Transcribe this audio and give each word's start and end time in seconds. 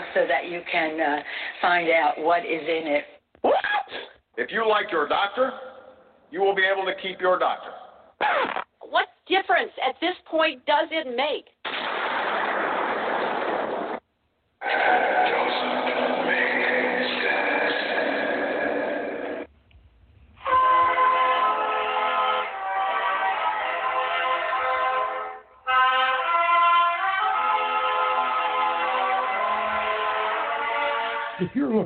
the 0.00 0.20
so 0.20 0.26
that 0.26 0.50
you 0.50 0.60
can 0.70 1.00
uh, 1.00 1.22
find 1.60 1.88
out 1.90 2.14
what 2.18 2.44
is 2.44 2.62
in 2.62 2.86
it. 2.86 3.04
What? 3.42 3.54
If 4.36 4.50
you 4.50 4.68
like 4.68 4.90
your 4.90 5.08
doctor, 5.08 5.52
you 6.30 6.40
will 6.40 6.54
be 6.54 6.62
able 6.64 6.84
to 6.86 6.94
keep 7.00 7.20
your 7.20 7.38
doctor. 7.38 7.70
What 8.80 9.08
difference 9.26 9.72
at 9.86 9.94
this 10.00 10.14
point 10.30 10.64
does 10.66 10.88
it 10.90 11.16
make? 11.16 11.46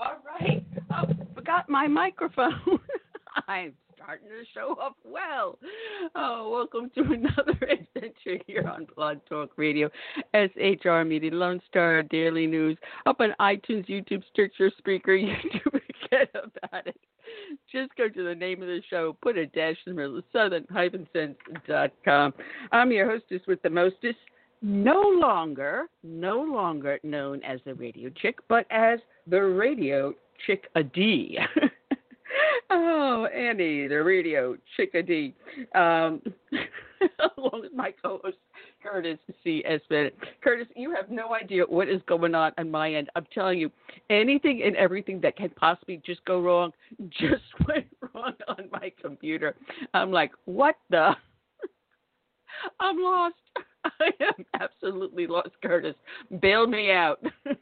All 0.00 0.14
right. 0.24 0.64
Oh, 0.92 1.08
forgot 1.34 1.68
my 1.68 1.88
microphone. 1.88 2.54
I'm 3.48 3.72
starting 3.96 4.28
to 4.28 4.44
show 4.54 4.76
up 4.80 4.94
well. 5.04 5.58
Oh, 6.14 6.50
welcome 6.50 6.88
to 6.94 7.00
another 7.12 7.52
adventure 7.62 8.38
here 8.46 8.68
on 8.68 8.86
Blog 8.94 9.18
Talk 9.28 9.50
Radio, 9.56 9.90
SHR 10.34 11.04
Media, 11.04 11.32
Lone 11.32 11.60
Star 11.68 12.04
Daily 12.04 12.46
News, 12.46 12.78
up 13.06 13.20
on 13.20 13.34
iTunes, 13.40 13.88
YouTube, 13.88 14.22
Stitcher, 14.32 14.70
Spreaker, 14.80 15.08
YouTube. 15.08 15.80
Forget 16.02 16.30
about 16.32 16.86
it. 16.86 17.00
Just 17.70 17.94
go 17.96 18.08
to 18.08 18.24
the 18.24 18.36
name 18.36 18.62
of 18.62 18.68
the 18.68 18.80
show, 18.88 19.16
put 19.20 19.36
a 19.36 19.46
dash 19.46 19.76
in 19.84 19.96
the 19.96 20.00
middle, 20.00 20.22
southern-sense.com. 20.32 22.34
I'm 22.70 22.92
your 22.92 23.10
hostess 23.10 23.42
with 23.48 23.60
the 23.62 23.70
mostest 23.70 24.18
no 24.62 25.00
longer, 25.00 25.86
no 26.02 26.40
longer 26.40 26.98
known 27.02 27.42
as 27.44 27.60
the 27.64 27.74
radio 27.74 28.10
chick, 28.10 28.38
but 28.48 28.66
as 28.70 28.98
the 29.26 29.40
radio 29.40 30.14
chick 30.46 30.68
a 30.74 30.82
D. 30.82 31.38
oh, 32.70 33.26
Annie, 33.26 33.86
the 33.86 34.02
radio 34.02 34.56
chick 34.76 34.94
a 34.94 35.02
D. 35.02 35.34
Um, 35.74 36.22
along 37.36 37.62
with 37.62 37.72
my 37.72 37.92
co-host 38.02 38.36
Curtis 38.82 39.18
C. 39.42 39.62
S. 39.66 39.80
Bennett. 39.88 40.16
Curtis, 40.42 40.66
you 40.76 40.94
have 40.94 41.10
no 41.10 41.34
idea 41.34 41.64
what 41.64 41.88
is 41.88 42.00
going 42.06 42.34
on 42.34 42.52
on 42.58 42.70
my 42.70 42.92
end. 42.92 43.10
I'm 43.16 43.26
telling 43.32 43.58
you, 43.58 43.70
anything 44.10 44.62
and 44.64 44.76
everything 44.76 45.20
that 45.20 45.36
can 45.36 45.50
possibly 45.50 46.00
just 46.04 46.24
go 46.24 46.40
wrong 46.40 46.72
just 47.08 47.42
went 47.66 47.86
wrong 48.14 48.34
on 48.48 48.68
my 48.72 48.92
computer. 49.00 49.54
I'm 49.94 50.10
like, 50.10 50.32
what 50.44 50.76
the? 50.90 51.12
I'm 52.80 52.98
lost. 52.98 53.34
I 54.00 54.10
am 54.20 54.44
absolutely 54.60 55.26
lost, 55.26 55.50
Curtis. 55.62 55.94
Bail 56.40 56.66
me 56.66 56.90
out. 56.90 57.22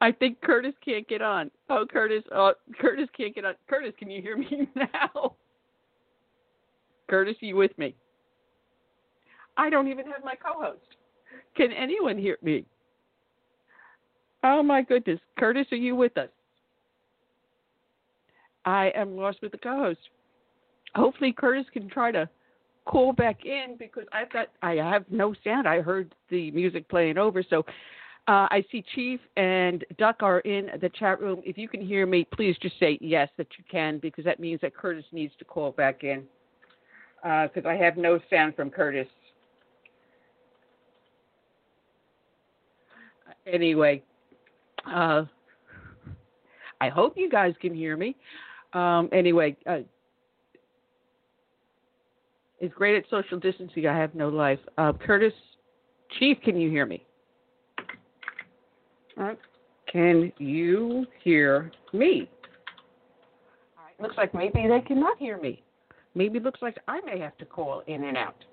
I 0.00 0.12
think 0.12 0.40
Curtis 0.42 0.74
can't 0.84 1.08
get 1.08 1.22
on. 1.22 1.50
Oh, 1.70 1.86
Curtis, 1.90 2.22
oh, 2.34 2.52
Curtis 2.78 3.08
can't 3.16 3.34
get 3.34 3.44
on. 3.44 3.54
Curtis, 3.68 3.94
can 3.98 4.10
you 4.10 4.20
hear 4.20 4.36
me 4.36 4.68
now? 4.74 5.36
Curtis, 7.08 7.36
you 7.40 7.56
with 7.56 7.76
me? 7.78 7.94
I 9.56 9.70
don't 9.70 9.88
even 9.88 10.04
have 10.06 10.22
my 10.22 10.34
co-host. 10.34 10.80
Can 11.56 11.72
anyone 11.72 12.18
hear 12.18 12.36
me? 12.42 12.66
Oh 14.44 14.62
my 14.62 14.82
goodness, 14.82 15.18
Curtis, 15.38 15.66
are 15.72 15.76
you 15.76 15.96
with 15.96 16.16
us? 16.18 16.28
I 18.64 18.92
am 18.94 19.16
lost 19.16 19.38
with 19.42 19.52
the 19.52 19.58
co-host. 19.58 20.00
Hopefully, 20.94 21.32
Curtis 21.32 21.66
can 21.72 21.88
try 21.88 22.10
to 22.12 22.28
call 22.86 23.12
back 23.12 23.44
in 23.44 23.76
because 23.78 24.04
I've 24.12 24.32
got 24.32 24.48
I 24.62 24.74
have 24.74 25.04
no 25.10 25.34
sound. 25.44 25.68
I 25.68 25.82
heard 25.82 26.14
the 26.30 26.50
music 26.52 26.88
playing 26.88 27.18
over, 27.18 27.42
so 27.48 27.64
uh, 28.28 28.48
I 28.50 28.64
see 28.72 28.84
Chief 28.94 29.20
and 29.36 29.84
Duck 29.98 30.16
are 30.22 30.40
in 30.40 30.70
the 30.80 30.88
chat 30.88 31.20
room. 31.20 31.42
If 31.44 31.58
you 31.58 31.68
can 31.68 31.80
hear 31.80 32.06
me, 32.06 32.26
please 32.32 32.56
just 32.60 32.78
say 32.80 32.98
yes 33.00 33.28
that 33.36 33.46
you 33.58 33.64
can 33.70 33.98
because 33.98 34.24
that 34.24 34.40
means 34.40 34.60
that 34.62 34.74
Curtis 34.74 35.04
needs 35.12 35.32
to 35.38 35.44
call 35.44 35.72
back 35.72 36.02
in 36.02 36.24
because 37.22 37.64
uh, 37.64 37.68
I 37.68 37.76
have 37.76 37.96
no 37.96 38.18
sound 38.30 38.56
from 38.56 38.70
Curtis. 38.70 39.06
Anyway, 43.46 44.02
uh, 44.92 45.24
I 46.80 46.88
hope 46.88 47.14
you 47.16 47.30
guys 47.30 47.54
can 47.60 47.74
hear 47.74 47.96
me. 47.96 48.16
Um, 48.72 49.08
anyway, 49.12 49.56
uh, 49.66 49.78
is 52.66 52.72
great 52.74 52.96
at 52.96 53.04
social 53.08 53.38
distancing. 53.38 53.86
I 53.86 53.96
have 53.96 54.14
no 54.14 54.28
life. 54.28 54.58
Uh, 54.76 54.92
Curtis, 54.92 55.32
Chief, 56.18 56.36
can 56.44 56.60
you 56.60 56.70
hear 56.70 56.84
me? 56.84 57.04
Uh, 59.18 59.34
can 59.90 60.32
you 60.38 61.06
hear 61.22 61.70
me? 61.92 62.28
All 63.78 63.84
right, 63.84 64.00
looks 64.00 64.16
like 64.16 64.34
maybe 64.34 64.68
they 64.68 64.80
cannot 64.86 65.16
hear 65.18 65.40
me. 65.40 65.62
Maybe 66.14 66.38
it 66.38 66.44
looks 66.44 66.60
like 66.60 66.78
I 66.88 67.00
may 67.02 67.18
have 67.18 67.36
to 67.38 67.44
call 67.44 67.82
in 67.86 68.04
and 68.04 68.16
out. 68.16 68.44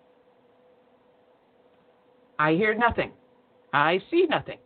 I 2.40 2.54
hear 2.54 2.74
nothing. 2.74 3.12
I 3.74 4.00
see 4.12 4.26
nothing. 4.30 4.58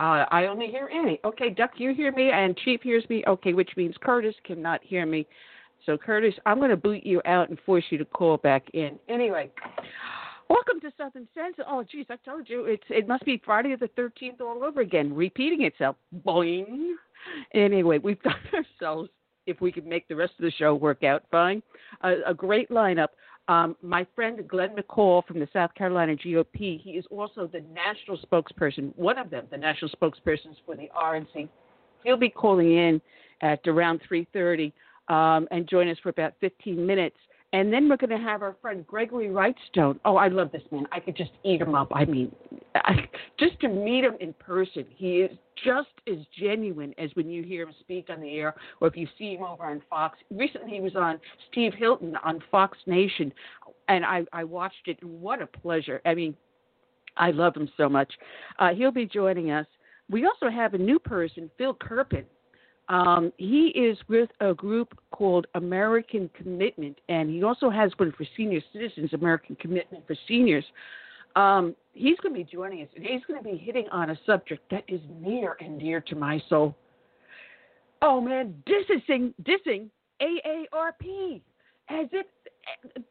Uh, 0.00 0.24
I 0.30 0.46
only 0.46 0.66
hear 0.66 0.90
Annie. 0.92 1.20
Okay, 1.24 1.50
Duck, 1.50 1.72
you 1.76 1.94
hear 1.94 2.10
me, 2.12 2.30
and 2.32 2.56
Chief 2.56 2.80
hears 2.82 3.08
me. 3.08 3.22
Okay, 3.26 3.52
which 3.52 3.70
means 3.76 3.94
Curtis 4.00 4.34
cannot 4.44 4.82
hear 4.82 5.06
me. 5.06 5.26
So, 5.84 5.98
Curtis, 5.98 6.34
I'm 6.46 6.58
going 6.58 6.70
to 6.70 6.76
boot 6.76 7.04
you 7.04 7.20
out 7.24 7.48
and 7.48 7.58
force 7.66 7.84
you 7.90 7.98
to 7.98 8.04
call 8.04 8.36
back 8.36 8.62
in. 8.72 8.98
Anyway, 9.08 9.50
welcome 10.48 10.80
to 10.80 10.92
Southern 10.96 11.26
Sense. 11.34 11.56
Oh, 11.66 11.82
geez, 11.82 12.06
I 12.08 12.16
told 12.24 12.48
you 12.48 12.66
it's 12.66 12.84
it 12.88 13.08
must 13.08 13.24
be 13.24 13.42
Friday 13.44 13.74
the 13.74 13.88
13th 14.00 14.40
all 14.40 14.62
over 14.62 14.80
again, 14.80 15.12
repeating 15.12 15.62
itself. 15.62 15.96
Boing. 16.24 16.92
Anyway, 17.52 17.98
we've 17.98 18.22
got 18.22 18.36
ourselves, 18.54 19.10
if 19.46 19.60
we 19.60 19.72
can 19.72 19.88
make 19.88 20.06
the 20.06 20.14
rest 20.14 20.34
of 20.38 20.44
the 20.44 20.52
show 20.52 20.74
work 20.74 21.02
out 21.02 21.24
fine, 21.32 21.62
a, 22.02 22.14
a 22.28 22.34
great 22.34 22.70
lineup. 22.70 23.08
Um, 23.48 23.74
my 23.82 24.06
friend 24.14 24.46
Glenn 24.46 24.76
McCall 24.76 25.26
from 25.26 25.40
the 25.40 25.48
South 25.52 25.74
Carolina 25.74 26.14
GOP, 26.14 26.80
he 26.80 26.90
is 26.90 27.04
also 27.10 27.48
the 27.48 27.64
national 27.74 28.18
spokesperson, 28.18 28.96
one 28.96 29.18
of 29.18 29.30
them, 29.30 29.46
the 29.50 29.56
national 29.56 29.90
spokespersons 29.90 30.54
for 30.64 30.76
the 30.76 30.88
RNC. 30.96 31.48
He'll 32.04 32.16
be 32.16 32.28
calling 32.28 32.72
in 32.72 33.00
at 33.40 33.66
around 33.66 34.00
3:30 34.08 34.72
um, 35.08 35.48
and 35.50 35.68
join 35.68 35.88
us 35.88 35.98
for 36.02 36.08
about 36.08 36.34
15 36.40 36.84
minutes. 36.84 37.16
And 37.54 37.70
then 37.70 37.86
we're 37.86 37.98
going 37.98 38.10
to 38.10 38.16
have 38.16 38.40
our 38.40 38.56
friend 38.62 38.86
Gregory 38.86 39.28
Wrightstone. 39.28 39.98
Oh, 40.06 40.16
I 40.16 40.28
love 40.28 40.50
this 40.52 40.62
man. 40.70 40.86
I 40.90 41.00
could 41.00 41.14
just 41.14 41.32
eat 41.44 41.60
him 41.60 41.74
up. 41.74 41.88
I 41.94 42.06
mean, 42.06 42.34
I, 42.74 43.06
just 43.38 43.60
to 43.60 43.68
meet 43.68 44.04
him 44.04 44.14
in 44.20 44.32
person, 44.34 44.86
he 44.88 45.18
is 45.18 45.36
just 45.62 45.90
as 46.08 46.16
genuine 46.40 46.94
as 46.96 47.10
when 47.12 47.28
you 47.28 47.42
hear 47.42 47.64
him 47.64 47.74
speak 47.80 48.08
on 48.08 48.22
the 48.22 48.38
air 48.38 48.54
or 48.80 48.88
if 48.88 48.96
you 48.96 49.06
see 49.18 49.34
him 49.34 49.44
over 49.44 49.64
on 49.64 49.82
Fox. 49.90 50.18
Recently, 50.30 50.70
he 50.70 50.80
was 50.80 50.96
on 50.96 51.20
Steve 51.50 51.74
Hilton 51.76 52.16
on 52.24 52.42
Fox 52.50 52.78
Nation, 52.86 53.30
and 53.88 54.02
I, 54.02 54.24
I 54.32 54.44
watched 54.44 54.86
it. 54.88 55.02
What 55.04 55.42
a 55.42 55.46
pleasure. 55.46 56.00
I 56.06 56.14
mean, 56.14 56.34
I 57.18 57.32
love 57.32 57.54
him 57.54 57.68
so 57.76 57.86
much. 57.86 58.10
Uh, 58.58 58.70
he'll 58.70 58.92
be 58.92 59.04
joining 59.04 59.50
us. 59.50 59.66
We 60.08 60.24
also 60.24 60.48
have 60.48 60.72
a 60.72 60.78
new 60.78 60.98
person, 60.98 61.50
Phil 61.58 61.74
Kerpen. 61.74 62.24
Um, 62.88 63.32
he 63.36 63.68
is 63.68 63.96
with 64.08 64.28
a 64.40 64.52
group 64.54 64.98
called 65.12 65.46
American 65.54 66.28
Commitment, 66.34 66.98
and 67.08 67.30
he 67.30 67.42
also 67.42 67.70
has 67.70 67.92
one 67.96 68.12
for 68.16 68.26
senior 68.36 68.60
citizens, 68.72 69.12
American 69.12 69.56
Commitment 69.56 70.06
for 70.06 70.16
Seniors. 70.26 70.64
Um, 71.36 71.74
he's 71.92 72.18
going 72.18 72.34
to 72.34 72.44
be 72.44 72.50
joining 72.50 72.82
us, 72.82 72.88
and 72.96 73.04
he's 73.04 73.22
going 73.26 73.42
to 73.42 73.48
be 73.48 73.56
hitting 73.56 73.88
on 73.90 74.10
a 74.10 74.18
subject 74.26 74.62
that 74.70 74.84
is 74.88 75.00
near 75.20 75.56
and 75.60 75.80
dear 75.80 76.00
to 76.02 76.16
my 76.16 76.42
soul. 76.48 76.76
Oh 78.02 78.20
man, 78.20 78.62
dissing, 78.66 79.32
dissing 79.44 79.88
AARP, 80.20 81.40
as 81.88 82.08
if 82.12 82.26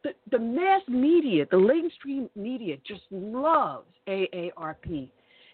the, 0.03 0.13
the 0.31 0.39
mass 0.39 0.81
media, 0.87 1.45
the 1.49 1.57
mainstream 1.57 2.29
media, 2.35 2.75
just 2.85 3.03
loves 3.09 3.87
AARP. 4.07 5.09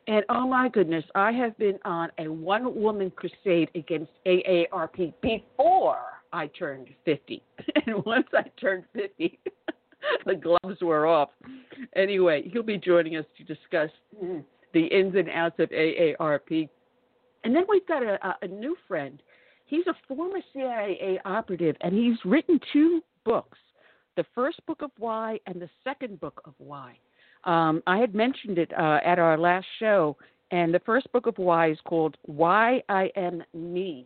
And 0.07 0.24
oh 0.30 0.48
my 0.48 0.69
goodness, 0.69 1.04
I 1.15 1.33
have 1.33 1.57
been 1.57 1.77
on 1.83 2.09
a 2.18 2.27
one 2.27 2.80
woman 2.80 3.12
crusade 3.12 3.69
against 3.75 4.12
AARP 4.25 5.13
before 5.21 6.00
I 6.31 6.48
turned 6.48 6.89
50. 7.06 7.44
And 7.86 8.04
once 8.06 8.27
I 8.33 8.44
turned 8.59 8.83
50, 8.94 9.39
the 10.25 10.36
gloves 10.36 10.81
were 10.81 11.07
off. 11.07 11.30
Anyway, 11.95 12.50
he'll 12.51 12.63
be 12.63 12.77
joining 12.77 13.15
us 13.15 13.25
to 13.38 13.44
discuss 13.44 13.89
the 14.74 14.86
ins 14.86 15.15
and 15.15 15.30
outs 15.30 15.59
of 15.59 15.69
AARP. 15.69 16.69
And 17.44 17.56
then 17.56 17.63
we've 17.69 17.88
got 17.88 18.04
a, 18.04 18.36
a 18.42 18.48
new 18.48 18.75
friend. 18.88 19.21
He's 19.65 19.88
a 19.88 19.94
former 20.07 20.39
CIA 20.54 21.19
operative, 21.25 21.75
and 21.81 21.94
he's 21.94 22.18
written 22.25 22.59
two 22.74 23.01
books 23.25 23.57
the 24.15 24.25
first 24.33 24.65
book 24.65 24.81
of 24.81 24.92
Why 24.98 25.39
and 25.45 25.62
the 25.62 25.69
second 25.83 26.19
book 26.19 26.42
of 26.45 26.54
Why. 26.57 26.97
Um, 27.47 27.81
I 27.87 27.97
had 27.97 28.13
mentioned 28.13 28.57
it 28.57 28.71
uh, 28.77 28.99
at 29.04 29.19
our 29.19 29.37
last 29.37 29.66
show, 29.80 30.18
and 30.51 30.73
the 30.73 30.81
first 30.81 31.11
book 31.13 31.27
of 31.27 31.37
Why 31.37 31.71
is 31.71 31.77
called 31.85 32.18
Why 32.23 32.83
I 32.89 33.09
Am 33.16 33.42
Me. 33.54 34.06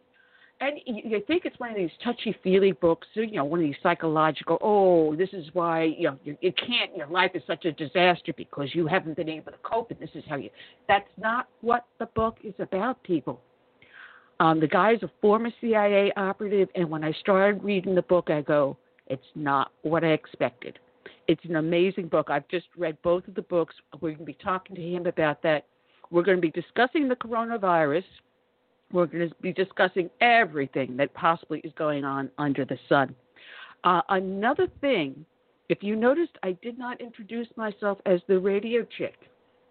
And 0.59 0.79
you 0.85 1.23
think 1.25 1.45
it's 1.45 1.59
one 1.59 1.71
of 1.71 1.75
these 1.75 1.89
touchy 2.03 2.35
feely 2.43 2.71
books, 2.71 3.07
you 3.15 3.31
know, 3.31 3.45
one 3.45 3.61
of 3.61 3.65
these 3.65 3.75
psychological, 3.81 4.59
oh, 4.61 5.15
this 5.15 5.29
is 5.33 5.47
why, 5.53 5.85
you 5.85 6.03
know, 6.03 6.19
you, 6.23 6.37
you 6.39 6.53
can't, 6.53 6.95
your 6.95 7.07
life 7.07 7.31
is 7.33 7.41
such 7.47 7.65
a 7.65 7.71
disaster 7.71 8.31
because 8.37 8.69
you 8.73 8.85
haven't 8.85 9.15
been 9.15 9.27
able 9.27 9.51
to 9.51 9.57
cope, 9.63 9.89
and 9.89 9.99
this 9.99 10.11
is 10.13 10.23
how 10.29 10.35
you. 10.35 10.51
That's 10.87 11.09
not 11.17 11.47
what 11.61 11.85
the 11.97 12.05
book 12.05 12.37
is 12.43 12.53
about, 12.59 13.01
people. 13.01 13.41
Um, 14.39 14.59
the 14.59 14.67
guy 14.67 14.93
is 14.93 15.01
a 15.01 15.09
former 15.19 15.49
CIA 15.61 16.11
operative, 16.15 16.69
and 16.75 16.87
when 16.91 17.03
I 17.03 17.11
started 17.13 17.63
reading 17.63 17.95
the 17.95 18.03
book, 18.03 18.29
I 18.29 18.41
go, 18.41 18.77
it's 19.07 19.23
not 19.33 19.71
what 19.81 20.03
I 20.03 20.09
expected. 20.09 20.77
It's 21.31 21.45
an 21.45 21.55
amazing 21.55 22.09
book. 22.09 22.27
I've 22.29 22.45
just 22.49 22.65
read 22.77 23.01
both 23.03 23.25
of 23.25 23.35
the 23.35 23.41
books. 23.43 23.73
We're 24.01 24.09
going 24.09 24.17
to 24.17 24.23
be 24.25 24.37
talking 24.43 24.75
to 24.75 24.81
him 24.81 25.05
about 25.05 25.41
that. 25.43 25.65
We're 26.09 26.23
going 26.23 26.35
to 26.35 26.41
be 26.41 26.51
discussing 26.51 27.07
the 27.07 27.15
coronavirus. 27.15 28.03
We're 28.91 29.05
going 29.05 29.29
to 29.29 29.35
be 29.35 29.53
discussing 29.53 30.09
everything 30.19 30.97
that 30.97 31.13
possibly 31.13 31.59
is 31.59 31.71
going 31.77 32.03
on 32.03 32.29
under 32.37 32.65
the 32.65 32.77
sun. 32.89 33.15
Uh, 33.85 34.01
another 34.09 34.67
thing, 34.81 35.25
if 35.69 35.81
you 35.81 35.95
noticed, 35.95 36.33
I 36.43 36.57
did 36.61 36.77
not 36.77 36.99
introduce 36.99 37.47
myself 37.55 37.99
as 38.05 38.19
the 38.27 38.37
radio 38.37 38.85
chick. 38.97 39.15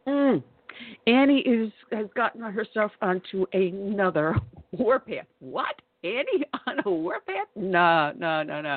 Mm. 0.09 0.43
Annie 1.07 1.41
is 1.41 1.71
has 1.93 2.07
gotten 2.17 2.41
herself 2.41 2.91
onto 3.03 3.45
another 3.53 4.35
warpath. 4.73 5.27
What? 5.41 5.75
Annie 6.05 6.47
on 6.67 6.77
a 6.87 6.91
warpath? 6.91 7.49
No, 7.55 8.15
no, 8.17 8.43
no, 8.45 8.63
no. 8.63 8.77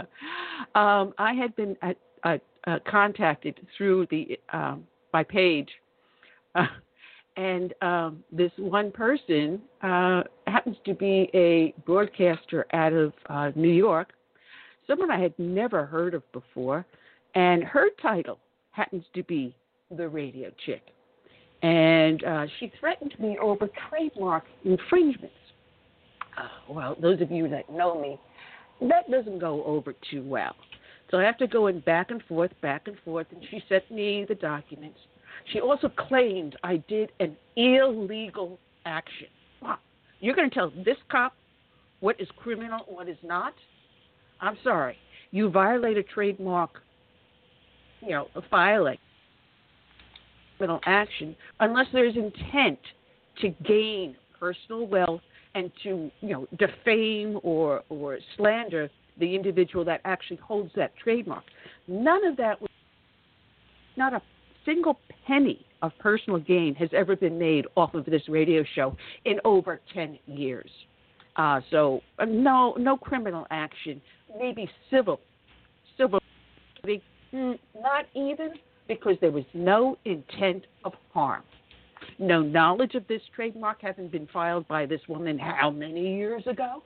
Um, 0.77 1.13
I 1.17 1.31
had 1.31 1.55
been 1.55 1.77
at, 1.81 1.95
at 2.23 2.41
uh, 2.65 2.79
contacted 2.89 3.59
through 3.77 4.07
the 4.09 4.39
um, 4.51 4.85
my 5.11 5.23
page, 5.23 5.69
uh, 6.55 6.65
and 7.37 7.73
um, 7.81 8.23
this 8.31 8.51
one 8.57 8.91
person 8.91 9.61
uh, 9.81 10.23
happens 10.47 10.77
to 10.85 10.93
be 10.93 11.29
a 11.33 11.73
broadcaster 11.85 12.65
out 12.73 12.93
of 12.93 13.13
uh, 13.27 13.51
New 13.55 13.71
York, 13.71 14.13
someone 14.87 15.11
I 15.11 15.19
had 15.19 15.33
never 15.37 15.85
heard 15.85 16.13
of 16.13 16.29
before, 16.31 16.85
and 17.35 17.63
her 17.63 17.87
title 18.01 18.39
happens 18.71 19.03
to 19.15 19.23
be 19.23 19.55
the 19.95 20.07
Radio 20.07 20.51
Chick, 20.65 20.83
and 21.63 22.23
uh, 22.23 22.45
she 22.59 22.71
threatened 22.79 23.13
me 23.19 23.37
over 23.41 23.69
trademark 23.89 24.45
infringements. 24.63 25.35
Uh, 26.37 26.73
well, 26.73 26.95
those 26.99 27.21
of 27.21 27.31
you 27.31 27.47
that 27.49 27.69
know 27.69 27.99
me, 27.99 28.19
that 28.89 29.09
doesn't 29.09 29.39
go 29.39 29.63
over 29.65 29.93
too 30.09 30.23
well. 30.23 30.55
So 31.13 31.20
I 31.20 31.24
have 31.25 31.38
to 31.38 31.48
go 31.48 31.67
in 31.67 31.79
back 31.82 32.10
and 32.10 32.24
forth, 32.24 32.50
back 32.63 32.88
and 32.88 32.98
forth, 33.05 33.27
and 33.29 33.46
she 33.51 33.62
sent 33.70 33.91
me 33.91 34.25
the 34.27 34.34
documents. 34.34 34.98
She 35.51 35.60
also 35.60 35.88
claimed 35.88 36.55
I 36.63 36.77
did 36.88 37.12
an 37.20 37.38
illegal 37.55 38.58
action. 38.88 39.27
Wow. 39.62 39.77
You're 40.22 40.34
going 40.34 40.50
to 40.50 40.55
tell 40.55 40.72
this 40.84 40.98
cop 41.12 41.36
what 42.00 42.20
is 42.20 42.27
criminal 42.36 42.79
what 42.88 43.08
is 43.08 43.17
not? 43.24 43.53
I'm 44.41 44.58
sorry. 44.63 44.98
You 45.29 45.51
violate 45.51 45.98
a 45.98 46.03
trademark 46.03 46.82
you 48.01 48.10
know, 48.10 48.27
a 48.34 48.41
filing 48.50 48.98
criminal 50.58 50.82
action 50.88 51.36
unless 51.60 51.86
there's 51.93 52.15
intent 52.15 52.79
to 53.39 53.50
gain 53.67 54.15
personal 54.39 54.88
wealth 54.88 55.22
and 55.53 55.72
to, 55.84 56.10
you 56.22 56.29
know, 56.29 56.48
defame 56.58 57.39
or 57.43 57.84
or 57.89 58.17
slander 58.36 58.89
the 59.17 59.36
individual 59.36 59.86
that 59.86 60.01
actually 60.05 60.38
holds 60.38 60.72
that 60.75 60.96
trademark. 60.98 61.43
None 61.88 62.25
of 62.25 62.38
that 62.38 62.62
was 62.62 62.70
not 63.96 64.13
a 64.13 64.22
single 64.65 65.00
penny 65.27 65.65
of 65.82 65.91
personal 66.00 66.39
gain 66.39 66.74
has 66.75 66.89
ever 66.93 67.15
been 67.15 67.38
made 67.38 67.65
off 67.75 67.93
of 67.93 68.05
this 68.05 68.27
radio 68.29 68.63
show 68.75 68.96
in 69.25 69.39
over 69.43 69.82
10 69.93 70.17
years. 70.25 70.70
Uh, 71.36 71.60
so 71.72 72.01
uh, 72.20 72.25
no, 72.25 72.74
no 72.77 72.96
criminal 72.96 73.46
action, 73.50 74.01
maybe 74.39 74.70
civil, 74.89 75.20
civil, 75.98 76.20
not 77.34 78.05
even 78.15 78.53
because 78.88 79.15
there 79.20 79.32
was 79.32 79.46
no 79.53 79.98
intent 80.05 80.65
of 80.86 80.93
harm. 81.13 81.43
No 82.20 82.41
knowledge 82.41 82.96
of 82.96 83.08
this 83.08 83.22
trademark 83.36 83.82
having 83.82 84.08
been 84.08 84.27
filed 84.32 84.67
by 84.67 84.86
this 84.86 85.01
woman 85.08 85.39
how 85.39 85.72
many 85.72 86.15
years 86.15 86.46
ago? 86.46 86.84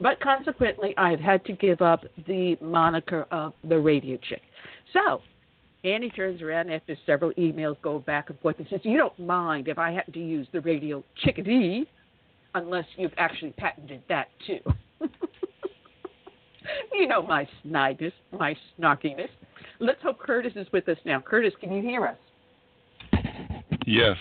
But 0.00 0.20
consequently, 0.20 0.94
I've 0.96 1.20
had 1.20 1.44
to 1.46 1.52
give 1.52 1.82
up 1.82 2.04
the 2.26 2.56
moniker 2.60 3.26
of 3.30 3.52
the 3.64 3.78
radio 3.78 4.16
chick. 4.28 4.42
So 4.92 5.20
Annie 5.84 6.10
turns 6.10 6.42
around 6.42 6.70
after 6.70 6.96
several 7.06 7.32
emails 7.32 7.76
go 7.82 7.98
back 8.00 8.30
and 8.30 8.38
forth 8.40 8.56
and 8.58 8.66
says, 8.70 8.80
You 8.84 8.96
don't 8.96 9.18
mind 9.18 9.68
if 9.68 9.78
I 9.78 9.90
happen 9.92 10.12
to 10.14 10.20
use 10.20 10.46
the 10.52 10.60
radio 10.60 11.02
chickadee 11.24 11.86
unless 12.54 12.84
you've 12.96 13.12
actually 13.16 13.52
patented 13.52 14.02
that 14.08 14.28
too. 14.46 14.60
you 16.92 17.06
know 17.06 17.22
my 17.22 17.46
snidness, 17.64 18.12
my 18.32 18.56
snarkiness. 18.78 19.28
Let's 19.80 20.02
hope 20.02 20.18
Curtis 20.18 20.52
is 20.56 20.66
with 20.72 20.88
us 20.88 20.98
now. 21.04 21.20
Curtis, 21.20 21.52
can 21.60 21.72
you 21.72 21.82
hear 21.82 22.06
us? 22.06 22.16
Yes. 23.86 24.16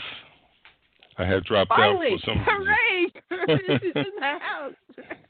I 1.17 1.25
had 1.25 1.43
dropped 1.45 1.69
Finally. 1.69 2.13
out 2.13 2.19
for 2.23 2.25
some 2.25 2.37
reason. 2.37 3.13
Hooray! 3.29 3.47
Curtis 3.47 3.81
is 3.83 3.91
in 3.95 4.11
the 4.19 4.39
house. 4.39 4.73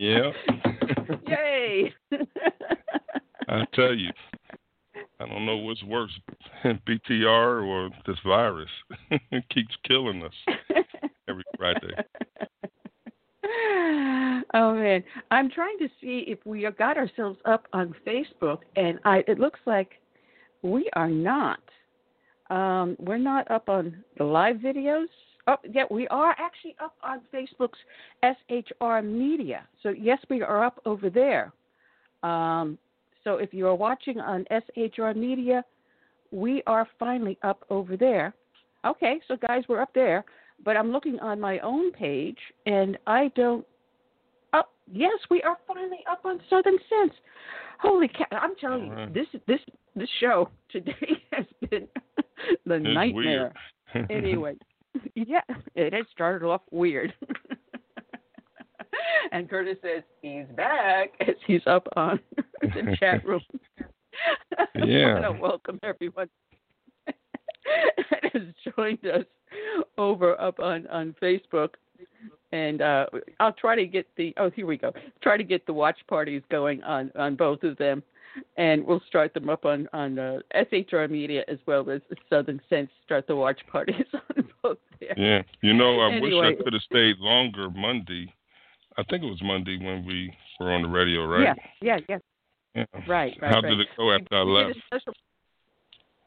Yeah. 0.00 0.30
Yay! 1.28 1.92
I 3.48 3.66
tell 3.74 3.94
you, 3.94 4.08
I 5.20 5.26
don't 5.26 5.44
know 5.44 5.58
what's 5.58 5.82
worse, 5.82 6.18
BTR 6.64 7.66
or 7.66 7.90
this 8.06 8.16
virus. 8.24 8.70
it 9.10 9.44
keeps 9.50 9.74
killing 9.86 10.22
us 10.24 10.32
every 11.28 11.44
Friday. 11.58 11.92
Oh 14.54 14.74
man, 14.74 15.04
I'm 15.30 15.50
trying 15.50 15.76
to 15.80 15.88
see 16.00 16.24
if 16.26 16.38
we 16.46 16.66
got 16.78 16.96
ourselves 16.96 17.38
up 17.44 17.66
on 17.74 17.94
Facebook, 18.06 18.60
and 18.76 18.98
I 19.04 19.22
it 19.28 19.38
looks 19.38 19.60
like 19.66 20.00
we 20.62 20.88
are 20.94 21.10
not. 21.10 21.60
Um, 22.48 22.96
we're 22.98 23.18
not 23.18 23.50
up 23.50 23.68
on 23.68 24.02
the 24.16 24.24
live 24.24 24.56
videos. 24.56 25.08
Oh, 25.50 25.56
yeah, 25.72 25.82
we 25.90 26.06
are 26.08 26.30
actually 26.38 26.76
up 26.82 26.94
on 27.02 27.22
Facebook's 27.34 27.78
SHR 28.22 29.04
Media. 29.04 29.66
So 29.82 29.88
yes, 29.88 30.18
we 30.28 30.42
are 30.42 30.64
up 30.64 30.80
over 30.86 31.10
there. 31.10 31.52
Um, 32.22 32.78
so 33.24 33.36
if 33.36 33.52
you 33.52 33.66
are 33.66 33.74
watching 33.74 34.20
on 34.20 34.44
SHR 34.50 35.16
Media, 35.16 35.64
we 36.30 36.62
are 36.68 36.86
finally 37.00 37.36
up 37.42 37.64
over 37.68 37.96
there. 37.96 38.32
Okay, 38.86 39.20
so 39.26 39.36
guys, 39.36 39.64
we're 39.68 39.80
up 39.80 39.92
there. 39.92 40.24
But 40.64 40.76
I'm 40.76 40.92
looking 40.92 41.18
on 41.18 41.40
my 41.40 41.58
own 41.60 41.90
page, 41.90 42.38
and 42.66 42.96
I 43.06 43.32
don't. 43.34 43.66
Oh, 44.52 44.62
yes, 44.92 45.18
we 45.30 45.42
are 45.42 45.56
finally 45.66 46.04
up 46.08 46.24
on 46.24 46.38
Southern 46.48 46.78
Sense. 46.88 47.14
Holy 47.80 48.08
cow! 48.08 48.26
I'm 48.30 48.54
telling 48.60 48.90
right. 48.90 49.08
you, 49.08 49.14
this 49.14 49.40
this 49.48 49.60
this 49.96 50.08
show 50.20 50.50
today 50.70 50.92
has 51.32 51.46
been 51.70 51.88
the 52.66 52.74
It's 52.74 52.84
nightmare. 52.84 53.52
weird. 53.94 54.10
anyway, 54.10 54.54
yeah, 55.14 55.42
it 55.74 55.92
has 55.92 56.06
started 56.12 56.46
off 56.46 56.62
weird. 56.70 57.12
and 59.32 59.48
Curtis 59.48 59.76
says 59.82 60.02
he's 60.22 60.46
back 60.56 61.10
as 61.20 61.34
he's 61.46 61.62
up 61.66 61.86
on 61.96 62.20
the 62.62 62.96
chat 62.98 63.26
room. 63.26 63.42
Yeah. 64.74 65.18
I 65.24 65.28
welcome 65.30 65.78
everyone 65.82 66.28
that 67.06 67.14
has 68.34 68.42
joined 68.76 69.06
us 69.06 69.24
over 69.96 70.38
up 70.38 70.60
on 70.60 70.86
on 70.88 71.14
Facebook. 71.22 71.70
And 72.52 72.82
uh, 72.82 73.06
I'll 73.38 73.54
try 73.54 73.76
to 73.76 73.86
get 73.86 74.06
the 74.16 74.34
oh 74.36 74.50
here 74.50 74.66
we 74.66 74.76
go. 74.76 74.92
Try 75.22 75.38
to 75.38 75.44
get 75.44 75.64
the 75.64 75.72
watch 75.72 75.96
parties 76.06 76.42
going 76.50 76.82
on 76.82 77.10
on 77.16 77.36
both 77.36 77.62
of 77.62 77.78
them, 77.78 78.02
and 78.56 78.84
we'll 78.84 79.02
start 79.08 79.34
them 79.34 79.48
up 79.48 79.64
on 79.64 79.88
on 79.92 80.18
uh, 80.18 80.38
SHR 80.54 81.10
Media 81.10 81.44
as 81.48 81.58
well 81.66 81.88
as 81.90 82.00
Southern 82.28 82.60
Sense. 82.68 82.90
Start 83.04 83.26
the 83.26 83.36
watch 83.36 83.60
parties 83.70 84.06
on 84.36 84.48
both 84.62 84.78
there. 85.00 85.14
yeah. 85.16 85.42
You 85.62 85.74
know, 85.74 86.00
I 86.00 86.20
wish 86.20 86.34
I 86.34 86.62
could 86.62 86.72
have 86.72 86.82
stayed 86.82 87.18
longer 87.18 87.70
Monday. 87.70 88.32
I 88.96 89.02
think 89.04 89.22
it 89.22 89.26
was 89.26 89.40
Monday 89.42 89.78
when 89.78 90.04
we 90.04 90.32
were 90.58 90.72
on 90.72 90.82
the 90.82 90.88
radio, 90.88 91.24
right? 91.24 91.56
Yeah, 91.80 91.98
yeah, 91.98 91.98
yeah. 92.08 92.18
Yeah. 92.74 92.84
Right, 93.08 93.36
right, 93.40 93.50
How 93.52 93.60
right. 93.60 93.70
did 93.70 93.80
it 93.80 93.88
go 93.96 94.12
after 94.12 94.36
I 94.36 94.42
left? 94.42 94.78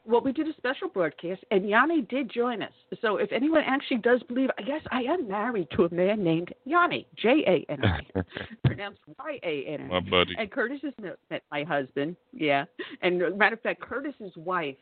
Well, 0.06 0.20
we 0.20 0.32
did 0.32 0.48
a 0.48 0.54
special 0.54 0.88
broadcast, 0.88 1.42
and 1.50 1.68
Yanni 1.68 2.02
did 2.02 2.30
join 2.30 2.62
us. 2.62 2.72
So 3.00 3.16
if 3.16 3.32
anyone 3.32 3.62
actually 3.66 3.98
does 3.98 4.22
believe, 4.24 4.50
yes, 4.66 4.82
I 4.90 5.02
am 5.02 5.28
married 5.28 5.68
to 5.76 5.84
a 5.84 5.94
man 5.94 6.22
named 6.22 6.52
Yanni, 6.64 7.06
J 7.16 7.44
A 7.46 7.72
N 7.72 7.84
I, 7.84 8.00
pronounced 8.64 9.00
Y 9.18 9.38
A 9.42 9.66
N 9.66 9.88
My 9.88 10.00
buddy. 10.00 10.34
And 10.38 10.50
Curtis 10.50 10.80
is 10.82 10.92
met 11.00 11.42
my 11.50 11.64
husband, 11.64 12.16
yeah. 12.32 12.64
And 13.02 13.18
matter 13.38 13.54
of 13.54 13.62
fact, 13.62 13.80
Curtis's 13.80 14.32
wife, 14.36 14.76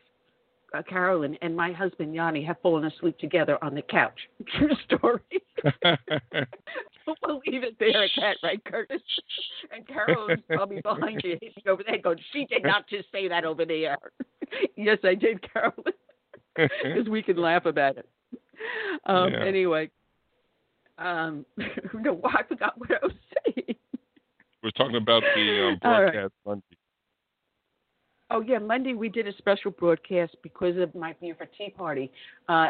uh, 0.74 0.82
Carolyn, 0.82 1.36
and 1.42 1.56
my 1.56 1.72
husband 1.72 2.14
Yanni 2.14 2.44
have 2.44 2.56
fallen 2.62 2.84
asleep 2.84 3.18
together 3.18 3.62
on 3.62 3.74
the 3.74 3.82
couch. 3.82 4.18
True 4.58 4.76
story. 4.86 5.20
we'll 7.26 7.40
leave 7.46 7.62
it 7.62 7.76
there 7.78 8.04
at 8.04 8.10
that, 8.16 8.36
right, 8.42 8.62
Curtis? 8.64 9.02
And 9.74 9.86
Carolyn's 9.86 10.42
probably 10.48 10.80
behind 10.82 11.20
you, 11.24 11.38
hitting 11.40 11.68
over 11.68 11.82
there, 11.86 11.98
going, 11.98 12.18
"She 12.32 12.46
did 12.46 12.62
not 12.62 12.88
just 12.88 13.10
say 13.12 13.28
that 13.28 13.44
over 13.44 13.64
there." 13.64 13.98
yes, 14.76 14.98
I 15.04 15.14
did, 15.14 15.44
Carol, 15.52 15.72
because 16.56 17.08
we 17.08 17.22
can 17.22 17.36
laugh 17.36 17.66
about 17.66 17.98
it. 17.98 18.08
Um, 19.06 19.32
Yeah. 19.32 19.44
Anyway, 19.44 19.90
um, 20.98 21.44
no, 21.94 22.20
I 22.24 22.42
forgot 22.44 22.78
what 22.78 22.90
I 22.90 22.98
was 23.02 23.12
saying. 23.44 23.76
We're 24.62 24.70
talking 24.70 24.96
about 24.96 25.22
the 25.34 25.68
um, 25.68 25.78
All 25.82 26.02
right. 26.02 26.12
broadcast 26.12 26.34
Monday. 26.46 26.76
Oh 28.30 28.40
yeah, 28.40 28.58
Monday 28.58 28.94
we 28.94 29.10
did 29.10 29.28
a 29.28 29.36
special 29.36 29.72
broadcast 29.72 30.36
because 30.42 30.78
of 30.78 30.94
my 30.94 31.14
for 31.20 31.46
Tea 31.58 31.68
Party. 31.76 32.10
Uh, 32.48 32.68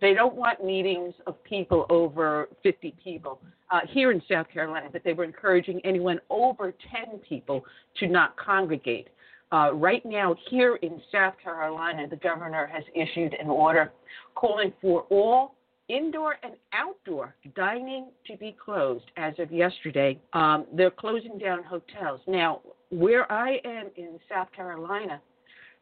they 0.00 0.14
don't 0.14 0.34
want 0.34 0.64
meetings 0.64 1.14
of 1.26 1.42
people 1.44 1.86
over 1.90 2.48
50 2.62 2.94
people 3.02 3.40
uh, 3.70 3.80
here 3.88 4.10
in 4.10 4.22
South 4.30 4.48
Carolina, 4.48 4.88
but 4.92 5.04
they 5.04 5.12
were 5.12 5.24
encouraging 5.24 5.80
anyone 5.84 6.20
over 6.30 6.72
10 7.06 7.18
people 7.18 7.64
to 7.98 8.08
not 8.08 8.36
congregate. 8.36 9.08
Uh, 9.52 9.70
right 9.74 10.04
now, 10.06 10.34
here 10.48 10.76
in 10.76 11.00
South 11.10 11.34
Carolina, 11.42 12.06
the 12.08 12.16
governor 12.16 12.66
has 12.66 12.84
issued 12.94 13.34
an 13.34 13.48
order 13.48 13.92
calling 14.34 14.72
for 14.80 15.02
all 15.10 15.54
indoor 15.88 16.36
and 16.44 16.52
outdoor 16.72 17.34
dining 17.56 18.06
to 18.26 18.36
be 18.36 18.56
closed 18.64 19.04
as 19.16 19.34
of 19.38 19.50
yesterday. 19.50 20.18
Um, 20.32 20.66
they're 20.72 20.90
closing 20.90 21.36
down 21.36 21.64
hotels. 21.64 22.20
Now, 22.28 22.60
where 22.90 23.30
I 23.30 23.60
am 23.64 23.88
in 23.96 24.18
South 24.28 24.52
Carolina 24.52 25.20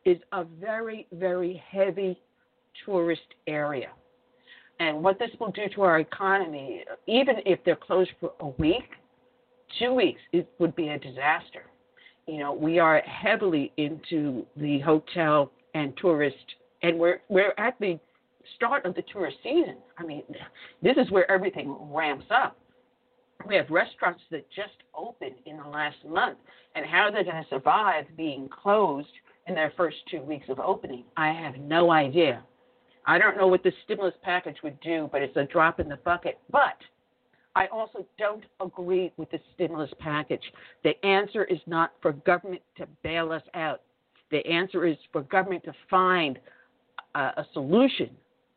is 0.07 0.17
a 0.33 0.45
very, 0.45 1.07
very 1.13 1.63
heavy 1.71 2.19
tourist 2.87 3.21
area. 3.47 3.91
And 4.81 5.03
what 5.03 5.19
this 5.19 5.31
will 5.41 5.51
do 5.51 5.69
to 5.75 5.83
our 5.83 5.99
economy, 5.99 6.85
even 7.07 7.37
if 7.45 7.59
they're 7.65 7.77
closed 7.77 8.11
for 8.21 8.33
a 8.41 8.49
week, 8.49 8.91
two 9.79 9.93
weeks, 9.93 10.21
it 10.33 10.49
would 10.59 10.75
be 10.77 10.89
a 10.89 10.99
disaster. 10.99 11.65
You 12.27 12.39
know, 12.39 12.53
we 12.53 12.79
are 12.79 13.01
heavily 13.01 13.73
into 13.77 14.47
the 14.57 14.79
hotel 14.81 15.51
and 15.75 15.97
tourist, 15.97 16.37
and 16.83 16.99
we're 16.99 17.21
we're 17.29 17.55
at 17.59 17.79
the 17.81 17.99
start 18.57 18.85
of 18.87 18.95
the 18.95 19.03
tourist 19.13 19.39
season. 19.43 19.77
I 19.99 20.05
mean, 20.05 20.23
this 20.83 20.97
is 20.97 21.11
where 21.11 21.31
everything 21.31 21.77
ramps 21.91 22.27
up. 22.31 22.57
We 23.47 23.57
have 23.57 23.71
restaurants 23.71 24.23
that 24.31 24.49
just 24.51 24.75
opened 24.95 25.37
in 25.47 25.57
the 25.57 25.69
last 25.69 25.97
month, 26.07 26.39
and 26.75 26.85
how 26.85 27.11
they're 27.11 27.25
going 27.25 27.43
to 27.43 27.49
survive 27.49 28.05
being 28.17 28.49
closed 28.49 29.09
in 29.49 29.55
their 29.55 29.73
first 29.77 29.97
two 30.11 30.21
weeks 30.21 30.49
of 30.49 30.61
opening, 30.61 31.05
I 31.17 31.33
have 31.33 31.57
no 31.57 31.91
idea. 31.91 32.43
I 33.07 33.19
don't 33.19 33.37
know 33.37 33.47
what 33.47 33.63
the 33.63 33.73
stimulus 33.85 34.15
package 34.23 34.57
would 34.63 34.79
do, 34.81 35.09
but 35.11 35.23
it's 35.23 35.37
a 35.37 35.45
drop 35.45 35.81
in 35.81 35.89
the 35.89 35.97
bucket. 35.97 36.39
But 36.51 36.77
I 37.55 37.67
also 37.69 38.07
don't 38.19 38.45
agree 38.61 39.13
with 39.17 39.31
the 39.31 39.41
stimulus 39.55 39.91
package. 39.99 40.43
The 40.85 40.95
answer 41.05 41.45
is 41.45 41.59
not 41.67 41.93
for 42.01 42.13
government 42.13 42.63
to 42.77 42.87
bail 43.03 43.33
us 43.33 43.43
out. 43.55 43.83
The 44.31 44.47
answer 44.47 44.87
is 44.87 44.97
for 45.13 45.23
government 45.23 45.65
to 45.65 45.73
find 45.91 46.39
a, 47.15 47.45
solution 47.53 48.11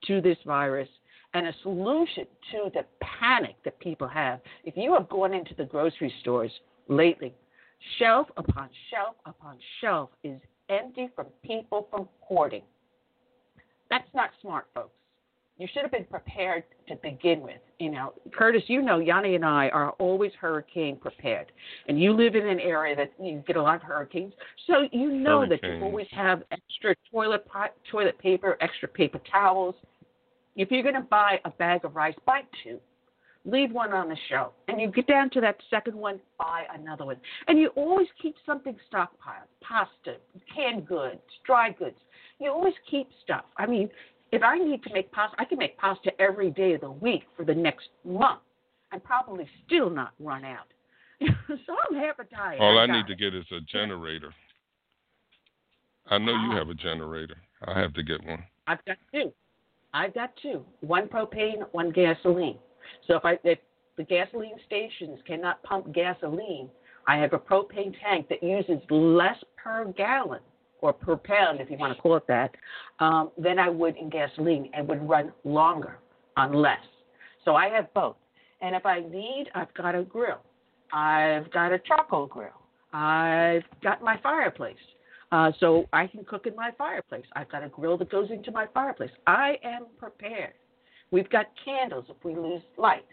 to 0.06 0.22
this 0.22 0.38
virus 0.46 0.90
and 1.34 1.48
a 1.48 1.54
solution 1.64 2.26
to 2.52 2.70
the 2.74 2.86
panic 3.20 3.56
that 3.64 3.80
people 3.80 4.08
have. 4.08 4.40
If 4.64 4.76
you 4.76 4.94
have 4.94 5.10
gone 5.10 5.34
into 5.34 5.56
the 5.56 5.64
grocery 5.64 6.14
stores 6.22 6.52
lately, 6.88 7.34
shelf 7.98 8.28
upon 8.38 8.70
shelf 8.92 9.16
upon 9.26 9.58
shelf 9.80 10.10
is 10.24 10.40
empty 10.70 11.10
from 11.16 11.28
people 11.44 11.88
from 11.90 12.08
hoarding. 12.20 12.64
That's 13.92 14.08
not 14.16 14.32
smart, 14.42 14.66
folks. 14.74 14.96
You 15.58 15.68
should 15.72 15.84
have 15.84 15.92
been 15.92 16.06
prepared 16.06 16.64
to 16.88 16.96
begin 17.04 17.42
with. 17.42 17.60
You 17.78 17.92
know, 17.92 18.14
Curtis, 18.34 18.64
you 18.66 18.82
know, 18.82 18.98
Yanni 18.98 19.36
and 19.36 19.46
I 19.46 19.70
are 19.70 19.92
always 20.00 20.32
hurricane 20.40 20.96
prepared, 20.96 21.52
and 21.88 22.02
you 22.02 22.14
live 22.14 22.34
in 22.34 22.48
an 22.48 22.60
area 22.60 22.96
that 22.96 23.12
you 23.22 23.44
get 23.46 23.58
a 23.58 23.62
lot 23.62 23.76
of 23.76 23.84
hurricanes, 23.84 24.34
so 24.66 24.88
you 24.92 25.12
know 25.12 25.46
that 25.48 25.62
you 25.62 25.84
always 25.84 26.08
have 26.12 26.42
extra 26.52 26.96
toilet 27.12 27.46
pot, 27.46 27.74
toilet 27.92 28.18
paper, 28.18 28.58
extra 28.62 28.88
paper 28.88 29.20
towels. 29.32 29.76
If 30.56 30.72
you're 30.72 30.84
going 30.84 30.96
to 30.96 31.02
buy 31.02 31.40
a 31.46 31.52
bag 31.52 31.86
of 31.86 31.96
rice, 31.96 32.16
buy 32.26 32.42
two. 32.64 32.80
Leave 33.44 33.72
one 33.72 33.92
on 33.92 34.08
the 34.08 34.18
shelf, 34.30 34.54
and 34.68 34.80
you 34.80 34.88
get 34.92 35.08
down 35.08 35.30
to 35.32 35.42
that 35.42 35.58
second 35.70 35.96
one, 35.96 36.20
buy 36.38 36.64
another 36.76 37.06
one, 37.06 37.18
and 37.48 37.58
you 37.58 37.70
always 37.70 38.08
keep 38.22 38.36
something 38.46 38.76
stockpiled: 38.92 39.50
pasta, 39.62 40.18
canned 40.56 40.88
goods, 40.88 41.22
dry 41.46 41.72
goods. 41.72 41.98
You 42.42 42.50
always 42.50 42.74
keep 42.90 43.08
stuff. 43.24 43.46
I 43.58 43.68
mean, 43.68 43.88
if 44.32 44.42
I 44.42 44.58
need 44.58 44.82
to 44.84 44.94
make 44.94 45.12
pasta, 45.12 45.36
I 45.40 45.46
can 45.46 45.60
make 45.60 45.78
pasta 45.78 46.12
every 46.20 46.50
day 46.50 46.74
of 46.74 46.82
the 46.82 46.90
week 46.90 47.22
for 47.38 47.46
the 47.46 47.54
next 47.54 47.90
month, 48.04 48.40
and 48.92 49.04
probably 49.04 49.48
still 49.68 49.92
not 49.92 50.14
run 50.20 50.44
out. 50.44 50.66
so 51.22 51.76
I'm 51.90 51.96
half 51.96 52.18
a 52.18 52.24
diet. 52.24 52.60
All 52.60 52.80
I 52.80 52.88
got 52.88 52.94
need 52.94 53.08
to 53.08 53.16
get 53.16 53.36
is 53.36 53.46
a 53.52 53.62
generator. 53.62 54.34
I 56.08 56.18
know 56.18 56.32
you 56.32 56.52
Ah. 56.52 56.56
have 56.56 56.70
a 56.70 56.74
generator. 56.74 57.38
I 57.68 57.80
have 57.80 57.94
to 57.94 58.02
get 58.02 58.24
one. 58.24 58.44
I've 58.66 58.84
got 58.86 58.98
two. 59.14 59.32
I've 59.94 60.14
got 60.16 60.36
two. 60.42 60.66
One 60.80 61.08
propane, 61.08 61.62
one 61.74 61.92
gasoline. 61.92 62.58
So 63.08 63.18
if 63.18 63.24
I 63.24 63.38
if 63.44 63.60
the 63.98 64.04
gasoline 64.04 64.58
stations 64.66 65.20
cannot 65.28 65.62
pump 65.62 65.94
gasoline, 65.94 66.72
I 67.08 67.18
have 67.18 67.34
a 67.34 67.40
propane 67.40 67.96
tank 68.02 68.30
that 68.30 68.42
uses 68.42 68.82
less 68.90 69.38
per 69.58 69.86
gallon 69.96 70.42
or 70.82 70.94
per 70.94 71.16
pound, 71.16 71.62
if 71.62 71.70
you 71.70 71.78
want 71.78 71.96
to 71.96 72.02
call 72.02 72.18
it 72.18 72.28
that, 72.28 72.52
um, 73.00 73.32
I 73.60 73.70
would 73.70 73.96
in 73.96 74.10
gasoline, 74.10 74.70
and 74.74 74.88
would 74.88 75.08
run 75.08 75.32
longer 75.44 75.98
on 76.36 76.54
less. 76.54 76.80
So 77.46 77.56
I 77.56 77.70
have 77.70 77.94
both. 77.94 78.16
And 78.62 78.76
if 78.76 78.86
I 78.86 79.00
need, 79.00 79.46
I've 79.56 79.74
got 79.74 79.96
a 79.96 80.04
grill. 80.04 80.42
I've 80.94 81.52
got 81.52 81.72
a 81.72 81.80
charcoal 81.80 82.28
grill. 82.28 82.50
I've 82.94 83.64
got 83.82 84.04
my 84.04 84.20
fireplace. 84.22 84.76
Uh, 85.32 85.52
so 85.60 85.86
I 85.94 86.08
can 86.08 86.26
cook 86.26 86.46
in 86.46 86.56
my 86.56 86.72
fireplace. 86.78 87.24
I've 87.36 87.50
got 87.50 87.64
a 87.64 87.70
grill 87.70 87.98
that 87.98 88.12
goes 88.12 88.30
into 88.32 88.52
my 88.52 88.66
fireplace. 88.74 89.12
I 89.28 89.56
am 89.64 89.86
prepared. 89.98 90.54
We've 91.12 91.30
got 91.30 91.46
candles 91.64 92.06
if 92.10 92.18
we 92.24 92.36
lose 92.36 92.62
light. 92.78 93.06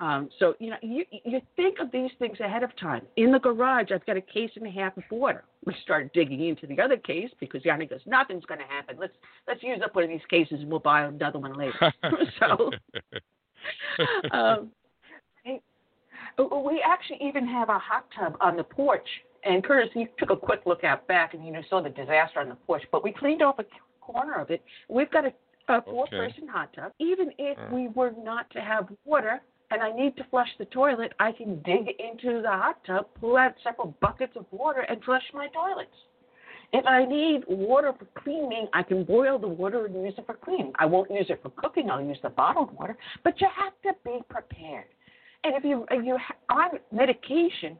Um, 0.00 0.30
so 0.38 0.54
you 0.58 0.70
know, 0.70 0.76
you 0.80 1.04
you 1.24 1.42
think 1.56 1.78
of 1.78 1.92
these 1.92 2.10
things 2.18 2.40
ahead 2.40 2.62
of 2.62 2.74
time. 2.76 3.02
In 3.16 3.30
the 3.30 3.38
garage, 3.38 3.90
I've 3.92 4.04
got 4.06 4.16
a 4.16 4.22
case 4.22 4.50
and 4.56 4.66
a 4.66 4.70
half 4.70 4.96
of 4.96 5.04
water. 5.10 5.44
We 5.66 5.74
start 5.82 6.14
digging 6.14 6.42
into 6.42 6.66
the 6.66 6.80
other 6.80 6.96
case 6.96 7.28
because 7.38 7.62
Yanni 7.66 7.84
goes, 7.84 8.00
nothing's 8.06 8.46
going 8.46 8.60
to 8.60 8.66
happen. 8.66 8.96
Let's 8.98 9.12
let's 9.46 9.62
use 9.62 9.80
up 9.84 9.94
one 9.94 10.04
of 10.04 10.10
these 10.10 10.24
cases 10.30 10.60
and 10.60 10.70
we'll 10.70 10.80
buy 10.80 11.04
another 11.04 11.38
one 11.38 11.52
later. 11.52 11.92
so 12.40 12.70
um, 14.32 14.70
we 16.38 16.82
actually 16.86 17.18
even 17.20 17.46
have 17.46 17.68
a 17.68 17.78
hot 17.78 18.06
tub 18.18 18.38
on 18.40 18.56
the 18.56 18.64
porch. 18.64 19.06
And 19.44 19.62
Curtis, 19.62 19.90
you 19.94 20.06
took 20.18 20.30
a 20.30 20.36
quick 20.36 20.60
look 20.64 20.82
out 20.82 21.06
back 21.08 21.34
and 21.34 21.44
you 21.44 21.52
know, 21.52 21.62
saw 21.68 21.82
the 21.82 21.90
disaster 21.90 22.40
on 22.40 22.48
the 22.48 22.54
porch, 22.54 22.82
but 22.90 23.04
we 23.04 23.12
cleaned 23.12 23.42
off 23.42 23.58
a 23.58 23.64
corner 24.00 24.34
of 24.34 24.50
it. 24.50 24.62
We've 24.88 25.10
got 25.10 25.24
a, 25.26 25.32
a 25.68 25.82
four-person 25.82 26.48
hot 26.48 26.72
tub. 26.74 26.92
Even 26.98 27.30
if 27.38 27.58
we 27.70 27.88
were 27.88 28.12
not 28.22 28.50
to 28.50 28.60
have 28.60 28.88
water 29.04 29.40
and 29.70 29.82
I 29.82 29.92
need 29.92 30.16
to 30.16 30.24
flush 30.30 30.48
the 30.58 30.64
toilet, 30.66 31.12
I 31.20 31.32
can 31.32 31.62
dig 31.62 31.88
into 31.98 32.42
the 32.42 32.48
hot 32.48 32.84
tub, 32.84 33.06
pull 33.20 33.36
out 33.36 33.54
several 33.62 33.94
buckets 34.00 34.32
of 34.36 34.46
water, 34.50 34.80
and 34.80 35.02
flush 35.04 35.22
my 35.32 35.48
toilets. 35.48 35.90
If 36.72 36.86
I 36.86 37.04
need 37.04 37.42
water 37.48 37.92
for 37.98 38.06
cleaning, 38.22 38.68
I 38.72 38.82
can 38.82 39.04
boil 39.04 39.38
the 39.38 39.48
water 39.48 39.86
and 39.86 39.94
use 40.04 40.14
it 40.16 40.26
for 40.26 40.34
cleaning. 40.34 40.72
I 40.78 40.86
won't 40.86 41.10
use 41.10 41.26
it 41.28 41.40
for 41.42 41.50
cooking. 41.50 41.90
I'll 41.90 42.02
use 42.02 42.18
the 42.22 42.30
bottled 42.30 42.72
water. 42.76 42.96
But 43.24 43.40
you 43.40 43.48
have 43.56 43.72
to 43.82 43.98
be 44.04 44.20
prepared. 44.28 44.86
And 45.42 45.56
if 45.56 45.64
you 45.64 45.86
if 45.90 46.04
you're 46.04 46.20
on 46.50 46.78
medication, 46.92 47.76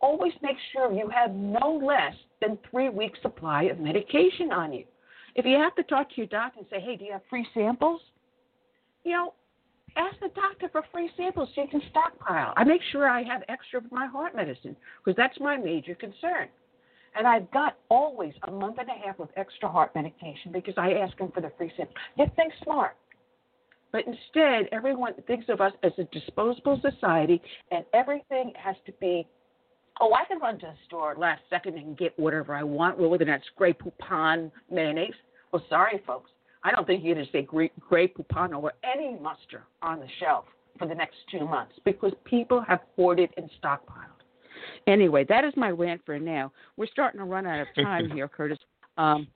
always 0.00 0.32
make 0.42 0.56
sure 0.72 0.92
you 0.92 1.10
have 1.10 1.32
no 1.32 1.80
less 1.84 2.14
than 2.40 2.56
three 2.70 2.88
weeks 2.88 3.18
supply 3.20 3.64
of 3.64 3.78
medication 3.78 4.52
on 4.52 4.72
you. 4.72 4.84
If 5.34 5.44
you 5.44 5.56
have 5.56 5.74
to 5.74 5.82
talk 5.82 6.08
to 6.10 6.16
your 6.16 6.26
doctor 6.26 6.60
and 6.60 6.68
say, 6.70 6.80
"Hey, 6.80 6.96
do 6.96 7.04
you 7.04 7.12
have 7.12 7.22
free 7.28 7.46
samples?" 7.52 8.00
You 9.04 9.12
know, 9.12 9.34
ask 9.96 10.18
the 10.20 10.28
doctor 10.34 10.68
for 10.70 10.82
free 10.92 11.10
samples 11.16 11.48
so 11.54 11.62
you 11.62 11.68
can 11.68 11.82
stockpile. 11.90 12.52
I 12.56 12.64
make 12.64 12.80
sure 12.92 13.08
I 13.08 13.22
have 13.22 13.42
extra 13.48 13.80
of 13.80 13.90
my 13.90 14.06
heart 14.06 14.34
medicine 14.34 14.76
because 15.04 15.16
that's 15.16 15.38
my 15.40 15.56
major 15.56 15.94
concern. 15.94 16.48
And 17.16 17.26
I've 17.26 17.50
got 17.50 17.76
always 17.88 18.32
a 18.46 18.50
month 18.50 18.76
and 18.78 18.88
a 18.88 19.06
half 19.06 19.18
of 19.18 19.28
extra 19.36 19.68
heart 19.68 19.94
medication 19.94 20.52
because 20.52 20.74
I 20.76 20.92
ask 20.92 21.16
them 21.18 21.32
for 21.32 21.40
the 21.40 21.50
free 21.58 21.72
sample. 21.76 21.94
You 22.16 22.26
think 22.36 22.52
smart. 22.62 22.96
But 23.92 24.04
instead, 24.06 24.68
everyone 24.70 25.14
thinks 25.26 25.46
of 25.48 25.60
us 25.60 25.72
as 25.82 25.92
a 25.98 26.04
disposable 26.04 26.80
society, 26.80 27.42
and 27.72 27.84
everything 27.92 28.52
has 28.56 28.76
to 28.86 28.92
be, 29.00 29.26
oh, 30.00 30.14
I 30.14 30.24
can 30.26 30.38
run 30.38 30.60
to 30.60 30.66
the 30.66 30.74
store 30.86 31.16
last 31.18 31.42
second 31.50 31.76
and 31.76 31.98
get 31.98 32.16
whatever 32.16 32.54
I 32.54 32.62
want, 32.62 32.98
whether 32.98 33.24
that's 33.24 33.42
Grey 33.56 33.72
Poupon 33.72 34.52
mayonnaise. 34.70 35.14
Well, 35.52 35.64
sorry, 35.68 36.00
folks. 36.06 36.30
I 36.62 36.70
don't 36.72 36.86
think 36.86 37.04
you're 37.04 37.14
going 37.14 37.26
to 37.26 37.32
say 37.32 37.42
Grey, 37.42 37.70
Grey 37.80 38.08
Poupon 38.08 38.60
or 38.60 38.72
any 38.84 39.18
mustard 39.18 39.62
on 39.82 40.00
the 40.00 40.06
shelf 40.18 40.44
for 40.78 40.86
the 40.86 40.94
next 40.94 41.16
two 41.30 41.46
months 41.46 41.72
because 41.84 42.12
people 42.24 42.60
have 42.66 42.80
hoarded 42.96 43.30
and 43.36 43.50
stockpiled. 43.62 44.20
Anyway, 44.86 45.24
that 45.28 45.44
is 45.44 45.52
my 45.56 45.70
rant 45.70 46.00
for 46.04 46.18
now. 46.18 46.52
We're 46.76 46.86
starting 46.86 47.20
to 47.20 47.24
run 47.24 47.46
out 47.46 47.60
of 47.60 47.68
time 47.74 48.10
here, 48.10 48.28
Curtis. 48.28 48.58
Um, 48.98 49.26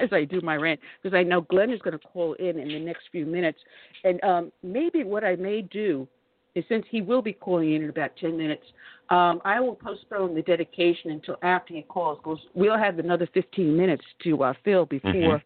as 0.00 0.10
I 0.12 0.24
do 0.24 0.40
my 0.42 0.56
rant, 0.56 0.80
because 1.02 1.16
I 1.16 1.22
know 1.22 1.42
Glenn 1.42 1.70
is 1.70 1.80
going 1.80 1.98
to 1.98 2.06
call 2.06 2.34
in 2.34 2.58
in 2.58 2.68
the 2.68 2.78
next 2.78 3.04
few 3.10 3.24
minutes, 3.24 3.58
and 4.04 4.22
um, 4.22 4.52
maybe 4.62 5.04
what 5.04 5.24
I 5.24 5.36
may 5.36 5.62
do 5.62 6.06
is 6.54 6.64
since 6.68 6.84
he 6.90 7.00
will 7.00 7.22
be 7.22 7.32
calling 7.32 7.74
in 7.74 7.82
in 7.84 7.90
about 7.90 8.10
ten 8.20 8.36
minutes, 8.36 8.64
um, 9.08 9.40
I 9.44 9.60
will 9.60 9.76
postpone 9.76 10.34
the 10.34 10.42
dedication 10.42 11.10
until 11.12 11.36
after 11.42 11.74
he 11.74 11.82
calls, 11.82 12.18
because 12.18 12.40
we'll 12.54 12.78
have 12.78 12.98
another 12.98 13.28
fifteen 13.32 13.76
minutes 13.76 14.04
to 14.24 14.42
uh, 14.42 14.52
fill 14.64 14.84
before 14.84 15.42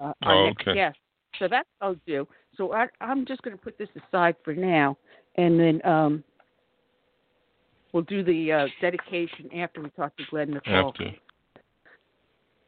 uh, 0.00 0.12
our 0.22 0.34
Oh, 0.34 0.46
next 0.46 0.62
okay. 0.62 0.74
guest. 0.74 0.98
So 1.38 1.48
that's 1.48 1.68
what 1.78 1.88
I'll 1.88 2.00
do. 2.06 2.26
So 2.56 2.72
I, 2.72 2.86
I'm 3.00 3.26
just 3.26 3.42
going 3.42 3.56
to 3.56 3.62
put 3.62 3.76
this 3.78 3.88
aside 4.08 4.36
for 4.44 4.54
now, 4.54 4.96
and 5.36 5.60
then 5.60 5.84
um, 5.84 6.24
we'll 7.92 8.04
do 8.04 8.22
the 8.24 8.52
uh, 8.52 8.66
dedication 8.80 9.52
after 9.56 9.82
we 9.82 9.90
talk 9.90 10.16
to 10.16 10.24
Glenn 10.30 10.54
McCall. 10.54 10.94
To. 10.94 11.10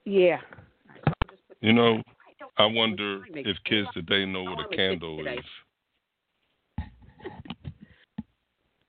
Yeah. 0.04 0.38
You 1.60 1.72
know, 1.72 2.02
I 2.58 2.66
wonder 2.66 3.24
if 3.34 3.56
kids 3.64 3.88
today 3.94 4.24
know 4.26 4.44
what 4.44 4.72
a 4.72 4.76
candle 4.76 5.26
is. 5.26 5.38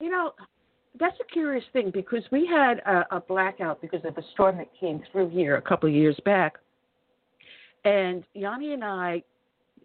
You 0.02 0.10
know, 0.10 0.32
that's 0.98 1.18
a 1.20 1.34
curious 1.34 1.66
thing 1.74 1.92
because 1.94 2.24
we 2.32 2.48
had 2.48 2.80
a, 2.80 3.18
a 3.18 3.20
blackout 3.20 3.82
because 3.82 4.00
of 4.06 4.16
the 4.16 4.24
storm 4.34 4.58
that 4.58 4.70
came 4.80 5.02
through 5.12 5.30
here 5.30 5.58
a 5.58 5.62
couple 5.62 5.90
of 5.90 5.96
years 5.96 6.18
back. 6.24 6.56
And 7.86 8.24
Yanni 8.34 8.74
and 8.74 8.84
I 8.84 9.24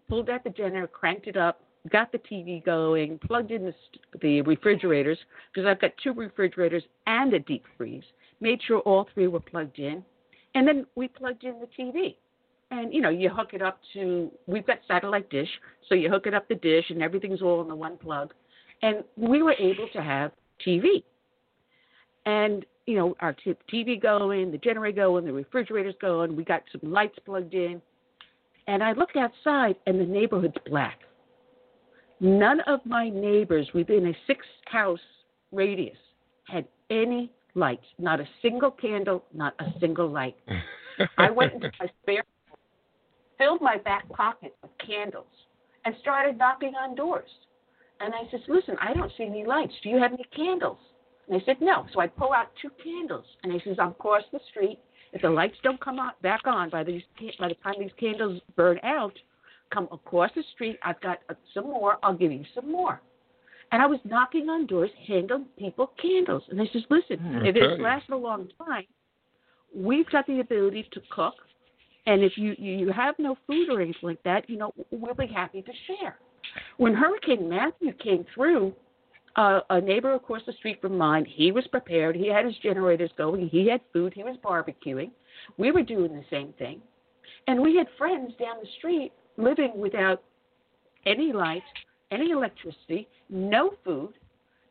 pulled 0.09 0.29
out 0.29 0.43
the 0.43 0.49
generator, 0.49 0.87
cranked 0.87 1.27
it 1.27 1.37
up, 1.37 1.61
got 1.91 2.11
the 2.11 2.17
TV 2.17 2.63
going, 2.63 3.19
plugged 3.19 3.51
in 3.51 3.65
the, 3.65 3.73
the 4.21 4.41
refrigerators 4.41 5.17
because 5.53 5.67
I've 5.67 5.79
got 5.79 5.91
two 6.03 6.13
refrigerators 6.13 6.83
and 7.07 7.33
a 7.33 7.39
deep 7.39 7.65
freeze. 7.77 8.03
Made 8.41 8.59
sure 8.67 8.79
all 8.79 9.07
three 9.13 9.27
were 9.27 9.39
plugged 9.39 9.79
in, 9.79 10.03
and 10.55 10.67
then 10.67 10.85
we 10.95 11.07
plugged 11.07 11.43
in 11.43 11.59
the 11.59 11.67
TV. 11.81 12.15
And 12.71 12.93
you 12.93 13.01
know, 13.01 13.09
you 13.09 13.29
hook 13.29 13.49
it 13.53 13.61
up 13.61 13.79
to. 13.93 14.31
We've 14.47 14.65
got 14.65 14.79
satellite 14.87 15.29
dish, 15.29 15.47
so 15.87 15.95
you 15.95 16.09
hook 16.09 16.25
it 16.25 16.33
up 16.33 16.47
the 16.47 16.55
dish, 16.55 16.85
and 16.89 17.01
everything's 17.01 17.41
all 17.41 17.61
in 17.61 17.67
the 17.67 17.75
one 17.75 17.97
plug. 17.97 18.33
And 18.81 19.03
we 19.15 19.41
were 19.41 19.53
able 19.53 19.87
to 19.93 20.01
have 20.01 20.31
TV. 20.65 21.03
And 22.25 22.65
you 22.85 22.95
know, 22.95 23.15
our 23.19 23.33
t- 23.33 23.55
TV 23.71 24.01
going, 24.01 24.51
the 24.51 24.57
generator 24.57 24.95
going, 24.95 25.25
the 25.25 25.33
refrigerator's 25.33 25.95
going. 25.99 26.35
We 26.35 26.43
got 26.43 26.63
some 26.71 26.91
lights 26.91 27.17
plugged 27.25 27.53
in, 27.53 27.81
and 28.67 28.83
I 28.83 28.93
looked 28.93 29.15
outside, 29.15 29.75
and 29.87 29.99
the 29.99 30.05
neighborhood's 30.05 30.57
black. 30.67 30.99
None 32.19 32.61
of 32.61 32.79
my 32.85 33.09
neighbors 33.09 33.69
within 33.73 34.07
a 34.07 34.13
six 34.27 34.45
house 34.65 34.99
radius 35.51 35.97
had 36.47 36.65
any 36.89 37.31
lights, 37.55 37.85
not 37.97 38.19
a 38.19 38.27
single 38.41 38.71
candle, 38.71 39.23
not 39.33 39.53
a 39.59 39.65
single 39.79 40.09
light. 40.09 40.35
I 41.17 41.29
went 41.29 41.53
into 41.53 41.71
my 41.79 41.89
spare 42.03 42.23
filled 43.37 43.61
my 43.61 43.77
back 43.77 44.07
pocket 44.09 44.55
with 44.61 44.71
candles 44.85 45.25
and 45.83 45.95
started 46.01 46.37
knocking 46.37 46.73
on 46.75 46.95
doors. 46.95 47.29
And 47.99 48.13
I 48.13 48.29
said, 48.31 48.41
Listen, 48.47 48.75
I 48.81 48.93
don't 48.93 49.11
see 49.17 49.23
any 49.23 49.45
lights. 49.45 49.73
Do 49.83 49.89
you 49.89 49.97
have 49.97 50.13
any 50.13 50.25
candles? 50.35 50.77
And 51.27 51.41
I 51.41 51.45
said, 51.45 51.57
No. 51.61 51.85
So 51.93 51.99
I 51.99 52.07
pull 52.07 52.33
out 52.33 52.47
two 52.61 52.69
candles 52.83 53.25
and 53.43 53.53
I 53.53 53.59
says, 53.63 53.77
I'm 53.79 53.89
across 53.89 54.23
the 54.31 54.39
street. 54.49 54.79
If 55.13 55.21
the 55.21 55.29
lights 55.29 55.55
don't 55.63 55.79
come 55.79 55.99
on, 55.99 56.11
back 56.21 56.41
on 56.45 56.69
by 56.69 56.83
these 56.83 57.01
by 57.39 57.47
the 57.47 57.55
time 57.55 57.75
these 57.79 57.91
candles 57.99 58.41
burn 58.55 58.79
out, 58.83 59.13
come 59.73 59.87
across 59.91 60.31
the 60.35 60.43
street. 60.53 60.77
I've 60.83 60.99
got 61.01 61.19
uh, 61.29 61.33
some 61.53 61.65
more. 61.65 61.97
I'll 62.03 62.17
give 62.17 62.31
you 62.31 62.43
some 62.53 62.71
more. 62.71 63.01
And 63.71 63.81
I 63.81 63.87
was 63.87 63.99
knocking 64.03 64.49
on 64.49 64.67
doors, 64.67 64.91
handing 65.07 65.45
people 65.57 65.91
candles. 66.01 66.43
And 66.49 66.61
I 66.61 66.65
says, 66.71 66.83
listen, 66.89 67.17
Hmm, 67.17 67.37
if 67.45 67.55
okay. 67.55 67.59
this 67.59 67.79
lasts 67.79 68.09
a 68.11 68.15
long 68.15 68.47
time, 68.63 68.85
we've 69.75 70.09
got 70.09 70.27
the 70.27 70.39
ability 70.39 70.87
to 70.93 71.01
cook, 71.09 71.33
and 72.05 72.23
if 72.23 72.33
you 72.37 72.55
you 72.57 72.91
have 72.91 73.15
no 73.17 73.37
food 73.47 73.69
or 73.69 73.81
anything 73.81 74.01
like 74.03 74.23
that, 74.23 74.49
you 74.49 74.57
know, 74.57 74.73
we'll 74.91 75.15
be 75.15 75.27
happy 75.27 75.61
to 75.61 75.71
share. 75.87 76.17
When 76.77 76.93
Hurricane 76.93 77.49
Matthew 77.49 77.91
came 77.93 78.25
through, 78.33 78.73
uh, 79.35 79.59
a 79.69 79.81
neighbor 79.81 80.13
across 80.13 80.41
the 80.45 80.53
street 80.53 80.79
from 80.81 80.97
mine, 80.97 81.25
he 81.25 81.51
was 81.51 81.65
prepared. 81.67 82.15
He 82.15 82.27
had 82.27 82.45
his 82.45 82.55
generators 82.63 83.11
going. 83.17 83.49
He 83.49 83.67
had 83.67 83.81
food. 83.91 84.13
He 84.13 84.23
was 84.23 84.37
barbecuing. 84.43 85.11
We 85.57 85.71
were 85.71 85.83
doing 85.83 86.13
the 86.13 86.23
same 86.29 86.53
thing, 86.57 86.81
and 87.47 87.61
we 87.61 87.75
had 87.75 87.87
friends 87.97 88.33
down 88.39 88.55
the 88.61 88.69
street 88.77 89.11
living 89.37 89.73
without 89.75 90.23
any 91.05 91.33
light, 91.33 91.61
any 92.11 92.31
electricity, 92.31 93.07
no 93.29 93.71
food, 93.83 94.13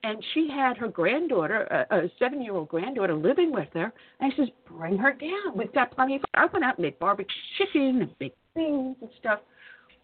and 0.03 0.22
she 0.33 0.48
had 0.50 0.77
her 0.77 0.88
granddaughter, 0.88 1.87
a, 1.90 1.96
a 1.96 2.11
seven-year-old 2.18 2.68
granddaughter, 2.68 3.14
living 3.14 3.53
with 3.53 3.68
her. 3.74 3.92
And 4.20 4.33
she 4.33 4.42
says, 4.42 4.48
"Bring 4.66 4.96
her 4.98 5.12
down. 5.12 5.57
We've 5.57 5.72
got 5.72 5.90
plenty 5.90 6.16
of." 6.16 6.20
Food. 6.22 6.31
I 6.35 6.46
went 6.46 6.64
out 6.64 6.79
and 6.79 6.85
made 6.85 6.98
barbecue 6.98 7.35
chicken 7.59 8.03
and 8.03 8.18
big 8.18 8.33
things 8.55 8.96
and 9.00 9.11
stuff. 9.18 9.40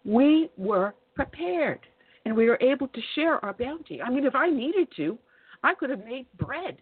We 0.05 0.49
were 0.57 0.93
prepared, 1.15 1.81
and 2.25 2.35
we 2.35 2.47
were 2.47 2.57
able 2.61 2.87
to 2.87 3.01
share 3.15 3.43
our 3.43 3.53
bounty. 3.53 4.01
I 4.01 4.09
mean, 4.09 4.25
if 4.25 4.35
I 4.35 4.49
needed 4.49 4.87
to, 4.97 5.17
I 5.63 5.73
could 5.73 5.89
have 5.89 6.03
made 6.05 6.25
bread. 6.37 6.77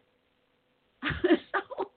so, 1.04 1.92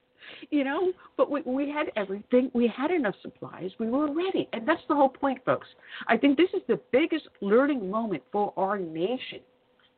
you 0.49 0.63
know, 0.63 0.93
but 1.17 1.29
we 1.29 1.41
we 1.41 1.69
had 1.69 1.87
everything. 1.95 2.49
We 2.53 2.67
had 2.67 2.91
enough 2.91 3.15
supplies. 3.21 3.71
We 3.79 3.89
were 3.89 4.13
ready, 4.13 4.47
and 4.53 4.67
that's 4.67 4.81
the 4.87 4.95
whole 4.95 5.09
point, 5.09 5.43
folks. 5.45 5.67
I 6.07 6.17
think 6.17 6.37
this 6.37 6.49
is 6.53 6.61
the 6.67 6.79
biggest 6.91 7.27
learning 7.41 7.89
moment 7.89 8.23
for 8.31 8.53
our 8.57 8.77
nation. 8.77 9.39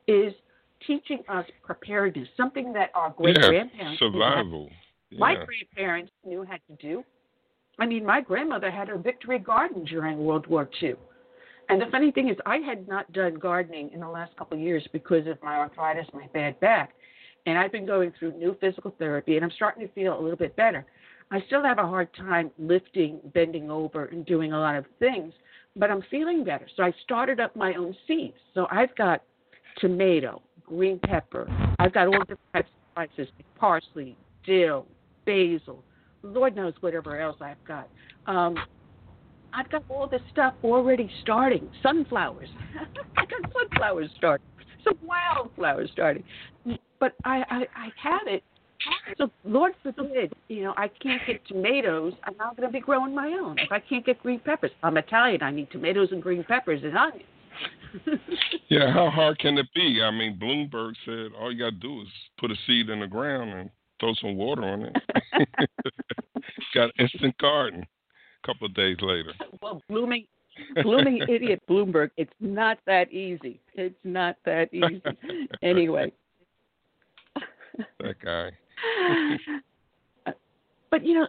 Is 0.08 0.34
teaching 0.86 1.24
us 1.30 1.46
preparedness, 1.64 2.28
something 2.38 2.72
that 2.74 2.92
our 2.94 3.12
great 3.12 3.36
grandparents 3.36 4.00
yeah, 4.02 4.08
survival. 4.08 4.70
Yeah. 5.10 5.20
My 5.20 5.36
grandparents 5.36 6.12
knew 6.24 6.44
how 6.44 6.56
to 6.56 6.76
do. 6.80 7.04
I 7.80 7.86
mean, 7.86 8.06
my 8.06 8.22
grandmother 8.22 8.72
had 8.72 8.88
her 8.88 8.98
victory 8.98 9.40
garden 9.40 9.84
during 9.86 10.20
World 10.20 10.48
War 10.48 10.70
II. 10.82 10.96
And 11.70 11.82
the 11.82 11.88
funny 11.92 12.12
thing 12.12 12.30
is, 12.30 12.38
I 12.46 12.58
had 12.58 12.88
not 12.88 13.12
done 13.12 13.36
gardening 13.36 13.92
in 13.94 14.00
the 14.00 14.08
last 14.08 14.36
couple 14.38 14.58
of 14.58 14.64
years 14.64 14.88
because 14.94 15.28
of 15.28 15.42
my 15.42 15.56
arthritis, 15.56 16.06
my 16.14 16.28
bad 16.34 16.60
back. 16.60 16.94
And 17.46 17.58
I've 17.58 17.72
been 17.72 17.86
going 17.86 18.12
through 18.18 18.38
new 18.38 18.56
physical 18.60 18.94
therapy, 18.98 19.36
and 19.36 19.46
I'm 19.46 19.52
starting 19.52 19.88
to 19.88 19.94
feel 19.94 20.20
a 20.20 20.22
little 20.22 20.38
bit 20.38 20.56
better. 20.56 20.86
I 21.32 21.42
still 21.48 21.64
have 21.64 21.80
a 21.80 21.88
hard 21.88 22.10
time 22.16 22.52
lifting, 22.60 23.20
bending 23.34 23.70
over, 23.72 24.06
and 24.06 24.26
doing 24.26 24.54
a 24.54 24.60
lot 24.60 24.76
of 24.76 24.86
things, 25.00 25.34
but 25.76 25.90
I'm 25.90 26.04
feeling 26.10 26.44
better. 26.44 26.68
So 26.76 26.84
I 26.84 26.94
started 27.04 27.40
up 27.40 27.56
my 27.56 27.74
own 27.74 27.96
seeds. 28.08 28.38
So 28.54 28.68
I've 28.72 28.96
got 28.96 29.24
tomato, 29.78 30.42
green 30.66 31.00
pepper. 31.00 31.48
I've 31.80 31.94
got 31.94 32.08
all 32.08 32.20
different 32.20 32.40
types 32.54 32.70
of 32.70 33.08
spices, 33.10 33.34
parsley, 33.58 34.16
dill, 34.46 34.86
basil, 35.26 35.84
Lord 36.26 36.56
knows 36.56 36.74
whatever 36.80 37.20
else 37.20 37.38
I've 37.40 37.64
got. 37.66 37.88
Um, 38.26 38.58
I've 39.56 39.70
got 39.72 39.84
all 39.90 40.08
this 40.08 40.22
stuff 40.32 40.54
already 40.64 41.10
starting. 41.22 41.70
Sunflowers. 41.82 42.50
I 43.18 43.26
got 43.26 43.52
sunflowers 43.54 44.10
starting. 44.18 44.48
Some 44.84 44.98
wildflowers 45.04 45.90
starting. 45.94 46.24
But 47.00 47.14
I, 47.24 47.44
I, 47.50 47.68
I 47.76 47.90
have 48.02 48.28
it. 48.28 48.44
So 49.18 49.32
Lord 49.46 49.74
forbid, 49.82 50.34
you 50.48 50.64
know, 50.64 50.74
I 50.78 50.90
can't 51.02 51.22
get 51.26 51.46
tomatoes. 51.48 52.14
I'm 52.26 52.36
not 52.38 52.58
going 52.58 52.68
to 52.68 52.74
be 52.74 52.82
growing 52.82 53.16
my 53.16 53.28
own. 53.28 53.58
If 53.58 53.72
I 53.72 53.80
can't 53.80 54.06
get 54.06 54.22
green 54.22 54.40
peppers, 54.40 54.72
I'm 54.84 54.98
Italian. 54.98 55.42
I 55.42 55.52
need 55.52 55.72
tomatoes 55.72 56.10
and 56.12 56.22
green 56.22 56.44
peppers 56.44 56.82
and 56.84 56.98
onions. 56.98 57.24
yeah, 58.70 58.92
how 58.92 59.10
hard 59.10 59.40
can 59.40 59.58
it 59.58 59.68
be? 59.74 60.02
I 60.04 60.12
mean, 60.12 60.38
Bloomberg 60.38 60.94
said 61.06 61.32
all 61.40 61.52
you 61.52 61.60
got 61.60 61.70
to 61.70 61.80
do 61.80 62.02
is 62.02 62.08
put 62.38 62.52
a 62.52 62.56
seed 62.68 62.90
in 62.90 63.00
the 63.00 63.08
ground 63.08 63.52
and 63.52 63.70
throw 64.00 64.14
some 64.16 64.36
water 64.36 64.64
on 64.64 64.82
it. 64.84 65.70
got 66.74 66.92
instant 67.00 67.38
garden. 67.38 67.88
A 68.46 68.48
couple 68.48 68.68
of 68.68 68.74
days 68.74 68.98
later. 69.02 69.34
Well, 69.62 69.82
blooming, 69.90 70.26
blooming 70.84 71.22
idiot 71.30 71.62
Bloomberg. 71.68 72.12
It's 72.18 72.34
not 72.40 72.78
that 72.86 73.12
easy. 73.12 73.60
It's 73.74 73.96
not 74.04 74.36
that 74.46 74.72
easy. 74.72 75.02
anyway. 75.64 76.12
that 78.00 78.16
guy. 78.24 78.52
but 80.92 81.04
you 81.04 81.16
know, 81.16 81.28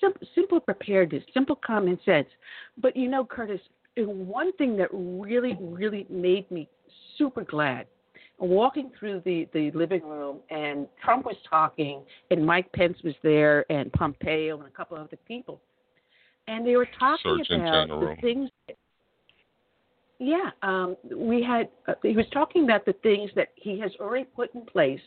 simple, 0.00 0.26
simple 0.34 0.60
preparedness, 0.60 1.22
simple 1.32 1.56
common 1.56 1.98
sense. 2.04 2.28
But 2.76 2.94
you 2.96 3.08
know, 3.08 3.24
Curtis, 3.24 3.60
one 3.96 4.52
thing 4.54 4.76
that 4.76 4.88
really, 4.92 5.56
really 5.58 6.06
made 6.10 6.50
me 6.50 6.68
super 7.16 7.44
glad 7.44 7.86
walking 8.38 8.90
through 8.98 9.22
the, 9.24 9.48
the 9.54 9.70
living 9.70 10.02
room 10.02 10.38
and 10.50 10.88
Trump 11.02 11.24
was 11.24 11.36
talking 11.48 12.02
and 12.30 12.44
Mike 12.44 12.70
Pence 12.72 12.98
was 13.04 13.14
there 13.22 13.64
and 13.70 13.92
Pompeo 13.92 14.58
and 14.58 14.66
a 14.66 14.70
couple 14.70 14.96
of 14.96 15.04
other 15.04 15.18
people. 15.28 15.60
And 16.48 16.66
they 16.66 16.76
were 16.76 16.88
talking 16.98 17.38
Surgeon 17.38 17.60
about 17.60 17.88
General. 17.88 18.14
the 18.14 18.20
things 18.20 18.50
that, 18.66 18.76
yeah, 20.18 20.50
um, 20.62 20.96
we 21.14 21.42
had. 21.42 21.68
Uh, 21.88 21.94
he 22.02 22.16
was 22.16 22.26
talking 22.32 22.64
about 22.64 22.84
the 22.84 22.94
things 23.02 23.30
that 23.34 23.48
he 23.56 23.78
has 23.80 23.90
already 24.00 24.24
put 24.24 24.54
in 24.54 24.62
place, 24.62 25.00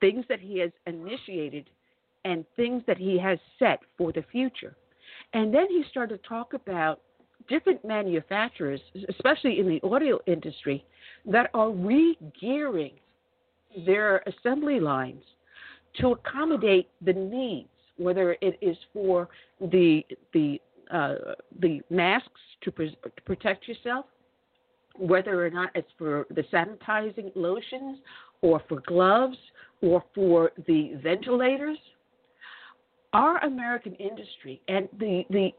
things 0.00 0.24
that 0.28 0.40
he 0.40 0.58
has 0.58 0.70
initiated, 0.86 1.68
and 2.24 2.44
things 2.56 2.82
that 2.86 2.98
he 2.98 3.18
has 3.18 3.38
set 3.58 3.80
for 3.98 4.12
the 4.12 4.24
future. 4.30 4.76
And 5.32 5.52
then 5.54 5.66
he 5.68 5.84
started 5.90 6.22
to 6.22 6.28
talk 6.28 6.54
about 6.54 7.00
different 7.48 7.84
manufacturers, 7.84 8.80
especially 9.08 9.58
in 9.58 9.68
the 9.68 9.80
audio 9.86 10.20
industry, 10.26 10.84
that 11.26 11.50
are 11.54 11.70
re-gearing 11.70 12.92
their 13.86 14.22
assembly 14.26 14.80
lines 14.80 15.22
to 16.00 16.12
accommodate 16.12 16.88
the 17.02 17.12
needs, 17.12 17.68
whether 18.00 18.36
it 18.40 18.58
is 18.60 18.76
for 18.92 19.28
the 19.60 20.04
the 20.32 20.60
uh, 20.90 21.14
the 21.60 21.80
masks 21.90 22.40
to, 22.62 22.72
pre- 22.72 22.96
to 23.04 23.22
protect 23.24 23.68
yourself, 23.68 24.06
whether 24.96 25.46
or 25.46 25.50
not 25.50 25.70
it's 25.76 25.90
for 25.96 26.26
the 26.30 26.42
sanitizing 26.52 27.30
lotions, 27.36 27.98
or 28.42 28.60
for 28.68 28.80
gloves, 28.86 29.36
or 29.82 30.02
for 30.14 30.50
the 30.66 30.98
ventilators. 31.02 31.78
Our 33.12 33.38
American 33.44 33.94
industry 33.94 34.60
and 34.68 34.88
the 34.98 35.24
the 35.30 35.50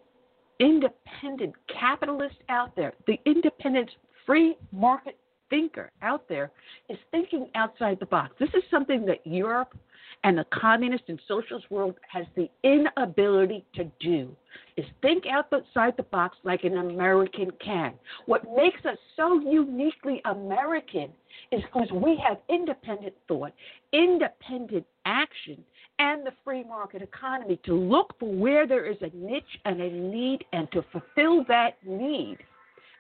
independent 0.60 1.54
capitalists 1.68 2.38
out 2.50 2.76
there, 2.76 2.94
the 3.08 3.20
independent 3.26 3.90
free 4.26 4.56
market 4.72 5.18
thinker 5.52 5.92
out 6.02 6.28
there 6.28 6.50
is 6.90 6.98
thinking 7.12 7.48
outside 7.54 8.00
the 8.00 8.08
box. 8.08 8.34
This 8.40 8.50
is 8.56 8.64
something 8.72 9.06
that 9.06 9.20
Europe 9.26 9.78
and 10.24 10.38
the 10.38 10.46
communist 10.54 11.04
and 11.08 11.20
socialist 11.28 11.70
world 11.70 11.96
has 12.10 12.26
the 12.36 12.50
inability 12.64 13.66
to 13.76 13.86
do 14.00 14.36
is 14.78 14.86
think 15.02 15.26
outside 15.26 15.94
the 15.98 16.04
box 16.04 16.38
like 16.44 16.64
an 16.64 16.78
American 16.78 17.50
can. 17.64 17.94
What 18.26 18.44
makes 18.56 18.84
us 18.86 18.98
so 19.16 19.40
uniquely 19.40 20.22
American 20.26 21.10
is 21.52 21.62
because 21.64 21.92
we 21.92 22.22
have 22.28 22.38
independent 22.50 23.14
thought, 23.28 23.54
independent 23.94 24.86
action, 25.06 25.64
and 26.00 26.26
the 26.26 26.32
free 26.44 26.64
market 26.64 27.02
economy 27.02 27.60
to 27.66 27.74
look 27.74 28.16
for 28.20 28.32
where 28.32 28.68
there 28.68 28.86
is 28.86 28.98
a 29.02 29.16
niche 29.16 29.44
and 29.66 29.82
a 29.82 29.90
need 29.90 30.44
and 30.54 30.72
to 30.72 30.84
fulfill 30.92 31.44
that 31.48 31.78
need 31.86 32.38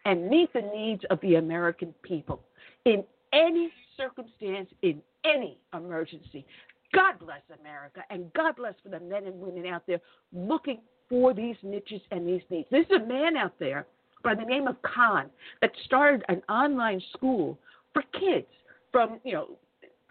and 0.05 0.29
meet 0.29 0.51
the 0.53 0.61
needs 0.61 1.03
of 1.09 1.19
the 1.21 1.35
American 1.35 1.93
people 2.01 2.41
in 2.85 3.03
any 3.33 3.71
circumstance, 3.97 4.69
in 4.81 5.01
any 5.25 5.57
emergency. 5.73 6.45
God 6.93 7.19
bless 7.19 7.41
America 7.61 8.01
and 8.09 8.31
God 8.33 8.55
bless 8.57 8.73
for 8.83 8.89
the 8.89 8.99
men 8.99 9.25
and 9.25 9.39
women 9.39 9.65
out 9.65 9.83
there 9.87 10.01
looking 10.33 10.79
for 11.09 11.33
these 11.33 11.55
niches 11.63 12.01
and 12.11 12.27
these 12.27 12.41
needs. 12.49 12.67
There's 12.71 12.85
a 12.95 13.05
man 13.05 13.37
out 13.37 13.53
there 13.59 13.85
by 14.23 14.35
the 14.35 14.43
name 14.43 14.67
of 14.67 14.81
Khan 14.81 15.29
that 15.61 15.71
started 15.85 16.23
an 16.29 16.41
online 16.49 17.01
school 17.13 17.57
for 17.93 18.03
kids 18.13 18.47
from, 18.91 19.19
you 19.23 19.33
know, 19.33 19.47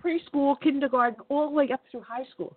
preschool, 0.02 0.60
kindergarten, 0.60 1.20
all 1.28 1.48
the 1.48 1.54
way 1.54 1.70
up 1.70 1.82
through 1.90 2.02
high 2.02 2.24
school. 2.32 2.56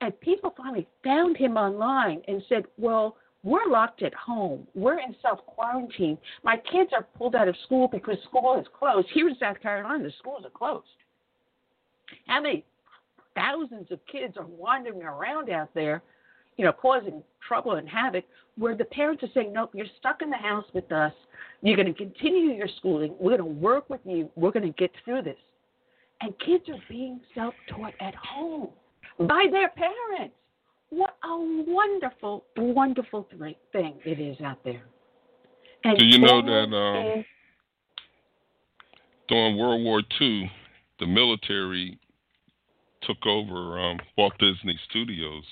And 0.00 0.18
people 0.20 0.52
finally 0.56 0.86
found 1.04 1.36
him 1.36 1.56
online 1.56 2.22
and 2.28 2.42
said, 2.48 2.64
Well, 2.76 3.16
we're 3.44 3.66
locked 3.66 4.02
at 4.02 4.14
home. 4.14 4.66
We're 4.74 5.00
in 5.00 5.16
self 5.20 5.44
quarantine. 5.46 6.16
My 6.44 6.56
kids 6.56 6.90
are 6.94 7.06
pulled 7.18 7.34
out 7.34 7.48
of 7.48 7.56
school 7.64 7.88
because 7.88 8.16
school 8.28 8.58
is 8.60 8.66
closed. 8.78 9.08
Here 9.12 9.28
in 9.28 9.36
South 9.38 9.60
Carolina, 9.60 10.04
the 10.04 10.12
schools 10.18 10.44
are 10.44 10.50
closed. 10.50 10.86
How 12.26 12.40
many 12.40 12.64
thousands 13.34 13.90
of 13.90 13.98
kids 14.10 14.36
are 14.36 14.46
wandering 14.46 15.02
around 15.02 15.50
out 15.50 15.70
there, 15.74 16.02
you 16.56 16.64
know, 16.64 16.72
causing 16.72 17.22
trouble 17.46 17.72
and 17.72 17.88
havoc, 17.88 18.24
where 18.56 18.76
the 18.76 18.84
parents 18.84 19.24
are 19.24 19.28
saying, 19.34 19.52
Nope, 19.52 19.70
you're 19.74 19.86
stuck 19.98 20.22
in 20.22 20.30
the 20.30 20.36
house 20.36 20.66
with 20.72 20.90
us. 20.92 21.12
You're 21.62 21.76
going 21.76 21.92
to 21.92 21.94
continue 21.94 22.54
your 22.54 22.68
schooling. 22.78 23.14
We're 23.18 23.36
going 23.36 23.54
to 23.54 23.60
work 23.60 23.90
with 23.90 24.00
you. 24.04 24.30
We're 24.36 24.52
going 24.52 24.66
to 24.66 24.78
get 24.78 24.92
through 25.04 25.22
this. 25.22 25.38
And 26.20 26.32
kids 26.38 26.68
are 26.68 26.80
being 26.88 27.20
self 27.34 27.54
taught 27.68 27.94
at 28.00 28.14
home 28.14 28.68
by 29.18 29.46
their 29.50 29.70
parents. 29.70 30.34
What 30.92 31.16
a 31.24 31.38
wonderful, 31.66 32.44
wonderful 32.54 33.26
thing 33.72 33.94
it 34.04 34.20
is 34.20 34.38
out 34.42 34.62
there. 34.62 34.82
And 35.84 35.96
Do 35.96 36.04
you 36.04 36.18
know 36.18 36.42
that 36.42 36.76
um, 36.76 37.24
during 39.26 39.56
World 39.56 39.82
War 39.82 40.02
II, 40.20 40.52
the 41.00 41.06
military 41.06 41.98
took 43.04 43.24
over 43.24 43.80
um, 43.80 44.00
Walt 44.18 44.34
Disney 44.38 44.78
Studios, 44.90 45.44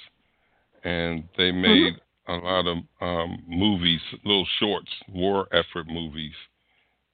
and 0.84 1.24
they 1.38 1.50
made 1.50 1.94
a 2.28 2.34
lot 2.34 2.66
of 2.66 2.76
um, 3.00 3.38
movies, 3.48 4.00
little 4.26 4.46
shorts, 4.58 4.90
war 5.08 5.48
effort 5.52 5.86
movies, 5.88 6.34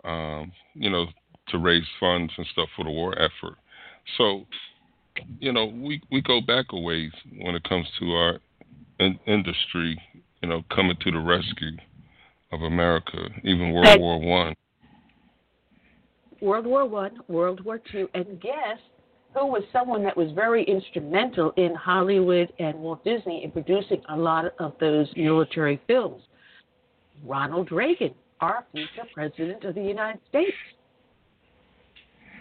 um, 0.02 0.50
you 0.74 0.90
know, 0.90 1.06
to 1.50 1.58
raise 1.58 1.86
funds 2.00 2.32
and 2.36 2.46
stuff 2.50 2.68
for 2.74 2.84
the 2.84 2.90
war 2.90 3.16
effort. 3.20 3.56
So, 4.18 4.46
you 5.40 5.52
know, 5.52 5.66
we 5.66 6.00
we 6.10 6.20
go 6.22 6.40
back 6.40 6.66
a 6.70 6.78
ways 6.78 7.12
when 7.40 7.54
it 7.54 7.64
comes 7.64 7.86
to 8.00 8.12
our 8.12 8.40
in- 9.00 9.18
industry, 9.26 10.00
you 10.42 10.48
know, 10.48 10.62
coming 10.74 10.96
to 11.02 11.10
the 11.10 11.18
rescue 11.18 11.76
of 12.52 12.62
America, 12.62 13.28
even 13.44 13.72
World 13.72 14.00
War 14.00 14.20
One. 14.20 14.54
World 16.40 16.66
War 16.66 16.86
One, 16.86 17.18
World 17.28 17.64
War 17.64 17.80
Two, 17.90 18.08
and 18.14 18.40
guess 18.40 18.78
who 19.34 19.46
was 19.46 19.62
someone 19.72 20.02
that 20.02 20.16
was 20.16 20.30
very 20.32 20.64
instrumental 20.64 21.52
in 21.56 21.74
Hollywood 21.74 22.52
and 22.58 22.78
Walt 22.78 23.04
Disney 23.04 23.44
in 23.44 23.50
producing 23.50 24.00
a 24.08 24.16
lot 24.16 24.46
of 24.58 24.72
those 24.80 25.08
military 25.16 25.80
films? 25.86 26.22
Ronald 27.24 27.72
Reagan, 27.72 28.14
our 28.40 28.64
future 28.72 29.08
president 29.14 29.64
of 29.64 29.74
the 29.74 29.82
United 29.82 30.20
States. 30.28 30.56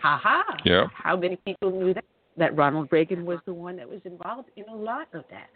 Ha 0.01 0.19
ha. 0.21 0.43
Yeah. 0.63 0.85
How 0.93 1.15
many 1.17 1.38
people 1.38 1.71
knew 1.71 1.93
that? 1.93 2.05
That 2.38 2.56
Ronald 2.58 2.89
Reagan 2.91 3.26
was 3.26 3.39
the 3.45 3.54
one 3.54 3.78
that 3.78 3.89
was 3.89 4.02
involved 4.04 4.50
in 4.58 4.65
a 4.65 4.76
lot 4.76 5.08
of 5.13 5.24
that. 5.30 5.50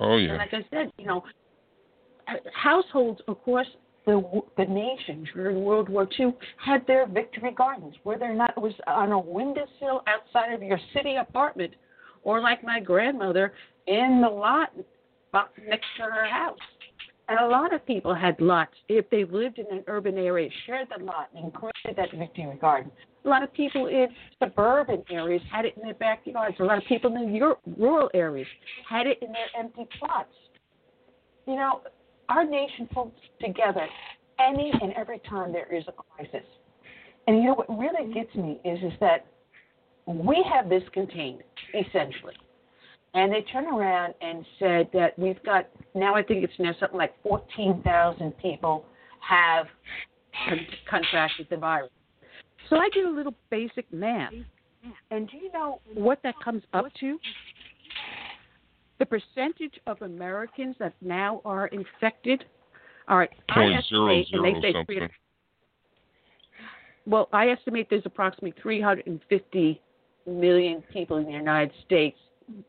Oh 0.00 0.16
yeah. 0.16 0.30
And 0.30 0.38
like 0.38 0.52
I 0.52 0.66
said, 0.70 0.92
you 0.98 1.06
know, 1.06 1.22
households 2.52 3.20
across 3.28 3.66
the 4.06 4.42
the 4.56 4.64
nation 4.64 5.26
during 5.34 5.62
World 5.62 5.88
War 5.88 6.08
II 6.18 6.34
had 6.64 6.86
their 6.86 7.06
victory 7.06 7.52
gardens, 7.56 7.94
whether 8.02 8.24
or 8.24 8.34
not 8.34 8.50
it 8.56 8.60
was 8.60 8.74
on 8.86 9.12
a 9.12 9.18
windowsill 9.18 10.02
outside 10.06 10.52
of 10.52 10.62
your 10.62 10.78
city 10.92 11.16
apartment, 11.16 11.74
or 12.22 12.40
like 12.40 12.62
my 12.64 12.80
grandmother 12.80 13.52
in 13.86 14.20
the 14.22 14.28
lot 14.28 14.70
next 15.68 15.86
to 15.96 16.02
her 16.02 16.26
house. 16.26 16.58
And 17.28 17.38
a 17.38 17.48
lot 17.48 17.72
of 17.72 17.86
people 17.86 18.14
had 18.14 18.38
lots 18.40 18.74
if 18.88 19.08
they 19.10 19.24
lived 19.24 19.58
in 19.58 19.66
an 19.70 19.82
urban 19.86 20.18
area, 20.18 20.50
shared 20.66 20.88
the 20.96 21.02
lot 21.02 21.30
and 21.34 21.52
created 21.54 21.96
that 21.96 22.10
victory 22.16 22.58
garden. 22.60 22.90
A 23.24 23.28
lot 23.28 23.42
of 23.42 23.52
people 23.54 23.86
in 23.86 24.08
suburban 24.38 25.02
areas 25.10 25.42
had 25.50 25.64
it 25.64 25.74
in 25.76 25.82
their 25.82 25.94
backyards. 25.94 26.56
A 26.60 26.64
lot 26.64 26.76
of 26.78 26.84
people 26.84 27.14
in 27.16 27.32
the 27.32 27.56
rural 27.78 28.10
areas 28.12 28.46
had 28.88 29.06
it 29.06 29.18
in 29.22 29.32
their 29.32 29.46
empty 29.58 29.88
plots. 29.98 30.28
You 31.46 31.56
know, 31.56 31.80
our 32.28 32.44
nation 32.44 32.88
pulls 32.92 33.12
together 33.40 33.86
any 34.38 34.72
and 34.82 34.92
every 34.94 35.20
time 35.20 35.52
there 35.52 35.72
is 35.74 35.84
a 35.88 35.92
crisis. 35.92 36.46
And 37.26 37.38
you 37.38 37.44
know 37.44 37.54
what 37.54 37.78
really 37.78 38.12
gets 38.12 38.34
me 38.34 38.60
is 38.64 38.78
is 38.82 38.92
that 39.00 39.26
we 40.06 40.44
have 40.52 40.68
this 40.68 40.82
contained 40.92 41.42
essentially. 41.72 42.34
And 43.14 43.32
they 43.32 43.42
turn 43.52 43.66
around 43.66 44.14
and 44.20 44.44
said 44.58 44.88
that 44.92 45.18
we've 45.18 45.42
got 45.44 45.68
now 45.94 46.14
I 46.14 46.22
think 46.22 46.44
it's 46.44 46.52
now 46.58 46.74
something 46.78 46.98
like 46.98 47.14
14,000 47.22 48.32
people 48.38 48.84
have 49.20 49.66
contracted 50.90 51.46
the 51.48 51.56
virus. 51.56 51.90
So 52.70 52.76
I 52.76 52.88
did 52.92 53.04
a 53.06 53.10
little 53.10 53.34
basic 53.50 53.90
math. 53.92 54.32
And 55.10 55.28
do 55.30 55.36
you 55.36 55.50
know 55.52 55.80
what 55.94 56.20
that 56.22 56.34
comes 56.44 56.62
up 56.72 56.86
to? 57.00 57.18
The 58.98 59.06
percentage 59.06 59.80
of 59.86 60.00
Americans 60.02 60.76
that 60.78 60.94
now 61.00 61.40
are 61.44 61.68
infected. 61.68 62.44
All 63.08 63.18
right, 63.18 63.30
I 63.48 63.54
Point 63.54 63.84
zero 63.88 64.06
estimate, 64.18 64.26
and 64.32 64.44
they 64.44 64.60
say 64.60 64.84
three- 64.84 64.98
something. 64.98 65.10
well, 67.06 67.28
I 67.32 67.48
estimate 67.48 67.88
there's 67.90 68.06
approximately 68.06 68.52
350 68.62 69.80
million 70.26 70.82
people 70.92 71.16
in 71.18 71.24
the 71.26 71.32
United 71.32 71.74
States, 71.84 72.18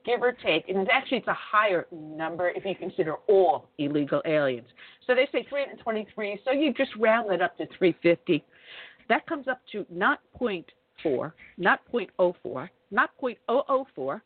give 0.05 0.21
or 0.21 0.31
take, 0.33 0.67
and 0.67 0.77
it's 0.79 0.89
actually 0.91 1.19
it's 1.19 1.27
a 1.27 1.33
higher 1.33 1.85
number 1.91 2.49
if 2.49 2.65
you 2.65 2.75
consider 2.75 3.15
all 3.27 3.69
illegal 3.77 4.21
aliens. 4.25 4.67
So 5.05 5.15
they 5.15 5.27
say 5.31 5.43
323, 5.49 6.41
so 6.43 6.51
you 6.51 6.73
just 6.73 6.95
round 6.97 7.29
that 7.29 7.41
up 7.41 7.57
to 7.57 7.65
350. 7.77 8.43
That 9.09 9.25
comes 9.27 9.47
up 9.47 9.61
to 9.71 9.85
not 9.89 10.19
0.4, 10.39 11.31
not 11.57 11.81
0.04, 11.93 12.69
not 12.91 13.11
0.004, 13.21 14.21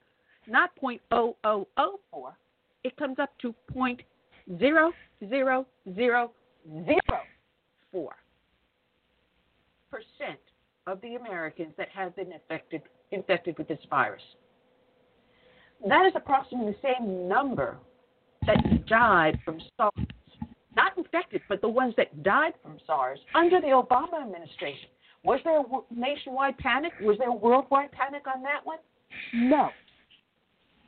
not 0.47 0.71
0.0004. 0.81 2.33
It 2.83 2.95
comes 2.97 3.19
up 3.19 3.31
to 3.41 3.53
0.00004 3.75 5.65
percent 9.91 10.39
of 10.87 11.01
the 11.01 11.15
Americans 11.15 11.73
that 11.77 11.89
have 11.89 12.15
been 12.15 12.31
infected 12.31 12.81
infected 13.11 13.57
with 13.57 13.67
this 13.67 13.79
virus. 13.89 14.21
That 15.87 16.05
is 16.05 16.13
approximately 16.15 16.73
the 16.73 16.93
same 16.95 17.27
number 17.27 17.77
that 18.45 18.85
died 18.87 19.39
from 19.43 19.59
SARS. 19.77 19.98
Infected, 21.11 21.41
but 21.49 21.61
the 21.61 21.69
ones 21.69 21.93
that 21.97 22.23
died 22.23 22.53
from 22.61 22.77
SARS 22.85 23.19
under 23.33 23.59
the 23.59 23.67
Obama 23.67 24.21
administration. 24.21 24.89
Was 25.23 25.39
there 25.43 25.59
a 25.59 25.63
nationwide 25.91 26.57
panic? 26.59 26.93
Was 27.01 27.17
there 27.17 27.29
a 27.29 27.33
worldwide 27.33 27.91
panic 27.91 28.23
on 28.33 28.43
that 28.43 28.63
one? 28.63 28.77
No. 29.33 29.69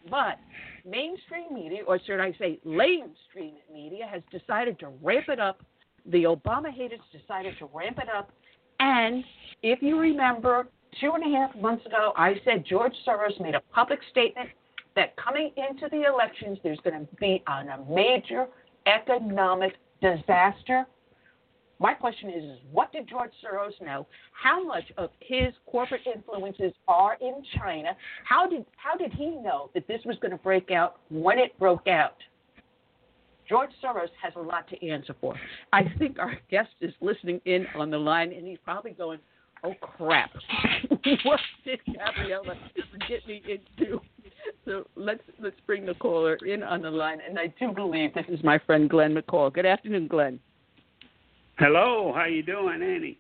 But 0.10 0.38
mainstream 0.86 1.54
media, 1.54 1.84
or 1.88 2.00
should 2.06 2.20
I 2.20 2.34
say 2.40 2.60
lamestream 2.66 3.54
media, 3.74 4.08
has 4.08 4.22
decided 4.32 4.80
to 4.80 4.90
ramp 5.02 5.26
it 5.28 5.40
up. 5.40 5.64
The 6.06 6.24
Obama 6.24 6.72
haters 6.72 7.00
decided 7.12 7.56
to 7.60 7.70
ramp 7.74 7.98
it 7.98 8.10
up. 8.10 8.32
And 8.80 9.24
if 9.64 9.82
you 9.82 10.00
remember, 10.00 10.68
two 11.00 11.14
and 11.14 11.34
a 11.34 11.38
half 11.38 11.56
months 11.56 11.86
ago, 11.86 12.14
I 12.16 12.36
said 12.46 12.64
George 12.66 12.94
Soros 13.08 13.40
made 13.40 13.56
a 13.56 13.62
public 13.74 14.00
statement 14.12 14.50
that 14.96 15.16
coming 15.18 15.52
into 15.58 15.88
the 15.90 16.04
elections, 16.04 16.58
there's 16.64 16.80
going 16.84 17.00
to 17.00 17.16
be 17.16 17.44
on 17.48 17.70
a 17.70 17.84
major 17.90 18.48
economic 18.86 19.74
disaster. 20.02 20.86
My 21.80 21.94
question 21.96 22.30
is, 22.30 22.44
is, 22.44 22.60
what 22.72 22.92
did 22.92 23.10
George 23.10 23.32
Soros 23.44 23.74
know? 23.84 24.06
How 24.34 24.64
much 24.64 24.84
of 24.98 25.10
his 25.20 25.54
corporate 25.66 26.02
influences 26.06 26.74
are 26.88 27.18
in 27.20 27.42
China? 27.58 27.90
How 28.24 28.48
did 28.48 28.66
how 28.76 28.96
did 28.96 29.12
he 29.14 29.32
know 29.32 29.72
that 29.74 29.88
this 29.88 30.02
was 30.06 30.16
going 30.22 30.32
to 30.32 30.38
break 30.38 30.70
out 30.70 31.00
when 31.10 31.40
it 31.40 31.58
broke 31.58 31.88
out? 31.88 32.18
George 33.50 33.72
Soros 33.84 34.10
has 34.22 34.32
a 34.36 34.40
lot 34.40 34.68
to 34.70 34.88
answer 34.88 35.16
for. 35.20 35.36
I 35.74 35.82
think 35.98 36.20
our 36.20 36.38
guest 36.52 36.70
is 36.82 36.94
listening 37.02 37.42
in 37.46 37.66
on 37.76 37.90
the 37.90 37.98
line, 37.98 38.32
and 38.32 38.46
he's 38.46 38.60
probably 38.64 38.92
going, 38.92 39.20
"Oh 39.64 39.74
crap, 39.82 40.30
what 41.24 41.40
did 41.66 41.80
Gabriella 41.88 42.56
get 43.10 43.28
me 43.28 43.42
into?" 43.50 44.00
So 44.66 44.86
let's 44.96 45.24
let's 45.40 45.56
bring 45.66 45.86
the 45.86 45.96
caller 45.96 46.38
in 46.46 46.62
on 46.62 46.82
the 46.84 46.92
line, 46.92 47.20
and 47.28 47.40
I 47.40 47.48
do 47.60 47.72
believe 47.72 48.14
this 48.14 48.26
is 48.30 48.44
my 48.44 48.60
friend 48.60 48.90
Glenn 48.90 49.16
McCall. 49.16 49.52
Good 49.52 49.66
afternoon, 49.66 50.08
Glenn. 50.08 50.40
Hello, 51.58 52.14
how 52.16 52.26
you 52.26 52.44
doing, 52.44 52.82
Annie? 52.82 53.18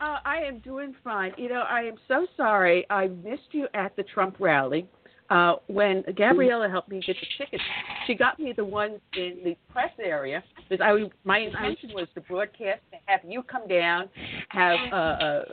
Uh, 0.00 0.18
I 0.24 0.38
am 0.38 0.58
doing 0.60 0.94
fine. 1.02 1.32
You 1.36 1.48
know, 1.48 1.64
I 1.68 1.82
am 1.82 1.94
so 2.08 2.26
sorry 2.36 2.86
I 2.90 3.08
missed 3.08 3.52
you 3.52 3.68
at 3.74 3.94
the 3.96 4.02
Trump 4.02 4.36
rally. 4.40 4.88
Uh, 5.30 5.54
when 5.68 6.02
Gabriella 6.16 6.68
helped 6.68 6.88
me 6.88 7.00
get 7.04 7.16
the 7.20 7.26
tickets, 7.44 7.62
she 8.06 8.14
got 8.14 8.38
me 8.38 8.52
the 8.54 8.64
ones 8.64 9.00
in 9.16 9.38
the 9.44 9.56
press 9.72 9.92
area 10.04 10.42
because 10.56 10.84
I 10.84 11.08
my 11.24 11.38
intention 11.38 11.90
was 11.94 12.06
to 12.14 12.20
broadcast 12.20 12.80
to 12.90 12.98
have 13.06 13.20
you 13.26 13.42
come 13.42 13.66
down, 13.66 14.10
have 14.48 14.78
uh, 14.92 14.96
uh, 14.96 15.44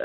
uh, 0.00 0.04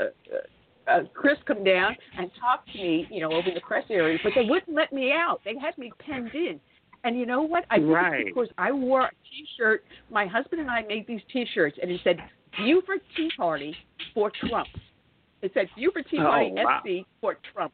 uh, 0.88 1.00
Chris 1.14 1.38
come 1.46 1.64
down 1.64 1.96
and 2.18 2.30
talk 2.40 2.66
to 2.72 2.78
me, 2.78 3.06
you 3.10 3.20
know, 3.20 3.32
over 3.32 3.48
in 3.48 3.54
the 3.54 3.60
press 3.60 3.84
area, 3.90 4.18
but 4.22 4.32
they 4.34 4.44
wouldn't 4.44 4.74
let 4.76 4.92
me 4.92 5.12
out. 5.12 5.40
They 5.44 5.54
had 5.60 5.76
me 5.78 5.92
penned 6.04 6.34
in. 6.34 6.60
And 7.04 7.18
you 7.18 7.26
know 7.26 7.42
what? 7.42 7.64
I 7.70 7.78
Right. 7.78 8.26
because 8.26 8.48
I 8.58 8.70
wore 8.70 9.02
a 9.06 9.10
T-shirt. 9.30 9.84
My 10.10 10.26
husband 10.26 10.60
and 10.60 10.70
I 10.70 10.82
made 10.82 11.06
these 11.06 11.20
T-shirts, 11.32 11.76
and 11.82 11.90
it 11.90 12.00
said 12.04 12.16
"Buford 12.58 13.00
Tea 13.16 13.30
Party 13.36 13.76
for 14.14 14.30
Trump." 14.48 14.68
It 15.42 15.50
said 15.54 15.68
"Buford 15.76 16.06
Tea 16.08 16.18
Oh, 16.20 16.24
Party 16.24 16.52
wow. 16.52 16.80
SC 16.84 17.04
for 17.20 17.38
Trump" 17.52 17.72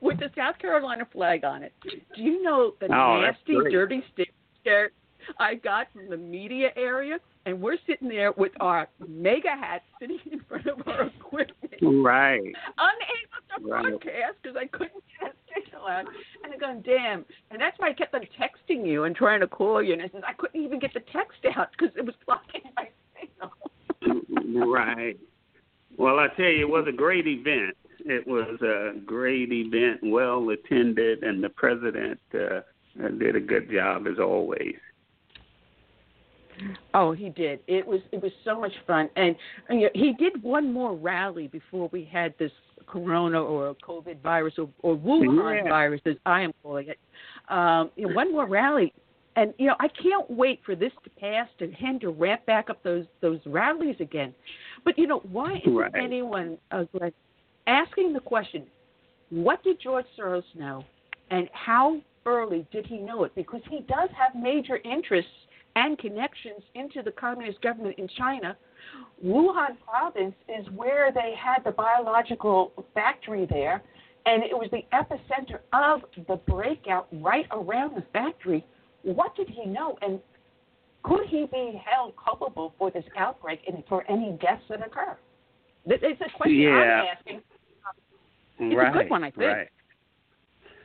with 0.00 0.18
the 0.20 0.30
South 0.36 0.58
Carolina 0.58 1.04
flag 1.12 1.44
on 1.44 1.64
it. 1.64 1.72
Do 1.82 2.22
you 2.22 2.40
know 2.42 2.74
the 2.80 2.86
Oh, 2.86 3.20
nasty, 3.20 3.54
dirty 3.70 4.04
stick 4.12 4.32
shirt 4.64 4.92
I 5.40 5.54
got 5.56 5.88
from 5.92 6.08
the 6.08 6.16
media 6.16 6.68
area? 6.76 7.18
And 7.48 7.62
we're 7.62 7.78
sitting 7.86 8.08
there 8.08 8.32
with 8.32 8.52
our 8.60 8.88
MAGA 9.08 9.48
hats 9.48 9.84
sitting 9.98 10.18
in 10.30 10.40
front 10.40 10.66
of 10.66 10.86
our 10.86 11.04
equipment 11.04 11.72
Right. 11.80 12.54
unable 12.76 13.40
to 13.56 13.68
Right. 13.68 13.82
broadcast 13.84 14.36
because 14.42 14.56
I 14.56 14.66
couldn't 14.66 15.02
get 15.18 15.34
a 15.34 15.54
signal 15.62 15.86
out. 15.86 16.06
And 16.44 16.52
I'm 16.52 16.58
going, 16.58 16.82
damn. 16.82 17.24
And 17.50 17.58
that's 17.58 17.78
why 17.78 17.88
I 17.88 17.92
kept 17.94 18.14
on 18.14 18.20
texting 18.38 18.86
you 18.86 19.04
and 19.04 19.16
trying 19.16 19.40
to 19.40 19.46
call 19.46 19.82
you. 19.82 19.94
And 19.94 20.02
I 20.02 20.08
said, 20.10 20.24
I 20.26 20.34
couldn't 20.34 20.60
even 20.62 20.78
get 20.78 20.92
the 20.92 21.00
text 21.10 21.38
out 21.56 21.70
because 21.72 21.96
it 21.96 22.04
was 22.04 22.14
blocking 22.26 22.62
my 22.76 22.88
signal. 23.18 24.66
right. 24.70 25.18
Well, 25.96 26.18
I 26.18 26.28
tell 26.36 26.46
you, 26.46 26.60
it 26.60 26.68
was 26.68 26.86
a 26.86 26.92
great 26.92 27.26
event. 27.26 27.76
It 28.00 28.26
was 28.26 28.60
a 28.60 28.98
great 29.06 29.50
event, 29.52 30.00
well 30.02 30.50
attended, 30.50 31.22
and 31.24 31.42
the 31.42 31.48
president 31.48 32.20
uh, 32.34 32.60
did 33.18 33.36
a 33.36 33.40
good 33.40 33.70
job 33.70 34.06
as 34.06 34.18
always. 34.18 34.76
Oh, 36.94 37.12
he 37.12 37.28
did. 37.28 37.60
It 37.66 37.86
was 37.86 38.00
it 38.12 38.22
was 38.22 38.32
so 38.44 38.58
much 38.58 38.72
fun, 38.86 39.08
and, 39.16 39.36
and 39.68 39.80
you 39.80 39.86
know, 39.86 39.92
he 39.94 40.12
did 40.14 40.42
one 40.42 40.72
more 40.72 40.94
rally 40.94 41.48
before 41.48 41.88
we 41.92 42.04
had 42.04 42.34
this 42.38 42.52
corona 42.86 43.40
or 43.42 43.74
COVID 43.86 44.20
virus 44.22 44.54
or, 44.58 44.68
or 44.82 44.96
Wuhan 44.96 45.64
Yeah. 45.64 45.68
virus, 45.68 46.00
as 46.06 46.16
I 46.26 46.42
am 46.42 46.52
calling 46.62 46.88
it. 46.88 46.98
Um, 47.48 47.90
you 47.96 48.06
know, 48.06 48.14
one 48.14 48.32
more 48.32 48.46
rally, 48.46 48.92
and 49.36 49.54
you 49.58 49.66
know, 49.66 49.76
I 49.80 49.88
can't 49.88 50.28
wait 50.30 50.60
for 50.64 50.74
this 50.74 50.92
to 51.04 51.10
pass 51.20 51.48
and 51.60 51.74
him 51.74 52.00
to 52.00 52.10
ramp 52.10 52.44
back 52.46 52.70
up 52.70 52.82
those 52.82 53.06
those 53.20 53.40
rallies 53.46 53.96
again. 54.00 54.34
But 54.84 54.98
you 54.98 55.06
know, 55.06 55.20
why 55.30 55.58
isn't 55.58 55.74
Right. 55.74 55.92
anyone 55.94 56.58
uh, 56.70 56.84
Glenn, 56.96 57.12
asking 57.66 58.12
the 58.12 58.20
question, 58.20 58.64
what 59.30 59.62
did 59.62 59.80
George 59.80 60.06
Soros 60.18 60.42
know, 60.54 60.84
and 61.30 61.48
how 61.52 62.00
early 62.26 62.66
did 62.72 62.86
he 62.86 62.98
know 62.98 63.24
it? 63.24 63.34
Because 63.34 63.60
he 63.70 63.80
does 63.80 64.08
have 64.16 64.40
major 64.40 64.78
interests 64.84 65.30
and 65.78 65.96
connections 65.98 66.62
into 66.74 67.02
the 67.02 67.12
communist 67.12 67.60
government 67.62 67.96
in 67.98 68.08
China. 68.18 68.56
Wuhan 69.24 69.76
province 69.86 70.34
is 70.48 70.66
where 70.74 71.12
they 71.12 71.34
had 71.38 71.62
the 71.64 71.70
biological 71.70 72.72
factory 72.94 73.46
there, 73.48 73.82
and 74.26 74.42
it 74.42 74.52
was 74.52 74.68
the 74.72 74.84
epicenter 74.92 75.60
of 75.72 76.00
the 76.26 76.36
breakout 76.50 77.06
right 77.12 77.46
around 77.52 77.96
the 77.96 78.04
factory. 78.12 78.66
What 79.02 79.36
did 79.36 79.48
he 79.48 79.66
know? 79.66 79.96
And 80.02 80.18
could 81.04 81.26
he 81.28 81.46
be 81.46 81.80
held 81.84 82.14
culpable 82.22 82.74
for 82.76 82.90
this 82.90 83.04
outbreak 83.16 83.60
and 83.68 83.84
for 83.88 84.04
any 84.10 84.36
deaths 84.40 84.62
that 84.68 84.84
occur? 84.84 85.16
It's 85.86 86.20
a 86.20 86.36
question 86.36 86.60
Yeah. 86.60 86.70
I'm 86.70 87.16
asking. 87.16 87.40
It's 88.60 88.88
a 88.88 88.98
good 88.98 89.10
one, 89.10 89.22
I 89.22 89.30
think. 89.30 89.46
Right. 89.46 89.68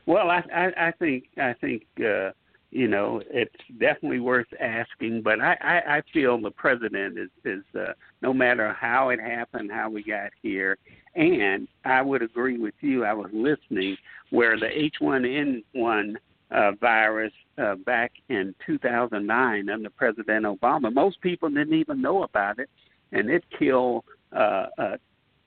Well, 0.06 0.30
I, 0.30 0.44
I, 0.54 0.88
I 0.88 0.92
think 1.00 1.24
I 1.38 1.54
think 1.60 1.84
uh, 2.00 2.32
you 2.74 2.88
know 2.88 3.22
it's 3.30 3.54
definitely 3.80 4.20
worth 4.20 4.48
asking, 4.60 5.22
but 5.22 5.40
I, 5.40 5.56
I, 5.62 5.98
I 5.98 6.02
feel 6.12 6.42
the 6.42 6.52
president 6.52 7.20
is 7.20 7.30
is 7.46 7.64
uh, 7.80 7.94
no 8.22 8.34
matter 8.34 8.74
how 8.74 9.10
it 9.10 9.20
happened, 9.20 9.72
how 9.72 9.90
we 9.90 10.04
got 10.04 10.32
here, 10.42 10.78
and 11.16 11.68
I 11.86 12.02
would 12.02 12.24
agree 12.24 12.58
with 12.58 12.74
you. 12.82 13.06
I 13.06 13.14
was 13.14 13.30
listening 13.32 13.96
where 14.32 14.60
the 14.60 14.66
H1N1 14.66 16.16
uh, 16.50 16.72
virus 16.82 17.34
uh, 17.60 17.76
back 17.76 18.12
in 18.30 18.56
2009 18.66 19.70
under 19.70 19.90
President 19.92 20.46
Obama, 20.46 20.92
most 20.92 21.22
people 21.22 21.50
didn't 21.50 21.76
even 21.76 22.02
know 22.02 22.24
about 22.24 22.58
it, 22.58 22.70
and 23.12 23.30
it 23.30 23.44
killed. 23.58 24.04
Uh, 24.36 24.66
uh, 24.80 24.98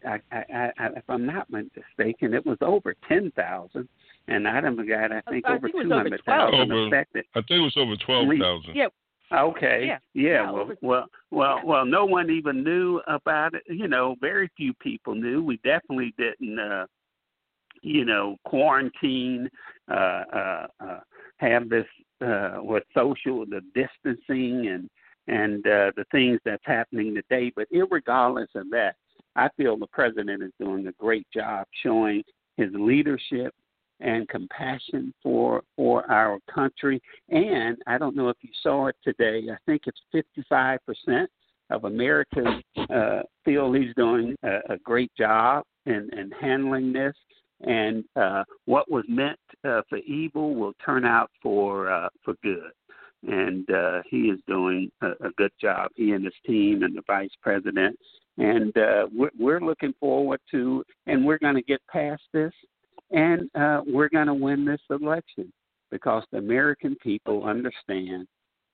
I, 0.07 0.21
I, 0.31 0.71
I, 0.79 0.87
if 0.95 1.05
I'm 1.09 1.27
not 1.27 1.49
mistaken, 1.51 2.35
it 2.35 2.47
was 2.47 2.59
over 2.61 2.95
ten 3.09 3.33
thousand, 3.33 3.89
and 4.29 4.47
I 4.49 4.61
done 4.61 4.77
got 4.77 5.12
I 5.12 5.21
think 5.31 5.45
I 5.47 5.55
over 5.55 5.69
think 5.69 5.75
it 5.75 5.79
was 5.79 5.85
two 5.85 5.93
over 5.93 6.03
hundred 6.03 6.25
12. 6.25 6.51
thousand 6.51 6.73
Over- 6.73 6.87
affected. 6.89 7.25
I 7.35 7.41
think 7.41 7.51
it 7.51 7.61
was 7.61 7.77
over 7.77 7.97
twelve 7.97 8.29
thousand. 8.41 8.75
Yeah, 8.75 8.89
Okay. 9.33 9.85
Yeah. 9.87 9.99
Yeah. 10.15 10.23
Yeah, 10.45 10.51
well, 10.53 10.71
well, 10.83 11.07
well, 11.31 11.61
well. 11.65 11.85
No 11.85 12.05
one 12.05 12.31
even 12.31 12.62
knew 12.62 13.01
about 13.09 13.55
it. 13.55 13.62
You 13.69 13.89
know, 13.89 14.17
very 14.21 14.49
few 14.57 14.73
people 14.75 15.15
knew. 15.15 15.43
We 15.43 15.57
definitely 15.59 16.15
didn't. 16.19 16.59
uh 16.59 16.87
you 17.83 18.05
know, 18.05 18.37
quarantine, 18.45 19.49
uh, 19.91 20.23
uh, 20.35 20.67
uh, 20.81 21.01
have 21.37 21.69
this 21.69 21.87
uh, 22.25 22.57
with 22.57 22.83
social 22.95 23.45
the 23.47 23.61
distancing 23.75 24.69
and 24.69 24.89
and 25.29 25.67
uh, 25.67 25.91
the 25.97 26.05
things 26.11 26.41
that's 26.45 26.65
happening 26.65 27.15
today. 27.15 27.53
But 27.55 27.69
irregardless 27.73 28.55
of 28.55 28.71
that, 28.71 28.95
I 29.37 29.49
feel 29.57 29.77
the 29.77 29.87
president 29.89 30.43
is 30.43 30.53
doing 30.59 30.87
a 30.87 30.93
great 30.93 31.27
job 31.33 31.67
showing 31.83 32.23
his 32.57 32.71
leadership 32.73 33.55
and 34.01 34.29
compassion 34.29 35.13
for 35.23 35.63
for 35.77 36.11
our 36.11 36.39
country. 36.53 37.01
And 37.29 37.79
I 37.87 37.99
don't 37.99 38.17
know 38.17 38.29
if 38.29 38.37
you 38.43 38.51
saw 38.63 38.87
it 38.89 38.97
today. 39.03 39.45
I 39.51 39.57
think 39.67 39.83
it's 39.87 40.01
55 40.13 40.81
percent 40.87 41.31
of 41.71 41.85
Americans 41.85 42.63
uh, 42.91 43.23
feel 43.45 43.73
he's 43.73 43.95
doing 43.97 44.37
a, 44.43 44.75
a 44.75 44.79
great 44.85 45.11
job 45.17 45.65
in, 45.87 46.09
in 46.17 46.31
handling 46.41 46.93
this. 46.93 47.15
And 47.63 48.05
uh, 48.17 48.45
what 48.67 48.91
was 48.91 49.05
meant 49.09 49.39
uh, 49.67 49.81
for 49.89 49.99
evil 49.99 50.55
will 50.55 50.75
turn 50.85 51.05
out 51.05 51.31
for 51.43 51.91
uh, 51.91 52.09
for 52.23 52.35
good. 52.43 52.71
And 53.27 53.69
uh, 53.71 54.03
he 54.09 54.29
is 54.29 54.39
doing 54.47 54.91
a, 55.01 55.13
a 55.27 55.31
good 55.37 55.53
job. 55.61 55.91
He 55.97 56.13
and 56.13 56.25
his 56.25 56.35
team 56.47 56.83
and 56.83 56.95
the 56.95 57.03
vice 57.07 57.31
president. 57.43 57.99
And 58.39 58.77
uh, 58.77 59.07
we're, 59.13 59.31
we're 59.39 59.61
looking 59.61 59.95
forward 59.99 60.41
to, 60.51 60.85
and 61.07 61.25
we're 61.25 61.39
going 61.39 61.55
to 61.55 61.63
get 61.63 61.81
past 61.91 62.23
this, 62.35 62.53
and 63.11 63.49
uh, 63.55 63.83
we're 63.87 64.09
going 64.09 64.27
to 64.27 64.35
win 64.35 64.64
this 64.64 64.81
election 64.90 65.53
because 65.90 66.25
the 66.33 66.38
American 66.38 66.97
people 66.97 67.45
understand 67.45 68.27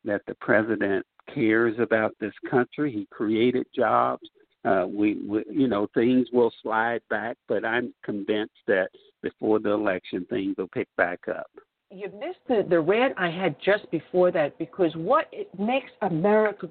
that 0.05 0.23
the 0.27 0.35
president 0.41 1.05
cares 1.33 1.79
about 1.79 2.15
this 2.21 2.33
country. 2.51 2.91
He 2.93 3.07
created 3.11 3.67
jobs. 3.75 4.23
Uh, 4.65 4.87
we, 4.89 5.21
we, 5.27 5.45
you 5.51 5.69
know, 5.69 5.89
things 5.95 6.29
will 6.33 6.53
slide 6.63 7.01
back, 7.11 7.37
but 7.49 7.65
I'm 7.65 7.93
convinced 8.05 8.53
that 8.67 8.89
before 9.23 9.59
the 9.59 9.71
election, 9.71 10.27
things 10.31 10.55
will 10.57 10.69
pick 10.69 10.89
back 10.97 11.21
up. 11.29 11.51
you 11.91 12.09
missed 12.19 12.41
the, 12.49 12.65
the 12.69 12.81
rant 12.81 13.15
I 13.19 13.29
had 13.29 13.57
just 13.65 13.91
before 13.91 14.31
that 14.33 14.57
because 14.59 14.95
what 14.97 15.27
it 15.33 15.49
makes 15.59 15.91
America 16.01 16.69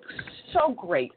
so 0.54 0.74
great, 0.74 1.12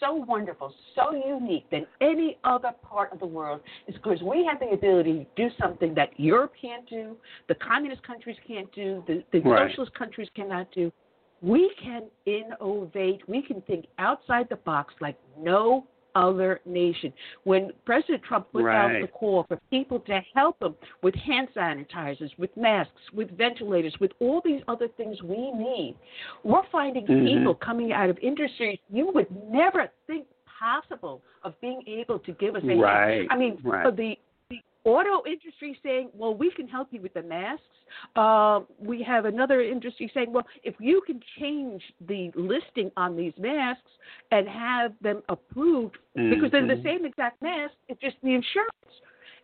so 0.00 0.14
wonderful, 0.14 0.72
so 0.94 1.12
unique 1.12 1.68
than 1.70 1.86
any 2.00 2.38
other 2.44 2.70
part 2.82 3.12
of 3.12 3.20
the 3.20 3.26
world 3.26 3.60
is 3.86 3.94
because 3.94 4.22
we 4.22 4.44
have 4.44 4.60
the 4.60 4.74
ability 4.74 5.26
to 5.36 5.48
do 5.48 5.54
something 5.60 5.94
that 5.94 6.18
Europe 6.18 6.52
can't 6.60 6.88
do, 6.88 7.16
the 7.48 7.54
communist 7.56 8.02
countries 8.02 8.36
can't 8.46 8.72
do, 8.72 9.02
the, 9.06 9.24
the 9.32 9.40
Right. 9.40 9.68
socialist 9.68 9.94
countries 9.94 10.28
cannot 10.34 10.70
do. 10.72 10.92
We 11.40 11.72
can 11.82 12.04
innovate. 12.26 13.28
We 13.28 13.42
can 13.42 13.60
think 13.62 13.86
outside 13.98 14.48
the 14.48 14.56
box 14.56 14.94
like 15.00 15.16
no 15.38 15.86
other 16.18 16.60
nation. 16.66 17.12
When 17.44 17.70
President 17.84 18.22
Trump 18.22 18.50
put 18.52 18.66
out 18.66 18.90
the 19.00 19.06
call 19.06 19.44
for 19.48 19.58
people 19.70 20.00
to 20.00 20.20
help 20.34 20.60
him 20.60 20.74
with 21.02 21.14
hand 21.14 21.48
sanitizers, 21.56 22.30
with 22.38 22.54
masks, 22.56 22.92
with 23.12 23.30
ventilators, 23.36 23.94
with 24.00 24.12
all 24.20 24.40
these 24.44 24.60
other 24.68 24.88
things 24.96 25.22
we 25.22 25.50
need, 25.52 25.96
we're 26.42 26.66
finding 26.72 27.06
Mhm. 27.06 27.26
people 27.26 27.54
coming 27.54 27.92
out 27.92 28.10
of 28.10 28.18
industries 28.18 28.78
you 28.90 29.06
would 29.06 29.30
never 29.50 29.90
think 30.06 30.26
possible 30.58 31.22
of 31.44 31.58
being 31.60 31.82
able 31.86 32.18
to 32.18 32.32
give 32.32 32.56
us 32.56 32.64
a 32.64 32.66
hand. 32.66 32.80
Right, 32.80 33.26
I 33.30 33.36
mean, 33.36 33.58
right. 33.62 33.94
the 33.94 34.18
auto 34.88 35.16
industry 35.26 35.78
saying, 35.82 36.10
"Well, 36.14 36.34
we 36.34 36.50
can 36.50 36.66
help 36.66 36.88
you 36.90 37.00
with 37.00 37.14
the 37.14 37.22
masks." 37.22 37.64
Uh, 38.16 38.60
we 38.78 39.02
have 39.02 39.24
another 39.24 39.60
industry 39.60 40.10
saying, 40.14 40.32
"Well, 40.32 40.46
if 40.62 40.74
you 40.78 41.00
can 41.06 41.20
change 41.38 41.82
the 42.00 42.30
listing 42.34 42.90
on 42.96 43.16
these 43.16 43.36
masks 43.38 43.92
and 44.30 44.48
have 44.48 44.92
them 45.00 45.22
approved 45.28 45.96
because 46.14 46.50
they're 46.50 46.66
the 46.66 46.82
Mhm. 46.82 46.90
same 46.90 47.04
exact 47.04 47.40
mask, 47.42 47.74
it's 47.88 48.00
just 48.00 48.16
the 48.22 48.34
insurance." 48.34 48.72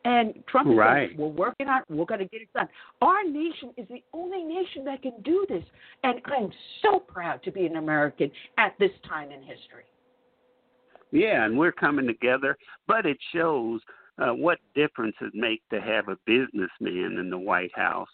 And 0.07 0.47
Trump 0.47 0.69
is 0.71 0.77
Right. 0.77 1.09
saying, 1.09 1.19
"We're 1.19 1.29
working 1.29 1.69
on. 1.69 1.81
it. 1.81 1.87
We're 1.89 2.05
going 2.05 2.21
to 2.21 2.27
get 2.27 2.43
it 2.43 2.53
done." 2.53 2.69
Our 3.01 3.25
nation 3.25 3.73
is 3.79 3.89
the 3.89 4.03
only 4.13 4.43
nation 4.45 4.85
that 4.85 5.01
can 5.01 5.15
do 5.23 5.47
this, 5.49 5.65
and 6.03 6.21
I'm 6.27 6.53
so 6.83 7.01
proud 7.01 7.43
to 7.45 7.51
be 7.51 7.65
an 7.65 7.77
American 7.77 8.31
at 8.59 8.77
this 8.79 8.93
time 9.01 9.31
in 9.31 9.43
history. 9.43 9.85
Yeah, 11.11 11.45
and 11.45 11.59
we're 11.59 11.73
coming 11.73 12.07
together, 12.07 12.59
but 12.87 13.07
it 13.07 13.19
shows 13.33 13.81
uh, 14.19 14.33
what 14.33 14.59
difference 14.75 15.17
it 15.21 15.35
makes 15.35 15.65
to 15.71 15.81
have 15.81 16.09
a 16.09 16.19
businessman 16.27 17.19
in 17.19 17.31
the 17.31 17.39
White 17.39 17.75
House, 17.75 18.09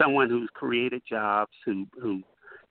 someone 0.00 0.30
who's 0.30 0.50
created 0.54 1.02
jobs, 1.08 1.52
who 1.64 1.86
who 2.00 2.22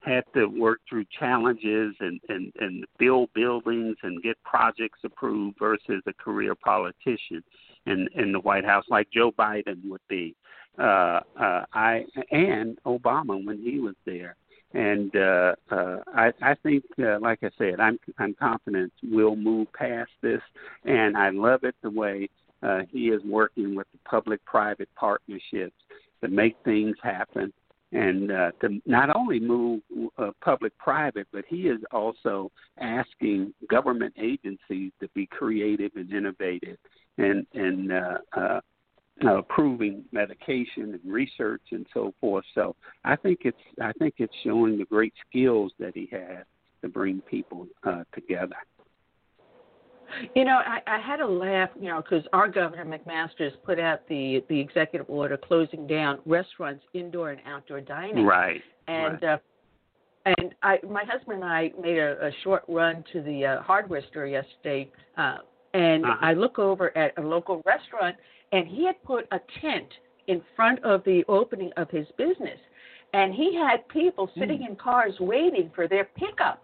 had 0.02 0.24
to 0.34 0.48
work 0.48 0.80
through 0.90 1.06
challenges 1.18 1.96
and 2.00 2.20
and 2.30 2.52
and 2.60 2.86
build 2.98 3.30
buildings 3.34 3.98
and 4.04 4.24
get 4.24 4.42
projects 4.44 5.00
approved 5.04 5.58
versus 5.60 6.02
a 6.08 6.14
career 6.14 6.56
politician 6.56 7.44
in 7.86 8.08
in 8.16 8.32
the 8.32 8.40
White 8.40 8.66
House 8.66 8.86
like 8.90 9.08
Joe 9.12 9.32
Biden 9.32 9.88
would 9.90 10.02
be. 10.08 10.36
Uh, 10.80 11.20
uh, 11.40 11.66
I 11.74 12.06
and 12.32 12.80
Obama 12.86 13.46
when 13.46 13.62
he 13.62 13.80
was 13.80 13.96
there 14.06 14.38
and 14.74 15.14
uh, 15.16 15.56
uh, 15.70 15.98
I, 16.16 16.32
I 16.42 16.56
think, 16.64 16.84
uh, 17.00 17.20
like 17.20 17.40
I 17.44 17.50
said, 17.58 17.80
I'm 17.80 18.00
I'm 18.18 18.34
confident 18.36 18.94
we'll 19.04 19.36
move 19.36 19.68
past 19.74 20.12
this, 20.22 20.42
and 20.86 21.18
I 21.18 21.30
love 21.30 21.64
it 21.64 21.76
the 21.82 21.90
way 21.90 22.30
uh, 22.64 22.82
he 22.92 23.10
is 23.10 23.22
working 23.24 23.76
with 23.76 23.88
the 23.92 24.00
public-private 24.10 24.90
partnerships 24.96 25.76
to 26.22 26.28
make 26.28 26.56
things 26.64 26.96
happen, 27.02 27.52
and 27.92 28.32
uh, 28.32 28.52
to 28.62 28.82
not 28.86 29.16
only 29.16 29.40
move 29.40 29.82
uh, 30.18 30.32
public-private, 30.44 31.28
but 31.34 31.44
he 31.48 31.68
is 31.68 31.80
also 31.92 32.52
asking 32.80 33.54
government 33.70 34.14
agencies 34.18 34.92
to 35.00 35.08
be 35.14 35.26
creative 35.26 35.92
and 35.96 36.12
innovative, 36.14 36.78
and 37.18 37.46
and 37.54 37.92
uh, 37.92 38.18
uh, 38.38 38.62
uh, 39.24 39.38
approving 39.38 40.04
medication 40.12 41.00
and 41.00 41.00
research 41.06 41.62
and 41.72 41.86
so 41.94 42.14
forth. 42.20 42.46
So 42.56 42.76
I 43.04 43.16
think 43.16 43.40
it's 43.44 43.58
I 43.82 43.92
think 43.94 44.16
it's 44.18 44.34
showing 44.44 44.78
the 44.78 44.86
great 44.86 45.14
skills 45.28 45.72
that 45.80 45.96
he 45.96 46.10
has 46.12 46.46
to 46.82 46.90
bring 46.90 47.22
people 47.22 47.68
uh, 47.84 48.04
together. 48.14 48.56
You 50.36 50.46
know, 50.46 50.60
I, 50.66 50.80
I 50.88 51.00
had 51.00 51.20
a 51.22 51.28
laugh, 51.28 51.70
you 51.80 51.90
know, 51.90 52.02
because 52.02 52.26
our 52.34 52.48
governor 52.48 52.86
McMaster's 52.86 53.54
put 53.66 53.80
out 53.80 54.08
the 54.08 54.44
the 54.50 54.60
executive 54.60 55.10
order 55.10 55.38
closing 55.38 55.88
down 55.88 56.20
restaurants, 56.26 56.84
indoor 56.94 57.32
and 57.32 57.42
outdoor 57.46 57.82
dining. 57.82 58.26
Right. 58.26 58.62
And 58.88 59.24
uh, 59.24 59.38
and 60.26 60.54
I, 60.62 60.80
my 60.88 61.04
husband 61.04 61.42
and 61.42 61.46
I 61.46 61.72
made 61.82 61.98
a, 61.98 62.28
a 62.28 62.32
short 62.44 62.64
run 62.68 63.04
to 63.14 63.22
the 63.22 63.46
uh, 63.46 63.62
hardware 63.64 64.04
store 64.12 64.28
yesterday, 64.28 64.90
uh, 65.18 65.38
and 65.74 66.06
Uh-huh. 66.06 66.18
I 66.22 66.34
look 66.34 66.60
over 66.60 66.96
at 66.98 67.18
a 67.18 67.22
local 67.22 67.62
restaurant, 67.66 68.16
and 68.52 68.68
he 68.68 68.86
had 68.86 69.02
put 69.04 69.28
a 69.32 69.40
tent 69.62 69.88
in 70.28 70.42
front 70.56 70.84
of 70.84 71.04
the 71.06 71.24
opening 71.28 71.72
of 71.78 71.90
his 71.90 72.08
business. 72.18 72.60
and 73.14 73.34
he 73.34 73.54
had 73.54 73.86
people 73.90 74.30
sitting 74.40 74.60
Hmm. 74.60 74.68
in 74.70 74.76
cars 74.78 75.20
waiting 75.20 75.70
for 75.76 75.86
their 75.86 76.06
pickup. 76.06 76.64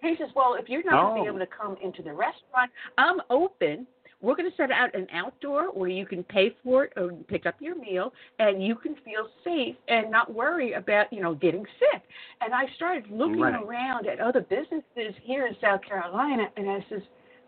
He 0.00 0.14
says, 0.16 0.28
"Well, 0.34 0.54
if 0.54 0.68
you're 0.68 0.84
not 0.84 1.02
going 1.02 1.14
to 1.14 1.20
Oh. 1.20 1.24
be 1.24 1.28
able 1.28 1.38
to 1.40 1.46
come 1.46 1.76
into 1.82 2.02
the 2.02 2.12
restaurant, 2.12 2.70
I'm 2.98 3.20
open. 3.30 3.86
We're 4.20 4.34
going 4.34 4.50
to 4.50 4.56
set 4.56 4.72
out 4.72 4.92
an 4.94 5.06
outdoor 5.12 5.66
where 5.66 5.88
you 5.88 6.04
can 6.04 6.24
pay 6.24 6.50
for 6.64 6.84
it 6.84 6.92
or 6.96 7.12
pick 7.28 7.46
up 7.46 7.54
your 7.60 7.76
meal, 7.76 8.12
and 8.40 8.62
you 8.62 8.74
can 8.74 8.96
feel 8.96 9.28
safe 9.44 9.76
and 9.86 10.10
not 10.10 10.32
worry 10.32 10.72
about 10.72 11.12
you 11.12 11.20
know 11.20 11.34
getting 11.34 11.66
sick." 11.78 12.02
And 12.40 12.54
I 12.54 12.66
started 12.76 13.10
looking 13.10 13.40
Right. 13.40 13.62
around 13.62 14.06
at 14.06 14.20
other 14.20 14.40
businesses 14.40 15.14
here 15.22 15.46
in 15.46 15.56
South 15.60 15.82
Carolina, 15.82 16.50
and 16.56 16.68
I 16.70 16.84
says, 16.88 17.02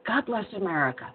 "God 0.04 0.26
bless 0.26 0.52
America." 0.52 1.12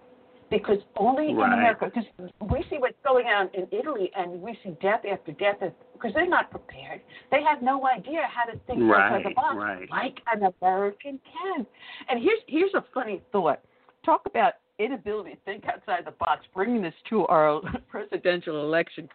Because 0.49 0.77
only 0.97 1.29
in 1.29 1.39
America, 1.39 1.91
because 1.93 2.29
we 2.51 2.63
see 2.69 2.77
what's 2.77 2.97
going 3.03 3.25
on 3.25 3.49
in 3.53 3.67
Italy, 3.71 4.11
and 4.15 4.41
we 4.41 4.57
see 4.63 4.77
death 4.81 5.01
after 5.11 5.31
death, 5.31 5.55
because 5.93 6.11
they're 6.13 6.29
not 6.29 6.51
prepared. 6.51 7.01
They 7.31 7.41
have 7.41 7.63
no 7.63 7.87
idea 7.87 8.21
how 8.29 8.51
to 8.51 8.59
think 8.67 8.81
outside 8.83 9.25
the 9.25 9.33
box, 9.33 9.55
right. 9.57 9.89
like 9.89 10.17
an 10.31 10.53
American 10.61 11.19
can. 11.25 11.65
And 12.09 12.21
here's 12.21 12.39
here's 12.47 12.73
a 12.75 12.85
funny 12.93 13.23
thought. 13.31 13.59
Talk 14.05 14.21
about 14.27 14.53
inability 14.79 15.31
to 15.31 15.37
think 15.45 15.65
outside 15.65 16.05
the 16.05 16.11
box. 16.11 16.45
Bringing 16.53 16.81
this 16.81 16.93
to 17.09 17.25
our 17.27 17.61
presidential 17.89 18.63
election, 18.63 19.09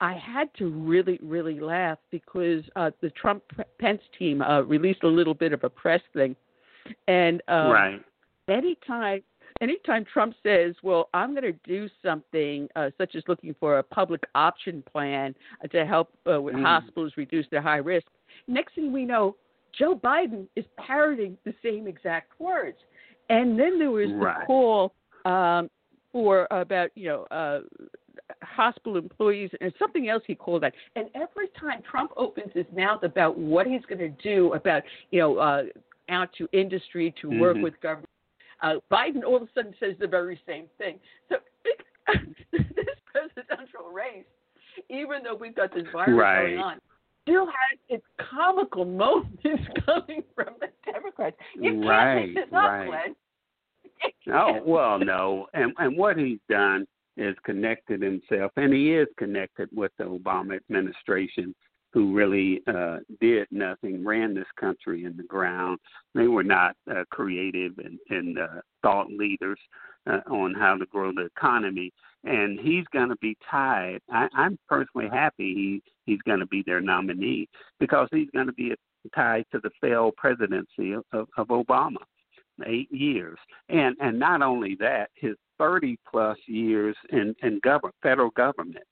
I 0.00 0.14
had 0.14 0.48
to 0.58 0.68
really, 0.68 1.18
really 1.22 1.60
laugh 1.60 1.98
because 2.10 2.62
uh, 2.76 2.90
the 3.00 3.10
Trump 3.10 3.42
Pence 3.78 4.02
team 4.18 4.42
uh, 4.42 4.62
released 4.62 5.02
a 5.02 5.08
little 5.08 5.34
bit 5.34 5.52
of 5.52 5.64
a 5.64 5.68
press 5.68 6.00
thing, 6.14 6.36
and 7.08 7.42
um, 7.48 7.70
right. 7.70 8.00
anytime 8.48 9.22
anytime 9.60 10.04
Trump 10.04 10.34
says, 10.42 10.74
"Well, 10.82 11.08
I'm 11.14 11.30
going 11.34 11.44
to 11.44 11.58
do 11.64 11.88
something 12.02 12.68
uh, 12.76 12.90
such 12.98 13.14
as 13.14 13.22
looking 13.28 13.54
for 13.60 13.78
a 13.78 13.82
public 13.82 14.22
option 14.34 14.82
plan 14.90 15.34
to 15.70 15.86
help 15.86 16.12
uh, 16.30 16.40
with 16.40 16.54
Mm. 16.54 16.62
hospitals 16.62 17.12
reduce 17.16 17.46
their 17.50 17.62
high 17.62 17.76
risk," 17.78 18.06
next 18.48 18.74
thing 18.74 18.92
we 18.92 19.04
know, 19.04 19.36
Joe 19.72 19.94
Biden 19.94 20.46
is 20.56 20.64
parroting 20.76 21.36
the 21.44 21.54
same 21.62 21.86
exact 21.86 22.38
words. 22.40 22.78
And 23.28 23.58
then 23.58 23.78
there 23.78 23.90
was 23.90 24.10
Right. 24.12 24.40
the 24.40 24.46
call 24.46 24.94
um, 25.24 25.70
for 26.12 26.46
about 26.50 26.90
you 26.96 27.08
know. 27.08 27.22
Uh, 27.30 27.60
hospital 28.42 28.96
employees 28.96 29.50
and 29.60 29.72
something 29.78 30.08
else 30.08 30.22
he 30.26 30.34
called 30.34 30.62
that 30.62 30.72
and 30.94 31.08
every 31.14 31.48
time 31.58 31.80
trump 31.82 32.12
opens 32.16 32.52
his 32.52 32.66
mouth 32.76 33.02
about 33.02 33.36
what 33.36 33.66
he's 33.66 33.84
going 33.86 33.98
to 33.98 34.08
do 34.22 34.52
about 34.52 34.82
you 35.10 35.18
know 35.20 35.36
uh 35.38 35.64
out 36.10 36.28
to 36.36 36.48
industry 36.52 37.12
to 37.20 37.28
work 37.30 37.56
Mhm. 37.56 37.62
with 37.62 37.80
government 37.80 38.09
uh, 38.62 38.74
Biden 38.90 39.24
all 39.24 39.36
of 39.36 39.42
a 39.42 39.48
sudden 39.54 39.74
says 39.80 39.94
the 39.98 40.06
very 40.06 40.40
same 40.46 40.66
thing. 40.78 40.98
So 41.28 41.36
this 42.52 42.66
presidential 43.06 43.90
race, 43.92 44.24
even 44.88 45.22
though 45.22 45.34
we've 45.34 45.54
got 45.54 45.72
this 45.74 45.86
virus 45.92 46.16
Right. 46.18 46.46
going 46.46 46.58
on, 46.58 46.78
still 47.22 47.46
has 47.46 47.78
its 47.88 48.04
comical 48.30 48.84
moments 48.84 49.42
coming 49.86 50.22
from 50.34 50.54
the 50.60 50.68
Democrats. 50.90 51.36
You 51.54 51.72
can't 51.72 51.84
Right, 51.86 52.26
make 52.26 52.34
this 52.34 52.44
up, 52.52 52.62
right. 52.62 52.86
Glenn. 52.86 53.16
You 54.24 54.32
Oh 54.34 54.60
well, 54.64 54.98
no, 54.98 55.46
and 55.54 55.72
and 55.78 55.96
what 55.96 56.16
he's 56.16 56.38
done 56.48 56.86
is 57.16 57.34
connected 57.44 58.00
himself, 58.02 58.52
and 58.56 58.72
he 58.72 58.92
is 58.94 59.08
connected 59.18 59.68
with 59.74 59.92
the 59.98 60.04
Obama 60.04 60.56
administration, 60.56 61.54
who 61.92 62.14
really 62.14 62.62
uh, 62.66 62.98
did 63.20 63.48
nothing, 63.50 64.04
ran 64.04 64.34
this 64.34 64.46
country 64.58 65.04
in 65.04 65.16
the 65.16 65.24
ground. 65.24 65.78
They 66.14 66.28
were 66.28 66.44
not 66.44 66.76
uh, 66.90 67.04
creative 67.10 67.72
and, 67.78 67.98
and 68.10 68.38
uh, 68.38 68.60
thought 68.82 69.08
leaders 69.10 69.58
uh, 70.08 70.20
on 70.30 70.54
how 70.54 70.76
to 70.76 70.86
grow 70.86 71.12
the 71.12 71.26
economy, 71.36 71.92
and 72.24 72.58
he's 72.60 72.84
going 72.92 73.08
to 73.08 73.16
be 73.16 73.36
tied. 73.50 74.00
I, 74.10 74.28
I'm 74.34 74.58
personally 74.68 75.08
happy 75.10 75.54
he 75.54 75.82
he's 76.06 76.22
going 76.22 76.40
to 76.40 76.46
be 76.46 76.62
their 76.64 76.80
nominee 76.80 77.48
because 77.78 78.08
he's 78.12 78.30
going 78.34 78.46
to 78.46 78.52
be 78.52 78.74
tied 79.14 79.44
to 79.52 79.60
the 79.62 79.70
failed 79.80 80.14
presidency 80.16 80.92
of, 80.92 81.04
of, 81.12 81.28
of 81.36 81.48
Obama 81.48 81.98
eight 82.66 82.90
years, 82.92 83.38
and 83.68 83.96
and 84.00 84.18
not 84.18 84.42
only 84.42 84.76
that, 84.80 85.10
his 85.14 85.34
thirty 85.58 85.98
plus 86.10 86.38
years 86.46 86.96
in 87.10 87.34
in 87.42 87.60
government, 87.62 87.94
federal 88.02 88.30
government, 88.30 88.84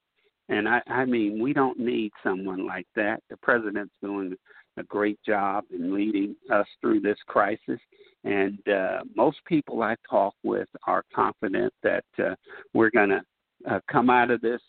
and 0.49 0.69
I 0.69 0.81
I 0.87 1.05
mean 1.05 1.43
we 1.43 1.53
don't 1.53 1.79
need 1.79 2.13
someone 2.23 2.67
like 2.67 2.87
that. 2.97 3.23
The 3.31 3.37
president's 3.39 3.95
doing 4.03 4.37
a 4.77 4.83
great 4.85 5.19
job 5.25 5.65
in 5.75 5.95
leading 5.95 6.37
us 6.53 6.67
through 6.81 7.01
this 7.01 7.19
crisis, 7.27 7.81
and 8.25 8.59
uh, 8.69 9.01
most 9.17 9.39
people 9.47 9.83
I 9.83 9.97
talk 10.09 10.35
with 10.43 10.69
are 10.87 11.05
confident 11.15 11.73
that 11.83 12.05
uh, 12.19 12.35
we're 12.75 12.91
going 12.91 13.11
to 13.11 13.21
uh, 13.69 13.81
come 13.91 14.09
out 14.09 14.31
of 14.31 14.41
this, 14.41 14.61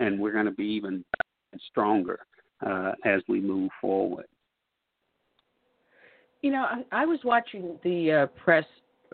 and 0.00 0.20
we're 0.20 0.32
going 0.32 0.46
to 0.46 0.52
be 0.52 0.66
even 0.66 1.04
stronger 1.68 2.20
uh, 2.64 2.92
as 3.04 3.22
we 3.28 3.40
move 3.40 3.70
forward. 3.80 4.26
You 6.42 6.52
know, 6.52 6.64
I, 6.64 6.84
I 6.92 7.06
was 7.06 7.18
watching 7.24 7.78
the 7.82 8.12
uh, 8.12 8.26
press, 8.26 8.66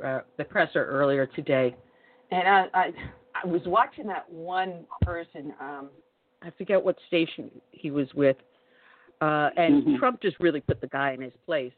uh, 0.05 0.21
the 0.37 0.45
presser 0.45 0.85
earlier 0.85 1.27
today, 1.27 1.75
and 2.31 2.47
I, 2.47 2.67
I 2.75 2.93
I 3.43 3.47
was 3.47 3.63
watching 3.67 4.07
that 4.09 4.31
one 4.31 4.85
person. 5.03 5.55
Um, 5.61 5.89
I 6.45 6.51
forget 6.59 6.83
what 6.83 6.97
station 7.07 7.51
he 7.71 7.91
was 7.91 8.13
with, 8.15 8.37
uh, 9.21 9.51
and 9.57 9.85
Mhm. 9.85 9.99
Trump 9.99 10.21
just 10.21 10.39
really 10.41 10.61
put 10.61 10.81
the 10.81 10.89
guy 10.89 11.13
in 11.13 11.21
his 11.21 11.37
place. 11.47 11.73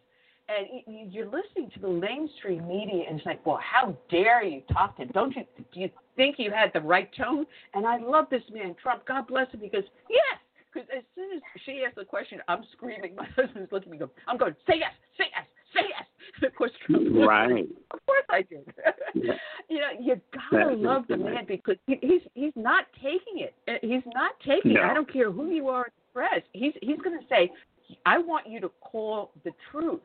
and 0.47 0.83
you're 0.87 1.25
listening 1.25 1.71
to 1.71 1.81
the 1.81 1.89
mainstream 1.89 2.69
media, 2.69 3.05
and 3.09 3.17
it's 3.17 3.25
like, 3.25 3.45
well, 3.47 3.57
how 3.57 3.97
dare 4.11 4.43
you 4.43 4.61
talk 4.71 4.95
to 4.95 5.03
him? 5.03 5.09
Don't 5.15 5.35
you? 5.35 5.47
Do 5.73 5.81
you 5.81 5.91
think 6.17 6.39
you 6.39 6.51
had 6.51 6.71
the 6.75 6.83
right 6.83 7.11
tone? 7.15 7.47
And 7.73 7.87
I 7.87 7.97
love 7.97 8.29
this 8.29 8.43
man, 8.51 8.75
Trump. 8.75 9.07
God 9.07 9.27
bless 9.27 9.51
him, 9.53 9.61
because 9.61 9.85
yes. 10.11 10.39
Because 10.71 10.87
as 10.91 11.03
soon 11.15 11.33
as 11.33 11.43
she 11.65 11.83
asked 11.87 11.97
the 11.97 12.05
question, 12.05 12.43
I'm 12.47 12.63
screaming. 12.73 13.15
My 13.17 13.25
husband's 13.35 13.73
looking 13.73 13.89
at 13.89 13.93
me, 13.93 13.99
go, 13.99 14.11
I'm 14.27 14.37
going, 14.37 14.55
say 14.67 14.75
yes, 14.79 14.93
say 15.17 15.25
yes, 15.31 15.47
yes. 15.77 16.07
Of 16.43 16.55
course, 16.57 16.73
Trump. 16.87 17.05
me, 17.05 17.23
Right. 17.25 17.65
Of 17.93 18.07
course, 18.07 18.25
I 18.31 18.43
did. 18.43 18.65
Yeah. 19.15 19.35
you 19.71 19.79
know, 19.79 19.91
you 20.01 20.21
gotta 20.33 20.67
That 20.67 20.73
is 20.75 20.81
love 20.81 21.05
the 21.09 21.17
man 21.17 21.45
because 21.47 21.77
he, 21.87 21.99
he's 22.03 22.23
he's 22.35 22.53
not 22.57 22.87
taking 22.97 23.39
it. 23.39 23.55
Uh, 23.69 23.75
He's 23.81 24.03
not 24.13 24.33
taking 24.45 24.73
it. 24.73 24.81
I 24.81 24.93
don't 24.93 25.11
care 25.11 25.31
who 25.31 25.51
you 25.51 25.69
are 25.69 25.85
in 25.85 25.93
the 25.97 26.13
press. 26.13 26.43
He's 26.53 26.73
he's 26.83 26.97
to 26.99 27.19
say, 27.29 27.51
I 28.05 28.19
want 28.19 28.49
you 28.49 28.61
to 28.61 28.71
call 28.81 29.31
the 29.45 29.53
truth. 29.71 30.01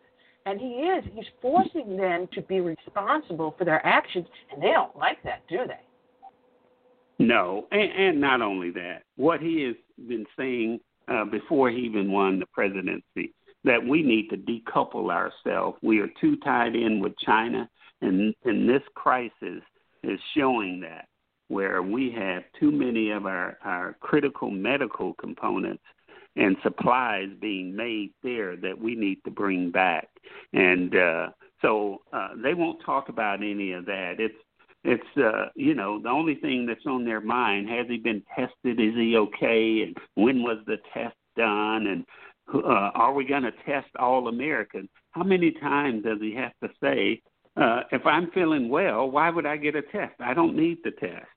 And 0.45 0.59
he 0.59 0.67
is. 0.67 1.03
He's 1.13 1.25
forcing 1.41 1.97
them 1.97 2.27
to 2.33 2.41
be 2.43 2.61
responsible 2.61 3.55
for 3.57 3.65
their 3.65 3.85
actions, 3.85 4.27
and 4.51 4.61
they 4.61 4.67
don't 4.71 4.95
like 4.95 5.21
that, 5.23 5.41
do 5.49 5.57
they? 5.67 7.23
No, 7.25 7.67
and, 7.71 7.91
and 7.91 8.21
not 8.21 8.41
only 8.41 8.71
that, 8.71 9.03
what 9.17 9.41
he 9.41 9.63
has 9.63 9.75
been 10.07 10.25
saying 10.37 10.79
uh, 11.09 11.25
before 11.25 11.69
he 11.69 11.77
even 11.79 12.11
won 12.11 12.39
the 12.39 12.45
presidency, 12.47 13.33
that 13.63 13.85
we 13.85 14.01
need 14.01 14.29
to 14.29 14.37
decouple 14.37 15.11
ourselves. 15.11 15.77
We 15.81 15.99
are 15.99 16.09
too 16.21 16.37
tied 16.37 16.75
in 16.75 16.99
with 16.99 17.13
China, 17.19 17.69
and, 18.01 18.33
and 18.45 18.67
this 18.67 18.83
crisis 18.95 19.61
is 20.03 20.19
showing 20.35 20.79
that, 20.81 21.07
where 21.49 21.81
we 21.81 22.11
have 22.11 22.43
too 22.59 22.71
many 22.71 23.11
of 23.11 23.25
our, 23.25 23.57
our 23.63 23.95
critical 23.99 24.51
medical 24.51 25.13
components 25.15 25.83
and 26.35 26.55
supplies 26.63 27.29
being 27.41 27.75
made 27.75 28.11
there 28.23 28.55
that 28.55 28.79
we 28.79 28.95
need 28.95 29.17
to 29.25 29.31
bring 29.31 29.71
back. 29.71 30.07
And 30.53 30.95
uh, 30.95 31.29
so 31.61 32.01
uh, 32.13 32.29
they 32.41 32.53
won't 32.53 32.83
talk 32.85 33.09
about 33.09 33.43
any 33.43 33.73
of 33.73 33.85
that. 33.85 34.15
It's 34.19 34.35
it's 34.85 35.17
uh 35.17 35.49
you 35.55 35.73
know 35.73 36.01
the 36.01 36.09
only 36.09 36.35
thing 36.35 36.65
that's 36.65 36.85
on 36.85 37.03
their 37.03 37.19
mind 37.19 37.67
has 37.67 37.85
he 37.89 37.97
been 37.97 38.23
tested 38.33 38.79
is 38.79 38.93
he 38.95 39.17
okay 39.17 39.81
and 39.81 39.97
when 40.15 40.41
was 40.41 40.57
the 40.67 40.77
test 40.93 41.15
done 41.35 41.87
and 41.87 42.05
uh, 42.53 42.91
are 42.93 43.13
we 43.13 43.25
going 43.25 43.43
to 43.43 43.53
test 43.65 43.87
all 43.97 44.27
americans? 44.27 44.89
How 45.11 45.23
many 45.23 45.51
times 45.51 46.03
does 46.03 46.19
he 46.21 46.33
have 46.35 46.53
to 46.63 46.69
say 46.81 47.21
uh 47.57 47.81
if 47.91 48.05
i'm 48.05 48.31
feeling 48.31 48.69
well 48.69 49.09
why 49.09 49.29
would 49.29 49.45
i 49.45 49.57
get 49.57 49.75
a 49.75 49.81
test? 49.81 50.15
I 50.19 50.33
don't 50.33 50.55
need 50.55 50.79
the 50.83 50.91
test 50.91 51.27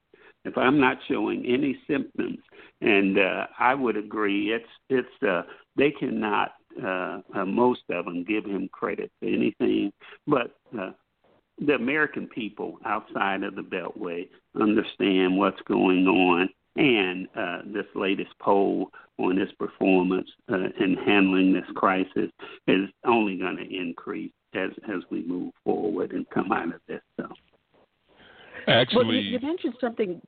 if 0.44 0.56
i'm 0.56 0.80
not 0.80 0.98
showing 1.08 1.44
any 1.46 1.78
symptoms. 1.88 2.38
And 2.80 3.18
uh 3.18 3.46
i 3.58 3.74
would 3.74 3.96
agree 3.96 4.52
it's 4.52 4.72
it's 4.88 5.22
uh 5.26 5.42
they 5.76 5.90
cannot 5.90 6.52
uh, 6.82 7.20
uh 7.34 7.44
most 7.44 7.82
of 7.90 8.04
them 8.06 8.24
give 8.24 8.44
him 8.44 8.68
credit 8.72 9.10
for 9.20 9.26
anything 9.26 9.92
but 10.26 10.56
uh 10.78 10.92
the 11.66 11.74
American 11.74 12.26
people 12.26 12.78
outside 12.84 13.42
of 13.42 13.54
the 13.54 13.62
Beltway 13.62 14.28
understand 14.60 15.36
what's 15.36 15.60
going 15.62 16.06
on, 16.06 16.48
and 16.77 17.29
uh, 17.37 17.59
this 17.66 17.87
latest 17.95 18.31
poll 18.41 18.91
on 19.18 19.37
his 19.37 19.51
performance 19.59 20.29
uh, 20.51 20.68
in 20.81 20.97
handling 21.07 21.53
this 21.53 21.64
crisis 21.75 22.31
is 22.66 22.89
only 23.05 23.37
going 23.37 23.57
to 23.57 23.77
increase 23.77 24.33
as 24.55 24.70
as 24.89 25.03
we 25.11 25.23
move 25.25 25.53
forward 25.64 26.12
and 26.12 26.29
come 26.31 26.53
out 26.53 26.75
of 26.75 26.81
this. 26.89 27.01
So, 27.18 27.29
Actually, 28.66 29.05
well, 29.05 29.14
you, 29.14 29.20
you 29.20 29.41
mentioned 29.41 29.75
something. 29.81 30.20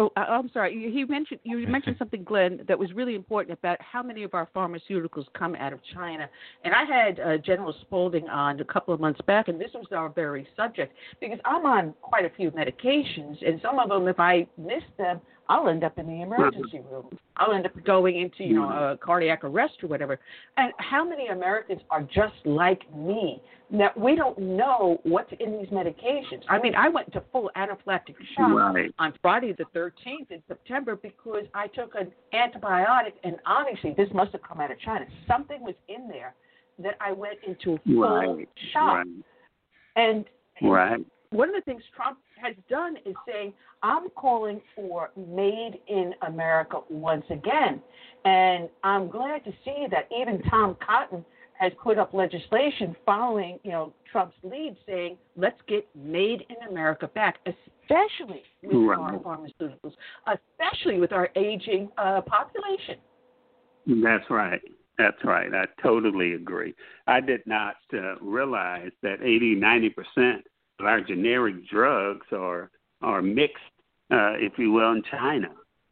Oh, 0.00 0.10
I'm 0.14 0.48
sorry. 0.50 0.74
You, 0.74 0.88
you 0.90 1.06
mentioned 1.08 1.40
you 1.42 1.66
mentioned 1.66 1.96
something, 1.98 2.22
Glenn, 2.22 2.60
that 2.68 2.78
was 2.78 2.92
really 2.92 3.16
important 3.16 3.58
about 3.58 3.78
how 3.80 4.02
many 4.02 4.22
of 4.22 4.32
our 4.32 4.48
pharmaceuticals 4.54 5.24
come 5.36 5.56
out 5.56 5.72
of 5.72 5.80
China. 5.92 6.28
And 6.64 6.72
I 6.72 6.84
had 6.84 7.18
uh, 7.20 7.38
General 7.38 7.74
Spalding 7.82 8.28
on 8.28 8.60
a 8.60 8.64
couple 8.64 8.94
of 8.94 9.00
months 9.00 9.20
back, 9.26 9.48
and 9.48 9.60
this 9.60 9.70
was 9.74 9.86
our 9.90 10.08
very 10.08 10.46
subject 10.56 10.94
because 11.20 11.38
I'm 11.44 11.66
on 11.66 11.94
quite 12.00 12.24
a 12.24 12.30
few 12.30 12.52
medications, 12.52 13.44
and 13.44 13.60
some 13.60 13.80
of 13.80 13.88
them, 13.88 14.06
if 14.06 14.20
I 14.20 14.46
miss 14.56 14.84
them, 14.98 15.20
I'll 15.48 15.68
end 15.68 15.82
up 15.82 15.98
in 15.98 16.06
the 16.06 16.22
emergency 16.22 16.80
room. 16.90 17.08
I'll 17.36 17.52
end 17.52 17.64
up 17.64 17.72
going 17.84 18.20
into, 18.20 18.44
you 18.44 18.54
know, 18.54 18.68
a 18.68 18.98
cardiac 18.98 19.44
arrest 19.44 19.74
or 19.82 19.88
whatever. 19.88 20.20
And 20.56 20.72
how 20.78 21.08
many 21.08 21.28
Americans 21.28 21.80
are 21.90 22.02
just 22.02 22.34
like 22.44 22.82
me? 22.94 23.42
That 23.70 23.98
we 23.98 24.14
don't 24.14 24.38
know 24.38 24.98
what's 25.04 25.30
in 25.40 25.58
these 25.58 25.68
medications. 25.68 26.42
I 26.48 26.58
mean, 26.58 26.74
I 26.74 26.88
went 26.88 27.08
into 27.08 27.22
full 27.32 27.50
anaphylactic 27.54 28.16
shock 28.34 28.52
Right. 28.54 28.94
on 28.98 29.12
Friday 29.20 29.52
the 29.52 29.66
13th 29.74 30.30
in 30.30 30.42
September 30.48 30.96
because 30.96 31.44
I 31.52 31.66
took 31.68 31.94
an 31.94 32.10
antibiotic, 32.32 33.12
and 33.24 33.36
obviously 33.44 33.92
this 33.96 34.08
must 34.14 34.32
have 34.32 34.42
come 34.42 34.60
out 34.60 34.70
of 34.70 34.78
China. 34.80 35.06
Something 35.26 35.62
was 35.62 35.74
in 35.88 36.08
there 36.08 36.34
that 36.78 36.96
I 37.00 37.12
went 37.12 37.38
into 37.46 37.78
full 37.84 38.36
Right. 38.36 38.48
shock. 38.72 38.96
Right. 38.96 39.06
And 39.96 40.24
Right. 40.62 41.04
one 41.30 41.48
of 41.50 41.54
the 41.54 41.60
things 41.62 41.82
Trump 41.94 42.18
has 42.40 42.54
done 42.68 42.96
is 43.04 43.14
saying, 43.26 43.52
I'm 43.82 44.08
calling 44.10 44.60
for 44.74 45.10
made 45.16 45.78
in 45.88 46.14
America 46.26 46.80
once 46.90 47.24
again. 47.30 47.82
And 48.24 48.68
I'm 48.82 49.08
glad 49.08 49.44
to 49.44 49.52
see 49.64 49.86
that 49.90 50.08
even 50.16 50.42
Tom 50.50 50.76
Cotton 50.84 51.24
has 51.58 51.72
put 51.82 51.98
up 51.98 52.14
legislation 52.14 52.94
following, 53.04 53.58
you 53.64 53.70
know, 53.70 53.92
Trump's 54.10 54.36
lead 54.42 54.76
saying, 54.86 55.16
let's 55.36 55.58
get 55.66 55.86
made 55.94 56.44
in 56.48 56.68
America 56.68 57.08
back, 57.14 57.38
especially 57.46 58.42
with 58.62 58.76
Right. 58.76 58.98
our 58.98 59.18
pharmaceuticals, 59.18 59.94
especially 60.26 61.00
with 61.00 61.12
our 61.12 61.30
aging 61.36 61.90
uh, 61.98 62.20
population. 62.22 62.96
That's 63.86 64.28
right. 64.30 64.60
That's 64.98 65.24
right. 65.24 65.52
I 65.54 65.64
totally 65.82 66.34
agree. 66.34 66.74
I 67.06 67.20
did 67.20 67.40
not 67.46 67.76
uh, 67.92 68.16
realize 68.20 68.90
that 69.02 69.22
80, 69.22 69.54
90 69.54 69.90
percent 69.90 70.46
our 70.80 71.00
generic 71.00 71.68
drugs 71.68 72.26
are 72.32 72.70
are 73.00 73.22
mixed, 73.22 73.62
uh, 74.10 74.34
if 74.36 74.58
you 74.58 74.72
will, 74.72 74.92
in 74.92 75.02
China, 75.10 75.50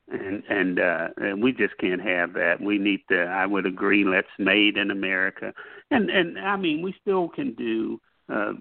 and 0.09 0.43
and, 0.49 0.80
uh, 0.80 1.09
and 1.16 1.43
we 1.43 1.53
just 1.53 1.76
can't 1.78 2.03
have 2.03 2.32
that. 2.34 2.61
We 2.61 2.78
need 2.78 3.01
to. 3.11 3.22
I 3.22 3.47
would 3.47 3.66
agree. 3.66 4.05
Let's 4.05 4.28
made 4.39 4.76
in 4.76 4.91
America, 4.91 5.53
and 5.91 6.11
and 6.11 6.39
I 6.39 6.57
mean 6.57 6.82
we 6.82 6.95
still 7.01 7.28
can 7.28 7.55
do. 7.55 8.01
Uh, 8.32 8.53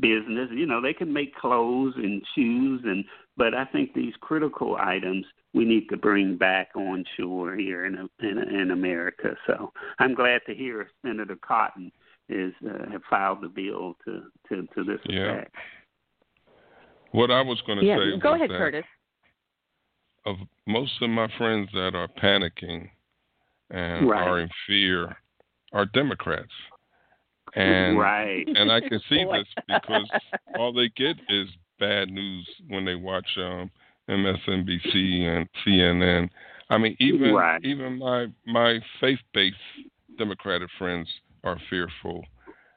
business 0.00 0.48
you 0.50 0.66
know 0.66 0.80
they 0.80 0.92
can 0.92 1.12
make 1.12 1.32
clothes 1.36 1.94
and 1.98 2.20
shoes 2.34 2.80
and 2.84 3.04
but 3.36 3.54
i 3.54 3.64
think 3.64 3.94
these 3.94 4.12
critical 4.20 4.76
items 4.76 5.24
we 5.54 5.64
need 5.64 5.88
to 5.88 5.96
bring 5.96 6.36
back 6.36 6.68
on 6.74 7.04
shore 7.16 7.54
here 7.56 7.86
in 7.86 8.08
in, 8.20 8.38
in 8.38 8.70
America. 8.70 9.36
So 9.46 9.72
I'm 9.98 10.14
glad 10.14 10.42
to 10.46 10.54
hear 10.54 10.90
Senator 11.04 11.36
Cotton 11.36 11.90
is 12.28 12.52
uh, 12.68 12.90
have 12.90 13.02
filed 13.08 13.42
the 13.42 13.48
bill 13.48 13.96
to 14.04 14.22
to, 14.48 14.66
to 14.74 14.84
this 14.84 15.00
Yeah. 15.08 15.32
effect. 15.32 15.54
What 17.12 17.30
I 17.30 17.40
was 17.40 17.60
going 17.66 17.78
to 17.78 17.84
Yeah, 17.86 17.96
say 17.96 18.18
go 18.18 18.34
ahead, 18.34 18.50
that 18.50 18.58
Curtis. 18.58 18.84
of 20.26 20.36
most 20.66 20.92
of 21.00 21.08
my 21.10 21.28
friends 21.38 21.70
that 21.72 21.94
are 21.94 22.08
panicking 22.22 22.88
and 23.70 24.08
Right. 24.08 24.26
are 24.26 24.40
in 24.40 24.48
fear 24.66 25.16
are 25.72 25.86
Democrats. 25.86 26.52
And 27.54 27.98
right. 27.98 28.46
and 28.54 28.70
I 28.70 28.80
can 28.80 29.00
see 29.08 29.24
this 29.32 29.46
because 29.66 30.08
all 30.56 30.72
they 30.72 30.88
get 30.90 31.16
is 31.30 31.48
bad 31.80 32.10
news 32.10 32.46
when 32.68 32.84
they 32.84 32.94
watch 32.94 33.26
um, 33.38 33.70
MSNBC 34.08 35.22
and 35.22 35.48
CNN. 35.64 36.28
I 36.70 36.78
mean, 36.78 36.96
even 37.00 37.34
Right. 37.34 37.64
even 37.64 37.98
my 37.98 38.26
my 38.46 38.80
faith-based 39.00 39.56
Democratic 40.18 40.68
friends 40.78 41.08
are 41.44 41.58
fearful, 41.70 42.24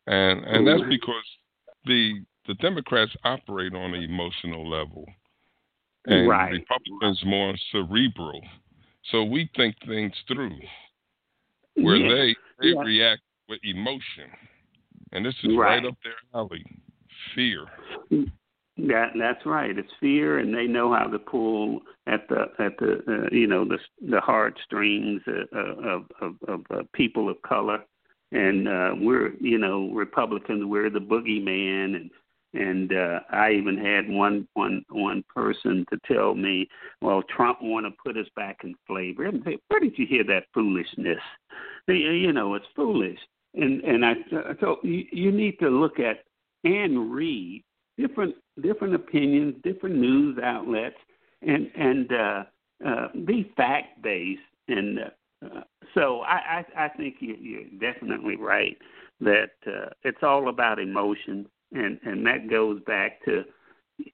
and 0.07 0.43
and 0.45 0.67
that's 0.67 0.83
because 0.89 1.25
the 1.85 2.21
the 2.47 2.53
Democrats 2.55 3.11
operate 3.23 3.73
on 3.73 3.93
an 3.93 4.03
emotional 4.03 4.67
level, 4.67 5.05
and 6.05 6.27
Right. 6.27 6.51
Republicans 6.51 7.21
more 7.25 7.55
cerebral. 7.71 8.41
So 9.11 9.23
we 9.23 9.49
think 9.55 9.75
things 9.85 10.13
through, 10.27 10.59
where 11.75 11.97
Yeah. 11.97 12.09
they 12.09 12.35
they 12.59 12.69
Yeah. 12.69 12.83
react 12.83 13.21
with 13.47 13.59
emotion, 13.63 14.31
and 15.11 15.25
this 15.25 15.35
is 15.43 15.55
Right. 15.55 15.81
right 15.81 15.85
up 15.85 15.97
their 16.03 16.15
alley. 16.33 16.63
Fear. 17.35 17.67
That 18.77 19.11
that's 19.15 19.45
right. 19.45 19.77
It's 19.77 19.93
fear, 19.99 20.39
and 20.39 20.53
they 20.53 20.65
know 20.65 20.93
how 20.93 21.07
to 21.07 21.19
pull 21.19 21.81
at 22.07 22.27
the 22.29 22.51
at 22.57 22.77
the 22.77 23.03
uh, 23.07 23.29
you 23.31 23.45
know 23.45 23.65
the 23.65 23.79
the 24.01 24.19
heartstrings 24.21 25.21
uh, 25.27 25.57
of 25.57 26.09
of, 26.21 26.35
of 26.47 26.61
uh, 26.71 26.83
people 26.93 27.29
of 27.29 27.41
color, 27.41 27.83
and 28.31 28.67
uh, 28.67 28.91
we're 28.97 29.33
you 29.39 29.57
know 29.57 29.89
Republicans. 29.89 30.65
We're 30.65 30.89
the 30.89 30.99
boogeyman, 30.99 31.95
and 31.95 32.11
and 32.53 32.93
uh, 32.93 33.19
I 33.29 33.51
even 33.51 33.77
had 33.77 34.09
one 34.09 34.47
one 34.53 34.85
one 34.89 35.23
person 35.33 35.85
to 35.91 35.99
tell 36.13 36.33
me, 36.35 36.67
well, 37.01 37.23
Trump 37.35 37.59
want 37.61 37.85
to 37.85 37.91
put 38.03 38.17
us 38.17 38.27
back 38.35 38.59
in 38.63 38.75
slavery. 38.87 39.27
I 39.27 39.45
say, 39.45 39.57
where 39.67 39.79
did 39.79 39.97
you 39.97 40.05
hear 40.05 40.23
that 40.25 40.45
foolishness? 40.53 41.19
You 41.87 42.33
know, 42.33 42.55
it's 42.55 42.65
foolish. 42.75 43.19
And 43.53 43.81
and 43.81 44.05
I 44.05 44.13
so 44.59 44.77
you, 44.83 45.05
you 45.11 45.31
need 45.31 45.59
to 45.59 45.69
look 45.69 45.99
at 45.99 46.23
and 46.63 47.11
read 47.11 47.63
different 47.97 48.35
different 48.61 48.95
opinions, 48.95 49.55
different 49.63 49.95
news 49.95 50.37
outlets, 50.41 50.95
and 51.41 51.69
and 51.75 52.11
uh, 52.11 52.43
uh, 52.85 53.07
be 53.25 53.51
fact 53.57 54.01
based. 54.01 54.41
And 54.67 54.99
uh, 54.99 55.09
so 55.93 56.21
I, 56.21 56.63
I 56.77 56.85
I 56.85 56.87
think 56.89 57.15
you, 57.19 57.35
you're 57.39 57.93
definitely 57.93 58.35
right 58.35 58.77
that 59.19 59.51
uh, 59.67 59.89
it's 60.03 60.23
all 60.23 60.49
about 60.49 60.79
emotion, 60.79 61.47
and 61.73 61.99
and 62.03 62.25
that 62.25 62.49
goes 62.49 62.81
back 62.85 63.23
to 63.25 63.43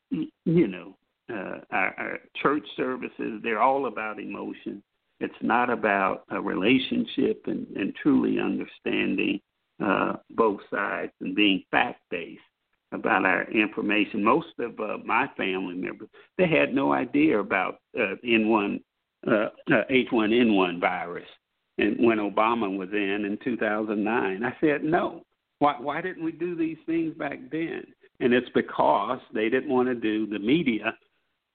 you 0.10 0.68
know 0.68 0.96
uh, 1.32 1.60
our, 1.72 1.94
our 1.98 2.20
church 2.42 2.66
services. 2.76 3.42
They're 3.44 3.62
all 3.62 3.88
about 3.88 4.20
emotion. 4.20 4.84
It's 5.20 5.34
not 5.42 5.70
about 5.70 6.24
a 6.30 6.40
relationship 6.40 7.44
and, 7.48 7.66
and 7.76 7.96
truly 7.96 8.40
understanding 8.40 9.40
uh, 9.84 10.14
both 10.32 10.60
sides 10.72 11.12
and 11.22 11.36
being 11.36 11.64
fact 11.72 12.02
based 12.12 12.42
about 12.92 13.26
our 13.26 13.50
information. 13.52 14.24
Most 14.24 14.48
of 14.60 14.80
uh, 14.80 14.98
my 15.04 15.28
family 15.36 15.76
members 15.76 16.10
they 16.38 16.48
had 16.48 16.74
no 16.74 16.94
idea 16.94 17.40
about 17.40 17.80
uh, 18.00 18.16
N1 18.26 18.82
uh, 19.28 19.50
uh, 19.74 19.84
H1N1 19.90 20.80
virus, 20.80 21.28
and 21.78 21.98
when 22.06 22.18
Obama 22.18 22.76
was 22.76 22.90
in 22.92 23.26
in 23.26 23.38
2009, 23.44 24.44
I 24.44 24.56
said 24.62 24.84
no. 24.84 25.24
Why 25.60 25.76
why 25.80 26.02
didn't 26.02 26.24
we 26.24 26.32
do 26.32 26.56
these 26.56 26.78
things 26.86 27.14
back 27.16 27.40
then? 27.52 27.84
And 28.20 28.34
it's 28.34 28.50
because 28.56 29.20
they 29.34 29.50
didn't 29.50 29.70
want 29.70 29.88
to 29.90 29.96
do 29.96 30.28
the 30.28 30.40
media 30.40 30.94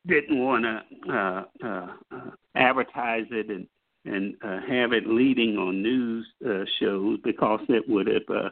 didn't 0.07 0.39
want 0.39 0.65
to 0.65 1.13
uh, 1.13 1.45
uh, 1.65 1.87
uh, 2.11 2.31
advertise 2.55 3.27
it 3.31 3.49
and 3.49 3.67
and 4.05 4.35
uh, 4.43 4.59
have 4.69 4.93
it 4.93 5.07
leading 5.07 5.57
on 5.57 5.81
news 5.81 6.27
uh, 6.45 6.65
shows 6.81 7.19
because 7.23 7.61
it 7.69 7.89
would 7.89 8.09
have 8.09 8.29
uh, 8.29 8.51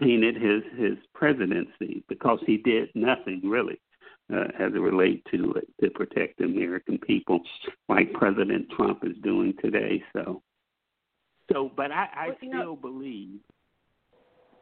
tainted 0.00 0.36
his 0.36 0.62
his 0.78 0.96
presidency 1.12 2.04
because 2.08 2.38
he 2.46 2.58
did 2.58 2.88
nothing 2.94 3.40
really 3.44 3.80
uh, 4.32 4.44
as 4.58 4.72
it 4.74 4.80
relate 4.80 5.24
to 5.30 5.52
it 5.54 5.68
to 5.82 5.90
protect 5.90 6.38
the 6.38 6.44
American 6.44 6.98
people 6.98 7.40
like 7.88 8.12
President 8.12 8.68
Trump 8.76 9.00
is 9.04 9.16
doing 9.22 9.54
today. 9.62 10.02
So, 10.12 10.42
so 11.52 11.70
but 11.76 11.90
I, 11.90 12.08
I 12.14 12.26
Well, 12.28 12.36
still 12.38 12.50
know- 12.52 12.76
believe. 12.76 13.40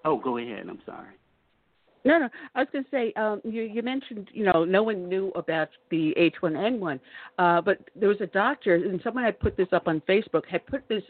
Oh, 0.05 0.17
go 0.19 0.39
ahead. 0.39 0.67
I'm 0.69 0.81
sorry. 0.87 1.15
No, 2.07 2.19
no. 2.19 2.29
I 2.55 2.61
was 2.61 2.69
going 2.73 2.85
to 2.85 2.91
say, 2.91 3.13
um, 3.21 3.43
you, 3.45 3.61
you 3.63 3.83
mentioned, 3.83 4.29
you 4.33 4.45
know, 4.47 4.65
no 4.65 4.83
one 4.83 5.07
knew 5.07 5.31
about 5.35 5.69
the 5.91 6.15
H1N1, 6.19 6.99
uh, 7.39 7.61
but 7.61 7.79
there 7.95 8.09
was 8.09 8.21
a 8.23 8.27
doctor, 8.27 8.77
and 8.77 8.99
someone 9.05 9.23
had 9.25 9.39
put 9.39 9.59
this 9.59 9.69
up 9.73 9.87
on 9.87 10.01
Facebook, 10.09 10.47
had 10.47 10.65
put 10.67 10.89
this 10.89 11.03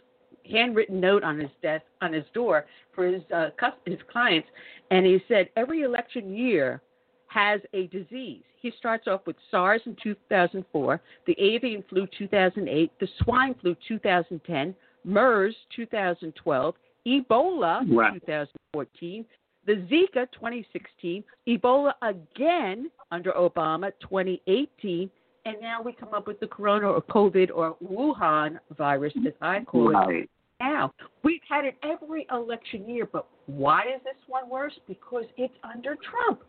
handwritten 0.51 0.99
note 0.99 1.23
on 1.23 1.39
his 1.39 1.51
desk, 1.63 1.85
on 2.01 2.13
his 2.13 2.25
door 2.35 2.67
for 2.93 3.07
his 3.07 3.23
uh, 3.33 3.51
his 3.87 3.99
clients, 4.11 4.49
and 4.91 5.07
he 5.07 5.23
said 5.29 5.49
every 5.57 5.83
election 5.83 6.35
year 6.35 6.83
has 7.31 7.61
a 7.75 7.87
disease. 7.87 8.43
He 8.61 8.73
starts 8.79 9.07
off 9.07 9.21
with 9.27 9.37
SARS 9.51 9.81
in 9.87 9.97
2004, 10.03 11.01
the 11.27 11.37
avian 11.39 11.85
flu 11.89 12.07
2008, 12.19 12.93
the 12.99 13.09
swine 13.23 13.55
flu 13.61 13.77
2010, 13.87 14.75
MERS 15.05 15.55
2012, 15.75 16.75
Ebola 17.07 17.83
Right. 17.89 18.21
2014, 18.21 19.25
the 19.67 19.73
Zika 19.73 20.27
2016, 20.33 21.25
Ebola 21.49 21.93
again 22.03 22.91
under 23.13 23.33
Obama 23.33 23.93
2018, 24.01 25.09
and 25.47 25.57
now 25.61 25.81
we 25.81 25.93
come 25.93 26.13
up 26.13 26.27
with 26.27 26.41
the 26.41 26.49
corona 26.49 26.89
or 26.89 27.01
COVID 27.01 27.51
or 27.55 27.77
Wuhan 27.83 28.59
virus, 28.77 29.15
as 29.27 29.33
I 29.41 29.61
call 29.61 29.97
it 30.11 30.29
now. 30.59 30.93
We've 31.23 31.41
had 31.49 31.65
it 31.65 31.77
every 31.83 32.27
election 32.31 32.89
year, 32.89 33.09
but 33.11 33.27
why 33.47 33.83
is 33.83 34.03
this 34.05 34.21
one 34.27 34.51
worse? 34.51 34.79
Because 34.87 35.25
it's 35.39 35.55
under 35.65 35.97
Trump. 35.97 36.43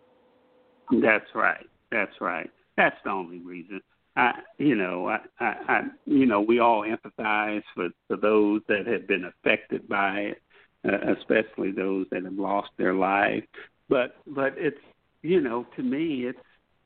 That's 0.89 1.25
right. 1.35 1.65
That's 1.91 2.19
right. 2.19 2.49
That's 2.77 2.95
the 3.03 3.11
only 3.11 3.39
reason. 3.39 3.81
I, 4.15 4.33
you 4.57 4.75
know, 4.75 5.07
I, 5.07 5.19
I, 5.39 5.55
I, 5.67 5.81
you 6.05 6.25
know, 6.25 6.41
we 6.41 6.59
all 6.59 6.83
empathize 6.83 7.63
for 7.75 7.89
for 8.07 8.17
those 8.17 8.61
that 8.67 8.85
have 8.87 9.07
been 9.07 9.25
affected 9.25 9.87
by 9.87 10.19
it, 10.19 10.41
uh, 10.87 11.13
especially 11.17 11.71
those 11.71 12.07
that 12.11 12.23
have 12.25 12.33
lost 12.33 12.69
their 12.77 12.93
lives. 12.93 13.47
But, 13.87 14.17
but 14.27 14.53
it's, 14.57 14.77
you 15.21 15.41
know, 15.41 15.65
to 15.75 15.83
me, 15.83 16.25
it's. 16.25 16.39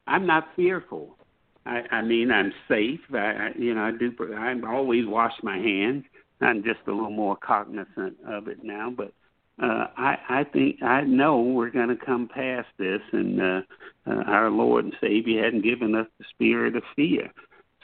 I'm 0.07 0.27
not 0.27 0.49
fearful. 0.55 1.17
I, 1.65 1.81
I 1.89 2.01
mean, 2.03 2.31
I'm 2.31 2.53
safe. 2.67 2.99
I, 3.11 3.17
I, 3.17 3.49
you 3.57 3.73
know, 3.73 3.81
I 3.81 3.91
do. 3.91 4.13
I 4.37 4.53
always 4.67 5.05
wash 5.07 5.33
my 5.41 5.57
hands. 5.57 6.03
I'm 6.41 6.63
just 6.63 6.79
a 6.87 6.91
little 6.91 7.09
more 7.09 7.37
cognizant 7.37 8.17
of 8.27 8.47
it 8.47 8.63
now, 8.63 8.93
but 8.95 9.13
uh, 9.61 9.87
I, 9.97 10.17
I 10.29 10.43
think 10.43 10.83
I 10.83 11.01
know 11.01 11.39
we're 11.39 11.69
going 11.69 11.89
to 11.89 12.05
come 12.05 12.27
past 12.27 12.67
this, 12.77 13.01
and 13.13 13.41
uh, 13.41 13.61
uh, 14.05 14.23
our 14.27 14.49
Lord 14.49 14.85
and 14.85 14.93
Savior 14.99 15.43
hadn't 15.43 15.63
given 15.63 15.95
us 15.95 16.07
the 16.19 16.25
spirit 16.29 16.75
of 16.75 16.83
fear. 16.95 17.31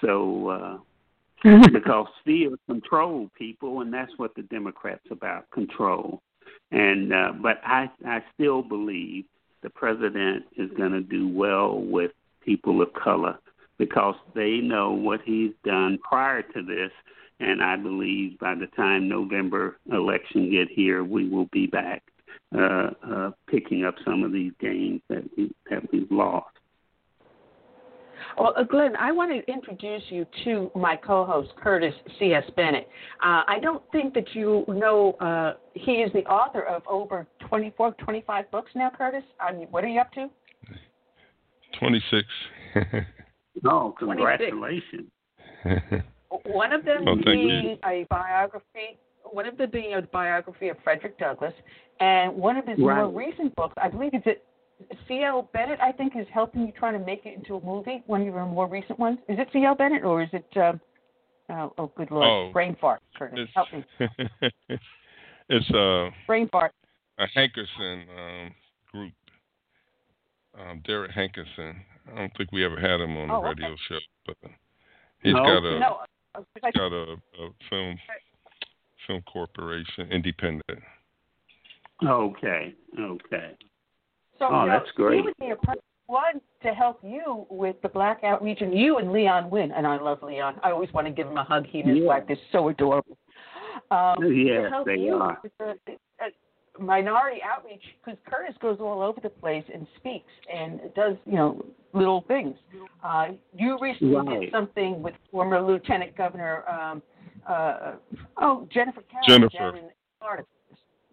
So, 0.01 0.49
uh, 0.49 0.78
because 1.72 2.07
fear 2.26 2.51
control 2.67 3.30
people, 3.38 3.82
and 3.82 3.93
that's 3.93 4.11
what 4.17 4.36
the 4.36 4.43
Democrats 4.43 5.05
about 5.11 5.49
control. 5.51 6.22
And 6.72 7.13
uh, 7.13 7.34
but 7.41 7.61
I, 7.65 7.89
I 8.05 8.24
still 8.34 8.61
believe 8.61 9.26
the 9.63 9.69
president 9.69 10.45
is 10.57 10.69
going 10.78 10.91
to 10.91 11.01
do 11.01 11.28
well 11.28 11.80
with 11.80 12.11
people 12.43 12.82
of 12.82 12.91
color 12.93 13.38
because 13.78 14.15
they 14.36 14.57
know 14.57 14.91
what 14.91 15.22
he's 15.26 15.51
done 15.63 15.99
prior 16.07 16.41
to 16.41 16.61
this 16.61 16.91
and 17.41 17.61
I 17.61 17.75
believe 17.75 18.37
by 18.39 18.55
the 18.55 18.67
time 18.75 19.09
November 19.09 19.77
election 19.91 20.51
get 20.51 20.69
here, 20.69 21.03
we 21.03 21.27
will 21.27 21.47
be 21.51 21.65
back 21.67 22.03
uh, 22.55 22.89
uh, 23.09 23.31
picking 23.47 23.83
up 23.83 23.95
some 24.05 24.23
of 24.23 24.31
these 24.31 24.51
gains 24.59 25.01
that 25.09 25.23
we 25.37 25.51
that 25.69 25.81
we've 25.91 26.11
lost. 26.11 26.47
Well, 28.37 28.53
uh, 28.55 28.63
Glenn, 28.63 28.95
I 28.95 29.11
want 29.11 29.31
to 29.31 29.51
introduce 29.51 30.03
you 30.09 30.25
to 30.45 30.71
my 30.75 30.95
co-host 30.95 31.49
Curtis 31.61 31.93
C.S. 32.19 32.43
Bennett. 32.55 32.87
Uh, 33.23 33.43
I 33.47 33.57
don't 33.61 33.83
think 33.91 34.13
that 34.13 34.33
you 34.33 34.63
know 34.67 35.13
uh, 35.13 35.53
he 35.73 35.93
is 35.93 36.13
the 36.13 36.23
author 36.25 36.61
of 36.61 36.83
over 36.87 37.27
24, 37.49 37.93
25 37.93 38.51
books 38.51 38.71
now. 38.75 38.91
Curtis, 38.95 39.23
I 39.39 39.53
mean, 39.53 39.67
what 39.71 39.83
are 39.83 39.87
you 39.87 39.99
up 39.99 40.11
to? 40.13 40.29
Twenty 41.79 42.03
six. 42.11 42.27
oh, 43.65 43.95
congratulations! 43.97 45.09
One 46.45 46.71
of 46.71 46.86
them 46.86 47.07
oh, 47.07 47.15
being 47.15 47.77
a 47.86 48.05
biography, 48.09 48.97
one 49.23 49.45
of 49.45 49.57
them 49.57 49.69
being 49.71 49.95
a 49.95 50.01
biography 50.01 50.69
of 50.69 50.77
Frederick 50.84 51.17
Douglass, 51.19 51.53
and 51.99 52.34
one 52.36 52.57
of 52.57 52.65
his 52.65 52.79
right. 52.79 52.97
more 52.97 53.09
recent 53.09 53.55
books, 53.55 53.73
I 53.82 53.89
believe 53.89 54.11
it's 54.13 54.25
it, 54.25 54.45
C.L. 55.07 55.49
Bennett. 55.53 55.79
I 55.82 55.91
think 55.91 56.13
is 56.15 56.25
helping 56.34 56.61
you 56.65 56.73
trying 56.77 56.97
to 56.97 57.05
make 57.05 57.25
it 57.25 57.36
into 57.38 57.55
a 57.55 57.65
movie. 57.65 58.03
One 58.07 58.21
of 58.21 58.27
your 58.27 58.45
more 58.45 58.67
recent 58.67 58.97
ones. 58.97 59.19
Is 59.27 59.38
it 59.39 59.49
C.L. 59.53 59.75
Bennett 59.75 60.03
or 60.03 60.23
is 60.23 60.29
it? 60.34 60.45
Uh, 60.55 60.73
oh, 61.49 61.73
oh, 61.77 61.91
good 61.95 62.11
lord, 62.11 62.27
oh, 62.27 62.51
brain 62.53 62.75
fart. 62.79 63.01
Curtis, 63.17 63.49
help 63.53 63.67
me. 63.73 63.84
it's 65.49 65.69
a 65.71 66.09
brain 66.27 66.47
fart. 66.51 66.71
A 67.19 67.25
Hankerson 67.38 68.03
um, 68.17 68.51
group. 68.91 69.13
Um, 70.59 70.82
Derek 70.86 71.11
Hankerson. 71.11 71.75
I 72.11 72.17
don't 72.17 72.32
think 72.38 72.51
we 72.51 72.65
ever 72.65 72.79
had 72.79 72.99
him 72.99 73.15
on 73.17 73.27
the 73.27 73.34
oh, 73.34 73.43
radio 73.43 73.67
okay. 73.67 73.75
show, 73.88 73.97
but 74.25 74.38
he's 75.21 75.34
no. 75.34 75.43
got 75.43 75.63
a 75.63 75.79
no, 75.79 75.97
he's 76.36 76.73
got 76.73 76.91
a, 76.91 77.15
a 77.39 77.49
film 77.69 77.97
film 79.07 79.21
corporation, 79.32 80.11
independent. 80.11 80.79
Okay, 82.05 82.73
okay. 82.99 83.51
So 84.39 84.47
oh, 84.49 84.61
you 84.61 84.67
know, 84.67 84.79
that's 84.79 84.91
great. 84.95 85.17
He 85.17 85.21
would 85.21 85.38
be 85.39 85.49
a 85.51 85.55
perfect 85.55 85.84
one 86.07 86.41
to 86.63 86.73
help 86.73 86.99
you 87.03 87.45
with 87.49 87.75
the 87.82 87.89
black 87.89 88.23
outreach, 88.23 88.61
and 88.61 88.77
you 88.77 88.97
and 88.97 89.11
Leon 89.11 89.49
Wynn. 89.49 89.71
And 89.71 89.86
I 89.86 89.99
love 89.99 90.23
Leon. 90.23 90.59
I 90.63 90.71
always 90.71 90.91
want 90.93 91.07
to 91.07 91.13
give 91.13 91.27
him 91.27 91.38
a 91.38 91.43
hug. 91.43 91.65
He 91.67 91.79
and 91.82 91.89
his 91.89 91.99
Yeah. 91.99 92.07
wife, 92.07 92.23
they're 92.27 92.38
so 92.51 92.69
adorable. 92.69 93.17
Um, 93.91 94.23
Yes, 94.34 94.71
they 94.86 95.09
are. 95.09 95.41
the, 95.59 95.77
minority 96.80 97.41
outreach, 97.43 97.84
because 98.03 98.19
Curtis 98.30 98.55
goes 98.61 98.78
all 98.80 99.01
over 99.01 99.19
the 99.22 99.30
place 99.30 99.63
and 99.74 99.86
speaks 99.97 100.32
and 100.53 100.80
does, 100.95 101.15
you 101.26 101.34
know, 101.36 101.65
little 101.93 102.22
things. 102.28 102.55
Uh, 103.03 103.30
you 103.53 103.78
recently 103.82 104.15
Right. 104.15 104.39
did 104.41 104.51
something 104.51 105.01
with 105.01 105.13
former 105.32 105.61
Lieutenant 105.61 106.15
Governor, 106.15 106.63
um, 106.69 107.01
uh, 107.47 107.93
oh, 108.38 108.67
Jennifer 108.72 109.01
Carroll 109.03 109.26
Jennifer. 109.49 109.57
down 109.57 109.78
in 109.78 109.89
Florida. 110.19 110.45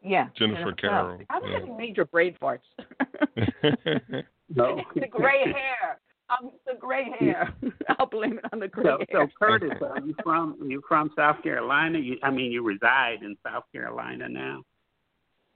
Yeah, 0.03 0.29
Jennifer 0.37 0.73
Carroll, 0.73 1.19
I'm 1.29 1.45
yeah. 1.45 1.53
having 1.59 1.77
major 1.77 2.05
brain 2.05 2.37
farts. 2.41 2.61
No. 4.55 4.81
the 4.95 5.07
gray 5.07 5.45
hair. 5.45 6.01
Um, 6.31 6.53
the 6.67 6.75
gray 6.79 7.11
hair. 7.19 7.53
I'll 7.99 8.07
blame 8.07 8.39
it 8.39 8.45
on 8.53 8.61
the 8.61 8.69
gray 8.69 8.85
So, 8.85 8.99
so. 9.13 9.29
Curtis, 9.39 9.73
are 9.83 10.01
you 10.01 10.15
from 10.23 10.57
you 10.67 10.83
from 10.89 11.11
South 11.17 11.43
Carolina? 11.43 11.99
You, 11.99 12.17
I 12.23 12.31
mean, 12.31 12.51
you 12.53 12.63
reside 12.63 13.23
in 13.23 13.37
South 13.45 13.65
Carolina 13.73 14.29
now. 14.29 14.63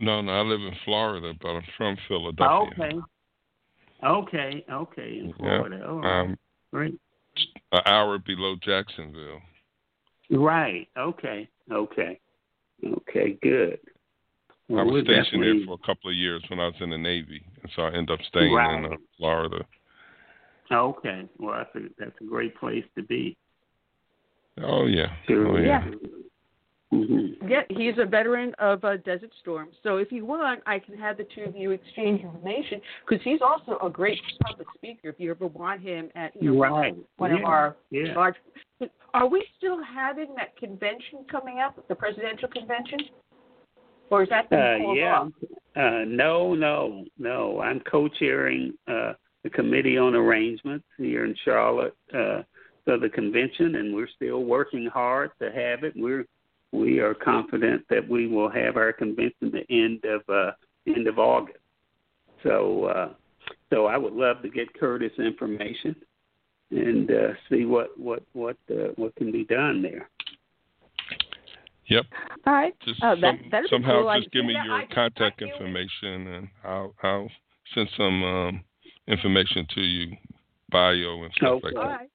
No, 0.03 0.21
no, 0.21 0.33
I 0.33 0.41
live 0.43 0.61
in 0.61 0.75
Florida, 0.85 1.33
but 1.41 1.49
I'm 1.49 1.63
from 1.77 1.97
Philadelphia. 2.09 2.71
Okay. 2.79 2.99
Okay. 4.05 4.65
Okay. 4.71 5.19
In 5.21 5.29
Yeah. 5.29 5.35
Florida. 5.37 5.89
All 5.89 6.01
right. 6.01 6.21
Um, 6.21 6.39
Great. 6.73 6.99
an 7.71 7.83
hour 7.87 8.19
below 8.19 8.57
Jacksonville. 8.57 9.41
Right. 10.31 10.89
Okay. 10.99 11.49
Okay. 11.71 12.21
Okay. 12.85 13.39
Good. 13.43 13.79
Well, 14.69 14.81
I 14.81 14.83
was 14.85 15.05
stationed 15.05 15.43
there 15.43 15.67
for 15.67 15.75
a 15.75 15.87
couple 15.87 16.11
of 16.11 16.17
years 16.17 16.43
when 16.49 16.59
I 16.59 16.67
was 16.67 16.75
in 16.81 16.91
the 16.91 16.99
Navy, 16.99 17.45
and 17.63 17.71
so 17.77 17.83
I 17.83 17.89
ended 17.89 18.11
up 18.11 18.21
staying 18.27 18.53
in 18.53 18.85
uh, 18.93 18.97
Florida. 19.19 19.65
Okay. 20.71 21.29
Well, 21.39 21.59
that's 21.59 21.77
a 21.77 21.89
that's 21.99 22.21
a 22.21 22.25
great 22.25 22.57
place 22.57 22.85
to 22.97 23.03
be. 23.03 23.37
Oh 24.63 24.87
yeah, 24.87 25.15
oh 25.31 25.57
yeah. 25.59 25.85
Mm-hmm. 26.93 27.49
Yeah, 27.49 27.63
he's 27.71 27.95
a 27.99 28.05
veteran 28.05 28.53
of 28.59 28.85
uh, 28.85 28.99
Desert 28.99 29.31
Storm. 29.41 29.69
So 29.83 29.97
if 29.97 30.13
you 30.13 30.27
want, 30.27 30.63
I 30.67 30.79
can 30.79 30.97
have 30.99 31.17
the 31.17 31.27
two 31.35 31.43
of 31.43 31.57
you 31.57 31.71
exchange 31.71 32.21
information 32.21 32.83
because 33.09 33.23
he's 33.25 33.41
also 33.41 33.79
a 33.85 33.89
great 33.89 34.19
public 34.45 34.69
speaker. 34.75 35.09
If 35.09 35.15
you 35.19 35.31
ever 35.31 35.47
want 35.47 35.81
him 35.81 36.11
at 36.15 36.33
you 36.41 36.53
know 36.53 36.61
Right. 36.61 36.95
one 37.17 37.33
of 37.33 37.45
our 37.45 37.77
Yeah. 37.91 38.15
large. 38.15 38.37
Are 39.15 39.27
we 39.27 39.47
still 39.57 39.83
having 39.83 40.35
that 40.37 40.55
convention 40.57 41.25
coming 41.31 41.61
up, 41.61 41.87
the 41.89 41.95
presidential 41.95 42.49
convention, 42.49 42.99
or 44.11 44.23
is 44.23 44.29
that 44.29 44.51
been 44.51 44.61
Uh, 44.61 44.93
yeah. 44.93 45.21
off? 45.21 45.33
Uh, 45.75 46.05
no, 46.07 46.55
no, 46.55 47.07
no. 47.19 47.61
I'm 47.61 47.81
co-chairing 47.81 48.77
uh, 48.87 49.15
the 49.45 49.51
committee 49.51 49.97
on 49.97 50.15
arrangements 50.15 50.87
here 50.99 51.25
in 51.25 51.35
Charlotte 51.37 51.97
uh, 52.13 52.43
for 52.85 52.99
the 52.99 53.09
convention, 53.09 53.77
and 53.77 53.95
we're 53.95 54.09
still 54.09 54.45
working 54.45 54.87
hard 54.87 55.31
to 55.41 55.51
have 55.53 55.85
it. 55.85 55.95
We're 55.97 56.27
we 56.73 56.99
are 57.01 57.15
confident 57.15 57.85
that 57.91 58.07
we 58.09 58.27
will 58.27 58.51
have 58.51 58.77
our 58.77 58.93
convention 58.93 59.53
the 59.53 59.65
end 59.71 60.05
of 60.05 60.23
uh, 60.29 60.53
end 60.87 61.07
of 61.07 61.19
August. 61.19 61.59
So, 62.43 62.85
uh, 62.87 63.09
so 63.71 63.87
I 63.87 63.97
would 63.97 64.15
love 64.15 64.43
to 64.43 64.49
get 64.49 64.73
Curtis 64.75 65.13
information 65.19 65.95
and 66.71 67.11
uh, 67.11 67.29
see 67.51 67.65
what 67.67 67.99
what 67.99 68.23
what 68.33 68.57
uh, 68.71 68.89
what 68.97 69.15
can 69.17 69.31
be 69.31 69.45
done 69.45 69.83
there. 69.83 70.09
Yep. 71.87 72.07
All 72.47 72.53
right. 72.55 72.75
Just 72.85 73.01
Oh, 73.03 73.15
that- 73.21 73.39
some- 73.41 73.49
that'd 73.51 73.71
somehow 73.71 74.03
cool. 74.03 74.15
Just 74.17 74.31
give 74.33 74.45
me 74.45 74.55
your 74.65 74.75
I- 74.83 74.87
contact 74.87 75.43
I 75.43 75.47
feel- 75.47 75.49
information, 75.55 76.27
and 76.29 76.49
I'll 76.65 76.95
I'll 77.03 77.31
send 77.75 77.89
some 77.97 78.23
um, 78.25 78.65
information 79.09 79.67
to 79.75 79.81
you, 79.83 80.17
bio 80.71 81.23
and 81.25 81.33
stuff 81.35 81.61
like 81.63 81.75
Okay. 81.75 81.77
All 81.77 81.83
that. 81.89 81.99
right. 81.99 82.09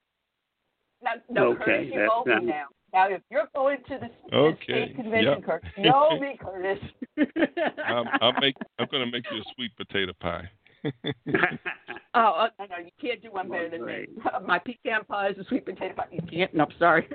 Now, 1.03 1.11
no, 1.29 1.47
Okay, 1.53 1.63
Curtis, 1.65 1.89
you're 1.93 2.03
that's 2.05 2.13
open 2.17 2.33
not- 2.33 2.43
now. 2.45 2.65
Now, 2.93 3.09
if 3.09 3.21
you're 3.29 3.47
going 3.53 3.77
to 3.89 3.99
the, 3.99 4.09
the 4.29 4.35
Okay, 4.37 4.63
state 4.63 4.95
convention, 4.95 5.33
yep. 5.37 5.43
Curtis, 5.45 5.69
know 5.77 6.19
me, 6.19 6.37
Curtis. 6.41 6.79
I'm, 7.85 8.07
I'll 8.21 8.33
make 8.39 8.55
I'm 8.79 8.87
gonna 8.91 9.05
make 9.05 9.25
you 9.31 9.39
a 9.39 9.43
sweet 9.55 9.75
potato 9.75 10.13
pie. 10.19 10.49
Oh, 12.13 12.31
uh, 12.31 12.47
no, 12.57 12.65
no, 12.65 12.77
you 12.77 12.89
can't 12.99 13.21
do 13.21 13.31
one 13.31 13.47
better 13.47 13.69
than 13.69 13.85
me. 13.85 14.07
My 14.43 14.57
pecan 14.57 15.03
pie 15.07 15.29
is 15.29 15.37
a 15.37 15.43
sweet 15.45 15.65
potato 15.65 15.93
pie. 15.93 16.07
You 16.11 16.21
can't. 16.27 16.51
No, 16.51 16.65
sorry. 16.79 17.07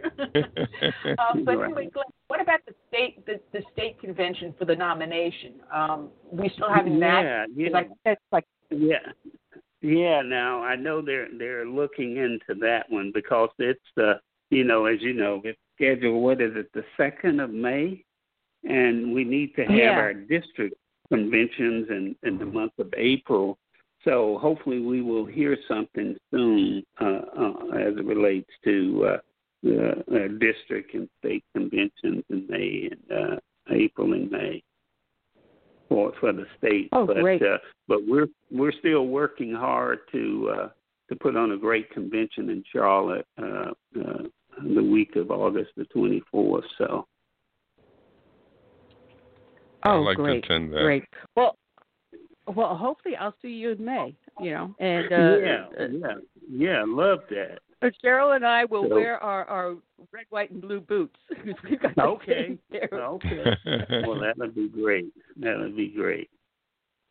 um, 1.18 1.44
but 1.44 1.60
anyway, 1.60 1.88
Glenn, 1.92 2.04
what 2.28 2.40
about 2.40 2.60
the 2.68 2.74
state 2.88 3.24
the, 3.26 3.40
the 3.52 3.64
state 3.72 4.00
convention 4.00 4.54
for 4.56 4.64
the 4.64 4.76
nomination? 4.76 5.54
Um, 5.74 6.10
we 6.30 6.48
still 6.50 6.70
having 6.72 7.00
that? 7.00 7.22
Yeah, 7.24 7.44
'Cause 7.46 7.72
yeah. 7.72 7.78
I, 7.78 7.86
that's 8.04 8.20
like 8.30 8.44
Yeah. 8.70 8.96
Yeah, 9.80 10.22
now 10.22 10.62
I 10.62 10.76
know 10.76 11.02
they're 11.02 11.28
they're 11.36 11.66
looking 11.66 12.18
into 12.18 12.60
that 12.60 12.84
one 12.88 13.10
because 13.12 13.48
it's 13.58 13.80
uh 14.00 14.14
you 14.52 14.64
know, 14.64 14.84
as 14.84 15.00
you 15.00 15.14
know, 15.14 15.40
it's 15.44 15.58
scheduled 15.74 16.22
what 16.22 16.40
is 16.40 16.52
it, 16.54 16.70
the 16.74 16.84
second 16.96 17.40
of 17.40 17.50
May? 17.50 18.04
And 18.64 19.12
we 19.12 19.24
need 19.24 19.56
to 19.56 19.64
have 19.64 19.74
Yeah. 19.74 19.98
our 19.98 20.12
district 20.14 20.76
conventions 21.08 21.88
in, 21.90 22.14
in 22.22 22.38
the 22.38 22.46
month 22.46 22.72
of 22.78 22.92
April. 22.96 23.58
So 24.04 24.38
hopefully 24.38 24.80
we 24.80 25.00
will 25.00 25.24
hear 25.24 25.56
something 25.66 26.16
soon 26.30 26.84
uh, 27.00 27.22
uh, 27.36 27.66
as 27.76 27.96
it 27.96 28.04
relates 28.04 28.50
to 28.64 29.06
uh, 29.06 29.18
the 29.62 29.90
uh, 29.90 30.28
district 30.38 30.94
and 30.94 31.08
state 31.18 31.44
conventions 31.54 32.24
in 32.28 32.46
May 32.48 32.90
and 32.90 33.32
uh, 33.32 33.36
April 33.70 34.12
and 34.12 34.30
May 34.30 34.62
for 35.88 36.12
for 36.18 36.32
the 36.32 36.46
state. 36.58 36.88
Oh, 36.92 37.06
but 37.06 37.18
great. 37.18 37.42
Uh, 37.42 37.58
but 37.86 38.00
we're 38.06 38.28
we're 38.50 38.72
still 38.72 39.06
working 39.06 39.52
hard 39.54 40.00
to 40.10 40.50
uh, 40.56 40.68
to 41.08 41.16
put 41.16 41.36
on 41.36 41.52
a 41.52 41.56
great 41.56 41.90
convention 41.90 42.50
in 42.50 42.64
Charlotte 42.72 43.26
uh, 43.40 43.70
uh, 44.00 44.22
the 44.60 44.82
week 44.82 45.16
of 45.16 45.30
August 45.30 45.70
the 45.76 45.84
24th. 45.94 46.62
So 46.78 47.06
I'd 49.82 49.90
oh, 49.94 50.00
like 50.02 50.16
great, 50.16 50.42
to 50.42 50.46
attend 50.54 50.72
that. 50.72 50.82
great. 50.82 51.04
Well, 51.36 51.56
well, 52.54 52.76
hopefully 52.76 53.16
I'll 53.16 53.34
see 53.42 53.48
you 53.48 53.70
in 53.70 53.84
May. 53.84 54.14
You 54.40 54.50
know, 54.52 54.74
and 54.78 55.12
uh, 55.12 55.36
yeah, 55.38 55.64
uh, 55.78 55.88
yeah, 55.90 56.14
yeah, 56.50 56.84
love 56.86 57.20
that. 57.30 57.58
Uh, 57.82 57.90
Cheryl 58.02 58.36
and 58.36 58.46
I 58.46 58.64
will 58.64 58.88
So- 58.88 58.94
wear 58.94 59.22
our, 59.22 59.44
our 59.44 59.76
red, 60.12 60.26
white, 60.30 60.50
and 60.50 60.60
blue 60.60 60.80
boots. 60.80 61.18
We've 61.68 61.80
got 61.80 61.98
Okay. 61.98 62.46
same 62.48 62.58
pair 62.70 62.88
of 63.00 63.14
Okay. 63.24 63.44
well, 64.06 64.20
that 64.20 64.34
would 64.38 64.54
be 64.54 64.68
great. 64.68 65.12
That 65.40 65.58
would 65.58 65.76
be 65.76 65.88
great. 65.88 66.30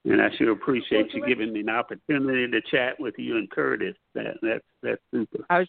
And 0.05 0.21
I 0.21 0.29
sure 0.37 0.51
appreciate 0.51 1.09
Well, 1.13 1.23
you 1.23 1.27
giving 1.27 1.53
me 1.53 1.59
an 1.59 1.69
opportunity 1.69 2.49
to 2.49 2.61
chat 2.71 2.99
with 2.99 3.13
you 3.17 3.37
and 3.37 3.49
Curtis. 3.51 3.95
That 4.15 4.37
that's 4.41 4.65
that's 4.81 5.01
super. 5.11 5.45
I 5.49 5.59
was 5.59 5.67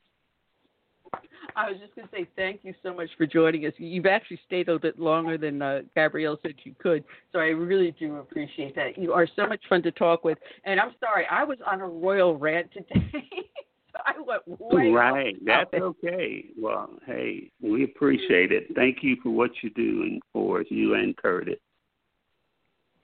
I 1.56 1.70
was 1.70 1.78
just 1.80 1.94
going 1.94 2.08
to 2.08 2.14
say 2.14 2.28
thank 2.36 2.60
you 2.62 2.74
so 2.82 2.94
much 2.94 3.08
for 3.16 3.26
joining 3.26 3.66
us. 3.66 3.72
You've 3.78 4.06
actually 4.06 4.40
stayed 4.46 4.68
a 4.68 4.72
little 4.72 4.78
bit 4.78 4.98
longer 4.98 5.36
than 5.36 5.62
uh, 5.62 5.80
Gabrielle 5.94 6.38
said 6.42 6.54
you 6.64 6.74
could, 6.78 7.04
so 7.32 7.38
I 7.38 7.46
really 7.46 7.94
do 7.98 8.16
appreciate 8.16 8.74
that. 8.76 8.98
You 8.98 9.12
are 9.12 9.26
so 9.36 9.46
much 9.46 9.60
fun 9.68 9.82
to 9.82 9.92
talk 9.92 10.24
with, 10.24 10.38
and 10.64 10.80
I'm 10.80 10.94
sorry 11.00 11.26
I 11.30 11.44
was 11.44 11.58
on 11.66 11.80
a 11.80 11.86
royal 11.86 12.36
rant 12.36 12.70
today. 12.72 13.10
so 13.92 13.98
I 14.04 14.12
went 14.18 14.42
way 14.46 14.88
off 14.88 14.94
right. 14.94 15.36
That's 15.44 15.64
topic. 15.64 15.82
okay. 15.82 16.44
Well, 16.58 16.90
hey, 17.06 17.50
we 17.60 17.84
appreciate 17.84 18.52
it. 18.52 18.68
Thank 18.74 18.98
you 19.02 19.16
for 19.22 19.30
what 19.30 19.50
you're 19.62 19.72
doing 19.74 20.20
for 20.32 20.60
us, 20.60 20.66
you 20.70 20.94
and 20.94 21.16
Curtis. 21.16 21.58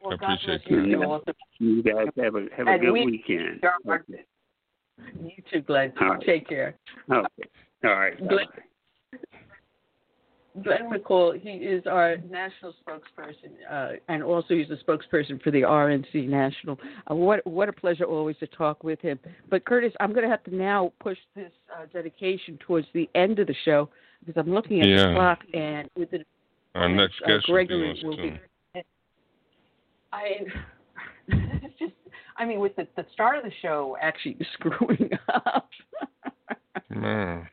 Well, 0.01 0.13
I 0.13 0.15
appreciate 0.15 0.65
bless 0.69 0.87
you 0.87 1.23
that. 1.27 1.35
You 1.59 1.83
guys 1.83 2.07
have 2.23 2.37
a 2.37 2.47
have 2.57 2.69
a 2.69 2.79
good 2.79 2.93
we- 2.93 3.05
weekend. 3.05 3.63
Okay. 3.87 4.25
You 5.21 5.31
too, 5.53 5.61
Glenn. 5.61 5.93
All 6.01 6.11
right. 6.11 6.21
Take 6.27 6.49
care. 6.49 6.75
okay. 7.13 7.45
All 7.85 7.91
right. 7.91 8.17
Glenn- 8.19 8.47
bye-bye. 8.47 8.63
Glenn 10.63 10.91
McCall, 10.91 11.41
he 11.41 11.51
is 11.51 11.87
our 11.87 12.17
national 12.29 12.75
spokesperson, 12.85 13.51
uh, 13.71 13.93
and 14.09 14.23
also 14.23 14.55
he's 14.55 14.67
a 14.71 14.77
spokesperson 14.85 15.41
for 15.43 15.51
the 15.51 15.63
RNC 15.63 16.29
National. 16.29 16.79
Uh, 17.09 17.15
what 17.15 17.47
what 17.47 17.69
a 17.69 17.73
pleasure 17.73 18.05
always 18.05 18.37
to 18.39 18.47
talk 18.49 18.83
with 18.83 19.01
him. 19.01 19.21
But 19.51 19.65
Curtis, 19.65 19.93
I'm 20.01 20.13
going 20.13 20.25
to 20.25 20.31
have 20.31 20.43
to 20.45 20.55
now 20.55 20.93
push 21.01 21.19
this 21.37 21.53
uh, 21.73 21.87
dedication 21.93 22.59
towards 22.67 22.89
the 22.93 23.09
end 23.15 23.39
of 23.39 23.47
the 23.47 23.55
show 23.65 23.89
because 24.25 24.41
I'm 24.41 24.53
looking 24.53 24.81
at 24.81 24.87
the 24.87 25.13
clock, 25.15 25.39
and 25.55 25.89
with 25.97 26.11
the 26.11 26.25
Our 26.75 26.89
next 26.89 27.15
uh, 27.25 27.29
guest 27.29 27.47
Gregory 27.47 28.01
will 28.03 28.11
will 28.11 28.17
be 28.17 28.23
be. 28.23 28.29
on 28.31 28.41
soon. 28.75 28.83
I 30.13 30.23
it's 31.29 31.75
just 31.79 31.93
I 32.37 32.45
mean 32.45 32.59
with 32.59 32.75
the 32.75 32.89
the 32.97 33.05
start 33.13 33.39
of 33.39 33.45
the 33.45 33.53
show 33.63 33.97
actually 34.01 34.39
screwing 34.55 35.11
up. 35.29 35.69
Man. 36.91 37.47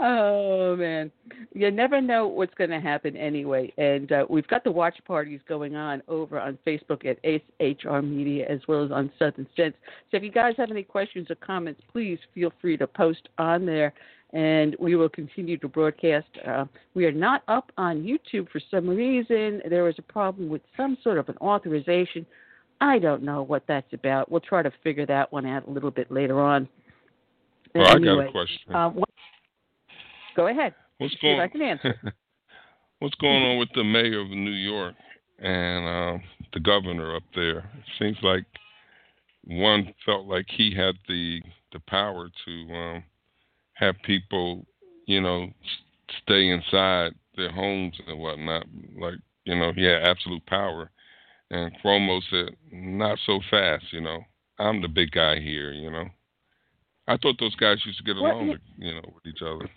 Oh 0.00 0.76
man, 0.76 1.10
you 1.52 1.70
never 1.70 2.00
know 2.00 2.26
what's 2.26 2.54
going 2.54 2.70
to 2.70 2.80
happen 2.80 3.16
anyway. 3.16 3.72
And 3.76 4.10
uh, 4.10 4.26
we've 4.28 4.46
got 4.48 4.64
the 4.64 4.70
watch 4.70 4.96
parties 5.06 5.40
going 5.48 5.76
on 5.76 6.02
over 6.08 6.40
on 6.40 6.58
Facebook 6.66 7.04
at 7.06 7.18
HR 7.60 8.00
Media 8.00 8.46
as 8.48 8.60
well 8.66 8.84
as 8.84 8.90
on 8.90 9.10
Southern 9.18 9.46
Sense. 9.56 9.74
So 10.10 10.16
if 10.16 10.22
you 10.22 10.32
guys 10.32 10.54
have 10.56 10.70
any 10.70 10.82
questions 10.82 11.30
or 11.30 11.36
comments, 11.36 11.80
please 11.92 12.18
feel 12.34 12.52
free 12.60 12.76
to 12.78 12.86
post 12.86 13.28
on 13.38 13.66
there. 13.66 13.92
And 14.32 14.76
we 14.78 14.94
will 14.94 15.08
continue 15.08 15.58
to 15.58 15.66
broadcast. 15.66 16.28
Uh, 16.46 16.64
we 16.94 17.04
are 17.04 17.12
not 17.12 17.42
up 17.48 17.72
on 17.76 18.02
YouTube 18.02 18.48
for 18.50 18.60
some 18.70 18.88
reason. 18.88 19.60
There 19.68 19.82
was 19.82 19.96
a 19.98 20.02
problem 20.02 20.48
with 20.48 20.62
some 20.76 20.96
sort 21.02 21.18
of 21.18 21.28
an 21.28 21.36
authorization. 21.40 22.24
I 22.80 23.00
don't 23.00 23.24
know 23.24 23.42
what 23.42 23.64
that's 23.66 23.92
about. 23.92 24.30
We'll 24.30 24.40
try 24.40 24.62
to 24.62 24.72
figure 24.84 25.04
that 25.06 25.32
one 25.32 25.46
out 25.46 25.66
a 25.66 25.70
little 25.70 25.90
bit 25.90 26.12
later 26.12 26.40
on. 26.40 26.68
Well, 27.74 27.86
I 27.88 27.98
got 27.98 28.18
a 28.18 28.30
question. 28.30 28.74
uh, 28.74 28.90
go 30.36 30.48
ahead. 30.48 30.74
What's 30.98 31.14
See 31.14 31.18
if 31.18 31.22
going 31.22 31.40
I 31.40 31.48
can 31.48 31.62
answer. 31.62 31.94
What's 32.98 33.14
going 33.14 33.42
on 33.42 33.58
with 33.58 33.70
the 33.74 33.84
mayor 33.84 34.20
of 34.20 34.28
New 34.28 34.50
York 34.50 34.94
and 35.38 35.88
um, 35.88 36.22
the 36.52 36.60
governor 36.60 37.16
up 37.16 37.22
there? 37.34 37.58
It 37.58 37.84
seems 37.98 38.18
like 38.22 38.44
one 39.44 39.94
felt 40.04 40.26
like 40.26 40.46
he 40.48 40.74
had 40.74 40.96
the 41.08 41.40
the 41.72 41.80
power 41.88 42.28
to 42.44 42.74
um, 42.74 43.04
have 43.74 43.94
people, 44.04 44.66
you 45.06 45.20
know, 45.20 45.46
stay 46.22 46.48
inside 46.48 47.12
their 47.36 47.50
homes 47.50 47.94
and 48.06 48.18
whatnot. 48.18 48.66
Like, 48.98 49.14
you 49.44 49.58
know, 49.58 49.72
he 49.72 49.84
had 49.84 50.02
absolute 50.02 50.44
power. 50.46 50.90
And 51.50 51.72
Cuomo 51.82 52.20
said, 52.30 52.54
"Not 52.70 53.18
so 53.26 53.40
fast, 53.50 53.84
you 53.92 54.00
know. 54.00 54.20
I'm 54.58 54.82
the 54.82 54.88
big 54.88 55.10
guy 55.10 55.40
here, 55.40 55.72
you 55.72 55.90
know." 55.90 56.04
I 57.08 57.16
thought 57.16 57.36
those 57.40 57.56
guys 57.56 57.78
used 57.84 57.98
to 57.98 58.04
get 58.04 58.16
along, 58.16 58.56
you 58.78 58.94
know, 58.94 59.02
with 59.14 59.26
each 59.26 59.42
other. 59.42 59.68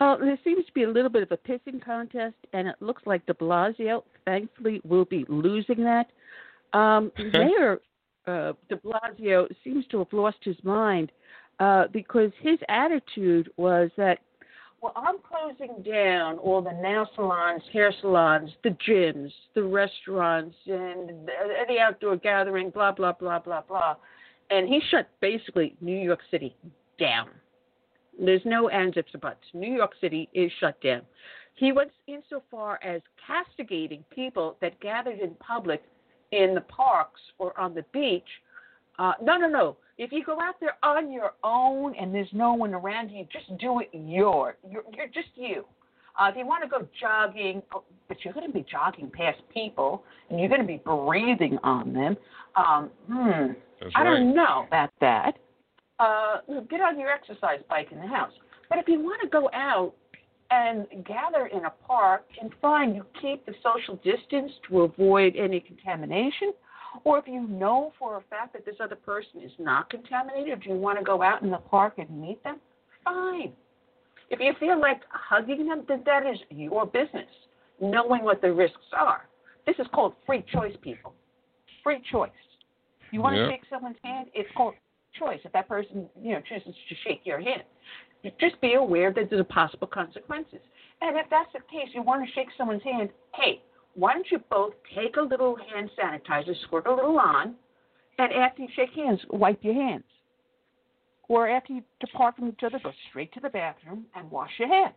Uh, 0.00 0.16
there 0.16 0.38
seems 0.44 0.64
to 0.64 0.72
be 0.72 0.84
a 0.84 0.88
little 0.88 1.10
bit 1.10 1.22
of 1.22 1.32
a 1.32 1.36
pissing 1.36 1.84
contest, 1.84 2.36
and 2.52 2.68
it 2.68 2.76
looks 2.80 3.02
like 3.04 3.26
De 3.26 3.34
Blasio, 3.34 4.04
thankfully, 4.24 4.80
will 4.84 5.04
be 5.04 5.24
losing 5.28 5.82
that. 5.82 6.06
Um, 6.72 7.10
Mayor 7.32 7.80
uh, 8.26 8.52
De 8.68 8.76
Blasio 8.76 9.48
seems 9.64 9.86
to 9.86 9.98
have 9.98 10.12
lost 10.12 10.36
his 10.42 10.56
mind 10.62 11.10
uh, 11.58 11.84
because 11.92 12.30
his 12.40 12.58
attitude 12.68 13.50
was 13.56 13.90
that, 13.96 14.18
well, 14.80 14.92
I'm 14.94 15.16
closing 15.18 15.82
down 15.82 16.38
all 16.38 16.62
the 16.62 16.72
nail 16.80 17.08
salons, 17.16 17.62
hair 17.72 17.92
salons, 18.00 18.50
the 18.62 18.76
gyms, 18.88 19.32
the 19.56 19.64
restaurants, 19.64 20.54
and 20.66 21.26
the, 21.26 21.32
any 21.60 21.80
outdoor 21.80 22.16
gathering, 22.16 22.70
blah, 22.70 22.92
blah, 22.92 23.12
blah, 23.12 23.40
blah, 23.40 23.62
blah. 23.62 23.96
And 24.50 24.68
he 24.68 24.80
shut 24.90 25.08
basically 25.20 25.74
New 25.80 25.98
York 25.98 26.20
City 26.30 26.54
down. 27.00 27.30
There's 28.18 28.42
no 28.44 28.68
ands, 28.68 28.96
ifs, 28.96 29.14
or 29.14 29.18
buts. 29.18 29.44
New 29.54 29.72
York 29.72 29.92
City 30.00 30.28
is 30.34 30.50
shut 30.60 30.80
down. 30.80 31.02
He 31.54 31.72
went 31.72 31.90
insofar 32.06 32.78
as 32.82 33.00
castigating 33.26 34.04
people 34.10 34.56
that 34.60 34.78
gathered 34.80 35.18
in 35.18 35.34
public 35.34 35.82
in 36.32 36.54
the 36.54 36.60
parks 36.62 37.20
or 37.38 37.58
on 37.58 37.74
the 37.74 37.84
beach. 37.92 38.28
Uh, 38.98 39.12
no, 39.22 39.36
no, 39.36 39.48
no. 39.48 39.76
If 39.96 40.12
you 40.12 40.24
go 40.24 40.40
out 40.40 40.54
there 40.60 40.76
on 40.82 41.10
your 41.10 41.32
own 41.42 41.94
and 41.96 42.14
there's 42.14 42.28
no 42.32 42.54
one 42.54 42.74
around 42.74 43.10
you, 43.10 43.26
just 43.32 43.58
do 43.58 43.80
it 43.80 43.88
your. 43.92 44.56
You're, 44.70 44.84
you're 44.96 45.08
just 45.08 45.28
you. 45.34 45.64
Uh, 46.18 46.28
if 46.28 46.36
you 46.36 46.46
want 46.46 46.62
to 46.64 46.68
go 46.68 46.86
jogging, 47.00 47.62
oh, 47.72 47.82
but 48.08 48.16
you're 48.24 48.34
going 48.34 48.46
to 48.46 48.52
be 48.52 48.64
jogging 48.70 49.10
past 49.10 49.38
people 49.52 50.02
and 50.30 50.38
you're 50.38 50.48
going 50.48 50.60
to 50.60 50.66
be 50.66 50.80
breathing 50.84 51.58
on 51.62 51.92
them. 51.92 52.16
Um, 52.56 52.90
hmm. 53.06 53.52
That's 53.80 53.92
I 53.94 54.02
right. 54.02 54.04
don't 54.04 54.34
know 54.34 54.64
about 54.66 54.90
that. 55.00 55.38
Uh, 55.98 56.38
get 56.70 56.80
on 56.80 56.98
your 56.98 57.10
exercise 57.10 57.60
bike 57.68 57.88
in 57.90 57.98
the 57.98 58.06
house. 58.06 58.32
But 58.68 58.78
if 58.78 58.86
you 58.86 59.00
want 59.00 59.20
to 59.22 59.28
go 59.28 59.50
out 59.52 59.94
and 60.50 60.86
gather 61.04 61.46
in 61.46 61.64
a 61.64 61.70
park 61.70 62.24
and 62.40 62.52
fine, 62.62 62.94
you 62.94 63.04
keep 63.20 63.44
the 63.46 63.54
social 63.62 63.96
distance 63.96 64.52
to 64.68 64.82
avoid 64.82 65.34
any 65.36 65.60
contamination. 65.60 66.52
Or 67.04 67.18
if 67.18 67.26
you 67.26 67.46
know 67.48 67.92
for 67.98 68.16
a 68.16 68.22
fact 68.30 68.52
that 68.54 68.64
this 68.64 68.76
other 68.80 68.96
person 68.96 69.42
is 69.42 69.52
not 69.58 69.90
contaminated, 69.90 70.62
do 70.62 70.70
you 70.70 70.76
want 70.76 70.98
to 70.98 71.04
go 71.04 71.22
out 71.22 71.42
in 71.42 71.50
the 71.50 71.58
park 71.58 71.94
and 71.98 72.08
meet 72.20 72.42
them? 72.44 72.60
Fine. 73.04 73.52
If 74.30 74.40
you 74.40 74.52
feel 74.60 74.80
like 74.80 75.00
hugging 75.10 75.68
them, 75.68 75.84
then 75.88 76.02
that 76.06 76.26
is 76.26 76.38
your 76.50 76.86
business, 76.86 77.28
knowing 77.80 78.24
what 78.24 78.40
the 78.40 78.52
risks 78.52 78.78
are. 78.92 79.26
This 79.66 79.76
is 79.78 79.86
called 79.92 80.14
free 80.26 80.44
choice, 80.52 80.74
people. 80.82 81.14
Free 81.82 82.00
choice. 82.10 82.30
You 83.10 83.22
want 83.22 83.36
Yeah. 83.36 83.46
to 83.46 83.50
shake 83.52 83.64
someone's 83.70 83.98
hand? 84.02 84.30
It's 84.34 84.50
called 84.52 84.74
choice. 85.18 85.40
If 85.44 85.52
that 85.52 85.68
person, 85.68 86.08
you 86.20 86.32
know, 86.32 86.40
chooses 86.48 86.74
to 86.88 86.94
shake 87.06 87.22
your 87.24 87.40
hand, 87.40 87.62
just 88.40 88.60
be 88.60 88.74
aware 88.74 89.12
that 89.12 89.30
there's 89.30 89.40
a 89.40 89.44
possible 89.44 89.86
consequences. 89.86 90.60
And 91.00 91.16
if 91.16 91.26
that's 91.30 91.52
the 91.52 91.60
case, 91.60 91.88
you 91.94 92.02
want 92.02 92.26
to 92.26 92.32
shake 92.34 92.48
someone's 92.56 92.82
hand. 92.82 93.10
Hey, 93.34 93.62
why 93.94 94.12
don't 94.12 94.26
you 94.30 94.38
both 94.50 94.74
take 94.94 95.16
a 95.16 95.22
little 95.22 95.56
hand 95.56 95.90
sanitizer, 95.98 96.54
squirt 96.64 96.86
a 96.86 96.94
little 96.94 97.18
on, 97.18 97.54
and 98.18 98.32
after 98.32 98.62
you 98.62 98.68
shake 98.74 98.90
hands, 98.90 99.20
wipe 99.30 99.62
your 99.62 99.74
hands. 99.74 100.04
Or 101.28 101.48
after 101.48 101.74
you 101.74 101.82
depart 102.00 102.36
from 102.36 102.48
each 102.48 102.60
other, 102.64 102.80
go 102.82 102.90
straight 103.10 103.32
to 103.34 103.40
the 103.40 103.50
bathroom 103.50 104.06
and 104.16 104.30
wash 104.30 104.50
your 104.58 104.68
hands. 104.68 104.94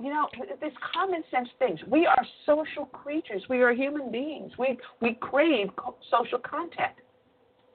You 0.00 0.10
know, 0.10 0.28
there's 0.60 0.72
common 0.92 1.22
sense 1.30 1.48
things. 1.58 1.78
We 1.88 2.06
are 2.06 2.26
social 2.46 2.86
creatures. 2.86 3.42
We 3.48 3.62
are 3.62 3.72
human 3.72 4.10
beings. 4.10 4.52
We 4.58 4.76
we 5.00 5.14
crave 5.20 5.68
social 6.10 6.38
contact. 6.38 7.00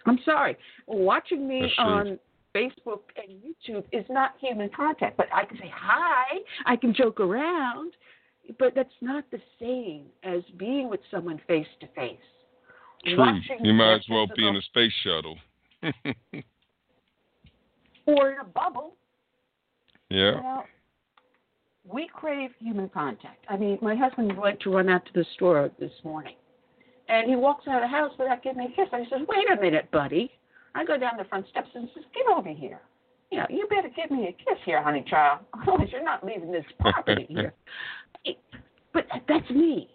I'm 0.05 0.19
sorry, 0.23 0.57
watching 0.87 1.47
me 1.47 1.61
That's 1.61 1.75
true. 1.75 1.85
on 1.85 2.19
Facebook 2.55 3.01
and 3.15 3.41
YouTube 3.41 3.83
is 3.91 4.05
not 4.09 4.35
human 4.39 4.69
contact. 4.75 5.17
But 5.17 5.27
I 5.33 5.45
can 5.45 5.57
say 5.57 5.71
hi. 5.73 6.39
I 6.65 6.75
can 6.75 6.93
joke 6.93 7.19
around, 7.19 7.93
but 8.57 8.73
that's 8.75 8.89
not 9.01 9.25
the 9.31 9.39
same 9.59 10.05
as 10.23 10.41
being 10.57 10.89
with 10.89 11.01
someone 11.11 11.39
face 11.47 11.67
to 11.81 11.87
face. 11.87 12.17
True. 13.05 13.17
Watching 13.17 13.63
You 13.63 13.73
might 13.73 13.95
as 13.95 14.05
well 14.09 14.27
be 14.35 14.47
in 14.47 14.55
a 14.55 14.61
space 14.61 14.91
shuttle. 15.03 15.37
or 18.05 18.31
in 18.31 18.39
a 18.39 18.45
bubble. 18.45 18.95
You 20.09 20.19
yeah. 20.19 20.31
know, 20.31 20.63
we 21.91 22.09
crave 22.11 22.51
human 22.59 22.89
contact. 22.89 23.45
I 23.47 23.57
mean, 23.57 23.77
my 23.81 23.95
husband 23.95 24.35
went 24.37 24.59
to 24.61 24.71
run 24.71 24.89
out 24.89 25.05
to 25.05 25.13
the 25.13 25.25
store 25.35 25.69
this 25.79 25.91
morning, 26.03 26.35
and 27.10 27.30
he 27.30 27.36
walks 27.36 27.68
out 27.68 27.76
of 27.76 27.82
the 27.82 27.88
house 27.88 28.12
without 28.18 28.41
giving 28.43 28.60
me 28.60 28.66
a 28.72 28.76
kiss. 28.76 28.88
And 28.93 29.03
he 29.05 29.10
says, 29.10 29.22
"Wait 29.28 29.49
a 29.51 29.60
minute, 29.60 29.89
buddy." 29.91 30.32
I 30.76 30.86
go 30.86 30.97
down 30.97 31.14
the 31.18 31.24
front 31.26 31.47
steps 31.49 31.70
and 31.74 31.89
says, 31.93 32.03
"Get 32.14 32.26
over 32.28 32.49
here. 32.49 32.80
You 33.32 33.39
know, 33.39 33.45
you 33.49 33.68
better 33.68 33.89
give 33.95 34.12
me 34.12 34.28
a 34.28 34.32
kiss 34.32 34.60
here, 34.66 34.82
honey 34.82 35.03
child. 35.10 35.39
Otherwise, 35.62 35.89
you're 35.91 36.03
not 36.03 36.24
leaving 36.26 36.51
this 36.51 36.66
property 36.80 37.26
here." 37.30 37.53
It- 38.26 38.38
but 38.93 39.05
that's 39.28 39.49
me. 39.51 39.89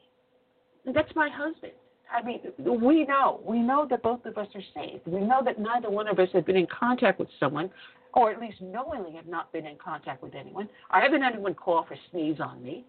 That's 0.87 1.15
my 1.17 1.29
husband. 1.29 1.73
I 2.13 2.23
mean, 2.23 2.41
we 2.59 3.05
know. 3.05 3.41
We 3.45 3.59
know 3.59 3.87
that 3.91 4.03
both 4.03 4.25
of 4.25 4.39
us 4.39 4.47
are 4.55 4.63
safe. 4.75 5.01
We 5.05 5.21
know 5.21 5.43
that 5.45 5.59
neither 5.59 5.91
one 5.91 6.07
of 6.07 6.19
us 6.21 6.29
have 6.33 6.47
been 6.47 6.57
in 6.57 6.67
contact 6.69 7.19
with 7.19 7.29
someone, 7.41 7.71
or 8.13 8.31
at 8.31 8.39
least 8.41 8.61
knowingly 8.61 9.13
have 9.17 9.27
not 9.27 9.53
been 9.53 9.67
in 9.67 9.77
contact 9.79 10.23
with 10.23 10.35
anyone. 10.37 10.69
I 10.91 11.01
haven't 11.01 11.23
had 11.23 11.33
anyone 11.33 11.55
cough 11.55 11.87
or 11.91 11.97
sneeze 12.11 12.39
on 12.39 12.63
me. 12.63 12.85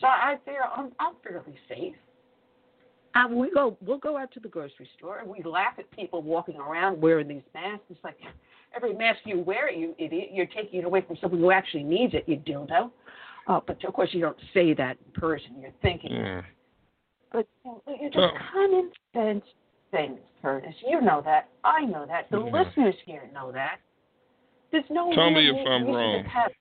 So 0.00 0.06
I 0.06 0.36
feel 0.44 0.54
I'm, 0.76 0.92
I'm 1.00 1.14
fairly 1.24 1.54
safe. 1.68 1.94
We 3.30 3.50
go, 3.50 3.76
we'll 3.80 3.98
go 3.98 4.16
out 4.16 4.32
to 4.32 4.40
the 4.40 4.48
grocery 4.48 4.88
store 4.98 5.18
and 5.18 5.28
we 5.28 5.42
laugh 5.44 5.74
at 5.78 5.90
people 5.92 6.22
walking 6.22 6.56
around 6.56 7.00
wearing 7.00 7.28
these 7.28 7.42
masks. 7.54 7.84
It's 7.90 8.02
like 8.02 8.16
every 8.74 8.92
mask 8.94 9.20
you 9.24 9.38
wear, 9.40 9.70
you 9.70 9.94
idiot, 9.98 10.30
you're 10.32 10.46
taking 10.46 10.80
it 10.80 10.84
away 10.84 11.00
from 11.02 11.16
someone 11.20 11.40
who 11.40 11.50
actually 11.52 11.84
needs 11.84 12.12
it, 12.14 12.24
you 12.26 12.36
dildo. 12.38 12.90
Uh, 13.46 13.60
but 13.66 13.82
of 13.84 13.92
course, 13.94 14.08
you 14.12 14.20
don't 14.20 14.36
say 14.52 14.74
that 14.74 14.96
in 15.04 15.20
person. 15.20 15.60
You're 15.60 15.70
thinking. 15.82 16.12
Yeah. 16.12 16.42
But 17.32 17.46
you 17.64 17.70
know, 17.70 17.82
it's 17.86 18.14
So- 18.16 18.22
a 18.22 18.32
common 18.52 18.90
sense 19.12 19.44
thing, 19.90 20.18
Curtis. 20.42 20.74
You 20.86 21.00
know 21.00 21.20
that. 21.24 21.48
I 21.62 21.84
know 21.84 22.06
that. 22.06 22.28
The 22.30 22.38
Yeah. 22.42 22.50
listeners 22.52 22.94
here 23.04 23.28
know 23.32 23.52
that. 23.52 23.78
There's 24.72 24.88
no 24.90 25.12
Tell 25.12 25.30
me 25.30 25.48
if 25.50 25.66
I'm 25.66 25.86
wrong. 25.86 26.24
have- 26.24 26.52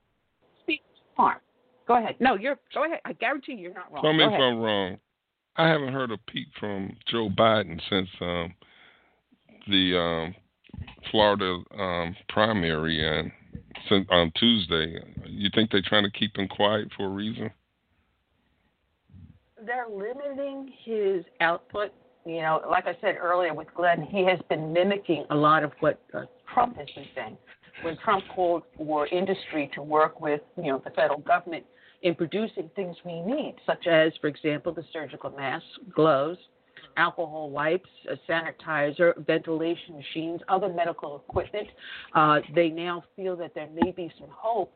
Speak 0.61 0.83
smart. 1.15 1.41
Go 1.87 1.95
ahead. 1.95 2.15
No, 2.19 2.35
you're. 2.35 2.59
Go 2.73 2.83
ahead. 2.85 2.99
I 3.05 3.13
guarantee 3.13 3.53
you're 3.53 3.73
not 3.73 3.91
wrong. 3.91 4.03
Tell 4.03 4.13
me 4.13 4.19
Go 4.19 4.25
if 4.25 4.29
ahead. 4.33 4.41
I'm 4.43 4.59
wrong. 4.61 4.99
I 5.55 5.67
haven't 5.67 5.93
heard 5.93 6.11
a 6.11 6.17
peep 6.17 6.47
from 6.59 6.95
Joe 7.09 7.29
Biden 7.29 7.79
since 7.89 8.09
um, 8.21 8.53
the 9.67 9.97
um, 9.97 10.35
Florida 11.11 11.59
um, 11.77 12.15
primary 12.29 13.05
and 13.07 13.31
since 13.89 14.07
on 14.09 14.31
Tuesday. 14.39 14.99
You 15.25 15.49
think 15.53 15.71
they're 15.71 15.81
trying 15.85 16.03
to 16.03 16.11
keep 16.11 16.37
him 16.37 16.47
quiet 16.47 16.89
for 16.97 17.05
a 17.05 17.09
reason? 17.09 17.51
they're 19.65 19.87
limiting 19.89 20.71
his 20.83 21.23
output. 21.41 21.91
You 22.25 22.41
know, 22.41 22.61
like 22.69 22.85
I 22.87 22.95
said 23.01 23.15
earlier 23.19 23.53
with 23.53 23.67
Glenn, 23.75 24.01
he 24.03 24.25
has 24.25 24.39
been 24.49 24.71
mimicking 24.71 25.25
a 25.29 25.35
lot 25.35 25.63
of 25.63 25.71
what 25.79 26.01
uh, 26.13 26.23
Trump 26.53 26.77
has 26.77 26.87
been 26.95 27.05
saying. 27.15 27.37
When 27.81 27.97
Trump 27.97 28.23
called 28.33 28.63
for 28.77 29.07
industry 29.07 29.69
to 29.75 29.81
work 29.81 30.21
with, 30.21 30.41
you 30.57 30.71
know, 30.71 30.81
the 30.83 30.91
federal 30.91 31.19
government 31.19 31.65
in 32.03 32.15
producing 32.15 32.69
things 32.75 32.95
we 33.05 33.21
need, 33.21 33.55
such 33.65 33.87
as, 33.87 34.11
for 34.19 34.27
example, 34.27 34.73
the 34.73 34.83
surgical 34.91 35.31
masks, 35.31 35.67
gloves, 35.95 36.37
alcohol 36.97 37.49
wipes, 37.49 37.89
a 38.09 38.15
sanitizer, 38.29 39.13
ventilation 39.25 39.95
machines, 39.95 40.41
other 40.49 40.69
medical 40.69 41.23
equipment. 41.27 41.67
Uh, 42.13 42.39
they 42.53 42.69
now 42.69 43.03
feel 43.15 43.35
that 43.37 43.55
there 43.55 43.69
may 43.73 43.91
be 43.91 44.11
some 44.19 44.29
hope 44.29 44.73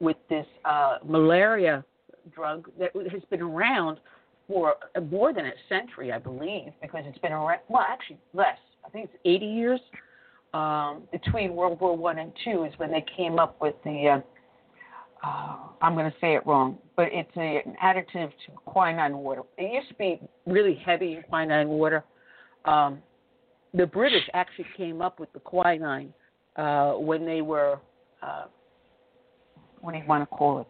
with 0.00 0.16
this 0.28 0.46
uh, 0.64 0.96
malaria 1.04 1.84
drug 2.34 2.68
that 2.78 2.90
has 3.10 3.22
been 3.30 3.42
around 3.42 3.98
for 4.48 4.74
more 5.10 5.32
than 5.32 5.46
a 5.46 5.52
century, 5.68 6.10
I 6.10 6.18
believe, 6.18 6.72
because 6.82 7.04
it's 7.06 7.18
been 7.18 7.32
around. 7.32 7.60
Well, 7.68 7.84
actually, 7.86 8.18
less. 8.32 8.58
I 8.84 8.88
think 8.88 9.10
it's 9.12 9.20
80 9.24 9.46
years. 9.46 9.80
Um, 10.52 11.02
between 11.12 11.54
World 11.54 11.80
War 11.80 11.96
One 11.96 12.18
and 12.18 12.32
Two 12.44 12.64
is 12.64 12.72
when 12.78 12.90
they 12.90 13.04
came 13.16 13.38
up 13.38 13.60
with 13.60 13.76
the. 13.84 14.16
Uh, 14.16 14.20
uh, 15.22 15.56
I'm 15.82 15.94
going 15.94 16.10
to 16.10 16.16
say 16.20 16.34
it 16.34 16.46
wrong, 16.46 16.78
but 16.96 17.08
it's 17.12 17.30
a, 17.36 17.62
an 17.66 17.76
additive 17.82 18.30
to 18.46 18.52
quinine 18.64 19.16
water. 19.16 19.42
It 19.58 19.72
used 19.72 19.88
to 19.88 19.94
be 19.94 20.20
really 20.46 20.74
heavy 20.74 21.14
in 21.14 21.22
quinine 21.22 21.68
water. 21.68 22.04
Um, 22.64 22.98
the 23.74 23.86
British 23.86 24.24
actually 24.34 24.66
came 24.76 25.00
up 25.00 25.20
with 25.20 25.32
the 25.32 25.40
quinine 25.40 26.12
uh, 26.56 26.92
when 26.92 27.24
they 27.24 27.42
were. 27.42 27.78
Uh, 28.22 28.44
what 29.80 29.92
do 29.92 29.98
you 29.98 30.04
want 30.06 30.28
to 30.28 30.36
call 30.36 30.60
it? 30.60 30.66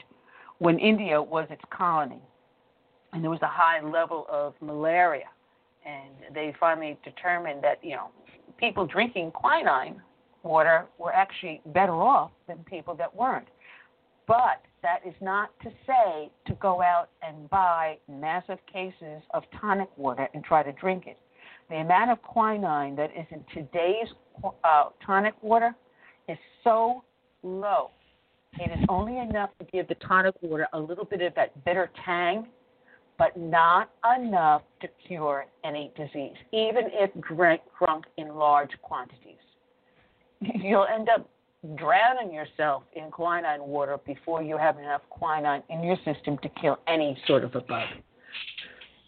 when 0.61 0.79
India 0.79 1.21
was 1.21 1.47
its 1.51 1.63
colony, 1.77 2.21
and 3.13 3.25
there 3.25 3.31
was 3.31 3.41
a 3.43 3.49
high 3.49 3.81
level 3.83 4.27
of 4.31 4.55
malaria, 4.61 5.25
and 5.85 6.35
they 6.35 6.55
finally 6.61 6.97
determined 7.03 7.65
that 7.65 7.83
you 7.83 7.97
know 7.97 8.11
people 8.59 8.87
drinking 8.87 9.33
quinine 9.33 10.01
water 10.43 10.87
were 10.99 11.13
actually 11.13 11.61
better 11.67 11.95
off 11.95 12.31
than 12.47 12.59
people 12.65 12.95
that 12.95 13.15
weren't. 13.15 13.49
But 14.31 14.63
that 14.83 15.01
is 15.05 15.15
not 15.21 15.51
to 15.63 15.71
say 15.87 16.31
to 16.47 16.55
go 16.55 16.81
out 16.81 17.09
and 17.21 17.51
buy 17.51 17.99
massive 18.09 18.59
cases 18.73 19.23
of 19.35 19.43
tonic 19.61 19.89
water 19.97 20.29
and 20.33 20.45
try 20.45 20.63
to 20.63 20.73
drink 20.73 21.07
it. 21.07 21.19
The 21.69 21.77
amount 21.77 22.13
of 22.13 22.23
quinine 22.23 22.95
that 22.97 23.11
is 23.11 23.27
in 23.31 23.45
today's 23.53 24.09
uh, 24.65 24.85
tonic 25.05 25.35
water 25.43 25.75
is 26.29 26.39
so 26.63 27.03
low 27.43 27.91
it 28.59 28.71
is 28.79 28.85
only 28.89 29.19
enough 29.19 29.51
to 29.59 29.65
give 29.67 29.87
the 29.89 29.95
tonic 29.97 30.35
water 30.43 30.67
a 30.73 30.79
little 30.79 31.05
bit 31.05 31.23
of 31.23 31.35
that 31.35 31.65
bitter 31.65 31.91
tang, 32.05 32.49
but 33.19 33.37
not 33.37 33.91
enough 34.19 34.63
to 34.81 34.89
cure 35.07 35.47
any 35.65 35.93
disease, 35.97 36.37
even 36.53 36.85
if 36.93 37.11
drunk 37.23 38.05
in 38.17 38.35
large 38.35 38.71
quantities. 38.83 39.39
You'll 40.41 40.87
end 40.87 41.09
up 41.09 41.29
drowning 41.77 42.33
yourself 42.33 42.85
in 42.95 43.11
quinine 43.11 43.63
water 43.63 43.99
before 44.07 44.43
you 44.43 44.57
have 44.57 44.79
enough 44.79 45.03
quinine 45.11 45.63
in 45.69 45.83
your 45.83 45.97
system 46.05 46.39
to 46.43 46.49
kill 46.61 46.79
any 46.87 47.19
sort 47.27 47.45
of 47.45 47.55
a 47.55 47.61
bug. 47.61 47.87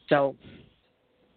So, 0.09 0.37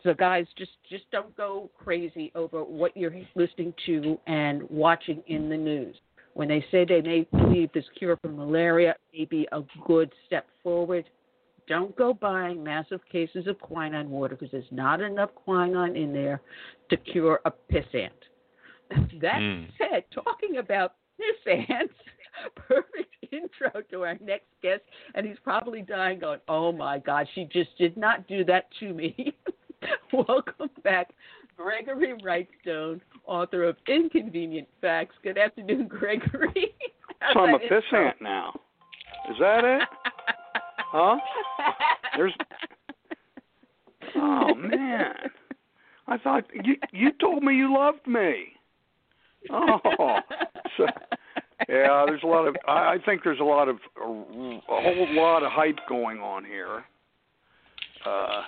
so 0.03 0.13
guys, 0.13 0.45
just 0.57 0.72
just 0.89 1.09
don't 1.11 1.36
go 1.38 1.70
crazy 1.78 2.32
over 2.36 2.63
what 2.63 2.95
you're 2.97 3.16
listening 3.36 3.74
to 3.86 4.20
and 4.28 4.63
watching 4.70 5.24
in 5.28 5.49
the 5.49 5.57
news 5.57 5.95
when 6.36 6.49
they 6.49 6.63
say 6.70 6.84
they 6.86 7.01
may 7.01 7.26
believe 7.32 7.72
this 7.74 7.86
cure 7.97 8.18
for 8.18 8.28
malaria 8.28 8.93
may 9.13 9.24
be 9.26 9.47
a 9.53 9.61
good 9.88 10.11
step 10.28 10.45
forward, 10.61 11.05
don't 11.68 11.95
go 11.95 12.13
buying 12.13 12.61
massive 12.61 12.99
cases 13.09 13.47
of 13.47 13.57
quinine 13.59 14.09
water 14.09 14.36
because 14.36 14.51
there's 14.51 14.66
not 14.70 15.01
enough 15.01 15.34
quinine 15.34 15.95
in 15.95 16.13
there 16.13 16.41
to 16.89 16.97
cure 16.97 17.39
a 17.45 17.51
piss 17.51 17.86
ant. 17.93 18.13
That 19.22 19.39
Mm. 19.41 19.70
said, 19.78 20.03
talking 20.11 20.57
about 20.57 20.95
piss 21.18 21.66
ants, 21.70 21.93
perfect 22.55 23.16
intro 23.32 23.82
to 23.91 24.03
our 24.03 24.18
next 24.22 24.47
guest, 24.61 24.82
and 25.13 25.26
he's 25.26 25.38
probably 25.43 25.82
dying 25.82 26.20
going, 26.20 26.39
oh 26.47 26.72
my 26.72 26.99
God, 26.99 27.28
she 27.34 27.45
just 27.45 27.78
did 27.78 27.97
not 27.97 28.28
do 28.28 28.43
that 28.45 28.68
to 28.80 28.93
me. 28.93 29.36
Welcome 30.13 30.70
back, 30.84 31.09
Gregory 31.57 32.13
Wrightstone, 32.24 33.01
author 33.26 33.63
of 33.63 33.78
Inconvenient 33.88 34.68
Facts. 34.82 35.16
Good 35.24 35.38
afternoon, 35.38 35.88
Gregory. 35.88 36.74
So 37.34 37.39
I'm 37.41 37.55
a 37.55 37.57
that 37.57 37.70
piss 37.70 37.84
ant 37.91 38.22
now. 38.22 38.59
Is 39.30 39.38
that 39.39 39.63
it? 39.63 39.88
Huh? 40.78 41.18
There's. 42.16 42.34
Oh 44.16 44.53
man, 44.55 45.13
I 46.07 46.18
thought 46.18 46.45
you 46.53 46.76
you 46.91 47.11
told 47.20 47.43
me 47.43 47.55
you 47.55 47.74
loved 47.74 48.05
me. 48.07 48.53
Oh, 49.51 50.20
so 50.78 50.86
yeah. 51.70 52.06
There's 52.08 52.24
a 52.24 52.28
lot 52.28 52.48
of. 52.48 52.56
I, 52.68 52.98
think 53.06 53.22
there's 53.24 53.40
a 53.40 53.44
lot 53.44 53.68
of 53.68 53.78
a, 53.98 54.02
whole 54.02 55.08
lot 55.12 55.44
of 55.44 55.52
hype 55.52 55.80
going 55.88 56.20
on 56.20 56.46
here. 56.46 56.84
Uh, 58.06 58.44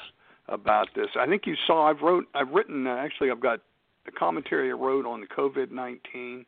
about 0.50 0.88
this. 0.96 1.08
I 1.20 1.26
think 1.28 1.46
you 1.46 1.56
saw. 1.66 1.90
I've 1.90 2.02
wrote. 2.02 2.26
I've 2.34 2.50
written. 2.52 2.88
Uh, 2.88 2.96
actually, 2.96 3.32
I've 3.32 3.42
got 3.42 3.60
a 4.08 4.12
commentary 4.12 4.70
I 4.70 4.74
wrote 4.74 5.06
on 5.06 5.22
the 5.22 5.28
COVID 5.28 5.72
nineteen 5.72 6.46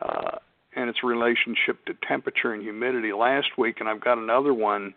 uh, 0.00 0.38
and 0.76 0.88
its 0.88 1.02
relationship 1.02 1.84
to 1.86 1.94
temperature 2.06 2.52
and 2.52 2.62
humidity 2.62 3.12
last 3.12 3.48
week, 3.58 3.76
and 3.80 3.88
I've 3.88 4.02
got 4.02 4.18
another 4.18 4.54
one 4.54 4.94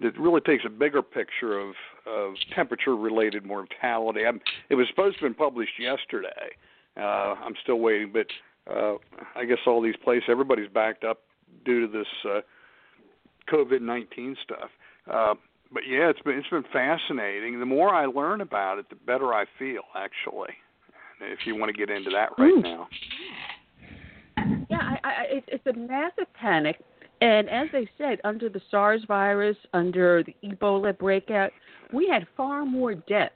that 0.00 0.18
really 0.18 0.40
takes 0.40 0.64
a 0.64 0.70
bigger 0.70 1.02
picture 1.02 1.58
of 1.58 1.74
of 2.06 2.34
temperature 2.54 2.96
related 2.96 3.44
mortality. 3.44 4.26
I'm, 4.26 4.40
it 4.68 4.74
was 4.74 4.86
supposed 4.88 5.18
to 5.18 5.24
have 5.24 5.30
been 5.30 5.38
published 5.38 5.78
yesterday. 5.78 6.54
Uh, 6.96 7.34
I'm 7.44 7.54
still 7.62 7.80
waiting, 7.80 8.10
but 8.12 8.26
uh, 8.70 8.94
I 9.36 9.44
guess 9.44 9.58
all 9.66 9.80
these 9.82 9.96
places, 10.02 10.24
everybody's 10.28 10.68
backed 10.68 11.04
up 11.04 11.20
due 11.64 11.86
to 11.86 11.92
this 11.92 12.06
uh, 12.24 12.40
COVID 13.52 13.80
nineteen 13.80 14.36
stuff. 14.42 14.70
Uh, 15.10 15.34
but 15.72 15.82
yeah, 15.88 16.08
it's 16.08 16.20
been 16.20 16.38
it's 16.38 16.48
been 16.48 16.64
fascinating. 16.72 17.60
The 17.60 17.66
more 17.66 17.90
I 17.90 18.06
learn 18.06 18.40
about 18.40 18.78
it, 18.78 18.88
the 18.88 18.96
better 18.96 19.34
I 19.34 19.44
feel. 19.58 19.82
Actually, 19.96 20.54
if 21.20 21.40
you 21.46 21.56
want 21.56 21.74
to 21.74 21.78
get 21.78 21.90
into 21.94 22.10
that 22.10 22.30
right 22.38 22.54
Mm. 22.54 22.62
now. 22.62 22.88
Yeah, 24.68 24.78
I, 24.80 24.98
I, 25.04 25.22
it, 25.30 25.44
it's 25.48 25.66
a 25.66 25.72
massive 25.72 26.32
panic. 26.34 26.80
And 27.20 27.48
as 27.48 27.68
they 27.72 27.88
said, 27.96 28.20
under 28.24 28.48
the 28.48 28.60
SARS 28.70 29.02
virus, 29.06 29.56
under 29.72 30.22
the 30.24 30.34
Ebola 30.44 30.96
breakout, 30.98 31.52
we 31.92 32.08
had 32.08 32.26
far 32.36 32.64
more 32.64 32.94
deaths 32.94 33.32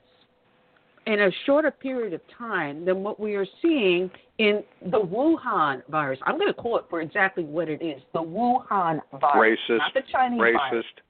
in 1.07 1.21
a 1.21 1.31
shorter 1.45 1.71
period 1.71 2.13
of 2.13 2.21
time 2.37 2.85
than 2.85 3.01
what 3.01 3.19
we 3.19 3.35
are 3.35 3.47
seeing 3.61 4.11
in 4.39 4.63
the 4.89 4.99
Wuhan 4.99 5.83
virus. 5.89 6.17
I'm 6.25 6.37
going 6.37 6.47
to 6.47 6.53
call 6.53 6.77
it 6.77 6.85
for 6.89 7.01
exactly 7.01 7.43
what 7.43 7.69
it 7.69 7.81
is 7.83 8.01
the 8.13 8.21
Wuhan 8.21 8.99
virus. 9.19 9.59
Racist. 9.69 9.77
Not 9.77 9.93
the 9.93 10.01
Chinese 10.11 10.39
virus. 10.39 10.61
Racist. 10.73 11.03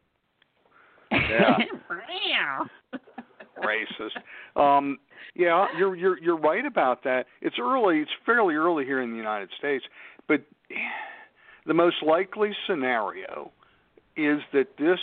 Yeah. 2.32 2.60
racist. 3.64 4.60
Um, 4.60 5.00
yeah, 5.36 5.66
you're 5.78 5.96
you're 5.96 6.20
you're 6.20 6.38
right 6.38 6.66
about 6.66 7.04
that. 7.04 7.26
It's 7.42 7.56
early. 7.60 8.00
It's 8.00 8.12
fairly 8.28 8.54
early 8.54 8.86
here 8.86 9.02
in 9.02 9.10
the 9.10 9.18
United 9.18 9.50
States, 9.58 9.84
but 10.28 10.42
the 11.66 11.74
most 11.74 11.98
likely 12.06 12.52
scenario 12.68 13.52
is 14.18 14.40
that 14.54 14.68
this 14.78 15.00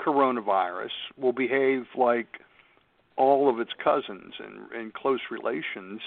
coronavirus 0.00 0.90
will 1.16 1.32
behave 1.32 1.82
like 1.96 2.28
all 3.16 3.48
of 3.48 3.58
its 3.60 3.70
cousins 3.82 4.34
and, 4.38 4.70
and 4.72 4.94
close 4.94 5.20
relations, 5.30 6.00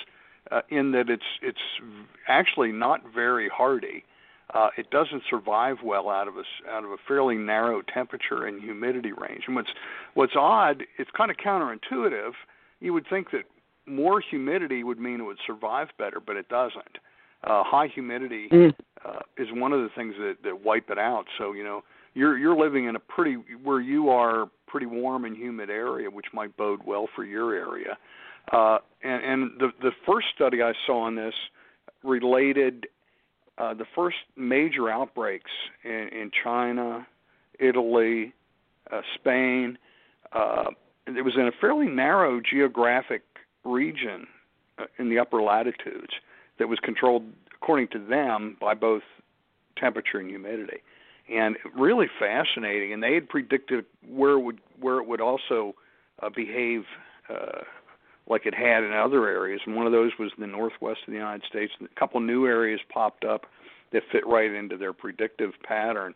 uh, 0.51 0.61
in 0.69 0.91
that 0.91 1.09
it's 1.09 1.23
it's 1.41 1.59
actually 2.27 2.71
not 2.71 3.01
very 3.13 3.49
hardy. 3.49 4.03
Uh, 4.53 4.69
it 4.77 4.89
doesn't 4.91 5.23
survive 5.29 5.77
well 5.83 6.09
out 6.09 6.27
of 6.27 6.35
a 6.37 6.43
out 6.71 6.83
of 6.85 6.91
a 6.91 6.97
fairly 7.07 7.35
narrow 7.35 7.81
temperature 7.81 8.45
and 8.45 8.61
humidity 8.61 9.11
range. 9.11 9.43
And 9.47 9.55
what's 9.55 9.69
what's 10.13 10.33
odd, 10.35 10.83
it's 10.97 11.11
kind 11.11 11.29
of 11.31 11.37
counterintuitive. 11.37 12.31
You 12.79 12.93
would 12.93 13.07
think 13.09 13.31
that 13.31 13.43
more 13.85 14.21
humidity 14.21 14.83
would 14.83 14.99
mean 14.99 15.19
it 15.19 15.23
would 15.23 15.39
survive 15.45 15.89
better, 15.97 16.19
but 16.25 16.35
it 16.37 16.47
doesn't. 16.49 16.97
Uh, 17.43 17.63
high 17.63 17.87
humidity 17.87 18.47
Mm. 18.51 18.73
uh, 19.05 19.19
is 19.37 19.47
one 19.51 19.71
of 19.73 19.81
the 19.81 19.89
things 19.95 20.15
that, 20.17 20.37
that 20.43 20.63
wipe 20.63 20.89
it 20.89 20.97
out. 20.97 21.25
So 21.37 21.51
you 21.53 21.63
know 21.63 21.83
you're 22.13 22.37
you're 22.37 22.55
living 22.57 22.85
in 22.85 22.95
a 22.95 22.99
pretty 22.99 23.35
where 23.63 23.81
you 23.81 24.09
are 24.09 24.49
pretty 24.65 24.85
warm 24.85 25.25
and 25.25 25.35
humid 25.35 25.69
area, 25.69 26.09
which 26.09 26.27
might 26.33 26.55
bode 26.57 26.81
well 26.85 27.07
for 27.15 27.23
your 27.23 27.53
area. 27.53 27.97
Uh, 28.51 28.77
and, 29.03 29.23
and 29.23 29.51
the 29.59 29.71
the 29.81 29.91
first 30.05 30.27
study 30.33 30.61
I 30.61 30.73
saw 30.85 31.03
on 31.03 31.15
this 31.15 31.33
related 32.03 32.87
uh, 33.57 33.73
the 33.73 33.85
first 33.95 34.17
major 34.35 34.89
outbreaks 34.89 35.51
in, 35.83 36.09
in 36.11 36.31
China, 36.43 37.07
Italy, 37.59 38.33
uh, 38.91 39.01
Spain. 39.15 39.77
Uh, 40.31 40.65
it 41.07 41.23
was 41.23 41.33
in 41.35 41.47
a 41.47 41.51
fairly 41.59 41.87
narrow 41.87 42.39
geographic 42.39 43.23
region 43.63 44.27
uh, 44.77 44.85
in 44.99 45.09
the 45.09 45.17
upper 45.17 45.41
latitudes 45.41 46.13
that 46.59 46.67
was 46.67 46.79
controlled, 46.79 47.23
according 47.55 47.87
to 47.87 47.99
them, 47.99 48.57
by 48.61 48.73
both 48.73 49.01
temperature 49.75 50.19
and 50.19 50.29
humidity, 50.29 50.77
and 51.33 51.57
really 51.75 52.07
fascinating. 52.19 52.93
And 52.93 53.01
they 53.01 53.15
had 53.15 53.27
predicted 53.27 53.85
where 54.07 54.33
it 54.33 54.41
would 54.41 54.59
where 54.79 54.99
it 54.99 55.07
would 55.07 55.21
also 55.21 55.73
behave 56.35 56.83
like 58.29 58.45
it 58.45 58.53
had 58.53 58.83
in 58.83 58.93
other 58.93 59.27
areas. 59.27 59.61
And 59.65 59.75
one 59.75 59.85
of 59.85 59.91
those 59.91 60.11
was 60.19 60.31
the 60.37 60.47
northwest 60.47 60.99
of 61.07 61.11
the 61.11 61.17
United 61.17 61.43
States. 61.49 61.71
A 61.81 61.99
couple 61.99 62.19
new 62.19 62.45
areas 62.45 62.79
popped 62.89 63.23
up 63.23 63.45
that 63.93 64.03
fit 64.11 64.25
right 64.27 64.51
into 64.51 64.77
their 64.77 64.93
predictive 64.93 65.51
pattern. 65.63 66.13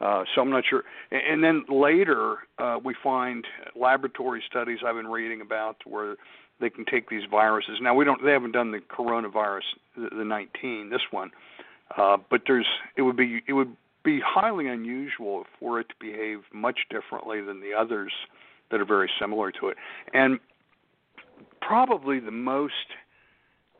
Uh, 0.00 0.24
so 0.34 0.40
I'm 0.40 0.50
not 0.50 0.64
sure. 0.68 0.82
And, 1.10 1.22
and 1.30 1.44
then 1.44 1.64
later, 1.68 2.38
uh, 2.58 2.78
we 2.82 2.94
find 3.02 3.44
laboratory 3.76 4.42
studies 4.48 4.80
I've 4.84 4.96
been 4.96 5.06
reading 5.06 5.40
about 5.40 5.76
where 5.86 6.16
they 6.60 6.70
can 6.70 6.84
take 6.84 7.08
these 7.08 7.22
viruses. 7.30 7.78
Now 7.80 7.94
we 7.94 8.04
don't. 8.04 8.24
They 8.24 8.32
haven't 8.32 8.52
done 8.52 8.72
the 8.72 8.78
coronavirus, 8.78 9.62
the, 9.96 10.08
the 10.16 10.24
19, 10.24 10.90
this 10.90 11.00
one. 11.10 11.30
Uh, 11.96 12.16
but 12.30 12.42
there's. 12.46 12.66
It 12.96 13.02
would 13.02 13.16
be. 13.16 13.42
It 13.46 13.52
would 13.52 13.76
be 14.04 14.20
highly 14.24 14.66
unusual 14.66 15.44
for 15.60 15.78
it 15.78 15.88
to 15.88 15.94
behave 16.00 16.40
much 16.52 16.80
differently 16.90 17.40
than 17.40 17.60
the 17.60 17.72
others 17.72 18.12
that 18.70 18.80
are 18.80 18.84
very 18.84 19.08
similar 19.20 19.52
to 19.52 19.68
it. 19.68 19.76
And 20.12 20.40
probably 21.66 22.20
the 22.20 22.30
most 22.30 22.72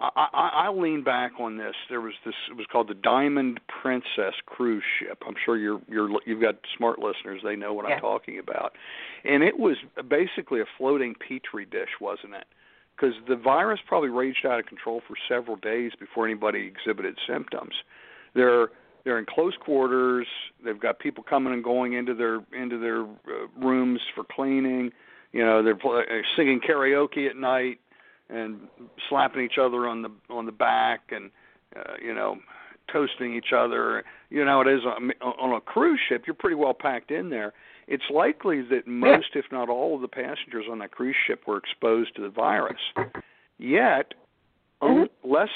I, 0.01 0.27
I, 0.33 0.49
I 0.67 0.69
lean 0.71 1.05
back 1.05 1.33
on 1.39 1.57
this. 1.59 1.75
There 1.89 2.01
was 2.01 2.15
this. 2.25 2.35
It 2.51 2.57
was 2.57 2.67
called 2.71 2.89
the 2.89 2.95
Diamond 2.95 3.61
Princess 3.69 4.35
cruise 4.47 4.83
ship. 4.99 5.23
I'm 5.27 5.35
sure 5.45 5.57
you're 5.57 5.81
you're 5.89 6.09
you've 6.27 6.41
got 6.41 6.57
smart 6.77 6.99
listeners. 6.99 7.41
They 7.45 7.55
know 7.57 7.73
what 7.73 7.89
Yeah. 7.89 7.95
I'm 7.97 8.01
talking 8.01 8.39
about. 8.39 8.73
And 9.25 9.43
it 9.45 9.59
was 9.59 9.77
basically 10.09 10.61
a 10.61 10.65
floating 10.77 11.15
petri 11.15 11.65
dish, 11.65 11.91
wasn't 12.01 12.35
it? 12.35 12.47
Because 12.97 13.15
the 13.29 13.37
virus 13.37 13.81
probably 13.87 14.09
raged 14.11 14.45
out 14.45 14.59
of 14.59 14.67
control 14.67 15.03
for 15.07 15.15
several 15.29 15.57
days 15.57 15.93
before 15.99 16.27
anybody 16.27 16.67
exhibited 16.67 17.17
symptoms. 17.27 17.75
They're 18.35 18.69
they're 19.05 19.19
in 19.19 19.27
close 19.27 19.55
quarters. 19.65 20.27
They've 20.65 20.79
got 20.81 20.99
people 20.99 21.23
coming 21.23 21.53
and 21.53 21.63
going 21.63 21.93
into 21.93 22.15
their 22.15 22.41
into 22.53 22.79
their 22.79 23.03
uh, 23.03 23.47
rooms 23.57 24.01
for 24.15 24.25
cleaning. 24.25 24.91
You 25.33 25.45
know, 25.45 25.63
they're 25.63 25.77
pl- 25.77 26.03
uh, 26.09 26.23
singing 26.37 26.61
karaoke 26.61 27.29
at 27.29 27.37
night 27.37 27.81
and 28.29 28.61
slapping 29.09 29.43
each 29.43 29.59
other 29.61 29.87
on 29.87 30.03
the 30.03 30.11
on 30.31 30.47
the 30.47 30.53
back 30.53 31.11
and 31.11 31.31
uh, 31.77 31.95
you 32.03 32.15
know 32.15 32.39
toasting 32.93 33.35
each 33.35 33.53
other. 33.57 34.05
You 34.31 34.45
know, 34.45 34.61
it 34.61 34.69
is 34.69 34.83
on, 34.85 35.11
on 35.23 35.57
a 35.57 35.61
cruise 35.61 36.01
ship. 36.09 36.25
You're 36.27 36.35
pretty 36.35 36.57
well 36.57 36.75
packed 36.75 37.11
in 37.11 37.31
there. 37.31 37.53
It's 37.89 38.05
likely 38.11 38.63
that 38.63 38.87
most, 38.87 39.29
if 39.35 39.47
not 39.51 39.69
all, 39.69 39.97
of 39.97 40.03
the 40.03 40.09
passengers 40.09 40.67
on 40.71 40.79
that 40.79 40.93
cruise 40.93 41.17
ship 41.27 41.43
were 41.47 41.59
exposed 41.59 42.15
to 42.17 42.23
the 42.23 42.29
virus. 42.29 42.81
Yet, 43.59 44.15
um, 44.81 45.09
less 45.25 45.49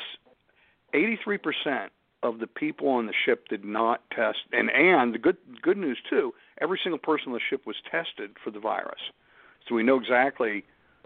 83% 0.94 1.88
of 2.22 2.38
the 2.38 2.46
people 2.46 2.88
on 2.88 3.06
the 3.06 3.12
ship 3.24 3.48
did 3.48 3.64
not 3.64 4.02
test. 4.14 4.38
And 4.52 4.70
and 4.70 5.14
the 5.14 5.18
good 5.18 5.36
good 5.62 5.76
news 5.76 5.98
too, 6.08 6.32
every 6.60 6.80
single 6.82 6.98
person 6.98 7.28
on 7.28 7.34
the 7.34 7.40
ship 7.48 7.66
was 7.66 7.76
tested 7.90 8.32
for 8.42 8.50
the 8.50 8.60
virus, 8.60 9.00
so 9.68 9.74
we 9.74 9.82
know 9.82 9.98
exactly 9.98 10.64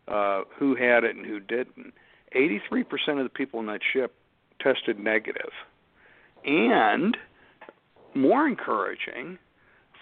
uh, 0.08 0.42
who 0.58 0.74
had 0.74 1.04
it 1.04 1.16
and 1.16 1.26
who 1.26 1.40
didn't. 1.40 1.94
83% 2.34 2.84
of 3.18 3.24
the 3.24 3.28
people 3.28 3.58
on 3.58 3.66
that 3.66 3.80
ship 3.92 4.14
tested 4.60 4.98
negative. 4.98 5.50
And 6.44 7.16
more 8.14 8.46
encouraging, 8.46 9.38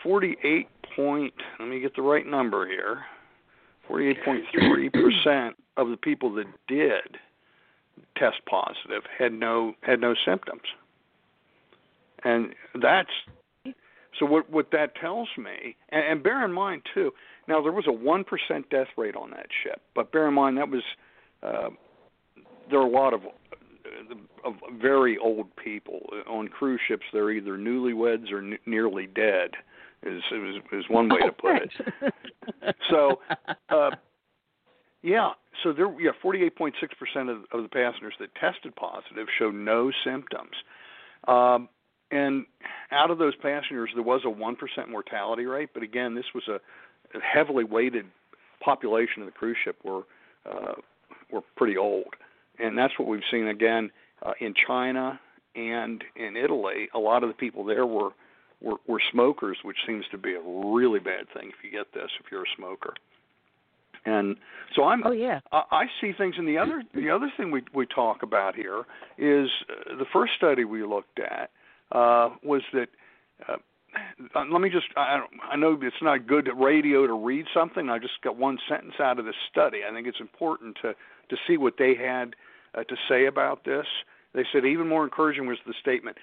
48 0.03 0.69
point, 0.95 1.35
let 1.59 1.69
me 1.69 1.81
get 1.81 1.95
the 1.97 2.03
right 2.03 2.27
number 2.27 2.67
here. 2.67 3.05
48.3% 3.89 5.53
of 5.77 5.89
the 5.89 5.97
people 5.97 6.35
that 6.35 6.47
did 6.67 7.19
test 8.17 8.37
positive 8.49 9.03
had 9.19 9.33
no 9.33 9.75
had 9.83 10.01
no 10.01 10.15
symptoms. 10.25 10.63
And 12.25 12.55
that's 12.81 13.11
so 14.19 14.27
what 14.27 14.51
what 14.51 14.71
that 14.73 14.95
tells 14.97 15.29
me, 15.37 15.77
and, 15.91 16.05
and 16.05 16.23
bear 16.23 16.45
in 16.45 16.53
mind 16.53 16.83
too. 16.93 17.13
Now 17.49 17.63
there 17.63 17.73
was 17.73 17.87
a 17.89 17.93
one 17.93 18.25
percent 18.25 18.69
death 18.71 18.89
rate 18.97 19.17
on 19.17 19.31
that 19.31 19.47
ship, 19.65 19.81
but 19.95 20.13
bear 20.13 20.29
in 20.29 20.35
mind 20.35 20.59
that 20.59 20.69
was 20.69 20.83
uh, 21.43 21.71
there 22.71 22.79
are 22.79 22.87
a 22.87 22.91
lot 22.91 23.15
of 23.15 23.23
of 24.45 24.55
very 24.81 25.17
old 25.19 25.55
people 25.57 26.11
on 26.29 26.49
cruise 26.49 26.81
ships. 26.87 27.05
They're 27.13 27.31
either 27.31 27.57
newlyweds 27.57 28.31
or 28.31 28.39
n- 28.39 28.59
nearly 28.67 29.07
dead. 29.07 29.53
Is 30.03 30.23
is, 30.31 30.57
is 30.73 30.85
one 30.89 31.09
way 31.09 31.21
to 31.21 31.33
put 31.33 31.57
it. 31.57 32.15
So, 32.91 33.21
uh, 33.69 33.91
yeah, 35.03 35.33
so 35.63 35.73
there, 35.73 35.89
yeah, 36.01 36.11
48.6% 36.23 36.73
of, 37.31 37.45
of 37.53 37.63
the 37.63 37.69
passengers 37.69 38.15
that 38.21 38.35
tested 38.35 38.75
positive 38.75 39.27
showed 39.39 39.55
no 39.55 39.91
symptoms. 40.05 40.53
Um, 41.27 41.69
and 42.11 42.47
out 42.91 43.11
of 43.11 43.19
those 43.19 43.37
passengers, 43.37 43.91
there 43.95 44.03
was 44.03 44.23
a 44.25 44.29
1% 44.29 44.89
mortality 44.89 45.45
rate, 45.45 45.71
but 45.75 45.83
again, 45.83 46.15
this 46.15 46.25
was 46.35 46.49
a 46.49 46.61
heavily 47.23 47.65
weighted 47.65 48.07
population 48.61 49.23
of 49.23 49.27
the 49.27 49.33
cruise 49.33 49.57
ship 49.65 49.77
were, 49.85 50.03
uh, 50.51 50.75
were 51.31 51.43
pretty 51.57 51.77
old. 51.77 52.15
And 52.59 52.77
that's 52.77 52.99
what 52.99 53.09
we've 53.09 53.21
seen 53.31 53.49
again 53.49 53.91
uh, 54.25 54.33
in 54.41 54.55
China 54.67 55.21
and 55.55 56.03
in 56.17 56.37
Italy. 56.37 56.89
A 56.95 56.99
lot 56.99 57.23
of 57.23 57.29
the 57.29 57.35
people 57.35 57.65
there 57.65 57.87
were, 57.87 58.11
were, 58.61 58.77
were 58.87 59.01
smokers, 59.13 59.59
which 59.63 59.79
seems 59.87 60.05
to 60.11 60.19
be 60.19 60.35
a 60.35 60.41
really 60.41 60.99
bad 60.99 61.27
thing 61.33 61.51
if 61.51 61.65
you 61.65 61.71
get 61.71 61.93
this, 61.95 62.11
if 62.19 62.31
you're 62.31 62.43
a 62.43 62.57
smoker. 62.57 62.95
And 64.05 64.37
so 64.75 64.85
I'm 64.85 65.03
Oh 65.05 65.11
yeah. 65.11 65.41
I 65.53 65.63
I 65.71 65.85
see 66.01 66.13
things, 66.17 66.37
and 66.39 66.47
the 66.47 66.57
other 66.57 66.83
the 66.95 67.11
other 67.11 67.31
thing 67.37 67.51
we 67.51 67.63
we 67.75 67.85
talk 67.85 68.23
about 68.23 68.55
here 68.55 68.85
is 69.19 69.51
uh, 69.69 69.97
the 69.97 70.07
first 70.13 70.33
study 70.37 70.65
we 70.65 70.85
looked 70.85 71.19
at 71.19 71.51
uh, 71.93 72.31
was 72.43 72.63
that. 72.73 72.89
Uh, 73.47 73.57
let 74.35 74.61
me 74.61 74.71
just 74.71 74.87
I, 74.97 75.21
I 75.51 75.57
know 75.57 75.79
it's 75.81 75.97
not 76.03 76.27
good 76.27 76.49
radio 76.57 77.07
to 77.07 77.15
read 77.15 77.47
something. 77.55 77.89
I 77.89 77.99
just 77.99 78.21
got 78.23 78.37
one 78.37 78.59
sentence 78.69 78.95
out 79.01 79.19
of 79.19 79.25
this 79.25 79.35
study. 79.51 79.81
I 79.89 79.93
think 79.93 80.07
it's 80.07 80.21
important 80.21 80.77
to 80.83 80.95
to 81.31 81.37
see 81.47 81.57
what 81.57 81.75
they 81.79 81.95
had 81.95 82.35
uh, 82.75 82.85
to 82.85 82.97
say 83.09 83.27
about 83.27 83.65
this. 83.65 83.87
They 84.35 84.45
said 84.53 84.65
even 84.65 84.89
more 84.89 85.05
encouraging 85.05 85.47
was 85.47 85.59
the 85.67 85.75
statement 85.81 86.19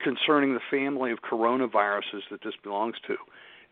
concerning 0.00 0.54
the 0.54 0.60
family 0.70 1.12
of 1.12 1.18
coronaviruses 1.22 2.22
that 2.30 2.42
this 2.42 2.54
belongs 2.62 2.96
to. 3.06 3.16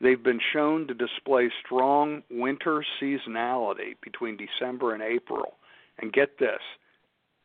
They've 0.01 0.23
been 0.23 0.41
shown 0.53 0.87
to 0.87 0.95
display 0.95 1.51
strong 1.65 2.23
winter 2.31 2.85
seasonality 3.01 3.97
between 4.03 4.39
December 4.39 4.95
and 4.95 5.03
April. 5.03 5.57
And 5.99 6.13
get 6.13 6.39
this, 6.39 6.61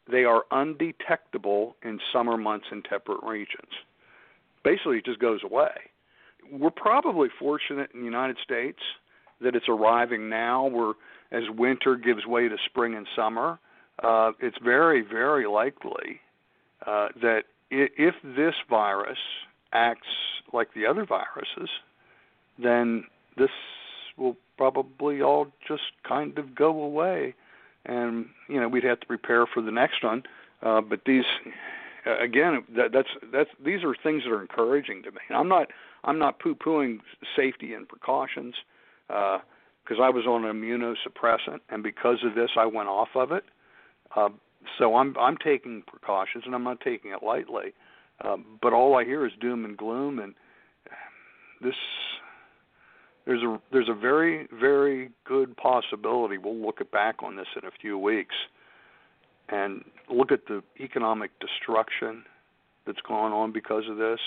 they 0.09 0.23
are 0.23 0.43
undetectable 0.51 1.75
in 1.83 1.99
summer 2.13 2.37
months 2.37 2.67
in 2.71 2.83
temperate 2.83 3.23
regions. 3.23 3.73
Basically, 4.65 4.97
it 4.97 5.05
just 5.05 5.19
goes 5.19 5.39
away. 5.43 5.71
We're 6.51 6.71
probably 6.71 7.29
fortunate 7.39 7.91
in 7.93 8.01
the 8.01 8.05
United 8.05 8.37
States 8.43 8.79
that 9.39 9.55
it's 9.55 9.69
arriving 9.69 10.27
now. 10.27 10.65
Where 10.65 10.93
as 11.31 11.43
winter 11.55 11.95
gives 11.95 12.25
way 12.25 12.49
to 12.49 12.57
spring 12.65 12.95
and 12.95 13.07
summer, 13.15 13.59
uh, 14.03 14.31
it's 14.41 14.57
very, 14.63 15.01
very 15.01 15.47
likely 15.47 16.19
uh, 16.85 17.09
that 17.21 17.43
if 17.71 18.15
this 18.23 18.55
virus 18.69 19.17
acts 19.71 20.07
like 20.53 20.73
the 20.73 20.85
other 20.85 21.05
viruses, 21.05 21.69
then 22.61 23.05
this 23.37 23.49
will 24.17 24.35
probably 24.57 25.21
all 25.21 25.47
just 25.67 25.83
kind 26.07 26.37
of 26.37 26.55
go 26.55 26.81
away, 26.81 27.35
and 27.85 28.27
you 28.47 28.59
know 28.59 28.67
we'd 28.67 28.83
have 28.83 28.99
to 28.99 29.07
prepare 29.07 29.45
for 29.45 29.61
the 29.61 29.71
next 29.71 30.03
one. 30.03 30.23
Uh, 30.61 30.81
but 30.81 31.01
these, 31.05 31.25
uh, 32.05 32.23
again, 32.23 32.63
that, 32.75 32.91
that's 32.93 33.09
that's 33.31 33.49
these 33.63 33.83
are 33.83 33.95
things 34.03 34.23
that 34.23 34.31
are 34.31 34.41
encouraging 34.41 35.03
to 35.03 35.11
me. 35.11 35.19
I'm 35.29 35.47
not 35.47 35.67
I'm 36.03 36.19
not 36.19 36.39
poo-pooing 36.39 36.99
safety 37.35 37.73
and 37.73 37.87
precautions. 37.87 38.55
Uh, 39.09 39.39
because 39.83 40.01
I 40.01 40.09
was 40.09 40.25
on 40.25 40.45
an 40.45 40.55
immunosuppressant, 40.55 41.59
and 41.69 41.83
because 41.83 42.17
of 42.25 42.33
this, 42.33 42.49
I 42.57 42.65
went 42.65 42.89
off 42.89 43.09
of 43.13 43.31
it. 43.31 43.43
Uh, 44.15 44.29
so 44.79 44.95
I'm 44.95 45.15
I'm 45.19 45.37
taking 45.37 45.83
precautions, 45.85 46.43
and 46.45 46.55
I'm 46.55 46.63
not 46.63 46.81
taking 46.81 47.11
it 47.11 47.21
lightly. 47.23 47.73
Um, 48.23 48.57
but 48.61 48.73
all 48.73 48.97
I 48.97 49.03
hear 49.03 49.25
is 49.25 49.31
doom 49.39 49.65
and 49.65 49.77
gloom, 49.77 50.19
and 50.19 50.33
this 51.61 51.75
there's 53.25 53.43
a 53.43 53.59
there's 53.71 53.89
a 53.89 53.93
very 53.93 54.47
very 54.59 55.11
good 55.25 55.55
possibility 55.57 56.37
we'll 56.37 56.55
look 56.55 56.79
back 56.91 57.21
on 57.21 57.35
this 57.35 57.47
in 57.61 57.67
a 57.67 57.71
few 57.81 57.97
weeks 57.97 58.35
and 59.49 59.83
look 60.09 60.31
at 60.31 60.47
the 60.47 60.63
economic 60.79 61.31
destruction 61.39 62.23
that's 62.85 63.01
gone 63.07 63.31
on 63.31 63.51
because 63.51 63.83
of 63.89 63.97
this 63.97 64.19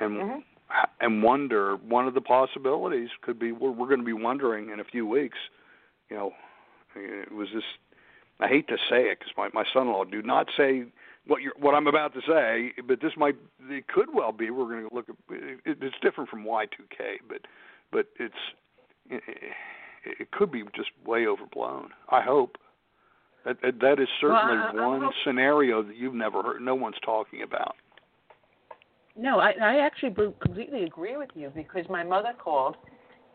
and 0.00 0.40
Mm-hmm. 0.70 0.84
and 1.00 1.22
wonder 1.22 1.76
one 1.76 2.06
of 2.06 2.14
the 2.14 2.20
possibilities 2.20 3.08
could 3.22 3.38
be 3.38 3.52
we're, 3.52 3.70
we're 3.72 3.88
going 3.88 4.00
to 4.00 4.06
be 4.06 4.12
wondering 4.12 4.70
in 4.70 4.78
a 4.78 4.84
few 4.84 5.06
weeks 5.06 5.38
you 6.08 6.16
know 6.16 6.32
it 6.94 7.32
was 7.32 7.48
this 7.54 7.64
I 8.40 8.48
hate 8.48 8.68
to 8.68 8.76
say 8.88 9.02
it 9.10 9.18
because 9.18 9.32
my 9.36 9.48
my 9.52 9.64
son-in-law 9.72 10.04
do 10.04 10.22
not 10.22 10.46
say 10.56 10.84
what 11.26 11.42
you're 11.42 11.52
what 11.58 11.74
I'm 11.74 11.86
about 11.86 12.14
to 12.14 12.20
say, 12.26 12.72
but 12.86 13.00
this 13.00 13.12
might 13.16 13.36
it 13.68 13.86
could 13.88 14.08
well 14.14 14.32
be 14.32 14.50
we're 14.50 14.68
going 14.68 14.88
to 14.88 14.94
look 14.94 15.08
at 15.08 15.16
it, 15.30 15.78
it's 15.80 15.96
different 16.02 16.30
from 16.30 16.44
Y2K, 16.44 17.18
but 17.28 17.42
but 17.92 18.06
it's 18.18 18.34
it, 19.10 19.22
it 20.04 20.30
could 20.30 20.50
be 20.50 20.62
just 20.74 20.90
way 21.04 21.26
overblown. 21.26 21.90
I 22.08 22.22
hope 22.22 22.56
that 23.44 23.56
that, 23.80 23.98
is 24.00 24.08
certainly 24.20 24.56
Well, 24.56 24.70
I- 24.80 24.84
I 24.84 24.86
one 24.86 25.00
hope- 25.02 25.14
scenario 25.24 25.82
that 25.82 25.96
you've 25.96 26.14
never 26.14 26.42
heard, 26.42 26.60
no 26.60 26.74
one's 26.74 26.98
talking 27.04 27.42
about. 27.42 27.74
No, 29.16 29.40
I, 29.40 29.50
I 29.60 29.78
actually 29.80 30.10
b- 30.10 30.32
completely 30.40 30.84
agree 30.84 31.16
with 31.16 31.30
you 31.34 31.50
because 31.54 31.88
my 31.88 32.02
mother 32.04 32.32
called, 32.38 32.76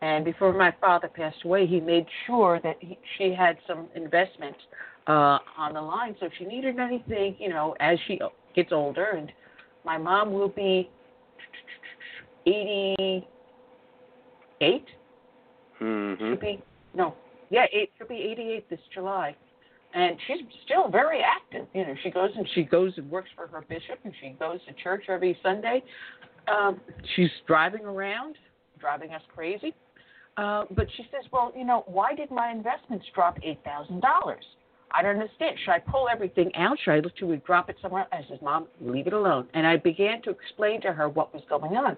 and 0.00 0.24
before 0.24 0.52
my 0.52 0.72
father 0.80 1.08
passed 1.08 1.44
away, 1.44 1.66
he 1.66 1.80
made 1.80 2.06
sure 2.26 2.60
that 2.62 2.76
he, 2.80 2.98
she 3.18 3.32
had 3.34 3.58
some 3.66 3.88
investment 3.94 4.56
uh, 5.06 5.38
on 5.56 5.74
the 5.74 5.80
line. 5.80 6.16
So 6.18 6.26
if 6.26 6.32
she 6.38 6.44
needed 6.44 6.78
anything, 6.78 7.36
you 7.38 7.48
know, 7.50 7.76
as 7.80 7.98
she 8.06 8.18
gets 8.54 8.72
older, 8.72 9.04
and 9.16 9.30
my 9.84 9.96
mom 9.98 10.32
will 10.32 10.48
be 10.48 10.90
88. 12.46 13.24
Mm-hmm. 15.80 16.24
She'll 16.32 16.40
be 16.40 16.62
no, 16.94 17.14
yeah, 17.50 17.66
it 17.70 17.90
she'll 17.98 18.08
be 18.08 18.14
88 18.16 18.70
this 18.70 18.80
July, 18.94 19.36
and 19.96 20.16
she's 20.26 20.46
still 20.64 20.88
very 20.88 21.20
active. 21.22 21.66
You 21.74 21.86
know, 21.86 21.94
she 22.02 22.10
goes 22.10 22.30
and 22.36 22.46
she 22.54 22.62
goes 22.62 22.92
and 22.98 23.10
works 23.10 23.30
for 23.34 23.46
her 23.46 23.64
bishop, 23.68 23.98
and 24.04 24.12
she 24.20 24.36
goes 24.38 24.60
to 24.68 24.74
church 24.82 25.04
every 25.08 25.36
Sunday. 25.42 25.82
Um, 26.46 26.80
she's 27.16 27.30
driving 27.46 27.84
around, 27.84 28.36
driving 28.78 29.12
us 29.14 29.22
crazy. 29.34 29.74
Uh, 30.36 30.64
but 30.72 30.86
she 30.96 31.04
says, 31.04 31.24
well, 31.32 31.50
you 31.56 31.64
know, 31.64 31.82
why 31.86 32.14
did 32.14 32.30
my 32.30 32.50
investments 32.50 33.06
drop 33.14 33.38
eight 33.42 33.58
thousand 33.64 34.02
dollars? 34.02 34.44
I 34.92 35.02
don't 35.02 35.16
understand. 35.16 35.56
Should 35.64 35.72
I 35.72 35.78
pull 35.78 36.08
everything 36.12 36.54
out? 36.56 36.76
Should 36.84 36.92
I 36.92 37.00
look 37.00 37.16
to 37.16 37.36
drop 37.38 37.70
it 37.70 37.76
somewhere? 37.80 38.06
I 38.12 38.20
says, 38.28 38.38
Mom, 38.42 38.66
leave 38.80 39.06
it 39.06 39.14
alone. 39.14 39.48
And 39.54 39.66
I 39.66 39.78
began 39.78 40.22
to 40.22 40.30
explain 40.30 40.80
to 40.82 40.92
her 40.92 41.08
what 41.08 41.34
was 41.34 41.42
going 41.48 41.76
on. 41.76 41.96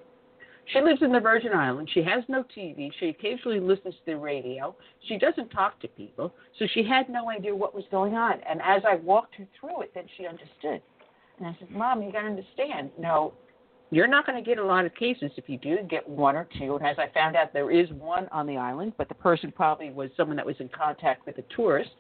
She 0.73 0.81
lives 0.81 1.01
in 1.03 1.13
the 1.13 1.21
Virgin 1.21 1.53
Islands. 1.55 1.91
She 1.93 2.03
has 2.03 2.23
no 2.29 2.45
TV. 2.57 2.91
She 3.01 3.07
occasionally 3.09 3.61
listens 3.61 3.95
to 3.95 4.13
the 4.13 4.17
radio. 4.17 4.77
She 5.07 5.17
doesn't 5.17 5.49
talk 5.49 5.81
to 5.81 5.89
people. 5.89 6.35
So 6.59 6.67
she 6.75 6.83
had 6.83 7.09
no 7.09 7.31
idea 7.31 7.55
what 7.55 7.75
was 7.75 7.85
going 7.91 8.15
on. 8.15 8.35
And 8.49 8.61
as 8.63 8.83
I 8.87 8.97
walked 8.97 9.37
her 9.37 9.47
through 9.59 9.83
it, 9.83 9.93
then 9.95 10.05
she 10.17 10.27
understood. 10.27 10.83
And 11.39 11.47
I 11.47 11.57
said, 11.59 11.71
Mom, 11.71 12.03
you 12.03 12.13
got 12.13 12.23
to 12.23 12.27
understand. 12.27 12.91
No, 12.99 13.33
you're 13.91 14.07
not 14.07 14.27
going 14.27 14.43
to 14.43 14.47
get 14.47 14.59
a 14.59 14.65
lot 14.65 14.85
of 14.85 14.95
cases. 14.95 15.31
If 15.37 15.49
you 15.49 15.57
do, 15.57 15.79
get 15.89 16.07
one 16.07 16.37
or 16.37 16.47
two. 16.59 16.77
And 16.77 16.87
as 16.87 16.97
I 16.99 17.13
found 17.15 17.37
out, 17.37 17.53
there 17.53 17.71
is 17.71 17.91
one 17.93 18.29
on 18.31 18.47
the 18.47 18.57
island, 18.57 18.93
but 18.99 19.09
the 19.09 19.15
person 19.15 19.51
probably 19.51 19.91
was 19.91 20.11
someone 20.17 20.37
that 20.37 20.45
was 20.45 20.57
in 20.61 20.69
contact 20.69 21.25
with 21.25 21.39
a 21.39 21.45
tourist. 21.55 21.91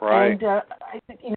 Right. 0.00 0.32
And 0.32 0.44
uh, 0.44 0.60
I 0.80 1.00
think 1.06 1.20
you 1.22 1.30
know, 1.30 1.36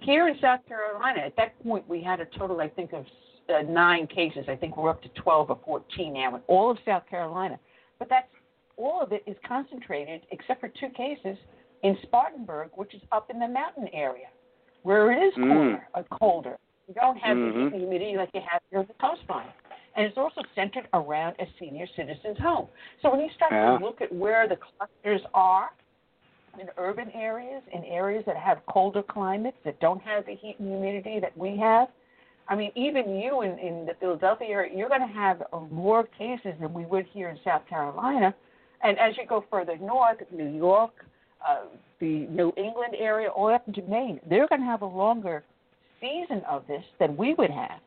here 0.00 0.28
in 0.28 0.36
South 0.40 0.60
Carolina, 0.68 1.20
at 1.20 1.34
that 1.36 1.60
point, 1.64 1.88
we 1.88 2.02
had 2.02 2.20
a 2.20 2.26
total, 2.38 2.60
I 2.60 2.68
think, 2.68 2.92
of 2.92 3.04
uh, 3.50 3.62
nine 3.62 4.06
cases. 4.06 4.46
I 4.48 4.56
think 4.56 4.76
we're 4.76 4.90
up 4.90 5.02
to 5.02 5.08
12 5.10 5.50
or 5.50 5.58
14 5.64 6.12
now 6.12 6.36
in 6.36 6.42
all 6.46 6.70
of 6.70 6.78
South 6.84 7.06
Carolina. 7.08 7.58
But 7.98 8.08
that's 8.08 8.28
all 8.76 9.00
of 9.02 9.12
it 9.12 9.22
is 9.26 9.36
concentrated, 9.46 10.22
except 10.30 10.60
for 10.60 10.68
two 10.68 10.88
cases, 10.90 11.36
in 11.82 11.96
Spartanburg, 12.02 12.70
which 12.74 12.94
is 12.94 13.02
up 13.12 13.30
in 13.30 13.38
the 13.38 13.48
mountain 13.48 13.88
area, 13.92 14.28
where 14.82 15.12
it 15.12 15.22
is 15.22 15.34
Mm. 15.34 15.48
cooler, 15.48 15.88
uh, 15.94 16.02
colder. 16.18 16.58
You 16.88 16.94
don't 16.94 17.18
have 17.18 17.36
Mhm. 17.36 17.70
the 17.70 17.78
humidity 17.78 18.16
like 18.16 18.30
you 18.34 18.40
have 18.40 18.60
here 18.70 18.80
at 18.80 18.88
the 18.88 18.94
coastline. 18.94 19.52
And 19.96 20.06
it's 20.06 20.16
also 20.16 20.42
centered 20.54 20.88
around 20.94 21.36
a 21.38 21.46
senior 21.58 21.86
citizen's 21.88 22.38
home. 22.38 22.68
So 23.02 23.10
when 23.10 23.20
you 23.20 23.28
start 23.30 23.52
Yeah. 23.52 23.78
to 23.78 23.84
look 23.84 24.00
at 24.00 24.12
where 24.12 24.46
the 24.46 24.56
clusters 24.56 25.22
are, 25.34 25.72
in 26.58 26.68
urban 26.76 27.10
areas, 27.12 27.62
in 27.72 27.84
areas 27.84 28.24
that 28.24 28.36
have 28.36 28.64
colder 28.66 29.02
climates, 29.02 29.58
that 29.64 29.78
don't 29.80 30.02
have 30.02 30.26
the 30.26 30.34
heat 30.34 30.58
and 30.58 30.68
humidity 30.68 31.20
that 31.20 31.36
we 31.36 31.56
have. 31.56 31.88
I 32.48 32.56
mean, 32.56 32.72
even 32.74 33.16
you 33.16 33.42
in, 33.42 33.58
in 33.58 33.86
the 33.86 33.94
Philadelphia 34.00 34.48
area, 34.48 34.76
you're 34.76 34.88
going 34.88 35.06
to 35.06 35.14
have 35.14 35.42
more 35.70 36.04
cases 36.18 36.52
than 36.60 36.72
we 36.72 36.84
would 36.84 37.06
here 37.12 37.28
in 37.28 37.38
South 37.44 37.62
Carolina. 37.68 38.34
And 38.82 38.98
as 38.98 39.16
you 39.16 39.26
go 39.26 39.44
further 39.50 39.76
north, 39.78 40.18
New 40.32 40.48
York, 40.48 40.92
uh, 41.46 41.66
the 42.00 42.26
New 42.26 42.52
England 42.56 42.94
area, 42.98 43.28
all 43.28 43.54
up 43.54 43.66
into 43.68 43.82
Maine, 43.82 44.20
they're 44.28 44.48
going 44.48 44.60
to 44.60 44.66
have 44.66 44.82
a 44.82 44.86
longer 44.86 45.44
season 46.00 46.42
of 46.48 46.66
this 46.66 46.82
than 46.98 47.16
we 47.16 47.34
would 47.34 47.50
have. 47.50 47.80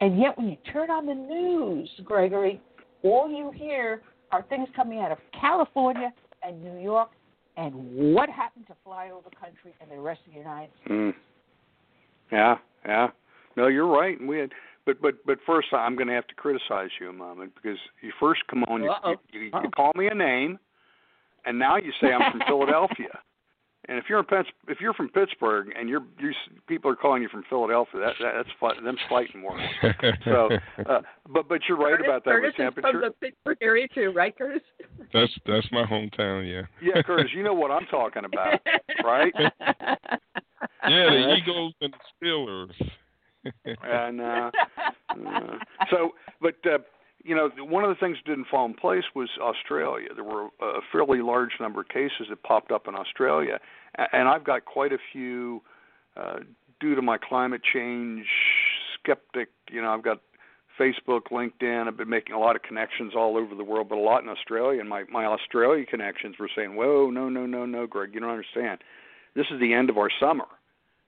And 0.00 0.20
yet, 0.20 0.36
when 0.36 0.48
you 0.48 0.56
turn 0.72 0.90
on 0.90 1.06
the 1.06 1.14
news, 1.14 1.88
Gregory, 2.04 2.60
all 3.02 3.30
you 3.30 3.50
hear 3.54 4.02
are 4.30 4.42
things 4.42 4.68
coming 4.76 5.00
out 5.00 5.10
of 5.10 5.18
California 5.38 6.12
and 6.42 6.62
New 6.62 6.80
York 6.80 7.10
and 7.56 7.74
what 8.14 8.28
happened 8.28 8.66
to 8.66 8.74
fly 8.84 9.08
flyover 9.10 9.32
country 9.40 9.74
and 9.80 9.90
the 9.90 9.98
rest 9.98 10.20
of 10.26 10.32
the 10.32 10.38
United 10.38 10.70
States. 10.84 10.92
Mm. 10.92 11.14
Yeah, 12.30 12.56
yeah. 12.84 13.08
No, 13.56 13.68
you're 13.68 13.86
right. 13.86 14.18
And 14.18 14.28
we 14.28 14.38
had, 14.38 14.52
but 14.84 15.00
but 15.00 15.14
but 15.26 15.38
first, 15.46 15.68
I'm 15.72 15.96
going 15.96 16.08
to 16.08 16.14
have 16.14 16.26
to 16.28 16.34
criticize 16.34 16.90
you 17.00 17.08
a 17.08 17.12
moment 17.12 17.52
because 17.54 17.78
you 18.02 18.12
first 18.20 18.42
come 18.48 18.64
on, 18.64 18.82
you, 18.82 18.90
Uh-oh. 18.90 19.16
you, 19.32 19.40
you, 19.40 19.46
you 19.46 19.70
call 19.74 19.92
me 19.96 20.08
a 20.08 20.14
name, 20.14 20.58
and 21.44 21.58
now 21.58 21.76
you 21.76 21.92
say 22.00 22.08
I'm 22.12 22.32
from 22.32 22.42
Philadelphia. 22.46 23.18
And 23.88 23.98
if 23.98 24.06
you're 24.08 24.18
in 24.18 24.24
Pitts, 24.24 24.48
if 24.66 24.80
you're 24.80 24.94
from 24.94 25.08
Pittsburgh 25.10 25.68
and 25.78 25.88
you're 25.88 26.02
you 26.18 26.32
people 26.66 26.90
are 26.90 26.96
calling 26.96 27.22
you 27.22 27.28
from 27.28 27.44
Philadelphia, 27.48 28.00
that, 28.00 28.14
that 28.20 28.32
that's 28.36 28.48
fight, 28.58 28.82
them 28.82 28.96
fighting 29.08 29.42
words. 29.42 29.62
So, 30.24 30.48
uh, 30.88 31.02
but 31.32 31.48
but 31.48 31.60
you're 31.68 31.78
right 31.78 31.92
Curtis, 31.92 32.06
about 32.06 32.24
that 32.24 32.30
Curtis 32.30 32.54
with 32.58 32.78
is 32.78 32.82
from 32.82 33.00
the 33.00 33.10
Pittsburgh 33.20 33.58
area 33.60 33.86
too, 33.94 34.12
right, 34.14 34.36
Curtis? 34.36 34.62
that's 35.12 35.32
that's 35.46 35.66
my 35.70 35.84
hometown. 35.84 36.50
Yeah. 36.50 36.62
Yeah, 36.82 37.00
Curtis, 37.02 37.30
you 37.32 37.44
know 37.44 37.54
what 37.54 37.70
I'm 37.70 37.86
talking 37.86 38.24
about, 38.24 38.60
right? 39.04 39.32
Yeah, 39.38 39.96
the 40.82 41.36
Eagles 41.36 41.74
and 41.80 41.94
the 41.94 42.26
Steelers. 42.26 42.90
And 43.82 44.20
uh, 44.20 44.50
uh, 45.10 45.58
so, 45.90 46.10
but 46.40 46.54
uh, 46.64 46.78
you 47.24 47.34
know, 47.34 47.50
one 47.58 47.82
of 47.84 47.90
the 47.90 47.96
things 47.96 48.18
that 48.18 48.30
didn't 48.30 48.46
fall 48.48 48.66
in 48.66 48.74
place 48.74 49.04
was 49.14 49.28
Australia. 49.40 50.08
There 50.14 50.24
were 50.24 50.46
a 50.60 50.80
fairly 50.92 51.22
large 51.22 51.52
number 51.58 51.80
of 51.80 51.88
cases 51.88 52.28
that 52.30 52.42
popped 52.42 52.70
up 52.70 52.86
in 52.86 52.94
Australia, 52.94 53.58
and 54.12 54.28
I've 54.28 54.44
got 54.44 54.64
quite 54.64 54.92
a 54.92 54.98
few 55.12 55.62
uh, 56.16 56.38
due 56.80 56.94
to 56.94 57.02
my 57.02 57.18
climate 57.18 57.62
change 57.64 58.26
skeptic. 58.98 59.48
You 59.70 59.82
know, 59.82 59.90
I've 59.92 60.04
got 60.04 60.20
Facebook, 60.78 61.30
LinkedIn. 61.32 61.88
I've 61.88 61.96
been 61.96 62.08
making 62.08 62.34
a 62.34 62.38
lot 62.38 62.56
of 62.56 62.62
connections 62.62 63.14
all 63.16 63.36
over 63.36 63.54
the 63.54 63.64
world, 63.64 63.88
but 63.88 63.98
a 63.98 64.00
lot 64.00 64.22
in 64.22 64.28
Australia. 64.28 64.80
And 64.80 64.88
my 64.88 65.04
my 65.10 65.24
Australia 65.24 65.84
connections 65.84 66.36
were 66.38 66.50
saying, 66.54 66.76
"Whoa, 66.76 67.10
no, 67.10 67.28
no, 67.28 67.46
no, 67.46 67.66
no, 67.66 67.86
Greg, 67.86 68.14
you 68.14 68.20
don't 68.20 68.30
understand. 68.30 68.82
This 69.34 69.46
is 69.50 69.60
the 69.60 69.74
end 69.74 69.90
of 69.90 69.98
our 69.98 70.10
summer, 70.20 70.46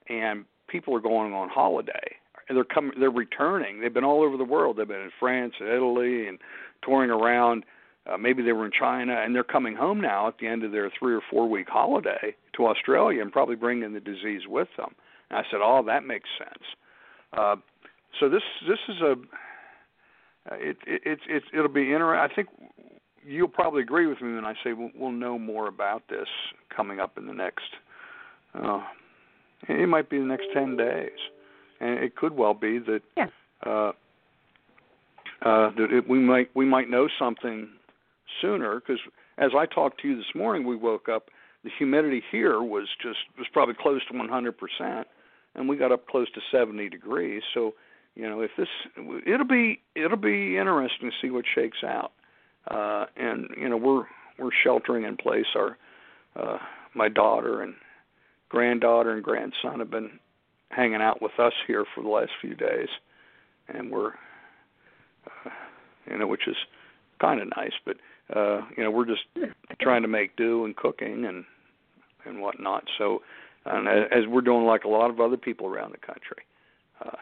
and 0.08 0.44
people 0.68 0.94
are 0.96 1.00
going 1.00 1.32
on 1.32 1.48
holiday." 1.48 2.16
And 2.48 2.56
they're 2.56 2.64
coming 2.64 2.92
they're 2.98 3.10
returning. 3.10 3.80
They've 3.80 3.92
been 3.92 4.04
all 4.04 4.22
over 4.22 4.36
the 4.36 4.44
world. 4.44 4.76
They've 4.76 4.88
been 4.88 5.00
in 5.00 5.10
france 5.18 5.54
and 5.60 5.68
italy 5.68 6.28
and 6.28 6.38
touring 6.84 7.10
around. 7.10 7.64
Uh, 8.06 8.16
maybe 8.16 8.42
they 8.42 8.52
were 8.52 8.64
in 8.64 8.72
china 8.72 9.20
and 9.22 9.34
they're 9.34 9.44
coming 9.44 9.74
home 9.74 10.00
now 10.00 10.28
at 10.28 10.38
the 10.40 10.46
end 10.46 10.64
of 10.64 10.72
their 10.72 10.90
three 10.98 11.14
or 11.14 11.20
four 11.30 11.48
week 11.48 11.68
holiday 11.68 12.34
to 12.56 12.66
australia 12.66 13.20
and 13.20 13.32
probably 13.32 13.56
bringing 13.56 13.92
the 13.92 14.00
disease 14.00 14.42
with 14.48 14.68
them. 14.76 14.94
And 15.30 15.38
i 15.38 15.42
said 15.50 15.60
oh 15.62 15.82
that 15.86 16.04
makes 16.04 16.28
sense. 16.38 16.64
Uh, 17.36 17.56
so 18.18 18.28
this 18.28 18.42
this 18.66 18.78
is 18.88 19.00
a 19.02 19.14
it, 20.52 20.76
it 20.86 21.02
it's 21.04 21.22
it's 21.28 21.46
it'll 21.52 21.68
be 21.68 21.92
interesting 21.92 22.30
i 22.30 22.34
think 22.34 22.48
you'll 23.24 23.48
probably 23.48 23.82
agree 23.82 24.06
with 24.06 24.20
me 24.22 24.34
when 24.34 24.44
i 24.44 24.54
say 24.64 24.72
we'll, 24.72 24.90
we'll 24.94 25.10
know 25.10 25.38
more 25.38 25.68
about 25.68 26.02
this 26.08 26.28
coming 26.74 27.00
up 27.00 27.18
in 27.18 27.26
the 27.26 27.34
next 27.34 27.68
uh, 28.54 28.80
it 29.68 29.88
might 29.88 30.08
be 30.08 30.18
the 30.18 30.24
next 30.24 30.46
10 30.54 30.76
days 30.76 31.10
and 31.80 31.98
it 31.98 32.16
could 32.16 32.36
well 32.36 32.54
be 32.54 32.78
that 32.78 33.02
Yeah. 33.16 33.26
uh, 33.64 33.92
uh, 35.42 35.70
that 35.76 35.88
it, 35.92 36.08
we 36.08 36.18
might 36.18 36.50
we 36.54 36.64
might 36.64 36.90
know 36.90 37.08
something 37.18 37.68
sooner 38.40 38.80
because 38.80 39.00
as 39.38 39.50
I 39.56 39.66
talked 39.66 40.00
to 40.02 40.08
you 40.08 40.16
this 40.16 40.34
morning, 40.34 40.66
we 40.66 40.76
woke 40.76 41.08
up. 41.08 41.30
The 41.64 41.70
humidity 41.76 42.22
here 42.30 42.60
was 42.62 42.88
just 43.02 43.18
was 43.36 43.46
probably 43.52 43.74
close 43.80 44.00
to 44.10 44.16
100 44.16 44.52
percent, 44.58 45.06
and 45.54 45.68
we 45.68 45.76
got 45.76 45.92
up 45.92 46.06
close 46.08 46.30
to 46.32 46.40
70 46.50 46.88
degrees. 46.88 47.42
So 47.54 47.74
you 48.14 48.28
know, 48.28 48.40
if 48.40 48.50
this 48.56 48.68
it'll 49.26 49.46
be 49.46 49.80
it'll 49.94 50.16
be 50.16 50.56
interesting 50.56 51.10
to 51.10 51.16
see 51.20 51.30
what 51.30 51.44
shakes 51.54 51.78
out. 51.84 52.12
Uh, 52.68 53.06
and 53.16 53.48
you 53.56 53.68
know, 53.68 53.76
we're 53.76 54.04
we're 54.38 54.50
sheltering 54.64 55.04
in 55.04 55.16
place. 55.16 55.46
Our 55.56 55.76
uh, 56.36 56.58
my 56.94 57.08
daughter 57.08 57.62
and 57.62 57.74
granddaughter 58.48 59.12
and 59.12 59.22
grandson 59.22 59.78
have 59.78 59.90
been 59.90 60.18
hanging 60.78 61.02
out 61.02 61.20
with 61.20 61.32
us 61.40 61.52
here 61.66 61.84
for 61.92 62.04
the 62.04 62.08
last 62.08 62.30
few 62.40 62.54
days, 62.54 62.88
and 63.66 63.90
we're 63.90 64.12
uh, 65.26 65.50
you 66.08 66.16
know 66.16 66.28
which 66.28 66.46
is 66.46 66.54
kind 67.20 67.40
of 67.40 67.48
nice, 67.56 67.72
but 67.84 67.96
uh, 68.34 68.60
you 68.76 68.84
know 68.84 68.90
we're 68.90 69.04
just 69.04 69.22
trying 69.80 70.02
to 70.02 70.08
make 70.08 70.36
do 70.36 70.64
and 70.64 70.76
cooking 70.76 71.24
and 71.24 71.44
and 72.24 72.40
whatnot. 72.40 72.84
So, 72.96 73.22
and 73.66 73.88
as 73.88 74.28
we're 74.28 74.40
doing 74.40 74.64
like 74.64 74.84
a 74.84 74.88
lot 74.88 75.10
of 75.10 75.20
other 75.20 75.36
people 75.36 75.66
around 75.66 75.92
the 75.92 76.06
country, 76.06 76.44
uh, 77.04 77.16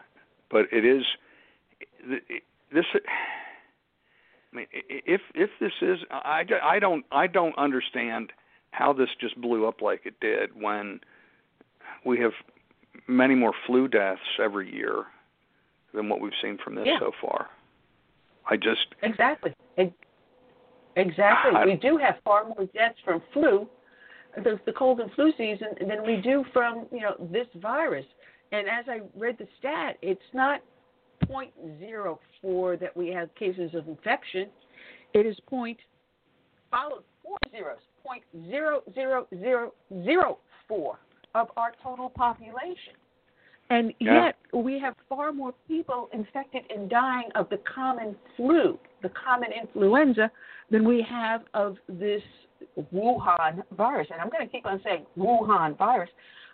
but 0.51 0.65
it 0.71 0.85
is 0.85 1.03
this. 2.71 2.85
I 4.53 4.55
mean, 4.55 4.67
if 4.71 5.21
if 5.33 5.49
this 5.59 5.73
is, 5.81 5.97
I, 6.11 6.43
I 6.63 6.77
don't 6.77 7.05
I 7.11 7.25
don't 7.25 7.57
understand 7.57 8.31
how 8.69 8.93
this 8.93 9.09
just 9.19 9.35
blew 9.41 9.67
up 9.67 9.81
like 9.81 10.01
it 10.05 10.19
did 10.19 10.51
when 10.61 10.99
we 12.05 12.19
have 12.19 12.33
many 13.07 13.35
more 13.35 13.53
flu 13.65 13.87
deaths 13.87 14.21
every 14.41 14.73
year 14.73 15.05
than 15.93 16.09
what 16.09 16.21
we've 16.21 16.33
seen 16.41 16.57
from 16.63 16.75
this 16.75 16.85
yeah. 16.87 16.99
so 16.99 17.11
far. 17.21 17.47
I 18.49 18.55
just 18.55 18.87
exactly 19.03 19.53
exactly. 20.95 21.51
I, 21.55 21.65
we 21.65 21.75
do 21.75 21.97
have 21.97 22.15
far 22.23 22.45
more 22.45 22.65
deaths 22.73 22.97
from 23.03 23.21
flu, 23.33 23.67
the, 24.35 24.59
the 24.65 24.71
cold 24.73 24.99
and 24.99 25.11
flu 25.13 25.31
season, 25.37 25.67
than 25.79 26.05
we 26.05 26.17
do 26.17 26.43
from 26.53 26.87
you 26.91 27.01
know 27.01 27.15
this 27.31 27.47
virus. 27.61 28.05
And 28.51 28.67
as 28.67 28.85
I 28.87 29.01
read 29.17 29.37
the 29.37 29.47
stat, 29.59 29.97
it's 30.01 30.21
not 30.33 30.61
0.04 31.25 32.79
that 32.79 32.95
we 32.95 33.09
have 33.09 33.33
cases 33.35 33.71
of 33.73 33.87
infection. 33.89 34.47
It 35.13 35.25
is 35.25 35.37
point 35.47 35.77
followed 36.71 37.03
four 37.23 37.37
zeros, 37.51 37.79
point 38.05 38.23
zero 38.49 38.81
zero 38.93 39.27
zero 39.41 39.73
zero 40.03 40.37
four 40.67 40.99
of 41.37 41.47
our 41.55 41.71
total 41.83 42.09
population. 42.09 42.95
And 43.69 43.93
yeah. 43.99 44.25
yet 44.25 44.63
we 44.63 44.79
have 44.79 44.95
far 45.09 45.31
more 45.33 45.53
people 45.67 46.09
infected 46.13 46.63
and 46.73 46.89
dying 46.89 47.29
of 47.35 47.49
the 47.49 47.59
common 47.73 48.15
flu, 48.35 48.79
the 49.03 49.09
common 49.09 49.49
influenza, 49.51 50.31
than 50.71 50.87
we 50.87 51.05
have 51.09 51.41
of 51.53 51.75
this 51.89 52.21
Wuhan 52.93 53.61
virus. 53.75 54.07
And 54.11 54.21
I'm 54.21 54.29
going 54.29 54.45
to 54.45 54.51
keep 54.51 54.65
on 54.65 54.81
saying 54.83 55.05
Wuhan 55.17 55.77
virus. 55.77 56.09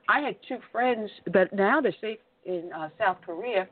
I 0.10 0.20
had 0.20 0.36
two 0.48 0.58
friends, 0.72 1.10
but 1.32 1.54
now 1.54 1.80
they're 1.82 1.96
safe 2.02 2.18
in 2.46 2.72
uh, 2.76 2.90
South 3.00 3.18
Korea, 3.26 3.68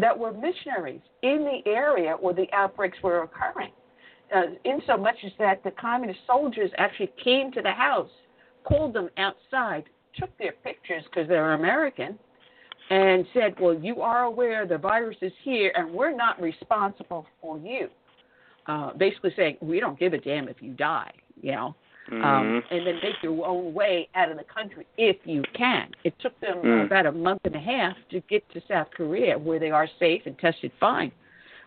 that 0.00 0.18
were 0.18 0.32
missionaries 0.32 1.00
in 1.22 1.44
the 1.44 1.70
area 1.70 2.16
where 2.18 2.34
the 2.34 2.46
outbreaks 2.52 2.98
were 3.02 3.22
occurring. 3.22 3.72
Uh, 4.34 4.42
in 4.64 4.80
so 4.86 4.96
much 4.96 5.16
as 5.24 5.32
that 5.38 5.62
the 5.64 5.70
communist 5.72 6.20
soldiers 6.26 6.70
actually 6.78 7.10
came 7.22 7.50
to 7.52 7.62
the 7.62 7.70
house, 7.70 8.10
called 8.64 8.92
them 8.92 9.08
outside, 9.16 9.84
took 10.16 10.36
their 10.38 10.52
pictures 10.64 11.02
because 11.04 11.28
they're 11.28 11.54
American, 11.54 12.18
and 12.90 13.26
said, 13.34 13.54
Well, 13.60 13.74
you 13.74 14.00
are 14.00 14.24
aware 14.24 14.66
the 14.66 14.78
virus 14.78 15.16
is 15.20 15.32
here 15.42 15.72
and 15.76 15.92
we're 15.92 16.14
not 16.14 16.40
responsible 16.40 17.26
for 17.40 17.58
you. 17.58 17.88
Uh, 18.66 18.92
basically 18.94 19.32
saying, 19.36 19.56
We 19.60 19.80
don't 19.80 19.98
give 19.98 20.12
a 20.12 20.18
damn 20.18 20.48
if 20.48 20.56
you 20.60 20.72
die, 20.72 21.12
you 21.40 21.52
know. 21.52 21.74
Mm-hmm. 22.10 22.24
Um, 22.24 22.62
and 22.70 22.86
then 22.86 22.94
make 23.02 23.16
your 23.22 23.46
own 23.46 23.74
way 23.74 24.08
out 24.14 24.30
of 24.30 24.38
the 24.38 24.44
country 24.44 24.86
if 24.96 25.16
you 25.24 25.42
can. 25.54 25.90
It 26.04 26.14
took 26.20 26.38
them 26.40 26.62
Mm. 26.62 26.86
about 26.86 27.04
a 27.04 27.12
month 27.12 27.42
and 27.44 27.54
a 27.54 27.60
half 27.60 27.96
to 28.10 28.20
get 28.20 28.48
to 28.52 28.62
South 28.66 28.88
Korea, 28.96 29.36
where 29.36 29.58
they 29.58 29.70
are 29.70 29.86
safe 29.98 30.22
and 30.24 30.38
tested 30.38 30.72
fine. 30.80 31.12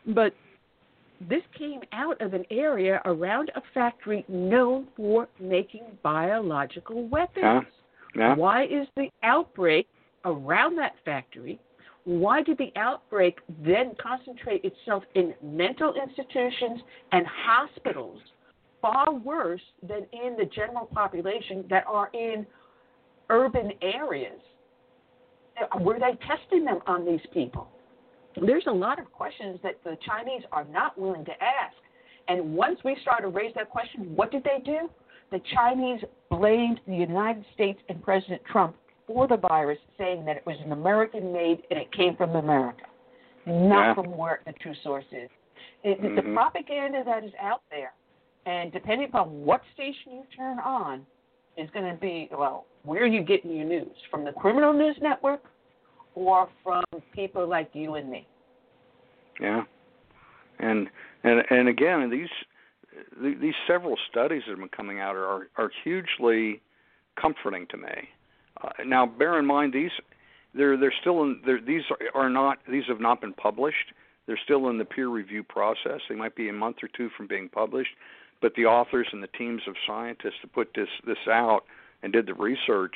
But 0.08 0.34
this 1.30 1.44
came 1.56 1.82
out 1.92 2.20
of 2.22 2.34
an 2.34 2.46
area 2.50 3.04
around 3.06 3.52
a 3.54 3.62
factory 3.76 4.26
known 4.28 4.88
for 4.98 5.28
making 5.40 5.84
biological 6.02 7.08
weapons. 7.08 7.44
Yeah. 8.16 8.36
Why 8.36 8.66
is 8.66 8.88
the 8.96 9.10
outbreak 9.24 9.88
around 10.26 10.78
that 10.78 10.94
factory? 11.06 11.60
Why 12.04 12.42
did 12.42 12.58
the 12.58 12.72
outbreak 12.76 13.40
then 13.64 13.94
concentrate 14.02 14.64
itself 14.66 15.04
in 15.16 15.34
mental 15.44 15.94
institutions 15.94 16.82
and 17.12 17.26
hospitals 17.28 18.20
far 18.82 19.14
worse 19.14 19.62
than 19.88 20.08
in 20.12 20.36
the 20.38 20.46
general 20.46 20.88
population 20.88 21.64
that 21.70 21.86
are 21.88 22.10
in 22.14 22.46
urban 23.30 23.72
areas? 23.82 24.40
Were 25.80 26.00
they 26.00 26.18
testing 26.26 26.66
them 26.66 26.80
on 26.88 27.06
these 27.06 27.22
people? 27.34 27.68
There's 28.46 28.66
a 28.68 28.72
lot 28.72 29.00
of 29.00 29.12
questions 29.12 29.60
that 29.62 29.84
the 29.84 29.98
Chinese 30.06 30.42
are 30.52 30.66
not 30.66 30.98
willing 30.98 31.26
to 31.26 31.32
ask. 31.32 31.76
And 32.28 32.56
once 32.56 32.80
we 32.84 32.96
started 33.02 33.24
to 33.24 33.28
raise 33.28 33.54
that 33.56 33.70
question, 33.70 34.16
what 34.16 34.32
did 34.32 34.44
they 34.44 34.60
do? 34.64 34.90
The 35.32 35.40
Chinese 35.54 36.04
blamed 36.30 36.82
the 36.88 36.96
United 36.96 37.46
States 37.54 37.80
and 37.90 38.04
President 38.04 38.42
Trump 38.52 38.76
for 39.08 39.28
the 39.28 39.38
virus, 39.38 39.80
saying 39.98 40.26
that 40.26 40.38
it 40.38 40.46
was 40.46 40.58
an 40.64 40.72
American 40.74 41.32
made 41.32 41.64
and 41.70 41.80
it 41.80 41.92
came 41.94 42.16
from 42.16 42.36
America, 42.36 42.84
not 43.46 43.88
Yeah. 43.88 43.94
from 43.96 44.18
where 44.18 44.42
the 44.46 44.54
true 44.54 44.76
source 44.84 45.06
is. 45.12 45.30
It, 45.84 46.02
The 46.02 46.22
Mhm. 46.22 46.34
propaganda 46.34 47.04
that 47.04 47.24
is 47.24 47.34
out 47.40 47.62
there, 47.70 47.94
and 48.46 48.72
depending 48.72 49.08
upon 49.08 49.46
what 49.46 49.62
station 49.74 50.14
you 50.14 50.26
turn 50.36 50.60
on, 50.60 51.06
is 51.58 51.70
going 51.72 51.92
to 51.92 52.00
be 52.00 52.30
well, 52.32 52.66
where 52.84 53.04
are 53.04 53.08
you 53.08 53.22
getting 53.22 53.52
your 53.52 53.66
news? 53.66 54.02
From 54.10 54.24
the 54.24 54.34
criminal 54.34 54.74
news 54.74 55.00
network 55.02 55.44
or 56.16 56.48
from 56.64 56.84
people 57.14 57.46
like 57.48 57.74
you 57.74 57.96
and 57.96 58.10
me? 58.10 58.28
Yeah, 59.40 59.64
and 60.60 60.90
and 61.24 61.44
and 61.50 61.68
again, 61.68 62.10
these 62.10 62.30
these 63.22 63.54
several 63.68 63.96
studies 64.10 64.44
that 64.46 64.52
have 64.52 64.60
been 64.60 64.70
coming 64.70 65.00
out 65.00 65.16
are 65.16 65.50
are 65.58 65.72
hugely 65.84 66.62
comforting 67.20 67.68
to 67.68 67.78
me. 67.78 68.10
Uh, 68.62 68.70
now, 68.86 69.06
bear 69.06 69.40
in 69.40 69.46
mind 69.46 69.74
these 69.74 69.92
they're 70.54 70.78
they're 70.78 70.94
still 71.02 71.24
in 71.24 71.42
they're, 71.46 71.62
these 71.62 71.84
are 72.14 72.30
not 72.30 72.60
these 72.70 72.84
have 72.88 73.00
not 73.00 73.22
been 73.22 73.34
published. 73.34 73.94
They're 74.28 74.40
still 74.44 74.70
in 74.70 74.78
the 74.78 74.86
peer 74.86 75.08
review 75.08 75.44
process. 75.44 76.02
They 76.08 76.16
might 76.16 76.36
be 76.36 76.50
a 76.50 76.54
month 76.54 76.78
or 76.84 76.90
two 76.96 77.10
from 77.18 77.28
being 77.28 77.50
published, 77.50 77.92
but 78.42 78.54
the 78.56 78.66
authors 78.66 79.08
and 79.12 79.24
the 79.24 79.28
teams 79.28 79.64
of 79.68 79.76
scientists 79.88 80.40
that 80.42 80.54
put 80.54 80.74
this 80.76 80.90
this 81.06 81.28
out 81.28 81.62
and 82.04 82.14
did 82.14 82.28
the 82.28 82.34
research 82.34 82.96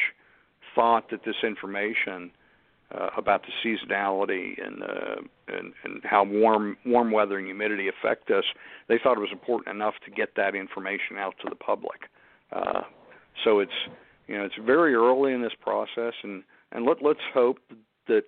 thought 0.73 1.09
that 1.11 1.23
this 1.23 1.35
information 1.43 2.31
uh, 2.93 3.09
about 3.17 3.41
the 3.43 3.51
seasonality 3.63 4.63
and, 4.63 4.83
uh, 4.83 5.21
and 5.47 5.73
and 5.83 6.01
how 6.03 6.23
warm 6.23 6.77
warm 6.85 7.11
weather 7.11 7.37
and 7.37 7.47
humidity 7.47 7.87
affect 7.89 8.29
us, 8.29 8.43
they 8.87 8.99
thought 9.01 9.17
it 9.17 9.21
was 9.21 9.31
important 9.31 9.75
enough 9.75 9.95
to 10.05 10.11
get 10.11 10.35
that 10.35 10.55
information 10.55 11.17
out 11.17 11.33
to 11.41 11.49
the 11.49 11.55
public. 11.55 12.01
Uh, 12.51 12.81
so 13.43 13.59
it's 13.59 13.71
you 14.27 14.37
know 14.37 14.45
it's 14.45 14.55
very 14.65 14.93
early 14.93 15.33
in 15.33 15.41
this 15.41 15.55
process, 15.59 16.13
and 16.23 16.43
and 16.71 16.85
let 16.85 17.01
let's 17.01 17.19
hope 17.33 17.57
that 18.07 18.23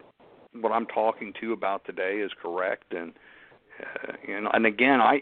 what 0.54 0.72
I'm 0.72 0.88
talking 0.88 1.34
to 1.40 1.48
you 1.48 1.54
about 1.54 1.86
today 1.86 2.18
is 2.18 2.32
correct. 2.42 2.94
And 2.94 3.14
uh, 3.80 4.14
you 4.28 4.42
know, 4.42 4.50
and 4.54 4.66
again, 4.66 5.02
I 5.02 5.22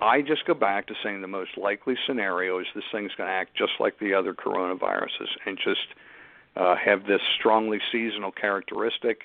I 0.00 0.20
just 0.20 0.46
go 0.46 0.54
back 0.54 0.86
to 0.88 0.94
saying 1.02 1.22
the 1.22 1.28
most 1.28 1.56
likely 1.56 1.94
scenario 2.06 2.58
is 2.58 2.66
this 2.74 2.84
thing's 2.92 3.12
going 3.16 3.28
to 3.28 3.34
act 3.34 3.56
just 3.56 3.72
like 3.80 3.98
the 3.98 4.12
other 4.12 4.34
coronaviruses 4.34 5.30
and 5.46 5.56
just 5.56 5.86
uh, 6.56 6.74
have 6.76 7.06
this 7.06 7.20
strongly 7.38 7.78
seasonal 7.92 8.32
characteristic, 8.32 9.22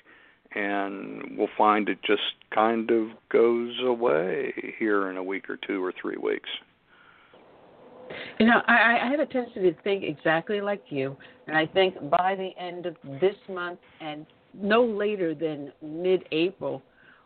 and 0.54 1.36
we'll 1.36 1.48
find 1.56 1.88
it 1.88 1.98
just 2.02 2.22
kind 2.54 2.90
of 2.90 3.08
goes 3.30 3.74
away 3.84 4.52
here 4.78 5.10
in 5.10 5.16
a 5.16 5.22
week 5.22 5.48
or 5.48 5.56
two 5.56 5.82
or 5.82 5.92
three 6.00 6.16
weeks. 6.16 6.48
You 8.38 8.46
know, 8.46 8.60
I, 8.66 8.98
I 9.04 9.10
have 9.10 9.20
a 9.20 9.26
tendency 9.26 9.60
to 9.60 9.74
think 9.82 10.04
exactly 10.04 10.60
like 10.60 10.82
you, 10.88 11.16
and 11.46 11.56
I 11.56 11.66
think 11.66 11.94
by 12.10 12.34
the 12.36 12.50
end 12.62 12.84
of 12.84 12.96
this 13.20 13.36
month 13.48 13.78
and 14.00 14.26
no 14.54 14.84
later 14.84 15.34
than 15.34 15.72
mid-April, 15.80 16.82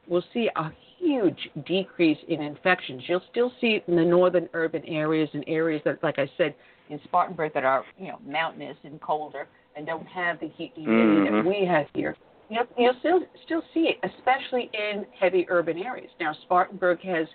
we'll 0.07 0.25
see 0.33 0.49
a 0.55 0.71
huge 0.99 1.49
decrease 1.67 2.19
in 2.29 2.41
infections. 2.41 3.03
You'll 3.09 3.23
still 3.31 3.53
see 3.61 3.75
it 3.75 3.85
in 3.89 3.97
the 3.97 4.05
northern 4.05 4.49
urban 4.55 4.85
areas 4.85 5.29
and 5.33 5.43
areas 5.49 5.83
that, 5.85 6.01
like 6.05 6.21
I 6.21 6.31
said, 6.37 6.55
in 6.89 7.01
Spartanburg 7.05 7.53
that 7.55 7.65
are 7.65 7.85
you 7.99 8.09
know 8.09 8.19
mountainous 8.25 8.77
and 8.85 9.01
colder 9.01 9.49
and 9.77 9.87
don't 9.87 10.07
have 10.07 10.41
the 10.41 10.49
heat 10.49 10.75
Mhm. 10.77 11.31
that 11.31 11.45
we 11.45 11.65
have 11.65 11.87
here. 11.95 12.17
You'll, 12.49 12.67
you'll 12.79 12.95
still 13.01 13.23
still 13.45 13.63
see 13.75 13.89
it, 13.89 13.99
especially 14.03 14.71
in 14.73 15.07
heavy 15.19 15.47
urban 15.49 15.79
areas. 15.79 16.11
Now, 16.19 16.33
Spartanburg 16.33 17.01
has 17.03 17.27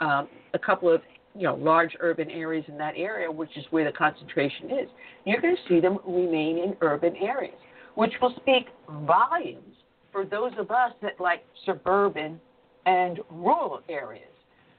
um, 0.00 0.28
a 0.54 0.58
couple 0.58 0.88
of 0.88 1.02
you 1.34 1.42
know 1.44 1.56
large 1.56 1.96
urban 2.00 2.30
areas 2.30 2.64
in 2.68 2.78
that 2.78 2.94
area, 2.96 3.30
which 3.30 3.56
is 3.56 3.64
where 3.70 3.84
the 3.84 3.96
concentration 3.96 4.70
is. 4.70 4.88
You're 5.24 5.40
going 5.40 5.56
to 5.56 5.68
see 5.68 5.80
them 5.80 5.98
remain 6.06 6.58
in 6.58 6.76
urban 6.80 7.16
areas, 7.16 7.58
which 7.94 8.12
will 8.20 8.34
speak 8.36 8.68
volumes 8.88 9.76
for 10.12 10.24
those 10.24 10.52
of 10.58 10.70
us 10.70 10.92
that 11.02 11.18
like 11.18 11.44
suburban 11.64 12.40
and 12.86 13.20
rural 13.30 13.80
areas. 13.88 14.28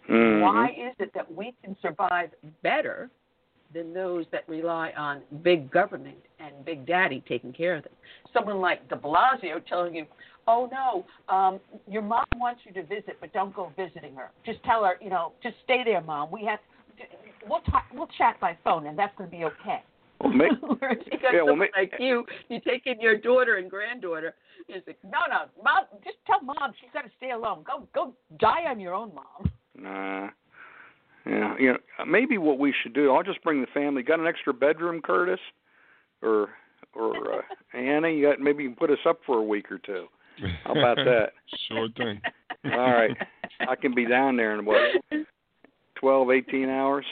Mhm. 0.08 0.42
Why 0.42 0.70
is 0.70 0.96
it 1.00 1.14
that 1.14 1.32
we 1.32 1.54
can 1.64 1.76
survive 1.82 2.32
better 2.62 3.10
than 3.74 3.94
those 3.94 4.26
that 4.32 4.48
rely 4.48 4.92
on 4.98 5.22
big 5.44 5.72
government 5.72 6.18
and 6.40 6.66
big 6.66 6.86
daddy 6.86 7.24
taking 7.28 7.54
care 7.54 7.76
of 7.76 7.84
them? 7.84 7.94
Someone 8.34 8.60
like 8.60 8.88
de 8.90 8.96
Blasio 8.96 9.66
telling 9.68 9.96
you, 9.96 10.06
oh 10.48 10.70
no, 10.72 11.34
um, 11.34 11.60
your 11.88 12.02
mom 12.02 12.26
wants 12.36 12.62
you 12.66 12.74
to 12.74 12.84
visit, 12.84 13.18
but 13.22 13.32
don't 13.34 13.56
go 13.56 13.72
visiting 13.78 14.16
her. 14.16 14.32
Just 14.46 14.64
tell 14.64 14.84
her, 14.84 14.98
you 15.02 15.10
know, 15.10 15.34
just 15.44 15.56
stay 15.64 15.84
there, 15.86 16.02
mom. 16.02 16.32
We 16.32 16.44
have, 16.46 16.60
we'll 17.48 17.62
talk, 17.62 17.86
we'll 17.94 18.10
chat 18.18 18.40
by 18.40 18.58
phone, 18.64 18.88
and 18.88 18.98
that's 18.98 19.16
going 19.18 19.30
to 19.30 19.36
be 19.36 19.44
okay. 19.46 19.84
Well, 20.22 20.34
make, 20.34 20.52
Yeah, 21.22 21.44
well, 21.44 21.48
someone 21.48 21.70
like 21.78 21.94
you, 22.00 22.26
you 22.50 22.60
take 22.68 22.88
in 22.88 23.00
your 23.00 23.18
daughter 23.18 23.58
and 23.58 23.70
granddaughter. 23.70 24.34
It's 24.68 24.86
like, 24.86 24.98
no, 25.04 25.20
no, 25.30 25.46
mom, 25.64 25.86
just 26.04 26.18
tell 26.26 26.42
mom 26.42 26.74
she's 26.82 26.90
got 26.94 27.04
to 27.04 27.12
stay 27.18 27.32
alone. 27.32 27.64
Go, 27.66 27.88
go, 27.94 28.14
die 28.40 28.66
on 28.68 28.80
your 28.80 28.94
own, 28.94 29.14
mom. 29.14 29.52
Nah. 29.76 30.30
Yeah, 31.30 31.56
you 31.60 31.74
know, 31.74 32.06
maybe 32.08 32.38
what 32.40 32.58
we 32.58 32.74
should 32.82 32.94
do. 32.94 33.14
I'll 33.14 33.24
just 33.24 33.44
bring 33.44 33.62
the 33.62 33.68
family. 33.68 34.02
Got 34.02 34.20
an 34.20 34.26
extra 34.26 34.54
bedroom, 34.54 35.02
Curtis, 35.02 35.40
or 36.24 36.50
or 36.94 37.34
uh, 37.34 37.42
Anna? 37.78 38.10
You 38.10 38.30
got 38.30 38.40
maybe 38.40 38.64
you 38.64 38.70
can 38.70 38.76
put 38.76 38.90
us 38.90 39.06
up 39.08 39.20
for 39.26 39.38
a 39.38 39.44
week 39.44 39.72
or 39.72 39.78
two. 39.78 40.08
How 40.64 40.72
about 40.72 40.96
that? 41.06 41.34
Sure 41.68 41.88
thing. 41.96 42.20
All 42.66 42.92
right, 42.92 43.16
I 43.68 43.76
can 43.76 43.94
be 43.94 44.08
down 44.08 44.38
there 44.38 44.58
in 44.58 44.66
what 44.66 44.82
twelve, 46.00 46.32
eighteen 46.32 46.68
hours. 46.68 47.06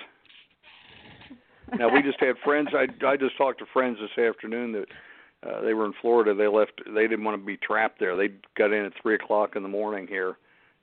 Now 1.78 1.94
we 1.94 2.02
just 2.02 2.20
had 2.20 2.36
friends. 2.44 2.70
I 2.74 2.88
I 3.06 3.18
just 3.18 3.38
talked 3.38 3.60
to 3.60 3.66
friends 3.72 4.00
this 4.00 4.24
afternoon 4.24 4.72
that 4.72 5.48
uh, 5.48 5.62
they 5.62 5.76
were 5.76 5.86
in 5.86 5.94
Florida. 6.02 6.34
They 6.34 6.48
left. 6.48 6.82
They 6.88 7.08
didn't 7.08 7.24
want 7.24 7.40
to 7.40 7.46
be 7.46 7.58
trapped 7.58 8.00
there. 8.00 8.16
They 8.18 8.30
got 8.58 8.74
in 8.74 8.86
at 8.86 8.94
three 9.00 9.14
o'clock 9.14 9.56
in 9.56 9.62
the 9.62 9.70
morning 9.70 10.08
here, 10.08 10.38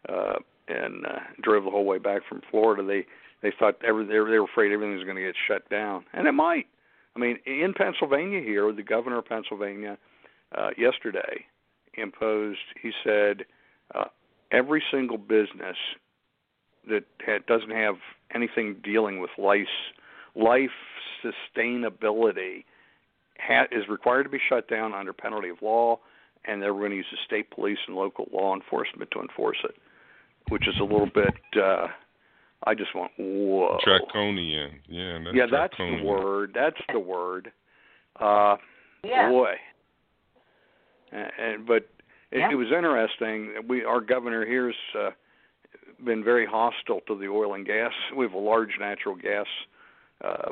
uh, 0.08 0.34
and 0.68 1.04
uh, 1.04 1.18
drove 1.42 1.64
the 1.64 1.70
whole 1.70 1.84
way 1.84 1.98
back 1.98 2.22
from 2.28 2.42
Florida. 2.50 2.84
They 2.84 3.06
they 3.44 3.52
thought 3.58 3.76
every 3.86 4.06
they 4.06 4.18
were, 4.18 4.30
they 4.30 4.38
were 4.38 4.46
afraid 4.46 4.72
everything 4.72 4.96
was 4.96 5.04
going 5.04 5.16
to 5.16 5.22
get 5.22 5.34
shut 5.46 5.68
down, 5.68 6.04
and 6.14 6.26
it 6.26 6.32
might. 6.32 6.66
I 7.14 7.18
mean, 7.18 7.38
in 7.44 7.74
Pennsylvania 7.76 8.40
here, 8.40 8.72
the 8.72 8.82
governor 8.82 9.18
of 9.18 9.26
Pennsylvania 9.26 9.98
uh, 10.56 10.70
yesterday 10.78 11.44
imposed. 11.92 12.58
He 12.82 12.90
said 13.04 13.44
uh, 13.94 14.06
every 14.50 14.82
single 14.90 15.18
business 15.18 15.76
that 16.88 17.04
ha- 17.24 17.44
doesn't 17.46 17.70
have 17.70 17.96
anything 18.34 18.76
dealing 18.82 19.20
with 19.20 19.30
life 19.38 19.66
life 20.34 20.70
sustainability 21.22 22.64
ha- 23.38 23.66
is 23.70 23.86
required 23.88 24.24
to 24.24 24.30
be 24.30 24.40
shut 24.48 24.68
down 24.68 24.94
under 24.94 25.12
penalty 25.12 25.50
of 25.50 25.58
law, 25.60 25.98
and 26.46 26.62
they're 26.62 26.72
going 26.72 26.90
to 26.90 26.96
use 26.96 27.06
the 27.12 27.18
state 27.26 27.50
police 27.50 27.78
and 27.86 27.94
local 27.94 28.26
law 28.32 28.54
enforcement 28.54 29.10
to 29.10 29.20
enforce 29.20 29.58
it, 29.64 29.76
which 30.48 30.66
is 30.66 30.74
a 30.80 30.82
little 30.84 31.10
bit. 31.14 31.34
uh 31.62 31.88
I 32.66 32.74
just 32.74 32.94
want 32.94 33.12
whoa. 33.18 33.78
Draconian. 33.84 34.80
Yeah, 34.88 35.18
that's 35.24 35.36
yeah, 35.36 35.46
that's 35.50 35.76
draconian. 35.76 36.04
the 36.04 36.10
word. 36.10 36.52
That's 36.54 36.80
the 36.92 36.98
word. 37.00 37.52
Uh, 38.20 38.56
Yeah. 39.04 39.28
Boy. 39.28 39.54
And, 41.12 41.30
and 41.38 41.66
but 41.66 41.88
it, 42.30 42.38
Yeah. 42.38 42.50
it 42.50 42.54
was 42.54 42.68
interesting. 42.72 43.54
We 43.68 43.84
our 43.84 44.00
governor 44.00 44.44
here's 44.46 44.74
uh, 44.98 45.10
been 46.04 46.24
very 46.24 46.46
hostile 46.46 47.00
to 47.06 47.16
the 47.18 47.28
oil 47.28 47.54
and 47.54 47.66
gas. 47.66 47.92
We 48.16 48.24
have 48.24 48.34
a 48.34 48.38
large 48.38 48.70
natural 48.80 49.14
gas 49.14 49.46
uh, 50.22 50.50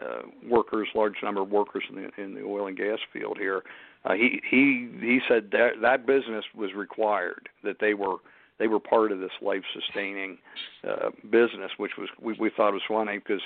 uh, 0.00 0.22
workers, 0.48 0.88
large 0.94 1.16
number 1.22 1.42
of 1.42 1.50
workers 1.50 1.84
in 1.90 1.96
the 1.96 2.22
in 2.22 2.34
the 2.34 2.42
oil 2.42 2.66
and 2.66 2.76
gas 2.76 2.98
field 3.12 3.36
here. 3.38 3.62
Uh, 4.04 4.14
he 4.14 4.40
he 4.50 4.88
he 5.00 5.20
said 5.28 5.50
that 5.52 5.72
that 5.82 6.06
business 6.06 6.44
was 6.54 6.72
required 6.74 7.48
that 7.62 7.76
they 7.80 7.92
were 7.94 8.16
they 8.60 8.68
were 8.68 8.78
part 8.78 9.10
of 9.10 9.18
this 9.18 9.32
life 9.42 9.62
sustaining 9.74 10.38
uh, 10.86 11.10
business, 11.30 11.72
which 11.78 11.92
was 11.98 12.08
we, 12.22 12.34
we 12.38 12.50
thought 12.54 12.72
was 12.72 12.82
funny 12.86 13.18
because 13.18 13.40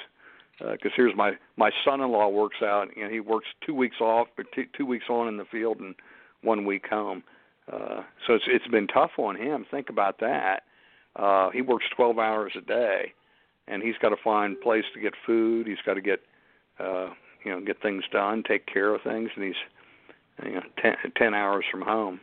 because 0.59 0.93
here's 0.95 1.17
my 1.17 1.33
my 1.57 1.71
son-in-law 1.85 2.29
works 2.29 2.59
out 2.63 2.89
and 2.97 3.13
he 3.13 3.21
works 3.21 3.47
two 3.67 3.75
weeks 3.75 3.97
off 4.01 4.29
but 4.37 4.47
two, 4.55 4.65
two 4.77 4.87
weeks 4.87 5.07
on 5.09 5.29
in 5.29 5.37
the 5.37 5.45
field 5.47 5.79
and 5.79 5.95
one 6.43 6.65
week 6.65 6.87
home. 6.89 7.23
Uh 7.73 8.03
so 8.27 8.35
it's 8.35 8.45
it's 8.49 8.67
been 8.69 8.87
tough 8.87 9.13
on 9.17 9.37
him. 9.37 9.65
Think 9.71 9.89
about 9.89 10.21
that. 10.21 10.65
Uh 11.17 11.51
he 11.51 11.63
works 11.63 11.87
12 11.97 12.19
hours 12.19 12.53
a 12.57 12.61
day 12.61 13.13
and 13.67 13.83
he's 13.83 13.97
got 14.01 14.11
to 14.11 14.17
find 14.23 14.61
place 14.61 14.85
to 14.95 15.01
get 15.01 15.15
food. 15.27 15.67
He's 15.67 15.83
got 15.85 15.95
to 15.95 16.03
get 16.03 16.21
uh 16.79 17.09
you 17.45 17.51
know 17.51 17.61
get 17.61 17.81
things 17.83 18.05
done 18.13 18.43
take 18.47 18.67
care 18.67 18.95
of 18.95 19.03
things 19.03 19.31
and 19.35 19.45
he's 19.45 19.55
you 20.45 20.55
know 20.55 20.63
10, 20.81 20.95
10 21.17 21.35
hours 21.35 21.65
from 21.71 21.83
home 21.83 22.21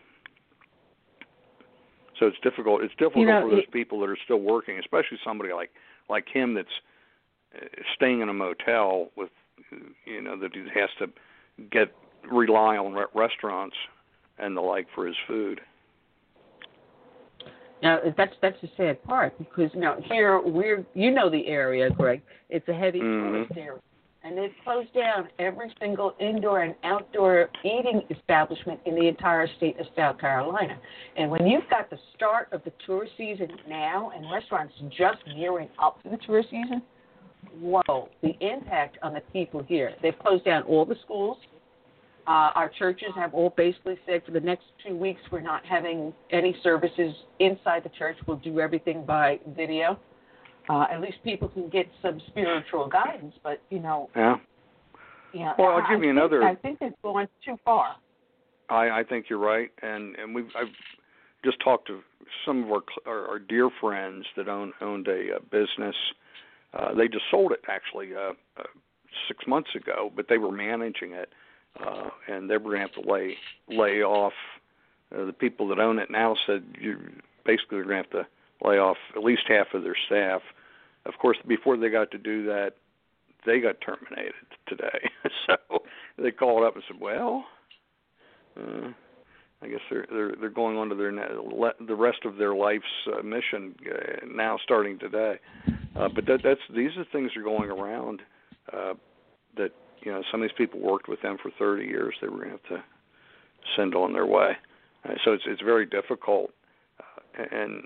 so 2.21 2.27
it's 2.27 2.37
difficult 2.43 2.81
it's 2.83 2.93
difficult 2.97 3.25
know, 3.25 3.41
for 3.41 3.49
those 3.49 3.63
it- 3.63 3.71
people 3.71 3.99
that 3.99 4.09
are 4.09 4.17
still 4.23 4.39
working 4.39 4.77
especially 4.79 5.17
somebody 5.25 5.51
like 5.51 5.71
like 6.09 6.25
him 6.29 6.53
that's 6.53 6.67
uh, 7.55 7.65
staying 7.95 8.21
in 8.21 8.29
a 8.29 8.33
motel 8.33 9.09
with 9.17 9.29
you 10.05 10.21
know 10.21 10.37
that 10.39 10.53
he 10.53 10.61
has 10.79 10.89
to 10.99 11.07
get 11.71 11.93
rely 12.31 12.77
on 12.77 12.93
re- 12.93 13.05
restaurants 13.15 13.75
and 14.37 14.55
the 14.55 14.61
like 14.61 14.87
for 14.95 15.05
his 15.05 15.15
food. 15.27 15.59
Now 17.81 17.99
that's 18.15 18.33
that's 18.41 18.59
the 18.61 18.69
sad 18.77 19.03
part 19.03 19.37
because 19.37 19.71
now 19.75 19.97
here 20.05 20.39
we're 20.39 20.85
you 20.93 21.11
know 21.11 21.29
the 21.29 21.47
area, 21.47 21.89
Greg. 21.89 22.21
It's 22.49 22.67
a 22.67 22.73
heavy 22.73 22.99
Mhm. 23.01 23.47
tourist 23.47 23.51
area, 23.57 23.79
and 24.23 24.37
they've 24.37 24.53
closed 24.63 24.93
down 24.93 25.27
every 25.39 25.73
single 25.79 26.13
indoor 26.19 26.61
and 26.61 26.75
outdoor 26.83 27.49
eating 27.63 28.01
establishment 28.09 28.79
in 28.85 28.95
the 28.95 29.07
entire 29.07 29.47
state 29.57 29.79
of 29.79 29.87
South 29.95 30.19
Carolina. 30.19 30.77
And 31.17 31.31
when 31.31 31.47
you've 31.47 31.69
got 31.69 31.89
the 31.89 31.97
start 32.15 32.47
of 32.51 32.63
the 32.63 32.71
tourist 32.85 33.13
season 33.17 33.49
now 33.67 34.11
and 34.15 34.31
restaurants 34.31 34.73
just 34.89 35.17
gearing 35.35 35.69
up 35.81 35.99
for 36.03 36.09
the 36.09 36.17
tourist 36.17 36.49
season, 36.51 36.81
whoa, 37.59 38.09
the 38.21 38.35
impact 38.41 38.97
on 39.01 39.13
the 39.13 39.21
people 39.33 39.63
here. 39.63 39.93
They've 40.01 40.17
closed 40.19 40.45
down 40.45 40.63
all 40.63 40.85
the 40.85 40.97
schools. 41.03 41.37
Uh, 42.27 42.51
our 42.53 42.69
churches 42.77 43.09
have 43.15 43.33
all 43.33 43.51
basically 43.57 43.97
said 44.05 44.21
for 44.23 44.31
the 44.31 44.39
next 44.39 44.65
two 44.85 44.95
weeks 44.95 45.19
we're 45.31 45.41
not 45.41 45.65
having 45.65 46.13
any 46.29 46.55
services 46.61 47.15
inside 47.39 47.83
the 47.83 47.89
church. 47.97 48.15
We'll 48.27 48.37
do 48.37 48.59
everything 48.59 49.03
by 49.03 49.39
video. 49.55 49.99
Uh, 50.71 50.85
at 50.89 51.01
least 51.01 51.17
people 51.25 51.49
can 51.49 51.67
get 51.67 51.85
some 52.01 52.21
spiritual 52.27 52.87
guidance, 52.87 53.35
but 53.43 53.61
you 53.69 53.79
know, 53.79 54.09
Yeah, 54.15 54.37
yeah. 55.33 55.53
Well, 55.59 55.71
I'll 55.71 55.83
I- 55.85 55.89
give 55.89 56.01
you 56.01 56.09
another- 56.09 56.43
I 56.43 56.55
think 56.55 56.79
they've 56.79 57.01
gone 57.01 57.27
too 57.43 57.57
far. 57.65 57.97
I, 58.69 58.99
I 58.99 59.03
think 59.03 59.29
you're 59.29 59.37
right, 59.39 59.69
and 59.81 60.15
and 60.15 60.33
we've 60.33 60.49
I've 60.55 60.73
just 61.43 61.59
talked 61.59 61.87
to 61.87 62.01
some 62.45 62.63
of 62.63 62.71
our 62.71 62.83
our, 63.05 63.27
our 63.31 63.39
dear 63.39 63.69
friends 63.81 64.25
that 64.37 64.47
own 64.47 64.71
owned 64.79 65.09
a 65.09 65.35
uh, 65.35 65.39
business. 65.51 65.95
Uh, 66.73 66.93
they 66.93 67.09
just 67.09 67.25
sold 67.29 67.51
it 67.51 67.59
actually 67.67 68.15
uh, 68.15 68.31
uh, 68.57 68.63
six 69.27 69.45
months 69.45 69.75
ago, 69.75 70.09
but 70.15 70.27
they 70.29 70.37
were 70.37 70.53
managing 70.53 71.11
it, 71.11 71.33
uh, 71.85 72.09
and 72.29 72.49
they 72.49 72.55
were 72.55 72.71
going 72.71 72.87
to 72.87 72.93
have 72.93 73.03
to 73.03 73.11
lay 73.11 73.35
lay 73.67 74.01
off. 74.01 74.33
Uh, 75.13 75.25
the 75.25 75.33
people 75.33 75.67
that 75.67 75.79
own 75.79 75.99
it 75.99 76.09
now 76.09 76.33
said 76.47 76.63
you 76.79 76.97
basically 77.45 77.77
are 77.79 77.83
going 77.83 78.01
to 78.01 78.09
have 78.09 78.25
to 78.25 78.27
lay 78.65 78.77
off 78.77 78.97
at 79.17 79.21
least 79.21 79.43
half 79.49 79.67
of 79.73 79.83
their 79.83 79.97
staff. 80.05 80.41
Of 81.05 81.13
course, 81.19 81.37
before 81.47 81.77
they 81.77 81.89
got 81.89 82.11
to 82.11 82.17
do 82.17 82.45
that, 82.45 82.73
they 83.45 83.59
got 83.59 83.81
terminated 83.81 84.33
today. 84.67 85.09
so 85.47 85.79
they 86.17 86.31
called 86.31 86.63
up 86.63 86.75
and 86.75 86.83
said, 86.87 86.99
"Well, 86.99 87.45
uh, 88.57 88.89
I 89.61 89.67
guess 89.67 89.79
they're 89.89 90.05
they're 90.11 90.35
they're 90.39 90.49
going 90.49 90.77
on 90.77 90.89
to 90.89 90.95
their 90.95 91.11
the 91.11 91.95
rest 91.95 92.19
of 92.25 92.37
their 92.37 92.55
life's 92.55 92.85
uh, 93.07 93.23
mission 93.23 93.75
uh, 93.89 94.25
now, 94.31 94.57
starting 94.63 94.99
today." 94.99 95.39
Uh, 95.95 96.07
but 96.13 96.25
that, 96.25 96.41
that's 96.43 96.61
these 96.75 96.91
are 96.97 97.05
things 97.11 97.31
that 97.33 97.41
are 97.41 97.43
going 97.43 97.69
around 97.69 98.21
uh, 98.71 98.93
that 99.57 99.71
you 100.01 100.11
know 100.11 100.21
some 100.31 100.41
of 100.41 100.47
these 100.47 100.57
people 100.57 100.79
worked 100.79 101.09
with 101.09 101.21
them 101.21 101.37
for 101.41 101.51
30 101.57 101.85
years. 101.85 102.13
They 102.21 102.27
were 102.27 102.37
going 102.37 102.49
to 102.49 102.51
have 102.51 102.63
to 102.69 102.83
send 103.75 103.95
on 103.95 104.13
their 104.13 104.25
way. 104.25 104.51
Uh, 105.03 105.13
so 105.25 105.33
it's 105.33 105.43
it's 105.47 105.61
very 105.61 105.85
difficult, 105.85 106.51
uh, 106.99 107.43
and 107.51 107.83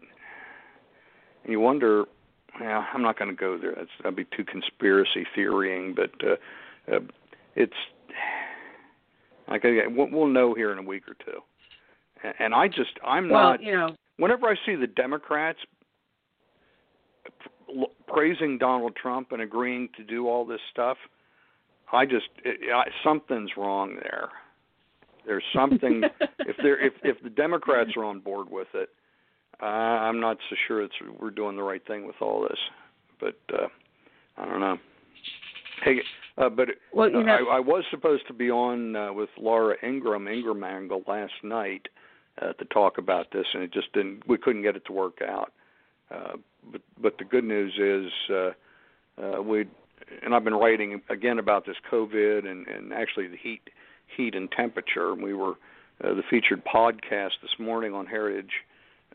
and 1.43 1.51
you 1.51 1.59
wonder. 1.59 2.05
Yeah, 2.61 2.85
I'm 2.93 3.01
not 3.01 3.19
going 3.19 3.29
to 3.29 3.35
go 3.35 3.57
there. 3.57 3.73
That's 3.75 3.89
that'd 4.01 4.15
be 4.15 4.25
too 4.35 4.45
conspiracy 4.45 5.25
theorying, 5.35 5.93
but 5.95 6.11
uh, 6.25 6.95
uh, 6.95 6.99
it's 7.55 7.73
like 9.49 9.63
we'll, 9.63 10.09
we'll 10.09 10.27
know 10.27 10.53
here 10.53 10.71
in 10.71 10.77
a 10.77 10.83
week 10.83 11.03
or 11.07 11.15
two. 11.25 11.39
And, 12.39 12.53
I 12.55 12.67
just 12.67 12.97
I'm 13.05 13.29
well, 13.29 13.51
not. 13.51 13.61
you 13.61 13.73
know, 13.73 13.95
Whenever 14.17 14.47
I 14.47 14.55
see 14.65 14.75
the 14.75 14.87
Democrats 14.87 15.59
praising 18.07 18.57
Donald 18.57 18.95
Trump 18.95 19.31
and 19.31 19.41
agreeing 19.41 19.89
to 19.97 20.03
do 20.03 20.27
all 20.27 20.45
this 20.45 20.61
stuff, 20.71 20.97
I 21.91 22.05
just 22.05 22.27
it, 22.43 22.71
I, 22.73 22.85
something's 23.03 23.51
wrong 23.57 23.97
there. 24.01 24.29
There's 25.25 25.43
something 25.53 26.03
if 26.39 26.55
they're 26.57 26.79
if 26.83 26.93
if 27.03 27.21
the 27.21 27.29
Democrats 27.29 27.91
are 27.97 28.05
on 28.05 28.19
board 28.19 28.47
with 28.49 28.69
it, 28.73 28.89
uh, 29.61 29.65
I'm 29.65 30.19
not 30.19 30.37
so 30.49 30.55
sure 30.67 30.83
it's 30.83 30.93
we're 31.19 31.31
doing 31.31 31.55
the 31.55 31.63
right 31.63 31.85
thing 31.85 32.05
with 32.05 32.15
all 32.21 32.41
this. 32.41 32.59
But 33.19 33.37
uh, 33.53 33.67
I 34.37 34.45
don't 34.45 34.59
know. 34.59 34.77
Hey, 35.83 35.99
uh, 36.37 36.49
but 36.49 36.69
well, 36.93 37.09
you 37.09 37.23
know, 37.23 37.31
I, 37.31 37.57
I 37.57 37.59
was 37.59 37.83
supposed 37.91 38.27
to 38.27 38.33
be 38.33 38.49
on 38.49 38.95
uh, 38.95 39.13
with 39.13 39.29
Laura 39.37 39.75
Ingraham 39.83 40.27
Ingraham 40.27 40.63
Angle 40.63 41.03
last 41.07 41.33
night 41.43 41.87
uh, 42.41 42.53
to 42.53 42.65
talk 42.65 42.97
about 42.97 43.31
this, 43.31 43.45
and 43.53 43.63
it 43.63 43.73
just 43.73 43.91
didn't. 43.93 44.27
We 44.27 44.37
couldn't 44.37 44.63
get 44.63 44.75
it 44.75 44.85
to 44.85 44.93
work 44.93 45.19
out. 45.25 45.51
Uh, 46.11 46.33
but 46.71 46.81
but 47.01 47.17
the 47.17 47.23
good 47.23 47.43
news 47.43 47.73
is 47.77 48.11
uh, 48.29 49.21
uh, 49.21 49.41
we 49.41 49.65
and 50.23 50.35
I've 50.35 50.43
been 50.43 50.53
writing 50.53 51.01
again 51.09 51.39
about 51.39 51.65
this 51.65 51.77
COVID 51.91 52.45
and 52.45 52.67
and 52.67 52.93
actually 52.93 53.27
the 53.27 53.37
heat 53.37 53.61
heat 54.15 54.35
and 54.35 54.51
temperature. 54.51 55.13
And 55.13 55.23
we 55.23 55.33
were 55.33 55.53
uh, 56.03 56.13
the 56.13 56.23
featured 56.29 56.63
podcast 56.65 57.31
this 57.41 57.57
morning 57.59 57.93
on 57.93 58.05
Heritage 58.05 58.51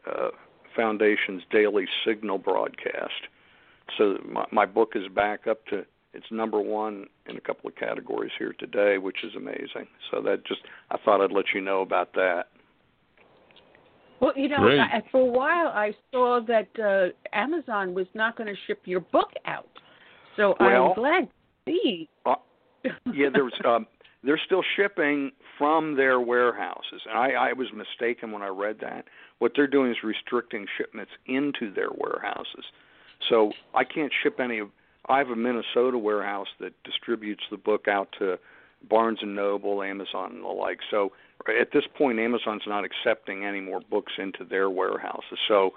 uh, 0.06 0.28
Foundation's 0.76 1.42
daily 1.50 1.86
signal 2.04 2.38
broadcast 2.38 3.28
so 3.98 4.18
my, 4.28 4.44
my 4.52 4.66
book 4.66 4.92
is 4.94 5.08
back 5.14 5.46
up 5.46 5.64
to 5.66 5.84
it's 6.12 6.26
number 6.32 6.60
one 6.60 7.06
in 7.26 7.36
a 7.36 7.40
couple 7.40 7.68
of 7.68 7.76
categories 7.76 8.32
here 8.36 8.52
today, 8.58 8.98
which 8.98 9.18
is 9.22 9.32
amazing. 9.36 9.86
So 10.10 10.20
that 10.22 10.44
just 10.44 10.60
I 10.90 10.96
thought 11.04 11.20
I'd 11.20 11.30
let 11.30 11.46
you 11.54 11.60
know 11.60 11.82
about 11.82 12.12
that. 12.14 12.46
Well, 14.20 14.32
you 14.36 14.48
know, 14.48 14.58
Great. 14.58 14.80
I, 14.80 15.02
for 15.10 15.20
a 15.20 15.24
while 15.24 15.68
I 15.68 15.92
saw 16.10 16.40
that 16.46 16.68
uh, 16.78 17.36
Amazon 17.36 17.94
was 17.94 18.06
not 18.14 18.36
going 18.36 18.48
to 18.48 18.60
ship 18.66 18.82
your 18.84 19.00
book 19.00 19.30
out, 19.46 19.68
so 20.36 20.56
Well- 20.58 20.88
I'm 20.88 20.94
glad 20.94 21.28
to 21.28 21.30
see. 21.66 22.08
Uh, 22.26 22.34
yeah, 23.14 23.28
there's 23.32 23.52
um, 23.64 23.86
they're 24.24 24.40
still 24.44 24.62
shipping 24.76 25.30
from 25.60 25.96
their 25.96 26.18
warehouses, 26.18 27.02
and 27.06 27.18
I, 27.18 27.32
I 27.32 27.52
was 27.52 27.68
mistaken 27.74 28.32
when 28.32 28.40
I 28.40 28.48
read 28.48 28.78
that. 28.80 29.04
What 29.40 29.52
they're 29.54 29.66
doing 29.66 29.90
is 29.90 29.98
restricting 30.02 30.64
shipments 30.78 31.12
into 31.26 31.70
their 31.70 31.90
warehouses, 31.94 32.64
so 33.28 33.52
I 33.74 33.84
can't 33.84 34.12
ship 34.22 34.40
any. 34.40 34.60
of 34.60 34.70
I 35.06 35.18
have 35.18 35.28
a 35.28 35.36
Minnesota 35.36 35.98
warehouse 35.98 36.48
that 36.60 36.72
distributes 36.84 37.42
the 37.50 37.58
book 37.58 37.88
out 37.88 38.08
to 38.20 38.38
Barnes 38.88 39.18
and 39.20 39.34
Noble, 39.34 39.82
Amazon, 39.82 40.32
and 40.32 40.44
the 40.44 40.48
like. 40.48 40.78
So 40.90 41.12
at 41.48 41.72
this 41.72 41.84
point, 41.98 42.18
Amazon's 42.18 42.62
not 42.66 42.84
accepting 42.84 43.44
any 43.44 43.60
more 43.60 43.80
books 43.80 44.12
into 44.18 44.44
their 44.44 44.70
warehouses. 44.70 45.38
So, 45.46 45.74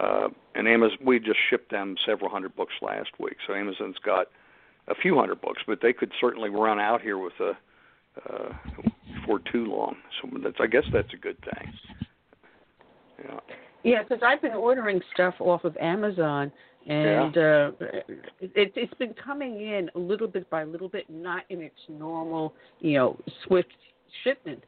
uh, 0.00 0.28
and 0.54 0.68
Amazon, 0.68 0.98
we 1.02 1.18
just 1.18 1.38
shipped 1.48 1.70
them 1.70 1.96
several 2.04 2.30
hundred 2.30 2.56
books 2.56 2.74
last 2.82 3.10
week. 3.18 3.36
So 3.46 3.54
Amazon's 3.54 3.98
got 4.04 4.26
a 4.88 4.94
few 4.94 5.16
hundred 5.16 5.40
books, 5.40 5.62
but 5.66 5.80
they 5.80 5.92
could 5.92 6.12
certainly 6.20 6.50
run 6.50 6.78
out 6.78 7.00
here 7.00 7.18
with 7.18 7.38
a 7.40 7.56
uh, 8.30 8.52
for 9.26 9.40
too 9.52 9.66
long. 9.66 9.96
So 10.20 10.28
that's, 10.42 10.56
I 10.60 10.66
guess 10.66 10.84
that's 10.92 11.12
a 11.12 11.16
good 11.16 11.36
thing. 11.40 11.72
Yeah. 13.24 13.40
Yeah, 13.84 14.02
because 14.02 14.22
I've 14.24 14.40
been 14.40 14.52
ordering 14.52 15.00
stuff 15.12 15.34
off 15.40 15.64
of 15.64 15.76
Amazon, 15.76 16.50
and 16.86 17.36
uh, 17.36 17.70
it, 18.40 18.72
it's 18.74 18.94
been 18.94 19.14
coming 19.14 19.60
in 19.60 19.90
a 19.94 19.98
little 19.98 20.26
bit 20.26 20.48
by 20.48 20.64
little 20.64 20.88
bit, 20.88 21.08
not 21.10 21.44
in 21.50 21.60
its 21.60 21.76
normal, 21.88 22.54
you 22.80 22.94
know, 22.94 23.18
swift 23.46 23.72
shipment. 24.22 24.64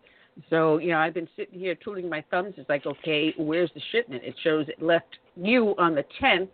So, 0.51 0.79
you 0.79 0.91
know, 0.91 0.99
I've 0.99 1.15
been 1.15 1.29
sitting 1.35 1.59
here 1.59 1.75
twiddling 1.75 2.11
my 2.11 2.23
thumbs. 2.31 2.55
It's 2.59 2.69
like, 2.69 2.85
okay, 2.85 3.33
where's 3.39 3.71
the 3.75 3.81
shipment? 3.91 4.23
It 4.23 4.35
shows 4.45 4.69
it 4.69 4.83
left 4.83 5.19
you 5.35 5.75
on 5.79 5.95
the 5.95 6.05
10th. 6.23 6.49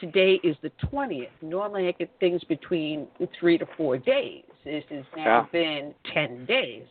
Today 0.00 0.40
is 0.42 0.56
the 0.62 0.72
20th. 0.92 1.28
Normally 1.42 1.88
I 1.88 1.92
get 1.92 2.10
things 2.18 2.42
between 2.44 3.06
three 3.38 3.56
to 3.58 3.66
four 3.76 3.98
days. 3.98 4.42
This 4.64 4.84
has 4.90 5.04
now 5.16 5.48
been 5.52 5.94
10 6.12 6.46
days. 6.46 6.84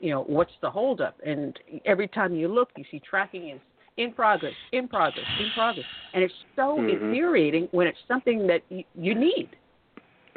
You 0.00 0.10
know, 0.10 0.22
what's 0.22 0.52
the 0.62 0.70
holdup? 0.70 1.16
And 1.24 1.58
every 1.84 2.08
time 2.08 2.34
you 2.34 2.48
look, 2.48 2.70
you 2.76 2.84
see 2.90 3.00
tracking 3.00 3.50
is 3.50 3.60
in 3.96 4.12
progress, 4.12 4.54
in 4.72 4.88
progress, 4.88 5.26
in 5.38 5.50
progress. 5.54 5.84
And 6.14 6.24
it's 6.24 6.34
so 6.56 6.78
Mhm. 6.78 6.90
infuriating 6.90 7.68
when 7.72 7.86
it's 7.86 7.98
something 8.08 8.46
that 8.46 8.62
you, 8.70 8.84
you 8.94 9.14
need. 9.14 9.50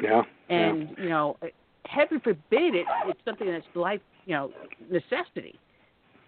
Yeah. 0.02 0.22
And, 0.50 0.94
you 0.98 1.08
know, 1.08 1.38
heaven 1.86 2.20
forbid 2.20 2.74
it, 2.74 2.86
it's 3.06 3.24
something 3.24 3.46
that's 3.50 3.66
life, 3.74 4.02
you 4.26 4.34
know, 4.34 4.50
necessity. 4.90 5.58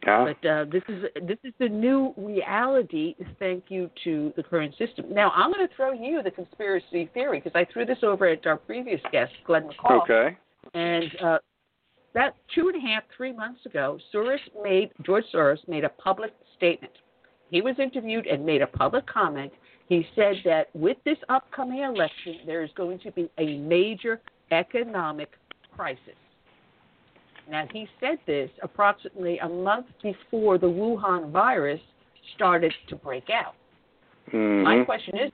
yeah. 0.06 0.24
But 0.24 0.48
uh, 0.48 0.64
this 0.66 0.82
is 0.88 1.04
this 1.22 1.38
is 1.42 1.52
the 1.58 1.68
new 1.68 2.14
reality. 2.16 3.16
Thank 3.40 3.64
you 3.70 3.90
to 4.04 4.32
the 4.36 4.42
current 4.42 4.74
system. 4.76 5.12
Now 5.12 5.30
I'm 5.34 5.52
going 5.52 5.66
to 5.66 5.74
throw 5.74 5.92
you 5.92 6.22
the 6.22 6.30
conspiracy 6.30 7.06
theory 7.12 7.40
because 7.40 7.56
I 7.56 7.64
threw 7.72 7.84
this 7.84 7.98
over 8.04 8.26
at 8.26 8.46
our 8.46 8.56
previous 8.56 9.00
guest, 9.10 9.32
Glenn 9.44 9.68
McCall. 9.68 10.02
Okay. 10.02 10.36
And 10.74 11.04
uh, 11.22 11.38
about 12.14 12.34
two 12.54 12.68
and 12.68 12.82
a 12.82 12.86
half, 12.86 13.02
three 13.16 13.32
months 13.32 13.64
ago, 13.66 13.98
Soros 14.12 14.38
made 14.62 14.90
George 15.04 15.24
Soros 15.32 15.66
made 15.68 15.84
a 15.84 15.88
public 15.90 16.32
statement. 16.56 16.92
He 17.50 17.60
was 17.60 17.76
interviewed 17.78 18.26
and 18.26 18.44
made 18.44 18.62
a 18.62 18.66
public 18.66 19.06
comment. 19.06 19.52
He 19.88 20.06
said 20.16 20.36
that 20.44 20.74
with 20.74 20.96
this 21.04 21.18
upcoming 21.28 21.82
election, 21.82 22.38
there 22.44 22.64
is 22.64 22.70
going 22.76 22.98
to 23.00 23.12
be 23.12 23.30
a 23.38 23.58
major 23.58 24.20
economic 24.50 25.30
crisis. 25.76 26.00
Now, 27.48 27.66
he 27.72 27.86
said 28.00 28.18
this 28.26 28.50
approximately 28.62 29.38
a 29.38 29.48
month 29.48 29.86
before 30.02 30.58
the 30.58 30.66
Wuhan 30.66 31.30
virus 31.30 31.80
started 32.34 32.72
to 32.88 32.96
break 32.96 33.30
out. 33.30 33.54
Mhm. 34.32 34.64
My 34.64 34.84
question 34.84 35.16
is 35.18 35.32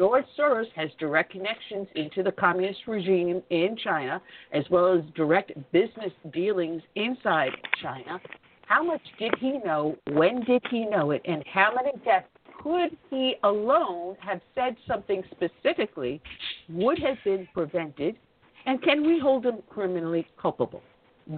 George 0.00 0.24
Soros 0.38 0.64
has 0.76 0.88
direct 0.98 1.30
connections 1.30 1.86
into 1.94 2.22
the 2.22 2.32
communist 2.32 2.80
regime 2.86 3.42
in 3.50 3.76
China, 3.84 4.22
as 4.50 4.64
well 4.70 4.94
as 4.94 5.04
direct 5.14 5.52
business 5.72 6.10
dealings 6.32 6.80
inside 6.94 7.50
China. 7.82 8.18
How 8.64 8.82
much 8.82 9.02
did 9.18 9.34
he 9.38 9.58
know? 9.62 9.98
When 10.12 10.42
did 10.44 10.62
he 10.70 10.86
know 10.86 11.10
it? 11.10 11.20
And 11.26 11.44
how 11.46 11.74
many 11.74 11.90
deaths 12.02 12.28
could 12.62 12.96
he 13.10 13.34
alone 13.44 14.16
have 14.20 14.40
said 14.54 14.74
something 14.88 15.22
specifically 15.32 16.22
would 16.70 16.98
have 17.00 17.18
been 17.22 17.46
prevented? 17.52 18.16
And 18.64 18.82
can 18.82 19.06
we 19.06 19.18
hold 19.18 19.44
him 19.44 19.58
criminally 19.68 20.26
culpable? 20.40 20.80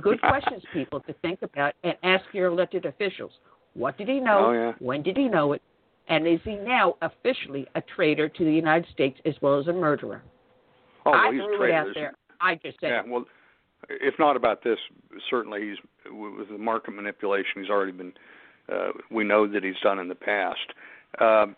Good 0.01 0.21
questions, 0.21 0.63
people, 0.73 1.01
to 1.01 1.13
think 1.15 1.43
about 1.43 1.75
and 1.83 1.95
ask 2.05 2.27
your 2.33 2.47
elected 2.47 2.87
officials. 2.87 3.33
What 3.75 3.99
did 3.99 4.07
he 4.07 4.21
know? 4.21 4.47
Oh, 4.47 4.53
yeah. 4.53 4.73
When 4.79 5.03
did 5.03 5.17
he 5.17 5.27
know 5.27 5.53
it? 5.55 5.63
And 6.09 6.27
is 6.27 6.41
he 6.45 6.57
now 6.57 6.97
officially 7.01 7.67
a 7.75 7.83
traitor 7.95 8.29
to 8.29 8.45
the 8.45 8.53
United 8.53 8.91
States 8.93 9.19
as 9.25 9.35
well 9.41 9.59
as 9.59 9.69
a 9.69 9.73
murderer? 9.73 10.23
Oh, 11.07 11.11
well, 11.13 11.21
I 11.21 11.33
he's 11.33 11.41
a 11.41 11.45
threw 11.45 11.55
it 11.55 11.59
traitor. 11.59 11.77
out 11.77 11.87
there. 11.95 12.13
I 12.41 12.55
just 12.57 12.81
said, 12.81 12.89
Yeah, 12.89 13.03
well, 13.07 13.25
if 13.89 14.15
not 14.19 14.37
about 14.37 14.65
this, 14.65 14.79
certainly 15.31 15.69
he's 15.69 15.79
with 16.11 16.49
the 16.49 16.59
market 16.59 16.93
manipulation. 16.95 17.61
He's 17.61 17.71
already 17.71 17.93
been. 17.93 18.13
Uh, 18.73 18.91
we 19.11 19.25
know 19.25 19.47
that 19.47 19.65
he's 19.65 19.79
done 19.83 19.99
in 19.99 20.09
the 20.09 20.15
past. 20.15 20.73
Um, 21.21 21.57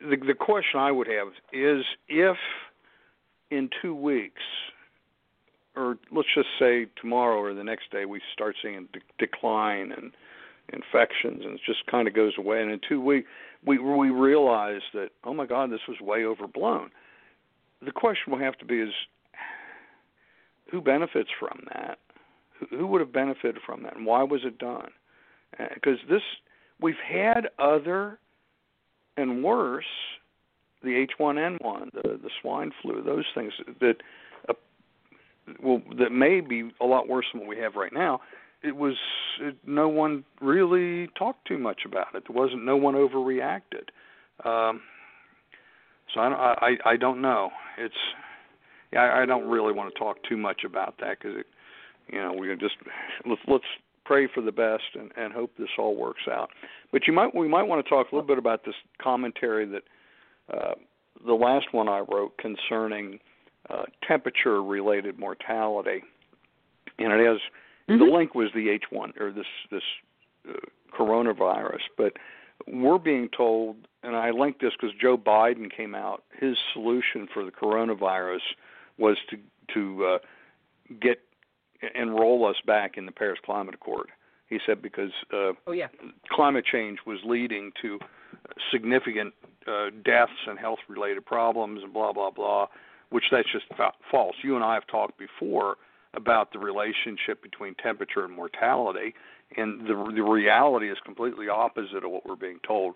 the 0.00 0.16
the 0.16 0.34
question 0.34 0.80
I 0.80 0.90
would 0.90 1.06
have 1.08 1.28
is 1.52 1.84
if 2.08 2.36
in 3.50 3.68
two 3.82 3.94
weeks, 3.94 4.40
or 5.76 5.98
let's 6.10 6.28
just 6.34 6.48
say 6.58 6.86
tomorrow 7.00 7.36
or 7.38 7.52
the 7.54 7.64
next 7.64 7.90
day, 7.90 8.04
we 8.04 8.20
start 8.32 8.56
seeing 8.62 8.76
a 8.76 8.80
de- 8.80 9.04
decline 9.18 9.92
in 9.92 10.12
infections 10.72 11.42
and 11.44 11.54
it 11.54 11.60
just 11.66 11.84
kind 11.86 12.08
of 12.08 12.14
goes 12.14 12.32
away, 12.38 12.62
and 12.62 12.70
in 12.70 12.80
two 12.88 13.00
weeks 13.00 13.28
we 13.64 13.78
we 13.78 14.10
realize 14.10 14.82
that 14.94 15.10
oh 15.24 15.34
my 15.34 15.46
God, 15.46 15.70
this 15.70 15.80
was 15.88 16.00
way 16.00 16.24
overblown. 16.24 16.90
The 17.84 17.92
question 17.92 18.32
will 18.32 18.38
have 18.38 18.58
to 18.58 18.64
be 18.64 18.80
is 18.80 18.92
who 20.70 20.80
benefits 20.80 21.30
from 21.38 21.64
that? 21.74 21.98
Who, 22.70 22.86
would 22.86 23.00
have 23.00 23.12
benefited 23.12 23.58
from 23.66 23.82
that, 23.82 23.96
and 23.96 24.06
why 24.06 24.22
was 24.22 24.42
it 24.44 24.56
done? 24.58 24.90
Because 25.74 25.98
this, 26.08 26.22
we've 26.80 26.94
had 27.04 27.48
other 27.58 28.18
and 29.16 29.42
worse, 29.42 29.84
the 30.82 31.06
H1N1, 31.18 31.92
the 31.92 32.18
the 32.22 32.30
swine 32.40 32.70
flu, 32.80 33.02
those 33.02 33.24
things 33.34 33.52
that, 33.80 33.96
uh, 34.48 34.54
well, 35.62 35.82
that 35.98 36.10
may 36.10 36.40
be 36.40 36.70
a 36.80 36.86
lot 36.86 37.08
worse 37.08 37.26
than 37.32 37.42
what 37.42 37.50
we 37.50 37.58
have 37.58 37.74
right 37.74 37.92
now. 37.92 38.20
It 38.62 38.76
was 38.76 38.94
it, 39.40 39.56
no 39.66 39.88
one 39.88 40.24
really 40.40 41.08
talked 41.18 41.46
too 41.46 41.58
much 41.58 41.82
about 41.84 42.14
it. 42.14 42.24
There 42.28 42.36
wasn't 42.36 42.64
no 42.64 42.76
one 42.76 42.94
overreacted. 42.94 43.88
Um, 44.44 44.80
so 46.12 46.20
I, 46.20 46.54
I 46.60 46.90
I 46.92 46.96
don't 46.96 47.20
know. 47.20 47.50
It's 47.78 47.94
I, 48.96 49.22
I 49.22 49.26
don't 49.26 49.48
really 49.48 49.72
want 49.72 49.92
to 49.92 49.98
talk 49.98 50.16
too 50.28 50.36
much 50.36 50.62
about 50.64 50.94
that 51.00 51.18
because 51.20 51.42
you 52.08 52.18
know, 52.18 52.32
we 52.32 52.54
just 52.56 52.76
let's 53.26 53.40
let's 53.46 53.64
pray 54.04 54.28
for 54.32 54.42
the 54.42 54.52
best 54.52 54.82
and, 54.94 55.10
and 55.16 55.32
hope 55.32 55.52
this 55.58 55.68
all 55.78 55.96
works 55.96 56.22
out. 56.30 56.50
But 56.90 57.06
you 57.06 57.12
might 57.12 57.34
we 57.34 57.48
might 57.48 57.62
want 57.64 57.84
to 57.84 57.88
talk 57.88 58.10
a 58.10 58.14
little 58.14 58.26
bit 58.26 58.38
about 58.38 58.64
this 58.64 58.74
commentary 59.00 59.66
that 59.66 59.82
uh, 60.52 60.74
the 61.26 61.34
last 61.34 61.66
one 61.72 61.88
I 61.88 62.00
wrote 62.00 62.36
concerning 62.38 63.18
uh, 63.70 63.84
temperature 64.06 64.62
related 64.62 65.18
mortality, 65.18 66.02
and 66.98 67.12
it 67.12 67.26
has 67.26 67.38
the 67.88 68.04
link 68.04 68.34
was 68.34 68.48
the 68.54 68.78
H1 68.92 69.20
or 69.20 69.32
this 69.32 69.46
this 69.70 69.82
uh, 70.48 70.52
coronavirus, 70.96 71.80
but 71.96 72.14
we're 72.66 72.98
being 72.98 73.28
told, 73.36 73.76
and 74.02 74.14
I 74.16 74.30
linked 74.30 74.60
this 74.60 74.72
because 74.78 74.94
Joe 75.00 75.16
Biden 75.16 75.74
came 75.74 75.94
out. 75.94 76.22
His 76.38 76.56
solution 76.72 77.28
for 77.32 77.44
the 77.44 77.50
coronavirus 77.50 78.40
was 78.98 79.16
to 79.30 79.38
to 79.74 80.04
uh, 80.04 80.18
get 81.00 81.20
enroll 81.94 82.46
us 82.46 82.56
back 82.66 82.96
in 82.96 83.06
the 83.06 83.12
Paris 83.12 83.38
Climate 83.44 83.74
Accord. 83.74 84.08
He 84.48 84.58
said 84.66 84.82
because 84.82 85.12
uh, 85.32 85.52
oh, 85.66 85.72
yeah. 85.72 85.88
climate 86.30 86.64
change 86.70 86.98
was 87.06 87.18
leading 87.24 87.72
to 87.80 87.98
significant 88.70 89.32
uh, 89.66 89.86
deaths 90.04 90.32
and 90.46 90.58
health 90.58 90.80
related 90.88 91.24
problems 91.24 91.82
and 91.82 91.92
blah 91.92 92.12
blah 92.12 92.30
blah, 92.30 92.66
which 93.10 93.24
that's 93.30 93.50
just 93.50 93.64
fa- 93.76 93.92
false. 94.10 94.36
You 94.42 94.54
and 94.56 94.64
I 94.64 94.74
have 94.74 94.86
talked 94.86 95.18
before 95.18 95.76
about 96.14 96.52
the 96.52 96.58
relationship 96.58 97.42
between 97.42 97.74
temperature 97.76 98.24
and 98.24 98.34
mortality, 98.34 99.14
and 99.56 99.86
the 99.86 100.12
the 100.14 100.22
reality 100.22 100.90
is 100.90 100.98
completely 101.04 101.48
opposite 101.48 102.04
of 102.04 102.10
what 102.10 102.26
we're 102.26 102.36
being 102.36 102.60
told. 102.66 102.94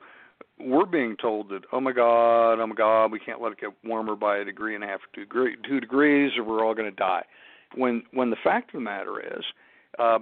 We're 0.60 0.86
being 0.86 1.16
told 1.20 1.48
that 1.51 1.62
oh 1.72 1.80
my 1.80 1.93
god, 1.93 2.60
oh 2.60 2.66
my 2.66 2.74
god, 2.74 3.12
we 3.12 3.18
can't 3.18 3.40
let 3.40 3.52
it 3.52 3.60
get 3.60 3.70
warmer 3.84 4.16
by 4.16 4.38
a 4.38 4.44
degree 4.44 4.74
and 4.74 4.84
a 4.84 4.86
half, 4.86 5.01
two 5.14 5.22
degree, 5.22 5.56
two 5.66 5.80
degrees, 5.80 6.32
or 6.36 6.44
we're 6.44 6.64
all 6.64 6.74
going 6.74 6.90
to 6.90 6.97
die. 6.97 7.24
When 7.74 8.02
when 8.12 8.30
the 8.30 8.36
fact 8.44 8.70
of 8.70 8.80
the 8.80 8.84
matter 8.84 9.20
is, 9.20 9.44
uh, 9.98 10.18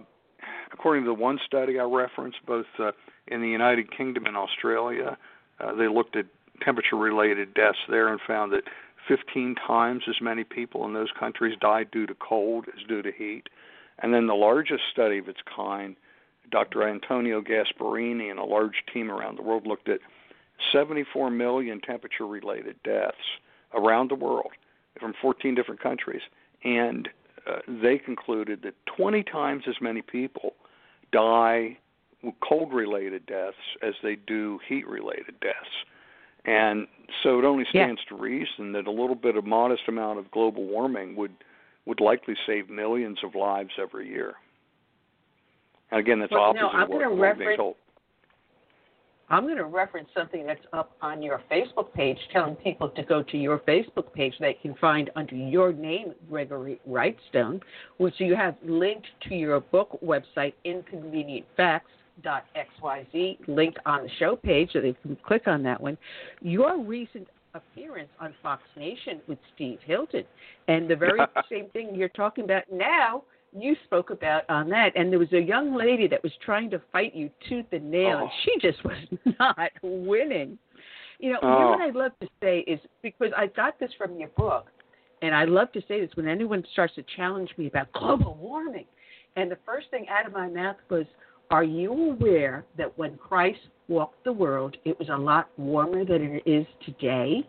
according 0.72 1.04
to 1.04 1.08
the 1.08 1.14
one 1.14 1.38
study 1.44 1.78
I 1.78 1.84
referenced, 1.84 2.38
both 2.46 2.66
uh, 2.78 2.92
in 3.28 3.40
the 3.40 3.48
United 3.48 3.96
Kingdom 3.96 4.26
and 4.26 4.36
Australia, 4.36 5.16
uh, 5.60 5.74
they 5.74 5.88
looked 5.88 6.16
at 6.16 6.26
temperature 6.62 6.96
related 6.96 7.54
deaths 7.54 7.78
there 7.88 8.08
and 8.08 8.20
found 8.26 8.52
that 8.52 8.62
15 9.09 9.55
times 9.66 10.02
as 10.09 10.16
many 10.20 10.44
people 10.44 10.85
in 10.85 10.93
those 10.93 11.10
countries 11.18 11.56
died 11.60 11.90
due 11.90 12.06
to 12.06 12.14
cold 12.14 12.66
as 12.68 12.86
due 12.86 13.02
to 13.02 13.12
heat. 13.12 13.48
And 13.98 14.12
then 14.12 14.26
the 14.26 14.35
largest 14.35 14.82
study 14.93 15.18
of 15.18 15.28
its 15.28 15.40
kind, 15.55 15.97
Dr. 16.51 16.89
Antonio 16.89 17.40
Gasparrini 17.40 18.31
and 18.31 18.39
a 18.39 18.44
large 18.44 18.82
team 18.93 19.10
around 19.10 19.39
the 19.39 19.43
world 19.43 19.66
looked 19.66 19.89
at 19.89 20.01
74 20.72 21.31
million 21.31 21.81
temperature 21.81 22.26
related 22.26 22.76
deaths 22.85 23.16
around 23.74 24.10
the 24.10 24.14
world 24.14 24.52
from 24.98 25.14
14 25.20 25.55
different 25.55 25.81
countries. 25.81 26.22
And 26.64 27.09
uh, 27.47 27.59
they 27.68 27.98
concluded 27.98 28.62
that 28.62 28.74
20 28.97 29.22
times 29.24 29.64
as 29.68 29.74
many 29.81 30.02
people 30.02 30.55
die 31.12 31.78
cold 32.47 32.72
related 32.72 33.26
deaths 33.26 33.56
as 33.82 33.94
they 34.02 34.16
do 34.16 34.59
heat 34.66 34.86
related 34.86 35.39
deaths. 35.40 35.85
And 36.44 36.86
so 37.22 37.39
it 37.39 37.44
only 37.44 37.64
stands 37.70 38.01
yeah. 38.10 38.16
to 38.16 38.22
reason 38.22 38.72
that 38.72 38.86
a 38.86 38.90
little 38.90 39.14
bit 39.14 39.36
of 39.36 39.44
modest 39.44 39.82
amount 39.89 40.18
of 40.18 40.31
global 40.31 40.64
warming 40.64 41.16
would 41.16 41.32
would 41.86 42.01
likely 42.01 42.35
save 42.47 42.70
millions 42.70 43.18
of 43.22 43.35
lives 43.35 43.70
every 43.81 44.09
year. 44.09 44.35
And 45.90 46.01
again, 46.01 46.18
that's 46.18 46.32
well, 46.32 46.43
opposite 46.43 46.62
no, 46.62 46.82
of 46.82 46.89
what 46.89 46.98
we're 46.98 47.14
reference, 47.14 47.47
being 47.47 47.56
told. 47.59 47.76
I'm 49.28 49.44
going 49.44 49.56
to 49.56 49.64
reference 49.64 50.09
something 50.16 50.47
that's 50.47 50.64
up 50.72 50.97
on 51.02 51.22
your 51.22 51.43
Facebook 51.51 51.93
page, 51.93 52.16
telling 52.32 52.56
people 52.56 52.89
to 52.90 53.02
go 53.02 53.22
to 53.22 53.36
your 53.36 53.59
Facebook 53.60 54.12
page 54.12 54.35
they 54.40 54.55
can 54.55 54.74
find 54.76 55.10
under 55.14 55.35
your 55.35 55.72
name, 55.72 56.14
Gregory 56.31 56.81
Wrightstone, 56.89 57.60
which 57.98 58.14
you 58.18 58.35
have 58.35 58.55
linked 58.64 59.06
to 59.28 59.35
your 59.35 59.60
book 59.60 59.98
website, 60.02 60.55
Inconvenient 60.64 61.47
Facts 61.56 61.90
xyz 62.22 63.38
linked 63.48 63.78
on 63.86 64.04
the 64.04 64.10
show 64.18 64.36
page, 64.36 64.70
so 64.72 64.80
they 64.80 64.94
can 65.02 65.16
click 65.26 65.46
on 65.46 65.62
that 65.64 65.80
one. 65.80 65.98
Your 66.40 66.78
recent 66.78 67.28
appearance 67.54 68.10
on 68.20 68.34
Fox 68.42 68.62
Nation 68.76 69.20
with 69.26 69.38
Steve 69.54 69.78
Hilton, 69.84 70.24
and 70.68 70.88
the 70.88 70.96
very 70.96 71.20
same 71.50 71.68
thing 71.70 71.94
you're 71.94 72.08
talking 72.10 72.44
about 72.44 72.64
now, 72.72 73.24
you 73.56 73.76
spoke 73.84 74.10
about 74.10 74.42
on 74.48 74.68
that. 74.70 74.90
And 74.96 75.12
there 75.12 75.18
was 75.18 75.32
a 75.32 75.40
young 75.40 75.74
lady 75.74 76.08
that 76.08 76.22
was 76.22 76.32
trying 76.44 76.70
to 76.70 76.82
fight 76.92 77.14
you 77.14 77.30
tooth 77.48 77.66
and 77.72 77.90
nail, 77.90 78.18
oh. 78.20 78.22
and 78.22 78.30
she 78.44 78.68
just 78.68 78.84
was 78.84 78.96
not 79.38 79.70
winning. 79.82 80.58
You 81.20 81.34
know, 81.34 81.38
oh. 81.42 81.70
what 81.70 81.80
I 81.80 81.90
love 81.90 82.12
to 82.20 82.28
say 82.42 82.60
is 82.60 82.80
because 83.02 83.30
I 83.36 83.46
got 83.46 83.78
this 83.78 83.90
from 83.96 84.18
your 84.18 84.28
book, 84.30 84.66
and 85.22 85.34
I 85.34 85.44
love 85.44 85.72
to 85.72 85.80
say 85.88 86.00
this 86.00 86.10
when 86.14 86.28
anyone 86.28 86.64
starts 86.72 86.94
to 86.96 87.04
challenge 87.16 87.50
me 87.56 87.66
about 87.66 87.92
global 87.92 88.36
warming. 88.40 88.86
And 89.36 89.50
the 89.50 89.58
first 89.66 89.90
thing 89.90 90.06
out 90.08 90.26
of 90.26 90.32
my 90.32 90.48
mouth 90.48 90.76
was, 90.90 91.06
are 91.50 91.64
you 91.64 91.92
aware 92.12 92.64
that 92.78 92.96
when 92.98 93.16
Christ 93.16 93.58
walked 93.88 94.24
the 94.24 94.32
world, 94.32 94.76
it 94.84 94.98
was 94.98 95.08
a 95.08 95.16
lot 95.16 95.48
warmer 95.56 96.04
than 96.04 96.22
it 96.22 96.42
is 96.46 96.66
today? 96.84 97.46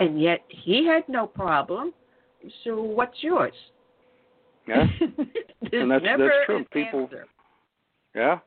And 0.00 0.20
yet 0.20 0.40
he 0.48 0.86
had 0.86 1.08
no 1.08 1.26
problem. 1.26 1.92
So 2.64 2.80
what's 2.80 3.16
yours? 3.20 3.54
Yeah. 4.68 4.86
and 5.72 5.90
that's 5.90 6.04
that's 6.04 6.22
true. 6.46 6.64
People 6.72 7.02
answer. 7.02 7.26
Yeah. 8.14 8.38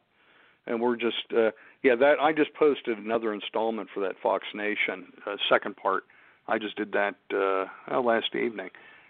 And 0.67 0.81
we're 0.81 0.95
just 0.95 1.15
uh 1.35 1.51
yeah, 1.83 1.95
that 1.95 2.15
I 2.21 2.31
just 2.31 2.53
posted 2.53 2.97
another 2.97 3.33
installment 3.33 3.89
for 3.93 3.99
that 4.01 4.15
Fox 4.23 4.45
Nation 4.53 5.07
uh, 5.27 5.35
second 5.49 5.75
part. 5.75 6.03
I 6.47 6.57
just 6.57 6.77
did 6.77 6.93
that 6.93 7.15
uh 7.33 7.99
last 7.99 8.33
evening. 8.35 8.69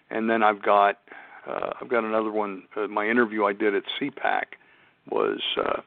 And 0.09 0.29
then 0.29 0.41
I've 0.41 0.63
got 0.63 0.97
uh 1.47 1.71
I've 1.79 1.89
got 1.89 2.03
another 2.03 2.31
one 2.31 2.63
uh, 2.75 2.87
my 2.87 3.07
interview 3.07 3.45
I 3.45 3.53
did 3.53 3.75
at 3.75 3.83
CPAC 4.01 4.43
was 5.09 5.39
uh, 5.57 5.81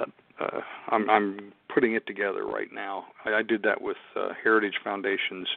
uh, 0.00 0.04
uh, 0.40 0.60
I'm, 0.88 1.08
I'm 1.08 1.52
putting 1.72 1.94
it 1.94 2.06
together 2.06 2.44
right 2.44 2.72
now. 2.72 3.06
I, 3.24 3.34
I 3.34 3.42
did 3.42 3.62
that 3.62 3.80
with 3.80 3.96
uh, 4.16 4.28
Heritage 4.42 4.74
Foundation's 4.82 5.48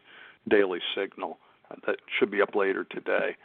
Daily 0.47 0.79
Signal. 0.95 1.37
Uh, 1.69 1.75
that 1.85 1.97
should 2.17 2.31
be 2.31 2.41
up 2.41 2.55
later 2.55 2.83
today. 2.85 3.35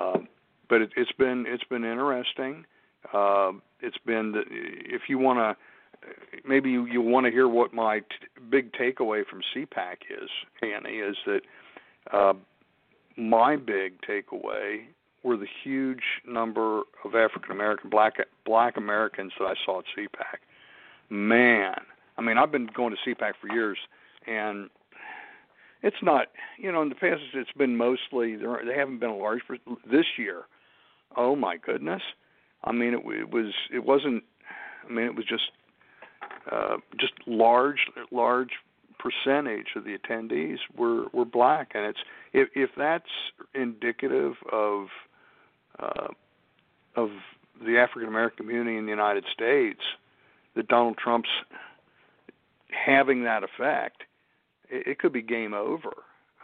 Um, 0.00 0.28
but 0.68 0.82
it, 0.82 0.90
it's 0.96 1.12
been 1.12 1.44
it's 1.46 1.64
been 1.64 1.84
interesting. 1.84 2.64
Uh, 3.12 3.52
it's 3.80 3.98
been 4.06 4.32
the, 4.32 4.42
if 4.48 5.02
you 5.08 5.18
want 5.18 5.38
to 5.38 5.56
maybe 6.46 6.70
you, 6.70 6.86
you 6.86 7.00
want 7.00 7.26
to 7.26 7.32
hear 7.32 7.48
what 7.48 7.72
my 7.72 8.00
t- 8.00 8.06
big 8.50 8.72
takeaway 8.72 9.22
from 9.26 9.40
CPAC 9.54 9.96
is, 10.10 10.28
Annie, 10.62 10.98
is 10.98 11.16
that 11.26 11.40
uh, 12.12 12.32
my 13.16 13.56
big 13.56 14.00
takeaway 14.02 14.84
were 15.22 15.36
the 15.36 15.46
huge 15.62 16.02
number 16.26 16.82
of 17.04 17.14
African 17.14 17.52
American 17.52 17.90
black 17.90 18.14
black 18.44 18.76
Americans 18.76 19.32
that 19.38 19.46
I 19.46 19.54
saw 19.64 19.80
at 19.80 19.84
CPAC. 19.96 20.38
Man, 21.10 21.74
I 22.16 22.22
mean, 22.22 22.38
I've 22.38 22.52
been 22.52 22.68
going 22.74 22.94
to 22.94 23.10
CPAC 23.10 23.32
for 23.40 23.52
years, 23.52 23.78
and 24.26 24.70
it's 25.82 25.96
not. 26.02 26.28
You 26.58 26.72
know, 26.72 26.82
in 26.82 26.88
the 26.88 26.94
past 26.94 27.20
it's 27.34 27.52
been 27.52 27.76
mostly 27.76 28.36
they 28.36 28.76
haven't 28.76 29.00
been 29.00 29.10
a 29.10 29.16
large. 29.16 29.40
This 29.90 30.06
year, 30.16 30.42
oh 31.16 31.36
my 31.36 31.56
goodness, 31.56 32.02
I 32.64 32.72
mean, 32.72 32.94
it, 32.94 33.02
it 33.20 33.30
was 33.30 33.52
it 33.72 33.84
wasn't. 33.84 34.24
I 34.88 34.92
mean, 34.92 35.06
it 35.06 35.14
was 35.14 35.26
just 35.26 35.50
uh, 36.50 36.76
just 36.98 37.12
large 37.26 37.90
large 38.10 38.50
percentage 38.98 39.68
of 39.76 39.84
the 39.84 39.96
attendees 39.98 40.58
were 40.76 41.06
were 41.12 41.24
black, 41.24 41.72
and 41.74 41.84
it's 41.84 41.98
if 42.32 42.48
if 42.54 42.70
that's 42.76 43.04
indicative 43.54 44.34
of 44.50 44.86
uh, 45.78 46.08
of 46.96 47.10
the 47.64 47.78
African 47.78 48.08
American 48.08 48.46
community 48.46 48.76
in 48.76 48.84
the 48.84 48.90
United 48.90 49.24
States 49.32 49.80
that 50.56 50.68
Donald 50.68 50.96
Trump's 50.98 51.28
having 52.68 53.24
that 53.24 53.42
effect, 53.42 54.02
it, 54.68 54.86
it 54.86 54.98
could 54.98 55.12
be 55.12 55.22
game 55.22 55.54
over. 55.54 55.92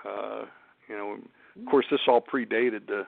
Uh, 0.05 0.45
you 0.89 0.97
know, 0.97 1.19
of 1.59 1.71
course, 1.71 1.87
this 1.91 2.01
all 2.07 2.21
predated 2.21 2.87
the 2.87 3.07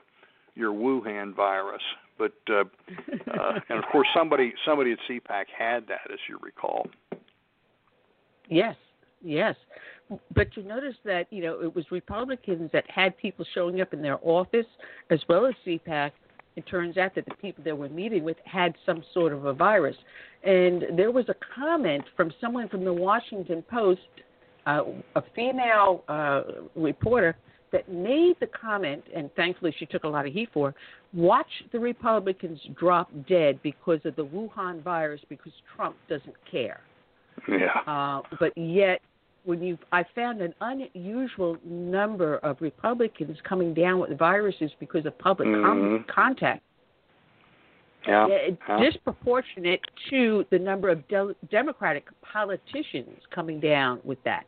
your 0.55 0.73
Wuhan 0.73 1.33
virus, 1.33 1.81
but 2.17 2.33
uh, 2.49 2.63
uh, 3.33 3.59
and 3.69 3.79
of 3.79 3.85
course 3.91 4.07
somebody 4.15 4.53
somebody 4.65 4.91
at 4.91 4.99
CPAC 5.09 5.45
had 5.57 5.87
that, 5.87 6.11
as 6.11 6.19
you 6.27 6.37
recall. 6.41 6.87
Yes, 8.49 8.75
yes. 9.23 9.55
But 10.33 10.55
you 10.57 10.63
notice 10.63 10.95
that 11.05 11.27
you 11.31 11.41
know 11.43 11.61
it 11.61 11.73
was 11.75 11.85
Republicans 11.91 12.69
that 12.73 12.89
had 12.89 13.17
people 13.17 13.45
showing 13.53 13.81
up 13.81 13.93
in 13.93 14.01
their 14.01 14.19
office 14.21 14.65
as 15.09 15.19
well 15.29 15.45
as 15.45 15.53
CPAC 15.65 16.11
it 16.55 16.65
turns 16.67 16.97
out 16.97 17.15
that 17.15 17.25
the 17.25 17.35
people 17.35 17.63
they 17.63 17.71
were 17.71 17.89
meeting 17.89 18.23
with 18.23 18.37
had 18.45 18.75
some 18.85 19.03
sort 19.13 19.33
of 19.33 19.45
a 19.45 19.53
virus. 19.53 19.95
And 20.43 20.83
there 20.97 21.11
was 21.11 21.29
a 21.29 21.35
comment 21.55 22.03
from 22.17 22.33
someone 22.41 22.67
from 22.67 22.83
the 22.83 22.93
Washington 22.93 23.63
Post, 23.69 24.01
uh, 24.65 24.81
a 25.15 25.23
female 25.35 26.03
uh, 26.07 26.43
reporter, 26.75 27.37
that 27.71 27.89
made 27.89 28.35
the 28.41 28.47
comment, 28.47 29.01
and 29.15 29.33
thankfully 29.35 29.73
she 29.79 29.85
took 29.85 30.03
a 30.03 30.07
lot 30.07 30.27
of 30.27 30.33
heat 30.33 30.49
for, 30.53 30.75
watch 31.13 31.47
the 31.71 31.79
Republicans 31.79 32.59
drop 32.77 33.09
dead 33.29 33.57
because 33.63 34.01
of 34.03 34.13
the 34.17 34.25
Wuhan 34.25 34.83
virus 34.83 35.21
because 35.29 35.53
Trump 35.73 35.95
doesn't 36.09 36.35
care. 36.51 36.81
Yeah. 37.47 37.79
Uh, 37.87 38.21
but 38.41 38.51
yet 38.57 38.99
when 39.43 39.61
you 39.61 39.77
I 39.91 40.03
found 40.15 40.41
an 40.41 40.53
unusual 40.61 41.57
number 41.65 42.37
of 42.37 42.57
Republicans 42.61 43.37
coming 43.47 43.73
down 43.73 43.99
with 43.99 44.17
viruses 44.17 44.71
because 44.79 45.05
of 45.05 45.17
public 45.17 45.47
mm-hmm. 45.47 46.09
contact. 46.09 46.63
Yeah. 48.07 48.27
yeah. 48.27 48.79
Disproportionate 48.79 49.81
to 50.09 50.45
the 50.49 50.57
number 50.57 50.89
of 50.89 51.07
de- 51.07 51.35
Democratic 51.51 52.07
politicians 52.21 53.19
coming 53.33 53.59
down 53.59 53.99
with 54.03 54.17
that. 54.23 54.45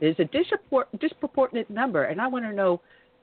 There's 0.00 0.16
a 0.18 0.24
dispropor- 0.24 0.86
disproportionate 0.98 1.68
number, 1.68 2.04
and 2.04 2.20
I 2.20 2.26
want 2.26 2.44
to 2.46 2.52
know, 2.52 2.80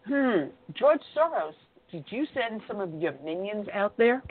hmm, 0.08 0.50
George 0.76 1.02
Soros, 1.18 1.54
did 1.92 2.06
you 2.10 2.26
send 2.34 2.62
some 2.68 2.80
of 2.80 2.94
your 3.02 3.14
minions 3.24 3.68
out 3.74 3.98
there? 3.98 4.22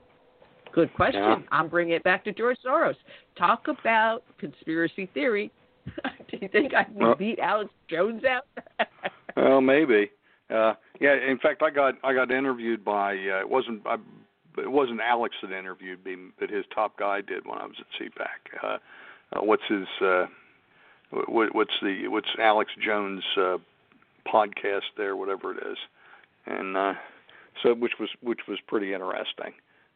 Good 0.72 0.94
question. 0.94 1.20
Yeah. 1.20 1.36
I'm 1.50 1.68
bringing 1.68 1.94
it 1.94 2.04
back 2.04 2.24
to 2.24 2.32
George 2.32 2.58
Soros. 2.64 2.94
Talk 3.36 3.66
about 3.66 4.22
conspiracy 4.38 5.10
theory 5.12 5.50
Do 6.28 6.38
you 6.40 6.48
think 6.48 6.74
I 6.74 6.84
can 6.84 6.94
well, 6.94 7.14
beat 7.14 7.38
Alex 7.38 7.70
Jones 7.88 8.22
out? 8.24 8.46
well, 9.36 9.60
maybe. 9.60 10.10
Uh, 10.50 10.74
yeah. 11.00 11.14
In 11.14 11.38
fact, 11.38 11.62
I 11.62 11.70
got 11.70 11.94
I 12.04 12.14
got 12.14 12.30
interviewed 12.30 12.84
by 12.84 13.12
uh, 13.12 13.40
it 13.40 13.48
wasn't 13.48 13.86
I, 13.86 13.96
it 14.58 14.70
wasn't 14.70 15.00
Alex 15.00 15.36
that 15.42 15.56
interviewed 15.56 16.04
me, 16.04 16.16
but 16.38 16.50
his 16.50 16.64
top 16.74 16.98
guy 16.98 17.20
did 17.20 17.46
when 17.46 17.58
I 17.58 17.66
was 17.66 17.76
at 17.78 17.86
CPAC. 18.00 18.62
Uh, 18.62 18.78
uh, 19.32 19.42
what's 19.42 19.62
his 19.68 19.86
uh, 20.00 20.26
what, 21.10 21.54
what's 21.54 21.74
the 21.82 22.08
what's 22.08 22.28
Alex 22.38 22.70
Jones 22.82 23.22
uh, 23.36 23.58
podcast 24.26 24.90
there, 24.96 25.16
whatever 25.16 25.52
it 25.52 25.66
is, 25.70 25.78
and 26.46 26.76
uh, 26.76 26.94
so 27.62 27.74
which 27.74 27.92
was 27.98 28.10
which 28.22 28.40
was 28.48 28.58
pretty 28.66 28.92
interesting. 28.92 29.54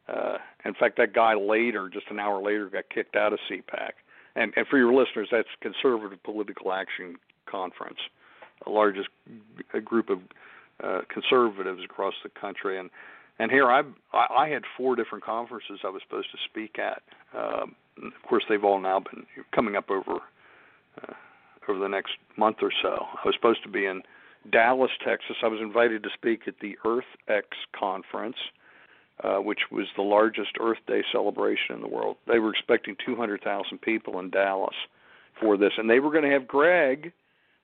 Uh, 0.09 0.39
in 0.65 0.75
fact, 0.75 0.97
that 0.97 1.15
guy 1.15 1.35
later, 1.35 1.89
just 1.89 2.07
an 2.11 2.19
hour 2.19 2.43
later, 2.43 2.69
got 2.69 2.85
kicked 2.93 3.17
out 3.17 3.33
of 3.33 3.39
CPAC 3.51 3.93
and, 4.35 4.53
and 4.57 4.67
for 4.67 4.79
your 4.79 4.93
listeners, 4.93 5.29
that's 5.31 5.49
Conservative 5.61 6.23
Political 6.23 6.73
Action 6.73 7.17
Conference, 7.47 7.99
the 8.65 8.71
largest 8.71 9.09
g- 9.29 9.81
group 9.81 10.09
of 10.11 10.19
uh, 10.83 11.01
conservatives 11.13 11.83
across 11.85 12.15
the 12.23 12.31
country. 12.31 12.79
And 12.79 12.91
and 13.39 13.51
here 13.51 13.71
I 13.71 13.83
I 14.13 14.49
had 14.49 14.63
four 14.77 14.97
different 14.97 15.25
conferences 15.25 15.81
I 15.85 15.89
was 15.89 16.03
supposed 16.07 16.31
to 16.33 16.39
speak 16.49 16.79
at. 16.79 17.03
Um, 17.37 17.75
of 17.99 18.29
course, 18.29 18.45
they've 18.49 18.65
all 18.65 18.81
now 18.81 19.01
been 19.01 19.25
coming 19.55 19.77
up 19.77 19.91
over 19.91 20.21
uh, 21.03 21.13
over 21.69 21.79
the 21.79 21.89
next 21.89 22.13
month 22.37 22.59
or 22.63 22.73
so. 22.83 23.07
I 23.13 23.27
was 23.27 23.35
supposed 23.35 23.63
to 23.65 23.69
be 23.69 23.87
in 23.87 24.03
Dallas, 24.51 24.91
Texas. 25.07 25.37
I 25.43 25.49
was 25.49 25.61
invited 25.61 26.03
to 26.03 26.09
speak 26.15 26.43
at 26.47 26.55
the 26.61 26.77
Earth 26.85 27.05
X 27.29 27.47
conference, 27.79 28.37
uh, 29.23 29.39
which 29.39 29.61
was 29.71 29.87
the 29.97 30.03
largest 30.03 30.51
Earth 30.61 30.79
Day 30.87 31.03
celebration 31.13 31.77
in 31.77 31.81
the 31.81 31.89
world. 31.89 32.17
They 32.27 32.39
were 32.39 32.51
expecting 32.51 32.97
200,000 33.05 33.81
people 33.81 34.19
in 34.19 34.31
Dallas 34.31 34.75
for 35.41 35.57
this, 35.57 35.73
and 35.77 35.89
they 35.89 36.01
were 36.01 36.11
going 36.11 36.25
to 36.25 36.31
have 36.31 36.49
Greg, 36.49 37.13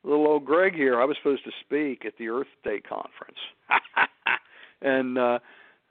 little 0.04 0.26
old 0.26 0.44
Greg 0.44 0.74
here. 0.74 1.00
I 1.00 1.04
was 1.04 1.16
supposed 1.22 1.44
to 1.44 1.50
speak 1.60 2.04
at 2.04 2.14
the 2.18 2.28
Earth 2.28 2.48
Day 2.64 2.80
conference, 2.80 3.38
and 4.82 5.18
uh, 5.18 5.38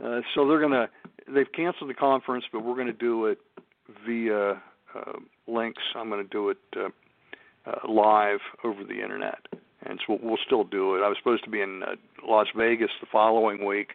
uh, 0.04 0.22
so 0.34 0.48
they're 0.48 0.60
going 0.60 0.72
to. 0.72 0.90
They've 1.28 1.52
canceled 1.54 1.90
the 1.90 1.96
conference, 1.96 2.46
but 2.54 2.64
we're 2.64 2.76
going 2.76 2.88
to 2.88 2.94
do 2.94 3.26
it 3.26 3.40
via 4.06 4.52
uh, 4.52 5.20
links. 5.48 5.84
I'm 5.96 6.10
going 6.10 6.24
to 6.24 6.30
do 6.30 6.50
it 6.50 6.58
uh, 6.76 6.90
uh, 7.70 7.92
live 7.92 8.40
over 8.64 8.84
the 8.84 9.02
internet, 9.02 9.40
and 9.86 10.00
so 10.06 10.18
we'll, 10.22 10.38
still 10.46 10.64
do 10.64 10.96
it. 10.96 11.00
I 11.00 11.10
was 11.10 11.18
supposed 11.18 11.44
to 11.44 11.50
be 11.50 11.62
in 11.62 11.84
uh, 11.84 11.96
Las 12.26 12.48
Vegas 12.56 12.92
the 13.02 13.08
following 13.12 13.66
week 13.66 13.90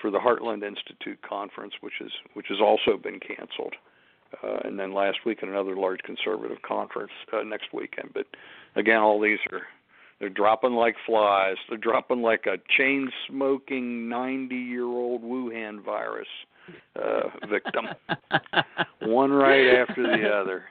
for 0.00 0.10
the 0.10 0.18
Heartland 0.18 0.62
Institute 0.66 1.18
conference, 1.28 1.74
which 1.80 2.00
is 2.00 2.12
which 2.34 2.46
has 2.48 2.60
also 2.60 2.96
been 2.96 3.20
canceled, 3.20 3.74
uh, 4.42 4.58
and 4.64 4.78
then 4.78 4.92
last 4.92 5.18
week 5.26 5.38
at 5.42 5.48
another 5.48 5.76
large 5.76 6.00
conservative 6.00 6.62
conference 6.62 7.12
uh, 7.32 7.42
next 7.42 7.72
weekend. 7.72 8.10
But 8.14 8.26
again, 8.76 8.98
all 8.98 9.20
these 9.20 9.38
are 9.52 9.62
they're 10.20 10.28
dropping 10.28 10.72
like 10.72 10.96
flies. 11.06 11.56
They're 11.68 11.78
dropping 11.78 12.22
like 12.22 12.46
a 12.46 12.58
chain 12.76 13.10
smoking 13.28 14.08
90 14.08 14.54
year 14.54 14.84
old 14.84 15.22
Wuhan 15.22 15.84
virus 15.84 16.28
uh, 16.96 17.46
victim, 17.48 17.86
one 19.02 19.30
right 19.30 19.74
after 19.76 20.02
the 20.02 20.28
other. 20.28 20.64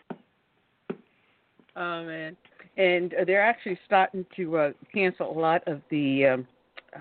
Oh 1.75 2.03
man, 2.03 2.35
and 2.77 3.13
uh, 3.13 3.23
they're 3.25 3.43
actually 3.43 3.79
starting 3.85 4.25
to 4.35 4.57
uh, 4.57 4.71
cancel 4.93 5.31
a 5.31 5.39
lot 5.39 5.63
of 5.67 5.81
the 5.89 6.25
um, 6.25 6.47
uh, 6.95 6.99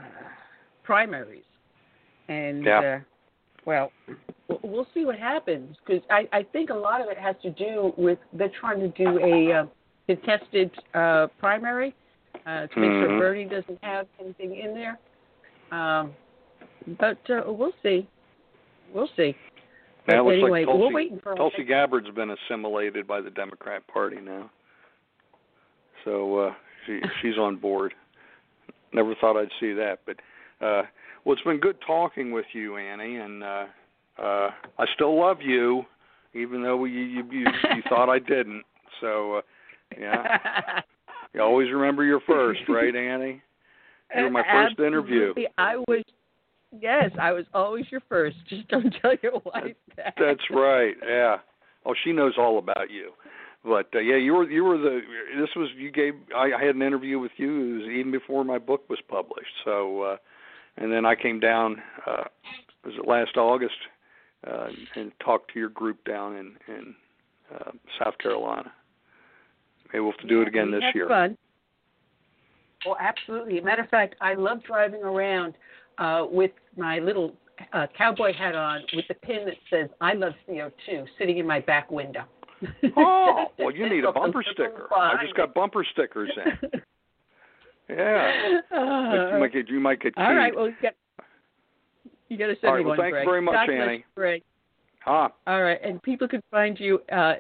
primaries, 0.85 1.45
and 2.29 2.65
Yeah. 2.65 2.79
uh, 2.81 3.01
well, 3.65 3.93
we'll- 4.63 4.87
see 4.95 5.05
what 5.05 5.19
happens 5.19 5.77
because 5.85 6.03
I, 6.11 6.29
I 6.33 6.43
think 6.43 6.71
a 6.71 6.75
lot 6.75 7.01
of 7.01 7.09
it 7.09 7.19
has 7.19 7.37
to 7.43 7.51
do 7.51 7.93
with 7.97 8.19
they're 8.33 8.49
trying 8.61 8.81
to 8.81 8.89
do 8.89 9.19
a 9.19 9.53
uh, 9.53 9.67
contested 10.07 10.71
uh, 10.95 11.27
primary 11.39 11.95
uh, 12.47 12.67
to 12.69 12.79
make 12.79 12.91
Mhm. 12.91 13.07
sure 13.07 13.19
Bernie 13.19 13.45
doesn't 13.45 13.79
have 13.83 14.07
anything 14.21 14.57
in 14.57 14.73
there. 14.75 14.99
Um, 15.73 16.15
but 16.99 17.19
uh, 17.29 17.43
we'll 17.53 17.73
see. 17.83 18.07
We'll 18.95 19.09
see. 19.17 19.35
But 20.07 20.15
Yeah, 20.15 20.21
anyway, 20.21 20.51
like 20.51 20.67
Tulsi, 20.67 20.81
we're 20.81 20.93
waiting 20.93 21.19
for 21.21 21.35
Tulsi 21.35 21.65
Gabbard's 21.65 22.11
been 22.11 22.31
assimilated 22.31 23.07
by 23.09 23.21
the 23.21 23.31
Democrat 23.31 23.85
Party 23.89 24.19
now, 24.21 24.49
so 26.05 26.39
uh, 26.39 26.55
she 26.87 27.01
she's 27.21 27.37
on 27.37 27.57
board. 27.57 27.93
Never 28.93 29.15
thought 29.17 29.37
I'd 29.37 29.51
see 29.59 29.73
that, 29.73 29.99
but 30.07 30.17
uh, 30.65 30.83
well, 31.27 31.33
it's 31.33 31.43
been 31.43 31.59
good 31.59 31.77
talking 31.85 32.31
with 32.31 32.45
you, 32.53 32.77
Annie, 32.77 33.17
and 33.17 33.43
uh, 33.43 33.65
uh, 34.17 34.51
I 34.79 34.85
still 34.95 35.19
love 35.19 35.39
you, 35.43 35.83
even 36.35 36.63
though 36.63 36.85
you 36.85 37.01
you 37.01 37.25
you, 37.33 37.47
you 37.75 37.83
thought 37.89 38.09
I 38.09 38.21
didn't. 38.21 38.63
So 39.01 39.39
uh, 39.39 39.41
yeah, 40.01 40.39
you 41.35 41.43
always 41.43 41.69
remember 41.73 42.05
your 42.05 42.21
first, 42.29 42.61
right, 42.69 42.95
Annie? 42.95 43.43
You 44.17 44.23
were 44.23 44.31
my 44.31 44.45
first 44.53 44.79
interview. 44.79 45.35
I 45.59 45.77
was 45.77 46.05
yes, 46.81 47.11
I 47.21 47.33
was 47.33 47.45
always 47.53 47.87
your 47.91 48.03
first. 48.09 48.37
Just 48.49 48.69
don't 48.69 48.95
tell 49.03 49.15
your 49.21 49.43
wife 49.45 49.75
that. 49.97 50.15
That's 50.17 50.49
right. 50.51 50.95
Yeah. 51.05 51.39
Oh, 51.85 51.95
she 52.05 52.13
knows 52.13 52.35
all 52.39 52.59
about 52.59 52.89
you. 52.89 53.11
But 53.65 53.89
uh, 53.97 53.99
yeah, 53.99 54.17
you 54.17 54.33
were 54.33 54.49
you 54.49 54.63
were 54.63 54.79
the 54.79 55.01
this 55.37 55.49
was 55.57 55.71
you 55.77 55.91
gave 55.91 56.15
I, 56.37 56.53
I 56.57 56.65
had 56.65 56.77
an 56.77 56.83
interview 56.83 57.19
with 57.19 57.33
you 57.37 57.49
it 57.51 57.79
was 57.79 57.91
even 57.91 58.13
before 58.13 58.45
my 58.45 58.59
book 58.59 58.89
was 58.89 59.01
published. 59.09 59.51
So 59.65 60.03
uh 60.03 60.17
and 60.77 60.93
then 60.93 61.05
I 61.05 61.15
came 61.15 61.41
down 61.41 61.83
uh 62.07 62.25
was 62.85 62.95
it 62.99 63.07
last 63.07 63.37
August 63.37 63.75
uh 64.47 64.69
and 64.95 65.13
talked 65.25 65.53
to 65.53 65.59
your 65.59 65.71
group 65.71 66.05
down 66.05 66.37
in 66.37 66.55
in 66.69 66.95
uh 67.55 67.71
South 67.99 68.19
Carolina. 68.19 68.73
Maybe 69.93 70.01
we'll 70.01 70.13
have 70.13 70.21
to 70.21 70.27
do 70.27 70.43
it 70.43 70.49
again 70.49 70.71
this 70.71 70.83
year. 70.95 71.09
Fun. 71.09 71.37
Well, 72.85 72.97
absolutely. 73.01 73.61
Matter 73.61 73.83
of 73.83 73.89
fact, 73.89 74.17
I 74.21 74.35
love 74.35 74.63
driving 74.65 75.03
around 75.03 75.55
uh, 75.99 76.27
with 76.31 76.51
my 76.77 76.99
little 76.99 77.33
uh, 77.73 77.87
cowboy 77.97 78.33
hat 78.35 78.55
on 78.55 78.83
with 78.95 79.07
the 79.09 79.15
pin 79.15 79.47
that 79.47 79.57
says 79.71 79.89
"I 80.01 80.13
love 80.13 80.35
CO2" 80.49 81.07
sitting 81.19 81.39
in 81.39 81.47
my 81.47 81.61
back 81.61 81.91
window. 81.91 82.25
Oh, 82.97 83.47
well 83.59 83.71
you 83.71 83.89
need 83.95 84.05
a 84.05 84.13
bumper 84.13 84.45
sticker. 84.53 84.89
I 84.95 85.23
just 85.23 85.37
got 85.37 85.55
bumper 85.55 85.85
stickers 85.93 86.31
in. 86.37 86.81
Yeah. 87.89 88.61
Uh, 88.73 89.35
you 89.35 89.41
might 89.41 89.53
get 89.53 89.69
you 89.69 89.81
might 89.81 90.01
get 90.01 90.15
all 90.17 90.35
right. 90.35 90.53
keyed. 90.53 90.57
Well, 90.57 90.69
you 90.69 90.75
got 90.83 90.95
you 92.29 92.37
got 92.37 92.47
to 92.49 92.55
send 92.61 92.65
All 92.65 92.73
right, 92.75 92.79
me 92.81 92.85
well, 92.87 92.91
one, 92.91 92.99
thank 92.99 93.07
you 93.07 93.13
Greg. 93.13 93.27
very 93.27 93.41
much, 93.43 93.55
God 93.55 93.71
Annie. 93.71 94.05
Greg. 94.15 94.43
Ah, 95.07 95.33
All 95.47 95.63
right, 95.63 95.79
and 95.85 96.03
people 96.03 96.27
can 96.27 96.43
find 96.51 96.81
you 96.81 96.99
uh, 97.13 97.35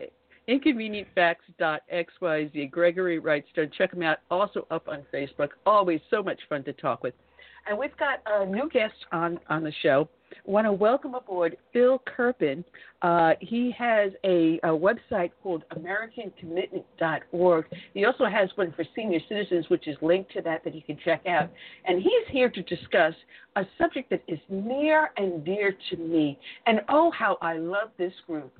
inconvenientfacts.xyz. 0.48 2.70
Gregory 2.70 3.20
Wrightstone. 3.20 3.72
Check 3.72 3.92
him 3.92 4.02
out. 4.02 4.18
Also 4.30 4.66
up 4.70 4.86
on 4.86 5.02
Facebook. 5.12 5.48
Always 5.66 6.00
so 6.10 6.22
much 6.22 6.38
fun 6.48 6.62
to 6.64 6.72
talk 6.72 7.02
with. 7.02 7.14
And 7.68 7.78
we've 7.78 7.96
got 7.96 8.20
a 8.26 8.46
new 8.46 8.68
guest 8.70 8.94
on 9.12 9.40
on 9.48 9.64
the 9.64 9.72
show. 9.82 10.08
Want 10.44 10.66
to 10.66 10.72
welcome 10.72 11.14
aboard 11.14 11.56
Phil 11.72 12.00
Kerpen. 12.06 12.64
Uh, 13.02 13.32
he 13.40 13.72
has 13.76 14.12
a, 14.24 14.60
a 14.62 14.68
website 14.68 15.30
called 15.42 15.64
AmericanCommitment.org. 15.76 17.64
He 17.94 18.04
also 18.04 18.26
has 18.26 18.48
one 18.54 18.72
for 18.72 18.84
senior 18.94 19.20
citizens, 19.28 19.68
which 19.68 19.88
is 19.88 19.96
linked 20.02 20.32
to 20.32 20.42
that 20.42 20.62
that 20.64 20.74
you 20.74 20.82
can 20.82 20.98
check 21.04 21.26
out. 21.26 21.50
And 21.86 22.00
he's 22.00 22.26
here 22.30 22.48
to 22.50 22.62
discuss 22.62 23.14
a 23.56 23.64
subject 23.78 24.10
that 24.10 24.22
is 24.28 24.38
near 24.48 25.10
and 25.16 25.44
dear 25.44 25.74
to 25.90 25.96
me. 25.96 26.38
And 26.66 26.80
oh, 26.88 27.10
how 27.10 27.38
I 27.40 27.56
love 27.56 27.90
this 27.98 28.12
group. 28.26 28.52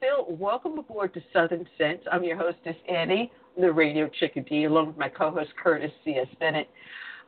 Phil, 0.00 0.36
welcome 0.36 0.78
aboard 0.78 1.14
to 1.14 1.22
Southern 1.32 1.66
Sense. 1.78 2.02
I'm 2.12 2.22
your 2.24 2.36
hostess, 2.36 2.76
Annie, 2.88 3.32
the 3.58 3.72
radio 3.72 4.08
chickadee, 4.20 4.64
along 4.64 4.88
with 4.88 4.98
my 4.98 5.08
co-host, 5.08 5.50
Curtis 5.62 5.92
C.S. 6.04 6.28
Bennett. 6.38 6.68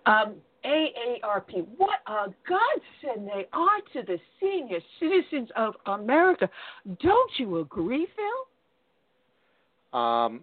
Um, 0.05 0.37
AARP, 0.67 1.67
what 1.77 2.01
a 2.07 2.27
godsend 2.49 3.29
they 3.29 3.47
are 3.53 3.81
to 3.93 4.03
the 4.07 4.19
senior 4.41 4.81
citizens 4.99 5.49
of 5.57 5.75
America. 5.87 6.49
Don't 7.01 7.31
you 7.39 7.59
agree, 7.59 8.07
Phil? 8.17 10.01
Um, 10.01 10.41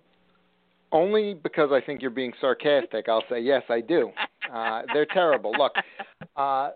only 0.91 1.33
because 1.33 1.71
I 1.71 1.81
think 1.81 2.01
you're 2.01 2.11
being 2.11 2.33
sarcastic, 2.39 3.09
I'll 3.09 3.23
say 3.29 3.41
yes, 3.41 3.63
I 3.69 3.81
do. 3.81 4.11
Uh, 4.53 4.83
they're 4.93 5.07
terrible. 5.07 5.51
Look, 5.57 5.73
uh, 6.35 6.71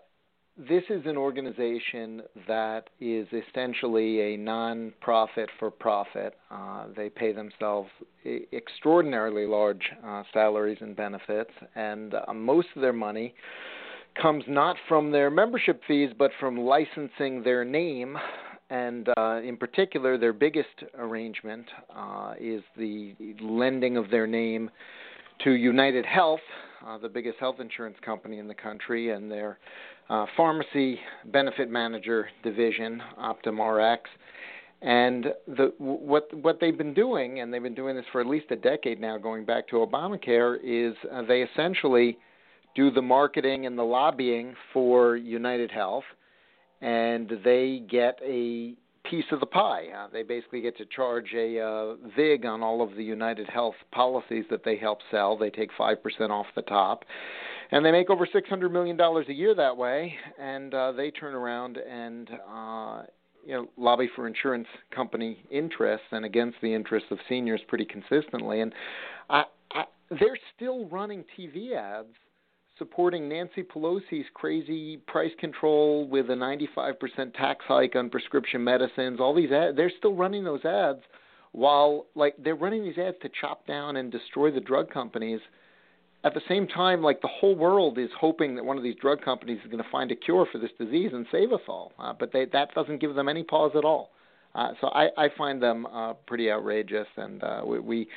this 0.58 0.82
is 0.90 1.02
an 1.06 1.16
organization 1.16 2.22
that 2.48 2.90
is 3.00 3.28
essentially 3.32 4.34
a 4.34 4.36
non-profit 4.36 5.48
for 5.58 5.70
profit. 5.70 6.34
Uh, 6.50 6.86
they 6.96 7.08
pay 7.08 7.32
themselves 7.32 7.88
extraordinarily 8.52 9.46
large 9.46 9.82
uh, 10.04 10.24
salaries 10.32 10.78
and 10.80 10.96
benefits, 10.96 11.52
and 11.76 12.14
uh, 12.14 12.34
most 12.34 12.66
of 12.74 12.82
their 12.82 12.92
money 12.92 13.34
comes 14.20 14.42
not 14.48 14.74
from 14.88 15.12
their 15.12 15.30
membership 15.30 15.80
fees, 15.86 16.10
but 16.18 16.32
from 16.40 16.58
licensing 16.58 17.42
their 17.44 17.64
name. 17.64 18.16
And 18.70 19.08
uh, 19.16 19.40
in 19.42 19.56
particular, 19.56 20.18
their 20.18 20.32
biggest 20.32 20.68
arrangement 20.98 21.66
uh, 21.96 22.34
is 22.38 22.62
the 22.76 23.14
lending 23.40 23.96
of 23.96 24.10
their 24.10 24.26
name 24.26 24.70
to 25.44 25.52
United 25.52 26.04
Health, 26.04 26.40
uh, 26.84 26.98
the 26.98 27.08
biggest 27.08 27.38
health 27.38 27.60
insurance 27.60 27.96
company 28.04 28.38
in 28.38 28.48
the 28.48 28.54
country, 28.54 29.10
and 29.10 29.30
their 29.30 29.58
pharmacy 30.36 30.98
benefit 31.26 31.70
manager 31.70 32.28
division, 32.42 33.02
Optum 33.18 33.58
RX. 33.58 34.08
And 34.80 35.26
the, 35.48 35.72
what 35.78 36.32
what 36.34 36.60
they've 36.60 36.78
been 36.78 36.94
doing, 36.94 37.40
and 37.40 37.52
they've 37.52 37.62
been 37.62 37.74
doing 37.74 37.96
this 37.96 38.04
for 38.12 38.20
at 38.20 38.26
least 38.28 38.46
a 38.50 38.56
decade 38.56 39.00
now, 39.00 39.18
going 39.18 39.44
back 39.44 39.66
to 39.68 39.76
Obamacare, 39.76 40.58
is 40.62 40.94
uh, 41.12 41.22
they 41.22 41.42
essentially 41.42 42.16
do 42.76 42.90
the 42.92 43.02
marketing 43.02 43.66
and 43.66 43.76
the 43.76 43.82
lobbying 43.82 44.54
for 44.72 45.16
United 45.16 45.70
Health, 45.70 46.04
and 46.80 47.32
they 47.42 47.82
get 47.90 48.20
a 48.22 48.74
piece 49.04 49.24
of 49.32 49.40
the 49.40 49.46
pie. 49.46 49.86
Uh, 49.96 50.06
they 50.12 50.22
basically 50.22 50.60
get 50.60 50.76
to 50.76 50.84
charge 50.86 51.32
a 51.34 51.60
uh, 51.60 51.94
vig 52.14 52.46
on 52.46 52.62
all 52.62 52.80
of 52.80 52.94
the 52.94 53.02
United 53.02 53.48
Health 53.48 53.74
policies 53.90 54.44
that 54.48 54.64
they 54.64 54.76
help 54.76 54.98
sell. 55.10 55.36
They 55.36 55.50
take 55.50 55.70
five 55.76 56.00
percent 56.02 56.30
off 56.30 56.46
the 56.54 56.62
top, 56.62 57.04
and 57.70 57.84
they 57.84 57.92
make 57.92 58.10
over 58.10 58.26
six 58.32 58.48
hundred 58.48 58.72
million 58.72 58.96
dollars 58.96 59.26
a 59.28 59.32
year 59.32 59.54
that 59.54 59.76
way. 59.76 60.14
And 60.38 60.72
uh, 60.74 60.92
they 60.92 61.10
turn 61.10 61.34
around 61.34 61.76
and 61.76 62.30
uh, 62.30 63.02
you 63.46 63.54
know 63.54 63.68
lobby 63.76 64.08
for 64.14 64.26
insurance 64.26 64.68
company 64.94 65.38
interests 65.50 66.06
and 66.12 66.24
against 66.24 66.58
the 66.62 66.72
interests 66.74 67.08
of 67.10 67.18
seniors 67.28 67.60
pretty 67.68 67.84
consistently. 67.84 68.60
And 68.60 68.74
I, 69.30 69.44
I, 69.72 69.84
they're 70.10 70.38
still 70.56 70.86
running 70.86 71.24
TV 71.38 71.76
ads 71.76 72.14
supporting 72.78 73.28
Nancy 73.28 73.64
Pelosi's 73.64 74.26
crazy 74.34 74.98
price 75.08 75.32
control 75.40 76.06
with 76.08 76.30
a 76.30 76.34
95% 76.34 77.34
tax 77.34 77.64
hike 77.66 77.96
on 77.96 78.08
prescription 78.08 78.62
medicines. 78.62 79.18
All 79.20 79.34
these 79.34 79.50
ads, 79.50 79.76
they're 79.76 79.90
still 79.98 80.14
running 80.14 80.44
those 80.44 80.64
ads 80.64 81.00
while 81.52 82.06
like 82.14 82.34
they're 82.38 82.54
running 82.54 82.84
these 82.84 82.98
ads 82.98 83.16
to 83.22 83.28
chop 83.40 83.66
down 83.66 83.96
and 83.96 84.12
destroy 84.12 84.50
the 84.52 84.60
drug 84.60 84.90
companies 84.90 85.40
at 86.24 86.34
the 86.34 86.40
same 86.48 86.66
time, 86.66 87.02
like 87.02 87.20
the 87.20 87.28
whole 87.28 87.54
world 87.54 87.98
is 87.98 88.10
hoping 88.18 88.56
that 88.56 88.64
one 88.64 88.76
of 88.76 88.82
these 88.82 88.96
drug 89.00 89.22
companies 89.22 89.60
is 89.64 89.70
going 89.70 89.82
to 89.82 89.90
find 89.90 90.10
a 90.10 90.16
cure 90.16 90.46
for 90.50 90.58
this 90.58 90.70
disease 90.78 91.10
and 91.12 91.26
save 91.30 91.52
us 91.52 91.60
all. 91.68 91.92
Uh, 91.98 92.12
but 92.18 92.32
they, 92.32 92.46
that 92.46 92.74
doesn't 92.74 93.00
give 93.00 93.14
them 93.14 93.28
any 93.28 93.44
pause 93.44 93.72
at 93.76 93.84
all. 93.84 94.10
Uh, 94.54 94.72
so 94.80 94.88
I, 94.88 95.08
I 95.16 95.28
find 95.36 95.62
them 95.62 95.86
uh, 95.86 96.14
pretty 96.26 96.50
outrageous, 96.50 97.06
and 97.16 97.42
uh, 97.44 97.62
we, 97.64 97.78
we, 97.78 98.08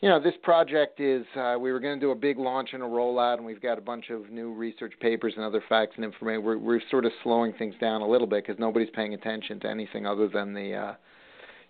you 0.00 0.08
know, 0.08 0.18
this 0.18 0.34
project 0.42 0.98
is 0.98 1.24
uh, 1.36 1.56
we 1.60 1.70
were 1.70 1.78
going 1.78 2.00
to 2.00 2.04
do 2.04 2.10
a 2.10 2.16
big 2.16 2.38
launch 2.38 2.70
and 2.72 2.82
a 2.82 2.86
rollout, 2.86 3.36
and 3.36 3.46
we've 3.46 3.62
got 3.62 3.78
a 3.78 3.82
bunch 3.82 4.10
of 4.10 4.30
new 4.30 4.52
research 4.52 4.94
papers 5.00 5.34
and 5.36 5.44
other 5.44 5.62
facts 5.68 5.92
and 5.96 6.04
information. 6.04 6.42
We're, 6.42 6.58
we're 6.58 6.80
sort 6.90 7.04
of 7.04 7.12
slowing 7.22 7.52
things 7.52 7.74
down 7.80 8.00
a 8.00 8.08
little 8.08 8.26
bit 8.26 8.44
because 8.44 8.58
nobody's 8.58 8.90
paying 8.94 9.14
attention 9.14 9.60
to 9.60 9.68
anything 9.68 10.06
other 10.06 10.26
than 10.26 10.54
the 10.54 10.74
uh, 10.74 10.94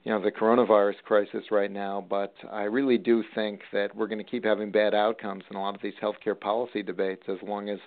you 0.05 0.13
know 0.13 0.21
the 0.21 0.31
coronavirus 0.31 0.97
crisis 1.05 1.45
right 1.51 1.71
now, 1.71 2.05
but 2.09 2.35
I 2.53 2.65
really 2.65 2.99
do 2.99 3.25
think 3.35 3.61
that 3.73 3.95
we're 3.97 4.07
going 4.07 4.19
to 4.19 4.31
keep 4.31 4.45
having 4.45 4.71
bad 4.71 4.95
outcomes 4.95 5.45
in 5.51 5.57
a 5.57 5.61
lot 5.61 5.75
of 5.75 5.83
these 5.83 5.95
healthcare 6.03 6.39
policy 6.39 6.83
debates 6.83 7.23
as 7.29 7.39
long 7.43 7.71
as 7.71 7.79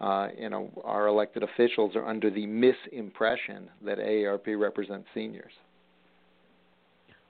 uh, 0.00 0.28
you 0.36 0.50
know 0.50 0.70
our 0.84 1.06
elected 1.06 1.44
officials 1.44 1.94
are 1.94 2.06
under 2.06 2.28
the 2.28 2.46
misimpression 2.46 3.68
that 3.84 3.98
AARP 3.98 4.58
represents 4.58 5.06
seniors. 5.14 5.52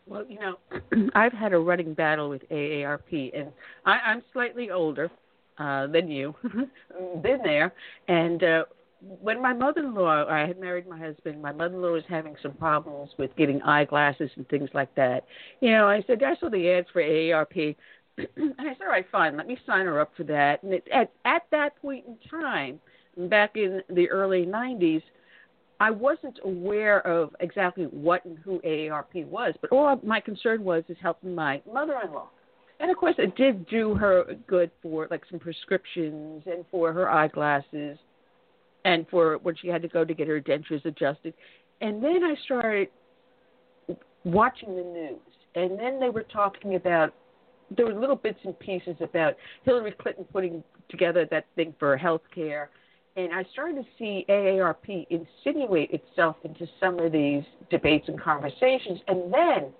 Well, 0.07 0.25
you 0.27 0.39
know, 0.41 1.11
I've 1.15 1.33
had 1.33 1.53
a 1.53 1.59
running 1.59 1.93
battle 1.93 2.31
with 2.31 2.43
AARP, 2.51 3.39
and 3.39 3.53
I, 3.85 3.93
I'm 3.93 4.23
slightly 4.33 4.71
older 4.71 5.11
uh, 5.59 5.87
than 5.89 6.11
you, 6.11 6.35
been 7.23 7.41
there, 7.45 7.75
and 8.09 8.43
uh, 8.43 8.65
when 9.03 9.41
my 9.41 9.53
mother-in-law, 9.53 10.27
I 10.29 10.41
had 10.47 10.61
married 10.61 10.87
my 10.87 10.99
husband. 10.99 11.41
My 11.41 11.53
mother-in-law 11.53 11.93
was 11.93 12.03
having 12.09 12.37
some 12.43 12.53
problems 12.53 13.11
with 13.19 13.35
getting 13.37 13.63
eyeglasses 13.63 14.31
and 14.37 14.49
things 14.49 14.69
like 14.75 14.95
that. 14.95 15.25
You 15.61 15.71
know, 15.71 15.89
I 15.89 16.03
said 16.07 16.23
I 16.23 16.37
saw 16.37 16.51
the 16.51 16.71
ads 16.71 16.89
for 16.93 17.03
AARP, 17.03 17.77
and 18.19 18.55
I 18.59 18.75
said, 18.75 18.83
all 18.83 18.89
right, 18.89 19.07
fine, 19.11 19.37
let 19.37 19.47
me 19.47 19.59
sign 19.67 19.87
her 19.87 20.01
up 20.01 20.13
for 20.17 20.25
that. 20.25 20.63
And 20.63 20.75
it, 20.75 20.87
at 20.93 21.13
at 21.25 21.43
that 21.51 21.81
point 21.81 22.05
in 22.07 22.17
time, 22.29 22.81
back 23.29 23.57
in 23.57 23.83
the 23.89 24.11
early 24.11 24.45
'90s, 24.45 25.03
I 25.79 25.91
wasn't 25.91 26.39
aware 26.45 27.07
of 27.07 27.35
exactly 27.41 27.85
what 27.85 28.25
and 28.27 28.39
who 28.39 28.61
AARP 28.61 29.27
was, 29.27 29.55
but 29.63 29.73
all 29.73 29.99
my 30.05 30.21
concern 30.21 30.63
was 30.63 30.85
is 30.89 30.99
helping 31.01 31.35
my 31.35 31.63
mother-in-law. 31.71 32.29
And 32.81 32.91
of 32.91 32.97
course, 32.97 33.15
it 33.19 33.37
did 33.37 33.67
do 33.69 33.95
her 33.95 34.25
good 34.47 34.71
for 34.83 35.07
like 35.11 35.23
some 35.31 35.39
prescriptions 35.39 36.43
and 36.47 36.65
for 36.71 36.93
her 36.93 37.11
eyeglasses 37.11 37.99
and 38.85 39.07
for 39.11 39.39
when 39.39 39.55
she 39.57 39.69
had 39.69 39.83
to 39.83 39.89
go 39.89 40.05
to 40.05 40.15
get 40.15 40.29
her 40.29 40.41
dentures 40.41 40.85
adjusted. 40.85 41.35
And 41.81 42.03
then 42.03 42.23
I 42.25 42.35
started 42.45 42.89
watching 44.25 44.77
the 44.77 44.83
news, 44.83 45.19
and 45.55 45.79
then 45.79 45.99
they 46.01 46.11
were 46.11 46.25
talking 46.25 46.75
about 46.75 47.15
there 47.77 47.87
were 47.87 47.95
little 47.95 48.17
bits 48.17 48.39
and 48.45 48.59
pieces 48.59 48.97
about 49.01 49.35
Hillary 49.65 49.93
Clinton 49.93 50.25
putting 50.33 50.63
together 50.89 51.27
that 51.31 51.47
thing 51.55 51.75
for 51.79 51.97
health 51.97 52.23
care. 52.35 52.71
And 53.17 53.33
I 53.33 53.45
started 53.53 53.77
to 53.77 53.85
see 53.99 54.25
AARP 54.29 55.07
insinuate 55.11 55.91
itself 55.93 56.37
into 56.45 56.67
some 56.79 56.99
of 56.99 57.13
these 57.13 57.43
debates 57.71 58.09
and 58.09 58.21
conversations. 58.21 59.01
And 59.09 59.33
then 59.33 59.73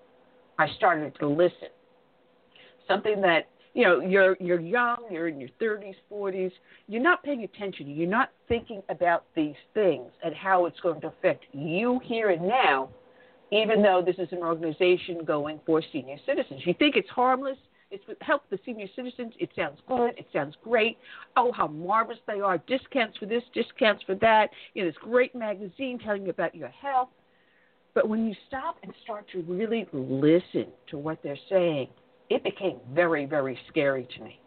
I 0.59 0.69
started 0.77 1.15
to 1.21 1.29
listen. 1.29 1.69
Something 2.87 3.21
that 3.23 3.49
you 3.75 3.85
know 3.85 4.01
you're 4.01 4.37
you're 4.41 4.61
young 4.61 4.97
you're 5.11 5.29
in 5.29 5.41
your 5.41 5.51
30s 5.61 5.95
40s 6.11 6.53
you're 6.89 7.03
not 7.03 7.23
paying 7.23 7.45
attention 7.45 7.89
you're 7.89 8.09
not 8.09 8.31
thinking 8.49 8.83
about 8.89 9.25
these 9.37 9.55
things 9.75 10.11
and 10.25 10.35
how 10.35 10.67
it's 10.67 10.81
going 10.81 11.01
to 11.01 11.07
affect 11.07 11.45
you 11.53 12.01
here 12.05 12.31
and 12.31 12.43
now 12.43 12.89
even 13.53 13.83
though 13.83 14.03
this 14.05 14.17
is 14.19 14.29
an 14.33 14.39
organization 14.39 15.25
going 15.25 15.61
for 15.67 15.83
senior 15.93 16.17
citizens. 16.27 16.61
You 16.65 16.75
think 16.75 16.97
it's 16.97 17.09
harmless? 17.09 17.57
It's 17.91 18.05
help 18.21 18.43
the 18.51 18.59
senior 18.65 18.87
citizens? 18.95 19.35
It 19.41 19.51
sounds 19.57 19.79
good. 19.89 20.11
It 20.17 20.27
sounds 20.33 20.55
great. 20.63 20.97
Oh 21.37 21.51
how 21.51 21.67
marvelous 21.67 22.21
they 22.27 22.41
are. 22.41 22.59
Discounts 22.59 23.19
for 23.19 23.27
this 23.27 23.43
discounts 23.53 24.05
for 24.05 24.15
that. 24.17 24.51
You 24.75 24.83
know 24.83 24.89
this 24.89 24.99
great 25.01 25.35
magazine 25.35 25.99
telling 25.99 26.25
you 26.25 26.31
about 26.31 26.55
your 26.55 26.69
health. 26.69 27.09
But 27.93 28.09
when 28.09 28.25
you 28.25 28.35
stop 28.47 28.77
and 28.85 28.93
start 29.03 29.27
to 29.33 29.43
really 29.43 29.89
listen 29.93 30.67
to 30.91 30.99
what 30.99 31.19
they're 31.25 31.37
saying 31.49 31.89
it 32.31 32.45
became 32.45 32.79
very, 32.95 33.27
very 33.27 33.59
scary 33.69 34.09
to 34.17 34.25
me. 34.25 34.41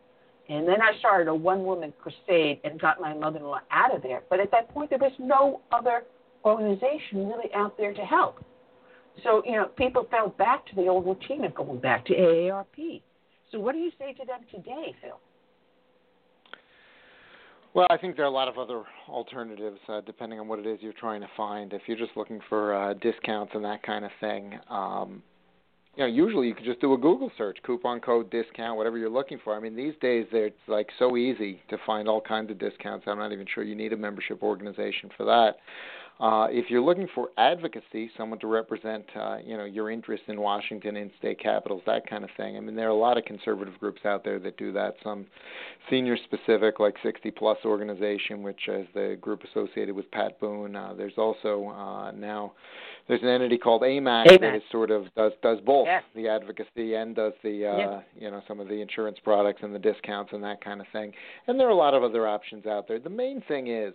And 0.49 0.67
then 0.67 0.81
I 0.81 0.97
started 0.99 1.29
a 1.29 1.35
one 1.35 1.63
woman 1.63 1.93
crusade 2.01 2.59
and 2.63 2.79
got 2.79 2.99
my 2.99 3.13
mother 3.13 3.37
in 3.37 3.43
law 3.43 3.59
out 3.71 3.95
of 3.95 4.01
there. 4.01 4.23
But 4.29 4.39
at 4.39 4.51
that 4.51 4.69
point, 4.73 4.89
there 4.89 4.99
was 4.99 5.11
no 5.19 5.61
other 5.71 6.03
organization 6.43 7.27
really 7.27 7.53
out 7.53 7.77
there 7.77 7.93
to 7.93 8.01
help. 8.01 8.43
So, 9.23 9.43
you 9.45 9.53
know, 9.53 9.65
people 9.65 10.07
fell 10.09 10.29
back 10.29 10.65
to 10.67 10.75
the 10.75 10.87
old 10.87 11.05
routine 11.05 11.45
of 11.45 11.53
going 11.53 11.79
back 11.79 12.05
to 12.07 12.13
AARP. 12.13 13.01
So, 13.51 13.59
what 13.59 13.73
do 13.73 13.79
you 13.79 13.91
say 13.99 14.13
to 14.13 14.25
them 14.25 14.39
today, 14.51 14.95
Phil? 15.01 15.19
Well, 17.75 17.87
I 17.89 17.97
think 17.97 18.15
there 18.15 18.25
are 18.25 18.27
a 18.27 18.31
lot 18.31 18.47
of 18.47 18.57
other 18.57 18.83
alternatives 19.07 19.79
uh, 19.87 20.01
depending 20.01 20.39
on 20.39 20.47
what 20.47 20.59
it 20.59 20.65
is 20.65 20.79
you're 20.81 20.93
trying 20.93 21.21
to 21.21 21.29
find. 21.35 21.73
If 21.73 21.83
you're 21.87 21.97
just 21.97 22.11
looking 22.15 22.39
for 22.49 22.73
uh, 22.73 22.93
discounts 22.95 23.53
and 23.55 23.63
that 23.65 23.81
kind 23.83 24.05
of 24.05 24.11
thing, 24.19 24.59
um, 24.69 25.23
you 25.95 26.03
know, 26.03 26.07
usually 26.07 26.47
you 26.47 26.55
could 26.55 26.65
just 26.65 26.81
do 26.81 26.93
a 26.93 26.97
Google 26.97 27.31
search, 27.37 27.57
coupon 27.63 27.99
code, 27.99 28.31
discount, 28.31 28.77
whatever 28.77 28.97
you're 28.97 29.09
looking 29.09 29.39
for. 29.43 29.55
I 29.55 29.59
mean, 29.59 29.75
these 29.75 29.93
days 30.01 30.25
it's 30.31 30.55
like 30.67 30.89
so 30.97 31.17
easy 31.17 31.61
to 31.69 31.77
find 31.85 32.07
all 32.07 32.21
kinds 32.21 32.49
of 32.49 32.57
discounts. 32.57 33.05
I'm 33.07 33.19
not 33.19 33.31
even 33.31 33.45
sure 33.53 33.63
you 33.63 33.75
need 33.75 33.93
a 33.93 33.97
membership 33.97 34.41
organization 34.41 35.11
for 35.15 35.25
that. 35.25 35.57
Uh, 36.19 36.47
if 36.49 36.69
you're 36.69 36.81
looking 36.81 37.07
for 37.15 37.29
advocacy, 37.37 38.09
someone 38.15 38.39
to 38.39 38.47
represent, 38.47 39.03
uh, 39.15 39.37
you 39.43 39.57
know, 39.57 39.65
your 39.65 39.89
interest 39.89 40.23
in 40.27 40.39
Washington 40.39 40.95
in 40.95 41.11
state 41.17 41.39
capitals, 41.39 41.81
that 41.85 42.07
kind 42.07 42.23
of 42.23 42.29
thing. 42.37 42.55
I 42.55 42.59
mean, 42.59 42.75
there 42.75 42.87
are 42.87 42.91
a 42.91 42.95
lot 42.95 43.17
of 43.17 43.25
conservative 43.25 43.73
groups 43.79 44.01
out 44.05 44.23
there 44.23 44.39
that 44.39 44.55
do 44.57 44.71
that. 44.73 44.95
Some 45.03 45.25
senior 45.89 46.15
specific, 46.17 46.79
like 46.79 46.95
60 47.03 47.31
Plus 47.31 47.57
organization, 47.65 48.43
which 48.43 48.67
is 48.67 48.87
the 48.93 49.17
group 49.19 49.41
associated 49.43 49.95
with 49.95 50.09
Pat 50.11 50.39
Boone. 50.39 50.75
Uh, 50.75 50.93
there's 50.95 51.17
also 51.17 51.69
uh, 51.69 52.11
now 52.11 52.53
there's 53.07 53.21
an 53.21 53.27
entity 53.27 53.57
called 53.57 53.81
AMAC, 53.81 54.27
AMAC. 54.27 54.39
that 54.39 54.55
is 54.55 54.61
sort 54.71 54.91
of 54.91 55.05
does 55.15 55.33
does 55.41 55.57
both 55.65 55.87
yeah. 55.87 55.99
the 56.15 56.27
advocacy 56.27 56.95
and 56.95 57.15
does 57.15 57.33
the 57.43 57.65
uh, 57.65 57.77
yeah. 57.77 58.01
you 58.17 58.31
know 58.31 58.41
some 58.47 58.59
of 58.59 58.67
the 58.67 58.79
insurance 58.81 59.17
products 59.23 59.61
and 59.63 59.73
the 59.73 59.79
discounts 59.79 60.31
and 60.31 60.43
that 60.43 60.63
kind 60.63 60.79
of 60.79 60.87
thing. 60.93 61.11
And 61.47 61.59
there 61.59 61.67
are 61.67 61.71
a 61.71 61.75
lot 61.75 61.93
of 61.93 62.03
other 62.03 62.27
options 62.27 62.65
out 62.65 62.87
there. 62.87 62.99
The 62.99 63.09
main 63.09 63.41
thing 63.47 63.67
is 63.67 63.93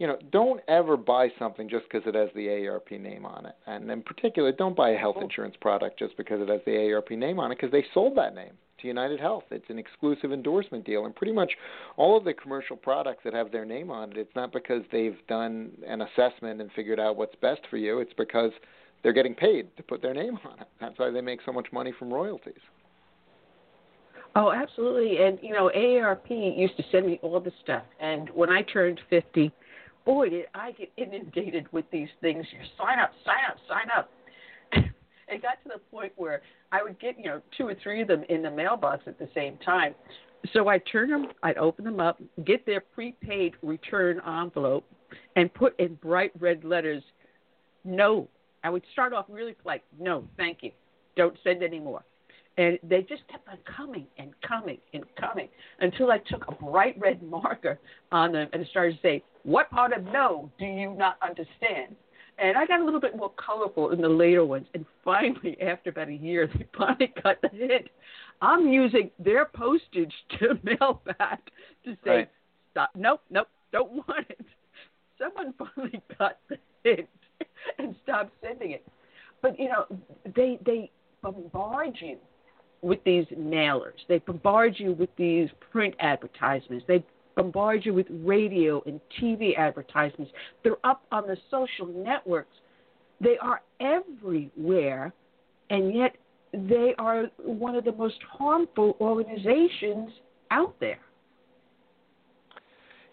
you 0.00 0.06
know, 0.06 0.16
don't 0.32 0.62
ever 0.66 0.96
buy 0.96 1.28
something 1.38 1.68
just 1.68 1.84
because 1.84 2.08
it 2.08 2.14
has 2.14 2.30
the 2.34 2.46
AARP 2.46 2.98
name 2.98 3.26
on 3.26 3.44
it. 3.44 3.54
And 3.66 3.90
in 3.90 4.00
particular, 4.00 4.50
don't 4.50 4.74
buy 4.74 4.90
a 4.90 4.96
health 4.96 5.16
oh. 5.18 5.22
insurance 5.22 5.56
product 5.60 5.98
just 5.98 6.16
because 6.16 6.40
it 6.40 6.48
has 6.48 6.62
the 6.64 6.70
AARP 6.70 7.16
name 7.18 7.38
on 7.38 7.52
it 7.52 7.56
because 7.56 7.70
they 7.70 7.84
sold 7.92 8.16
that 8.16 8.34
name 8.34 8.54
to 8.80 8.88
United 8.88 9.20
Health. 9.20 9.44
It's 9.50 9.68
an 9.68 9.78
exclusive 9.78 10.32
endorsement 10.32 10.86
deal. 10.86 11.04
And 11.04 11.14
pretty 11.14 11.34
much 11.34 11.52
all 11.98 12.16
of 12.16 12.24
the 12.24 12.32
commercial 12.32 12.76
products 12.76 13.20
that 13.24 13.34
have 13.34 13.52
their 13.52 13.66
name 13.66 13.90
on 13.90 14.12
it, 14.12 14.16
it's 14.16 14.34
not 14.34 14.54
because 14.54 14.82
they've 14.90 15.18
done 15.28 15.70
an 15.86 16.00
assessment 16.00 16.62
and 16.62 16.70
figured 16.74 16.98
out 16.98 17.16
what's 17.16 17.34
best 17.42 17.60
for 17.68 17.76
you. 17.76 17.98
It's 17.98 18.14
because 18.16 18.52
they're 19.02 19.12
getting 19.12 19.34
paid 19.34 19.68
to 19.76 19.82
put 19.82 20.00
their 20.00 20.14
name 20.14 20.38
on 20.50 20.60
it. 20.60 20.68
That's 20.80 20.98
why 20.98 21.10
they 21.10 21.20
make 21.20 21.40
so 21.44 21.52
much 21.52 21.66
money 21.74 21.92
from 21.98 22.10
royalties. 22.10 22.54
Oh, 24.34 24.50
absolutely. 24.50 25.22
And, 25.22 25.38
you 25.42 25.52
know, 25.52 25.70
AARP 25.76 26.56
used 26.56 26.78
to 26.78 26.84
send 26.90 27.06
me 27.06 27.18
all 27.20 27.38
the 27.38 27.52
stuff. 27.62 27.82
And 28.00 28.30
when 28.30 28.48
I 28.48 28.62
turned 28.62 29.00
50, 29.10 29.52
boy, 30.04 30.30
did 30.30 30.46
I 30.54 30.72
get 30.72 30.92
inundated 30.96 31.66
with 31.72 31.84
these 31.90 32.08
things. 32.20 32.46
You 32.52 32.58
sign 32.78 32.98
up, 32.98 33.12
sign 33.24 33.44
up, 33.48 33.56
sign 33.68 33.88
up. 33.96 34.10
it 35.28 35.42
got 35.42 35.62
to 35.62 35.68
the 35.74 35.80
point 35.90 36.12
where 36.16 36.42
I 36.72 36.82
would 36.82 36.98
get, 37.00 37.18
you 37.18 37.26
know, 37.26 37.40
two 37.56 37.66
or 37.68 37.74
three 37.82 38.02
of 38.02 38.08
them 38.08 38.24
in 38.28 38.42
the 38.42 38.50
mailbox 38.50 39.02
at 39.06 39.18
the 39.18 39.28
same 39.34 39.58
time. 39.64 39.94
So 40.52 40.68
I'd 40.68 40.82
turn 40.90 41.10
them, 41.10 41.28
I'd 41.42 41.58
open 41.58 41.84
them 41.84 42.00
up, 42.00 42.20
get 42.44 42.64
their 42.64 42.80
prepaid 42.80 43.54
return 43.62 44.20
envelope, 44.26 44.84
and 45.36 45.52
put 45.52 45.78
in 45.78 45.94
bright 45.96 46.32
red 46.38 46.64
letters, 46.64 47.02
no. 47.84 48.28
I 48.62 48.70
would 48.70 48.82
start 48.92 49.12
off 49.12 49.26
really 49.28 49.56
like, 49.64 49.82
no, 49.98 50.24
thank 50.36 50.58
you. 50.62 50.70
Don't 51.16 51.36
send 51.42 51.62
any 51.62 51.80
more. 51.80 52.04
And 52.58 52.78
they 52.82 53.02
just 53.02 53.26
kept 53.30 53.48
on 53.48 53.58
coming 53.76 54.06
and 54.18 54.32
coming 54.46 54.78
and 54.92 55.04
coming 55.18 55.48
until 55.80 56.10
I 56.10 56.18
took 56.18 56.44
a 56.48 56.52
bright 56.52 56.96
red 56.98 57.22
marker 57.22 57.78
on 58.12 58.32
them 58.32 58.48
and 58.52 58.66
started 58.70 58.96
to 58.96 59.02
say, 59.02 59.22
What 59.42 59.70
part 59.70 59.92
of 59.92 60.04
no 60.04 60.50
do 60.58 60.66
you 60.66 60.94
not 60.94 61.16
understand? 61.22 61.96
And 62.38 62.56
I 62.56 62.66
got 62.66 62.80
a 62.80 62.84
little 62.84 63.00
bit 63.00 63.16
more 63.16 63.32
colorful 63.36 63.90
in 63.90 64.00
the 64.00 64.08
later 64.08 64.44
ones. 64.44 64.66
And 64.74 64.86
finally, 65.04 65.56
after 65.62 65.90
about 65.90 66.08
a 66.08 66.14
year, 66.14 66.46
they 66.46 66.66
finally 66.76 67.12
got 67.22 67.40
the 67.42 67.48
hint. 67.52 67.88
I'm 68.40 68.68
using 68.68 69.10
their 69.18 69.44
postage 69.44 70.12
to 70.38 70.58
mail 70.62 71.02
back 71.18 71.50
to 71.84 71.96
say, 72.04 72.10
right. 72.10 72.30
Stop. 72.72 72.90
Nope, 72.94 73.20
nope, 73.30 73.48
don't 73.72 73.92
want 73.92 74.26
it. 74.28 74.46
Someone 75.18 75.52
finally 75.58 76.00
got 76.18 76.38
the 76.48 76.56
hint 76.84 77.08
and 77.78 77.96
stopped 78.04 78.32
sending 78.42 78.70
it. 78.70 78.86
But, 79.42 79.58
you 79.58 79.68
know, 79.68 79.86
they, 80.36 80.58
they 80.64 80.90
bombard 81.20 81.96
you 82.00 82.16
with 82.82 83.02
these 83.04 83.26
mailers. 83.36 83.98
They 84.08 84.18
bombard 84.18 84.74
you 84.78 84.92
with 84.92 85.10
these 85.16 85.48
print 85.72 85.94
advertisements. 85.98 86.84
They 86.86 87.04
bombard 87.36 87.84
you 87.84 87.94
with 87.94 88.06
radio 88.10 88.82
and 88.86 89.00
TV 89.20 89.56
advertisements. 89.56 90.32
They're 90.62 90.84
up 90.84 91.02
on 91.12 91.26
the 91.26 91.36
social 91.50 91.86
networks. 91.86 92.56
They 93.20 93.36
are 93.40 93.62
everywhere, 93.80 95.12
and 95.68 95.94
yet 95.94 96.16
they 96.52 96.94
are 96.98 97.24
one 97.38 97.74
of 97.76 97.84
the 97.84 97.92
most 97.92 98.18
harmful 98.28 98.96
organizations 99.00 100.10
out 100.50 100.74
there. 100.80 100.98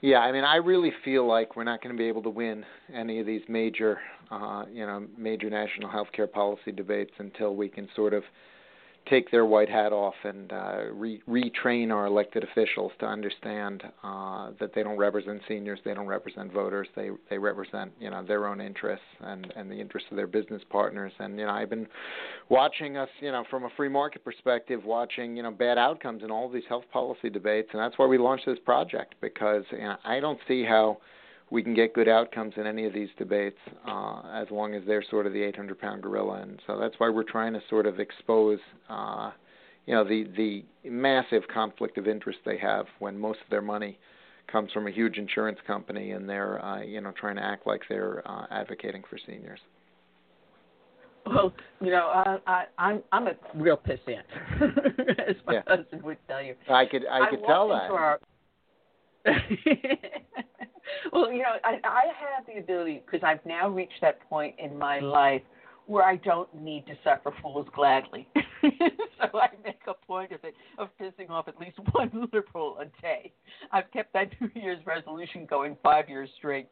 Yeah, 0.02 0.19
I 0.19 0.31
mean, 0.31 0.44
I 0.44 0.57
really 0.57 0.91
feel 1.03 1.27
like 1.27 1.56
we're 1.56 1.64
not 1.64 1.81
going 1.81 1.95
to 1.95 1.98
be 1.98 2.07
able 2.07 2.22
to 2.23 2.30
win 2.30 2.64
any 2.94 3.19
of 3.19 3.26
these 3.26 3.41
major, 3.48 3.99
uh, 4.30 4.65
you 4.72 4.85
know, 4.85 5.07
major 5.18 5.49
national 5.49 5.89
healthcare 5.89 6.31
policy 6.31 6.72
debates 6.72 7.11
until 7.18 7.56
we 7.56 7.68
can 7.68 7.88
sort 7.95 8.14
of 8.14 8.23
take 9.09 9.31
their 9.31 9.45
white 9.45 9.69
hat 9.69 9.93
off 9.93 10.13
and 10.23 10.51
uh, 10.51 10.85
re- 10.91 11.21
retrain 11.27 11.91
our 11.91 12.05
elected 12.05 12.43
officials 12.43 12.91
to 12.99 13.05
understand 13.05 13.84
uh, 14.03 14.51
that 14.59 14.73
they 14.73 14.84
don't 14.84 14.97
represent 14.97 15.41
seniors, 15.47 15.79
they 15.85 15.93
don't 15.93 16.07
represent 16.07 16.51
voters, 16.51 16.88
they 16.95 17.09
they 17.29 17.38
represent 17.38 17.91
you 17.99 18.09
know 18.09 18.23
their 18.23 18.47
own 18.47 18.61
interests 18.61 19.05
and 19.21 19.51
and 19.55 19.69
the 19.69 19.75
interests 19.75 20.09
of 20.11 20.17
their 20.17 20.27
business 20.27 20.61
partners. 20.69 21.11
And 21.19 21.38
you 21.39 21.45
know 21.45 21.51
I've 21.51 21.69
been 21.69 21.88
watching 22.49 22.97
us 22.97 23.09
you 23.19 23.31
know 23.31 23.43
from 23.49 23.65
a 23.65 23.69
free 23.75 23.89
market 23.89 24.23
perspective, 24.23 24.84
watching 24.85 25.35
you 25.35 25.43
know 25.43 25.51
bad 25.51 25.77
outcomes 25.77 26.23
in 26.23 26.31
all 26.31 26.47
of 26.47 26.53
these 26.53 26.67
health 26.67 26.85
policy 26.91 27.29
debates, 27.29 27.69
and 27.73 27.81
that's 27.81 27.97
why 27.97 28.05
we 28.05 28.17
launched 28.17 28.45
this 28.45 28.59
project 28.65 29.15
because 29.21 29.63
you 29.71 29.79
know, 29.79 29.95
I 30.03 30.19
don't 30.19 30.39
see 30.47 30.63
how 30.63 30.97
we 31.49 31.64
can 31.64 31.74
get 31.74 31.94
good 31.94 32.10
outcomes 32.10 32.53
in 32.57 32.68
any 32.68 32.86
of 32.86 32.94
these 32.94 33.10
debates 33.18 33.57
uh, 33.88 34.22
as 34.34 34.48
long 34.52 34.74
as 34.74 34.84
they're 34.86 35.03
sort 35.10 35.26
of 35.26 35.34
the 35.34 35.41
800 35.41 35.80
pound 35.80 36.03
gorilla. 36.03 36.41
And 36.41 36.61
so 36.68 36.78
that's 36.78 36.95
why 36.98 37.10
we're 37.10 37.24
trying 37.24 37.53
to 37.53 37.61
sort 37.69 37.86
of 37.86 37.99
expose, 37.99 38.60
uh, 38.90 39.32
you 39.86 39.94
know, 39.94 40.03
the 40.03 40.26
the 40.36 40.90
massive 40.90 41.44
conflict 41.53 41.98
of 41.98 42.07
interest 42.07 42.40
they 42.45 42.57
have 42.57 42.86
when 42.99 43.18
most 43.18 43.40
of 43.44 43.49
their 43.49 43.61
money 43.61 43.98
comes 44.52 44.72
from 44.72 44.88
a 44.88 44.91
huge 44.91 45.18
insurance 45.18 45.60
company 45.65 46.11
and 46.11 46.28
they're, 46.28 46.64
uh, 46.64 46.82
you 46.82 47.02
know, 47.02 47.11
trying 47.18 47.36
to 47.38 47.44
act 47.44 47.65
like 47.65 47.82
they're 47.88 48.24
uh, 48.30 48.45
advocating 48.52 49.03
for 49.10 49.18
seniors. 49.26 49.60
Well, 51.26 51.53
you 51.82 51.91
know, 51.91 52.07
I, 52.07 52.38
I 52.48 52.64
I'm 52.78 53.03
I'm 53.11 53.28
a 53.28 53.34
real 53.56 53.78
pissant, 53.78 54.24
as 55.28 55.36
my 55.45 55.56
yeah. 55.56 55.61
husband 55.68 56.03
would 56.03 56.18
tell 56.28 56.41
you. 56.41 56.56
I 56.69 56.86
could 56.86 57.03
I 57.10 57.30
could 57.30 57.44
tell 57.45 57.69
that. 57.69 57.91
Our... 57.91 58.19
well, 61.11 61.31
you 61.31 61.39
know, 61.39 61.55
I, 61.64 61.80
I 61.84 62.01
have 62.19 62.45
the 62.45 62.59
ability 62.59 63.03
because 63.05 63.26
I've 63.26 63.45
now 63.45 63.69
reached 63.69 64.01
that 64.01 64.19
point 64.30 64.55
in 64.59 64.77
my 64.77 64.99
life 64.99 65.41
where 65.88 66.03
I 66.03 66.18
don't 66.18 66.53
need 66.53 66.85
to 66.88 66.93
suffer 67.03 67.34
fools 67.41 67.68
gladly. 67.73 68.27
so 68.61 69.39
I 69.39 69.49
make 69.64 69.80
a 69.88 69.93
point 69.93 70.34
of 70.34 70.39
it 70.43 70.53
of 70.77 70.89
pissing 71.01 71.30
off 71.30 71.47
at 71.47 71.57
least 71.59 71.77
one 71.91 72.11
liberal 72.34 72.77
a 72.80 72.85
day. 73.01 73.31
I've 73.72 73.89
kept 73.91 74.14
that 74.14 74.30
New 74.39 74.51
Year's 74.61 74.85
resolution 74.85 75.45
going 75.49 75.77
five 75.81 76.09
years 76.09 76.30
straight. 76.38 76.68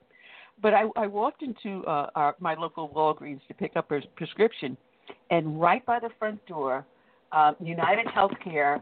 But 0.62 0.74
I, 0.74 0.86
I 0.96 1.08
walked 1.08 1.44
into 1.44 1.86
uh, 1.86 2.10
our, 2.16 2.36
my 2.40 2.56
local 2.56 2.90
Walgreens 2.90 3.42
to 3.48 3.54
pick 3.54 3.76
up 3.76 3.92
a 3.92 4.00
prescription, 4.16 4.78
and 5.30 5.60
right 5.60 5.86
by 5.86 6.00
the 6.00 6.10
front 6.18 6.46
door, 6.46 6.86
um, 7.34 7.56
United 7.60 8.06
Healthcare, 8.08 8.82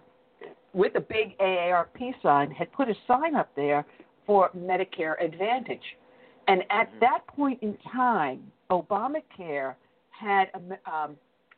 with 0.73 0.95
a 0.95 0.99
big 0.99 1.37
AARP 1.39 2.13
sign, 2.21 2.51
had 2.51 2.71
put 2.73 2.89
a 2.89 2.93
sign 3.07 3.35
up 3.35 3.49
there 3.55 3.85
for 4.25 4.49
Medicare 4.51 5.23
Advantage. 5.23 5.83
And 6.47 6.61
at 6.69 6.89
mm-hmm. 6.89 6.99
that 7.01 7.27
point 7.27 7.61
in 7.61 7.77
time, 7.91 8.51
Obamacare 8.69 9.75
had 10.09 10.49
um, 10.85 11.15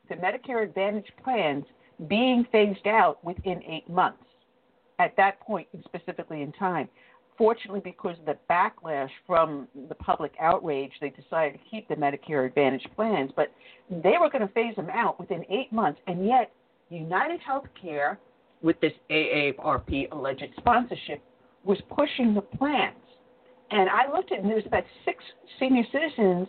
the 0.09 0.15
Medicare 0.15 0.63
Advantage 0.63 1.11
plans 1.23 1.65
being 2.07 2.45
phased 2.51 2.87
out 2.87 3.23
within 3.23 3.61
eight 3.63 3.89
months. 3.89 4.19
At 4.99 5.15
that 5.17 5.39
point, 5.41 5.67
specifically 5.83 6.41
in 6.41 6.51
time. 6.53 6.87
Fortunately, 7.37 7.81
because 7.83 8.17
of 8.17 8.25
the 8.25 8.37
backlash 8.49 9.09
from 9.27 9.67
the 9.89 9.95
public 9.95 10.31
outrage, 10.39 10.93
they 11.01 11.09
decided 11.09 11.53
to 11.53 11.59
keep 11.69 11.85
the 11.89 11.95
Medicare 11.95 12.47
Advantage 12.47 12.85
plans, 12.95 13.29
but 13.35 13.51
they 13.89 14.13
were 14.17 14.29
going 14.29 14.47
to 14.47 14.53
phase 14.53 14.73
them 14.77 14.89
out 14.89 15.19
within 15.19 15.43
eight 15.49 15.71
months. 15.73 15.99
And 16.07 16.25
yet, 16.25 16.53
United 16.89 17.41
Healthcare, 17.41 18.17
with 18.61 18.79
this 18.79 18.93
AARP 19.11 20.11
alleged 20.13 20.47
sponsorship, 20.57 21.21
was 21.65 21.79
pushing 21.89 22.33
the 22.33 22.41
plans. 22.41 22.95
And 23.71 23.89
I 23.89 24.11
looked 24.11 24.31
at 24.31 24.39
and 24.39 24.47
there 24.47 24.55
was 24.55 24.65
about 24.65 24.83
six 25.03 25.23
senior 25.59 25.83
citizens 25.91 26.47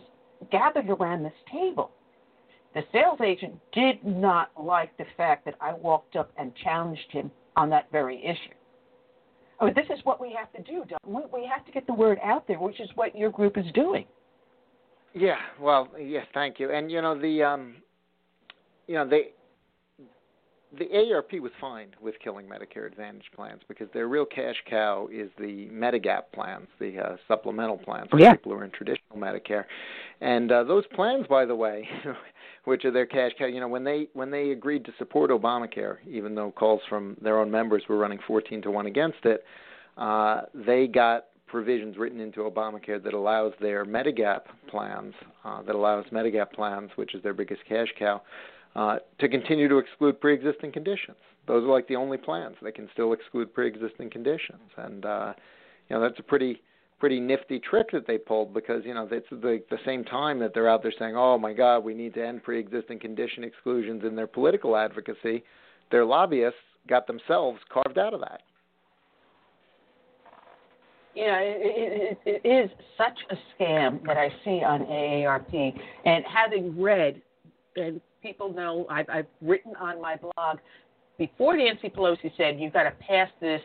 gathered 0.51 0.89
around 0.89 1.23
this 1.23 1.33
table. 1.51 1.91
The 2.73 2.83
sales 2.91 3.19
agent 3.25 3.55
did 3.73 4.03
not 4.05 4.51
like 4.61 4.95
the 4.97 5.05
fact 5.15 5.45
that 5.45 5.55
I 5.59 5.73
walked 5.73 6.15
up 6.15 6.31
and 6.37 6.53
challenged 6.63 7.11
him 7.11 7.31
on 7.55 7.69
that 7.71 7.91
very 7.91 8.23
issue. 8.23 8.53
Oh, 9.59 9.69
this 9.73 9.85
is 9.89 9.99
what 10.03 10.21
we 10.21 10.37
have 10.37 10.51
to 10.53 10.71
do, 10.71 10.83
Don. 10.87 10.99
We, 11.05 11.41
we 11.41 11.49
have 11.51 11.65
to 11.65 11.71
get 11.71 11.87
the 11.87 11.93
word 11.93 12.19
out 12.23 12.47
there, 12.47 12.59
which 12.59 12.79
is 12.79 12.89
what 12.93 13.17
your 13.17 13.31
group 13.31 13.57
is 13.57 13.65
doing. 13.73 14.05
Yeah, 15.15 15.37
well, 15.59 15.87
yes, 15.99 16.27
thank 16.35 16.59
you. 16.59 16.71
And 16.71 16.91
you 16.91 17.01
know 17.01 17.19
the, 17.19 17.41
um, 17.41 17.77
you 18.85 18.93
know 18.93 19.07
they, 19.09 19.29
the 20.77 20.85
AARP 20.85 21.39
was 21.39 21.51
fine 21.61 21.87
with 22.01 22.15
killing 22.21 22.45
Medicare 22.45 22.85
Advantage 22.85 23.25
plans 23.35 23.61
because 23.67 23.87
their 23.93 24.07
real 24.07 24.25
cash 24.25 24.55
cow 24.69 25.07
is 25.11 25.29
the 25.37 25.69
Medigap 25.71 26.23
plans, 26.33 26.67
the 26.79 26.99
uh, 26.99 27.15
supplemental 27.27 27.77
plans 27.77 28.07
for 28.09 28.19
yeah. 28.19 28.33
people 28.33 28.51
who 28.51 28.57
are 28.59 28.65
in 28.65 28.71
traditional 28.71 29.17
Medicare, 29.17 29.63
and 30.19 30.51
uh, 30.51 30.63
those 30.63 30.83
plans, 30.87 31.25
by 31.27 31.45
the 31.45 31.55
way, 31.55 31.87
which 32.65 32.83
are 32.83 32.91
their 32.91 33.05
cash 33.05 33.31
cow. 33.39 33.45
You 33.45 33.61
know, 33.61 33.67
when 33.67 33.83
they 33.83 34.09
when 34.13 34.29
they 34.29 34.51
agreed 34.51 34.83
to 34.85 34.93
support 34.97 35.31
Obamacare, 35.31 35.97
even 36.05 36.35
though 36.35 36.51
calls 36.51 36.81
from 36.89 37.15
their 37.21 37.39
own 37.39 37.49
members 37.49 37.83
were 37.87 37.97
running 37.97 38.19
14 38.27 38.61
to 38.63 38.71
one 38.71 38.87
against 38.87 39.23
it, 39.23 39.43
uh, 39.97 40.41
they 40.53 40.87
got 40.87 41.27
provisions 41.47 41.97
written 41.97 42.19
into 42.19 42.41
Obamacare 42.41 43.01
that 43.01 43.13
allows 43.13 43.53
their 43.61 43.85
Medigap 43.85 44.41
plans, 44.69 45.13
uh, 45.45 45.61
that 45.61 45.75
allows 45.75 46.05
Medigap 46.11 46.51
plans, 46.51 46.91
which 46.95 47.15
is 47.15 47.23
their 47.23 47.33
biggest 47.33 47.61
cash 47.69 47.87
cow 47.97 48.21
uh, 48.77 48.99
to 49.19 49.27
continue 49.27 49.67
to 49.67 49.79
exclude 49.79 50.21
pre-existing 50.21 50.71
conditions. 50.71 51.17
Those 51.47 51.63
are 51.63 51.71
like 51.71 51.87
the 51.87 51.95
only 51.95 52.17
plans 52.17 52.55
that 52.61 52.75
can 52.75 52.87
still 52.93 53.11
exclude 53.11 53.51
pre-existing 53.51 54.11
conditions, 54.11 54.69
and 54.77 55.03
uh, 55.03 55.33
you 55.89 55.95
know 55.95 56.01
that's 56.01 56.19
a 56.19 56.23
pretty 56.23 56.61
pretty 56.99 57.19
nifty 57.19 57.59
trick 57.59 57.87
that 57.91 58.05
they 58.05 58.19
pulled 58.19 58.53
because 58.53 58.83
you 58.85 58.93
know 58.93 59.07
it's 59.11 59.27
the 59.31 59.63
the 59.71 59.79
same 59.83 60.03
time 60.03 60.37
that 60.39 60.53
they're 60.53 60.69
out 60.69 60.83
there 60.83 60.93
saying, 60.99 61.15
"Oh 61.17 61.39
my 61.39 61.53
God, 61.53 61.79
we 61.79 61.95
need 61.95 62.13
to 62.13 62.25
end 62.25 62.43
pre-existing 62.43 62.99
condition 62.99 63.43
exclusions 63.43 64.03
in 64.05 64.15
their 64.15 64.27
political 64.27 64.77
advocacy." 64.77 65.43
Their 65.89 66.05
lobbyists 66.05 66.59
got 66.87 67.07
themselves 67.07 67.59
carved 67.73 67.97
out 67.97 68.13
of 68.13 68.19
that. 68.19 68.41
Yeah, 71.15 71.39
it, 71.39 72.17
it, 72.25 72.43
it 72.43 72.47
is 72.47 72.69
such 72.95 73.17
a 73.31 73.35
scam 73.55 74.05
that 74.05 74.17
I 74.17 74.29
see 74.45 74.63
on 74.63 74.81
AARP, 74.81 75.73
and 76.05 76.23
having 76.31 76.79
read 76.79 77.21
and 77.77 78.01
people 78.21 78.51
know 78.51 78.85
I've, 78.89 79.09
I've 79.09 79.27
written 79.41 79.75
on 79.75 80.01
my 80.01 80.15
blog 80.15 80.57
before 81.17 81.57
Nancy 81.57 81.89
Pelosi 81.89 82.31
said 82.37 82.59
you've 82.59 82.73
got 82.73 82.83
to 82.83 82.91
pass 82.91 83.29
this 83.41 83.61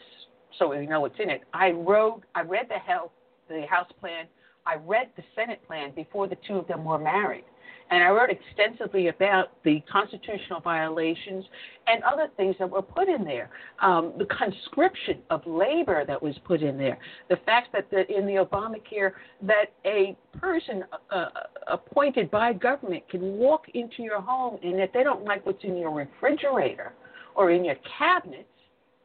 so 0.59 0.69
we 0.69 0.87
know 0.87 1.01
what's 1.01 1.19
in 1.19 1.31
it. 1.31 1.43
I 1.53 1.71
wrote, 1.71 2.23
I 2.35 2.43
read 2.43 2.67
the 2.69 2.79
health, 2.79 3.13
the 3.49 3.67
House 3.69 3.91
plan. 4.01 4.27
I 4.67 4.77
read 4.77 5.09
the 5.17 5.23
Senate 5.35 5.61
plan 5.67 5.93
before 5.95 6.29
the 6.29 6.37
two 6.47 6.55
of 6.57 6.69
them 6.69 6.85
were 6.85 6.99
married. 6.99 7.45
And 7.93 8.03
I 8.03 8.09
wrote 8.09 8.31
extensively 8.31 9.09
about 9.09 9.63
the 9.65 9.83
constitutional 9.93 10.61
violations 10.61 11.45
and 11.87 12.03
other 12.05 12.29
things 12.39 12.57
that 12.59 12.71
were 12.71 12.81
put 12.81 13.07
in 13.07 13.23
there. 13.23 13.51
Um, 13.83 14.15
the 14.17 14.25
conscription 14.25 15.19
of 15.29 15.47
labor 15.47 16.07
that 16.07 16.21
was 16.21 16.35
put 16.47 16.63
in 16.63 16.79
there. 16.79 16.97
The 17.29 17.37
fact 17.45 17.69
that 17.75 17.91
the, 17.91 18.11
in 18.11 18.25
the 18.25 18.47
Obamacare 18.47 19.13
that 19.43 19.67
a 19.85 20.17
person 20.39 20.85
uh, 21.11 21.27
appointed 21.67 22.31
by 22.31 22.55
government 22.55 23.07
can 23.11 23.37
walk 23.37 23.67
into 23.75 24.03
your 24.03 24.23
home 24.23 24.59
and 24.63 24.81
if 24.81 24.91
they 24.95 25.05
don't 25.05 25.27
like 25.27 25.45
what's 25.45 25.63
in 25.63 25.77
your 25.77 25.95
refrigerator 25.95 26.95
or 27.35 27.51
in 27.51 27.63
your 27.63 27.77
cabinets, 27.99 28.49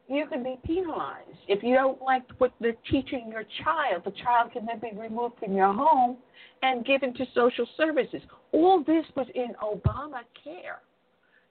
you 0.08 0.26
can 0.26 0.42
be 0.42 0.58
penalized. 0.64 1.36
If 1.48 1.62
you 1.62 1.74
don't 1.74 2.00
like 2.00 2.22
what 2.38 2.52
they're 2.60 2.74
teaching 2.90 3.28
your 3.30 3.44
child, 3.62 4.02
the 4.04 4.12
child 4.22 4.52
can 4.52 4.66
then 4.66 4.80
be 4.80 4.98
removed 4.98 5.34
from 5.38 5.54
your 5.54 5.72
home 5.72 6.16
and 6.62 6.84
given 6.84 7.12
to 7.14 7.24
social 7.34 7.66
services. 7.76 8.22
All 8.52 8.82
this 8.84 9.04
was 9.14 9.26
in 9.34 9.48
Obamacare. 9.62 10.80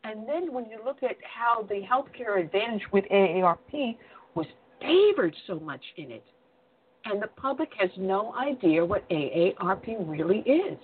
And 0.04 0.28
then 0.28 0.54
when 0.54 0.66
you 0.66 0.80
look 0.84 1.04
at 1.04 1.18
how 1.24 1.64
the 1.70 1.82
health 1.82 2.08
care 2.18 2.38
advantage 2.38 2.84
with 2.92 3.06
AARP 3.12 3.98
was 4.36 4.48
favored 4.82 5.36
so 5.46 5.60
much 5.60 5.82
in 5.98 6.12
it, 6.12 6.24
and 7.06 7.22
the 7.22 7.28
public 7.28 7.70
has 7.78 7.90
no 7.98 8.34
idea 8.36 8.84
what 8.84 9.08
AARP 9.10 10.08
really 10.08 10.40
is. 10.40 10.78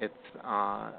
It's 0.00 0.14
uh, 0.44 0.90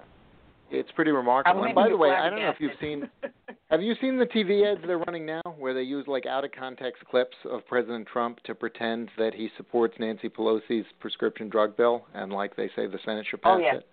it's 0.71 0.91
pretty 0.91 1.11
remarkable. 1.11 1.63
And 1.63 1.75
by 1.75 1.89
the 1.89 1.97
way, 1.97 2.09
I 2.09 2.29
don't 2.29 2.39
know 2.39 2.49
if 2.49 2.59
you've 2.59 2.71
seen. 2.79 3.09
have 3.71 3.81
you 3.81 3.95
seen 4.01 4.17
the 4.17 4.25
TV 4.25 4.71
ads 4.71 4.81
they're 4.85 4.99
running 4.99 5.25
now, 5.25 5.41
where 5.57 5.73
they 5.73 5.81
use 5.81 6.05
like 6.07 6.25
out 6.25 6.43
of 6.43 6.51
context 6.51 7.03
clips 7.09 7.35
of 7.49 7.65
President 7.67 8.07
Trump 8.07 8.41
to 8.43 8.55
pretend 8.55 9.09
that 9.17 9.33
he 9.33 9.49
supports 9.57 9.95
Nancy 9.99 10.29
Pelosi's 10.29 10.85
prescription 10.99 11.49
drug 11.49 11.75
bill, 11.75 12.05
and 12.13 12.31
like 12.31 12.55
they 12.55 12.69
say 12.75 12.87
the 12.87 12.99
Senate 13.05 13.25
should 13.29 13.41
pass 13.41 13.57
oh, 13.57 13.61
yeah. 13.61 13.75
it. 13.75 13.87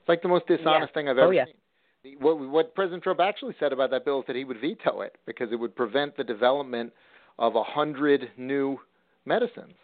It's 0.00 0.08
like 0.08 0.22
the 0.22 0.28
most 0.28 0.46
dishonest 0.46 0.90
yeah. 0.90 0.94
thing 0.94 1.08
I've 1.08 1.18
ever 1.18 1.28
oh, 1.28 1.30
yeah. 1.30 1.44
seen. 1.44 2.16
What, 2.18 2.40
what 2.40 2.74
President 2.74 3.04
Trump 3.04 3.20
actually 3.20 3.54
said 3.60 3.72
about 3.72 3.90
that 3.90 4.04
bill 4.04 4.20
is 4.20 4.26
that 4.26 4.34
he 4.34 4.44
would 4.44 4.60
veto 4.60 5.02
it 5.02 5.16
because 5.24 5.52
it 5.52 5.56
would 5.56 5.76
prevent 5.76 6.16
the 6.16 6.24
development 6.24 6.92
of 7.38 7.54
a 7.54 7.62
hundred 7.62 8.30
new 8.36 8.78
medicines. 9.24 9.74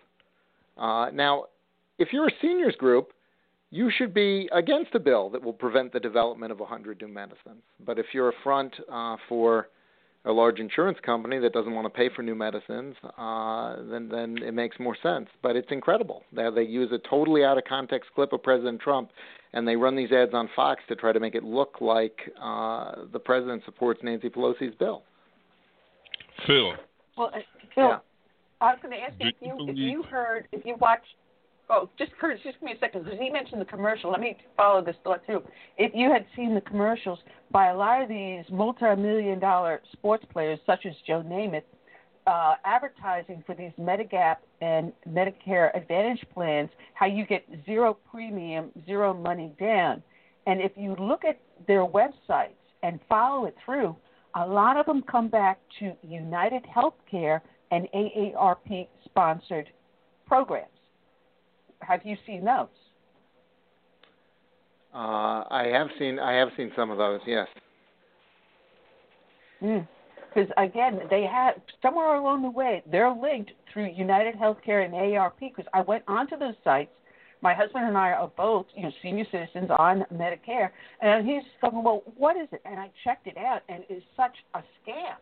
Uh, 0.77 1.11
now, 1.13 1.45
if 1.99 2.09
you're 2.13 2.27
a 2.27 2.33
seniors 2.43 2.75
group 2.77 3.13
you 3.71 3.91
should 3.97 4.15
be 4.15 4.49
against 4.53 4.95
a 4.95 4.99
bill 4.99 5.29
that 5.31 5.43
will 5.43 5.53
prevent 5.53 5.93
the 5.93 6.01
development 6.01 6.53
of 6.53 6.61
100 6.61 7.01
new 7.03 7.09
medicines. 7.09 7.63
But 7.85 7.99
if 7.99 8.07
you're 8.13 8.31
a 8.31 8.35
front 8.43 8.75
uh, 8.91 9.17
for 9.29 9.69
a 10.25 10.33
large 10.33 10.59
insurance 10.59 10.99
company 11.05 11.39
that 11.39 11.53
doesn't 11.53 11.75
want 11.75 11.85
to 11.87 11.91
pay 11.91 12.09
for 12.15 12.23
new 12.23 12.35
medicines, 12.35 12.95
uh, 13.17 13.77
then 13.91 14.09
then 14.09 14.39
it 14.43 14.53
makes 14.53 14.79
more 14.79 14.97
sense. 15.03 15.29
But 15.43 15.57
it's 15.57 15.71
incredible. 15.71 16.23
They 16.33 16.49
they 16.55 16.63
use 16.63 16.91
a 16.93 16.99
totally 17.09 17.45
out 17.45 17.59
of 17.59 17.65
context 17.65 18.11
clip 18.15 18.33
of 18.33 18.43
President 18.43 18.81
Trump, 18.81 19.11
and 19.53 19.67
they 19.67 19.77
run 19.77 19.97
these 19.97 20.13
ads 20.13 20.35
on 20.35 20.49
Fox 20.57 20.83
to 20.89 20.97
try 20.97 21.13
to 21.13 21.21
make 21.21 21.35
it 21.35 21.45
look 21.45 21.81
like 21.81 22.19
uh, 22.41 23.07
the 23.13 23.19
president 23.19 23.63
supports 23.65 24.01
Nancy 24.03 24.29
Pelosi's 24.29 24.75
bill. 24.77 25.03
Phil. 26.47 26.73
Well, 27.17 27.31
uh, 27.35 27.39
Phil, 27.75 27.85
Yeah. 27.89 27.99
I 28.61 28.73
was 28.73 28.79
going 28.83 28.97
to 28.97 29.01
ask 29.01 29.15
you 29.21 29.29
if 29.29 29.35
you 29.41 29.67
you 29.67 29.71
if 29.71 29.77
you 29.77 30.03
heard 30.03 30.49
if 30.53 30.65
you 30.65 30.77
watched. 30.81 31.05
Oh, 31.71 31.91
just 31.99 32.13
Curtis, 32.19 32.41
just 32.43 32.59
give 32.61 32.67
me 32.67 32.73
a 32.73 32.79
second 32.79 33.05
because 33.05 33.19
he 33.21 33.29
mentioned 33.29 33.61
the 33.61 33.67
commercial. 33.67 34.11
Let 34.11 34.21
me 34.21 34.39
follow 34.57 34.83
this 34.83 34.97
thought 35.05 35.21
through. 35.27 35.43
If 35.77 35.93
you 35.95 36.11
had 36.11 36.25
seen 36.35 36.55
the 36.55 36.63
commercials 36.63 37.19
by 37.51 37.69
a 37.69 37.77
lot 37.77 38.03
of 38.03 38.09
these 38.09 38.45
multi-million 38.51 39.39
dollar 39.39 39.83
sports 39.93 40.25
players, 40.33 40.59
such 40.65 40.87
as 40.87 40.95
Joe 41.07 41.23
Namath, 41.23 41.65
uh, 42.27 42.55
advertising 42.65 43.43
for 43.47 43.55
these 43.55 43.73
Medigap 43.79 44.37
and 44.63 44.93
Medicare 45.09 45.77
Advantage 45.77 46.25
plans, 46.33 46.71
how 46.95 47.07
you 47.07 47.27
get 47.27 47.45
zero 47.67 47.99
premium, 48.11 48.71
zero 48.87 49.13
money 49.13 49.53
down. 49.61 50.03
And 50.47 50.63
if 50.63 50.73
you 50.77 50.97
look 50.99 51.25
at 51.25 51.39
their 51.67 51.87
websites 51.87 52.57
and 52.83 52.99
follow 53.11 53.45
it 53.45 53.57
through, 53.65 53.95
a 54.35 54.47
lot 54.47 54.79
of 54.79 54.87
them 54.87 55.03
come 55.03 55.29
back 55.29 55.59
to 55.81 55.93
United 56.03 56.65
Healthcare 56.65 57.41
and 57.71 57.87
AARP 57.95 58.89
sponsored 59.05 59.69
programs. 60.27 60.69
Have 61.81 62.01
you 62.05 62.17
seen 62.27 62.45
those? 62.45 62.69
Uh, 64.95 65.45
I 65.51 65.71
have 65.73 65.89
seen 65.99 66.19
I 66.19 66.33
have 66.35 66.49
seen 66.57 66.73
some 66.75 66.91
of 66.91 66.99
those. 66.99 67.21
Yes. 67.27 67.47
Because 69.61 70.51
again, 70.57 71.01
they 71.11 71.25
have 71.25 71.55
somewhere 71.83 72.15
along 72.15 72.43
the 72.43 72.51
way 72.51 72.83
they're 72.91 73.11
linked 73.11 73.53
through 73.73 73.91
United 73.95 74.35
Healthcare 74.35 74.85
and 74.85 74.95
AARP. 74.95 75.33
Because 75.41 75.67
I 75.73 75.83
went 75.83 76.05
onto 76.09 76.39
those 76.39 76.55
sites. 76.65 76.91
My 77.41 77.55
husband 77.55 77.85
and 77.85 77.97
I 77.97 78.11
are 78.13 78.33
both, 78.37 78.67
you 78.75 78.83
know, 78.83 78.91
senior 79.01 79.25
citizens 79.31 79.71
on 79.79 80.05
Medicare, 80.13 80.71
and 81.01 81.25
he's 81.25 81.45
going, 81.61 81.85
"Well, 81.85 82.03
what 82.17 82.37
is 82.37 82.49
it?" 82.51 82.61
And 82.65 82.81
I 82.81 82.91
checked 83.05 83.29
it 83.29 83.37
out, 83.37 83.63
and 83.69 83.85
it's 83.89 84.05
such 84.17 84.37
a 84.55 84.59
scam. 84.59 85.15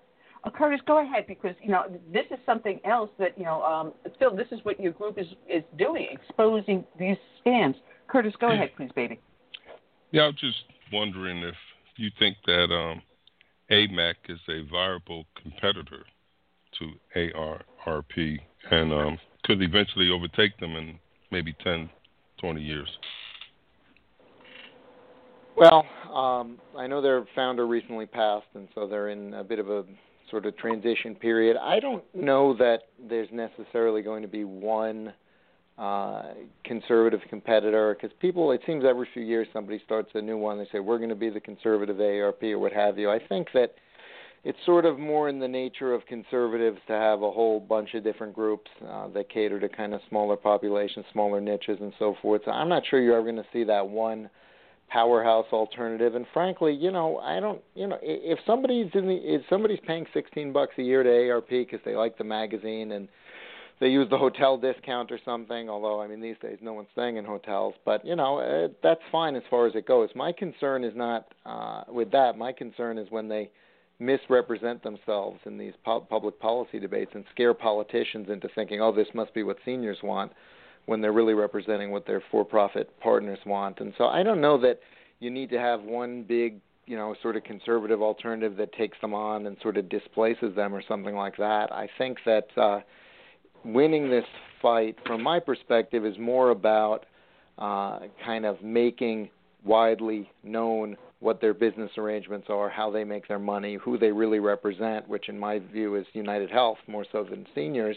Uh, 0.47 0.51
Curtis, 0.51 0.81
go 0.87 1.03
ahead 1.03 1.27
because 1.27 1.55
you 1.61 1.71
know 1.71 1.85
this 2.13 2.25
is 2.31 2.39
something 2.47 2.81
else 2.85 3.11
that 3.19 3.37
you 3.37 3.45
know, 3.45 3.63
um, 3.63 3.93
Phil. 4.19 4.35
This 4.37 4.47
is 4.53 4.61
what 4.63 4.79
your 4.79 4.93
group 4.93 5.19
is 5.19 5.27
is 5.49 5.63
doing, 5.77 6.07
exposing 6.11 6.85
these 6.99 7.17
scams. 7.45 7.75
Curtis, 8.09 8.35
go 8.41 8.51
ahead, 8.51 8.71
please, 8.77 8.91
baby. 8.95 9.19
Yeah, 10.13 10.23
I 10.23 10.27
was 10.27 10.37
just 10.37 10.65
wondering 10.93 11.39
if 11.43 11.57
you 11.97 12.11
think 12.19 12.37
that 12.47 12.73
um, 12.73 13.03
AMAC 13.71 14.15
is 14.29 14.39
a 14.49 14.63
viable 14.71 15.25
competitor 15.43 16.05
to 16.79 16.93
AARP 17.17 18.39
and 18.71 18.93
um, 18.93 19.19
could 19.45 19.61
eventually 19.63 20.11
overtake 20.11 20.57
them 20.61 20.77
in 20.77 20.99
maybe 21.33 21.55
10, 21.65 21.91
20 22.39 22.63
years. 22.63 22.89
Well, 25.57 25.85
um, 26.15 26.59
I 26.77 26.87
know 26.87 27.01
their 27.01 27.27
founder 27.35 27.67
recently 27.67 28.07
passed, 28.07 28.47
and 28.55 28.69
so 28.75 28.87
they're 28.87 29.09
in 29.09 29.35
a 29.35 29.43
bit 29.43 29.59
of 29.59 29.71
a 29.71 29.85
sort 30.31 30.47
of 30.47 30.57
transition 30.57 31.15
period. 31.15 31.57
I 31.57 31.81
don't 31.81 32.05
know 32.15 32.57
that 32.57 32.89
there's 33.09 33.29
necessarily 33.33 34.03
going 34.03 34.23
to 34.23 34.29
be 34.29 34.45
one 34.45 35.13
uh, 35.79 36.33
conservative 36.65 37.21
competitor 37.29 37.95
because 37.95 38.17
people, 38.21 38.53
it 38.53 38.63
seems 38.67 38.85
every 38.85 39.09
few 39.13 39.23
years 39.23 39.47
somebody 39.53 39.81
starts 39.85 40.11
a 40.15 40.23
new 40.23 40.39
one. 40.39 40.59
They 40.59 40.69
say 40.73 40.81
we're 40.81 40.99
going 40.99 41.11
to 41.11 41.15
be 41.15 41.31
the 41.31 41.41
conservative 41.41 41.97
AARP 41.97 42.43
or 42.43 42.59
what 42.59 42.73
have 42.73 42.99
you. 42.99 43.11
I 43.11 43.19
think 43.19 43.49
that 43.55 43.75
it's 44.45 44.59
sort 44.65 44.85
of 44.85 44.99
more 44.99 45.29
in 45.29 45.41
the 45.41 45.49
nature 45.49 45.93
of 45.93 46.07
conservatives 46.07 46.79
to 46.87 46.93
have 46.93 47.23
a 47.23 47.31
whole 47.31 47.59
bunch 47.59 47.95
of 47.95 48.05
different 48.05 48.33
groups 48.33 48.71
uh, 48.89 49.09
that 49.09 49.29
cater 49.29 49.59
to 49.59 49.69
kind 49.69 49.93
of 49.93 50.01
smaller 50.09 50.37
populations, 50.37 51.05
smaller 51.13 51.41
niches, 51.41 51.79
and 51.81 51.93
so 51.99 52.15
forth. 52.23 52.43
So 52.45 52.53
I'm 52.53 52.69
not 52.69 52.85
sure 52.89 53.01
you're 53.01 53.17
ever 53.17 53.25
going 53.25 53.37
to 53.37 53.49
see 53.53 53.65
that 53.65 53.87
one 53.87 54.31
powerhouse 54.89 55.47
alternative. 55.53 56.15
And 56.15 56.27
frankly, 56.33 56.73
you 56.73 56.91
know, 56.91 57.19
I 57.19 57.41
don't, 57.41 57.61
you 57.75 57.87
know, 57.87 57.99
if 58.03 58.39
somebody's 58.47 58.91
in 58.95 59.07
the, 59.07 59.17
if 59.17 59.43
somebody's 59.51 59.81
paying 59.87 60.07
16 60.15 60.53
bucks 60.53 60.75
a 60.79 60.83
year 60.83 61.03
to 61.03 61.31
ARP 61.31 61.49
because 61.49 61.81
they 61.85 61.95
like 61.95 62.19
the 62.19 62.25
magazine 62.25 62.93
and 62.93 63.09
they 63.81 63.89
use 63.89 64.09
the 64.09 64.19
hotel 64.19 64.57
discount 64.57 65.13
or 65.13 65.19
something. 65.25 65.69
Although, 65.69 66.01
I 66.01 66.07
mean, 66.07 66.21
these 66.21 66.37
days 66.41 66.59
no 66.63 66.73
one's 66.73 66.89
staying 66.93 67.17
in 67.17 67.25
hotels, 67.25 67.75
but 67.85 68.05
you 68.07 68.17
know, 68.17 68.39
uh, 68.39 68.69
that's 68.83 69.01
fine 69.13 69.37
as 69.37 69.43
far 69.51 69.67
as 69.67 69.75
it 69.75 69.87
goes. 69.87 70.09
My 70.15 70.33
concern 70.33 70.85
is 70.85 70.95
not 70.97 71.27
uh, 71.45 71.83
with 71.89 72.11
that. 72.13 72.39
My 72.39 72.53
concern 72.53 72.99
is 72.99 73.11
when 73.11 73.29
they 73.29 73.51
misrepresent 73.99 74.83
themselves 74.83 75.41
in 75.47 75.57
these 75.57 75.73
pu- 75.85 76.01
public 76.01 76.39
policy 76.39 76.79
debates 76.79 77.11
and 77.15 77.25
scare 77.33 77.55
politicians 77.55 78.29
into 78.29 78.49
thinking, 78.55 78.81
oh, 78.81 78.93
this 78.93 79.09
must 79.15 79.33
be 79.35 79.43
what 79.43 79.57
seniors 79.65 79.99
want, 80.03 80.33
when 80.87 81.01
they're 81.01 81.13
really 81.13 81.35
representing 81.35 81.91
what 81.91 82.07
their 82.07 82.23
for-profit 82.31 82.99
partners 83.01 83.39
want. 83.45 83.81
And 83.81 83.93
so 83.99 84.07
I 84.07 84.23
don't 84.23 84.41
know 84.41 84.59
that 84.61 84.81
you 85.21 85.31
need 85.31 85.51
to 85.51 85.59
have 85.59 85.83
one 85.83 86.23
big, 86.23 86.61
you 86.87 86.97
know, 86.97 87.15
sort 87.23 87.37
of 87.37 87.45
conservative 87.45 88.01
alternative 88.01 88.57
that 88.57 88.73
takes 88.73 88.97
them 89.01 89.13
on 89.13 89.47
and 89.47 89.57
sort 89.63 89.77
of 89.77 89.89
displaces 89.89 90.55
them 90.55 90.75
or 90.75 90.83
something 90.87 91.15
like 91.15 91.37
that. 91.37 91.73
I 91.73 91.89
think 91.99 92.19
that 92.25 92.47
uh, 92.57 92.81
winning 93.65 94.09
this 94.09 94.25
fight, 94.63 94.97
from 95.07 95.23
my 95.23 95.41
perspective, 95.41 96.07
is 96.07 96.17
more 96.19 96.51
about 96.51 97.07
uh, 97.59 98.01
kind 98.25 98.47
of 98.47 98.63
making 98.63 99.31
widely 99.65 100.31
known 100.45 100.97
what 101.21 101.41
their 101.41 101.55
business 101.55 101.91
arrangements 101.97 102.47
are, 102.51 102.69
how 102.69 102.91
they 102.91 103.03
make 103.03 103.27
their 103.27 103.39
money, 103.39 103.79
who 103.83 103.99
they 103.99 104.13
really 104.13 104.39
represent, 104.39 105.09
which 105.09 105.29
in 105.29 105.39
my 105.39 105.59
view 105.59 105.97
is 105.97 106.07
United 106.13 106.51
Health 106.51 106.79
more 106.87 107.07
so 107.11 107.25
than 107.25 107.47
seniors. 107.55 107.97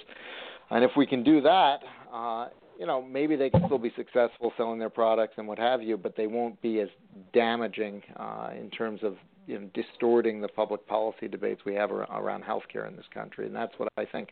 And 0.72 0.84
if 0.84 0.92
we 0.96 1.06
can 1.06 1.24
do 1.24 1.42
that, 1.42 1.80
uh, 2.14 2.48
you 2.80 2.86
know, 2.86 3.02
maybe 3.02 3.36
they 3.36 3.50
can 3.50 3.62
still 3.66 3.78
be 3.78 3.92
successful 3.98 4.54
selling 4.56 4.80
their 4.80 4.90
products 4.90 5.34
and 5.38 5.46
what 5.46 5.60
have 5.60 5.84
you, 5.84 5.98
but 5.98 6.16
they 6.16 6.28
won't 6.28 6.60
be 6.62 6.80
as 6.80 6.88
damaging 7.34 8.02
uh, 8.16 8.52
in 8.58 8.70
terms 8.70 9.02
of 9.04 9.18
you 9.48 9.60
know, 9.60 9.70
distorting 9.74 10.40
the 10.40 10.48
public 10.48 10.88
policy 10.88 11.28
debates 11.28 11.62
we 11.66 11.76
have 11.76 11.92
ar- 11.92 12.08
around 12.18 12.44
healthcare 12.44 12.88
in 12.88 12.96
this 12.96 13.06
country. 13.14 13.46
And 13.46 13.56
that's 13.56 13.74
what 13.78 13.90
I 13.98 14.06
think 14.06 14.30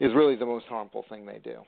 is 0.00 0.12
really 0.14 0.36
the 0.36 0.44
most 0.44 0.66
harmful 0.66 1.06
thing 1.08 1.24
they 1.24 1.38
do. 1.38 1.60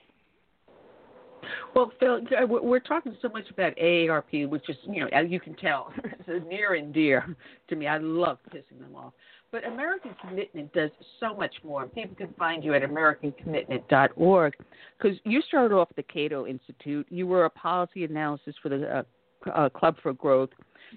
Well, 1.73 1.91
Phil, 1.99 2.21
uh, 2.39 2.45
we're 2.45 2.79
talking 2.79 3.17
so 3.19 3.29
much 3.29 3.49
about 3.49 3.75
AARP, 3.77 4.47
which 4.47 4.69
is, 4.69 4.75
you 4.87 4.99
know, 4.99 5.07
as 5.11 5.25
you 5.29 5.39
can 5.39 5.55
tell, 5.55 5.91
it's 6.27 6.45
near 6.47 6.75
and 6.75 6.93
dear 6.93 7.35
to 7.67 7.75
me. 7.75 7.87
I 7.87 7.97
love 7.97 8.37
pissing 8.53 8.79
them 8.79 8.95
off. 8.95 9.13
But 9.51 9.65
American 9.65 10.15
Commitment 10.25 10.71
does 10.71 10.91
so 11.19 11.35
much 11.35 11.53
more. 11.63 11.85
People 11.87 12.15
can 12.15 12.33
find 12.39 12.63
you 12.63 12.73
at 12.73 12.83
AmericanCommitment.org 12.83 14.53
because 14.97 15.17
you 15.25 15.41
started 15.41 15.75
off 15.75 15.89
the 15.97 16.03
Cato 16.03 16.47
Institute. 16.47 17.05
You 17.09 17.27
were 17.27 17.45
a 17.45 17.49
policy 17.49 18.05
analysis 18.05 18.55
for 18.63 18.69
the 18.69 18.99
uh, 18.99 19.03
uh, 19.53 19.69
Club 19.69 19.97
for 20.01 20.13
Growth. 20.13 20.51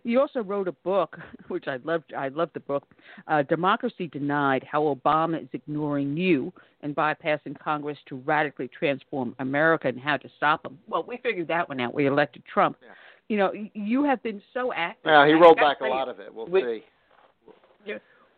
You 0.05 0.21
also 0.21 0.41
wrote 0.41 0.69
a 0.69 0.73
book, 0.73 1.19
which 1.49 1.67
I 1.67 1.79
loved. 1.85 2.13
I 2.17 2.29
loved 2.29 2.55
the 2.55 2.61
book, 2.61 2.85
uh, 3.27 3.43
"Democracy 3.43 4.07
Denied: 4.07 4.65
How 4.71 4.83
Obama 4.83 5.43
is 5.43 5.49
Ignoring 5.53 6.17
You 6.17 6.53
and 6.83 6.95
Bypassing 6.95 7.59
Congress 7.59 7.99
to 8.09 8.17
Radically 8.17 8.69
Transform 8.69 9.35
America 9.41 9.89
and 9.89 9.99
How 9.99 10.17
to 10.17 10.29
Stop 10.37 10.65
Him." 10.65 10.79
Well, 10.87 11.05
we 11.07 11.17
figured 11.19 11.49
that 11.49 11.69
one 11.69 11.81
out. 11.81 11.93
We 11.93 12.07
elected 12.07 12.45
Trump. 12.53 12.77
Yeah. 12.81 12.89
You 13.29 13.39
know, 13.39 13.53
you 13.73 14.05
have 14.05 14.23
been 14.23 14.43
so 14.53 14.73
active. 14.73 15.07
Well, 15.07 15.27
he 15.27 15.33
rolled 15.33 15.57
back 15.57 15.81
a 15.81 15.87
lot 15.87 16.09
of 16.09 16.21
it. 16.21 16.33
We'll 16.33 16.47
with- 16.47 16.65
see. 16.65 16.85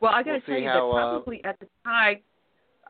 Well, 0.01 0.12
I 0.12 0.23
got 0.23 0.24
to 0.24 0.32
We'll 0.32 0.40
tell 0.40 0.59
you 0.59 0.68
how, 0.68 0.93
that 0.93 0.98
uh, 0.98 1.10
probably 1.10 1.44
at 1.44 1.59
the 1.60 1.66
time, 1.85 2.16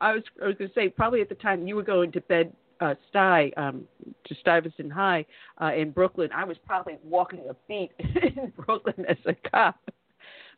I 0.00 0.12
was 0.12 0.22
I 0.42 0.46
was 0.46 0.56
going 0.56 0.68
to 0.68 0.74
say 0.74 0.88
probably 0.88 1.20
at 1.20 1.28
the 1.28 1.36
time 1.36 1.66
you 1.66 1.76
were 1.76 1.82
going 1.82 2.12
to 2.12 2.20
bed 2.22 2.52
uh, 2.80 2.94
Sty 3.08 3.50
um, 3.56 3.84
to 4.26 4.34
Stuyvesant 4.40 4.92
High 4.92 5.24
uh, 5.60 5.72
in 5.74 5.90
Brooklyn. 5.90 6.30
I 6.34 6.44
was 6.44 6.56
probably 6.66 6.98
walking 7.04 7.40
a 7.48 7.54
beat 7.68 7.90
in 7.98 8.52
Brooklyn 8.64 9.06
as 9.08 9.16
a 9.26 9.34
cop. 9.50 9.78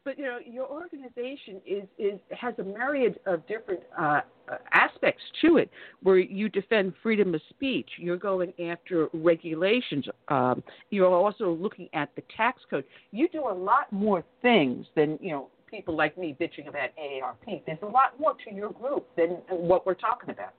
But 0.04 0.18
you 0.18 0.24
know, 0.24 0.38
your 0.44 0.66
organization 0.66 1.60
is 1.66 1.84
is 1.98 2.18
has 2.30 2.54
a 2.58 2.62
myriad 2.62 3.18
of 3.26 3.46
different 3.46 3.80
uh, 3.98 4.20
uh, 4.50 4.56
aspects 4.72 5.22
to 5.42 5.58
it, 5.58 5.70
where 6.02 6.18
you 6.18 6.48
defend 6.48 6.94
freedom 7.02 7.34
of 7.34 7.42
speech. 7.50 7.88
You're 7.98 8.16
going 8.16 8.52
after 8.70 9.08
regulations. 9.12 10.06
Um, 10.28 10.62
you're 10.90 11.12
also 11.12 11.50
looking 11.50 11.88
at 11.92 12.14
the 12.16 12.22
tax 12.34 12.62
code. 12.70 12.84
You 13.10 13.28
do 13.28 13.48
a 13.48 13.52
lot 13.52 13.92
more 13.92 14.24
things 14.40 14.86
than 14.94 15.18
you 15.20 15.32
know 15.32 15.48
people 15.70 15.96
like 15.96 16.16
me 16.18 16.36
bitching 16.40 16.68
about 16.68 16.90
AARP. 16.98 17.62
There's 17.66 17.78
a 17.82 17.86
lot 17.86 18.18
more 18.18 18.34
to 18.46 18.54
your 18.54 18.70
group 18.70 19.06
than 19.16 19.30
what 19.48 19.86
we're 19.86 19.94
talking 19.94 20.30
about. 20.30 20.52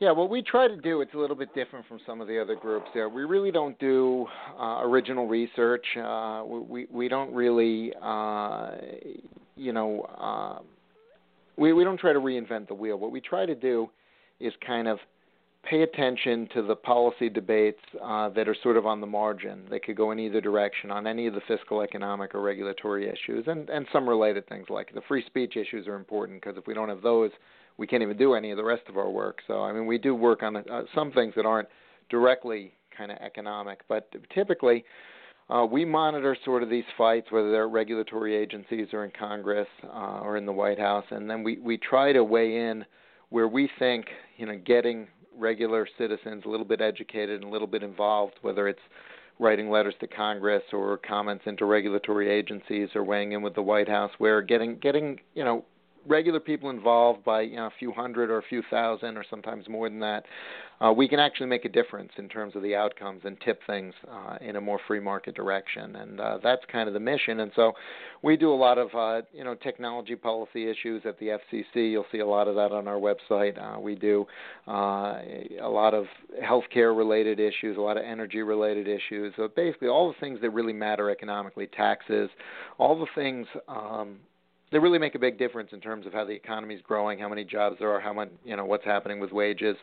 Yeah, 0.00 0.10
what 0.10 0.28
we 0.28 0.42
try 0.42 0.66
to 0.66 0.76
do, 0.76 1.00
it's 1.00 1.14
a 1.14 1.16
little 1.16 1.36
bit 1.36 1.54
different 1.54 1.86
from 1.86 2.00
some 2.04 2.20
of 2.20 2.26
the 2.26 2.40
other 2.40 2.56
groups. 2.56 2.86
There, 2.92 3.08
we 3.08 3.22
really 3.22 3.52
don't 3.52 3.78
do 3.78 4.26
uh, 4.58 4.80
original 4.82 5.28
research. 5.28 5.86
Uh, 5.96 6.42
we 6.44 6.86
we 6.90 7.08
don't 7.08 7.32
really, 7.32 7.92
uh, 8.02 8.72
you 9.56 9.72
know, 9.72 10.02
uh, 10.18 10.58
we 11.56 11.72
we 11.72 11.84
don't 11.84 11.98
try 11.98 12.12
to 12.12 12.18
reinvent 12.18 12.68
the 12.68 12.74
wheel. 12.74 12.98
What 12.98 13.12
we 13.12 13.20
try 13.20 13.46
to 13.46 13.54
do 13.54 13.88
is 14.40 14.52
kind 14.66 14.88
of 14.88 14.98
pay 15.68 15.82
attention 15.82 16.48
to 16.54 16.62
the 16.62 16.76
policy 16.76 17.28
debates 17.28 17.80
uh, 18.02 18.28
that 18.30 18.48
are 18.48 18.56
sort 18.62 18.76
of 18.76 18.86
on 18.86 19.00
the 19.00 19.06
margin. 19.06 19.64
They 19.70 19.78
could 19.78 19.96
go 19.96 20.10
in 20.10 20.18
either 20.18 20.40
direction 20.40 20.90
on 20.90 21.06
any 21.06 21.26
of 21.26 21.34
the 21.34 21.40
fiscal, 21.48 21.80
economic, 21.80 22.34
or 22.34 22.42
regulatory 22.42 23.08
issues, 23.08 23.44
and, 23.46 23.68
and 23.70 23.86
some 23.92 24.08
related 24.08 24.48
things 24.48 24.66
like 24.68 24.92
the 24.94 25.00
free 25.08 25.24
speech 25.26 25.56
issues 25.56 25.86
are 25.86 25.96
important 25.96 26.40
because 26.40 26.56
if 26.58 26.66
we 26.66 26.74
don't 26.74 26.88
have 26.88 27.02
those, 27.02 27.30
we 27.76 27.86
can't 27.86 28.02
even 28.02 28.16
do 28.16 28.34
any 28.34 28.50
of 28.50 28.56
the 28.56 28.64
rest 28.64 28.82
of 28.88 28.96
our 28.96 29.10
work. 29.10 29.38
So, 29.46 29.62
I 29.62 29.72
mean, 29.72 29.86
we 29.86 29.98
do 29.98 30.14
work 30.14 30.42
on 30.42 30.56
uh, 30.56 30.82
some 30.94 31.12
things 31.12 31.34
that 31.36 31.46
aren't 31.46 31.68
directly 32.10 32.72
kind 32.96 33.10
of 33.10 33.18
economic, 33.18 33.80
but 33.88 34.12
typically, 34.32 34.84
uh, 35.50 35.66
we 35.70 35.84
monitor 35.84 36.36
sort 36.44 36.62
of 36.62 36.70
these 36.70 36.84
fights, 36.96 37.26
whether 37.30 37.50
they're 37.50 37.68
regulatory 37.68 38.34
agencies 38.34 38.88
or 38.92 39.04
in 39.04 39.10
Congress 39.18 39.68
uh, 39.84 40.20
or 40.22 40.36
in 40.36 40.46
the 40.46 40.52
White 40.52 40.78
House, 40.78 41.04
and 41.10 41.28
then 41.28 41.42
we, 41.42 41.58
we 41.58 41.76
try 41.76 42.12
to 42.12 42.24
weigh 42.24 42.56
in 42.56 42.84
where 43.30 43.48
we 43.48 43.68
think 43.78 44.06
you 44.36 44.46
know 44.46 44.56
getting 44.64 45.08
regular 45.36 45.86
citizens 45.98 46.44
a 46.44 46.48
little 46.48 46.66
bit 46.66 46.80
educated 46.80 47.42
and 47.42 47.44
a 47.44 47.52
little 47.52 47.66
bit 47.66 47.82
involved, 47.82 48.34
whether 48.42 48.68
it's 48.68 48.80
writing 49.38 49.70
letters 49.70 49.94
to 50.00 50.06
Congress 50.06 50.62
or 50.72 50.96
comments 50.98 51.44
into 51.46 51.64
regulatory 51.64 52.30
agencies 52.30 52.88
or 52.94 53.02
weighing 53.02 53.32
in 53.32 53.42
with 53.42 53.54
the 53.54 53.62
White 53.62 53.88
House, 53.88 54.12
where 54.18 54.42
getting 54.42 54.78
getting 54.78 55.20
you 55.34 55.44
know 55.44 55.64
regular 56.06 56.40
people 56.40 56.70
involved 56.70 57.24
by 57.24 57.42
you 57.42 57.56
know, 57.56 57.66
a 57.66 57.72
few 57.78 57.92
hundred 57.92 58.30
or 58.30 58.38
a 58.38 58.42
few 58.42 58.62
thousand 58.70 59.16
or 59.16 59.24
sometimes 59.28 59.68
more 59.68 59.88
than 59.88 60.00
that, 60.00 60.24
uh, 60.80 60.92
we 60.92 61.08
can 61.08 61.20
actually 61.20 61.46
make 61.46 61.64
a 61.64 61.68
difference 61.68 62.10
in 62.18 62.28
terms 62.28 62.56
of 62.56 62.62
the 62.62 62.74
outcomes 62.74 63.22
and 63.24 63.40
tip 63.40 63.60
things 63.66 63.94
uh, 64.10 64.36
in 64.40 64.56
a 64.56 64.60
more 64.60 64.80
free 64.86 65.00
market 65.00 65.34
direction. 65.34 65.96
And 65.96 66.20
uh, 66.20 66.38
that's 66.42 66.62
kind 66.70 66.88
of 66.88 66.94
the 66.94 67.00
mission. 67.00 67.40
And 67.40 67.52
so 67.54 67.72
we 68.22 68.36
do 68.36 68.52
a 68.52 68.54
lot 68.54 68.76
of 68.78 68.88
uh, 68.94 69.24
you 69.32 69.44
know 69.44 69.54
technology 69.54 70.16
policy 70.16 70.68
issues 70.68 71.02
at 71.06 71.18
the 71.18 71.38
FCC. 71.38 71.92
You'll 71.92 72.06
see 72.10 72.18
a 72.18 72.26
lot 72.26 72.48
of 72.48 72.54
that 72.56 72.72
on 72.72 72.88
our 72.88 72.98
website. 72.98 73.56
Uh, 73.58 73.78
we 73.78 73.94
do 73.94 74.26
uh, 74.66 75.20
a 75.62 75.68
lot 75.68 75.94
of 75.94 76.06
healthcare 76.42 76.96
related 76.96 77.38
issues, 77.38 77.76
a 77.76 77.80
lot 77.80 77.96
of 77.96 78.04
energy 78.04 78.42
related 78.42 78.88
issues. 78.88 79.32
So 79.36 79.48
basically, 79.54 79.88
all 79.88 80.08
the 80.08 80.18
things 80.18 80.40
that 80.40 80.50
really 80.50 80.72
matter 80.72 81.10
economically, 81.10 81.68
taxes, 81.68 82.30
all 82.78 82.98
the 82.98 83.06
things. 83.14 83.46
Um, 83.68 84.16
they 84.72 84.78
really 84.78 84.98
make 84.98 85.14
a 85.14 85.18
big 85.18 85.38
difference 85.38 85.70
in 85.72 85.80
terms 85.80 86.06
of 86.06 86.12
how 86.12 86.24
the 86.24 86.32
economy 86.32 86.74
is 86.74 86.82
growing, 86.82 87.18
how 87.18 87.28
many 87.28 87.44
jobs 87.44 87.76
there 87.78 87.90
are, 87.90 88.00
how 88.00 88.12
much 88.12 88.30
you 88.44 88.56
know 88.56 88.64
what's 88.64 88.84
happening 88.84 89.20
with 89.20 89.32
wages. 89.32 89.76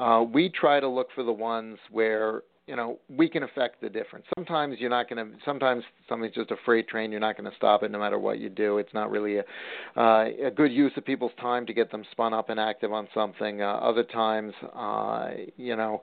Uh, 0.00 0.24
we 0.32 0.48
try 0.48 0.80
to 0.80 0.88
look 0.88 1.08
for 1.14 1.22
the 1.22 1.32
ones 1.32 1.78
where 1.90 2.42
you 2.66 2.76
know 2.76 2.98
we 3.08 3.28
can 3.28 3.42
affect 3.42 3.80
the 3.80 3.88
difference. 3.88 4.24
Sometimes 4.36 4.76
you're 4.78 4.90
not 4.90 5.08
going 5.08 5.24
to. 5.24 5.36
Sometimes 5.44 5.84
something's 6.08 6.34
just 6.34 6.50
a 6.50 6.56
freight 6.64 6.88
train. 6.88 7.10
You're 7.10 7.20
not 7.20 7.36
going 7.36 7.50
to 7.50 7.56
stop 7.56 7.82
it 7.82 7.90
no 7.90 7.98
matter 7.98 8.18
what 8.18 8.38
you 8.38 8.48
do. 8.48 8.78
It's 8.78 8.94
not 8.94 9.10
really 9.10 9.38
a 9.38 10.00
uh, 10.00 10.24
a 10.46 10.50
good 10.50 10.72
use 10.72 10.92
of 10.96 11.04
people's 11.04 11.32
time 11.40 11.66
to 11.66 11.72
get 11.72 11.90
them 11.90 12.04
spun 12.12 12.32
up 12.32 12.48
and 12.48 12.58
active 12.58 12.92
on 12.92 13.08
something. 13.14 13.62
Uh, 13.62 13.72
other 13.74 14.04
times, 14.04 14.54
uh, 14.74 15.30
you 15.56 15.76
know 15.76 16.00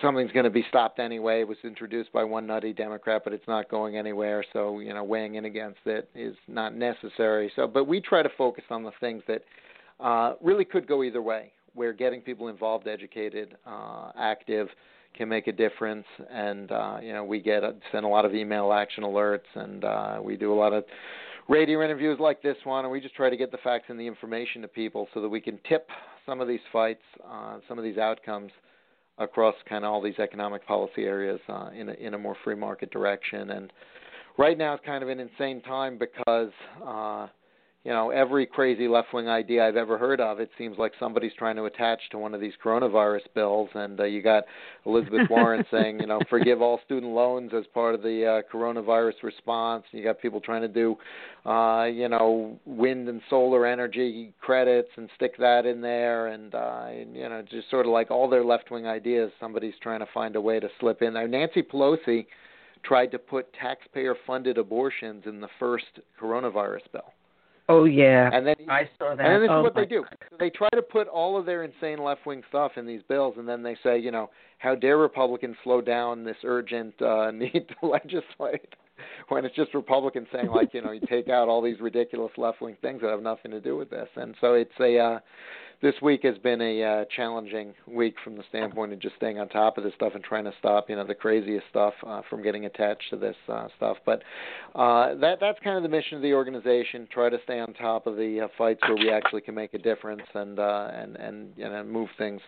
something's 0.00 0.32
going 0.32 0.44
to 0.44 0.50
be 0.50 0.64
stopped 0.68 0.98
anyway. 0.98 1.40
It 1.40 1.48
was 1.48 1.58
introduced 1.64 2.12
by 2.12 2.24
one 2.24 2.46
nutty 2.46 2.72
Democrat, 2.72 3.22
but 3.24 3.32
it's 3.32 3.46
not 3.46 3.68
going 3.68 3.96
anywhere. 3.96 4.44
So 4.52 4.80
you 4.80 4.94
know, 4.94 5.04
weighing 5.04 5.34
in 5.34 5.44
against 5.44 5.80
it 5.86 6.08
is 6.14 6.36
not 6.48 6.74
necessary. 6.74 7.52
So, 7.56 7.66
but 7.66 7.84
we 7.84 8.00
try 8.00 8.22
to 8.22 8.30
focus 8.38 8.64
on 8.70 8.82
the 8.82 8.92
things 9.00 9.22
that 9.28 9.42
uh, 10.00 10.34
really 10.40 10.64
could 10.64 10.86
go 10.86 11.02
either 11.02 11.22
way, 11.22 11.52
where 11.74 11.92
getting 11.92 12.20
people 12.20 12.48
involved, 12.48 12.88
educated, 12.88 13.56
uh, 13.66 14.12
active 14.18 14.68
can 15.14 15.28
make 15.28 15.46
a 15.46 15.52
difference. 15.52 16.06
And 16.30 16.72
uh, 16.72 16.98
you 17.02 17.12
know, 17.12 17.24
we 17.24 17.40
get 17.40 17.64
uh, 17.64 17.72
send 17.90 18.04
a 18.04 18.08
lot 18.08 18.24
of 18.24 18.34
email 18.34 18.72
action 18.72 19.04
alerts, 19.04 19.40
and 19.54 19.84
uh, 19.84 20.20
we 20.22 20.36
do 20.36 20.52
a 20.52 20.56
lot 20.56 20.72
of 20.72 20.84
radio 21.48 21.82
interviews 21.84 22.18
like 22.20 22.40
this 22.42 22.56
one, 22.64 22.84
and 22.84 22.92
we 22.92 23.00
just 23.00 23.14
try 23.14 23.28
to 23.28 23.36
get 23.36 23.50
the 23.50 23.58
facts 23.58 23.86
and 23.88 23.98
the 23.98 24.06
information 24.06 24.62
to 24.62 24.68
people 24.68 25.08
so 25.12 25.20
that 25.20 25.28
we 25.28 25.40
can 25.40 25.58
tip 25.68 25.88
some 26.24 26.40
of 26.40 26.48
these 26.48 26.60
fights, 26.72 27.02
uh, 27.28 27.58
some 27.68 27.78
of 27.78 27.84
these 27.84 27.98
outcomes 27.98 28.52
across 29.22 29.54
kind 29.68 29.84
of 29.84 29.92
all 29.92 30.02
these 30.02 30.18
economic 30.18 30.66
policy 30.66 31.04
areas 31.04 31.40
uh, 31.48 31.70
in 31.74 31.88
a, 31.88 31.92
in 31.94 32.14
a 32.14 32.18
more 32.18 32.36
free 32.44 32.54
market 32.54 32.90
direction. 32.90 33.50
And 33.50 33.72
right 34.38 34.56
now 34.56 34.74
it's 34.74 34.84
kind 34.84 35.02
of 35.02 35.08
an 35.08 35.20
insane 35.20 35.62
time 35.62 35.98
because 35.98 36.52
uh, 36.84 37.28
you 37.84 37.90
know, 37.90 38.10
every 38.10 38.46
crazy 38.46 38.86
left 38.86 39.12
wing 39.12 39.28
idea 39.28 39.66
I've 39.66 39.76
ever 39.76 39.98
heard 39.98 40.20
of, 40.20 40.38
it 40.38 40.50
seems 40.56 40.78
like 40.78 40.92
somebody's 41.00 41.32
trying 41.36 41.56
to 41.56 41.64
attach 41.64 41.98
to 42.12 42.18
one 42.18 42.32
of 42.32 42.40
these 42.40 42.52
coronavirus 42.64 43.22
bills. 43.34 43.70
And 43.74 43.98
uh, 43.98 44.04
you 44.04 44.22
got 44.22 44.44
Elizabeth 44.86 45.28
Warren 45.28 45.64
saying, 45.70 45.98
you 45.98 46.06
know, 46.06 46.20
forgive 46.30 46.62
all 46.62 46.78
student 46.84 47.12
loans 47.12 47.50
as 47.52 47.64
part 47.74 47.96
of 47.96 48.02
the 48.02 48.24
uh, 48.24 48.56
coronavirus 48.56 49.24
response. 49.24 49.82
And 49.90 49.98
you 49.98 50.06
got 50.06 50.20
people 50.20 50.40
trying 50.40 50.62
to 50.62 50.68
do, 50.68 50.96
uh, 51.44 51.86
you 51.86 52.08
know, 52.08 52.56
wind 52.66 53.08
and 53.08 53.20
solar 53.28 53.66
energy 53.66 54.32
credits 54.40 54.90
and 54.96 55.10
stick 55.16 55.36
that 55.38 55.66
in 55.66 55.80
there. 55.80 56.28
And, 56.28 56.54
uh, 56.54 56.84
and 56.88 57.16
you 57.16 57.28
know, 57.28 57.42
just 57.50 57.68
sort 57.68 57.86
of 57.86 57.92
like 57.92 58.12
all 58.12 58.30
their 58.30 58.44
left 58.44 58.70
wing 58.70 58.86
ideas, 58.86 59.32
somebody's 59.40 59.74
trying 59.82 60.00
to 60.00 60.08
find 60.14 60.36
a 60.36 60.40
way 60.40 60.60
to 60.60 60.68
slip 60.78 61.02
in 61.02 61.14
there. 61.14 61.26
Nancy 61.26 61.62
Pelosi 61.62 62.26
tried 62.84 63.10
to 63.10 63.18
put 63.18 63.52
taxpayer 63.54 64.14
funded 64.24 64.56
abortions 64.56 65.24
in 65.26 65.40
the 65.40 65.48
first 65.58 65.98
coronavirus 66.20 66.82
bill. 66.92 67.12
Oh 67.72 67.84
yeah, 67.84 68.28
and 68.32 68.46
then 68.46 68.56
I 68.68 68.88
saw 68.98 69.14
that. 69.14 69.24
And 69.24 69.34
then 69.34 69.40
this 69.40 69.48
oh, 69.50 69.60
is 69.60 69.64
what 69.64 69.74
they 69.74 69.86
do. 69.86 70.04
So 70.30 70.36
they 70.38 70.50
try 70.50 70.68
to 70.74 70.82
put 70.82 71.08
all 71.08 71.38
of 71.38 71.46
their 71.46 71.64
insane 71.64 72.02
left 72.02 72.26
wing 72.26 72.42
stuff 72.48 72.72
in 72.76 72.86
these 72.86 73.00
bills, 73.08 73.34
and 73.38 73.48
then 73.48 73.62
they 73.62 73.76
say, 73.82 73.98
you 73.98 74.10
know, 74.10 74.30
how 74.58 74.74
dare 74.74 74.98
Republicans 74.98 75.56
slow 75.64 75.80
down 75.80 76.22
this 76.24 76.36
urgent 76.44 77.00
uh, 77.00 77.30
need 77.34 77.66
to 77.80 77.86
legislate? 77.86 78.74
when 79.28 79.44
it's 79.44 79.56
just 79.56 79.74
Republicans 79.74 80.28
saying 80.32 80.48
like, 80.48 80.72
you 80.74 80.82
know, 80.82 80.92
you 80.92 81.00
take 81.08 81.28
out 81.28 81.48
all 81.48 81.62
these 81.62 81.80
ridiculous 81.80 82.30
left 82.36 82.60
wing 82.60 82.76
things 82.82 83.00
that 83.00 83.10
have 83.10 83.22
nothing 83.22 83.50
to 83.50 83.60
do 83.60 83.76
with 83.76 83.90
this. 83.90 84.08
And 84.16 84.34
so 84.40 84.54
it's 84.54 84.70
a 84.78 84.98
uh 84.98 85.18
this 85.82 85.94
week 86.00 86.22
has 86.22 86.38
been 86.38 86.60
a 86.60 86.82
uh, 86.82 87.04
challenging 87.14 87.74
week 87.88 88.14
from 88.22 88.36
the 88.36 88.44
standpoint 88.48 88.92
of 88.92 89.00
just 89.00 89.16
staying 89.16 89.40
on 89.40 89.48
top 89.48 89.76
of 89.76 89.84
this 89.84 89.92
stuff 89.94 90.12
and 90.14 90.22
trying 90.22 90.44
to 90.44 90.52
stop, 90.60 90.88
you 90.88 90.94
know, 90.94 91.04
the 91.04 91.14
craziest 91.14 91.66
stuff 91.68 91.92
uh, 92.06 92.22
from 92.30 92.40
getting 92.40 92.66
attached 92.66 93.02
to 93.10 93.16
this 93.16 93.34
uh, 93.48 93.66
stuff. 93.76 93.96
But 94.06 94.22
uh, 94.76 95.16
that 95.16 95.38
that's 95.40 95.58
kind 95.64 95.76
of 95.76 95.82
the 95.82 95.88
mission 95.88 96.16
of 96.16 96.22
the 96.22 96.32
organization: 96.32 97.08
try 97.12 97.28
to 97.28 97.38
stay 97.44 97.58
on 97.58 97.74
top 97.74 98.06
of 98.06 98.16
the 98.16 98.42
uh, 98.42 98.48
fights 98.56 98.80
where 98.82 98.96
we 98.96 99.10
actually 99.10 99.40
can 99.40 99.56
make 99.56 99.74
a 99.74 99.78
difference 99.78 100.22
and 100.34 100.58
uh, 100.58 100.88
and 100.94 101.16
and 101.16 101.52
you 101.56 101.68
know 101.68 101.82
move 101.82 102.08
things 102.16 102.40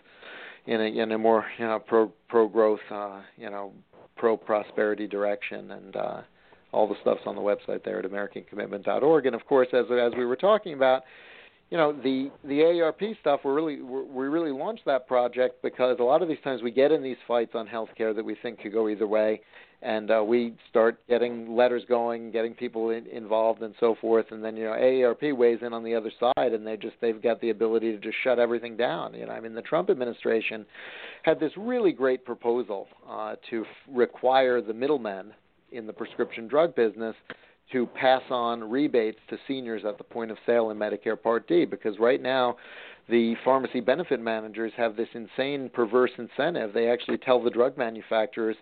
in 0.67 0.81
a 0.81 0.85
in 0.85 1.13
a 1.13 1.19
more 1.19 1.45
you 1.59 1.67
know 1.67 1.81
pro 1.81 2.13
pro 2.29 2.47
growth, 2.47 2.81
uh, 2.91 3.21
you 3.37 3.51
know, 3.51 3.73
pro 4.17 4.37
prosperity 4.37 5.07
direction 5.07 5.73
and. 5.73 5.97
uh 5.97 6.23
all 6.73 6.89
the 6.89 6.97
stuff's 7.03 7.21
on 7.25 7.37
the 7.37 7.41
website 7.41 7.85
there 7.85 8.01
at 8.01 8.05
AmericanCommitment.org. 8.05 9.27
And 9.27 9.37
of 9.37 9.47
course, 9.47 9.69
as 9.73 9.85
as 9.93 10.13
we 10.19 10.27
were 10.27 10.35
talking 10.35 10.75
about, 10.75 11.05
you 11.75 11.81
know 11.81 11.93
the 11.93 12.31
the 12.45 12.61
AARP 12.61 13.19
stuff 13.19 13.41
we 13.45 13.51
really 13.51 13.83
we 13.83 14.27
really 14.27 14.53
launched 14.53 14.85
that 14.87 15.09
project 15.09 15.61
because 15.61 15.97
a 15.99 16.05
lot 16.05 16.23
of 16.23 16.29
these 16.29 16.39
times 16.45 16.63
we 16.63 16.71
get 16.71 16.93
in 16.93 17.03
these 17.03 17.17
fights 17.27 17.51
on 17.57 17.67
healthcare 17.67 18.15
that 18.15 18.25
we 18.25 18.37
think 18.43 18.61
could 18.61 18.73
go 18.73 18.89
either 18.89 19.09
way. 19.09 19.41
And 19.83 20.11
uh, 20.11 20.23
we 20.25 20.55
start 20.71 21.01
getting 21.09 21.57
letters 21.57 21.83
going 21.89 22.31
getting 22.31 22.55
people 22.55 22.91
in, 22.91 23.09
involved 23.09 23.61
and 23.63 23.75
so 23.81 23.97
forth. 24.01 24.27
And 24.31 24.43
then 24.43 24.57
you 24.57 24.67
know 24.67 24.71
AARP 24.71 25.37
weighs 25.37 25.59
in 25.63 25.73
on 25.73 25.83
the 25.83 25.97
other 25.97 26.13
side 26.21 26.53
and 26.53 26.65
they 26.65 26.77
just 26.77 26.95
they've 27.01 27.21
got 27.21 27.41
the 27.41 27.51
ability 27.51 27.91
to 27.91 27.99
just 27.99 28.19
shut 28.23 28.39
everything 28.39 28.77
down. 28.77 29.13
You 29.13 29.27
know 29.27 29.33
I 29.33 29.41
mean 29.41 29.55
the 29.55 29.63
Trump 29.63 29.91
administration 29.91 30.65
had 31.25 31.41
this 31.41 31.51
really 31.57 31.91
great 31.91 32.25
proposal 32.25 32.87
uh, 33.11 33.35
to 33.51 33.63
f- 33.63 33.67
require 33.89 34.63
the 34.63 34.73
middlemen 34.73 35.33
in 35.73 35.89
the 35.89 35.93
prescription 35.93 36.47
drug 36.47 36.77
business 36.77 37.17
to 37.73 37.87
pass 37.87 38.23
on 38.31 38.69
rebates 38.69 39.19
to 39.31 39.39
seniors 39.49 39.85
at 39.85 39.99
the 39.99 40.05
point 40.05 40.31
of 40.31 40.37
sale 40.47 40.71
in 40.71 40.79
Medicare 40.79 41.21
Part 41.21 41.49
D 41.49 41.65
because 41.65 41.99
right 41.99 42.23
now 42.23 42.57
the 43.09 43.35
pharmacy 43.45 43.81
benefit 43.81 44.21
managers 44.21 44.73
have 44.77 44.97
this 44.97 45.09
insane 45.15 45.71
perverse 45.73 46.13
incentive. 46.19 46.73
They 46.73 46.89
actually 46.89 47.19
tell 47.19 47.43
the 47.43 47.51
drug 47.51 47.77
manufacturers, 47.77 48.57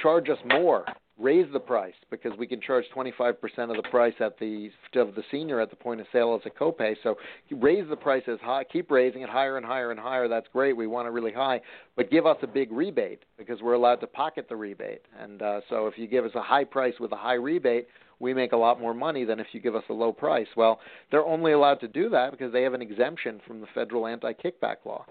charge 0.00 0.28
us 0.28 0.38
more, 0.46 0.84
raise 1.18 1.46
the 1.52 1.58
price 1.58 1.94
because 2.10 2.32
we 2.38 2.46
can 2.46 2.60
charge 2.60 2.84
25% 2.94 3.34
of 3.70 3.76
the 3.76 3.88
price 3.90 4.14
at 4.20 4.38
the 4.38 4.70
of 4.94 5.14
the 5.16 5.22
senior 5.30 5.60
at 5.60 5.70
the 5.70 5.76
point 5.76 6.00
of 6.00 6.06
sale 6.12 6.38
as 6.40 6.50
a 6.50 6.62
copay. 6.62 6.94
So 7.02 7.16
raise 7.50 7.88
the 7.88 7.96
prices 7.96 8.38
high, 8.40 8.64
keep 8.64 8.90
raising 8.90 9.22
it 9.22 9.28
higher 9.28 9.56
and 9.56 9.66
higher 9.66 9.90
and 9.90 9.98
higher. 9.98 10.28
That's 10.28 10.46
great. 10.52 10.76
We 10.76 10.86
want 10.86 11.08
it 11.08 11.10
really 11.10 11.32
high, 11.32 11.60
but 11.96 12.10
give 12.10 12.24
us 12.24 12.36
a 12.42 12.46
big 12.46 12.70
rebate 12.70 13.24
because 13.36 13.60
we're 13.60 13.74
allowed 13.74 13.96
to 13.96 14.06
pocket 14.06 14.48
the 14.48 14.56
rebate. 14.56 15.02
And 15.18 15.42
uh, 15.42 15.60
so 15.68 15.88
if 15.88 15.98
you 15.98 16.06
give 16.06 16.24
us 16.24 16.32
a 16.36 16.42
high 16.42 16.64
price 16.64 16.94
with 17.00 17.10
a 17.10 17.16
high 17.16 17.34
rebate, 17.34 17.88
we 18.20 18.34
make 18.34 18.52
a 18.52 18.56
lot 18.56 18.80
more 18.80 18.94
money 18.94 19.24
than 19.24 19.40
if 19.40 19.46
you 19.52 19.60
give 19.60 19.74
us 19.74 19.84
a 19.88 19.92
low 19.92 20.12
price. 20.12 20.48
Well, 20.56 20.80
they're 21.10 21.24
only 21.24 21.52
allowed 21.52 21.80
to 21.80 21.88
do 21.88 22.08
that 22.10 22.30
because 22.32 22.52
they 22.52 22.62
have 22.62 22.74
an 22.74 22.82
exemption 22.82 23.40
from 23.46 23.60
the 23.60 23.66
federal 23.74 24.06
anti-kickback 24.06 24.76
law. 24.84 25.04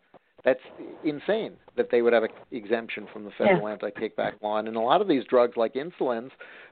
That's 0.45 0.59
insane 1.03 1.53
that 1.75 1.89
they 1.91 2.01
would 2.01 2.13
have 2.13 2.23
an 2.23 2.29
exemption 2.51 3.07
from 3.11 3.25
the 3.25 3.31
federal 3.37 3.67
yeah. 3.67 3.73
anti-kickback 3.73 4.41
law. 4.41 4.57
And 4.59 4.67
in 4.67 4.75
a 4.75 4.81
lot 4.81 5.01
of 5.01 5.07
these 5.07 5.23
drugs, 5.29 5.57
like 5.57 5.73
insulins, 5.73 6.29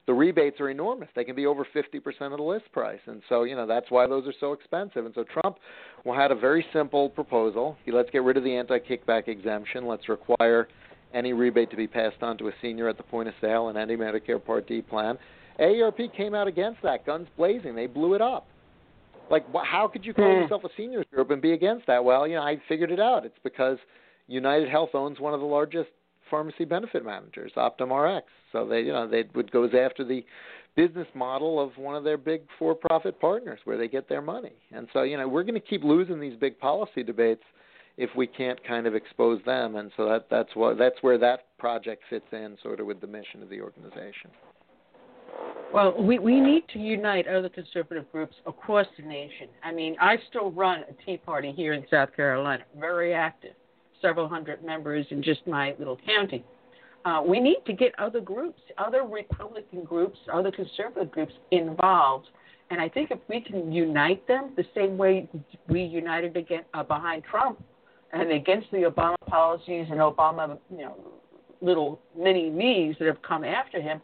the 0.07 0.13
rebates 0.13 0.61
are 0.61 0.69
enormous. 0.69 1.09
They 1.15 1.23
can 1.23 1.35
be 1.35 1.45
over 1.45 1.65
50% 1.75 2.05
of 2.21 2.37
the 2.37 2.43
list 2.43 2.71
price. 2.71 2.99
And 3.07 3.21
so, 3.27 3.43
you 3.43 3.55
know, 3.55 3.65
that's 3.65 3.89
why 3.89 4.07
those 4.07 4.27
are 4.27 4.33
so 4.39 4.53
expensive. 4.53 5.05
And 5.05 5.15
so 5.15 5.25
Trump 5.25 5.57
well, 6.05 6.17
had 6.17 6.31
a 6.31 6.35
very 6.35 6.65
simple 6.71 7.09
proposal. 7.09 7.75
He, 7.83 7.91
let's 7.91 8.09
get 8.11 8.23
rid 8.23 8.37
of 8.37 8.43
the 8.43 8.55
anti-kickback 8.55 9.27
exemption. 9.27 9.87
Let's 9.87 10.07
require 10.07 10.67
any 11.13 11.33
rebate 11.33 11.71
to 11.71 11.77
be 11.77 11.87
passed 11.87 12.21
on 12.21 12.37
to 12.37 12.49
a 12.49 12.51
senior 12.61 12.87
at 12.87 12.97
the 12.97 13.03
point 13.03 13.27
of 13.27 13.33
sale 13.41 13.69
and 13.69 13.77
any 13.77 13.95
Medicare 13.95 14.43
Part 14.43 14.67
D 14.67 14.81
plan 14.81 15.17
AARP 15.59 16.13
came 16.15 16.33
out 16.33 16.47
against 16.47 16.81
that, 16.83 17.05
guns 17.05 17.27
blazing. 17.37 17.75
They 17.75 17.87
blew 17.87 18.13
it 18.13 18.21
up. 18.21 18.47
Like, 19.29 19.45
how 19.63 19.87
could 19.87 20.05
you 20.05 20.13
call 20.13 20.33
Hmm. 20.33 20.41
yourself 20.41 20.63
a 20.63 20.69
seniors 20.77 21.05
group 21.11 21.31
and 21.31 21.41
be 21.41 21.53
against 21.53 21.87
that? 21.87 22.03
Well, 22.03 22.27
you 22.27 22.35
know, 22.35 22.43
I 22.43 22.57
figured 22.67 22.91
it 22.91 22.99
out. 22.99 23.25
It's 23.25 23.39
because 23.43 23.79
United 24.27 24.69
Health 24.69 24.93
owns 24.93 25.19
one 25.19 25.33
of 25.33 25.39
the 25.39 25.45
largest 25.45 25.89
pharmacy 26.29 26.65
benefit 26.65 27.05
managers, 27.05 27.51
Optum 27.55 27.91
RX. 27.91 28.27
So 28.51 28.67
they, 28.67 28.81
you 28.81 28.91
know, 28.91 29.07
they 29.07 29.23
would 29.33 29.51
goes 29.51 29.73
after 29.73 30.03
the 30.03 30.25
business 30.75 31.07
model 31.13 31.59
of 31.59 31.77
one 31.77 31.95
of 31.95 32.03
their 32.03 32.17
big 32.17 32.41
for-profit 32.59 33.19
partners 33.19 33.59
where 33.63 33.77
they 33.77 33.87
get 33.87 34.09
their 34.09 34.21
money. 34.21 34.53
And 34.71 34.87
so, 34.91 35.03
you 35.03 35.17
know, 35.17 35.27
we're 35.27 35.43
going 35.43 35.59
to 35.59 35.59
keep 35.59 35.83
losing 35.83 36.19
these 36.19 36.35
big 36.35 36.59
policy 36.59 37.01
debates 37.01 37.43
if 37.97 38.09
we 38.15 38.27
can't 38.27 38.61
kind 38.67 38.85
of 38.85 38.93
expose 38.93 39.41
them. 39.45 39.77
And 39.77 39.91
so 39.95 40.07
that 40.09 40.27
that's 40.29 40.53
what 40.55 40.77
that's 40.77 41.01
where 41.01 41.17
that 41.19 41.57
project 41.57 42.03
fits 42.09 42.25
in, 42.31 42.57
sort 42.61 42.79
of 42.79 42.87
with 42.87 42.99
the 42.99 43.07
mission 43.07 43.41
of 43.41 43.49
the 43.49 43.61
organization. 43.61 44.31
Well, 45.73 45.93
we, 46.01 46.19
we 46.19 46.39
need 46.39 46.63
to 46.71 46.79
unite 46.79 47.27
other 47.27 47.49
conservative 47.49 48.09
groups 48.11 48.35
across 48.47 48.87
the 48.97 49.03
nation. 49.03 49.49
I 49.61 49.73
mean, 49.73 49.97
I 49.99 50.15
still 50.29 50.51
run 50.51 50.83
a 50.89 51.05
Tea 51.05 51.17
Party 51.17 51.51
here 51.51 51.73
in 51.73 51.85
South 51.91 52.15
Carolina, 52.15 52.63
very 52.79 53.13
active, 53.13 53.53
several 54.01 54.29
hundred 54.29 54.63
members 54.63 55.05
in 55.09 55.21
just 55.21 55.45
my 55.45 55.75
little 55.77 55.97
county. 56.05 56.45
Uh, 57.03 57.21
we 57.27 57.39
need 57.39 57.57
to 57.65 57.73
get 57.73 57.91
other 57.99 58.21
groups, 58.21 58.59
other 58.77 59.03
Republican 59.03 59.83
groups, 59.83 60.17
other 60.33 60.49
conservative 60.49 61.11
groups 61.11 61.33
involved. 61.51 62.27
And 62.71 62.79
I 62.81 62.89
think 62.89 63.11
if 63.11 63.19
we 63.29 63.41
can 63.41 63.71
unite 63.71 64.25
them 64.27 64.53
the 64.55 64.65
same 64.73 64.97
way 64.97 65.29
we 65.67 65.83
united 65.83 66.35
again, 66.35 66.63
uh, 66.73 66.83
behind 66.83 67.23
Trump 67.29 67.61
and 68.11 68.31
against 68.31 68.71
the 68.71 68.89
Obama 68.89 69.17
policies 69.27 69.87
and 69.91 69.99
Obama, 69.99 70.57
you 70.71 70.77
know, 70.77 70.95
little 71.61 71.99
mini 72.17 72.49
me's 72.49 72.95
that 72.99 73.07
have 73.07 73.21
come 73.21 73.43
after 73.43 73.81
him, 73.81 74.01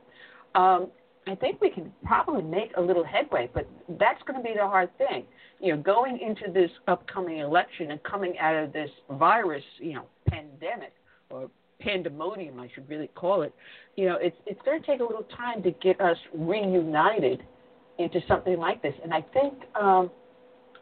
um, 0.53 0.91
I 1.27 1.35
think 1.35 1.61
we 1.61 1.69
can 1.69 1.91
probably 2.03 2.41
make 2.41 2.71
a 2.77 2.81
little 2.81 3.03
headway, 3.03 3.49
but 3.53 3.67
that's 3.99 4.21
going 4.23 4.41
to 4.41 4.43
be 4.43 4.55
the 4.55 4.67
hard 4.67 4.89
thing. 4.97 5.25
You 5.59 5.75
know, 5.75 5.81
going 5.81 6.19
into 6.19 6.51
this 6.51 6.71
upcoming 6.87 7.37
election 7.37 7.91
and 7.91 8.01
coming 8.03 8.37
out 8.39 8.55
of 8.55 8.73
this 8.73 8.89
virus, 9.11 9.63
you 9.77 9.93
know, 9.93 10.05
pandemic 10.27 10.93
or 11.29 11.49
pandemonium, 11.79 12.59
I 12.59 12.69
should 12.73 12.89
really 12.89 13.07
call 13.13 13.43
it. 13.43 13.53
You 13.95 14.07
know, 14.07 14.17
it's 14.19 14.35
it's 14.47 14.61
going 14.65 14.81
to 14.81 14.87
take 14.87 14.99
a 14.99 15.03
little 15.03 15.27
time 15.35 15.61
to 15.63 15.71
get 15.71 16.01
us 16.01 16.17
reunited 16.33 17.43
into 17.99 18.19
something 18.27 18.57
like 18.57 18.81
this. 18.81 18.95
And 19.03 19.13
I 19.13 19.21
think 19.33 19.53
um, 19.79 20.09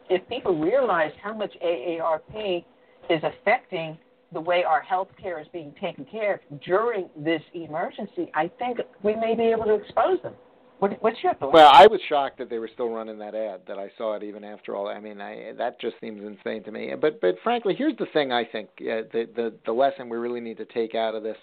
if 0.10 0.28
people 0.30 0.58
realize 0.58 1.12
how 1.22 1.34
much 1.34 1.52
AARP 1.64 2.64
is 3.10 3.22
affecting 3.24 3.98
the 4.32 4.42
way 4.42 4.64
our 4.64 4.82
health 4.82 5.10
care 5.22 5.40
is 5.40 5.48
being 5.52 5.74
taken 5.82 6.06
care 6.06 6.36
of 6.52 6.62
during 6.62 7.10
this 7.18 7.42
emergency, 7.54 8.32
I 8.34 8.50
think 8.60 8.80
we 9.04 9.16
may 9.16 9.36
be 9.36 9.44
able 9.44 9.66
to 9.66 9.76
expose 9.76 10.22
them. 10.22 10.34
What, 10.80 11.02
what's 11.04 11.18
your 11.22 11.34
thought? 11.36 11.52
Well, 11.52 11.70
I 11.74 11.88
was 11.88 12.00
shocked 12.08 12.38
that 12.38 12.50
they 12.50 12.58
were 12.58 12.70
still 12.74 12.90
running 12.90 13.18
that 13.20 13.36
ad. 13.36 13.62
That 13.68 13.78
I 13.78 13.92
saw 13.98 14.16
it 14.16 14.24
even 14.24 14.46
after 14.46 14.76
all. 14.76 14.88
I 14.88 15.00
mean, 15.00 15.20
I, 15.20 15.52
that 15.58 15.80
just 15.82 15.96
seems 16.00 16.22
insane 16.24 16.64
to 16.64 16.72
me. 16.72 16.94
But 17.00 17.20
but 17.20 17.36
frankly, 17.44 17.76
here's 17.78 17.98
the 17.98 18.06
thing. 18.14 18.32
I 18.32 18.46
think 18.46 18.70
uh, 18.80 19.04
the 19.12 19.28
the 19.36 19.54
the 19.66 19.72
lesson 19.74 20.08
we 20.08 20.18
really 20.18 20.40
need 20.40 20.58
to 20.58 20.66
take 20.66 20.96
out 20.96 21.16
of 21.16 21.24
this 21.24 21.36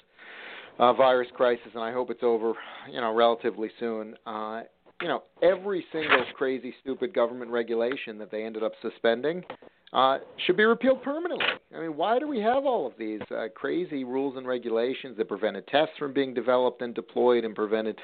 uh, 0.79 0.95
virus 0.95 1.29
crisis, 1.35 1.69
and 1.75 1.83
I 1.83 1.93
hope 1.93 2.11
it's 2.11 2.23
over, 2.23 2.55
you 2.91 3.01
know, 3.01 3.13
relatively 3.13 3.71
soon. 3.79 4.15
Uh, 4.27 4.63
you 5.03 5.09
know, 5.09 5.23
every 5.43 5.85
single 5.93 6.25
crazy, 6.35 6.75
stupid 6.83 7.15
government 7.15 7.51
regulation 7.51 8.19
that 8.19 8.31
they 8.31 8.45
ended 8.45 8.63
up 8.63 8.73
suspending 8.81 9.45
uh, 9.93 10.19
should 10.45 10.57
be 10.57 10.65
repealed 10.65 11.03
permanently. 11.03 11.47
I 11.75 11.81
mean, 11.81 11.97
why 11.97 12.19
do 12.19 12.27
we 12.27 12.41
have 12.41 12.65
all 12.65 12.87
of 12.87 12.95
these 12.99 13.21
uh, 13.31 13.47
crazy 13.55 14.05
rules 14.05 14.37
and 14.37 14.47
regulations 14.47 15.17
that 15.17 15.29
prevented 15.29 15.67
tests 15.69 15.95
from 15.99 16.13
being 16.13 16.35
developed 16.35 16.83
and 16.83 16.95
deployed, 16.95 17.45
and 17.45 17.55
prevented 17.55 17.99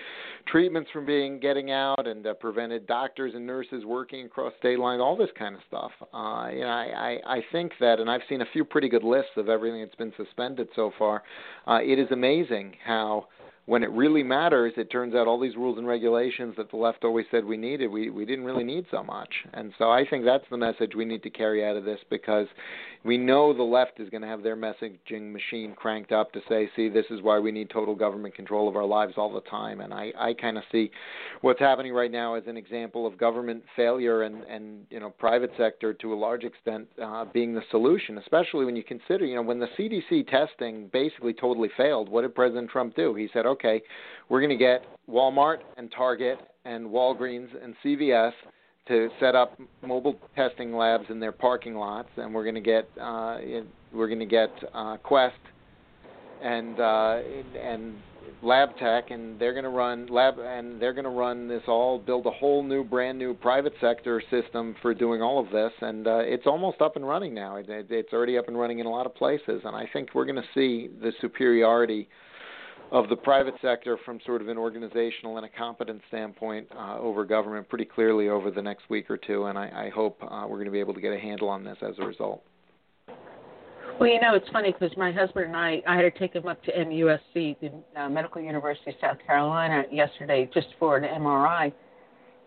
treatments 0.46 0.90
from 0.92 1.04
being 1.06 1.40
getting 1.40 1.70
out, 1.70 2.06
and 2.06 2.26
uh, 2.26 2.34
prevented 2.34 2.86
doctors 2.86 3.32
and 3.34 3.46
nurses 3.46 3.84
working 3.84 4.26
across 4.26 4.52
state 4.58 4.78
lines? 4.78 5.00
All 5.00 5.16
this 5.16 5.30
kind 5.36 5.54
of 5.54 5.60
stuff. 5.66 5.90
Uh, 6.14 6.50
you 6.52 6.60
know, 6.60 6.68
I, 6.68 7.18
I, 7.26 7.34
I 7.36 7.40
think 7.50 7.72
that, 7.80 7.98
and 7.98 8.08
I've 8.08 8.22
seen 8.28 8.42
a 8.42 8.46
few 8.52 8.64
pretty 8.64 8.88
good 8.88 9.04
lists 9.04 9.32
of 9.36 9.48
everything 9.48 9.80
that's 9.80 9.94
been 9.96 10.12
suspended 10.16 10.68
so 10.76 10.92
far. 10.98 11.22
Uh, 11.66 11.80
it 11.82 11.98
is 11.98 12.08
amazing 12.12 12.74
how 12.84 13.26
when 13.66 13.84
it 13.84 13.90
really 13.90 14.22
matters, 14.22 14.72
it 14.76 14.90
turns 14.90 15.14
out 15.14 15.28
all 15.28 15.38
these 15.38 15.56
rules 15.56 15.78
and 15.78 15.86
regulations 15.86 16.54
that 16.56 16.70
the 16.70 16.76
left 16.76 17.04
always 17.04 17.26
said 17.30 17.44
we 17.44 17.56
needed, 17.56 17.88
we 17.88 18.10
we 18.10 18.24
didn't 18.24 18.44
really 18.44 18.64
need 18.64 18.86
so 18.90 19.02
much. 19.02 19.32
And 19.52 19.72
so 19.78 19.90
I 19.90 20.04
think 20.08 20.24
that's 20.24 20.44
the 20.50 20.56
message 20.56 20.92
we 20.96 21.04
need 21.04 21.22
to 21.22 21.30
carry 21.30 21.64
out 21.64 21.76
of 21.76 21.84
this 21.84 22.00
because 22.10 22.48
we 23.04 23.18
know 23.18 23.52
the 23.52 23.62
left 23.62 23.98
is 23.98 24.08
going 24.10 24.22
to 24.22 24.28
have 24.28 24.42
their 24.42 24.56
messaging 24.56 25.32
machine 25.32 25.74
cranked 25.74 26.12
up 26.12 26.32
to 26.32 26.40
say, 26.48 26.70
see, 26.76 26.88
this 26.88 27.06
is 27.10 27.20
why 27.20 27.38
we 27.38 27.50
need 27.50 27.68
total 27.68 27.94
government 27.94 28.34
control 28.34 28.68
of 28.68 28.76
our 28.76 28.84
lives 28.84 29.14
all 29.16 29.32
the 29.32 29.40
time. 29.42 29.80
And 29.80 29.92
I 29.92 30.12
I 30.18 30.34
kind 30.34 30.56
of 30.56 30.64
see 30.70 30.90
what's 31.40 31.58
happening 31.58 31.92
right 31.92 32.10
now 32.10 32.34
as 32.34 32.44
an 32.46 32.56
example 32.56 33.06
of 33.06 33.18
government 33.18 33.62
failure 33.74 34.22
and 34.22 34.44
and 34.44 34.86
you 34.90 35.00
know 35.00 35.10
private 35.10 35.50
sector 35.56 35.92
to 35.94 36.12
a 36.12 36.16
large 36.16 36.44
extent 36.44 36.86
uh, 37.02 37.24
being 37.32 37.54
the 37.54 37.62
solution, 37.70 38.18
especially 38.18 38.64
when 38.64 38.76
you 38.76 38.84
consider 38.84 39.24
you 39.24 39.34
know 39.34 39.42
when 39.42 39.58
the 39.58 39.68
CDC 39.78 40.28
testing 40.28 40.88
basically 40.92 41.32
totally 41.32 41.70
failed. 41.76 42.08
What 42.08 42.22
did 42.22 42.34
President 42.34 42.70
Trump 42.70 42.94
do? 42.94 43.14
He 43.14 43.28
said, 43.32 43.46
okay, 43.46 43.82
we're 44.28 44.40
going 44.40 44.50
to 44.50 44.56
get 44.56 44.84
Walmart 45.08 45.58
and 45.76 45.90
Target 45.96 46.38
and 46.64 46.86
Walgreens 46.86 47.48
and 47.62 47.74
CVS 47.84 48.32
to 48.88 49.08
set 49.20 49.34
up 49.34 49.58
mobile 49.82 50.18
testing 50.34 50.74
labs 50.74 51.04
in 51.08 51.20
their 51.20 51.32
parking 51.32 51.74
lots, 51.74 52.08
and 52.16 52.34
we're 52.34 52.42
going 52.42 52.54
to 52.54 52.60
get 52.60 52.88
uh, 53.00 53.38
we're 53.92 54.08
going 54.08 54.18
to 54.18 54.26
get 54.26 54.50
uh, 54.74 54.96
Quest 54.98 55.36
and 56.42 56.80
uh, 56.80 57.20
and 57.60 57.94
LabCorp, 58.42 59.12
and 59.12 59.38
they're 59.38 59.52
going 59.52 59.64
to 59.64 59.70
run 59.70 60.06
lab 60.06 60.38
and 60.38 60.80
they're 60.80 60.92
going 60.92 61.04
to 61.04 61.10
run 61.10 61.46
this 61.48 61.62
all, 61.68 61.98
build 61.98 62.26
a 62.26 62.30
whole 62.30 62.62
new, 62.62 62.82
brand 62.82 63.18
new 63.18 63.34
private 63.34 63.72
sector 63.80 64.22
system 64.30 64.74
for 64.82 64.94
doing 64.94 65.22
all 65.22 65.38
of 65.38 65.50
this, 65.50 65.72
and 65.80 66.06
uh, 66.06 66.18
it's 66.18 66.46
almost 66.46 66.80
up 66.80 66.96
and 66.96 67.06
running 67.06 67.34
now. 67.34 67.56
It, 67.56 67.68
it, 67.68 67.86
it's 67.90 68.12
already 68.12 68.36
up 68.36 68.48
and 68.48 68.58
running 68.58 68.80
in 68.80 68.86
a 68.86 68.90
lot 68.90 69.06
of 69.06 69.14
places, 69.14 69.62
and 69.64 69.76
I 69.76 69.88
think 69.92 70.10
we're 70.14 70.24
going 70.24 70.36
to 70.36 70.48
see 70.54 70.90
the 71.00 71.12
superiority 71.20 72.08
of 72.92 73.08
the 73.08 73.16
private 73.16 73.54
sector 73.62 73.96
from 74.04 74.20
sort 74.26 74.42
of 74.42 74.48
an 74.48 74.58
organizational 74.58 75.38
and 75.38 75.46
a 75.46 75.48
competence 75.48 76.02
standpoint 76.08 76.68
uh, 76.78 76.98
over 76.98 77.24
government 77.24 77.66
pretty 77.68 77.86
clearly 77.86 78.28
over 78.28 78.50
the 78.50 78.60
next 78.60 78.88
week 78.90 79.10
or 79.10 79.16
two, 79.16 79.46
and 79.46 79.58
I, 79.58 79.86
I 79.86 79.90
hope 79.94 80.22
uh, 80.22 80.44
we're 80.46 80.56
going 80.56 80.66
to 80.66 80.72
be 80.72 80.78
able 80.78 80.92
to 80.92 81.00
get 81.00 81.12
a 81.12 81.18
handle 81.18 81.48
on 81.48 81.64
this 81.64 81.78
as 81.80 81.94
a 81.98 82.04
result. 82.04 82.42
Well, 83.98 84.10
you 84.10 84.20
know, 84.20 84.34
it's 84.34 84.48
funny 84.52 84.72
because 84.72 84.94
my 84.98 85.10
husband 85.10 85.46
and 85.46 85.56
I, 85.56 85.82
I 85.86 85.96
had 85.96 86.02
to 86.02 86.10
take 86.10 86.34
him 86.34 86.46
up 86.46 86.62
to 86.64 86.72
MUSC, 86.72 87.56
the 87.60 87.72
uh, 88.00 88.10
Medical 88.10 88.42
University 88.42 88.90
of 88.90 88.96
South 89.00 89.18
Carolina, 89.26 89.84
yesterday 89.90 90.50
just 90.52 90.68
for 90.78 90.98
an 90.98 91.04
MRI. 91.04 91.72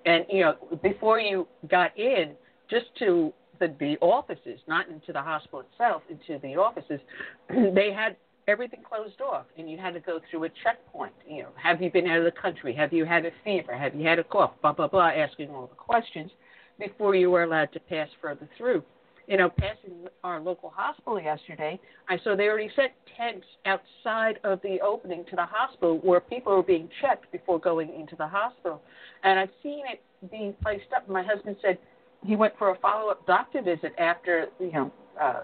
And, 0.05 0.25
you 0.31 0.41
know, 0.41 0.55
before 0.83 1.19
you 1.19 1.47
got 1.71 1.97
in, 1.97 2.33
just 2.69 2.85
to 2.99 3.33
the, 3.59 3.73
the 3.79 3.97
offices, 4.01 4.59
not 4.67 4.89
into 4.89 5.11
the 5.11 5.21
hospital 5.21 5.63
itself, 5.71 6.03
into 6.09 6.39
the 6.41 6.55
offices, 6.55 6.99
they 7.49 7.91
had 7.91 8.15
everything 8.47 8.81
closed 8.87 9.21
off 9.21 9.45
and 9.57 9.69
you 9.69 9.77
had 9.77 9.93
to 9.93 9.99
go 9.99 10.19
through 10.29 10.45
a 10.45 10.49
checkpoint. 10.63 11.13
You 11.27 11.43
know, 11.43 11.49
have 11.61 11.81
you 11.81 11.91
been 11.91 12.07
out 12.07 12.19
of 12.19 12.25
the 12.25 12.39
country? 12.39 12.73
Have 12.75 12.93
you 12.93 13.05
had 13.05 13.25
a 13.25 13.31
fever? 13.43 13.75
Have 13.75 13.95
you 13.95 14.07
had 14.07 14.19
a 14.19 14.23
cough? 14.23 14.51
Blah, 14.61 14.73
blah, 14.73 14.87
blah, 14.87 15.09
asking 15.09 15.49
all 15.49 15.67
the 15.67 15.75
questions 15.75 16.31
before 16.79 17.15
you 17.15 17.31
were 17.31 17.43
allowed 17.43 17.71
to 17.73 17.79
pass 17.79 18.09
further 18.21 18.49
through 18.57 18.83
you 19.27 19.37
know, 19.37 19.49
passing 19.49 20.07
our 20.23 20.39
local 20.39 20.69
hospital 20.69 21.19
yesterday, 21.19 21.79
I 22.09 22.17
saw 22.23 22.35
they 22.35 22.47
already 22.47 22.69
set 22.75 22.93
tents 23.17 23.45
outside 23.65 24.39
of 24.43 24.61
the 24.61 24.79
opening 24.81 25.25
to 25.29 25.35
the 25.35 25.45
hospital 25.45 25.99
where 26.03 26.19
people 26.19 26.55
were 26.55 26.63
being 26.63 26.89
checked 27.01 27.31
before 27.31 27.59
going 27.59 27.93
into 27.93 28.15
the 28.15 28.27
hospital. 28.27 28.81
And 29.23 29.39
I've 29.39 29.49
seen 29.63 29.83
it 29.91 30.01
being 30.29 30.53
placed 30.61 30.85
up. 30.95 31.09
My 31.09 31.23
husband 31.23 31.55
said 31.61 31.77
he 32.23 32.35
went 32.35 32.53
for 32.57 32.69
a 32.69 32.77
follow 32.79 33.09
up 33.09 33.25
doctor 33.25 33.61
visit 33.61 33.93
after, 33.97 34.47
you 34.59 34.71
know, 34.71 34.91
uh, 35.19 35.41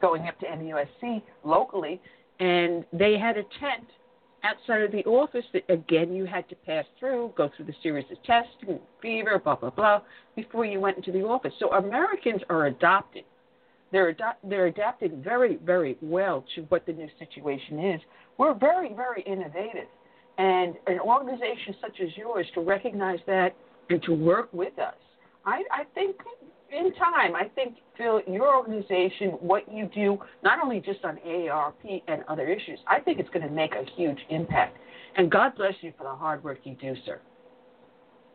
going 0.00 0.28
up 0.28 0.38
to 0.40 0.46
MUSC 0.46 1.22
locally, 1.44 2.00
and 2.40 2.84
they 2.92 3.18
had 3.18 3.36
a 3.36 3.42
tent 3.60 3.86
outside 4.44 4.82
of 4.82 4.92
the 4.92 5.04
office 5.04 5.44
that 5.52 5.68
again 5.68 6.12
you 6.12 6.24
had 6.24 6.48
to 6.48 6.54
pass 6.54 6.84
through, 6.98 7.32
go 7.36 7.50
through 7.56 7.66
the 7.66 7.74
series 7.82 8.04
of 8.10 8.22
testing, 8.22 8.78
fever, 9.02 9.40
blah 9.42 9.56
blah 9.56 9.70
blah, 9.70 10.00
before 10.36 10.64
you 10.64 10.80
went 10.80 10.96
into 10.96 11.12
the 11.12 11.22
office. 11.22 11.52
So 11.58 11.72
Americans 11.72 12.42
are 12.48 12.66
adopting. 12.66 13.24
They're 13.90 14.10
ado- 14.10 14.38
they're 14.44 14.66
adapting 14.66 15.22
very 15.22 15.56
very 15.56 15.96
well 16.02 16.44
to 16.54 16.62
what 16.62 16.86
the 16.86 16.92
new 16.92 17.08
situation 17.18 17.78
is. 17.80 18.00
We're 18.36 18.54
very 18.54 18.94
very 18.94 19.22
innovative, 19.22 19.88
and 20.38 20.76
an 20.86 21.00
organization 21.00 21.74
such 21.80 22.00
as 22.00 22.16
yours 22.16 22.46
to 22.54 22.60
recognize 22.60 23.20
that 23.26 23.56
and 23.90 24.02
to 24.04 24.12
work 24.12 24.52
with 24.52 24.78
us. 24.78 24.94
I, 25.44 25.62
I 25.72 25.84
think 25.94 26.16
in 26.70 26.92
time, 26.94 27.34
I 27.34 27.48
think, 27.54 27.76
Phil, 27.96 28.20
your 28.26 28.54
organization, 28.54 29.30
what 29.40 29.70
you 29.72 29.88
do, 29.94 30.18
not 30.42 30.58
only 30.62 30.80
just 30.80 31.04
on 31.04 31.18
AARP 31.26 32.02
and 32.08 32.22
other 32.28 32.46
issues, 32.48 32.78
I 32.86 33.00
think 33.00 33.18
it's 33.18 33.30
going 33.30 33.46
to 33.46 33.52
make 33.52 33.72
a 33.72 33.84
huge 33.96 34.18
impact. 34.30 34.76
And 35.16 35.30
God 35.30 35.52
bless 35.56 35.74
you 35.80 35.92
for 35.96 36.04
the 36.04 36.14
hard 36.14 36.44
work 36.44 36.58
you 36.64 36.76
do, 36.80 36.94
sir. 37.04 37.20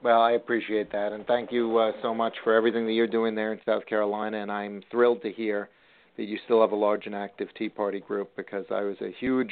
Well, 0.03 0.21
I 0.21 0.31
appreciate 0.31 0.91
that, 0.91 1.13
and 1.13 1.25
thank 1.27 1.51
you 1.51 1.77
uh, 1.77 1.93
so 2.01 2.13
much 2.13 2.33
for 2.43 2.53
everything 2.53 2.85
that 2.85 2.91
you're 2.91 3.07
doing 3.07 3.35
there 3.35 3.53
in 3.53 3.59
South 3.65 3.85
Carolina. 3.85 4.41
And 4.41 4.51
I'm 4.51 4.83
thrilled 4.91 5.21
to 5.21 5.31
hear 5.31 5.69
that 6.17 6.23
you 6.23 6.37
still 6.43 6.59
have 6.59 6.73
a 6.73 6.75
large 6.75 7.05
and 7.05 7.15
active 7.15 7.47
Tea 7.57 7.69
Party 7.69 8.01
group 8.01 8.29
because 8.35 8.65
I 8.69 8.81
was 8.81 8.97
a 9.01 9.11
huge, 9.19 9.51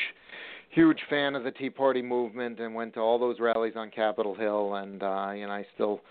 huge 0.72 0.99
fan 1.10 1.35
of 1.35 1.43
the 1.43 1.52
Tea 1.52 1.69
Party 1.69 2.02
movement 2.02 2.60
and 2.60 2.73
went 2.73 2.93
to 2.95 2.99
all 2.99 3.19
those 3.19 3.39
rallies 3.39 3.73
on 3.76 3.91
Capitol 3.91 4.34
Hill, 4.34 4.76
and 4.76 5.03
uh, 5.03 5.31
you 5.31 5.45
know 5.45 5.53
I 5.53 5.65
still 5.76 6.02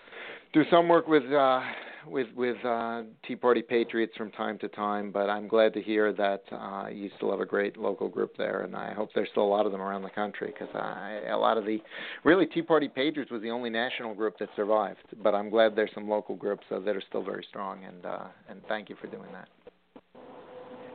do 0.53 0.63
some 0.69 0.87
work 0.87 1.07
with 1.07 1.23
uh, 1.31 1.61
with 2.07 2.27
with 2.35 2.57
uh, 2.65 3.03
Tea 3.27 3.35
Party 3.35 3.61
patriots 3.61 4.13
from 4.15 4.31
time 4.31 4.57
to 4.59 4.67
time. 4.69 5.11
But 5.11 5.29
I'm 5.29 5.47
glad 5.47 5.73
to 5.73 5.81
hear 5.81 6.13
that 6.13 6.43
uh, 6.51 6.87
you 6.89 7.09
still 7.17 7.31
have 7.31 7.39
a 7.39 7.45
great 7.45 7.77
local 7.77 8.07
group 8.07 8.37
there, 8.37 8.61
and 8.61 8.75
I 8.75 8.93
hope 8.93 9.09
there's 9.15 9.29
still 9.31 9.43
a 9.43 9.51
lot 9.51 9.65
of 9.65 9.71
them 9.71 9.81
around 9.81 10.03
the 10.03 10.09
country 10.09 10.53
because 10.53 10.73
a 10.73 11.37
lot 11.37 11.57
of 11.57 11.65
the 11.65 11.79
really 12.23 12.45
Tea 12.45 12.61
Party 12.61 12.87
patriots 12.87 13.31
was 13.31 13.41
the 13.41 13.49
only 13.49 13.69
national 13.69 14.13
group 14.13 14.37
that 14.39 14.49
survived. 14.55 14.99
But 15.23 15.33
I'm 15.33 15.49
glad 15.49 15.75
there's 15.75 15.91
some 15.93 16.07
local 16.07 16.35
groups 16.35 16.63
uh, 16.71 16.79
that 16.79 16.95
are 16.95 17.03
still 17.09 17.23
very 17.23 17.45
strong, 17.49 17.83
and 17.83 18.05
uh, 18.05 18.25
and 18.49 18.61
thank 18.67 18.89
you 18.89 18.95
for 19.01 19.07
doing 19.07 19.29
that. 19.33 19.47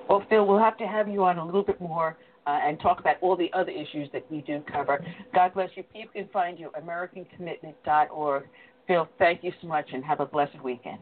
Well, 0.08 0.24
Phil, 0.30 0.46
we'll 0.46 0.60
have 0.60 0.78
to 0.78 0.86
have 0.86 1.08
you 1.08 1.24
on 1.24 1.38
a 1.38 1.44
little 1.44 1.64
bit 1.64 1.80
more 1.80 2.16
uh, 2.46 2.60
and 2.64 2.78
talk 2.80 3.00
about 3.00 3.16
all 3.20 3.36
the 3.36 3.50
other 3.52 3.70
issues 3.70 4.08
that 4.12 4.24
we 4.30 4.40
do 4.42 4.62
cover. 4.72 5.04
God 5.34 5.54
bless 5.54 5.70
you. 5.74 5.82
People 5.82 6.10
can 6.14 6.28
find 6.32 6.58
you 6.58 6.70
AmericanCommitment.org. 6.80 8.44
Phil, 8.86 9.08
thank 9.18 9.42
you 9.42 9.52
so 9.60 9.66
much 9.66 9.86
and 9.92 10.04
have 10.04 10.20
a 10.20 10.26
blessed 10.26 10.62
weekend. 10.62 10.98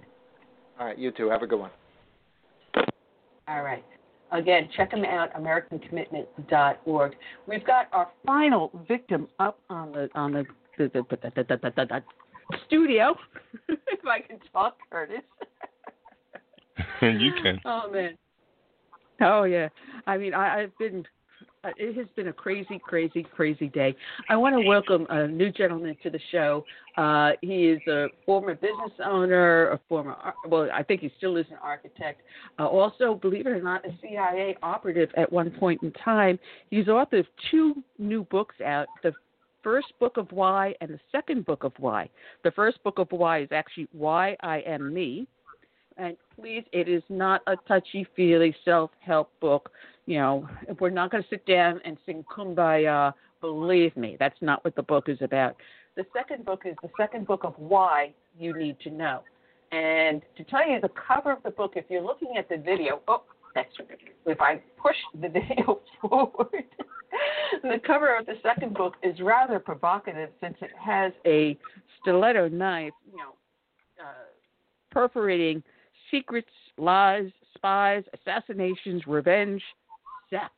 All 0.79 0.87
right, 0.87 0.99
you 0.99 1.13
too. 1.13 1.29
Have 1.29 1.43
a 1.43 1.47
good 1.47 1.61
one. 1.61 1.71
All 3.47 3.63
right. 3.63 3.85
Again, 4.33 4.69
check 4.77 4.91
them 4.91 5.05
out, 5.05 5.33
AmericanCommitment.org. 5.35 7.13
We've 7.47 7.67
got 7.67 7.89
our 7.93 8.09
final 8.27 8.71
victim 8.89 9.29
up 9.39 9.59
on 9.71 9.93
the 9.93 10.09
on 10.15 10.33
the, 10.33 10.45
the, 10.79 10.91
the, 10.93 11.05
the 11.21 12.03
studio. 12.67 13.15
if 13.69 14.07
I 14.07 14.21
can 14.21 14.39
talk, 14.53 14.77
Curtis. 14.91 15.21
you 17.03 17.33
can. 17.43 17.61
Oh 17.65 17.91
man. 17.93 18.17
Oh 19.21 19.45
yeah. 19.45 19.69
I 20.07 20.17
mean, 20.17 20.35
I, 20.35 20.63
I've 20.63 20.79
been 20.79 21.05
it 21.77 21.97
has 21.97 22.07
been 22.17 22.29
a 22.29 22.33
crazy, 22.33 22.81
crazy, 22.83 23.23
crazy 23.23 23.69
day. 23.69 23.95
I 24.29 24.37
want 24.37 24.55
to 24.55 24.67
welcome 24.67 25.07
a 25.11 25.27
new 25.27 25.51
gentleman 25.51 25.97
to 26.03 26.11
the 26.11 26.21
show. 26.31 26.65
Uh, 26.97 27.33
he 27.41 27.67
is 27.67 27.81
a 27.89 28.07
former 28.25 28.55
business 28.55 28.93
owner, 29.05 29.71
a 29.71 29.81
former, 29.89 30.17
well, 30.49 30.69
I 30.73 30.83
think 30.83 31.01
he 31.01 31.11
still 31.19 31.37
is 31.37 31.47
an 31.51 31.59
architect. 31.63 32.23
Uh, 32.59 32.67
also, 32.67 33.15
believe 33.15 33.47
it 33.47 33.51
or 33.51 33.63
not, 33.63 33.85
a 33.85 33.91
CIA 34.01 34.57
operative 34.63 35.11
at 35.17 35.33
one 35.33 35.51
point 35.51 35.83
in 35.83 35.93
time. 35.93 36.39
He's 36.71 36.89
author 36.89 37.19
of 37.19 37.27
two 37.51 37.83
new 37.99 38.25
books 38.25 38.57
out. 38.65 38.87
The 39.03 39.13
first 39.63 39.89
book 39.99 40.17
of 40.17 40.31
Why 40.31 40.75
and 40.81 40.91
the 40.91 41.01
second 41.11 41.47
book 41.47 41.65
of 41.65 41.73
Why. 41.79 42.09
The 42.45 42.53
first 42.53 42.83
book 42.85 42.99
of 42.99 43.09
Why 43.11 43.43
is 43.43 43.49
actually 43.51 43.89
Why 43.93 44.37
I 44.41 44.59
Am 44.59 44.93
Me. 44.93 45.27
And 45.97 46.17
please, 46.35 46.65
it 46.73 46.89
is 46.89 47.03
not 47.09 47.43
a 47.47 47.57
touchy 47.69 48.07
feely 48.17 48.55
self 48.65 48.91
help 49.01 49.31
book 49.41 49.71
you 50.07 50.19
know, 50.19 50.49
if 50.69 50.81
we're 50.81 50.91
not 50.91 51.11
going 51.11 51.23
to 51.23 51.29
sit 51.29 51.47
down 51.47 51.81
and 51.85 51.97
sing 52.05 52.25
Kumbaya, 52.31 53.13
believe 53.41 53.97
me, 53.97 54.17
that's 54.19 54.41
not 54.41 54.65
what 54.65 54.75
the 54.77 54.83
book 54.83 55.09
is 55.09 55.19
about. 55.21 55.57
The 55.97 56.05
second 56.17 56.45
book 56.45 56.63
is 56.65 56.75
the 56.83 56.91
second 56.99 57.27
book 57.27 57.45
of 57.45 57.55
why 57.57 58.13
you 58.39 58.57
need 58.57 58.79
to 58.81 58.91
know. 58.91 59.21
And 59.73 60.23
to 60.37 60.45
tell 60.45 60.69
you 60.69 60.81
the 60.81 60.91
cover 60.91 61.33
of 61.33 61.43
the 61.43 61.51
book, 61.51 61.73
if 61.77 61.87
you're 61.89 62.03
looking 62.03 62.37
at 62.39 62.49
the 62.49 62.57
video, 62.57 63.01
oh, 63.09 63.23
that's 63.55 63.69
if 64.27 64.41
I 64.41 64.61
push 64.77 64.97
the 65.15 65.29
video 65.29 65.81
forward, 66.01 66.65
the 67.63 67.81
cover 67.87 68.17
of 68.17 68.27
the 68.27 68.35
second 68.43 68.75
book 68.75 68.95
is 69.03 69.19
rather 69.21 69.59
provocative 69.59 70.31
since 70.41 70.57
it 70.61 70.71
has 70.81 71.13
a 71.27 71.57
stiletto 72.01 72.49
knife, 72.49 72.93
you 73.11 73.19
know, 73.19 73.35
uh, 74.01 74.27
perforating 74.91 75.63
secrets, 76.11 76.49
lies, 76.77 77.31
spies, 77.55 78.05
assassinations, 78.13 79.03
revenge, 79.07 79.63
sex 80.35 80.53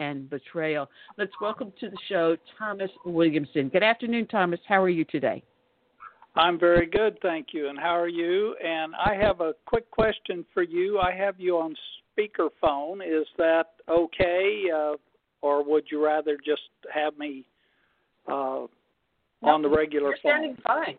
and 0.00 0.30
betrayal. 0.30 0.88
Let's 1.18 1.32
welcome 1.42 1.72
to 1.80 1.90
the 1.90 1.96
show 2.08 2.36
Thomas 2.58 2.90
Williamson. 3.04 3.68
Good 3.68 3.82
afternoon, 3.82 4.26
Thomas. 4.28 4.60
How 4.66 4.82
are 4.82 4.88
you 4.88 5.04
today? 5.04 5.42
I'm 6.36 6.58
very 6.58 6.86
good, 6.86 7.18
thank 7.20 7.48
you. 7.52 7.68
And 7.68 7.78
how 7.78 7.98
are 7.98 8.08
you? 8.08 8.54
And 8.64 8.94
I 8.94 9.14
have 9.14 9.40
a 9.40 9.52
quick 9.66 9.90
question 9.90 10.44
for 10.54 10.62
you. 10.62 10.98
I 10.98 11.12
have 11.12 11.38
you 11.38 11.58
on 11.58 11.74
speakerphone. 12.18 13.02
Is 13.04 13.26
that 13.36 13.66
okay, 13.90 14.64
uh, 14.74 14.92
or 15.42 15.62
would 15.64 15.84
you 15.90 16.02
rather 16.02 16.38
just 16.38 16.62
have 16.92 17.18
me 17.18 17.44
uh, 18.26 18.32
no, 18.32 18.68
on 19.42 19.60
the 19.60 19.68
regular 19.68 20.10
you're 20.10 20.18
phone? 20.22 20.56
Standing 20.56 20.56
fine. 20.64 20.96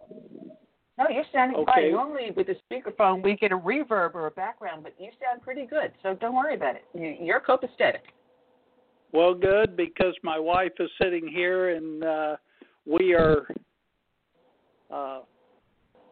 No, 0.98 1.06
you're 1.10 1.24
sounding 1.34 1.58
okay. 1.58 1.72
fine. 1.74 1.92
Normally 1.92 2.32
with 2.36 2.48
a 2.50 2.56
speakerphone 2.70 3.24
we 3.24 3.36
get 3.36 3.52
a 3.52 3.58
reverb 3.58 4.14
or 4.14 4.28
a 4.28 4.32
background, 4.32 4.84
but 4.84 4.94
you 5.00 5.10
sound 5.24 5.42
pretty 5.42 5.66
good. 5.66 5.92
So 6.04 6.16
don't 6.16 6.36
worry 6.36 6.56
about 6.56 6.76
it. 6.76 7.20
You're 7.22 7.42
copacetic. 7.42 8.02
Well, 9.14 9.34
good 9.34 9.76
because 9.76 10.16
my 10.24 10.40
wife 10.40 10.72
is 10.80 10.90
sitting 11.02 11.28
here 11.28 11.76
and 11.76 12.04
uh, 12.04 12.36
we 12.86 13.14
are 13.14 13.48
uh, 14.90 15.20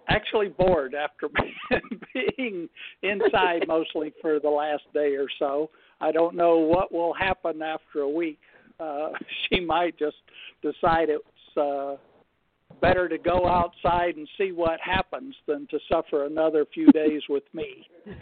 actually 0.09 0.49
bored 0.49 0.95
after 0.95 1.29
being 2.13 2.67
inside 3.03 3.65
mostly 3.67 4.13
for 4.21 4.39
the 4.39 4.49
last 4.49 4.83
day 4.93 5.15
or 5.15 5.27
so. 5.37 5.69
I 6.01 6.11
don't 6.11 6.35
know 6.35 6.57
what 6.57 6.93
will 6.93 7.13
happen 7.13 7.61
after 7.61 8.01
a 8.01 8.09
week. 8.09 8.39
Uh, 8.79 9.09
she 9.49 9.59
might 9.59 9.97
just 9.97 10.17
decide 10.61 11.09
it's 11.09 11.57
uh, 11.57 11.95
better 12.79 13.07
to 13.09 13.17
go 13.17 13.47
outside 13.47 14.15
and 14.15 14.27
see 14.37 14.51
what 14.51 14.79
happens 14.81 15.35
than 15.47 15.67
to 15.67 15.79
suffer 15.91 16.25
another 16.25 16.65
few 16.73 16.87
days 16.87 17.21
with 17.29 17.43
me. 17.53 17.87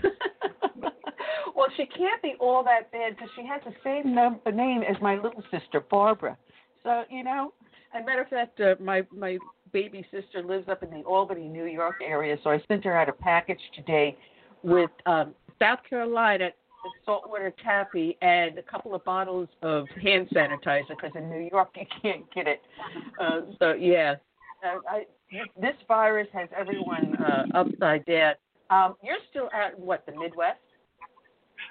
well, 1.56 1.68
she 1.76 1.86
can't 1.86 2.22
be 2.22 2.36
all 2.40 2.64
that 2.64 2.92
bad 2.92 3.16
because 3.16 3.30
she 3.36 3.46
has 3.46 3.62
the 3.66 3.74
same 3.84 4.14
num- 4.14 4.40
name 4.54 4.84
as 4.84 4.96
my 5.02 5.16
little 5.16 5.44
sister 5.52 5.80
Barbara. 5.80 6.38
So 6.84 7.04
you 7.10 7.24
know, 7.24 7.54
as 7.94 8.04
a 8.04 8.06
matter 8.06 8.22
of 8.22 8.30
fact, 8.30 8.60
uh, 8.60 8.76
my 8.80 9.04
my 9.12 9.38
baby 9.74 10.06
sister 10.12 10.44
lives 10.44 10.68
up 10.70 10.84
in 10.84 10.90
the 10.90 11.04
Albany, 11.04 11.48
New 11.48 11.66
York 11.66 11.98
area. 12.06 12.38
So 12.44 12.50
I 12.50 12.64
sent 12.68 12.84
her 12.86 12.98
out 12.98 13.10
a 13.10 13.14
package 13.14 13.60
today 13.76 14.18
with 14.64 14.92
um, 15.06 15.34
South 15.60 15.80
Carolina 15.90 16.50
saltwater 17.06 17.54
taffy 17.64 18.18
and 18.22 18.58
a 18.58 18.62
couple 18.62 18.96
of 18.96 19.04
bottles 19.04 19.50
of 19.62 19.88
hand 20.02 20.28
sanitizer 20.34 20.90
because 20.90 21.12
in 21.16 21.30
New 21.30 21.50
York 21.52 21.70
you 21.76 21.86
can't 22.02 22.34
get 22.34 22.48
it. 22.48 22.62
Uh, 23.20 23.42
so 23.60 23.74
yeah, 23.74 24.16
uh, 24.64 24.80
I, 24.90 25.04
this 25.60 25.76
virus 25.88 26.28
has 26.34 26.50
everyone 26.58 27.16
uh, 27.16 27.58
upside 27.58 28.06
down. 28.06 28.36
Um, 28.70 28.96
you're 29.04 29.18
still 29.30 29.50
at 29.54 29.78
what 29.80 30.06
the 30.06 30.14
Midwest? 30.14 30.60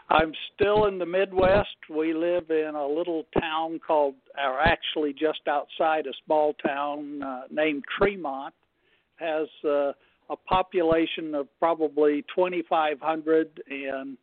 I'm 0.09 0.33
still 0.55 0.87
in 0.87 0.99
the 0.99 1.07
Midwest. 1.07 1.77
We 1.91 2.15
live 2.15 2.51
in 2.51 2.73
a 2.75 2.87
little 2.87 3.25
town 3.41 3.81
called, 3.85 4.15
or 4.37 4.61
actually 4.61 5.13
just 5.13 5.41
outside 5.49 6.07
a 6.07 6.13
small 6.25 6.55
town 6.65 7.23
uh, 7.23 7.43
named 7.51 7.85
Tremont. 7.99 8.55
Has 9.17 9.49
uh, 9.65 9.93
a 10.29 10.37
population 10.47 11.35
of 11.35 11.49
probably 11.59 12.25
2,500, 12.35 13.63
and 13.69 14.17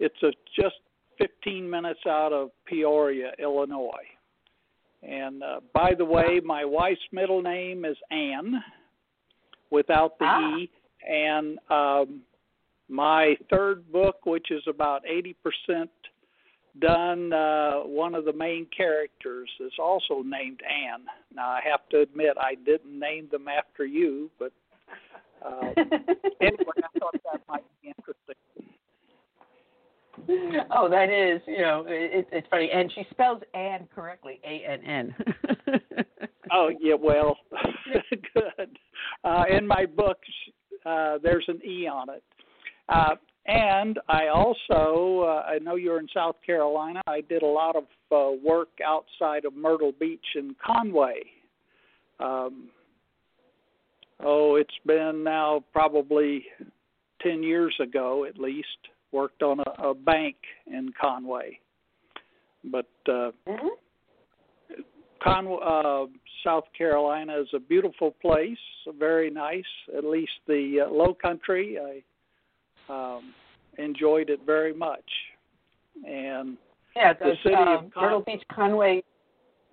it's 0.00 0.22
a, 0.22 0.32
just 0.60 0.74
15 1.18 1.68
minutes 1.68 2.00
out 2.06 2.32
of 2.32 2.50
Peoria, 2.66 3.32
Illinois. 3.38 3.90
And 5.06 5.42
uh, 5.42 5.60
by 5.72 5.92
the 5.96 6.04
way, 6.04 6.40
my 6.44 6.64
wife's 6.64 7.00
middle 7.12 7.42
name 7.42 7.84
is 7.84 7.96
Anne, 8.10 8.62
without 9.70 10.18
the 10.18 10.24
ah. 10.24 10.56
e. 10.56 10.70
And 11.06 11.58
um, 11.70 12.22
my 12.88 13.36
third 13.50 13.90
book, 13.92 14.24
which 14.24 14.50
is 14.50 14.62
about 14.68 15.02
80% 15.04 15.88
done, 16.80 17.32
uh, 17.32 17.80
one 17.80 18.14
of 18.14 18.24
the 18.24 18.32
main 18.32 18.66
characters 18.76 19.50
is 19.60 19.72
also 19.78 20.22
named 20.24 20.60
Anne. 20.62 21.04
Now, 21.34 21.48
I 21.48 21.60
have 21.70 21.88
to 21.90 22.00
admit, 22.00 22.36
I 22.40 22.54
didn't 22.54 22.98
name 22.98 23.28
them 23.30 23.46
after 23.48 23.84
you, 23.84 24.30
but 24.38 24.52
uh, 25.44 25.68
anyway, 26.40 26.74
I 26.82 26.98
thought 26.98 27.14
that 27.30 27.42
might 27.48 27.64
be 27.82 27.88
interesting. 27.88 28.73
oh, 30.70 30.88
that 30.88 31.10
is, 31.10 31.40
you 31.46 31.62
know, 31.62 31.84
it, 31.88 32.26
it's 32.32 32.46
funny. 32.50 32.70
And 32.72 32.90
she 32.92 33.04
spells 33.10 33.42
Ann 33.54 33.88
correctly, 33.94 34.40
A 34.44 34.70
N 34.70 34.80
N. 34.84 35.14
Oh, 36.52 36.70
yeah, 36.80 36.94
well, 36.94 37.36
good. 38.34 38.78
Uh, 39.24 39.44
in 39.50 39.66
my 39.66 39.86
book, 39.86 40.18
uh, 40.86 41.18
there's 41.22 41.44
an 41.48 41.60
E 41.64 41.88
on 41.88 42.08
it. 42.10 42.22
Uh, 42.88 43.16
and 43.46 43.98
I 44.08 44.28
also, 44.28 45.24
uh, 45.26 45.42
I 45.46 45.58
know 45.60 45.74
you're 45.74 45.98
in 45.98 46.06
South 46.14 46.36
Carolina. 46.46 47.02
I 47.06 47.22
did 47.22 47.42
a 47.42 47.46
lot 47.46 47.76
of 47.76 47.84
uh, 48.12 48.36
work 48.42 48.68
outside 48.86 49.44
of 49.44 49.54
Myrtle 49.54 49.92
Beach 49.98 50.24
and 50.36 50.54
Conway. 50.64 51.22
Um, 52.20 52.68
oh, 54.20 54.54
it's 54.54 54.70
been 54.86 55.24
now 55.24 55.64
probably 55.72 56.46
10 57.22 57.42
years 57.42 57.74
ago 57.80 58.24
at 58.24 58.38
least 58.38 58.68
worked 59.14 59.42
on 59.42 59.60
a, 59.60 59.90
a 59.90 59.94
bank 59.94 60.36
in 60.66 60.92
Conway. 61.00 61.60
But 62.64 62.90
uh, 63.08 63.30
mm-hmm. 63.48 63.68
Con- 65.22 65.58
uh, 65.64 66.06
South 66.44 66.64
Carolina 66.76 67.40
is 67.40 67.48
a 67.54 67.58
beautiful 67.58 68.10
place, 68.20 68.58
very 68.98 69.30
nice. 69.30 69.64
At 69.96 70.04
least 70.04 70.32
the 70.46 70.86
uh, 70.86 70.92
Low 70.92 71.14
Country, 71.14 71.78
I 71.78 72.02
um, 72.92 73.32
enjoyed 73.78 74.28
it 74.28 74.40
very 74.44 74.74
much. 74.74 75.08
and 76.06 76.58
Yeah, 76.96 77.14
the 77.14 77.34
city 77.42 77.54
uh, 77.54 77.78
of 77.78 77.92
Con- 77.92 78.02
Myrtle 78.02 78.20
Beach, 78.26 78.42
Conway. 78.52 79.02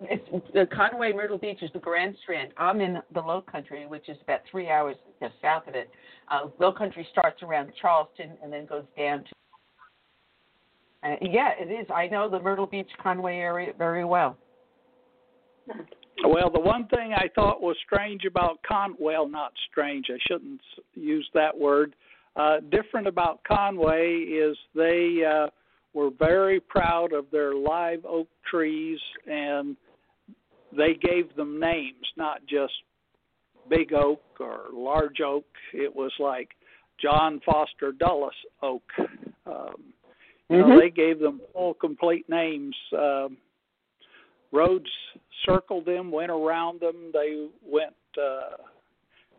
It's 0.04 0.48
the 0.54 0.66
Conway 0.76 1.14
Myrtle 1.14 1.38
Beach 1.38 1.62
is 1.62 1.70
the 1.74 1.80
Grand 1.80 2.16
Strand. 2.24 2.54
I'm 2.58 2.82
in 2.82 2.98
the 3.14 3.22
Low 3.22 3.42
Country, 3.42 3.86
which 3.86 4.10
is 4.10 4.18
about 4.24 4.40
three 4.50 4.70
hours 4.70 4.96
just 5.20 5.34
south 5.42 5.68
of 5.68 5.76
it. 5.76 5.90
Uh, 6.30 6.48
Low 6.60 6.72
Country 6.72 7.08
starts 7.12 7.44
around 7.44 7.72
Charleston 7.80 8.32
and 8.44 8.52
then 8.52 8.66
goes 8.66 8.86
down 8.98 9.20
to. 9.20 9.32
Uh, 11.04 11.16
yeah, 11.22 11.52
it 11.60 11.72
is. 11.72 11.88
I 11.94 12.08
know 12.08 12.30
the 12.30 12.40
Myrtle 12.40 12.66
Beach, 12.66 12.90
Conway 13.02 13.38
area 13.38 13.74
very 13.78 14.06
well. 14.06 14.38
Well, 16.24 16.50
the 16.52 16.60
one 16.60 16.88
thing 16.88 17.14
I 17.16 17.28
thought 17.34 17.62
was 17.62 17.76
strange 17.86 18.26
about 18.26 18.60
Con 18.68 18.96
well, 19.00 19.28
not 19.28 19.52
strange, 19.72 20.08
I 20.10 20.18
shouldn't 20.28 20.62
use 20.96 21.28
that 21.34 21.58
word. 21.58 21.96
Uh 22.36 22.58
different 22.72 23.08
about 23.08 23.44
Conway 23.44 24.14
is 24.14 24.58
they 24.74 25.22
uh 25.28 25.48
were 25.94 26.10
very 26.18 26.60
proud 26.60 27.14
of 27.14 27.26
their 27.32 27.54
live 27.54 28.06
oak 28.06 28.28
trees 28.50 29.00
and 29.28 29.76
they 30.76 30.94
gave 30.96 31.36
them 31.36 31.60
names, 31.60 32.06
not 32.18 32.42
just 32.48 32.74
big 33.70 33.94
oak 33.94 34.22
or 34.40 34.66
large 34.74 35.22
oak. 35.22 35.46
It 35.74 35.96
was 35.96 36.12
like 36.20 36.50
John 37.02 37.40
Foster 37.46 37.92
Dulles 37.92 38.34
oak. 38.62 38.84
Um 39.46 39.94
you 40.50 40.58
know, 40.58 40.66
Mhm. 40.66 40.80
they 40.82 40.90
gave 40.90 41.20
them 41.20 41.42
full 41.54 41.74
complete 41.74 42.28
names. 42.28 42.76
Um 42.92 43.38
roads 44.52 44.90
circled 45.46 45.86
them, 45.86 46.12
went 46.12 46.32
around 46.32 46.80
them. 46.82 47.12
They 47.14 47.48
went 47.66 47.96
uh, 48.22 48.58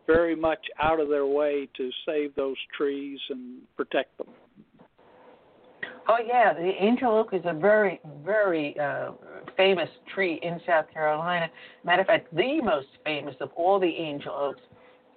very 0.07 0.35
much 0.35 0.65
out 0.81 0.99
of 0.99 1.07
their 1.09 1.25
way 1.25 1.67
to 1.77 1.91
save 2.05 2.35
those 2.35 2.57
trees 2.75 3.19
and 3.29 3.61
protect 3.77 4.17
them. 4.17 4.27
Oh 6.07 6.17
yeah, 6.25 6.53
the 6.53 6.71
angel 6.79 7.15
oak 7.15 7.33
is 7.33 7.41
a 7.45 7.53
very, 7.53 7.99
very 8.25 8.77
uh, 8.79 9.11
famous 9.55 9.89
tree 10.13 10.39
in 10.43 10.59
South 10.67 10.85
Carolina. 10.91 11.49
Matter 11.85 12.01
of 12.01 12.07
fact, 12.07 12.33
the 12.35 12.59
most 12.61 12.87
famous 13.05 13.35
of 13.39 13.51
all 13.55 13.79
the 13.79 13.87
angel 13.87 14.33
oaks, 14.33 14.61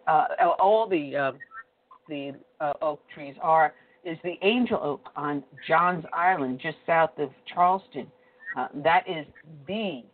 uh, 0.07 0.27
all 0.61 0.89
the 0.89 1.17
uh, 1.17 1.33
the 2.09 2.35
uh, 2.61 2.73
oak 2.83 3.01
trees 3.13 3.35
are 3.43 3.75
is 4.05 4.17
the 4.23 4.35
angel 4.43 4.79
oak 4.81 5.09
on 5.17 5.43
Johns 5.67 6.05
Island, 6.13 6.61
just 6.63 6.77
south 6.87 7.19
of 7.19 7.31
Charleston. 7.53 8.07
Uh, 8.57 8.69
that 8.85 9.09
is 9.09 9.27
the 9.67 10.05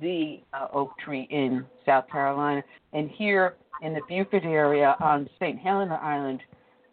the 0.00 0.40
uh, 0.52 0.66
oak 0.72 0.98
tree 0.98 1.28
in 1.30 1.64
South 1.86 2.08
Carolina, 2.10 2.62
and 2.92 3.08
here 3.10 3.54
in 3.82 3.94
the 3.94 4.00
Beaufort 4.08 4.44
area 4.44 4.96
on 5.00 5.28
St. 5.38 5.58
Helena 5.58 5.98
Island, 6.02 6.40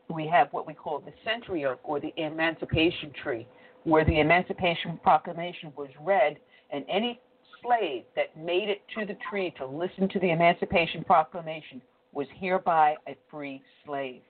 we 0.09 0.27
have 0.27 0.47
what 0.51 0.67
we 0.67 0.73
call 0.73 0.99
the 0.99 1.13
century 1.23 1.65
oak 1.65 1.79
or 1.83 1.99
the 1.99 2.13
emancipation 2.17 3.11
tree, 3.23 3.47
where 3.83 4.05
the 4.05 4.19
Emancipation 4.19 4.99
Proclamation 5.03 5.71
was 5.77 5.89
read, 6.01 6.37
and 6.71 6.83
any 6.89 7.19
slave 7.61 8.03
that 8.15 8.35
made 8.37 8.69
it 8.69 8.81
to 8.97 9.05
the 9.05 9.17
tree 9.29 9.53
to 9.57 9.65
listen 9.65 10.09
to 10.09 10.19
the 10.19 10.31
Emancipation 10.31 11.03
Proclamation 11.03 11.81
was 12.11 12.27
hereby 12.39 12.95
a 13.07 13.15
free 13.29 13.61
slave. 13.85 14.21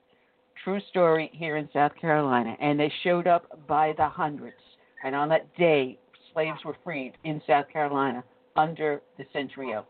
True 0.63 0.81
story 0.89 1.29
here 1.33 1.57
in 1.57 1.69
South 1.71 1.95
Carolina, 1.99 2.55
and 2.59 2.79
they 2.79 2.91
showed 3.03 3.27
up 3.27 3.65
by 3.67 3.93
the 3.97 4.07
hundreds. 4.07 4.57
And 5.03 5.15
on 5.15 5.29
that 5.29 5.55
day, 5.55 5.97
slaves 6.33 6.59
were 6.65 6.75
freed 6.83 7.13
in 7.23 7.41
South 7.47 7.69
Carolina 7.71 8.23
under 8.57 9.01
the 9.17 9.23
century 9.31 9.73
oak. 9.73 9.87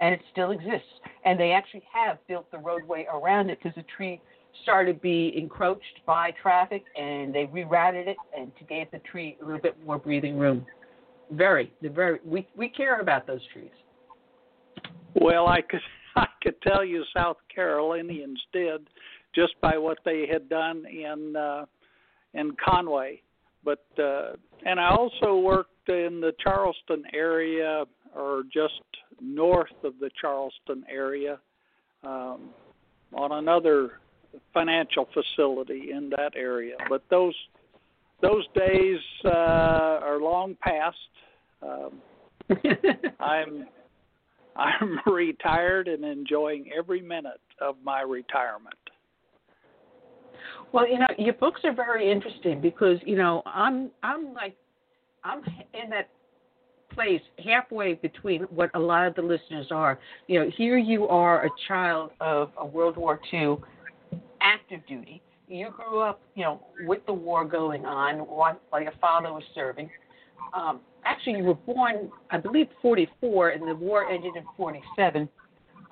And 0.00 0.14
it 0.14 0.20
still 0.30 0.52
exists. 0.52 0.86
And 1.24 1.38
they 1.38 1.52
actually 1.52 1.82
have 1.92 2.18
built 2.28 2.50
the 2.50 2.58
roadway 2.58 3.06
around 3.12 3.50
it 3.50 3.58
because 3.60 3.74
the 3.76 3.84
tree 3.96 4.20
started 4.62 4.94
to 4.94 5.00
be 5.00 5.32
encroached 5.36 6.00
by 6.06 6.32
traffic 6.42 6.84
and 6.96 7.34
they 7.34 7.46
rerouted 7.46 8.06
it 8.06 8.16
and 8.36 8.52
to 8.58 8.64
give 8.64 8.90
the 8.90 8.98
tree 9.00 9.36
a 9.42 9.44
little 9.44 9.60
bit 9.60 9.76
more 9.84 9.98
breathing 9.98 10.38
room. 10.38 10.64
Very, 11.30 11.72
the 11.80 11.88
very 11.88 12.18
we 12.24 12.46
we 12.56 12.68
care 12.68 13.00
about 13.00 13.26
those 13.26 13.40
trees. 13.52 13.70
Well, 15.14 15.46
I 15.46 15.62
could 15.62 15.80
I 16.16 16.26
could 16.42 16.60
tell 16.62 16.84
you 16.84 17.04
South 17.16 17.38
Carolinians 17.54 18.40
did 18.52 18.86
just 19.34 19.54
by 19.62 19.78
what 19.78 19.98
they 20.04 20.26
had 20.30 20.48
done 20.48 20.84
in 20.86 21.34
uh, 21.36 21.64
in 22.34 22.52
Conway, 22.62 23.22
but 23.64 23.84
uh, 23.98 24.32
and 24.66 24.78
I 24.78 24.90
also 24.90 25.38
worked 25.38 25.88
in 25.88 26.20
the 26.20 26.32
Charleston 26.42 27.04
area 27.14 27.84
or 28.14 28.42
just 28.52 28.82
north 29.20 29.72
of 29.84 29.94
the 30.00 30.10
Charleston 30.20 30.84
area 30.90 31.38
um, 32.04 32.50
on 33.14 33.32
another 33.32 33.92
financial 34.52 35.08
facility 35.12 35.90
in 35.92 36.10
that 36.10 36.32
area. 36.36 36.76
But 36.88 37.02
those 37.10 37.34
those 38.20 38.44
days 38.54 38.98
uh, 39.24 39.28
are 39.28 40.20
long 40.20 40.56
past. 40.60 40.96
Um, 41.62 42.00
I'm 43.20 43.66
I'm 44.56 45.00
retired 45.12 45.88
and 45.88 46.04
enjoying 46.04 46.70
every 46.76 47.02
minute 47.02 47.40
of 47.60 47.76
my 47.84 48.02
retirement. 48.02 48.74
Well, 50.72 50.88
you 50.88 50.98
know, 50.98 51.06
your 51.18 51.34
books 51.34 51.60
are 51.64 51.74
very 51.74 52.10
interesting 52.10 52.60
because 52.60 52.98
you 53.04 53.16
know 53.16 53.42
I'm 53.46 53.90
I'm 54.02 54.32
like 54.34 54.56
I'm 55.24 55.42
in 55.74 55.90
that 55.90 56.08
place 56.94 57.20
halfway 57.44 57.94
between 57.94 58.42
what 58.42 58.70
a 58.74 58.78
lot 58.78 59.06
of 59.06 59.14
the 59.14 59.22
listeners 59.22 59.68
are. 59.70 59.98
You 60.26 60.40
know, 60.40 60.50
here 60.56 60.78
you 60.78 61.08
are 61.08 61.46
a 61.46 61.50
child 61.68 62.10
of 62.20 62.50
a 62.58 62.66
World 62.66 62.96
War 62.96 63.20
II 63.32 63.56
active 64.42 64.80
duty. 64.86 65.22
You 65.48 65.68
grew 65.70 66.00
up, 66.00 66.20
you 66.34 66.44
know, 66.44 66.66
with 66.86 67.04
the 67.06 67.12
war 67.12 67.44
going 67.44 67.84
on 67.84 68.20
while 68.20 68.82
your 68.82 68.92
father 69.00 69.32
was 69.32 69.42
serving. 69.54 69.90
Um, 70.54 70.80
actually, 71.04 71.38
you 71.38 71.44
were 71.44 71.54
born, 71.54 72.10
I 72.30 72.38
believe, 72.38 72.68
44, 72.80 73.50
and 73.50 73.68
the 73.68 73.74
war 73.74 74.10
ended 74.10 74.36
in 74.36 74.44
47. 74.56 75.28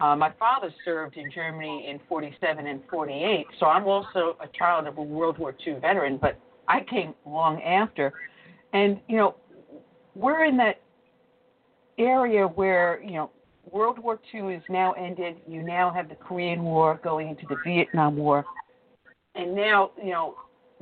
Uh, 0.01 0.17
my 0.17 0.33
father 0.39 0.73
served 0.85 1.17
in 1.17 1.31
Germany 1.31 1.87
in 1.91 2.01
47 2.09 2.67
and 2.67 2.81
48, 2.91 3.47
so 3.59 3.67
I'm 3.67 3.85
also 3.85 4.37
a 4.41 4.49
child 4.59 4.87
of 4.87 4.97
a 4.97 5.03
World 5.03 5.37
War 5.39 5.55
II 5.67 5.75
veteran, 5.75 6.17
but 6.17 6.39
I 6.69 6.81
came 6.81 7.15
long 7.27 7.61
after. 7.63 8.13
And, 8.73 8.99
you 9.09 9.19
know, 9.19 9.35
we're 10.15 10.45
in 10.45 10.57
that 10.57 10.81
area 11.99 12.47
where, 12.47 13.03
you 13.03 13.13
know, 13.13 13.31
World 13.73 13.99
War 13.99 14.19
II 14.35 14.55
is 14.55 14.63
now 14.69 14.93
ended. 14.93 15.37
You 15.47 15.63
now 15.63 15.93
have 15.93 16.09
the 16.09 16.15
Korean 16.15 16.63
War 16.63 17.01
going 17.03 17.29
into 17.29 17.47
the 17.49 17.57
Vietnam 17.65 18.17
War. 18.17 18.45
And 19.35 19.55
now, 19.55 19.93
you 20.03 20.11
know, 20.11 20.35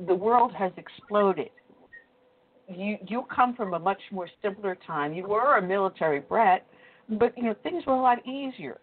the 0.07 0.15
world 0.15 0.53
has 0.57 0.71
exploded. 0.77 1.49
You 2.67 2.97
you 3.07 3.23
come 3.33 3.55
from 3.55 3.73
a 3.73 3.79
much 3.79 4.01
more 4.11 4.27
simpler 4.41 4.77
time. 4.85 5.13
You 5.13 5.27
were 5.27 5.57
a 5.57 5.61
military 5.61 6.19
brat, 6.19 6.65
but 7.09 7.35
you 7.37 7.43
know, 7.43 7.55
things 7.63 7.83
were 7.85 7.93
a 7.93 8.01
lot 8.01 8.25
easier 8.27 8.79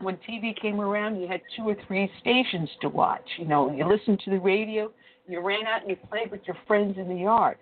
when 0.00 0.18
TV 0.28 0.58
came 0.60 0.80
around, 0.80 1.20
you 1.20 1.26
had 1.26 1.40
two 1.56 1.62
or 1.62 1.76
three 1.86 2.10
stations 2.20 2.68
to 2.82 2.88
watch. 2.88 3.26
You 3.38 3.46
know, 3.46 3.72
you 3.72 3.86
listened 3.86 4.20
to 4.24 4.30
the 4.30 4.38
radio, 4.38 4.92
you 5.26 5.40
ran 5.40 5.66
out 5.66 5.82
and 5.82 5.90
you 5.90 5.96
played 6.08 6.30
with 6.30 6.40
your 6.46 6.56
friends 6.66 6.96
in 6.98 7.08
the 7.08 7.14
yard. 7.14 7.56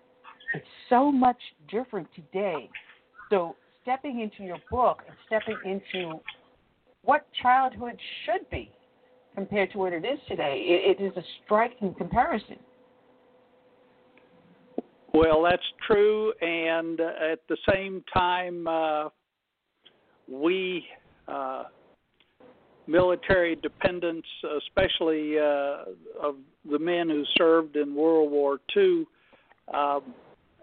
It's 0.52 0.66
so 0.88 1.10
much 1.10 1.38
different 1.70 2.08
today. 2.14 2.68
So, 3.30 3.56
stepping 3.84 4.20
into 4.20 4.42
your 4.42 4.58
book 4.70 5.02
and 5.06 5.16
stepping 5.26 5.58
into 5.64 6.20
what 7.02 7.26
childhood 7.40 7.96
should 8.24 8.48
be 8.50 8.72
compared 9.36 9.70
to 9.72 9.78
what 9.78 9.92
it 9.92 10.04
is 10.04 10.18
today, 10.26 10.64
it, 10.66 11.00
it 11.00 11.04
is 11.04 11.16
a 11.16 11.22
striking 11.44 11.94
comparison. 11.94 12.56
Well, 15.12 15.42
that's 15.42 15.62
true, 15.86 16.32
and 16.40 17.00
uh, 17.00 17.32
at 17.32 17.40
the 17.48 17.56
same 17.72 18.02
time, 18.12 18.66
uh, 18.66 19.08
we 20.28 20.84
uh, 21.28 21.64
military 22.86 23.56
dependents, 23.56 24.26
especially 24.58 25.38
uh, 25.38 25.84
of 26.20 26.36
the 26.68 26.78
men 26.78 27.08
who 27.08 27.22
served 27.36 27.76
in 27.76 27.94
World 27.94 28.30
War 28.30 28.58
II, 28.76 29.04
um, 29.72 30.02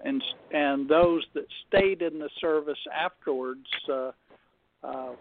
and 0.03 0.21
and 0.51 0.89
those 0.89 1.23
that 1.33 1.45
stayed 1.67 2.01
in 2.01 2.19
the 2.19 2.29
service 2.39 2.79
afterwards. 2.93 3.67
Uh, 3.91 4.11
uh, 4.83 5.11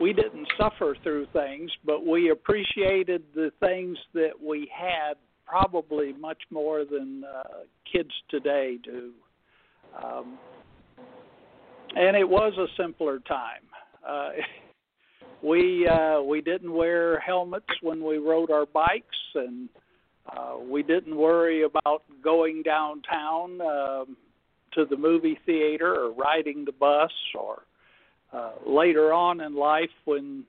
we 0.00 0.14
didn't 0.14 0.48
suffer 0.58 0.96
through 1.02 1.26
things, 1.34 1.70
but 1.84 2.06
we 2.06 2.30
appreciated 2.30 3.22
the 3.34 3.52
things 3.60 3.98
that 4.14 4.32
we 4.42 4.70
had 4.74 5.14
probably 5.46 6.14
much 6.14 6.42
more 6.50 6.84
than 6.84 7.22
uh, 7.24 7.42
kids 7.90 8.10
today 8.30 8.78
do. 8.82 9.12
Um, 10.02 10.38
and 11.94 12.16
it 12.16 12.28
was 12.28 12.52
a 12.56 12.66
simpler 12.82 13.18
time. 13.20 13.62
Uh, 14.06 14.30
we 15.42 15.86
uh, 15.86 16.22
we 16.22 16.40
didn't 16.40 16.72
wear 16.72 17.18
helmets 17.20 17.66
when 17.82 18.02
we 18.02 18.18
rode 18.18 18.50
our 18.50 18.66
bikes, 18.66 19.04
and 19.34 19.68
uh, 20.36 20.56
we 20.58 20.82
didn't 20.82 21.16
worry 21.16 21.62
about 21.62 22.02
going 22.22 22.62
downtown 22.62 23.60
um, 23.60 24.16
to 24.72 24.84
the 24.84 24.96
movie 24.96 25.38
theater 25.46 25.94
or 25.94 26.12
riding 26.12 26.64
the 26.64 26.72
bus 26.72 27.12
or 27.38 27.62
uh, 28.32 28.52
later 28.66 29.12
on 29.12 29.40
in 29.40 29.54
life 29.56 29.90
when 30.04 30.44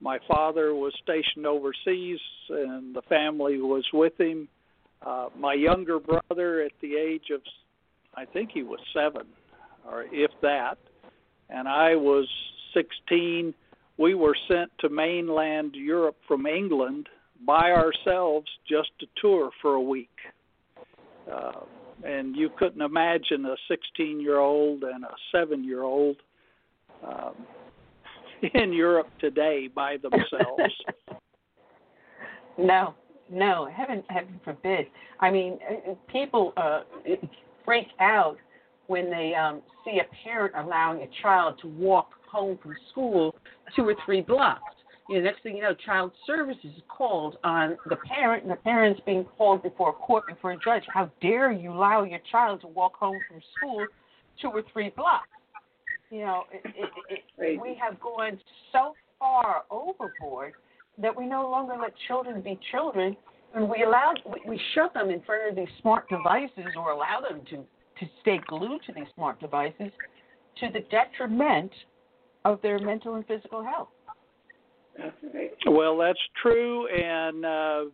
my 0.00 0.18
father 0.26 0.74
was 0.74 0.92
stationed 1.02 1.46
overseas 1.46 2.18
and 2.48 2.94
the 2.94 3.02
family 3.08 3.58
was 3.58 3.84
with 3.92 4.18
him 4.20 4.48
Uh, 5.04 5.28
my 5.36 5.54
younger 5.54 5.98
brother, 5.98 6.62
at 6.62 6.72
the 6.80 6.96
age 6.96 7.30
of, 7.34 7.40
I 8.14 8.24
think 8.24 8.50
he 8.52 8.62
was 8.62 8.78
seven, 8.94 9.26
or 9.84 10.04
if 10.12 10.30
that, 10.42 10.78
and 11.50 11.66
I 11.66 11.96
was 11.96 12.28
16. 12.74 13.52
We 13.98 14.14
were 14.14 14.36
sent 14.48 14.70
to 14.78 14.88
mainland 14.88 15.74
Europe 15.74 16.16
from 16.28 16.46
England 16.46 17.08
by 17.46 17.72
ourselves 17.72 18.46
just 18.68 18.90
to 19.00 19.06
tour 19.20 19.50
for 19.60 19.74
a 19.74 19.80
week. 19.80 20.08
Uh, 21.32 21.60
and 22.04 22.36
you 22.36 22.50
couldn't 22.58 22.82
imagine 22.82 23.44
a 23.46 23.54
16 23.68 24.20
year 24.20 24.38
old 24.38 24.82
and 24.82 25.04
a 25.04 25.14
7 25.32 25.64
year 25.64 25.82
old 25.82 26.16
um, 27.06 27.34
in 28.54 28.72
Europe 28.72 29.08
today 29.20 29.68
by 29.72 29.96
themselves. 29.98 30.74
no, 32.58 32.94
no, 33.30 33.68
heaven, 33.72 34.02
heaven 34.08 34.40
forbid. 34.44 34.86
I 35.20 35.30
mean, 35.30 35.58
uh, 35.70 35.92
uh, 35.92 35.94
people 36.10 36.52
uh, 36.56 36.80
freak 37.64 37.86
out 38.00 38.36
when 38.88 39.10
they 39.10 39.34
um, 39.34 39.62
see 39.84 40.00
a 40.00 40.24
parent 40.24 40.54
allowing 40.56 41.02
a 41.02 41.22
child 41.22 41.58
to 41.62 41.68
walk 41.68 42.10
home 42.30 42.58
from 42.62 42.74
school 42.90 43.34
two 43.76 43.82
or 43.82 43.94
three 44.04 44.20
blocks. 44.20 44.74
You 45.12 45.18
know, 45.18 45.24
next 45.24 45.42
thing 45.42 45.56
you 45.56 45.62
know, 45.62 45.74
child 45.84 46.10
services 46.26 46.64
is 46.64 46.82
called 46.88 47.36
on 47.44 47.76
the 47.90 47.96
parent, 47.96 48.44
and 48.44 48.50
the 48.50 48.56
parent's 48.56 48.98
being 49.04 49.26
called 49.36 49.62
before 49.62 49.90
a 49.90 49.92
court, 49.92 50.26
before 50.26 50.52
a 50.52 50.56
judge. 50.56 50.84
How 50.88 51.10
dare 51.20 51.52
you 51.52 51.70
allow 51.70 52.02
your 52.04 52.20
child 52.30 52.62
to 52.62 52.66
walk 52.68 52.96
home 52.96 53.20
from 53.28 53.42
school 53.54 53.86
two 54.40 54.48
or 54.48 54.62
three 54.72 54.90
blocks? 54.96 55.28
You 56.10 56.20
know, 56.20 56.44
it, 56.50 56.62
it, 56.64 57.20
it, 57.36 57.60
we 57.60 57.78
have 57.78 58.00
gone 58.00 58.40
so 58.72 58.94
far 59.18 59.64
overboard 59.70 60.54
that 60.96 61.14
we 61.14 61.26
no 61.26 61.42
longer 61.42 61.74
let 61.78 61.92
children 62.08 62.40
be 62.40 62.58
children, 62.70 63.14
and 63.54 63.68
we 63.68 63.82
allow 63.82 64.14
we, 64.48 64.58
shove 64.74 64.94
them 64.94 65.10
in 65.10 65.20
front 65.24 65.50
of 65.50 65.56
these 65.56 65.68
smart 65.82 66.08
devices 66.08 66.72
or 66.74 66.92
allow 66.92 67.20
them 67.20 67.42
to 67.50 67.56
to 67.56 68.10
stay 68.22 68.40
glued 68.46 68.80
to 68.86 68.94
these 68.94 69.08
smart 69.14 69.38
devices 69.40 69.90
to 70.58 70.68
the 70.72 70.80
detriment 70.90 71.70
of 72.46 72.62
their 72.62 72.78
mental 72.78 73.16
and 73.16 73.26
physical 73.26 73.62
health. 73.62 73.88
Well, 75.66 75.96
that's 75.96 76.18
true, 76.42 76.86
and 76.88 77.44
uh, 77.44 77.84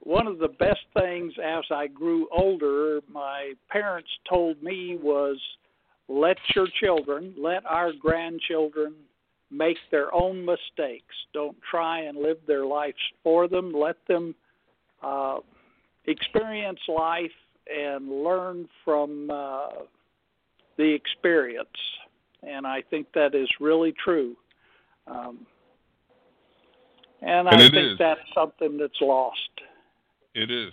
one 0.00 0.26
of 0.26 0.38
the 0.38 0.48
best 0.48 0.80
things 0.98 1.32
as 1.42 1.64
I 1.70 1.86
grew 1.86 2.28
older, 2.30 3.00
my 3.10 3.52
parents 3.70 4.10
told 4.28 4.62
me 4.62 4.98
was, 5.00 5.38
"Let 6.08 6.36
your 6.54 6.66
children, 6.80 7.34
let 7.38 7.64
our 7.66 7.92
grandchildren 7.92 8.94
make 9.50 9.76
their 9.90 10.12
own 10.14 10.44
mistakes. 10.44 11.14
Don't 11.32 11.56
try 11.70 12.00
and 12.00 12.18
live 12.18 12.38
their 12.46 12.66
lives 12.66 12.96
for 13.22 13.48
them. 13.48 13.72
Let 13.72 13.96
them 14.08 14.34
uh, 15.02 15.38
experience 16.06 16.80
life 16.88 17.30
and 17.72 18.08
learn 18.24 18.68
from 18.84 19.30
uh, 19.30 19.68
the 20.76 20.92
experience." 20.92 21.68
And 22.42 22.66
I 22.66 22.82
think 22.90 23.06
that 23.14 23.34
is 23.34 23.48
really 23.60 23.94
true. 24.04 24.36
Um, 25.06 25.46
and, 27.22 27.48
I 27.48 27.56
think 27.70 27.74
is. 27.74 27.98
that's 27.98 28.20
something 28.34 28.78
that's 28.78 29.00
lost. 29.00 29.38
It 30.34 30.50
is 30.50 30.72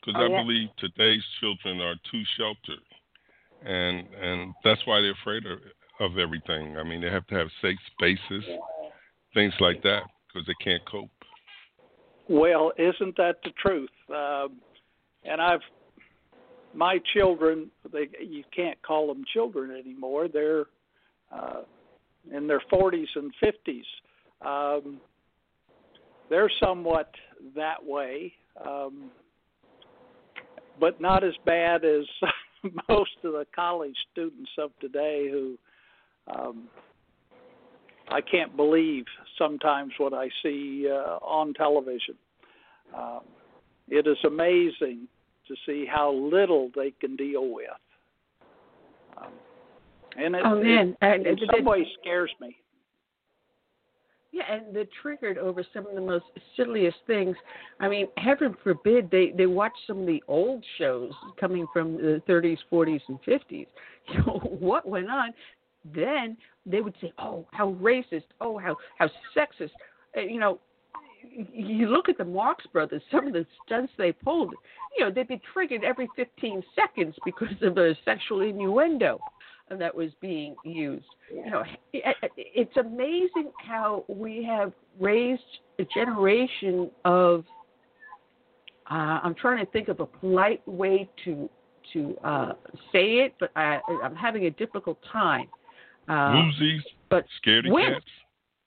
because 0.00 0.20
Oh, 0.20 0.26
I 0.26 0.28
yeah. 0.28 0.42
believe 0.42 0.68
today's 0.78 1.24
children 1.40 1.80
are 1.80 1.94
too 2.10 2.22
sheltered, 2.36 2.84
and 3.64 4.06
and 4.20 4.54
that's 4.62 4.80
why 4.86 5.00
they're 5.00 5.12
afraid 5.12 5.44
of 5.46 5.58
of 6.00 6.18
everything. 6.18 6.76
I 6.76 6.82
mean, 6.82 7.00
they 7.00 7.10
have 7.10 7.26
to 7.28 7.34
have 7.34 7.48
safe 7.62 7.78
spaces, 7.92 8.44
things 9.32 9.54
like 9.60 9.82
that, 9.82 10.02
because 10.26 10.46
they 10.46 10.54
can't 10.62 10.84
cope. 10.90 11.10
Well, 12.28 12.72
isn't 12.78 13.16
that 13.16 13.36
the 13.44 13.50
truth? 13.60 13.90
Um, 14.10 14.60
and 15.24 15.40
I've 15.40 15.60
my 16.74 16.98
children. 17.14 17.70
They 17.92 18.08
you 18.20 18.44
can't 18.54 18.80
call 18.82 19.06
them 19.06 19.24
children 19.32 19.70
anymore. 19.70 20.28
They're 20.28 20.66
uh, 21.32 21.62
in 22.32 22.46
their 22.46 22.62
40s 22.72 23.06
and 23.16 23.32
50s. 23.42 23.84
Um, 24.44 25.00
they're 26.30 26.50
somewhat 26.60 27.10
that 27.54 27.84
way, 27.84 28.32
um, 28.64 29.10
but 30.80 31.00
not 31.00 31.24
as 31.24 31.34
bad 31.44 31.84
as 31.84 32.04
most 32.88 33.10
of 33.24 33.32
the 33.32 33.46
college 33.54 33.96
students 34.12 34.50
of 34.58 34.70
today 34.80 35.28
who 35.30 35.56
um, 36.26 36.64
I 38.08 38.20
can't 38.20 38.56
believe 38.56 39.04
sometimes 39.38 39.92
what 39.98 40.12
I 40.12 40.28
see 40.42 40.88
uh, 40.90 41.18
on 41.22 41.54
television. 41.54 42.14
Um, 42.96 43.20
it 43.88 44.06
is 44.06 44.16
amazing 44.24 45.08
to 45.48 45.54
see 45.66 45.86
how 45.90 46.12
little 46.12 46.70
they 46.74 46.90
can 47.00 47.16
deal 47.16 47.52
with. 47.52 47.66
Um, 49.18 49.32
and 50.16 50.34
it, 50.34 50.42
Oh, 50.44 50.62
man. 50.62 50.96
it 51.02 51.26
in 51.26 51.38
it- 51.38 51.50
some 51.54 51.64
ways 51.64 51.86
scares 52.00 52.32
me. 52.40 52.56
Yeah, 54.34 54.52
and 54.52 54.74
they're 54.74 54.84
triggered 55.00 55.38
over 55.38 55.64
some 55.72 55.86
of 55.86 55.94
the 55.94 56.00
most 56.00 56.24
silliest 56.56 56.96
things. 57.06 57.36
I 57.78 57.88
mean, 57.88 58.08
heaven 58.16 58.56
forbid 58.64 59.08
they 59.08 59.32
they 59.36 59.46
watch 59.46 59.72
some 59.86 60.00
of 60.00 60.06
the 60.06 60.20
old 60.26 60.64
shows 60.76 61.12
coming 61.38 61.68
from 61.72 61.94
the 61.94 62.20
30s, 62.28 62.58
40s, 62.70 63.00
and 63.08 63.22
50s. 63.22 63.66
You 64.12 64.18
know 64.18 64.40
what 64.60 64.86
went 64.86 65.08
on? 65.08 65.30
Then 65.94 66.36
they 66.66 66.82
would 66.82 66.94
say, 67.00 67.12
"Oh, 67.16 67.46
how 67.52 67.74
racist! 67.74 68.24
Oh, 68.40 68.58
how 68.58 68.76
how 68.98 69.08
sexist!" 69.34 69.70
Uh, 70.16 70.22
you 70.22 70.40
know, 70.40 70.58
you 71.30 71.88
look 71.88 72.08
at 72.08 72.18
the 72.18 72.24
Marx 72.24 72.66
Brothers. 72.66 73.02
Some 73.10 73.28
of 73.28 73.32
the 73.32 73.46
stunts 73.64 73.92
they 73.96 74.12
pulled, 74.12 74.52
you 74.98 75.04
know, 75.04 75.10
they'd 75.10 75.28
be 75.28 75.40
triggered 75.54 75.84
every 75.84 76.08
15 76.16 76.62
seconds 76.74 77.14
because 77.24 77.54
of 77.62 77.78
a 77.78 77.96
sexual 78.04 78.42
innuendo 78.42 79.20
that 79.70 79.94
was 79.94 80.10
being 80.20 80.54
used. 80.64 81.06
You 81.32 81.50
know, 81.50 81.62
it's 81.92 82.76
amazing 82.76 83.50
how 83.58 84.04
we 84.08 84.44
have 84.44 84.72
raised 85.00 85.42
a 85.78 85.84
generation 85.94 86.90
of. 87.04 87.44
Uh, 88.90 89.18
I'm 89.22 89.34
trying 89.34 89.64
to 89.64 89.70
think 89.72 89.88
of 89.88 90.00
a 90.00 90.06
polite 90.06 90.66
way 90.68 91.08
to 91.24 91.48
to 91.92 92.16
uh, 92.24 92.52
say 92.92 93.18
it, 93.18 93.34
but 93.40 93.50
I, 93.56 93.80
I'm 94.02 94.14
having 94.14 94.46
a 94.46 94.50
difficult 94.50 94.98
time. 95.10 95.48
Uh, 96.08 96.12
Woozies, 96.32 96.80
but 97.08 97.24
scaredy 97.44 97.68
wimps. 97.68 97.94
cats. 97.94 98.04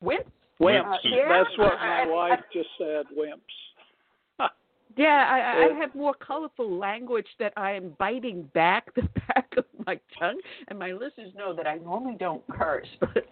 Wimps. 0.03 0.25
Wimps. 0.59 0.93
Uh, 0.93 0.97
yeah, 1.03 1.43
That's 1.43 1.57
what 1.57 1.73
my 1.79 2.01
I- 2.01 2.03
I- 2.03 2.07
wife 2.09 2.39
just 2.51 2.69
said. 2.79 3.05
Wimps. 3.15 3.37
Yeah, 4.97 5.25
I, 5.29 5.67
I 5.67 5.79
have 5.79 5.93
more 5.93 6.15
colorful 6.15 6.77
language 6.77 7.27
that 7.39 7.53
I 7.55 7.73
am 7.73 7.95
biting 7.99 8.49
back 8.53 8.91
the 8.95 9.03
back 9.27 9.53
of 9.57 9.65
my 9.85 9.99
tongue, 10.19 10.39
and 10.67 10.79
my 10.79 10.91
listeners 10.91 11.31
know 11.35 11.55
that 11.55 11.67
I 11.67 11.75
normally 11.75 12.17
don't 12.19 12.43
curse, 12.47 12.87
but 12.99 13.27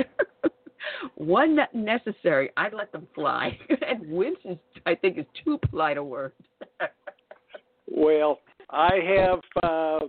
one 1.15 1.59
necessary, 1.73 2.51
I 2.57 2.69
let 2.69 2.91
them 2.91 3.07
fly. 3.15 3.57
and 3.87 4.07
wince 4.09 4.37
is, 4.45 4.57
I 4.85 4.95
think, 4.95 5.17
is 5.17 5.25
too 5.43 5.59
polite 5.69 5.97
a 5.97 6.03
word. 6.03 6.33
Well, 7.87 8.39
I 8.69 8.99
have, 9.17 9.39
uh, 9.63 10.05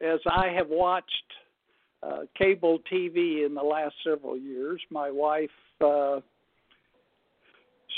as 0.00 0.20
I 0.30 0.48
have 0.48 0.68
watched 0.68 1.10
uh, 2.02 2.20
cable 2.36 2.78
TV 2.90 3.44
in 3.44 3.54
the 3.54 3.62
last 3.62 3.94
several 4.04 4.38
years, 4.38 4.80
my 4.90 5.10
wife, 5.10 5.50
uh, 5.84 6.20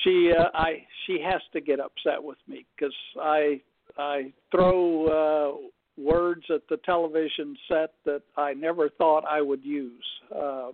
she, 0.03 0.33
uh, 0.37 0.49
I, 0.55 0.85
she 1.07 1.21
has 1.25 1.41
to 1.53 1.61
get 1.61 1.81
upset 1.81 2.23
with 2.23 2.39
me 2.49 2.65
because 2.77 2.95
I, 3.21 3.61
I 3.99 4.33
throw 4.51 5.07
uh, 5.07 6.03
words 6.03 6.45
at 6.51 6.63
the 6.69 6.79
television 6.79 7.57
set 7.69 7.93
that 8.05 8.23
I 8.37 8.55
never 8.55 8.89
thought 8.89 9.25
I 9.29 9.41
would 9.41 9.65
use. 9.65 10.05
Um, 10.35 10.73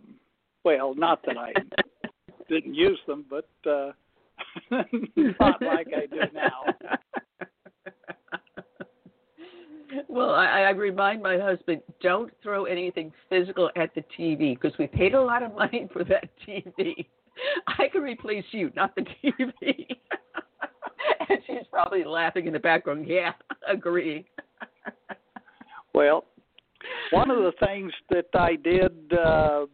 well, 0.64 0.94
not 0.94 1.24
that 1.26 1.36
I 1.36 1.52
didn't 2.48 2.74
use 2.74 2.98
them, 3.06 3.24
but 3.28 3.48
uh, 3.68 3.92
not 4.70 5.62
like 5.62 5.88
I 5.94 6.06
do 6.06 6.20
now. 6.34 6.74
Well, 10.08 10.30
I, 10.30 10.62
I 10.62 10.70
remind 10.70 11.22
my 11.22 11.38
husband, 11.38 11.80
don't 12.02 12.32
throw 12.42 12.64
anything 12.64 13.12
physical 13.28 13.70
at 13.76 13.94
the 13.94 14.02
TV 14.18 14.54
because 14.54 14.76
we 14.78 14.86
paid 14.86 15.14
a 15.14 15.20
lot 15.20 15.42
of 15.42 15.54
money 15.54 15.88
for 15.92 16.04
that 16.04 16.28
TV. 16.46 17.06
I 17.66 17.88
can 17.90 18.02
replace 18.02 18.44
you, 18.52 18.70
not 18.74 18.94
the 18.94 19.02
TV. 19.02 19.52
and 21.28 21.38
she's 21.46 21.66
probably 21.70 22.04
laughing 22.04 22.46
in 22.46 22.52
the 22.52 22.58
background. 22.58 23.06
Yeah, 23.08 23.32
agree. 23.68 24.26
Well, 25.94 26.24
one 27.10 27.30
of 27.30 27.38
the 27.38 27.52
things 27.66 27.92
that 28.10 28.26
I 28.34 28.56
did, 28.56 29.12
uh, 29.12 29.66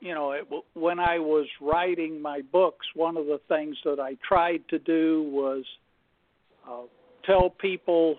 you 0.00 0.14
know, 0.14 0.32
it, 0.32 0.46
when 0.74 0.98
I 0.98 1.18
was 1.18 1.46
writing 1.60 2.20
my 2.20 2.40
books, 2.52 2.86
one 2.94 3.16
of 3.16 3.26
the 3.26 3.40
things 3.48 3.76
that 3.84 4.00
I 4.00 4.16
tried 4.26 4.62
to 4.70 4.78
do 4.78 5.28
was 5.30 5.64
uh, 6.68 6.82
tell 7.26 7.50
people 7.50 8.16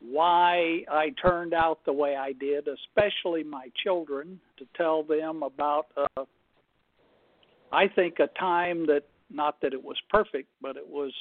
why 0.00 0.84
I 0.90 1.10
turned 1.20 1.54
out 1.54 1.80
the 1.84 1.92
way 1.92 2.16
I 2.16 2.32
did, 2.32 2.68
especially 2.68 3.42
my 3.42 3.68
children, 3.82 4.38
to 4.58 4.66
tell 4.76 5.02
them 5.02 5.42
about, 5.42 5.86
uh, 5.96 6.24
I 7.72 7.88
think, 7.88 8.18
a 8.18 8.28
time 8.38 8.86
that, 8.86 9.04
not 9.30 9.60
that 9.60 9.72
it 9.72 9.82
was 9.82 9.96
perfect, 10.10 10.48
but 10.62 10.76
it 10.76 10.88
was 10.88 11.12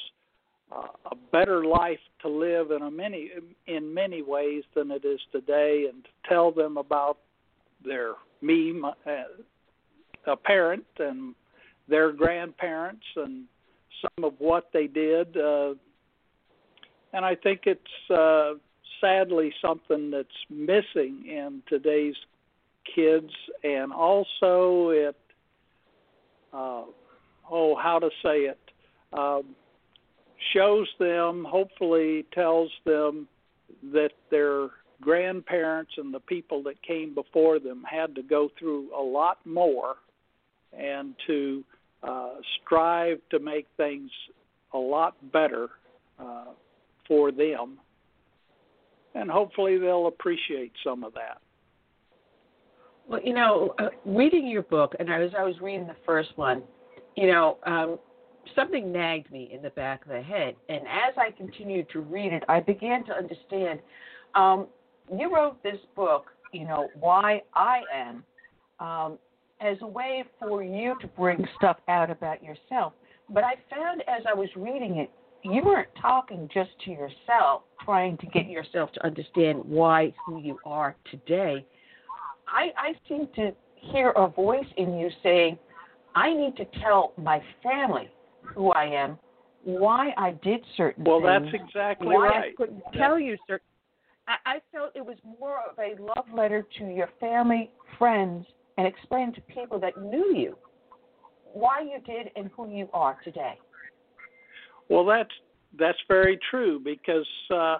uh, 0.71 0.87
a 1.11 1.15
better 1.31 1.65
life 1.65 1.99
to 2.21 2.29
live 2.29 2.71
in 2.71 2.81
a 2.81 2.91
many 2.91 3.31
in 3.67 3.93
many 3.93 4.21
ways 4.21 4.63
than 4.75 4.91
it 4.91 5.05
is 5.05 5.19
today, 5.31 5.87
and 5.91 6.03
to 6.03 6.09
tell 6.27 6.51
them 6.51 6.77
about 6.77 7.17
their 7.83 8.13
me, 8.41 8.73
uh, 8.83 9.11
a 10.25 10.35
parent, 10.35 10.85
and 10.99 11.35
their 11.87 12.11
grandparents, 12.11 13.05
and 13.15 13.45
some 14.01 14.25
of 14.25 14.33
what 14.39 14.69
they 14.73 14.87
did. 14.87 15.37
Uh, 15.37 15.73
and 17.13 17.25
I 17.25 17.35
think 17.35 17.61
it's 17.65 18.09
uh, 18.09 18.53
sadly 18.99 19.53
something 19.61 20.11
that's 20.11 20.27
missing 20.49 21.25
in 21.27 21.61
today's 21.67 22.15
kids, 22.95 23.31
and 23.63 23.91
also 23.91 24.89
it. 24.89 25.15
Uh, 26.57 26.85
oh, 27.51 27.75
how 27.75 27.99
to 27.99 28.09
say 28.23 28.39
it? 28.39 28.59
Um, 29.13 29.55
shows 30.53 30.87
them, 30.99 31.45
hopefully, 31.47 32.25
tells 32.33 32.71
them 32.83 33.27
that 33.93 34.11
their 34.31 34.69
grandparents 34.99 35.91
and 35.97 36.11
the 36.11 36.19
people 36.19 36.63
that 36.63 36.81
came 36.81 37.13
before 37.13 37.59
them 37.59 37.83
had 37.89 38.15
to 38.15 38.23
go 38.23 38.49
through 38.57 38.89
a 38.97 39.01
lot 39.01 39.37
more 39.45 39.95
and 40.77 41.13
to 41.27 41.63
uh, 42.01 42.35
strive 42.61 43.19
to 43.29 43.39
make 43.39 43.67
things 43.77 44.09
a 44.73 44.77
lot 44.77 45.15
better 45.31 45.69
uh, 46.19 46.45
for 47.07 47.31
them. 47.31 47.77
And 49.13 49.29
hopefully 49.29 49.77
they'll 49.77 50.07
appreciate 50.07 50.71
some 50.83 51.03
of 51.03 51.13
that. 51.13 51.37
Well, 53.07 53.21
you 53.23 53.33
know, 53.33 53.73
uh, 53.79 53.89
reading 54.05 54.47
your 54.47 54.63
book, 54.63 54.93
and 54.99 55.09
as 55.09 55.31
I 55.37 55.43
was 55.43 55.55
reading 55.61 55.87
the 55.87 55.95
first 56.05 56.29
one, 56.35 56.61
you 57.15 57.27
know, 57.27 57.57
um, 57.65 57.99
something 58.55 58.91
nagged 58.91 59.31
me 59.31 59.49
in 59.53 59.61
the 59.61 59.69
back 59.71 60.03
of 60.03 60.11
the 60.11 60.21
head. 60.21 60.55
And 60.69 60.81
as 60.81 61.13
I 61.17 61.31
continued 61.31 61.89
to 61.91 62.01
read 62.01 62.33
it, 62.33 62.43
I 62.49 62.59
began 62.59 63.05
to 63.05 63.13
understand. 63.13 63.79
Um, 64.35 64.67
you 65.15 65.33
wrote 65.33 65.61
this 65.63 65.77
book, 65.95 66.25
you 66.51 66.65
know, 66.65 66.89
Why 66.99 67.41
I 67.53 67.81
Am, 67.93 68.23
um, 68.79 69.17
as 69.61 69.77
a 69.81 69.87
way 69.87 70.23
for 70.39 70.63
you 70.63 70.95
to 71.01 71.07
bring 71.07 71.45
stuff 71.57 71.77
out 71.87 72.11
about 72.11 72.43
yourself. 72.43 72.93
But 73.29 73.43
I 73.43 73.55
found 73.69 74.01
as 74.01 74.23
I 74.29 74.33
was 74.33 74.49
reading 74.55 74.97
it, 74.97 75.09
you 75.43 75.61
weren't 75.63 75.89
talking 76.01 76.49
just 76.53 76.71
to 76.85 76.91
yourself, 76.91 77.63
trying 77.83 78.17
to 78.17 78.25
get 78.27 78.49
yourself 78.49 78.91
to 78.93 79.05
understand 79.05 79.63
why 79.63 80.13
who 80.25 80.41
you 80.41 80.59
are 80.65 80.95
today. 81.09 81.65
I, 82.47 82.71
I 82.77 82.93
seem 83.07 83.27
to 83.35 83.51
hear 83.91 84.11
a 84.11 84.27
voice 84.27 84.65
in 84.77 84.97
you 84.97 85.09
saying, 85.23 85.57
I 86.15 86.33
need 86.33 86.55
to 86.57 86.65
tell 86.81 87.13
my 87.17 87.41
family 87.61 88.09
who 88.55 88.71
I 88.71 88.85
am, 88.85 89.17
why 89.63 90.13
I 90.17 90.31
did 90.43 90.61
certain 90.75 91.03
well, 91.03 91.19
things. 91.19 91.25
Well, 91.25 91.41
that's 91.43 91.63
exactly 91.63 92.07
why 92.07 92.27
right. 92.27 92.53
I 92.53 92.55
couldn't 92.55 92.81
tell 92.97 93.19
you 93.19 93.37
certain. 93.47 93.65
I, 94.27 94.35
I 94.45 94.57
felt 94.71 94.95
it 94.95 95.05
was 95.05 95.17
more 95.39 95.59
of 95.69 95.77
a 95.77 96.01
love 96.01 96.25
letter 96.35 96.65
to 96.79 96.85
your 96.85 97.09
family, 97.19 97.69
friends, 97.97 98.45
and 98.77 98.87
explain 98.87 99.33
to 99.33 99.41
people 99.41 99.79
that 99.79 100.01
knew 100.01 100.33
you 100.35 100.57
why 101.53 101.81
you 101.81 101.99
did 102.05 102.29
and 102.35 102.49
who 102.55 102.69
you 102.69 102.87
are 102.93 103.17
today. 103.23 103.57
Well, 104.89 105.05
that's 105.05 105.29
that's 105.77 105.97
very 106.07 106.39
true 106.49 106.79
because, 106.83 107.27
uh, 107.53 107.77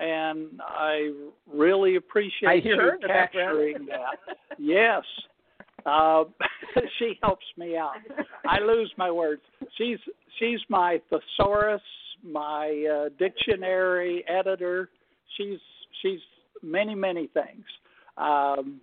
and 0.00 0.60
I 0.60 1.10
really 1.52 1.96
appreciate 1.96 2.64
you 2.64 2.92
capturing 3.06 3.86
that. 3.86 4.36
yes, 4.58 5.02
uh, 5.84 6.24
she 6.98 7.18
helps 7.22 7.46
me 7.56 7.76
out. 7.76 7.96
I 8.48 8.60
lose 8.60 8.92
my 8.96 9.10
words. 9.10 9.42
She's 9.78 9.98
she's 10.38 10.60
my 10.68 11.00
thesaurus, 11.10 11.82
my 12.22 13.06
uh, 13.06 13.08
dictionary 13.18 14.24
editor. 14.28 14.90
She's 15.36 15.58
she's 16.02 16.20
many 16.62 16.94
many 16.94 17.28
things. 17.28 17.64
Um, 18.16 18.80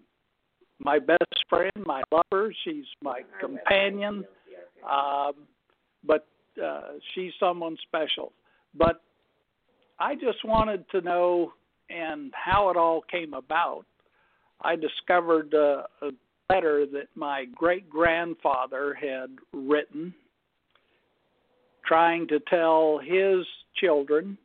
my 0.80 1.00
best 1.00 1.46
friend, 1.50 1.72
my 1.86 2.04
lover. 2.12 2.54
She's 2.64 2.86
my 3.02 3.22
companion. 3.40 4.26
Um, 4.90 5.34
but 6.06 6.28
uh, 6.64 6.94
she's 7.14 7.32
someone 7.40 7.78
special. 7.88 8.34
But 8.76 9.02
I 10.00 10.16
just 10.16 10.44
wanted 10.44 10.86
to 10.92 11.02
know 11.02 11.54
and 11.90 12.32
how 12.34 12.70
it 12.70 12.78
all 12.78 13.02
came 13.10 13.34
about. 13.34 13.86
I 14.62 14.76
discovered 14.76 15.54
uh, 15.54 15.84
a 16.02 16.12
letter 16.52 16.86
that 16.86 17.08
my 17.16 17.46
great 17.54 17.90
grandfather 17.90 18.94
had 18.94 19.30
written 19.54 20.14
trying 21.86 22.28
to 22.30 22.40
tell 22.50 23.00
his 23.04 23.46
children 23.76 24.38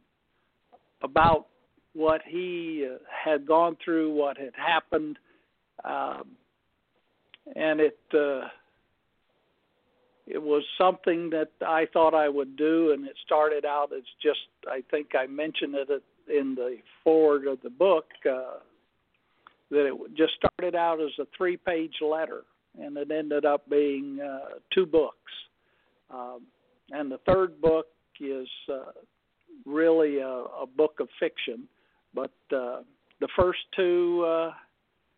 about 1.03 1.47
what 1.95 2.21
he 2.27 2.87
uh, 2.89 2.99
had 3.09 3.47
gone 3.47 3.77
through, 3.85 4.13
what 4.13 4.37
had 4.37 4.53
happened, 4.57 5.19
um, 5.85 6.29
and 7.55 7.81
it 7.81 7.99
uh, 8.13 8.49
it 10.31 10.43
was 10.43 10.63
something 10.77 11.31
that 11.31 11.51
I 11.67 11.87
thought 11.93 12.15
I 12.15 12.29
would 12.29 12.57
do, 12.57 12.93
and 12.93 13.07
it 13.07 13.17
started 13.25 13.65
out 13.65 13.93
as 13.97 14.03
just 14.23 14.41
I 14.67 14.83
think 14.91 15.09
I 15.19 15.27
mentioned 15.27 15.75
it 15.75 15.89
in 16.29 16.55
the 16.55 16.77
foreword 17.03 17.47
of 17.47 17.61
the 17.63 17.71
book. 17.71 18.07
Uh, 18.29 18.59
that 19.71 19.87
it 19.87 20.17
just 20.17 20.33
started 20.37 20.75
out 20.75 21.01
as 21.01 21.11
a 21.19 21.27
three 21.37 21.57
page 21.57 21.95
letter 22.01 22.45
and 22.81 22.97
it 22.97 23.11
ended 23.11 23.45
up 23.45 23.69
being 23.69 24.19
uh, 24.21 24.59
two 24.73 24.87
books. 24.87 25.33
Um, 26.11 26.43
and 26.91 27.11
the 27.11 27.19
third 27.27 27.61
book 27.61 27.87
is 28.21 28.49
uh, 28.73 28.93
really 29.67 30.19
a, 30.19 30.27
a 30.27 30.67
book 30.77 31.01
of 31.01 31.09
fiction, 31.21 31.69
but 32.15 32.33
uh, 32.53 32.83
the 33.21 33.29
first 33.37 33.59
two 33.77 34.25
uh, 34.27 34.53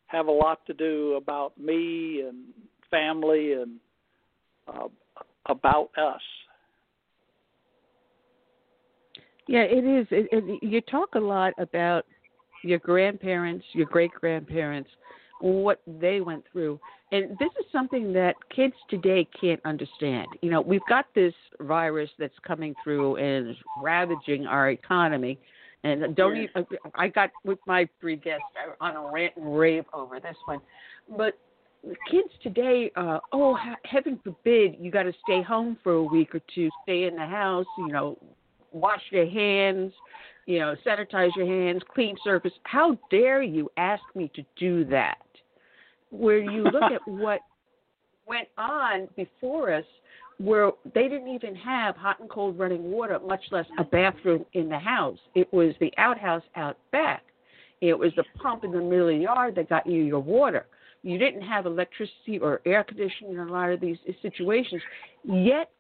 have 0.06 0.26
a 0.26 0.32
lot 0.32 0.66
to 0.66 0.74
do 0.74 1.14
about 1.14 1.58
me 1.58 2.22
and 2.26 2.46
family 2.90 3.52
and 3.52 3.78
uh, 4.68 4.88
about 5.46 5.90
us. 5.96 6.20
Yeah, 9.46 9.62
it 9.62 9.84
is. 9.84 10.06
It, 10.10 10.28
it, 10.30 10.62
you 10.62 10.80
talk 10.82 11.16
a 11.16 11.20
lot 11.20 11.52
about 11.58 12.06
your 12.62 12.78
grandparents, 12.78 13.64
your 13.72 13.86
great 13.86 14.12
grandparents, 14.12 14.90
what 15.40 15.80
they 15.86 16.20
went 16.20 16.44
through. 16.52 16.78
And 17.12 17.30
this 17.40 17.50
is 17.58 17.66
something 17.72 18.12
that 18.12 18.36
kids 18.54 18.74
today 18.88 19.26
can't 19.40 19.60
understand. 19.64 20.28
You 20.42 20.50
know, 20.50 20.60
we've 20.60 20.86
got 20.88 21.06
this 21.14 21.34
virus 21.60 22.10
that's 22.18 22.38
coming 22.46 22.74
through 22.84 23.16
and 23.16 23.56
ravaging 23.82 24.46
our 24.46 24.70
economy. 24.70 25.38
And 25.82 26.14
don't 26.14 26.36
even, 26.36 26.66
I 26.94 27.08
got 27.08 27.30
with 27.42 27.58
my 27.66 27.88
three 28.00 28.16
guests 28.16 28.44
on 28.80 28.96
a 28.96 29.10
rant 29.10 29.32
and 29.36 29.58
rave 29.58 29.84
over 29.92 30.20
this 30.20 30.36
one. 30.44 30.60
But 31.16 31.38
kids 32.10 32.28
today, 32.42 32.90
uh, 32.96 33.18
oh, 33.32 33.56
heaven 33.84 34.18
forbid, 34.22 34.76
you 34.78 34.90
got 34.90 35.04
to 35.04 35.12
stay 35.24 35.42
home 35.42 35.78
for 35.82 35.92
a 35.92 36.02
week 36.02 36.34
or 36.34 36.40
two, 36.54 36.68
stay 36.82 37.04
in 37.04 37.16
the 37.16 37.26
house, 37.26 37.66
you 37.78 37.88
know, 37.88 38.18
wash 38.72 39.02
your 39.10 39.28
hands, 39.28 39.92
you 40.46 40.58
know, 40.58 40.74
sanitize 40.86 41.30
your 41.36 41.46
hands, 41.46 41.82
clean 41.94 42.16
surface. 42.22 42.52
How 42.64 42.98
dare 43.10 43.42
you 43.42 43.70
ask 43.76 44.02
me 44.14 44.30
to 44.34 44.42
do 44.56 44.84
that? 44.86 45.18
Where 46.10 46.38
you 46.38 46.64
look 46.64 46.82
at 46.92 47.06
what 47.06 47.40
went 48.26 48.48
on 48.58 49.08
before 49.16 49.72
us, 49.72 49.84
where 50.38 50.72
they 50.94 51.08
didn't 51.08 51.28
even 51.28 51.54
have 51.54 51.96
hot 51.96 52.20
and 52.20 52.30
cold 52.30 52.58
running 52.58 52.90
water, 52.90 53.18
much 53.18 53.42
less 53.50 53.66
a 53.78 53.84
bathroom 53.84 54.44
in 54.54 54.68
the 54.68 54.78
house. 54.78 55.18
It 55.34 55.52
was 55.52 55.74
the 55.80 55.92
outhouse 55.98 56.42
out 56.56 56.78
back. 56.92 57.22
It 57.80 57.98
was 57.98 58.12
the 58.16 58.24
pump 58.40 58.64
in 58.64 58.72
the 58.72 58.80
middle 58.80 59.08
of 59.08 59.14
the 59.14 59.22
yard 59.22 59.54
that 59.56 59.68
got 59.68 59.86
you 59.86 60.02
your 60.02 60.20
water. 60.20 60.66
You 61.02 61.18
didn't 61.18 61.42
have 61.42 61.66
electricity 61.66 62.38
or 62.40 62.60
air 62.66 62.84
conditioning 62.84 63.32
in 63.34 63.38
a 63.40 63.50
lot 63.50 63.70
of 63.70 63.80
these 63.80 63.96
situations. 64.20 64.82
Yet 65.24 65.70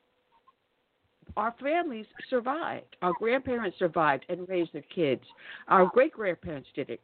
our 1.36 1.54
families 1.60 2.06
survived. 2.28 2.96
Our 3.02 3.12
grandparents 3.12 3.78
survived 3.78 4.24
and 4.28 4.48
raised 4.48 4.72
their 4.72 4.84
kids. 4.94 5.22
Our 5.68 5.86
great 5.86 6.12
grandparents 6.12 6.68
did 6.74 6.90
it. 6.90 7.00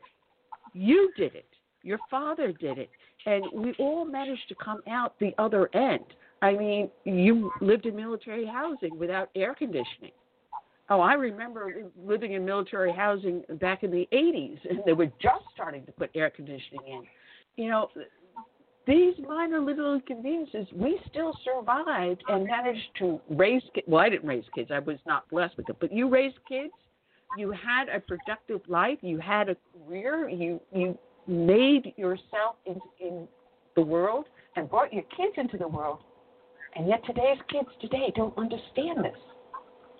You 0.72 1.10
did 1.16 1.34
it. 1.34 1.48
Your 1.82 1.98
father 2.10 2.52
did 2.52 2.78
it. 2.78 2.90
And 3.26 3.44
we 3.52 3.74
all 3.78 4.04
managed 4.04 4.48
to 4.48 4.54
come 4.54 4.80
out 4.88 5.18
the 5.20 5.34
other 5.38 5.74
end. 5.74 6.04
I 6.42 6.52
mean, 6.52 6.90
you 7.04 7.50
lived 7.60 7.86
in 7.86 7.96
military 7.96 8.46
housing 8.46 8.98
without 8.98 9.30
air 9.34 9.54
conditioning. 9.54 10.12
Oh, 10.88 11.00
I 11.00 11.14
remember 11.14 11.72
living 12.00 12.34
in 12.34 12.44
military 12.44 12.92
housing 12.92 13.42
back 13.60 13.82
in 13.82 13.90
the 13.90 14.08
80s, 14.12 14.58
and 14.68 14.80
they 14.86 14.92
were 14.92 15.10
just 15.20 15.44
starting 15.52 15.84
to 15.86 15.92
put 15.92 16.10
air 16.14 16.30
conditioning 16.30 16.80
in. 16.86 17.02
You 17.56 17.70
know, 17.70 17.88
these 18.86 19.14
minor 19.26 19.60
little 19.60 19.94
inconveniences, 19.94 20.66
we 20.74 21.00
still 21.10 21.36
survived 21.44 22.22
and 22.28 22.44
managed 22.44 22.88
to 22.98 23.20
raise 23.30 23.62
kids. 23.74 23.86
Well, 23.88 24.00
I 24.00 24.08
didn't 24.08 24.28
raise 24.28 24.44
kids. 24.54 24.70
I 24.70 24.78
was 24.78 24.98
not 25.06 25.28
blessed 25.28 25.56
with 25.56 25.68
it. 25.68 25.76
But 25.80 25.92
you 25.92 26.08
raised 26.08 26.36
kids. 26.48 26.72
You 27.36 27.50
had 27.50 27.88
a 27.88 28.00
productive 28.00 28.60
life. 28.68 28.98
You 29.00 29.18
had 29.18 29.48
a 29.48 29.56
career. 29.86 30.28
You 30.28 30.60
you 30.72 30.96
made 31.26 31.92
yourself 31.96 32.56
in, 32.66 32.78
in 33.00 33.26
the 33.74 33.82
world 33.82 34.26
and 34.54 34.70
brought 34.70 34.92
your 34.92 35.02
kids 35.16 35.32
into 35.36 35.56
the 35.56 35.66
world. 35.66 35.98
And 36.76 36.86
yet 36.86 37.04
today's 37.04 37.38
kids 37.50 37.68
today 37.80 38.12
don't 38.14 38.36
understand 38.38 39.04
this. 39.04 39.18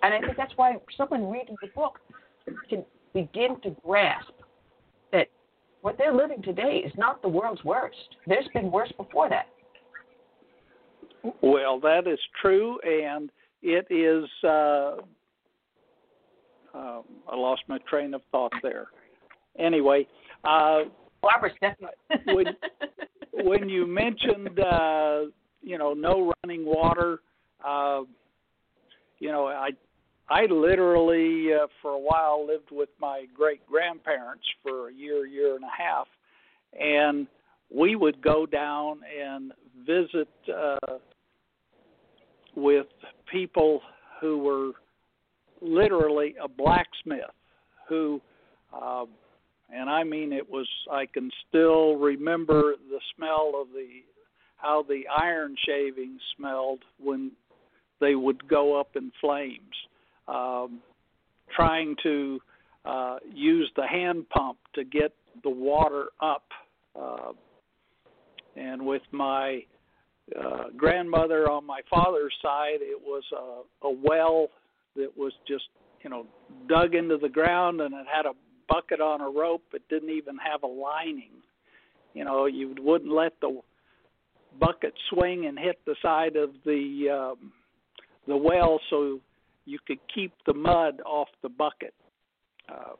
And 0.03 0.13
I 0.13 0.19
think 0.19 0.37
that's 0.37 0.53
why 0.55 0.77
someone 0.95 1.29
reading 1.29 1.55
the 1.61 1.67
book 1.75 1.99
can 2.69 2.85
begin 3.13 3.59
to 3.63 3.75
grasp 3.83 4.31
what 5.87 5.97
they're 5.97 6.13
living 6.13 6.41
today 6.41 6.83
is 6.85 6.91
not 6.97 7.21
the 7.21 7.29
world's 7.29 7.63
worst. 7.63 7.95
There's 8.25 8.49
been 8.53 8.69
worse 8.69 8.91
before 8.97 9.29
that. 9.29 9.47
Well, 11.41 11.79
that 11.79 12.07
is 12.07 12.19
true, 12.41 12.77
and 12.81 13.29
it 13.61 13.87
is. 13.89 14.25
Uh, 14.43 14.97
uh, 16.77 17.01
I 17.31 17.35
lost 17.37 17.61
my 17.69 17.77
train 17.89 18.13
of 18.13 18.21
thought 18.33 18.51
there. 18.61 18.87
Anyway, 19.57 20.05
uh, 20.43 20.79
Barbara 21.21 21.51
when, 22.25 22.47
when 23.45 23.69
you 23.69 23.87
mentioned, 23.87 24.59
uh, 24.59 25.21
you 25.61 25.77
know, 25.77 25.93
no 25.93 26.33
running 26.43 26.65
water, 26.65 27.19
uh, 27.65 28.01
you 29.19 29.31
know, 29.31 29.47
I 29.47 29.69
I 30.29 30.45
literally 30.45 31.53
uh, 31.53 31.67
for 31.81 31.91
a 31.91 31.99
while 31.99 32.45
lived 32.45 32.69
with 32.71 32.89
my 32.99 33.25
great 33.35 33.65
grandparents 33.65 34.43
for 34.61 34.89
a 34.89 34.93
year, 34.93 35.25
year 35.25 35.55
and 35.55 35.63
a 35.63 35.81
half, 35.81 36.07
and 36.77 37.27
we 37.73 37.95
would 37.95 38.21
go 38.21 38.45
down 38.45 38.99
and 39.19 39.53
visit 39.85 40.27
uh, 40.53 40.97
with 42.55 42.87
people 43.31 43.81
who 44.19 44.39
were 44.39 44.71
literally 45.61 46.35
a 46.43 46.47
blacksmith 46.47 47.21
who 47.87 48.21
uh, 48.73 49.05
and 49.69 49.89
I 49.89 50.03
mean 50.03 50.33
it 50.33 50.49
was 50.49 50.67
I 50.91 51.05
can 51.05 51.31
still 51.47 51.95
remember 51.95 52.73
the 52.89 52.99
smell 53.15 53.53
of 53.59 53.67
the 53.69 53.87
how 54.57 54.83
the 54.83 55.03
iron 55.21 55.55
shavings 55.65 56.21
smelled 56.35 56.83
when 56.99 57.31
they 57.99 58.15
would 58.15 58.47
go 58.47 58.79
up 58.79 58.95
in 58.95 59.11
flames 59.21 59.61
um, 60.27 60.79
trying 61.55 61.95
to 62.03 62.39
uh, 62.85 63.17
use 63.33 63.71
the 63.75 63.85
hand 63.87 64.27
pump 64.29 64.57
to 64.75 64.83
get 64.83 65.13
the 65.43 65.49
water 65.49 66.05
up 66.21 66.45
uh, 66.99 67.31
and 68.55 68.85
with 68.85 69.03
my 69.11 69.61
uh, 70.39 70.65
grandmother 70.75 71.49
on 71.49 71.65
my 71.65 71.79
father's 71.89 72.33
side 72.41 72.79
it 72.81 72.99
was 73.01 73.23
a, 73.33 73.87
a 73.87 73.91
well 74.03 74.49
that 74.95 75.09
was 75.15 75.31
just 75.47 75.65
you 76.03 76.09
know 76.09 76.25
dug 76.67 76.95
into 76.95 77.17
the 77.17 77.29
ground 77.29 77.81
and 77.81 77.93
it 77.93 78.05
had 78.11 78.25
a 78.25 78.33
bucket 78.67 79.01
on 79.01 79.21
a 79.21 79.29
rope. 79.29 79.63
It 79.73 79.83
didn't 79.89 80.09
even 80.09 80.37
have 80.37 80.63
a 80.63 80.67
lining. 80.67 81.31
You 82.13 82.25
know, 82.25 82.45
you 82.45 82.75
wouldn't 82.79 83.11
let 83.11 83.33
the 83.41 83.61
bucket 84.59 84.93
swing 85.09 85.45
and 85.45 85.57
hit 85.57 85.79
the 85.85 85.95
side 86.01 86.35
of 86.35 86.49
the 86.65 87.33
um, 87.35 87.51
the 88.27 88.35
well, 88.35 88.79
so 88.89 89.19
you 89.67 89.79
could 89.85 89.99
keep 90.13 90.31
the 90.45 90.53
mud 90.53 91.01
off 91.05 91.27
the 91.43 91.49
bucket. 91.49 91.93
Uh, 92.69 92.93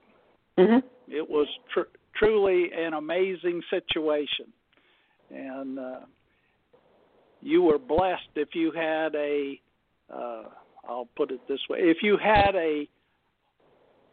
mm-hmm. 0.59 0.85
It 1.07 1.27
was 1.27 1.47
tr- 1.73 1.89
truly 2.15 2.69
an 2.77 2.93
amazing 2.93 3.61
situation, 3.69 4.47
and 5.31 5.79
uh, 5.79 5.99
you 7.41 7.61
were 7.61 7.79
blessed 7.79 8.29
if 8.35 8.49
you 8.53 8.71
had 8.71 9.15
a. 9.15 9.59
Uh, 10.13 10.43
I'll 10.87 11.07
put 11.15 11.31
it 11.31 11.39
this 11.47 11.59
way: 11.69 11.79
if 11.79 11.97
you 12.03 12.17
had 12.21 12.53
a 12.55 12.87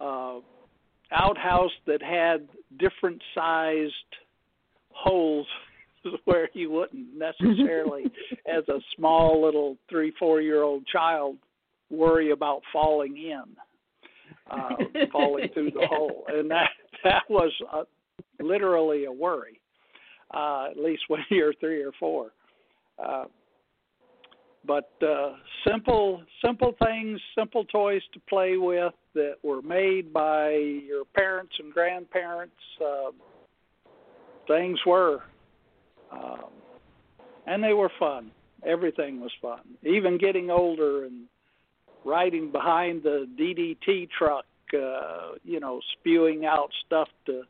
uh, 0.01 0.39
outhouse 1.13 1.73
that 1.87 2.03
had 2.03 2.49
different 2.79 3.21
sized 3.35 3.93
holes 4.91 5.47
where 6.25 6.49
you 6.53 6.71
wouldn't 6.71 7.09
necessarily 7.17 8.05
as 8.47 8.63
a 8.69 8.79
small 8.97 9.45
little 9.45 9.77
three 9.91 10.13
four 10.19 10.41
year 10.41 10.63
old 10.63 10.87
child 10.87 11.37
worry 11.91 12.31
about 12.31 12.63
falling 12.73 13.17
in 13.17 13.43
uh 14.51 14.77
falling 15.13 15.49
through 15.55 15.71
the 15.71 15.87
hole 15.87 16.25
and 16.29 16.51
that 16.51 16.71
that 17.03 17.23
was 17.29 17.53
uh, 17.73 17.85
literally 18.41 19.05
a 19.05 19.13
worry 19.13 19.61
uh 20.35 20.67
at 20.71 20.79
least 20.79 21.03
when 21.09 21.21
you're 21.31 21.55
three 21.61 21.83
or 21.83 21.93
four 21.99 22.31
uh 23.05 23.25
but 24.67 24.91
uh, 25.07 25.33
simple 25.69 26.23
simple 26.45 26.75
things, 26.85 27.21
simple 27.37 27.65
toys 27.65 28.03
to 28.15 28.21
play 28.29 28.57
with 28.57 28.95
that 29.15 29.35
were 29.43 29.63
made 29.63 30.13
by 30.13 30.51
your 30.53 31.05
parents 31.15 31.53
and 31.59 31.73
grandparents. 31.73 32.55
Uh, 32.83 33.11
things 34.49 34.79
were, 34.87 35.21
um, 36.13 36.51
and 37.47 37.63
they 37.63 37.75
were 37.75 37.91
fun. 37.99 38.31
Everything 38.67 39.21
was 39.21 39.31
fun. 39.43 39.61
Even 39.83 40.17
getting 40.17 40.51
older 40.51 41.05
and 41.05 41.25
riding 42.05 42.51
behind 42.51 43.03
the 43.03 43.27
DDT 43.39 44.09
truck, 44.11 44.45
uh, 44.75 45.33
you 45.45 45.61
know, 45.61 45.81
spewing 45.93 46.45
out 46.45 46.71
stuff 46.87 47.09
to 47.27 47.43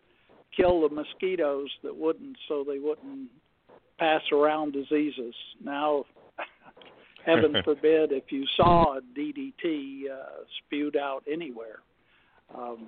kill 0.56 0.88
the 0.88 0.94
mosquitoes 0.94 1.68
that 1.82 1.96
wouldn't, 1.96 2.36
so 2.48 2.64
they 2.66 2.78
wouldn't 2.78 3.28
pass 3.98 4.22
around 4.32 4.72
diseases. 4.72 5.34
Now 5.62 6.04
heaven 7.26 7.56
forbid 7.64 8.12
if 8.12 8.30
you 8.30 8.44
saw 8.56 8.98
a 8.98 9.00
DDT 9.18 10.10
uh, 10.10 10.44
spewed 10.64 10.96
out 10.96 11.24
anywhere. 11.30 11.80
Um, 12.56 12.86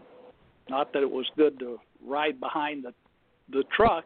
not 0.68 0.92
that 0.92 1.02
it 1.02 1.10
was 1.10 1.26
good 1.36 1.58
to 1.60 1.78
ride 2.04 2.40
behind 2.40 2.84
the 2.84 2.92
the 3.50 3.64
truck, 3.76 4.04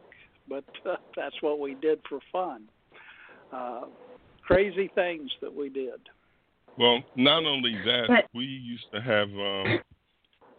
but 0.48 0.64
uh, 0.88 0.96
that's 1.16 1.40
what 1.40 1.60
we 1.60 1.74
did 1.74 2.00
for 2.08 2.20
fun. 2.32 2.64
Uh, 3.52 3.82
crazy 4.42 4.90
things 4.94 5.30
that 5.40 5.54
we 5.54 5.68
did. 5.68 6.00
Well, 6.78 7.02
not 7.16 7.44
only 7.44 7.74
that, 7.84 8.04
but, 8.08 8.24
we 8.34 8.44
used 8.44 8.86
to 8.94 9.00
have 9.00 9.28
um, 9.28 9.80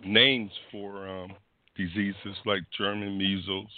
names 0.06 0.52
for 0.72 1.08
um, 1.08 1.34
diseases 1.76 2.38
like 2.46 2.62
German 2.78 3.18
measles, 3.18 3.70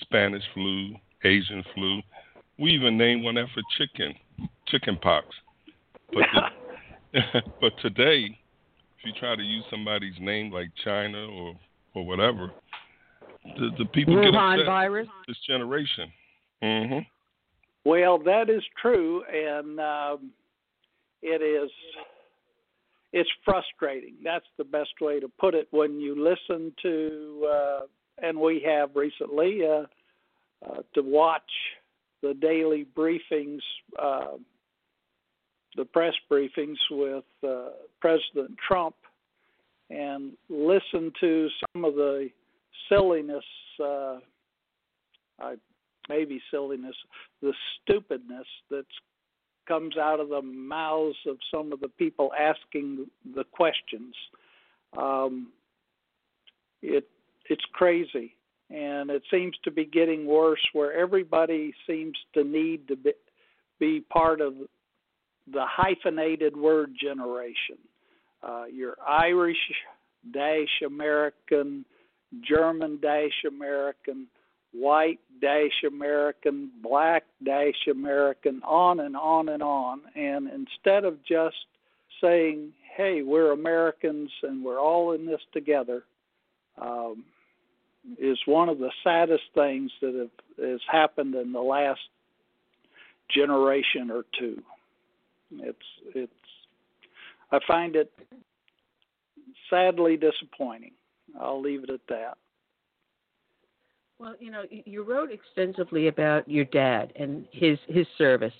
Spanish 0.00 0.42
flu, 0.54 0.94
Asian 1.24 1.64
flu. 1.74 2.00
We 2.58 2.70
even 2.70 2.96
named 2.96 3.24
one 3.24 3.38
after 3.38 3.62
chicken 3.76 4.14
chicken 4.68 4.96
pox. 4.96 5.26
But 6.12 6.24
the, 7.12 7.42
but 7.60 7.72
today, 7.80 8.38
if 8.98 9.04
you 9.04 9.12
try 9.18 9.36
to 9.36 9.42
use 9.42 9.64
somebody's 9.70 10.14
name 10.20 10.52
like 10.52 10.70
China 10.84 11.26
or 11.26 11.54
or 11.94 12.06
whatever, 12.06 12.52
the 13.56 13.70
the 13.78 13.84
people 13.86 14.14
Wuhan 14.14 14.32
get 14.32 14.34
upset. 14.34 14.66
virus. 14.66 15.08
This 15.26 15.36
generation. 15.46 16.12
Mm-hmm. 16.62 16.98
Well, 17.84 18.18
that 18.18 18.50
is 18.50 18.62
true, 18.80 19.22
and 19.32 19.80
um, 19.80 20.30
it 21.22 21.42
is 21.42 21.70
it's 23.12 23.30
frustrating. 23.44 24.14
That's 24.22 24.44
the 24.58 24.64
best 24.64 25.00
way 25.00 25.18
to 25.20 25.28
put 25.40 25.54
it. 25.54 25.66
When 25.70 25.98
you 25.98 26.14
listen 26.14 26.72
to, 26.82 27.48
uh, 27.50 27.80
and 28.22 28.38
we 28.38 28.62
have 28.66 28.90
recently 28.94 29.60
uh, 29.64 29.84
uh, 30.66 30.82
to 30.94 31.02
watch 31.02 31.50
the 32.22 32.34
daily 32.34 32.86
briefings, 32.96 33.60
uh, 33.98 34.36
the 35.76 35.84
press 35.84 36.14
briefings 36.30 36.76
with 36.90 37.24
uh, 37.46 37.70
President 38.00 38.56
Trump, 38.66 38.94
and 39.90 40.32
listen 40.50 41.12
to 41.20 41.48
some 41.72 41.84
of 41.84 41.94
the 41.94 42.28
silliness, 42.90 43.44
uh, 43.82 44.18
I, 45.40 45.54
maybe 46.10 46.42
silliness, 46.50 46.96
the 47.40 47.54
stupidness 47.80 48.46
that 48.70 48.84
comes 49.68 49.96
out 49.96 50.18
of 50.18 50.30
the 50.30 50.42
mouths 50.42 51.18
of 51.26 51.36
some 51.54 51.72
of 51.72 51.80
the 51.80 51.88
people 51.88 52.32
asking 52.38 53.06
the 53.34 53.44
questions. 53.44 54.14
Um, 54.96 55.52
it 56.82 57.06
it's 57.50 57.64
crazy 57.72 58.34
and 58.70 59.10
it 59.10 59.22
seems 59.30 59.54
to 59.64 59.70
be 59.70 59.84
getting 59.84 60.26
worse 60.26 60.60
where 60.72 60.92
everybody 60.92 61.72
seems 61.86 62.14
to 62.34 62.44
need 62.44 62.86
to 62.88 62.96
be, 62.96 63.12
be 63.80 64.00
part 64.00 64.40
of 64.40 64.54
the 65.50 65.64
hyphenated 65.64 66.56
word 66.56 66.94
generation. 67.00 67.78
Uh, 68.42 68.64
you're 68.72 68.96
Irish 69.06 69.56
dash 70.32 70.82
American, 70.84 71.84
German 72.46 72.98
dash 73.00 73.44
American, 73.46 74.26
white 74.78 75.20
dash 75.40 75.84
American, 75.86 76.70
black 76.82 77.24
dash 77.44 77.86
American, 77.90 78.62
on 78.64 79.00
and 79.00 79.16
on 79.16 79.48
and 79.48 79.62
on. 79.62 80.00
And 80.14 80.48
instead 80.48 81.04
of 81.04 81.18
just 81.24 81.56
saying, 82.20 82.72
hey, 82.96 83.22
we're 83.22 83.52
Americans 83.52 84.30
and 84.42 84.64
we're 84.64 84.80
all 84.80 85.12
in 85.12 85.26
this 85.26 85.40
together, 85.52 86.04
um, 86.80 87.24
is 88.18 88.38
one 88.46 88.68
of 88.68 88.78
the 88.78 88.90
saddest 89.04 89.44
things 89.54 89.90
that 90.00 90.14
have, 90.14 90.68
has 90.70 90.80
happened 90.90 91.34
in 91.34 91.52
the 91.52 91.60
last 91.60 92.00
generation 93.34 94.10
or 94.10 94.24
two. 94.38 94.62
It's 95.52 95.78
it's 96.14 96.32
I 97.50 97.58
find 97.66 97.96
it 97.96 98.12
sadly 99.70 100.16
disappointing. 100.16 100.92
I'll 101.38 101.60
leave 101.60 101.84
it 101.84 101.90
at 101.90 102.00
that. 102.08 102.38
Well, 104.18 104.34
you 104.40 104.50
know, 104.50 104.64
you 104.70 105.04
wrote 105.04 105.30
extensively 105.30 106.08
about 106.08 106.48
your 106.48 106.64
dad 106.64 107.12
and 107.16 107.46
his 107.52 107.78
his 107.86 108.06
service 108.16 108.52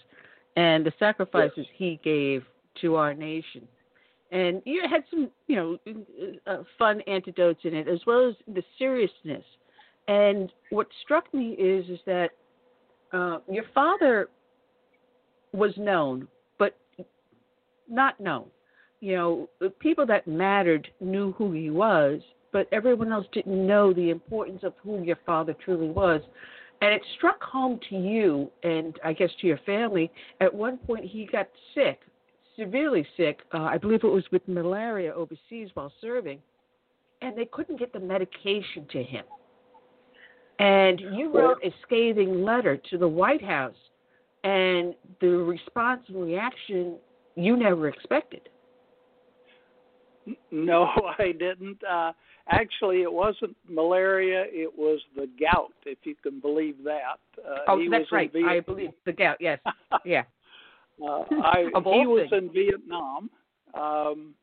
and 0.57 0.87
the 0.87 0.93
sacrifices 0.99 1.53
yes. 1.57 1.67
he 1.77 2.01
gave 2.05 2.45
to 2.81 2.95
our 2.95 3.15
nation. 3.15 3.67
and 4.31 4.63
you 4.65 4.83
had 4.89 5.05
some, 5.11 5.31
you 5.47 5.57
know, 5.57 5.79
uh, 6.47 6.63
fun 6.79 7.01
antidotes 7.03 7.61
in 7.65 7.75
it, 7.75 7.89
as 7.89 8.01
well 8.07 8.29
as 8.29 8.35
the 8.55 8.63
seriousness. 8.79 9.45
And 10.07 10.53
what 10.71 10.87
struck 11.03 11.33
me 11.33 11.53
is 11.53 11.89
is 11.89 11.99
that 12.07 12.31
uh, 13.13 13.39
your 13.51 13.65
father 13.75 14.29
was 15.53 15.73
known, 15.77 16.29
but 16.59 16.77
not 17.89 18.21
known. 18.21 18.47
You 19.01 19.17
know, 19.17 19.49
people 19.79 20.07
that 20.07 20.27
mattered 20.27 20.89
knew 21.01 21.33
who 21.33 21.53
he 21.53 21.71
was, 21.71 22.21
but 22.53 22.69
everyone 22.73 23.13
else 23.13 23.27
didn't 23.33 23.67
know 23.67 23.93
the 23.93 24.11
importance 24.11 24.61
of 24.63 24.75
who 24.83 25.03
your 25.03 25.19
father 25.27 25.55
truly 25.65 25.89
was. 25.91 26.21
And 26.81 26.95
it 26.95 27.03
struck 27.17 27.43
home 27.43 27.81
to 27.91 27.97
you 27.97 28.51
and 28.63 28.99
I 29.05 29.13
guess 29.13 29.31
to 29.41 29.47
your 29.47 29.59
family. 29.67 30.11
At 30.41 30.55
one 30.55 30.79
point, 30.79 31.05
he 31.05 31.27
got 31.27 31.49
sick 31.75 32.01
severely 32.59 33.07
sick. 33.17 33.41
Uh, 33.55 33.59
I 33.59 33.79
believe 33.79 34.01
it 34.03 34.09
was 34.09 34.25
with 34.33 34.47
malaria 34.49 35.15
overseas 35.15 35.71
while 35.75 35.93
serving, 36.01 36.41
and 37.23 37.37
they 37.39 37.47
couldn't 37.47 37.79
get 37.79 37.93
the 37.93 38.01
medication 38.01 38.87
to 38.91 39.03
him. 39.03 39.25
And 40.59 41.01
you 41.01 41.33
wrote 41.33 41.59
a 41.65 41.73
scathing 41.87 42.43
letter 42.43 42.77
to 42.91 42.99
the 42.99 43.07
White 43.07 43.43
House, 43.43 43.77
and 44.43 44.95
the 45.21 45.29
response 45.29 46.03
and 46.09 46.21
reaction 46.21 46.97
you 47.37 47.57
never 47.57 47.89
expected. 47.89 48.49
No, 50.51 50.89
I 51.19 51.33
didn't. 51.33 51.79
Uh, 51.85 52.13
actually, 52.49 53.03
it 53.03 53.13
wasn't 53.13 53.57
malaria; 53.69 54.45
it 54.49 54.71
was 54.77 55.01
the 55.17 55.29
gout, 55.41 55.73
if 55.87 55.99
you 56.05 56.15
can 56.23 56.41
believe 56.41 56.77
that. 56.85 57.19
Uh, 57.39 57.59
oh, 57.69 57.79
he 57.79 57.89
that's 57.89 58.11
was 58.11 58.13
right. 58.13 58.31
I 58.47 58.61
believe 58.61 58.91
the 59.05 59.13
gout. 59.13 59.37
Yes, 59.41 59.59
yeah. 60.05 60.23
Uh, 61.03 61.25
I, 61.43 61.65
he 61.75 62.07
was 62.07 62.27
things. 62.31 62.43
in 62.45 62.53
Vietnam. 62.53 63.31
Um, 63.75 64.35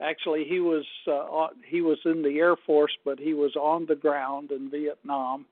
actually, 0.00 0.44
he 0.48 0.60
was 0.60 0.84
uh, 1.10 1.48
he 1.68 1.80
was 1.80 1.98
in 2.04 2.22
the 2.22 2.38
Air 2.38 2.56
Force, 2.66 2.92
but 3.04 3.18
he 3.18 3.34
was 3.34 3.54
on 3.56 3.86
the 3.86 3.94
ground 3.94 4.50
in 4.50 4.70
Vietnam, 4.70 5.46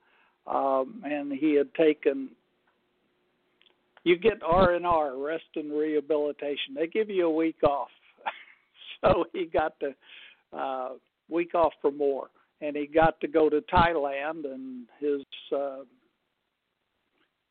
um, 0.47 1.03
and 1.05 1.33
he 1.33 1.55
had 1.55 1.73
taken. 1.75 2.31
You 4.03 4.17
get 4.17 4.43
R 4.43 4.73
and 4.75 4.87
R, 4.87 5.17
rest 5.19 5.45
and 5.57 5.71
rehabilitation. 5.73 6.75
They 6.75 6.87
give 6.87 7.11
you 7.11 7.27
a 7.27 7.31
week 7.31 7.63
off, 7.63 7.89
so 9.05 9.25
he 9.33 9.47
got 9.47 9.75
the 9.81 9.95
uh, 10.57 10.91
week 11.29 11.55
off 11.55 11.73
for 11.81 11.91
more, 11.91 12.29
and 12.61 12.77
he 12.77 12.87
got 12.87 13.21
to 13.21 13.29
go 13.29 13.49
to 13.49 13.63
Thailand, 13.73 14.45
and 14.45 14.87
his 14.99 15.23
uh, 15.55 15.81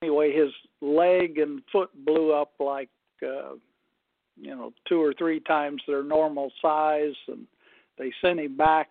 anyway, 0.01 0.33
his 0.33 0.51
leg 0.81 1.37
and 1.37 1.61
foot 1.71 1.89
blew 2.05 2.33
up 2.33 2.53
like 2.59 2.89
uh, 3.23 3.53
you 4.39 4.55
know 4.55 4.73
two 4.87 5.01
or 5.01 5.13
three 5.13 5.39
times 5.41 5.81
their 5.87 6.03
normal 6.03 6.51
size, 6.61 7.15
and 7.27 7.45
they 7.97 8.11
sent 8.21 8.39
him 8.39 8.55
back 8.55 8.89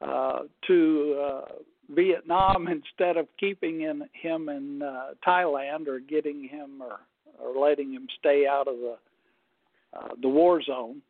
uh, 0.00 0.40
to 0.66 1.22
uh, 1.24 1.52
Vietnam 1.90 2.68
instead 2.68 3.16
of 3.16 3.26
keeping 3.38 3.82
in, 3.82 4.02
him 4.12 4.48
in 4.48 4.82
uh, 4.82 5.10
Thailand 5.26 5.88
or 5.88 6.00
getting 6.00 6.48
him 6.48 6.82
or 6.82 7.00
or 7.38 7.60
letting 7.60 7.92
him 7.92 8.06
stay 8.18 8.46
out 8.46 8.68
of 8.68 8.76
the 8.76 8.96
uh, 9.96 10.08
the 10.22 10.28
war 10.28 10.62
zone. 10.62 11.02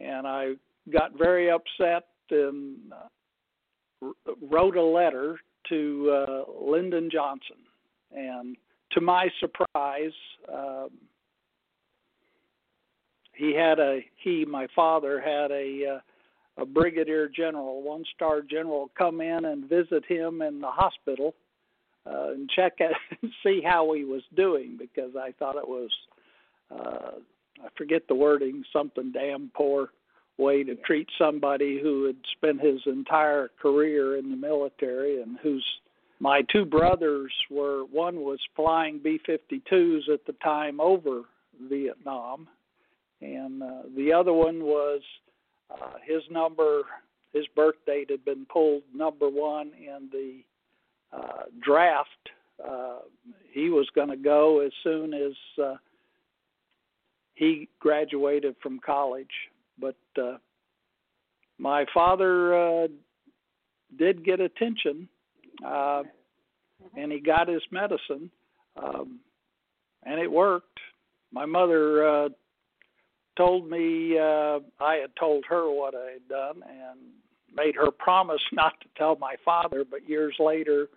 And 0.00 0.26
I 0.26 0.54
got 0.92 1.16
very 1.16 1.50
upset 1.50 2.04
and 2.30 2.76
uh, 2.92 4.10
wrote 4.42 4.76
a 4.76 4.82
letter 4.82 5.38
to 5.68 6.24
uh, 6.28 6.44
Lyndon 6.60 7.10
Johnson. 7.10 7.56
And 8.14 8.56
to 8.92 9.00
my 9.00 9.28
surprise, 9.40 10.12
um, 10.52 10.90
he 13.34 13.54
had 13.54 13.78
a 13.78 14.00
he 14.16 14.44
my 14.44 14.66
father 14.74 15.20
had 15.20 15.50
a 15.50 15.96
uh, 15.96 16.62
a 16.62 16.66
brigadier 16.66 17.28
general, 17.28 17.82
one 17.82 18.04
star 18.14 18.42
general, 18.42 18.90
come 18.98 19.20
in 19.20 19.44
and 19.44 19.68
visit 19.68 20.04
him 20.06 20.42
in 20.42 20.60
the 20.60 20.70
hospital 20.70 21.34
uh, 22.04 22.30
and 22.32 22.50
check 22.50 22.74
and 22.80 23.30
see 23.44 23.60
how 23.64 23.92
he 23.92 24.04
was 24.04 24.22
doing 24.34 24.76
because 24.78 25.12
I 25.16 25.32
thought 25.38 25.56
it 25.56 25.68
was 25.68 25.90
uh, 26.70 27.10
I 27.64 27.68
forget 27.76 28.02
the 28.08 28.14
wording 28.14 28.64
something 28.72 29.12
damn 29.12 29.50
poor 29.54 29.90
way 30.36 30.62
to 30.64 30.76
treat 30.76 31.08
somebody 31.18 31.80
who 31.82 32.04
had 32.04 32.16
spent 32.36 32.60
his 32.60 32.80
entire 32.86 33.50
career 33.60 34.16
in 34.16 34.30
the 34.30 34.36
military 34.36 35.20
and 35.20 35.38
whose 35.42 35.64
my 36.20 36.42
two 36.52 36.64
brothers 36.64 37.32
were 37.50 37.84
one 37.84 38.16
was 38.16 38.40
flying 38.56 39.00
B-52s 39.02 40.08
at 40.12 40.24
the 40.26 40.34
time 40.42 40.80
over 40.80 41.22
Vietnam 41.68 42.48
and 43.20 43.62
uh, 43.62 43.82
the 43.96 44.12
other 44.12 44.32
one 44.32 44.62
was 44.62 45.00
uh, 45.70 45.94
his 46.06 46.22
number 46.30 46.82
his 47.32 47.46
birth 47.54 47.76
date 47.86 48.10
had 48.10 48.24
been 48.24 48.46
pulled 48.46 48.82
number 48.94 49.28
1 49.28 49.72
in 49.78 50.08
the 50.10 50.40
uh, 51.16 51.42
draft. 51.62 52.08
Uh, 52.64 52.98
he 53.50 53.70
was 53.70 53.88
going 53.94 54.08
to 54.08 54.16
go 54.16 54.60
as 54.60 54.72
soon 54.82 55.12
as 55.12 55.32
uh, 55.62 55.74
he 57.38 57.68
graduated 57.80 58.54
from 58.62 58.80
college 58.84 59.26
but 59.80 59.96
uh, 60.20 60.38
my 61.58 61.84
father 61.94 62.84
uh, 62.84 62.88
did 63.96 64.24
get 64.24 64.40
attention 64.40 65.08
uh, 65.64 66.02
and 66.96 67.10
he 67.12 67.20
got 67.20 67.48
his 67.48 67.62
medicine, 67.70 68.30
um, 68.76 69.20
and 70.04 70.20
it 70.20 70.30
worked. 70.30 70.78
My 71.32 71.44
mother 71.44 72.08
uh, 72.08 72.28
told 73.36 73.68
me 73.68 74.16
uh, 74.18 74.60
I 74.80 74.96
had 74.96 75.14
told 75.18 75.44
her 75.48 75.70
what 75.70 75.94
I 75.94 76.12
had 76.12 76.28
done 76.28 76.62
and 76.68 77.00
made 77.54 77.74
her 77.76 77.90
promise 77.98 78.42
not 78.52 78.80
to 78.80 78.86
tell 78.96 79.16
my 79.16 79.34
father, 79.44 79.84
but 79.88 80.08
years 80.08 80.34
later 80.38 80.88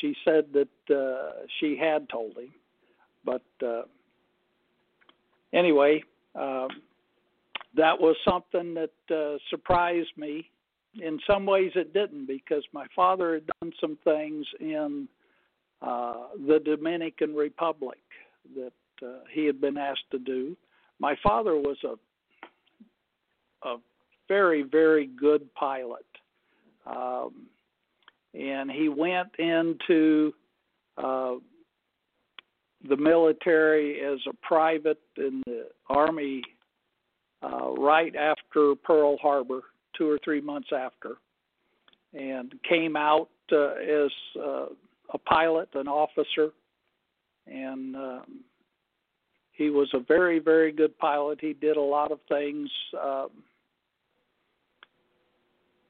she 0.00 0.14
said 0.24 0.46
that 0.54 0.94
uh, 0.94 1.46
she 1.60 1.76
had 1.76 2.08
told 2.08 2.36
him. 2.36 2.52
But 3.24 3.42
uh, 3.64 3.82
anyway, 5.52 6.02
um, 6.34 6.68
that 7.76 7.98
was 7.98 8.16
something 8.28 8.74
that 8.74 9.14
uh, 9.14 9.38
surprised 9.50 10.10
me 10.16 10.50
in 11.00 11.18
some 11.26 11.46
ways 11.46 11.72
it 11.74 11.94
didn't 11.94 12.26
because 12.26 12.62
my 12.72 12.86
father 12.94 13.34
had 13.34 13.46
done 13.60 13.72
some 13.80 13.98
things 14.04 14.46
in 14.60 15.08
uh, 15.80 16.28
the 16.46 16.60
Dominican 16.64 17.34
Republic 17.34 17.98
that 18.54 19.06
uh, 19.06 19.20
he 19.32 19.46
had 19.46 19.60
been 19.60 19.78
asked 19.78 20.10
to 20.10 20.18
do. 20.18 20.56
My 20.98 21.16
father 21.22 21.56
was 21.56 21.76
a 21.84 21.94
a 23.64 23.76
very 24.28 24.62
very 24.62 25.06
good 25.06 25.52
pilot, 25.54 26.06
um, 26.86 27.46
and 28.34 28.70
he 28.70 28.88
went 28.88 29.28
into 29.38 30.32
uh, 30.98 31.34
the 32.88 32.96
military 32.96 34.00
as 34.00 34.18
a 34.28 34.34
private 34.46 35.00
in 35.16 35.42
the 35.46 35.66
army 35.88 36.42
uh, 37.42 37.70
right 37.72 38.14
after 38.16 38.74
Pearl 38.82 39.16
Harbor 39.18 39.60
two 39.96 40.08
or 40.08 40.18
three 40.24 40.40
months 40.40 40.68
after, 40.74 41.16
and 42.14 42.52
came 42.68 42.96
out 42.96 43.28
uh, 43.52 43.72
as 43.74 44.10
uh, 44.38 44.66
a 45.12 45.18
pilot, 45.26 45.68
an 45.74 45.88
officer, 45.88 46.50
and 47.46 47.94
um, 47.96 48.44
he 49.52 49.70
was 49.70 49.88
a 49.92 50.00
very, 50.00 50.38
very 50.38 50.72
good 50.72 50.96
pilot. 50.98 51.38
He 51.40 51.52
did 51.52 51.76
a 51.76 51.80
lot 51.80 52.10
of 52.10 52.20
things, 52.28 52.70
um, 53.00 53.30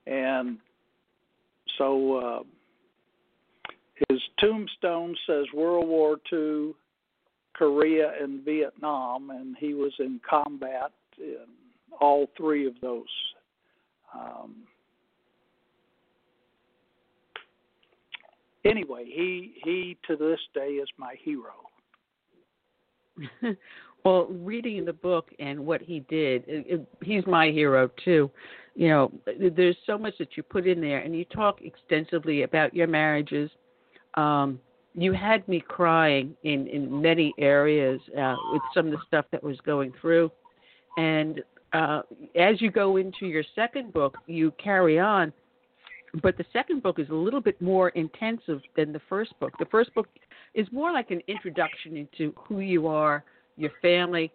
and 0.07 0.59
so 1.79 2.17
uh, 2.17 2.43
his 4.09 4.21
tombstone 4.41 5.15
says 5.27 5.45
World 5.55 5.87
War 5.87 6.17
II, 6.33 6.75
Korea, 7.55 8.13
and 8.21 8.45
Vietnam, 8.45 9.31
and 9.31 9.57
he 9.59 9.75
was 9.75 9.93
in 9.99 10.21
combat 10.29 10.93
in 11.19 11.45
all 12.01 12.29
three 12.37 12.67
of 12.67 12.75
those. 12.81 13.05
Um, 14.15 14.65
anyway, 18.65 19.05
he 19.07 19.55
he 19.65 19.97
to 20.07 20.17
this 20.17 20.41
day 20.55 20.71
is 20.73 20.89
my 20.99 21.15
hero. 21.23 21.53
well, 24.05 24.27
reading 24.27 24.85
the 24.85 24.93
book 24.93 25.31
and 25.39 25.61
what 25.61 25.83
he 25.83 26.01
did, 26.09 26.45
it, 26.47 26.67
it, 26.69 26.87
he's 27.03 27.27
my 27.27 27.49
hero 27.49 27.91
too. 28.05 28.31
You 28.75 28.89
know, 28.89 29.13
there's 29.55 29.77
so 29.87 29.99
much 29.99 30.15
that 30.19 30.37
you 30.37 30.43
put 30.43 30.67
in 30.67 30.81
there, 30.81 31.01
and 31.01 31.15
you 31.15 31.27
talk 31.27 31.61
extensively 31.61 32.43
about 32.43 32.75
your 32.75 32.87
marriages. 32.87 33.51
Um, 34.15 34.59
you 34.95 35.13
had 35.13 35.47
me 35.49 35.61
crying 35.61 36.37
in 36.45 36.67
in 36.67 37.01
many 37.01 37.33
areas 37.39 38.01
uh, 38.19 38.37
with 38.53 38.63
some 38.75 38.87
of 38.87 38.93
the 38.93 38.99
stuff 39.07 39.27
that 39.33 39.43
was 39.43 39.59
going 39.65 39.93
through, 40.01 40.31
and 40.97 41.43
uh, 41.73 42.03
as 42.37 42.61
you 42.61 42.71
go 42.71 42.97
into 42.97 43.27
your 43.27 43.45
second 43.55 43.93
book, 43.93 44.17
you 44.27 44.53
carry 44.63 44.99
on. 44.99 45.33
But 46.23 46.37
the 46.37 46.45
second 46.53 46.83
book 46.83 46.99
is 46.99 47.09
a 47.09 47.15
little 47.15 47.41
bit 47.41 47.61
more 47.63 47.89
intensive 47.91 48.61
than 48.77 48.93
the 48.93 49.01
first 49.09 49.33
book. 49.41 49.53
The 49.59 49.65
first 49.67 49.95
book 49.95 50.09
is 50.55 50.67
more 50.71 50.93
like 50.93 51.11
an 51.11 51.23
introduction 51.27 51.97
into 51.97 52.35
who 52.37 52.61
you 52.61 52.87
are, 52.87 53.25
your 53.57 53.71
family, 53.81 54.31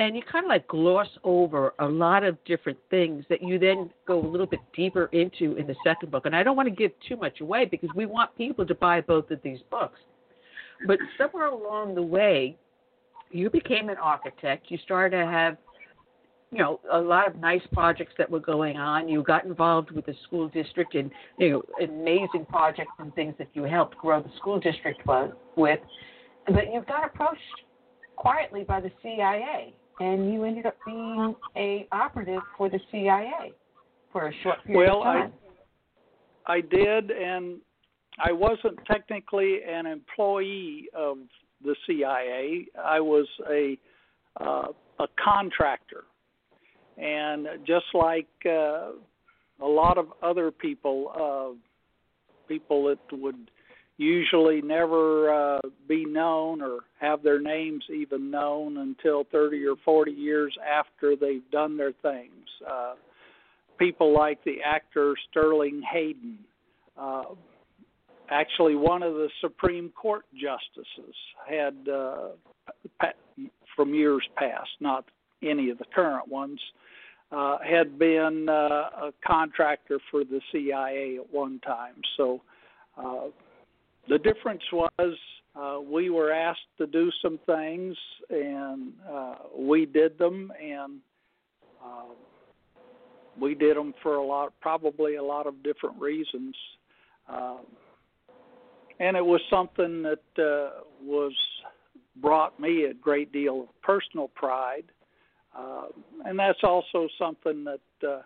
and 0.00 0.16
you 0.16 0.22
kind 0.22 0.46
of 0.46 0.48
like 0.48 0.66
gloss 0.66 1.06
over 1.24 1.74
a 1.78 1.86
lot 1.86 2.24
of 2.24 2.42
different 2.46 2.78
things 2.88 3.22
that 3.28 3.42
you 3.42 3.58
then 3.58 3.90
go 4.06 4.18
a 4.18 4.26
little 4.26 4.46
bit 4.46 4.60
deeper 4.74 5.10
into 5.12 5.56
in 5.56 5.66
the 5.66 5.76
second 5.84 6.10
book. 6.10 6.24
And 6.24 6.34
I 6.34 6.42
don't 6.42 6.56
want 6.56 6.68
to 6.68 6.74
give 6.74 6.90
too 7.06 7.16
much 7.16 7.42
away 7.42 7.66
because 7.66 7.90
we 7.94 8.06
want 8.06 8.34
people 8.38 8.66
to 8.66 8.74
buy 8.74 9.02
both 9.02 9.30
of 9.30 9.42
these 9.42 9.58
books. 9.70 9.98
But 10.86 10.98
somewhere 11.18 11.48
along 11.48 11.94
the 11.94 12.02
way, 12.02 12.56
you 13.30 13.50
became 13.50 13.90
an 13.90 13.98
architect. 13.98 14.70
You 14.70 14.78
started 14.82 15.18
to 15.18 15.26
have, 15.26 15.58
you 16.50 16.58
know, 16.58 16.80
a 16.90 16.98
lot 16.98 17.28
of 17.28 17.36
nice 17.36 17.60
projects 17.70 18.14
that 18.16 18.30
were 18.30 18.40
going 18.40 18.78
on. 18.78 19.06
You 19.06 19.22
got 19.22 19.44
involved 19.44 19.90
with 19.90 20.06
the 20.06 20.14
school 20.24 20.48
district 20.48 20.94
and, 20.94 21.10
you 21.38 21.50
know, 21.50 21.62
amazing 21.84 22.46
projects 22.48 22.92
and 22.98 23.14
things 23.14 23.34
that 23.36 23.48
you 23.52 23.64
helped 23.64 23.98
grow 23.98 24.22
the 24.22 24.30
school 24.38 24.58
district 24.58 25.02
with. 25.56 25.80
But 26.46 26.72
you 26.72 26.82
got 26.88 27.04
approached 27.04 27.40
quietly 28.16 28.64
by 28.64 28.80
the 28.80 28.90
CIA 29.02 29.74
and 30.00 30.32
you 30.32 30.44
ended 30.44 30.66
up 30.66 30.76
being 30.84 31.36
a 31.56 31.86
operative 31.92 32.42
for 32.56 32.68
the 32.68 32.80
CIA 32.90 33.52
for 34.10 34.28
a 34.28 34.32
short 34.42 34.64
period 34.64 34.78
well, 34.78 34.98
of 34.98 35.04
time. 35.04 35.32
I, 36.46 36.52
I 36.54 36.60
did, 36.62 37.10
and 37.10 37.58
I 38.18 38.32
wasn't 38.32 38.78
technically 38.90 39.60
an 39.68 39.86
employee 39.86 40.88
of 40.96 41.18
the 41.62 41.76
CIA. 41.86 42.66
I 42.82 42.98
was 43.00 43.26
a 43.48 43.78
uh, 44.40 44.68
a 44.98 45.06
contractor, 45.22 46.04
and 46.98 47.46
just 47.66 47.86
like 47.94 48.28
uh, 48.46 48.92
a 49.60 49.66
lot 49.66 49.98
of 49.98 50.08
other 50.22 50.50
people, 50.50 51.12
uh, 51.14 51.56
people 52.48 52.84
that 52.84 53.18
would 53.18 53.50
usually 54.00 54.62
never 54.62 55.30
uh, 55.30 55.60
be 55.86 56.06
known 56.06 56.62
or 56.62 56.80
have 56.98 57.22
their 57.22 57.38
names 57.38 57.84
even 57.94 58.30
known 58.30 58.78
until 58.78 59.24
30 59.30 59.66
or 59.66 59.76
40 59.84 60.10
years 60.10 60.56
after 60.66 61.16
they've 61.16 61.48
done 61.52 61.76
their 61.76 61.92
things. 62.00 62.32
Uh, 62.66 62.94
people 63.78 64.14
like 64.14 64.42
the 64.44 64.56
actor 64.64 65.14
Sterling 65.30 65.82
Hayden, 65.92 66.38
uh, 66.98 67.24
actually 68.30 68.74
one 68.74 69.02
of 69.02 69.12
the 69.12 69.28
Supreme 69.42 69.90
Court 69.90 70.24
justices, 70.32 71.14
had 71.46 71.74
uh, 71.92 72.28
from 73.76 73.92
years 73.92 74.26
past, 74.34 74.70
not 74.80 75.04
any 75.42 75.68
of 75.68 75.76
the 75.76 75.84
current 75.94 76.26
ones. 76.26 76.60
Uh, 77.32 77.58
had 77.58 77.96
been 77.96 78.48
uh, 78.48 78.52
a 78.52 79.12
contractor 79.24 80.00
for 80.10 80.24
the 80.24 80.40
CIA 80.50 81.18
at 81.20 81.32
one 81.32 81.60
time. 81.60 81.94
So 82.16 82.40
uh, 82.98 83.28
the 84.10 84.18
difference 84.18 84.62
was 84.72 85.16
uh, 85.54 85.78
we 85.80 86.10
were 86.10 86.32
asked 86.32 86.60
to 86.78 86.86
do 86.86 87.10
some 87.22 87.38
things, 87.46 87.96
and 88.28 88.92
uh, 89.10 89.34
we 89.56 89.86
did 89.86 90.18
them, 90.18 90.52
and 90.60 90.98
uh, 91.82 92.12
we 93.40 93.54
did 93.54 93.76
them 93.76 93.94
for 94.02 94.16
a 94.16 94.24
lot, 94.24 94.52
probably 94.60 95.14
a 95.14 95.22
lot 95.22 95.46
of 95.46 95.62
different 95.62 95.98
reasons. 96.00 96.54
Um, 97.28 97.60
and 98.98 99.16
it 99.16 99.24
was 99.24 99.40
something 99.48 100.02
that 100.02 100.42
uh, 100.42 100.82
was 101.02 101.32
brought 102.20 102.58
me 102.58 102.84
a 102.84 102.94
great 102.94 103.32
deal 103.32 103.62
of 103.62 103.82
personal 103.82 104.28
pride, 104.28 104.84
uh, 105.56 105.86
and 106.24 106.36
that's 106.36 106.58
also 106.64 107.08
something 107.16 107.64
that 107.64 108.08
uh, 108.08 108.22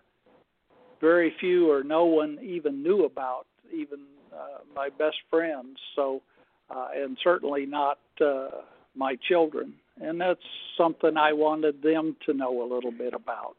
very 0.99 1.31
few 1.39 1.71
or 1.71 1.83
no 1.83 2.05
one 2.05 2.39
even 2.41 2.81
knew 2.81 3.05
about, 3.05 3.45
even 3.73 3.99
uh, 4.35 4.59
my 4.75 4.89
best 4.89 5.17
friends. 5.29 5.77
So, 5.95 6.21
uh, 6.69 6.87
and 6.95 7.17
certainly 7.23 7.65
not 7.65 7.99
uh, 8.21 8.47
my 8.95 9.15
children. 9.27 9.73
And 10.01 10.19
that's 10.19 10.39
something 10.77 11.17
I 11.17 11.31
wanted 11.33 11.81
them 11.81 12.15
to 12.25 12.33
know 12.33 12.61
a 12.61 12.67
little 12.73 12.91
bit 12.91 13.13
about. 13.13 13.55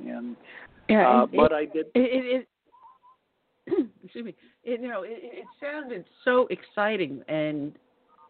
And 0.00 0.36
yeah, 0.88 1.20
uh, 1.20 1.24
it, 1.24 1.30
but 1.36 1.52
I 1.52 1.64
did. 1.64 1.86
It, 1.94 2.46
it, 2.46 2.48
it 3.66 3.88
excuse 4.04 4.24
me. 4.24 4.34
It, 4.64 4.80
you 4.80 4.88
know, 4.88 5.02
it, 5.02 5.18
it 5.22 5.46
sounded 5.60 6.04
so 6.24 6.46
exciting, 6.50 7.22
and 7.28 7.72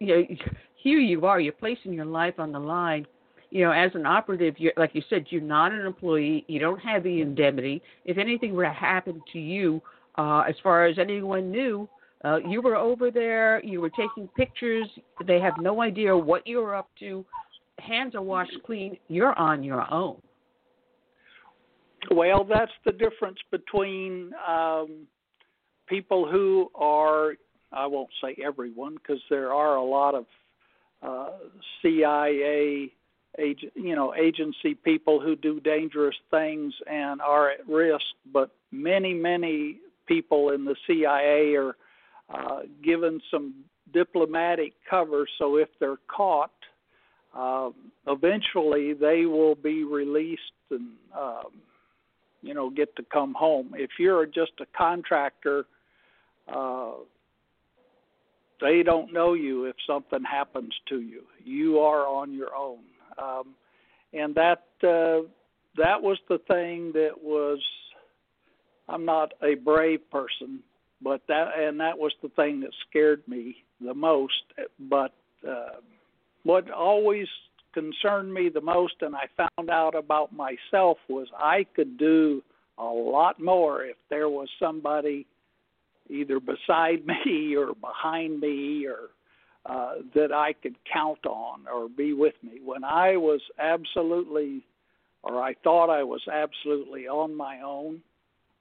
you 0.01 0.07
know, 0.07 0.23
here 0.83 0.99
you 0.99 1.27
are. 1.27 1.41
You're 1.41 1.53
placing 1.53 1.93
your 1.93 2.07
life 2.07 2.35
on 2.39 2.53
the 2.53 2.61
line 2.61 3.07
you 3.51 3.65
know, 3.65 3.71
as 3.71 3.91
an 3.95 4.05
operative, 4.05 4.57
you're, 4.59 4.73
like 4.77 4.95
you 4.95 5.03
said, 5.09 5.27
you're 5.31 5.41
not 5.41 5.73
an 5.73 5.87
employee. 5.87 6.45
You 6.49 6.61
don't 6.61 6.79
have 6.81 7.03
the 7.03 7.21
indemnity. 7.21 7.83
If 8.05 8.19
anything 8.19 8.53
were 8.53 8.65
to 8.65 8.73
happen 8.73 9.23
to 9.33 9.39
you, 9.39 9.81
uh, 10.19 10.41
as 10.49 10.57
far 10.63 10.87
as 10.87 10.99
anyone 10.99 11.51
knew, 11.51 11.89
uh, 12.25 12.39
you 12.49 12.61
were 12.61 12.77
over 12.77 13.11
there. 13.11 13.65
You 13.65 13.81
were 13.81 13.91
taking 13.91 14.29
pictures. 14.37 14.89
They 15.27 15.41
have 15.41 15.55
no 15.61 15.81
idea 15.81 16.17
what 16.17 16.47
you 16.47 16.59
were 16.59 16.75
up 16.75 16.89
to. 16.99 17.25
Hands 17.79 18.15
are 18.15 18.23
washed 18.23 18.57
clean. 18.67 18.99
You're 19.09 19.39
on 19.39 19.63
your 19.63 19.91
own. 19.93 20.17
Well, 22.11 22.45
that's 22.45 22.73
the 22.85 22.93
difference 22.93 23.39
between 23.51 24.33
um, 24.47 25.07
people 25.87 26.29
who 26.29 26.71
are, 26.75 27.35
I 27.73 27.87
won't 27.87 28.11
say 28.23 28.37
everyone, 28.45 28.95
because 28.95 29.23
there 29.31 29.53
are 29.53 29.77
a 29.77 29.85
lot 29.85 30.15
of 30.15 30.27
uh, 31.03 31.31
CIA 31.83 32.93
you 33.75 33.95
know 33.95 34.15
agency 34.15 34.75
people 34.75 35.21
who 35.21 35.37
do 35.37 35.61
dangerous 35.61 36.17
things 36.31 36.75
and 36.91 37.21
are 37.21 37.51
at 37.51 37.69
risk 37.69 38.05
but 38.33 38.51
many 38.73 39.15
many 39.15 39.79
people 40.09 40.51
in 40.51 40.65
the 40.65 40.75
CIA 40.87 41.55
are 41.55 41.77
uh, 42.35 42.63
given 42.83 43.21
some 43.31 43.55
diplomatic 43.93 44.73
cover 44.89 45.27
so 45.39 45.57
if 45.57 45.69
they're 45.79 45.99
caught 46.15 46.51
uh, 47.37 47.71
eventually 48.07 48.93
they 48.93 49.27
will 49.27 49.55
be 49.55 49.85
released 49.85 50.41
and 50.71 50.91
um, 51.17 51.53
you 52.43 52.53
know 52.55 52.69
get 52.69 52.95
to 52.97 53.03
come 53.13 53.35
home 53.35 53.73
if 53.75 53.91
you're 53.99 54.27
just 54.27 54.53
a 54.61 54.67
contractor 54.77 55.65
uh, 56.55 56.93
they 58.61 58.83
don't 58.83 59.13
know 59.13 59.35
you 59.35 59.65
if 59.65 59.77
something 59.87 60.23
happens 60.25 60.75
to 60.89 61.01
you 61.01 61.23
you 61.45 61.79
are 61.79 62.07
on 62.07 62.35
your 62.35 62.55
own 62.55 62.81
um, 63.23 63.55
and 64.13 64.35
that 64.35 64.65
uh, 64.83 65.27
that 65.79 66.03
was 66.03 66.19
the 66.29 66.39
thing 66.49 66.93
that 66.93 67.13
was. 67.23 67.59
I'm 68.89 69.05
not 69.05 69.33
a 69.43 69.55
brave 69.55 70.09
person, 70.11 70.61
but 71.03 71.23
that 71.29 71.59
and 71.59 71.81
that 71.81 71.99
was 71.99 72.13
the 72.23 72.31
thing 72.31 72.61
that 72.61 72.71
scared 72.89 73.23
me 73.29 73.57
the 73.81 73.95
most. 73.95 74.45
But 74.81 75.13
uh, 75.49 75.81
what 76.45 76.71
always 76.71 77.27
concerned 77.75 78.33
me 78.33 78.49
the 78.49 78.61
most, 78.61 78.95
and 79.01 79.15
I 79.15 79.27
found 79.37 79.71
out 79.71 79.95
about 79.95 80.33
myself, 80.33 80.99
was 81.09 81.29
I 81.37 81.67
could 81.77 81.99
do 81.99 82.43
a 82.79 82.85
lot 82.85 83.41
more 83.41 83.85
if 83.85 83.97
there 84.09 84.29
was 84.29 84.49
somebody 84.61 85.27
either 86.09 86.41
beside 86.41 87.07
me 87.27 87.57
or 87.57 87.75
behind 87.75 88.41
me 88.41 88.87
or 88.87 89.11
uh, 89.67 89.97
that 90.15 90.33
I 90.33 90.55
could 90.55 90.77
count 90.91 91.27
on 91.27 91.67
or 91.73 91.89
be 91.89 92.15
with 92.15 92.35
me. 92.43 92.61
When 92.65 92.85
I 92.85 93.17
was 93.17 93.41
absolutely, 93.59 94.65
or 95.23 95.43
I 95.43 95.55
thought 95.63 95.91
I 95.91 96.05
was 96.05 96.23
absolutely 96.33 97.07
on 97.07 97.37
my 97.37 97.61
own, 97.61 98.01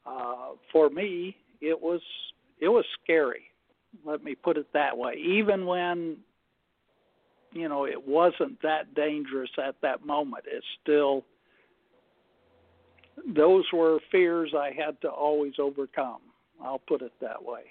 uh, 0.08 0.52
for 0.72 0.90
me 0.90 1.36
it 1.62 1.80
was 1.80 2.02
it 2.60 2.70
was 2.70 2.86
scary. 3.04 3.44
Let 4.06 4.24
me 4.24 4.36
put 4.36 4.58
it 4.58 4.68
that 4.74 4.98
way. 4.98 5.16
Even 5.16 5.66
when 5.66 6.18
you 7.54 7.70
know 7.70 7.86
it 7.86 8.08
wasn't 8.08 8.62
that 8.62 8.94
dangerous 8.96 9.50
at 9.64 9.76
that 9.82 10.06
moment, 10.06 10.46
it 10.48 10.64
still 10.82 11.24
those 13.36 13.66
were 13.74 14.00
fears 14.12 14.54
I 14.56 14.72
had 14.78 15.00
to 15.02 15.10
always 15.10 15.54
overcome. 15.60 16.22
I'll 16.64 16.82
put 16.88 17.02
it 17.02 17.14
that 17.22 17.44
way. 17.44 17.62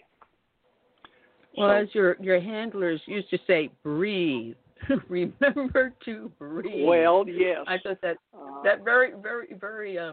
Well, 1.56 1.70
so, 1.70 1.74
as 1.74 1.88
your 1.92 2.16
your 2.20 2.40
handlers 2.40 3.00
used 3.06 3.30
to 3.30 3.38
say, 3.46 3.70
breathe. 3.82 4.56
Remember 5.08 5.94
to 6.04 6.30
breathe. 6.38 6.86
Well, 6.86 7.24
yes. 7.28 7.64
I 7.66 7.78
thought 7.78 8.00
that 8.02 8.16
uh, 8.34 8.62
that 8.62 8.84
very 8.84 9.12
very 9.22 9.48
very 9.58 9.98
uh, 9.98 10.12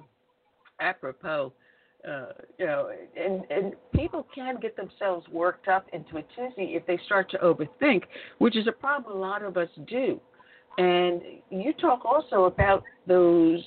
apropos. 0.79 1.51
Uh, 2.07 2.33
you 2.57 2.65
know, 2.65 2.89
and 3.15 3.43
and 3.49 3.73
people 3.95 4.27
can 4.35 4.59
get 4.59 4.75
themselves 4.75 5.25
worked 5.29 5.69
up 5.69 5.85
into 5.93 6.17
a 6.17 6.21
tizzy 6.35 6.75
if 6.75 6.85
they 6.85 6.99
start 7.05 7.31
to 7.31 7.37
overthink, 7.37 8.03
which 8.39 8.57
is 8.57 8.67
a 8.67 8.71
problem 8.73 9.15
a 9.15 9.19
lot 9.19 9.41
of 9.41 9.55
us 9.55 9.69
do. 9.87 10.19
And 10.77 11.21
you 11.49 11.71
talk 11.73 12.03
also 12.03 12.45
about 12.45 12.83
those 13.07 13.63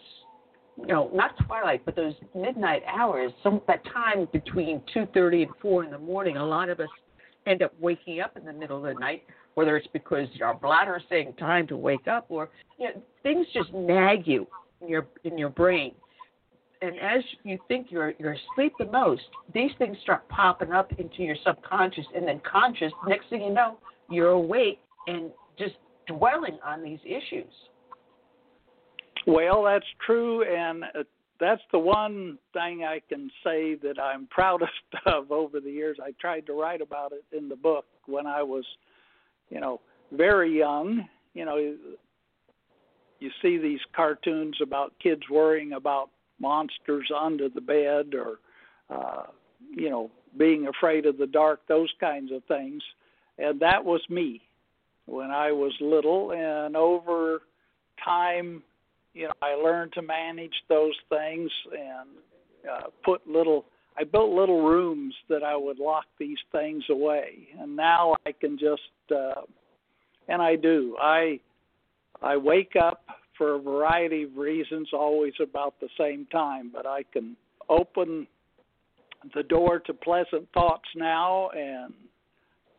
you 0.79 0.87
know, 0.87 1.11
not 1.15 1.35
twilight, 1.47 1.83
but 1.85 1.97
those 1.97 2.15
midnight 2.35 2.83
hours, 2.87 3.33
some 3.43 3.63
that 3.67 3.83
time 3.87 4.29
between 4.33 4.83
two 4.93 5.07
thirty 5.15 5.43
and 5.43 5.53
four 5.61 5.85
in 5.85 5.91
the 5.91 5.99
morning. 5.99 6.37
A 6.37 6.45
lot 6.45 6.69
of 6.69 6.81
us 6.81 6.89
end 7.47 7.63
up 7.63 7.73
waking 7.81 8.21
up 8.21 8.37
in 8.37 8.45
the 8.45 8.53
middle 8.53 8.85
of 8.85 8.95
the 8.95 9.01
night, 9.01 9.23
whether 9.55 9.77
it's 9.77 9.89
because 9.93 10.29
your 10.35 10.55
bladder 10.55 10.97
is 10.97 11.03
saying 11.09 11.33
time 11.39 11.67
to 11.69 11.77
wake 11.77 12.07
up 12.09 12.27
or 12.29 12.51
you 12.79 12.87
know, 12.87 13.03
things 13.23 13.47
just 13.55 13.73
nag 13.73 14.27
you 14.27 14.47
in 14.83 14.89
your 14.89 15.07
in 15.25 15.39
your 15.39 15.49
brain. 15.49 15.93
And 16.87 16.97
as 17.01 17.25
you 17.43 17.59
think 17.67 17.89
you're 17.91 18.15
you're 18.19 18.37
asleep 18.53 18.73
the 18.79 18.85
most, 18.87 19.25
these 19.53 19.73
things 19.77 19.97
start 20.05 20.29
popping 20.29 20.71
up 20.71 20.93
into 20.99 21.25
your 21.25 21.35
subconscious 21.45 22.05
and 22.15 22.29
then 22.29 22.41
conscious. 22.51 22.93
Next 23.09 23.29
thing 23.29 23.43
you 23.43 23.53
know, 23.53 23.79
you're 24.09 24.31
awake 24.31 24.79
and 25.09 25.31
just 25.59 25.75
dwelling 26.07 26.59
on 26.65 26.85
these 26.85 27.01
issues. 27.05 27.53
Well, 29.27 29.65
that's 29.65 29.87
true, 30.07 30.45
and 30.45 30.85
uh, 30.85 31.03
that's 31.41 31.63
the 31.73 31.79
one 31.81 32.39
thing 32.53 32.85
I 32.85 33.01
can 33.09 33.33
say 33.43 33.75
that 33.83 34.01
I'm 34.01 34.27
proudest 34.31 34.71
of 35.07 35.33
over 35.33 35.59
the 35.59 35.71
years. 35.71 35.99
I 36.01 36.13
tried 36.21 36.47
to 36.47 36.53
write 36.53 36.83
about 36.83 37.11
it 37.11 37.25
in 37.37 37.49
the 37.49 37.57
book 37.57 37.87
when 38.07 38.29
I 38.29 38.45
was, 38.45 38.65
you 39.51 39.59
know, 39.59 39.81
very 40.13 40.57
young. 40.57 41.05
You 41.35 41.47
know, 41.47 41.57
you 43.19 43.31
see 43.43 43.59
these 43.59 43.81
cartoons 43.95 44.57
about 44.63 44.93
kids 45.03 45.23
worrying 45.29 45.73
about 45.73 46.11
monsters 46.41 47.11
under 47.19 47.49
the 47.49 47.61
bed 47.61 48.15
or, 48.15 48.39
uh, 48.91 49.25
you 49.75 49.91
know, 49.91 50.11
being 50.37 50.67
afraid 50.67 51.07
of 51.07 51.19
the 51.19 51.27
dark, 51.27 51.61
those 51.69 51.93
kinds 51.99 52.31
of 52.33 52.45
things. 52.45 52.83
And 53.39 53.61
that 53.61 53.85
was 53.85 54.01
me 54.09 54.43
when 55.07 55.31
I 55.31 55.53
was 55.53 55.73
little. 55.81 56.33
And 56.33 56.77
over 56.77 57.43
time, 58.05 58.63
you 59.15 59.25
know, 59.25 59.33
I 59.43 59.55
learned 59.55 59.93
to 59.95 60.03
manage 60.03 60.55
those 60.69 60.95
things 61.09 61.51
and 61.73 62.09
uh, 62.71 62.87
put 63.05 63.27
little. 63.27 63.65
I 63.99 64.05
built 64.05 64.31
little 64.31 64.69
rooms 64.69 65.15
that 65.31 65.43
I 65.43 65.57
would 65.57 65.79
lock 65.79 66.05
these 66.19 66.37
things 66.53 66.85
away, 66.91 67.49
and 67.59 67.75
now 67.75 68.15
I 68.27 68.33
can 68.33 68.59
just, 68.59 68.83
uh, 69.11 69.41
and 70.29 70.43
I 70.43 70.57
do. 70.57 70.97
I 71.01 71.41
I 72.21 72.37
wake 72.37 72.75
up 72.77 73.07
for 73.37 73.55
a 73.55 73.59
variety 73.59 74.25
of 74.25 74.37
reasons, 74.37 74.89
always 74.93 75.35
about 75.41 75.75
the 75.81 75.89
same 75.99 76.27
time, 76.27 76.71
but 76.73 76.87
I 76.87 77.03
can 77.13 77.37
open 77.69 78.27
the 79.35 79.43
door 79.43 79.79
to 79.81 79.95
pleasant 79.95 80.49
thoughts 80.55 80.89
now 80.95 81.51
and 81.51 81.93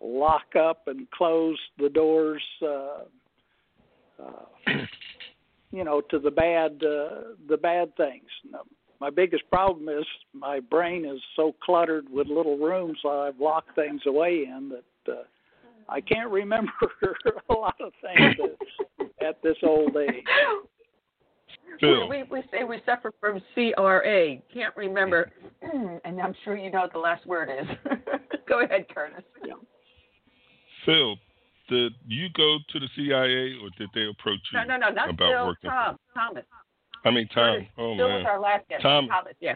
lock 0.02 0.56
up 0.58 0.88
and 0.88 1.10
close 1.12 1.58
the 1.78 1.90
doors. 1.90 2.44
Uh, 2.62 3.00
uh, 4.24 4.46
you 5.72 5.84
know, 5.84 6.02
to 6.02 6.20
the 6.20 6.32
bad 6.32 6.82
uh, 6.84 7.34
the 7.50 7.58
bad 7.58 7.96
things. 7.98 8.28
Now, 8.50 8.62
my 9.00 9.10
biggest 9.10 9.44
problem 9.52 9.90
is 9.90 10.06
my 10.34 10.60
brain 10.60 11.06
is 11.06 11.20
so 11.36 11.54
cluttered 11.64 12.06
with 12.10 12.28
little 12.28 12.58
rooms 12.58 12.98
I've 13.08 13.40
locked 13.40 13.76
things 13.76 14.02
away 14.08 14.46
in 14.48 14.70
that 14.70 15.12
uh, 15.12 15.24
I 15.90 16.02
can't 16.02 16.30
remember 16.30 16.72
a 17.50 17.54
lot 17.54 17.80
of 17.80 17.94
things 18.02 18.36
at, 19.28 19.36
at 19.36 19.42
this 19.44 19.58
old 19.64 19.96
age. 19.98 20.24
We, 21.80 22.08
we, 22.10 22.24
we 22.32 22.42
say 22.52 22.64
we 22.64 22.82
suffer 22.88 23.12
from 23.20 23.40
CRA. 23.54 24.38
Can't 24.52 24.76
remember, 24.76 25.32
and 25.62 26.20
I'm 26.20 26.34
sure 26.44 26.58
you 26.58 26.72
know 26.72 26.80
what 26.82 26.94
the 26.94 26.98
last 26.98 27.26
word 27.28 27.50
is. 27.50 27.68
Go 28.50 28.62
ahead, 28.64 28.86
Curtis. 28.94 29.24
Yeah. 29.46 29.54
Phil, 30.86 31.18
did 31.70 31.94
you 32.08 32.30
go 32.36 32.58
to 32.72 32.80
the 32.80 32.88
CIA 32.96 33.60
or 33.62 33.70
did 33.78 33.90
they 33.94 34.08
approach 34.10 34.40
you 34.52 34.58
No, 34.60 34.64
no, 34.64 34.78
no, 34.78 34.90
not 34.92 35.10
about 35.12 35.32
Phil. 35.32 35.46
working? 35.48 35.70
Tom. 35.70 35.98
Thomas. 36.16 36.46
I 37.06 37.12
mean 37.12 37.28
Tom. 37.28 37.44
Curtis. 37.58 37.68
Oh 37.78 37.96
Phil 37.96 38.08
man. 38.08 38.18
was 38.18 38.26
our 38.28 38.40
last 38.40 38.68
guest. 38.70 38.82
Tom- 38.82 39.08
Thomas. 39.10 39.34
Yeah. 39.40 39.56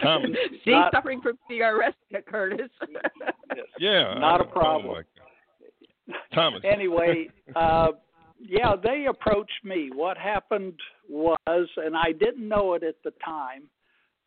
Thomas. 0.00 0.30
See, 0.64 0.70
Not- 0.70 0.92
suffering 0.92 1.20
from 1.20 1.36
CRS, 1.50 1.94
Curtis. 2.26 2.68
Yeah. 3.80 4.14
Not 4.18 4.40
I- 4.40 4.44
a 4.44 4.46
problem. 4.46 5.04
Oh. 6.08 6.12
Thomas. 6.34 6.60
anyway, 6.64 7.28
uh, 7.56 7.88
yeah, 8.40 8.74
they 8.82 9.06
approached 9.08 9.64
me. 9.64 9.90
What 9.94 10.16
happened 10.16 10.74
was, 11.08 11.68
and 11.76 11.96
I 11.96 12.12
didn't 12.12 12.48
know 12.48 12.74
it 12.74 12.82
at 12.82 12.96
the 13.04 13.12
time, 13.24 13.64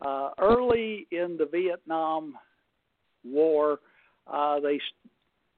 uh, 0.06 0.30
early 0.40 1.08
in 1.12 1.38
the 1.38 1.48
Vietnam 1.52 2.36
War, 3.24 3.80
uh, 4.32 4.60
they 4.60 4.80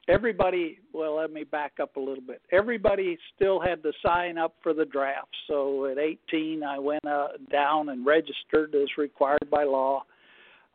everybody. 0.08 0.80
Well, 0.94 1.18
let 1.18 1.32
me 1.32 1.44
back 1.44 1.74
up 1.82 1.96
a 1.96 2.00
little 2.00 2.24
bit. 2.26 2.42
Everybody 2.52 3.18
still 3.36 3.60
had 3.60 3.84
to 3.84 3.92
sign 4.06 4.38
up 4.38 4.56
for 4.62 4.74
the 4.74 4.86
draft. 4.86 5.36
So 5.48 5.86
at 5.86 5.98
18, 5.98 6.64
I 6.64 6.80
went 6.80 7.06
uh, 7.06 7.30
down 7.52 7.90
and 7.90 8.06
registered 8.06 8.76
as 8.76 8.88
required 8.98 9.50
by 9.50 9.64
law. 9.64 10.04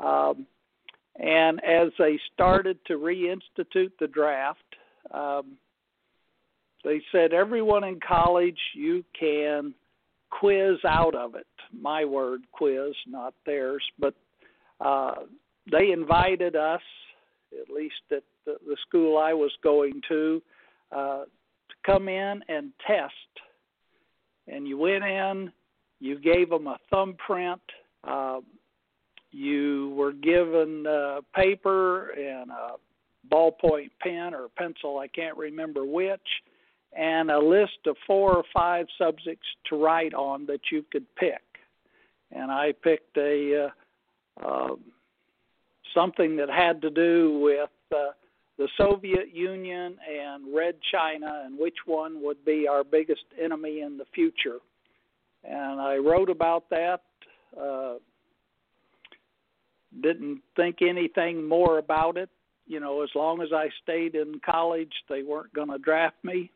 Um, 0.01 0.47
and 1.17 1.63
as 1.65 1.89
they 1.99 2.19
started 2.33 2.79
to 2.87 2.95
reinstitute 2.95 3.93
the 3.99 4.09
draft, 4.09 4.59
um, 5.13 5.57
they 6.85 7.03
said 7.13 7.33
everyone 7.33 7.85
in 7.85 8.01
college 8.07 8.59
you 8.75 9.05
can 9.19 9.75
quiz 10.31 10.77
out 10.87 11.15
of 11.15 11.35
it. 11.35 11.47
My 11.79 12.05
word, 12.05 12.43
quiz, 12.53 12.95
not 13.07 13.35
theirs, 13.45 13.83
but 13.99 14.15
uh, 14.81 15.15
they 15.71 15.91
invited 15.91 16.57
us, 16.57 16.81
at 17.61 17.73
least 17.73 17.95
at 18.11 18.23
the, 18.47 18.57
the 18.67 18.77
school 18.89 19.19
I 19.19 19.35
was 19.35 19.53
going 19.63 20.01
to, 20.09 20.43
uh, 20.93 21.25
to 21.25 21.75
come 21.85 22.09
in 22.09 22.41
and 22.49 22.73
test. 22.87 23.13
And 24.49 24.67
you 24.67 24.79
went 24.79 25.05
in, 25.05 25.53
you 26.01 26.19
gave 26.19 26.49
them 26.49 26.67
a 26.67 26.79
thumbprint. 26.91 27.61
Uh, 28.03 28.41
you 29.33 29.93
were 29.97 30.13
given 30.13 30.87
uh, 30.87 31.21
paper 31.35 32.11
and 32.11 32.51
a 32.51 32.71
ballpoint 33.31 33.91
pen 34.01 34.35
or 34.35 34.49
pencil, 34.57 34.99
I 34.99 35.09
can't 35.09 35.37
remember 35.37 35.85
which, 35.85 36.21
and 36.97 37.31
a 37.31 37.39
list 37.39 37.87
of 37.87 37.97
four 38.07 38.37
or 38.37 38.45
five 38.53 38.87
subjects 38.99 39.47
to 39.69 39.77
write 39.77 40.15
on 40.15 40.47
that 40.47 40.61
you 40.73 40.85
could 40.91 41.07
pick. 41.17 41.43
And 42.33 42.51
I 42.51 42.73
picked 42.73 43.17
a 43.17 43.71
uh, 44.41 44.47
uh, 44.47 44.75
something 45.95 46.37
that 46.37 46.49
had 46.49 46.81
to 46.83 46.91
do 46.91 47.41
with 47.41 47.71
uh, 47.95 48.11
the 48.59 48.69
Soviet 48.77 49.35
Union 49.35 49.97
and 50.09 50.55
Red 50.55 50.77
China, 50.93 51.43
and 51.45 51.59
which 51.59 51.79
one 51.87 52.23
would 52.23 52.45
be 52.45 52.69
our 52.69 52.85
biggest 52.85 53.25
enemy 53.43 53.81
in 53.81 53.97
the 53.97 54.05
future. 54.15 54.59
And 55.45 55.81
I 55.81 55.97
wrote 55.97 56.29
about 56.29 56.69
that. 56.71 57.01
Uh, 57.59 57.95
didn't 60.03 60.43
think 60.57 60.83
anything 60.83 61.49
more 61.49 61.79
about 61.79 62.17
it. 62.17 62.29
You 62.67 62.79
know, 62.79 63.03
as 63.03 63.11
long 63.15 63.43
as 63.43 63.49
I 63.53 63.69
stayed 63.83 64.15
in 64.15 64.41
college, 64.45 64.93
they 65.09 65.23
weren't 65.23 65.53
going 65.53 65.71
to 65.71 65.79
draft 65.79 66.23
me. 66.23 66.51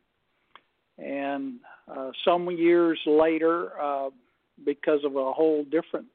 And 0.97 1.55
uh, 1.93 2.11
some 2.23 2.49
years 2.51 2.99
later, 3.05 3.79
uh, 3.81 4.09
because 4.65 5.03
of 5.03 5.15
a 5.15 5.33
whole 5.33 5.65
different 5.65 6.07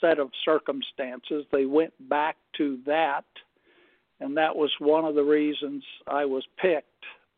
set 0.00 0.18
of 0.18 0.30
circumstances, 0.44 1.44
they 1.52 1.66
went 1.66 1.92
back 2.08 2.36
to 2.58 2.78
that, 2.86 3.24
and 4.20 4.36
that 4.36 4.54
was 4.54 4.70
one 4.78 5.04
of 5.04 5.14
the 5.14 5.22
reasons 5.22 5.82
I 6.06 6.24
was 6.24 6.44
picked. 6.60 6.88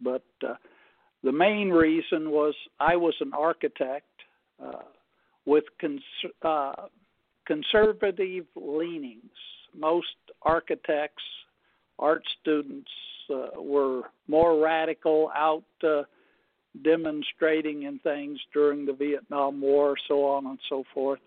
But 0.01 0.25
uh, 0.47 0.55
the 1.23 1.33
main 1.33 1.71
reason 1.71 2.31
was 2.31 2.55
I 2.81 2.97
was 2.97 3.15
an 3.21 3.33
architect 3.35 4.07
uh, 4.63 4.83
with 5.45 5.65
cons- 5.81 6.33
uh, 6.43 6.87
conservative 7.47 8.47
leanings. 8.55 9.31
Most 9.75 10.07
architects, 10.43 11.23
art 11.99 12.23
students, 12.41 12.91
uh, 13.33 13.61
were 13.61 14.03
more 14.29 14.63
radical, 14.63 15.31
out 15.35 15.65
uh, 15.83 16.03
demonstrating 16.83 17.87
and 17.87 18.03
things 18.03 18.39
during 18.53 18.87
the 18.87 18.93
Vietnam 18.93 19.61
War, 19.61 19.97
so 20.09 20.25
on 20.25 20.47
and 20.47 20.59
so 20.69 20.85
forth. 20.95 21.21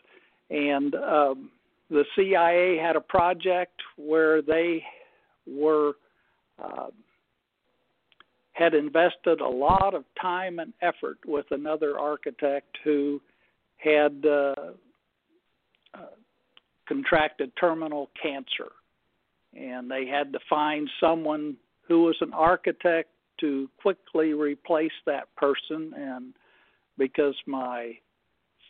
And 0.50 0.96
um, 0.96 1.52
the 1.90 2.06
CIA 2.16 2.78
had 2.82 2.96
a 2.96 3.02
project 3.02 3.82
where 3.98 4.42
they 4.42 4.84
were 5.48 5.94
uh, 6.64 6.88
had 8.54 8.74
invested 8.74 9.40
a 9.40 9.48
lot 9.48 9.94
of 9.94 10.04
time 10.22 10.60
and 10.60 10.74
effort 10.82 11.18
with 11.26 11.46
another 11.52 11.98
architect 11.98 12.78
who 12.84 13.22
had 13.78 14.24
uh, 14.26 14.54
uh, 15.94 16.00
contracted 16.88 17.52
terminal 17.58 18.10
cancer, 18.22 18.72
and 19.56 19.90
they 19.90 20.06
had 20.06 20.34
to 20.34 20.40
find 20.50 20.90
someone 21.00 21.56
who 21.88 22.04
was 22.04 22.18
an 22.20 22.34
architect 22.34 23.10
to 23.40 23.70
quickly 23.82 24.34
replace 24.34 24.92
that 25.06 25.34
person. 25.36 25.94
And 25.96 26.34
because 26.98 27.36
my 27.48 27.98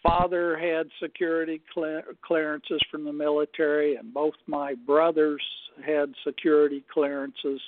father 0.04 0.58
had 0.58 0.88
security 1.02 1.62
clearances 1.74 2.82
from 2.90 3.04
the 3.04 3.14
military, 3.14 3.96
and 3.96 4.14
both 4.14 4.36
my 4.48 4.76
brothers 4.86 5.44
had 5.86 6.14
security 6.26 6.84
clearances, 6.94 7.62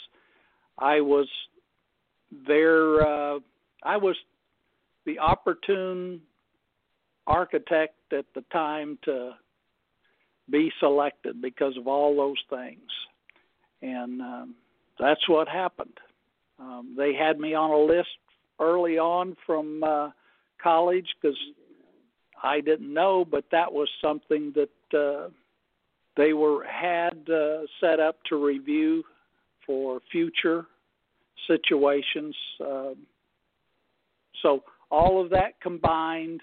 I 0.77 1.01
was 1.01 1.27
there. 2.47 3.01
Uh, 3.01 3.39
I 3.83 3.97
was 3.97 4.15
the 5.05 5.19
opportune 5.19 6.21
architect 7.27 7.95
at 8.13 8.25
the 8.35 8.43
time 8.51 8.97
to 9.03 9.31
be 10.49 10.71
selected 10.79 11.41
because 11.41 11.77
of 11.77 11.87
all 11.87 12.15
those 12.15 12.41
things. 12.49 12.89
And 13.81 14.21
um, 14.21 14.55
that's 14.99 15.27
what 15.27 15.47
happened. 15.47 15.97
Um, 16.61 16.95
they 16.95 17.13
had 17.13 17.39
me 17.39 17.55
on 17.55 17.71
a 17.71 17.77
list 17.77 18.09
early 18.59 18.97
on 18.97 19.35
from 19.45 19.83
uh, 19.83 20.09
college 20.61 21.07
because 21.19 21.37
I 22.43 22.61
didn't 22.61 22.93
know, 22.93 23.25
but 23.25 23.45
that 23.51 23.71
was 23.71 23.89
something 24.01 24.53
that 24.55 24.97
uh, 24.97 25.29
they 26.17 26.33
were 26.33 26.63
had 26.65 27.27
uh, 27.29 27.61
set 27.79 27.99
up 27.99 28.17
to 28.29 28.43
review 28.43 29.03
for 29.65 29.99
future 30.11 30.65
situations. 31.47 32.35
Uh, 32.63 32.91
so 34.41 34.63
all 34.89 35.23
of 35.23 35.29
that 35.31 35.59
combined, 35.61 36.41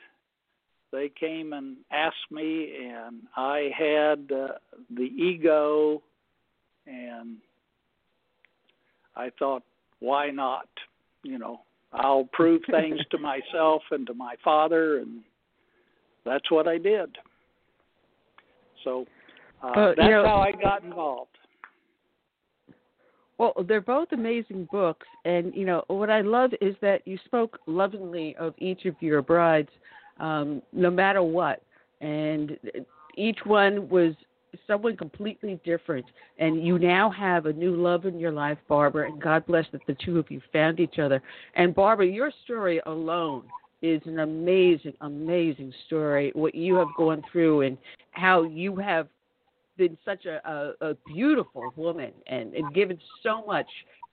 they 0.93 1.11
came 1.21 1.53
and 1.53 1.77
asked 1.93 2.31
me, 2.31 2.75
and 2.83 3.23
I 3.37 3.71
had 3.77 4.31
uh, 4.35 4.55
the 4.95 5.03
ego, 5.03 6.03
and 6.87 7.37
I 9.15 9.31
thought, 9.39 9.63
why 10.01 10.31
not? 10.31 10.69
You 11.23 11.39
know, 11.39 11.61
I'll 11.93 12.29
prove 12.33 12.63
things 12.71 13.01
to 13.11 13.19
myself 13.19 13.83
and 13.91 14.07
to 14.07 14.15
my 14.15 14.35
father, 14.45 14.99
and 14.99 15.21
that's 16.25 16.51
what 16.51 16.69
I 16.69 16.79
did. 16.79 17.17
So 18.85 19.07
uh, 19.63 19.67
Uh, 19.67 19.89
you 19.91 19.95
that's 19.97 20.11
know- 20.11 20.25
how 20.25 20.41
I 20.41 20.53
got 20.53 20.83
involved. 20.85 21.31
Well, 23.39 23.53
they're 23.69 23.81
both 23.81 24.09
amazing 24.11 24.69
books, 24.73 25.07
and 25.25 25.55
you 25.55 25.65
know 25.65 25.85
what 25.87 26.11
I 26.11 26.23
love 26.23 26.51
is 26.61 26.75
that 26.81 27.07
you 27.07 27.17
spoke 27.25 27.59
lovingly 27.67 28.35
of 28.37 28.53
each 28.59 28.85
of 28.85 28.97
your 29.01 29.23
brides, 29.23 29.69
um, 30.19 30.61
no 30.73 30.91
matter 30.91 31.23
what, 31.23 31.63
and 32.01 32.59
each 33.17 33.39
one 33.45 33.89
was 33.89 34.15
someone 34.67 34.97
completely 34.97 35.61
different. 35.65 36.07
And 36.39 36.65
you 36.67 36.79
now 36.79 37.11
have 37.11 37.47
a 37.47 37.53
new 37.53 37.75
love 37.75 38.07
in 38.07 38.19
your 38.19 38.33
life, 38.33 38.59
Barbara, 38.69 39.11
and 39.11 39.21
God 39.21 39.47
bless 39.47 39.67
that 39.73 39.81
the 39.87 39.97
two 40.05 40.19
of 40.19 40.31
you 40.31 40.41
found 40.53 40.81
each 40.81 40.99
other. 40.99 41.23
And 41.55 41.75
Barbara, 41.75 42.07
your 42.07 42.31
story 42.45 42.81
alone 42.87 43.45
is 43.83 44.03
an 44.07 44.21
amazing, 44.21 44.95
amazing 45.01 45.73
story. 45.87 46.33
What 46.35 46.55
you 46.55 46.75
have 46.77 46.89
gone 46.97 47.23
through 47.31 47.63
and 47.63 47.79
how 48.13 48.43
you 48.43 48.77
have 48.77 49.09
been 49.77 49.97
such 50.05 50.27
a, 50.27 50.41
a, 50.51 50.91
a 50.91 50.95
beautiful 51.07 51.73
woman 51.77 52.13
and, 52.27 52.53
and 52.55 52.75
given 52.75 52.99
so 53.23 53.45
much 53.47 53.69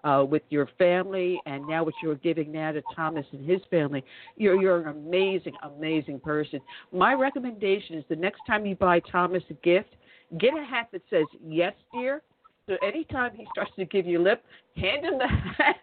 uh, 0.06 0.24
with 0.24 0.44
your 0.50 0.70
family 0.78 1.42
and 1.48 1.68
now 1.68 1.84
what 1.84 1.96
you're 2.02 2.16
giving 2.16 2.52
now 2.52 2.72
to 2.72 2.82
Thomas 2.96 3.26
and 3.32 3.50
his 3.50 3.60
family. 3.72 4.04
You're 4.38 4.62
you're 4.62 4.82
an 4.82 4.88
amazing, 4.88 5.54
amazing 5.64 6.20
person. 6.20 6.62
My 6.94 7.14
recommendation 7.14 7.98
is 7.98 8.06
the 8.08 8.16
next 8.16 8.42
time 8.46 8.66
you 8.66 8.76
buy 8.76 9.00
Thomas 9.00 9.42
a 9.50 9.56
gift, 9.56 9.96
get 10.40 10.54
a 10.58 10.64
hat 10.64 10.90
that 10.92 11.02
says 11.10 11.26
yes, 11.46 11.74
dear. 11.94 12.22
So 12.68 12.76
anytime 12.84 13.32
he 13.36 13.46
starts 13.52 13.72
to 13.78 13.86
give 13.86 14.06
you 14.08 14.20
lip, 14.22 14.44
hand 14.76 15.06
him 15.06 15.18
the 15.20 15.28
hat 15.58 15.76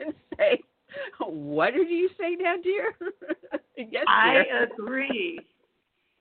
and 0.00 0.14
say, 0.38 0.60
What 1.18 1.74
did 1.74 1.88
you 1.90 2.08
say 2.18 2.36
now, 2.40 2.54
dear? 2.62 2.94
yes, 3.76 4.04
I 4.08 4.44
dear. 4.44 4.64
agree. 4.72 5.40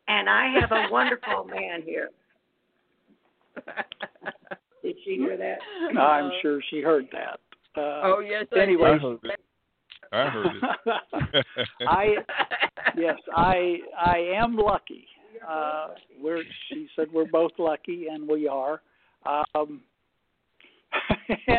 And 0.07 0.27
I 0.27 0.51
have 0.59 0.71
a 0.71 0.87
wonderful 0.91 1.43
man 1.45 1.83
here. 1.83 2.09
Did 4.83 4.95
she 5.05 5.17
hear 5.17 5.37
that? 5.37 5.59
I'm 5.99 6.31
sure 6.41 6.61
she 6.69 6.81
heard 6.81 7.07
that. 7.11 7.39
Uh, 7.79 8.01
Oh 8.03 8.19
yes, 8.27 8.45
anyway, 8.59 8.91
I 8.91 8.97
heard 8.97 9.19
it. 9.23 9.39
I 10.11 10.29
heard 10.29 10.47
it. 10.55 11.45
I 11.87 12.15
yes, 12.97 13.17
I 13.35 13.77
I 14.01 14.17
am 14.35 14.55
lucky. 14.57 15.05
Uh, 15.47 15.87
we're 16.21 16.43
she 16.69 16.87
said 16.95 17.07
we're 17.13 17.25
both 17.25 17.51
lucky, 17.57 18.07
and 18.11 18.27
we 18.27 18.47
are. 18.47 18.81
Um, 19.55 19.81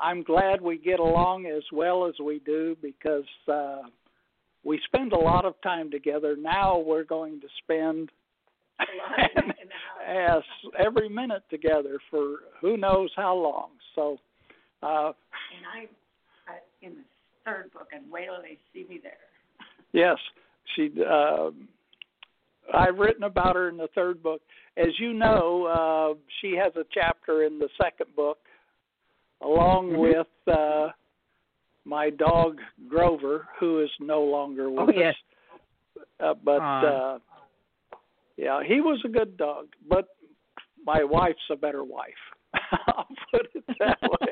I'm 0.00 0.22
glad 0.22 0.60
we 0.60 0.78
get 0.78 1.00
along 1.00 1.46
as 1.46 1.62
well 1.72 2.06
as 2.06 2.14
we 2.24 2.40
do 2.40 2.76
because 2.80 3.24
uh, 3.52 3.82
we 4.64 4.80
spend 4.86 5.12
a 5.12 5.18
lot 5.18 5.44
of 5.44 5.54
time 5.62 5.90
together. 5.90 6.36
Now 6.38 6.78
we're 6.78 7.04
going 7.04 7.40
to 7.40 7.48
spend 7.62 8.10
yes 10.08 10.42
every 10.78 11.08
minute 11.08 11.42
together 11.50 11.98
for 12.10 12.36
who 12.60 12.76
knows 12.76 13.10
how 13.16 13.34
long. 13.36 13.70
So. 13.94 14.18
Uh, 14.82 15.12
And 15.54 15.66
I, 15.72 16.52
I 16.52 16.56
in 16.84 16.94
the 16.94 17.04
third 17.44 17.72
book, 17.72 17.88
and 17.92 18.10
wait 18.10 18.24
till 18.26 18.42
they 18.42 18.58
see 18.72 18.88
me 18.88 19.00
there. 19.02 19.12
Yes, 19.92 20.16
she. 20.74 20.90
Um, 21.02 21.68
I've 22.72 22.98
written 22.98 23.24
about 23.24 23.56
her 23.56 23.68
in 23.68 23.76
the 23.76 23.88
third 23.94 24.22
book. 24.22 24.40
As 24.76 24.88
you 24.98 25.12
know, 25.12 25.66
uh, 25.66 26.14
she 26.40 26.54
has 26.56 26.72
a 26.76 26.84
chapter 26.92 27.44
in 27.44 27.58
the 27.58 27.68
second 27.80 28.14
book, 28.16 28.38
along 29.40 29.90
Mhm. 29.90 29.98
with 29.98 30.26
uh, 30.56 30.90
my 31.84 32.10
dog 32.10 32.60
Grover, 32.88 33.48
who 33.58 33.80
is 33.80 33.90
no 34.00 34.22
longer 34.22 34.70
with 34.70 34.88
Oh, 34.88 34.92
yes. 34.92 35.14
us. 35.96 36.02
Uh, 36.20 36.34
but 36.34 36.60
Aw. 36.60 36.84
uh, 36.86 37.18
yeah, 38.36 38.62
he 38.62 38.80
was 38.80 39.00
a 39.04 39.08
good 39.08 39.36
dog. 39.36 39.68
But 39.86 40.08
my 40.84 41.02
wife's 41.04 41.48
a 41.50 41.56
better 41.56 41.84
wife. 41.84 42.14
I'll 42.86 43.06
put 43.30 43.48
it 43.54 43.64
that 43.80 44.00
way. 44.02 44.31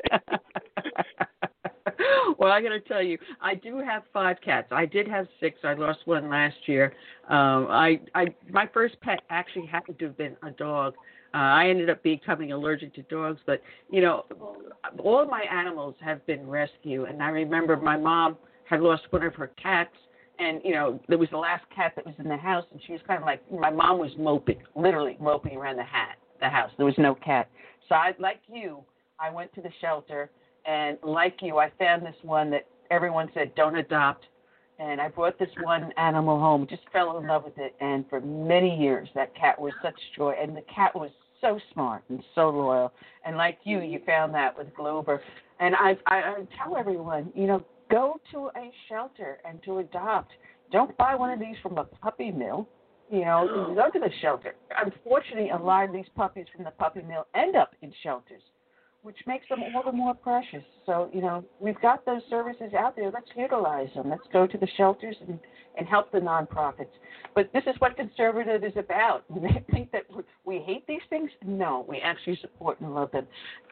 well, 2.41 2.51
I 2.51 2.59
got 2.59 2.69
to 2.69 2.79
tell 2.79 3.03
you, 3.03 3.19
I 3.39 3.53
do 3.53 3.77
have 3.77 4.01
five 4.11 4.37
cats. 4.43 4.67
I 4.71 4.87
did 4.87 5.07
have 5.07 5.27
six. 5.39 5.59
I 5.63 5.75
lost 5.75 5.99
one 6.05 6.27
last 6.27 6.55
year. 6.65 6.91
Um, 7.29 7.67
I, 7.69 8.01
I, 8.15 8.33
my 8.49 8.67
first 8.73 8.99
pet 9.01 9.21
actually 9.29 9.67
happened 9.67 9.99
to 9.99 10.05
have 10.05 10.17
been 10.17 10.35
a 10.41 10.49
dog. 10.49 10.95
Uh, 11.35 11.37
I 11.37 11.69
ended 11.69 11.91
up 11.91 12.01
becoming 12.01 12.51
allergic 12.51 12.95
to 12.95 13.03
dogs, 13.03 13.39
but 13.45 13.61
you 13.91 14.01
know, 14.01 14.25
all 14.97 15.27
my 15.27 15.43
animals 15.51 15.93
have 16.03 16.25
been 16.25 16.47
rescue. 16.47 17.05
And 17.05 17.21
I 17.21 17.29
remember 17.29 17.77
my 17.77 17.95
mom 17.95 18.37
had 18.67 18.81
lost 18.81 19.03
one 19.11 19.21
of 19.21 19.35
her 19.35 19.51
cats, 19.61 19.93
and 20.39 20.61
you 20.65 20.73
know, 20.73 20.99
there 21.07 21.19
was 21.19 21.29
the 21.29 21.37
last 21.37 21.63
cat 21.75 21.93
that 21.95 22.07
was 22.07 22.15
in 22.17 22.27
the 22.27 22.37
house, 22.37 22.65
and 22.71 22.81
she 22.87 22.93
was 22.93 23.01
kind 23.05 23.19
of 23.19 23.25
like, 23.27 23.39
my 23.51 23.69
mom 23.69 23.99
was 23.99 24.13
moping, 24.17 24.63
literally 24.75 25.15
moping 25.19 25.57
around 25.57 25.77
the 25.77 25.83
hat, 25.83 26.15
the 26.39 26.49
house. 26.49 26.71
There 26.77 26.87
was 26.87 26.95
no 26.97 27.13
cat. 27.13 27.51
So 27.87 27.93
I, 27.93 28.15
like 28.17 28.39
you, 28.51 28.79
I 29.19 29.29
went 29.29 29.53
to 29.53 29.61
the 29.61 29.69
shelter, 29.79 30.31
and 30.65 30.97
like 31.03 31.37
you, 31.41 31.57
I 31.57 31.71
found 31.79 32.05
this 32.05 32.15
one 32.23 32.49
that 32.51 32.67
everyone 32.89 33.29
said 33.33 33.53
don't 33.55 33.75
adopt. 33.75 34.25
And 34.79 34.99
I 34.99 35.09
brought 35.09 35.37
this 35.37 35.49
one 35.61 35.91
animal 35.97 36.39
home, 36.39 36.65
just 36.67 36.81
fell 36.91 37.19
in 37.19 37.27
love 37.27 37.43
with 37.43 37.57
it, 37.57 37.75
and 37.81 38.03
for 38.09 38.19
many 38.19 38.75
years 38.75 39.07
that 39.13 39.35
cat 39.35 39.59
was 39.61 39.73
such 39.83 39.93
joy. 40.17 40.33
And 40.41 40.57
the 40.57 40.63
cat 40.73 40.95
was 40.95 41.11
so 41.39 41.59
smart 41.71 42.03
and 42.09 42.23
so 42.33 42.49
loyal. 42.49 42.91
And 43.23 43.37
like 43.37 43.59
you, 43.63 43.81
you 43.81 43.99
found 44.05 44.33
that 44.33 44.57
with 44.57 44.73
Grover. 44.73 45.21
And 45.59 45.75
I, 45.75 45.97
I, 46.07 46.15
I 46.15 46.35
tell 46.57 46.77
everyone, 46.77 47.31
you 47.35 47.45
know, 47.45 47.63
go 47.91 48.19
to 48.31 48.49
a 48.55 48.71
shelter 48.89 49.37
and 49.47 49.61
to 49.63 49.79
adopt. 49.79 50.31
Don't 50.71 50.97
buy 50.97 51.13
one 51.15 51.31
of 51.31 51.39
these 51.39 51.55
from 51.61 51.77
a 51.77 51.83
puppy 51.83 52.31
mill. 52.31 52.67
You 53.11 53.25
know, 53.25 53.73
go 53.75 53.89
to 53.91 53.99
the 53.99 54.09
shelter. 54.21 54.55
Unfortunately, 54.83 55.49
a 55.49 55.57
lot 55.57 55.83
of 55.83 55.91
these 55.91 56.05
puppies 56.15 56.45
from 56.55 56.63
the 56.63 56.71
puppy 56.71 57.01
mill 57.01 57.27
end 57.35 57.57
up 57.57 57.75
in 57.81 57.91
shelters, 58.03 58.41
which 59.03 59.17
makes 59.25 59.47
them 59.49 59.59
all 59.63 59.83
the 59.83 59.91
more 59.91 60.13
precious. 60.13 60.63
So, 60.85 61.09
you 61.13 61.21
know, 61.21 61.43
we've 61.59 61.79
got 61.81 62.05
those 62.05 62.21
services 62.29 62.73
out 62.77 62.95
there. 62.95 63.09
Let's 63.11 63.29
utilize 63.35 63.89
them. 63.95 64.09
Let's 64.09 64.27
go 64.31 64.45
to 64.45 64.57
the 64.57 64.67
shelters 64.77 65.15
and, 65.27 65.39
and 65.77 65.87
help 65.87 66.11
the 66.11 66.19
nonprofits. 66.19 66.91
But 67.33 67.51
this 67.53 67.63
is 67.65 67.75
what 67.79 67.95
conservative 67.95 68.63
is 68.63 68.73
about. 68.77 69.23
They 69.41 69.63
think 69.71 69.91
that 69.91 70.03
we 70.45 70.59
hate 70.59 70.85
these 70.87 71.01
things. 71.09 71.31
No, 71.43 71.85
we 71.89 71.99
actually 71.99 72.37
support 72.41 72.79
and 72.79 72.93
love 72.93 73.11
them. 73.11 73.25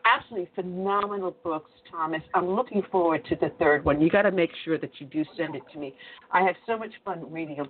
Absolutely 0.03 0.49
phenomenal 0.56 1.35
books, 1.43 1.72
Thomas. 1.91 2.22
I'm 2.33 2.49
looking 2.49 2.82
forward 2.91 3.24
to 3.25 3.35
the 3.35 3.51
third 3.59 3.85
one. 3.85 4.01
You 4.01 4.09
got 4.09 4.24
to 4.24 4.32
make 4.32 4.49
sure 4.66 4.80
that 4.80 4.91
you 4.99 5.06
do 5.06 5.24
send 5.38 5.56
it 5.56 5.61
to 5.74 5.80
me. 5.80 5.93
I 6.32 6.41
have 6.41 6.56
so 6.66 6.77
much 6.77 6.91
fun 7.06 7.32
reading 7.32 7.58
them 7.58 7.69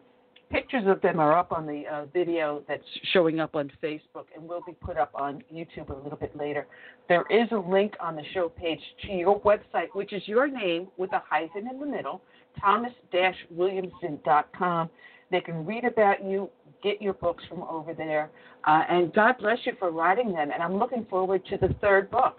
pictures 0.50 0.86
of 0.88 1.00
them 1.02 1.20
are 1.20 1.38
up 1.38 1.52
on 1.52 1.68
the 1.68 1.84
uh, 1.92 2.06
video 2.06 2.64
that's 2.68 2.82
showing 3.14 3.40
up 3.40 3.56
on 3.56 3.72
Facebook 3.84 4.26
and 4.36 4.48
will 4.48 4.64
be 4.66 4.74
put 4.74 4.98
up 4.98 5.12
on 5.14 5.44
YouTube 5.54 5.90
a 5.90 6.04
little 6.04 6.18
bit 6.18 6.36
later. 6.36 6.66
There 7.08 7.26
is 7.30 7.48
a 7.52 7.58
link 7.58 7.94
on 8.00 8.16
the 8.16 8.24
show 8.34 8.50
page 8.50 8.82
to 9.04 9.12
your 9.12 9.40
website, 9.42 9.90
which 9.94 10.12
is 10.14 10.28
your 10.28 10.48
name 10.48 10.88
with 10.98 11.14
a 11.14 11.22
hyphen 11.30 11.68
in 11.70 11.80
the 11.80 11.86
middle, 11.86 12.24
thomas-williamson.com. 12.60 14.90
They 15.32 15.42
can 15.42 15.64
read 15.66 15.86
about 15.86 16.24
you, 16.24 16.50
get 16.82 17.00
your 17.02 17.14
books 17.14 17.44
from 17.48 17.62
over 17.64 17.94
there, 17.94 18.32
uh, 18.68 18.84
and 18.90 19.14
God 19.14 19.36
bless 19.40 19.60
you 19.66 19.74
for 19.78 19.92
writing 19.92 20.34
them. 20.34 20.50
And 20.52 20.64
I'm 20.64 20.80
looking 20.80 21.06
forward 21.10 21.46
to 21.48 21.58
the 21.58 21.76
third 21.82 22.10
book. 22.10 22.38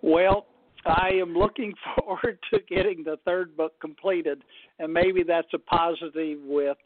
Well, 0.00 0.46
I 0.86 1.10
am 1.20 1.34
looking 1.34 1.74
forward 1.96 2.38
to 2.52 2.60
getting 2.68 3.04
the 3.04 3.18
third 3.24 3.56
book 3.56 3.78
completed, 3.80 4.42
and 4.78 4.92
maybe 4.92 5.22
that's 5.22 5.52
a 5.54 5.58
positive 5.58 6.38
with 6.44 6.76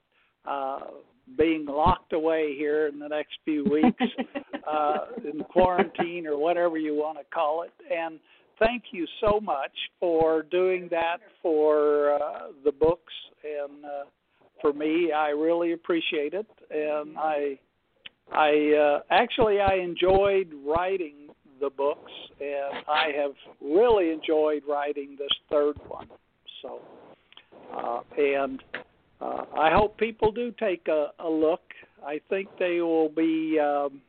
uh, 0.46 0.80
being 1.38 1.66
locked 1.66 2.12
away 2.12 2.54
here 2.56 2.88
in 2.88 2.98
the 2.98 3.08
next 3.08 3.32
few 3.44 3.64
weeks 3.70 4.02
uh, 4.66 4.98
in 5.24 5.44
quarantine 5.44 6.26
or 6.26 6.36
whatever 6.36 6.78
you 6.78 6.94
want 6.94 7.18
to 7.18 7.24
call 7.32 7.62
it. 7.62 7.72
And 7.90 8.18
thank 8.58 8.84
you 8.92 9.06
so 9.20 9.40
much 9.40 9.72
for 10.00 10.42
doing 10.44 10.88
that 10.90 11.18
for 11.40 12.14
uh, 12.14 12.48
the 12.64 12.72
books 12.72 13.12
and 13.44 13.84
uh, 13.84 14.04
for 14.60 14.72
me. 14.72 15.12
I 15.12 15.28
really 15.28 15.72
appreciate 15.72 16.34
it, 16.34 16.46
and 16.70 17.16
I, 17.18 17.58
I 18.32 18.74
uh, 18.76 19.00
actually 19.10 19.60
I 19.60 19.76
enjoyed 19.76 20.52
writing 20.64 21.21
the 21.62 21.70
books, 21.70 22.12
and 22.40 22.84
I 22.88 23.12
have 23.16 23.32
really 23.62 24.10
enjoyed 24.10 24.64
writing 24.68 25.16
this 25.18 25.30
third 25.48 25.76
one. 25.88 26.08
So, 26.60 26.80
uh, 27.74 28.00
and 28.18 28.62
uh, 29.20 29.44
I 29.58 29.70
hope 29.72 29.96
people 29.96 30.32
do 30.32 30.52
take 30.60 30.88
a, 30.88 31.10
a 31.20 31.28
look. 31.28 31.62
I 32.04 32.20
think 32.28 32.48
they 32.58 32.80
will 32.80 33.08
be 33.08 33.58
um, 33.60 34.02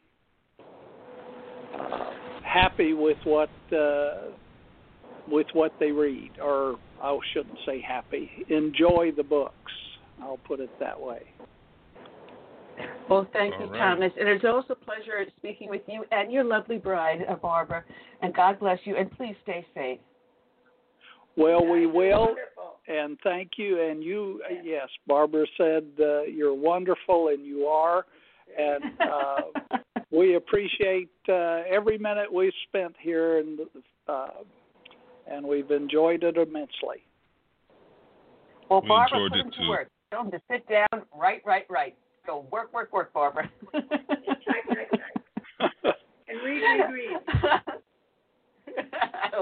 uh, 1.79 2.09
happy 2.43 2.93
with 2.93 3.17
what 3.23 3.49
uh, 3.71 4.31
with 5.29 5.47
what 5.53 5.71
they 5.79 5.91
read, 5.91 6.31
or 6.41 6.75
I 7.01 7.17
shouldn't 7.33 7.59
say 7.65 7.81
happy, 7.81 8.29
enjoy 8.49 9.11
the 9.15 9.23
books. 9.23 9.71
I'll 10.21 10.39
put 10.47 10.59
it 10.59 10.71
that 10.79 10.99
way. 10.99 11.21
Well, 13.09 13.27
thank 13.33 13.53
All 13.55 13.65
you, 13.65 13.71
right. 13.71 13.79
Thomas. 13.79 14.11
And 14.19 14.27
it's 14.29 14.45
also 14.45 14.73
a 14.73 14.75
pleasure 14.75 15.25
speaking 15.37 15.69
with 15.69 15.81
you 15.87 16.03
and 16.11 16.31
your 16.31 16.43
lovely 16.43 16.77
bride, 16.77 17.25
uh, 17.29 17.35
Barbara. 17.35 17.83
And 18.21 18.33
God 18.33 18.59
bless 18.59 18.79
you. 18.85 18.95
And 18.95 19.11
please 19.11 19.35
stay 19.43 19.65
safe. 19.73 19.99
Well, 21.35 21.65
we 21.65 21.87
will, 21.87 22.35
and 22.87 23.17
thank 23.23 23.51
you. 23.57 23.81
And 23.81 24.03
you, 24.03 24.41
uh, 24.45 24.53
yes, 24.63 24.87
Barbara 25.07 25.47
said 25.57 25.85
uh, 25.99 26.23
you're 26.23 26.53
wonderful, 26.53 27.29
and 27.29 27.43
you 27.43 27.65
are. 27.65 28.05
And 28.57 28.83
uh, 29.01 29.79
we 30.11 30.35
appreciate 30.35 31.09
uh, 31.27 31.61
every 31.67 31.97
minute 31.97 32.31
we've 32.31 32.53
spent 32.67 32.95
here, 33.01 33.39
and 33.39 33.61
uh, 34.07 34.27
and 35.27 35.43
we've 35.43 35.71
enjoyed 35.71 36.23
it 36.23 36.37
immensely. 36.37 37.01
Well, 38.69 38.81
We 38.81 38.89
Barbara, 38.89 39.23
enjoyed 39.23 39.31
put 39.31 39.39
it 39.39 39.45
him 39.45 39.51
to 39.63 39.69
work. 39.69 39.89
Tell 40.11 40.21
him 40.21 40.31
to 40.31 40.41
sit 40.51 40.67
down, 40.69 41.05
right, 41.17 41.41
right, 41.45 41.65
right. 41.69 41.95
Go 42.25 42.45
work, 42.51 42.73
work, 42.73 42.91
work, 42.93 43.13
Barbara. 43.13 43.49
Right, 43.73 43.83
right, 44.69 44.87
right. 44.91 45.95
And 46.27 46.41
read, 46.43 46.61
read, 46.61 46.89
read. 46.93 47.19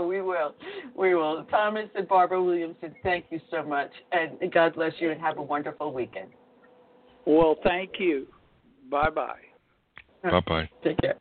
we 0.08 0.22
will. 0.22 0.56
We 0.96 1.16
will. 1.16 1.44
Thomas 1.46 1.90
and 1.96 2.08
Barbara 2.08 2.42
Williamson, 2.42 2.96
thank 3.04 3.26
you 3.30 3.40
so 3.50 3.64
much. 3.64 3.92
And 4.12 4.52
God 4.52 4.76
bless 4.76 4.94
you 5.00 5.12
and 5.12 5.22
have 5.22 5.38
a 5.38 5.42
wonderful 5.42 5.94
weekend. 5.94 6.30
Well, 7.26 7.56
thank 7.64 7.92
you. 8.00 8.28
Bye 8.90 9.10
bye. 9.10 9.34
Bye 10.24 10.42
bye. 10.46 10.70
Take 10.84 10.98
care. 11.00 11.18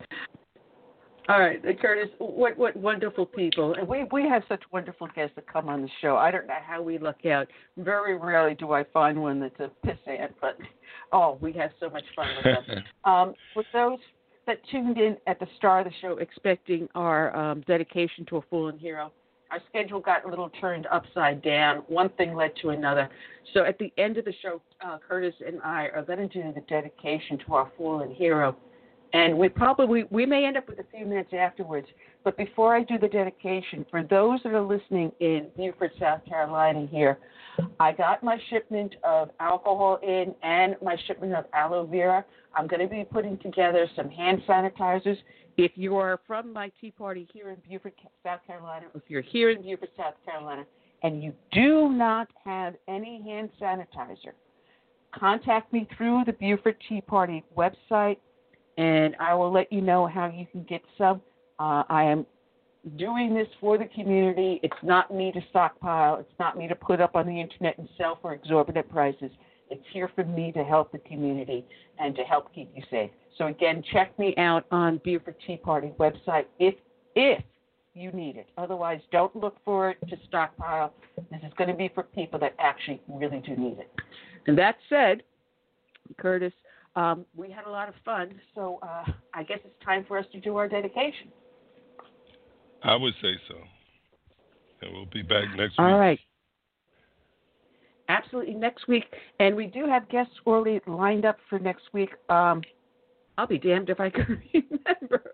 All 1.29 1.39
right, 1.39 1.63
uh, 1.65 1.73
Curtis. 1.79 2.09
What 2.17 2.57
what 2.57 2.75
wonderful 2.75 3.25
people, 3.25 3.75
and 3.75 3.87
we 3.87 4.05
we 4.11 4.27
have 4.27 4.43
such 4.49 4.63
wonderful 4.71 5.07
guests 5.15 5.35
that 5.35 5.51
come 5.51 5.69
on 5.69 5.81
the 5.81 5.89
show. 6.01 6.17
I 6.17 6.31
don't 6.31 6.47
know 6.47 6.57
how 6.65 6.81
we 6.81 6.97
luck 6.97 7.25
out. 7.25 7.47
Very 7.77 8.17
rarely 8.17 8.55
do 8.55 8.71
I 8.71 8.83
find 8.85 9.21
one 9.21 9.39
that's 9.39 9.59
a 9.59 9.69
pissant, 9.85 10.31
but 10.41 10.57
oh, 11.11 11.37
we 11.39 11.53
have 11.53 11.71
so 11.79 11.89
much 11.89 12.03
fun 12.15 12.27
with 12.37 12.67
them. 12.67 12.83
Um, 13.03 13.33
for 13.53 13.63
those 13.73 13.99
that 14.45 14.57
tuned 14.69 14.97
in 14.97 15.17
at 15.27 15.39
the 15.39 15.47
start 15.57 15.85
of 15.85 15.93
the 15.93 15.97
show 16.01 16.17
expecting 16.17 16.87
our 16.95 17.35
um, 17.35 17.61
dedication 17.67 18.25
to 18.27 18.37
a 18.37 18.41
fallen 18.49 18.77
hero, 18.77 19.11
our 19.51 19.59
schedule 19.69 19.99
got 19.99 20.25
a 20.25 20.29
little 20.29 20.49
turned 20.61 20.87
upside 20.91 21.41
down. 21.41 21.77
One 21.87 22.09
thing 22.09 22.35
led 22.35 22.51
to 22.61 22.69
another. 22.69 23.09
So 23.53 23.65
at 23.65 23.77
the 23.79 23.91
end 23.97 24.17
of 24.17 24.25
the 24.25 24.33
show, 24.41 24.61
uh, 24.85 24.97
Curtis 25.07 25.35
and 25.45 25.61
I 25.61 25.87
are 25.87 26.03
going 26.03 26.19
to 26.19 26.27
do 26.27 26.53
the 26.53 26.61
dedication 26.61 27.37
to 27.45 27.53
our 27.55 27.71
fallen 27.77 28.13
hero. 28.13 28.55
And 29.13 29.37
we 29.37 29.49
probably 29.49 30.05
we 30.09 30.25
may 30.25 30.45
end 30.45 30.57
up 30.57 30.69
with 30.69 30.79
a 30.79 30.85
few 30.95 31.05
minutes 31.05 31.31
afterwards. 31.33 31.87
But 32.23 32.37
before 32.37 32.75
I 32.75 32.83
do 32.83 32.97
the 32.97 33.07
dedication, 33.07 33.85
for 33.89 34.03
those 34.03 34.39
that 34.43 34.53
are 34.53 34.61
listening 34.61 35.11
in 35.19 35.47
Beaufort, 35.57 35.91
South 35.99 36.23
Carolina 36.25 36.87
here, 36.89 37.17
I 37.79 37.91
got 37.91 38.23
my 38.23 38.39
shipment 38.49 38.95
of 39.03 39.29
alcohol 39.39 39.99
in 40.03 40.33
and 40.43 40.75
my 40.81 40.95
shipment 41.07 41.33
of 41.33 41.45
aloe 41.53 41.85
vera. 41.85 42.23
I'm 42.55 42.67
going 42.67 42.81
to 42.81 42.87
be 42.87 43.03
putting 43.03 43.37
together 43.39 43.87
some 43.95 44.09
hand 44.09 44.41
sanitizers. 44.47 45.17
If 45.57 45.71
you 45.75 45.97
are 45.97 46.19
from 46.25 46.53
my 46.53 46.71
Tea 46.79 46.91
Party 46.91 47.27
here 47.33 47.49
in 47.49 47.57
Beaufort, 47.67 47.93
South 48.23 48.39
Carolina, 48.47 48.85
if 48.95 49.03
you're 49.07 49.21
here 49.21 49.49
in 49.49 49.61
Beaufort, 49.61 49.89
South 49.97 50.13
Carolina, 50.23 50.65
and 51.03 51.21
you 51.21 51.33
do 51.51 51.89
not 51.89 52.29
have 52.45 52.75
any 52.87 53.21
hand 53.23 53.49
sanitizer, 53.61 54.33
contact 55.13 55.73
me 55.73 55.87
through 55.97 56.23
the 56.25 56.33
Beaufort 56.33 56.77
Tea 56.87 57.01
Party 57.01 57.43
website, 57.57 58.17
and 58.81 59.15
I 59.19 59.35
will 59.35 59.51
let 59.51 59.71
you 59.71 59.79
know 59.79 60.07
how 60.07 60.27
you 60.35 60.47
can 60.51 60.63
get 60.63 60.81
some. 60.97 61.21
Uh, 61.59 61.83
I 61.87 62.03
am 62.03 62.25
doing 62.97 63.35
this 63.35 63.47
for 63.59 63.77
the 63.77 63.85
community. 63.85 64.59
It's 64.63 64.73
not 64.81 65.13
me 65.13 65.31
to 65.33 65.41
stockpile. 65.51 66.17
It's 66.17 66.39
not 66.39 66.57
me 66.57 66.67
to 66.67 66.73
put 66.73 66.99
up 66.99 67.15
on 67.15 67.27
the 67.27 67.39
internet 67.39 67.77
and 67.77 67.87
sell 67.95 68.17
for 68.23 68.33
exorbitant 68.33 68.89
prices. 68.89 69.29
It's 69.69 69.83
here 69.93 70.09
for 70.15 70.23
me 70.25 70.51
to 70.53 70.63
help 70.63 70.91
the 70.91 70.97
community 70.97 71.63
and 71.99 72.15
to 72.15 72.23
help 72.23 72.53
keep 72.55 72.71
you 72.75 72.81
safe. 72.89 73.11
So 73.37 73.47
again, 73.47 73.83
check 73.93 74.17
me 74.17 74.33
out 74.37 74.65
on 74.71 74.99
Beaufort 75.03 75.37
Tea 75.45 75.57
Party 75.57 75.91
website 75.99 76.45
if 76.57 76.73
if 77.15 77.43
you 77.93 78.11
need 78.13 78.35
it. 78.35 78.47
Otherwise, 78.57 78.99
don't 79.11 79.35
look 79.35 79.57
for 79.63 79.91
it 79.91 79.97
to 80.09 80.15
stockpile. 80.27 80.91
This 81.29 81.41
is 81.45 81.53
going 81.55 81.69
to 81.69 81.75
be 81.75 81.91
for 81.93 82.03
people 82.03 82.39
that 82.39 82.55
actually 82.57 82.99
really 83.07 83.43
do 83.45 83.55
need 83.55 83.77
it. 83.77 83.91
And 84.47 84.57
that 84.57 84.77
said, 84.89 85.21
Curtis, 86.17 86.53
um, 86.95 87.25
we 87.35 87.49
had 87.49 87.65
a 87.65 87.69
lot 87.69 87.87
of 87.87 87.95
fun. 88.03 88.39
So 88.55 88.79
uh, 88.81 89.05
I 89.33 89.43
guess 89.43 89.59
it's 89.63 89.85
time 89.85 90.05
for 90.07 90.17
us 90.17 90.25
to 90.33 90.39
do 90.39 90.57
our 90.57 90.67
dedication. 90.67 91.29
I 92.83 92.95
would 92.95 93.13
say 93.21 93.33
so. 93.47 93.55
And 94.81 94.93
we'll 94.93 95.05
be 95.05 95.21
back 95.21 95.45
next 95.55 95.75
All 95.77 95.85
week. 95.85 95.93
All 95.93 95.99
right. 95.99 96.19
Absolutely 98.09 98.55
next 98.55 98.89
week, 98.89 99.05
and 99.39 99.55
we 99.55 99.67
do 99.67 99.85
have 99.87 100.09
guests 100.09 100.33
already 100.45 100.81
lined 100.85 101.23
up 101.23 101.37
for 101.49 101.59
next 101.59 101.83
week. 101.93 102.09
Um, 102.27 102.61
I'll 103.37 103.47
be 103.47 103.57
damned 103.57 103.89
if 103.89 104.01
I 104.01 104.09
can 104.09 104.41
remember, 104.53 105.31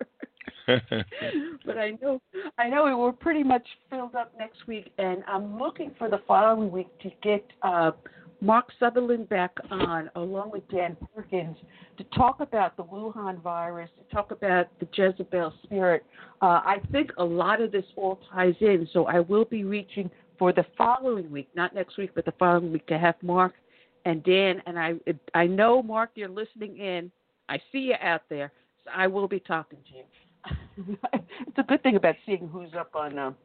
but 1.66 1.78
I 1.78 1.98
know 2.00 2.22
I 2.60 2.70
know 2.70 2.96
we're 2.96 3.14
pretty 3.14 3.42
much 3.42 3.66
filled 3.90 4.14
up 4.14 4.32
next 4.38 4.68
week, 4.68 4.92
and 5.00 5.24
I'm 5.28 5.58
looking 5.58 5.92
for 5.98 6.08
the 6.08 6.22
following 6.28 6.70
week 6.70 6.88
to 7.00 7.10
get 7.24 7.44
uh, 7.64 7.92
Mark 8.40 8.68
Sutherland 8.80 9.28
back 9.30 9.52
on, 9.72 10.12
along 10.16 10.52
with 10.52 10.68
Dan 10.70 10.96
Perkins, 11.16 11.58
to 11.98 12.04
talk 12.16 12.40
about 12.40 12.78
the 12.78 12.84
Wuhan 12.84 13.42
virus, 13.42 13.90
to 13.98 14.16
talk 14.16 14.32
about 14.32 14.68
the 14.80 14.88
Jezebel 14.94 15.54
spirit. 15.64 16.06
Uh, 16.42 16.62
I 16.64 16.78
think 16.92 17.12
a 17.18 17.24
lot 17.24 17.62
of 17.62 17.72
this 17.72 17.86
all 17.96 18.20
ties 18.32 18.54
in, 18.62 18.88
so 18.94 19.06
I 19.06 19.22
will 19.22 19.46
be 19.46 19.64
reaching 19.64 20.10
for 20.38 20.54
the 20.54 20.66
following 20.78 21.32
week, 21.32 21.50
not 21.56 21.74
next 21.74 21.98
week, 21.98 22.12
but 22.14 22.26
the 22.26 22.34
following 22.38 22.72
week, 22.72 22.86
to 22.88 23.00
have 23.00 23.16
Mark 23.24 23.54
and 24.06 24.24
Dan. 24.24 24.62
And 24.68 24.78
I, 24.78 24.94
I 25.34 25.48
know 25.48 25.82
Mark, 25.82 26.12
you're 26.14 26.30
listening 26.30 26.78
in. 26.78 27.12
I 27.50 27.58
see 27.72 27.80
you 27.80 27.96
out 28.02 28.22
there, 28.30 28.52
so 28.84 28.92
I 28.96 29.08
will 29.08 29.28
be 29.28 29.40
talking 29.40 29.80
to 29.90 29.98
you. 29.98 30.98
it's 31.48 31.58
a 31.58 31.64
good 31.64 31.82
thing 31.82 31.96
about 31.96 32.16
seeing 32.26 32.48
who's 32.48 32.74
up 32.78 32.96
on 32.96 33.18
um, 33.18 33.36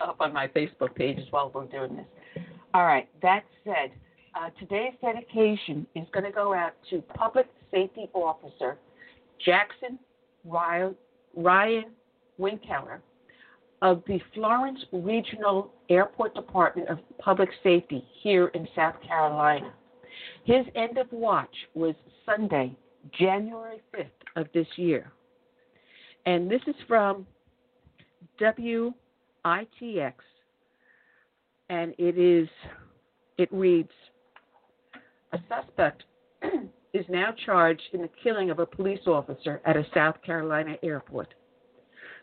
up 0.00 0.16
on 0.20 0.32
my 0.32 0.48
Facebook 0.48 0.94
page 0.94 1.16
pages 1.16 1.28
while 1.30 1.50
we're 1.54 1.66
doing 1.66 1.96
this. 1.96 2.44
All 2.74 2.84
right. 2.84 3.08
That 3.20 3.44
said, 3.64 3.92
uh, 4.34 4.48
today's 4.58 4.94
dedication 5.02 5.86
is 5.94 6.06
going 6.12 6.24
to 6.24 6.32
go 6.32 6.54
out 6.54 6.72
to 6.90 7.02
Public 7.14 7.46
Safety 7.70 8.08
Officer 8.14 8.78
Jackson 9.44 9.98
Ryan, 10.44 10.94
Ryan 11.36 11.84
Winkeler 12.40 13.00
of 13.82 14.02
the 14.06 14.20
Florence 14.34 14.78
Regional 14.92 15.72
Airport 15.90 16.34
Department 16.34 16.88
of 16.88 16.98
Public 17.18 17.50
Safety 17.62 18.04
here 18.22 18.48
in 18.48 18.66
South 18.74 18.94
Carolina. 19.06 19.72
His 20.44 20.64
end 20.74 20.98
of 20.98 21.10
watch 21.10 21.54
was 21.74 21.94
Sunday, 22.24 22.74
January 23.18 23.82
5th 23.94 24.06
of 24.36 24.46
this 24.54 24.66
year. 24.76 25.12
And 26.26 26.50
this 26.50 26.60
is 26.66 26.76
from 26.86 27.26
WITX, 28.40 28.94
and 31.72 31.94
it 31.96 32.18
is 32.18 32.48
it 33.38 33.48
reads 33.50 33.90
a 35.32 35.38
suspect 35.48 36.04
is 36.92 37.06
now 37.08 37.34
charged 37.46 37.82
in 37.94 38.02
the 38.02 38.10
killing 38.22 38.50
of 38.50 38.58
a 38.58 38.66
police 38.66 39.06
officer 39.06 39.62
at 39.64 39.76
a 39.76 39.86
South 39.94 40.16
Carolina 40.22 40.76
airport. 40.82 41.32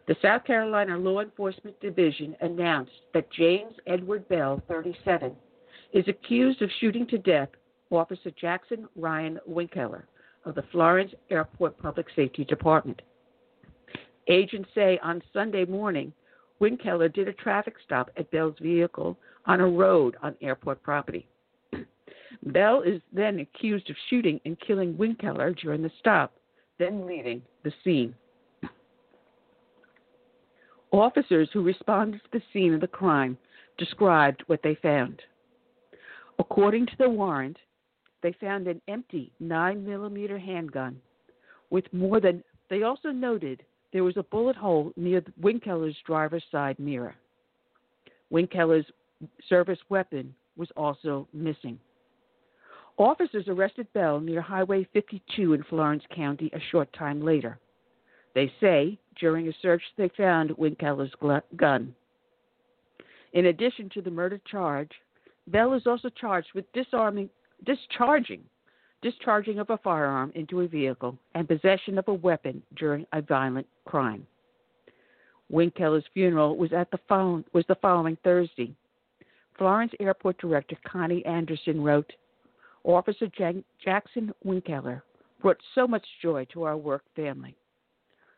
The 0.08 0.16
South 0.22 0.46
Carolina 0.46 0.98
Law 0.98 1.22
Enforcement 1.22 1.80
Division 1.80 2.36
announced 2.42 2.92
that 3.16 3.32
James 3.32 3.74
Edward 3.88 4.28
Bell, 4.30 4.62
37, 4.68 5.36
is 5.94 6.06
accused 6.08 6.62
of 6.62 6.70
shooting 6.80 7.08
to 7.08 7.18
death 7.18 7.50
Officer 7.90 8.30
Jackson 8.40 8.88
Ryan 8.96 9.40
Winkeler 9.50 10.04
of 10.46 10.54
the 10.54 10.64
Florence 10.72 11.12
Airport 11.32 11.76
Public 11.80 12.06
Safety 12.16 12.46
Department. 12.46 13.02
Agents 14.28 14.70
say 14.76 15.00
on 15.02 15.24
Sunday 15.34 15.66
morning, 15.66 16.14
Winkeler 16.62 17.12
did 17.12 17.28
a 17.28 17.34
traffic 17.34 17.76
stop 17.84 18.12
at 18.18 18.30
Bell's 18.32 18.58
vehicle 18.62 19.18
on 19.50 19.60
a 19.60 19.68
road 19.68 20.16
on 20.22 20.36
airport 20.42 20.82
property. 20.84 21.28
Bell 22.44 22.84
is 22.84 23.02
then 23.12 23.40
accused 23.40 23.90
of 23.90 23.96
shooting 24.10 24.40
and 24.46 24.56
killing 24.60 24.94
Winkeler 24.94 25.60
during 25.60 25.82
the 25.82 25.92
stop, 26.00 26.32
then 26.78 27.08
leaving 27.08 27.42
the 27.64 27.74
scene. 27.84 28.14
Officers 30.92 31.50
who 31.52 31.64
responded 31.64 32.22
to 32.22 32.40
the 32.40 32.44
scene 32.54 32.76
of 32.76 32.82
the 32.82 32.88
crime 32.88 33.38
described 33.80 34.44
what 34.46 34.62
they 34.64 34.76
found. 34.76 35.20
According 36.38 36.86
to 36.86 36.98
the 37.00 37.10
warrant, 37.10 37.58
they 38.22 38.36
found 38.40 38.68
an 38.68 38.80
empty 38.88 39.32
9 39.40 39.84
millimeter 39.84 40.38
handgun 40.38 40.98
with 41.72 41.92
more 41.92 42.20
than, 42.20 42.44
they 42.70 42.84
also 42.84 43.10
noted 43.10 43.64
there 43.94 44.04
was 44.04 44.18
a 44.18 44.24
bullet 44.24 44.56
hole 44.56 44.94
near 44.96 45.22
Winkeler's 45.42 45.98
driver's 46.06 46.44
side 46.52 46.78
mirror. 46.78 47.16
Winkeler's 48.32 48.86
service 49.48 49.80
weapon 49.90 50.34
was 50.56 50.70
also 50.76 51.28
missing. 51.34 51.80
Officers 52.98 53.46
arrested 53.48 53.88
Bell 53.94 54.20
near 54.20 54.42
Highway 54.42 54.88
52 54.92 55.54
in 55.54 55.64
Florence 55.64 56.04
County 56.14 56.50
a 56.54 56.60
short 56.72 56.92
time 56.94 57.22
later. 57.22 57.58
They 58.36 58.52
say 58.60 59.00
during 59.20 59.48
a 59.48 59.54
search 59.62 59.82
they 59.98 60.10
found 60.18 60.52
Winkeler's 60.52 61.14
gun. 61.56 61.96
In 63.34 63.46
addition 63.46 63.90
to 63.90 64.02
the 64.02 64.12
murder 64.12 64.40
charge, 64.50 64.92
Bell 65.48 65.74
is 65.74 65.88
also 65.88 66.10
charged 66.10 66.50
with 66.54 66.72
disarming, 66.74 67.30
discharging, 67.66 68.42
discharging 69.02 69.60
of 69.60 69.70
a 69.70 69.78
firearm 69.78 70.32
into 70.36 70.62
a 70.62 70.68
vehicle 70.68 71.18
and 71.36 71.48
possession 71.48 71.98
of 71.98 72.08
a 72.08 72.14
weapon 72.14 72.62
during 72.76 73.06
a 73.14 73.22
violent 73.22 73.68
crime. 73.86 74.28
Winkeler's 75.52 76.06
funeral 76.14 76.58
was 76.58 76.74
at 76.74 76.92
the 76.92 77.00
phone, 77.08 77.44
was 77.54 77.66
the 77.68 77.76
following 77.76 78.18
Thursday. 78.24 78.76
Florence 79.60 79.92
Airport 80.00 80.38
Director 80.38 80.78
Connie 80.88 81.24
Anderson 81.26 81.84
wrote, 81.84 82.12
Officer 82.86 83.28
Jan- 83.38 83.66
Jackson 83.84 84.34
Winkler 84.46 85.04
brought 85.42 85.58
so 85.76 85.86
much 85.86 86.06
joy 86.22 86.48
to 86.54 86.64
our 86.64 86.78
work 86.78 87.04
family. 87.14 87.56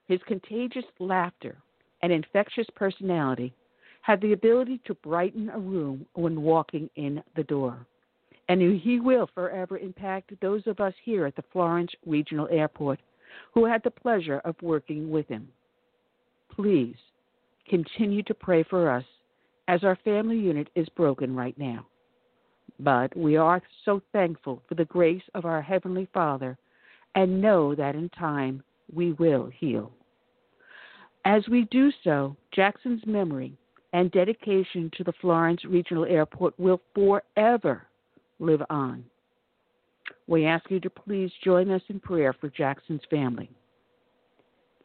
His 0.08 0.20
contagious 0.26 0.84
laughter 0.98 1.56
and 2.02 2.12
infectious 2.12 2.66
personality 2.76 3.54
had 4.02 4.20
the 4.20 4.34
ability 4.34 4.82
to 4.86 4.96
brighten 4.96 5.50
a 5.50 5.60
room 5.60 6.08
when 6.14 6.42
walking 6.42 6.90
in 6.96 7.22
the 7.36 7.44
door. 7.44 7.86
And 8.50 8.60
he 8.82 9.00
will 9.00 9.30
forever 9.36 9.78
impact 9.78 10.34
those 10.42 10.66
of 10.66 10.80
us 10.80 10.96
here 11.06 11.28
at 11.28 11.36
the 11.36 11.44
Florence 11.54 11.92
Regional 12.06 12.50
Airport 12.50 13.00
who 13.54 13.64
had 13.64 13.84
the 13.84 13.92
pleasure 13.92 14.42
of 14.44 14.56
working 14.64 15.12
with 15.12 15.28
him. 15.28 15.48
Please 16.52 16.96
continue 17.70 18.24
to 18.24 18.34
pray 18.34 18.64
for 18.64 18.90
us 18.90 19.06
as 19.72 19.86
our 19.86 19.98
family 20.04 20.38
unit 20.38 20.68
is 20.76 20.90
broken 20.98 21.34
right 21.34 21.58
now. 21.58 21.88
But 22.82 23.16
we 23.16 23.38
are 23.38 23.62
so 23.86 24.02
thankful 24.12 24.62
for 24.68 24.76
the 24.76 24.84
grace 24.84 25.24
of 25.34 25.46
our 25.46 25.62
Heavenly 25.62 26.10
Father 26.14 26.58
and 27.16 27.42
know 27.42 27.74
that 27.76 27.96
in 27.96 28.10
time 28.10 28.64
we 28.94 29.14
will 29.14 29.50
heal. 29.58 29.94
As 31.24 31.44
we 31.50 31.70
do 31.72 31.90
so, 32.04 32.36
Jackson's 32.54 33.02
memory 33.06 33.54
and 33.94 34.12
dedication 34.12 34.92
to 34.98 35.06
the 35.06 35.14
Florence 35.22 35.64
Regional 35.64 36.04
Airport 36.04 36.60
will 36.60 36.82
forever 36.94 37.88
live 38.40 38.64
on. 38.70 39.06
We 40.28 40.46
ask 40.46 40.70
you 40.70 40.82
to 40.82 40.90
please 40.90 41.32
join 41.46 41.72
us 41.72 41.82
in 41.88 42.02
prayer 42.02 42.34
for 42.34 42.50
Jackson's 42.50 43.02
family. 43.10 43.50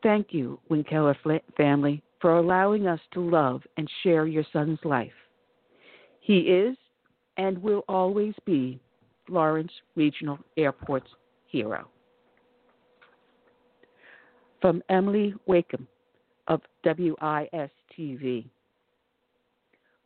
Thank 0.04 0.28
you, 0.30 0.60
Winkler 0.68 1.16
family, 1.56 2.04
for 2.26 2.38
allowing 2.38 2.88
us 2.88 2.98
to 3.12 3.20
love 3.20 3.62
and 3.76 3.88
share 4.02 4.26
your 4.26 4.42
son's 4.52 4.80
life. 4.82 5.12
He 6.18 6.38
is 6.38 6.76
and 7.36 7.56
will 7.62 7.84
always 7.88 8.34
be 8.44 8.80
Florence 9.28 9.70
Regional 9.94 10.36
Airport's 10.56 11.06
hero. 11.46 11.86
From 14.60 14.82
Emily 14.88 15.34
Wakeham 15.46 15.86
of 16.48 16.62
WIS 16.84 17.70
TV. 17.96 18.46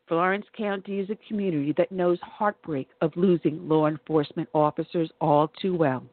Florence 0.07 0.45
County 0.55 0.99
is 0.99 1.09
a 1.09 1.17
community 1.27 1.73
that 1.79 1.91
knows 1.91 2.19
heartbreak 2.21 2.89
of 3.01 3.17
losing 3.17 3.67
law 3.67 3.87
enforcement 3.87 4.51
officers 4.53 5.11
all 5.23 5.51
too 5.63 5.75
well. 5.75 6.05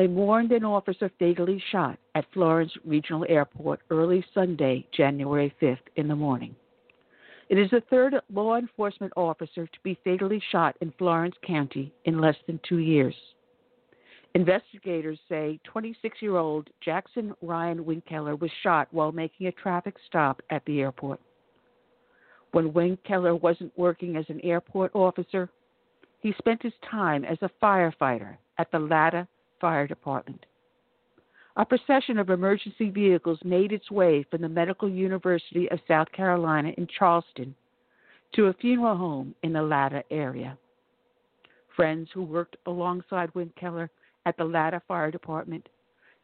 They 0.00 0.06
mourned 0.06 0.50
an 0.52 0.64
officer 0.64 1.10
fatally 1.18 1.62
shot 1.70 1.98
at 2.14 2.24
Florence 2.32 2.72
Regional 2.86 3.26
Airport 3.28 3.80
early 3.90 4.24
Sunday, 4.32 4.86
January 4.92 5.54
5th 5.60 5.76
in 5.96 6.08
the 6.08 6.16
morning. 6.16 6.56
It 7.50 7.58
is 7.58 7.68
the 7.70 7.82
third 7.90 8.14
law 8.32 8.56
enforcement 8.56 9.12
officer 9.14 9.66
to 9.66 9.78
be 9.82 9.98
fatally 10.02 10.42
shot 10.52 10.74
in 10.80 10.90
Florence 10.96 11.34
County 11.46 11.92
in 12.06 12.18
less 12.18 12.36
than 12.46 12.58
two 12.66 12.78
years. 12.78 13.14
Investigators 14.34 15.18
say 15.28 15.60
26 15.64 16.22
year 16.22 16.38
old 16.38 16.70
Jackson 16.82 17.34
Ryan 17.42 17.84
Winkeler 17.84 18.40
was 18.40 18.50
shot 18.62 18.88
while 18.92 19.12
making 19.12 19.48
a 19.48 19.52
traffic 19.52 19.96
stop 20.06 20.40
at 20.48 20.64
the 20.64 20.80
airport. 20.80 21.20
When 22.52 22.72
Winkeler 22.72 23.38
wasn't 23.38 23.76
working 23.76 24.16
as 24.16 24.24
an 24.30 24.40
airport 24.40 24.92
officer, 24.94 25.50
he 26.20 26.32
spent 26.38 26.62
his 26.62 26.72
time 26.90 27.22
as 27.22 27.36
a 27.42 27.50
firefighter 27.62 28.38
at 28.56 28.72
the 28.72 28.78
Latta 28.78 29.28
Fire 29.60 29.86
Department. 29.86 30.44
A 31.56 31.64
procession 31.64 32.18
of 32.18 32.30
emergency 32.30 32.90
vehicles 32.90 33.38
made 33.44 33.72
its 33.72 33.90
way 33.90 34.24
from 34.30 34.42
the 34.42 34.48
Medical 34.48 34.88
University 34.88 35.70
of 35.70 35.80
South 35.86 36.10
Carolina 36.12 36.72
in 36.78 36.86
Charleston 36.98 37.54
to 38.34 38.46
a 38.46 38.54
funeral 38.54 38.96
home 38.96 39.34
in 39.42 39.52
the 39.52 39.62
Latta 39.62 40.04
area. 40.10 40.56
Friends 41.74 42.08
who 42.14 42.22
worked 42.22 42.56
alongside 42.66 43.34
Winkler 43.34 43.90
at 44.26 44.36
the 44.36 44.44
Latta 44.44 44.80
Fire 44.86 45.10
Department 45.10 45.68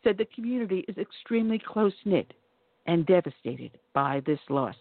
said 0.05 0.17
the 0.17 0.27
community 0.35 0.85
is 0.89 0.97
extremely 0.99 1.59
close 1.59 1.95
knit 2.05 2.33
and 2.87 3.07
devastated 3.07 3.73
by 3.93 4.23
this 4.27 4.39
loss. 4.49 4.77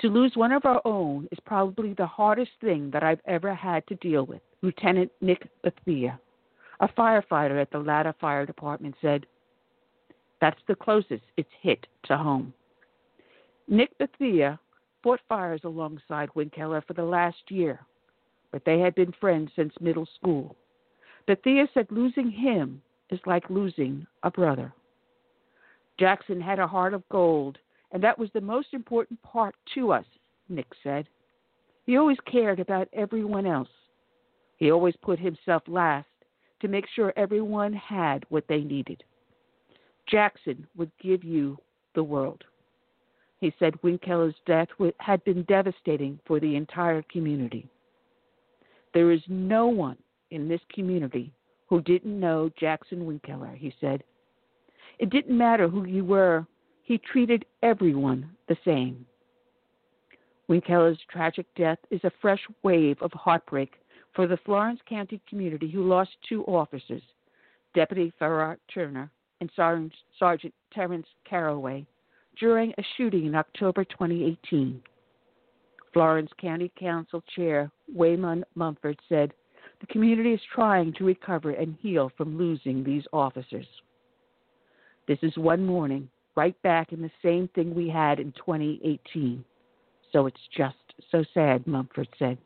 To 0.00 0.08
lose 0.08 0.32
one 0.34 0.52
of 0.52 0.64
our 0.64 0.80
own 0.84 1.28
is 1.32 1.38
probably 1.44 1.94
the 1.94 2.06
hardest 2.06 2.52
thing 2.60 2.90
that 2.92 3.02
I've 3.02 3.20
ever 3.26 3.54
had 3.54 3.86
to 3.88 3.94
deal 3.96 4.24
with, 4.24 4.40
Lieutenant 4.62 5.10
Nick 5.20 5.48
Bethia, 5.62 6.18
a 6.80 6.88
firefighter 6.88 7.60
at 7.60 7.70
the 7.70 7.78
Latta 7.78 8.14
Fire 8.20 8.46
Department, 8.46 8.94
said. 9.00 9.26
That's 10.40 10.60
the 10.68 10.74
closest 10.74 11.22
it's 11.36 11.48
hit 11.62 11.86
to 12.04 12.16
home. 12.16 12.52
Nick 13.68 13.96
Bethia 13.98 14.58
fought 15.02 15.20
fires 15.28 15.62
alongside 15.64 16.28
Winkler 16.34 16.82
for 16.86 16.92
the 16.92 17.04
last 17.04 17.38
year, 17.48 17.80
but 18.52 18.64
they 18.64 18.78
had 18.78 18.94
been 18.94 19.12
friends 19.20 19.50
since 19.56 19.72
middle 19.80 20.06
school. 20.16 20.56
Bethia 21.26 21.68
said 21.72 21.86
losing 21.90 22.30
him 22.30 22.82
is 23.10 23.20
like 23.26 23.48
losing 23.50 24.06
a 24.22 24.30
brother. 24.30 24.72
Jackson 25.98 26.40
had 26.40 26.58
a 26.58 26.66
heart 26.66 26.92
of 26.92 27.08
gold, 27.08 27.58
and 27.92 28.02
that 28.02 28.18
was 28.18 28.28
the 28.34 28.40
most 28.40 28.68
important 28.72 29.20
part 29.22 29.54
to 29.74 29.92
us, 29.92 30.04
Nick 30.48 30.66
said. 30.82 31.08
He 31.86 31.96
always 31.96 32.18
cared 32.30 32.60
about 32.60 32.88
everyone 32.92 33.46
else. 33.46 33.68
He 34.58 34.70
always 34.70 34.94
put 35.02 35.18
himself 35.18 35.62
last 35.66 36.06
to 36.60 36.68
make 36.68 36.86
sure 36.94 37.12
everyone 37.16 37.72
had 37.72 38.24
what 38.28 38.46
they 38.48 38.60
needed. 38.60 39.02
Jackson 40.08 40.66
would 40.76 40.90
give 41.02 41.24
you 41.24 41.58
the 41.94 42.02
world. 42.02 42.44
He 43.40 43.52
said 43.58 43.82
Winkler's 43.82 44.34
death 44.46 44.68
had 44.98 45.22
been 45.24 45.42
devastating 45.44 46.18
for 46.26 46.40
the 46.40 46.56
entire 46.56 47.02
community. 47.10 47.68
There 48.94 49.12
is 49.12 49.20
no 49.28 49.66
one 49.66 49.98
in 50.30 50.48
this 50.48 50.60
community 50.72 51.32
who 51.68 51.82
didn't 51.82 52.18
know 52.18 52.50
Jackson 52.58 53.04
Winkler, 53.04 53.54
he 53.54 53.74
said. 53.80 54.02
It 54.98 55.10
didn't 55.10 55.36
matter 55.36 55.68
who 55.68 55.86
you 55.86 56.04
were, 56.04 56.46
he 56.82 56.98
treated 56.98 57.44
everyone 57.62 58.30
the 58.48 58.56
same. 58.64 59.04
Winkler's 60.48 60.98
tragic 61.10 61.46
death 61.56 61.78
is 61.90 62.00
a 62.04 62.12
fresh 62.22 62.40
wave 62.62 62.96
of 63.02 63.12
heartbreak 63.12 63.74
for 64.16 64.26
the 64.26 64.38
Florence 64.46 64.80
County 64.88 65.20
community 65.28 65.70
who 65.70 65.86
lost 65.86 66.10
two 66.26 66.42
officers, 66.44 67.02
Deputy 67.74 68.10
Farrah 68.18 68.56
Turner 68.72 69.10
and 69.42 69.50
Sergeant 69.54 70.54
Terrence 70.72 71.06
Carraway, 71.28 71.86
during 72.40 72.72
a 72.78 72.82
shooting 72.96 73.26
in 73.26 73.34
October 73.34 73.84
2018. 73.84 74.82
Florence 75.92 76.30
County 76.40 76.72
Council 76.78 77.22
Chair 77.34 77.70
Waymon 77.94 78.42
Mumford 78.54 78.98
said, 79.08 79.32
The 79.80 79.86
community 79.86 80.32
is 80.32 80.40
trying 80.54 80.94
to 80.94 81.04
recover 81.04 81.50
and 81.50 81.76
heal 81.80 82.10
from 82.16 82.38
losing 82.38 82.82
these 82.82 83.04
officers. 83.12 83.66
This 85.06 85.18
is 85.22 85.36
one 85.36 85.64
morning, 85.64 86.08
right 86.36 86.60
back 86.62 86.92
in 86.92 87.02
the 87.02 87.10
same 87.22 87.48
thing 87.54 87.74
we 87.74 87.88
had 87.88 88.18
in 88.18 88.32
2018. 88.32 89.44
So 90.12 90.26
it's 90.26 90.36
just 90.56 90.76
so 91.10 91.22
sad, 91.34 91.66
Mumford 91.66 92.08
said. 92.18 92.38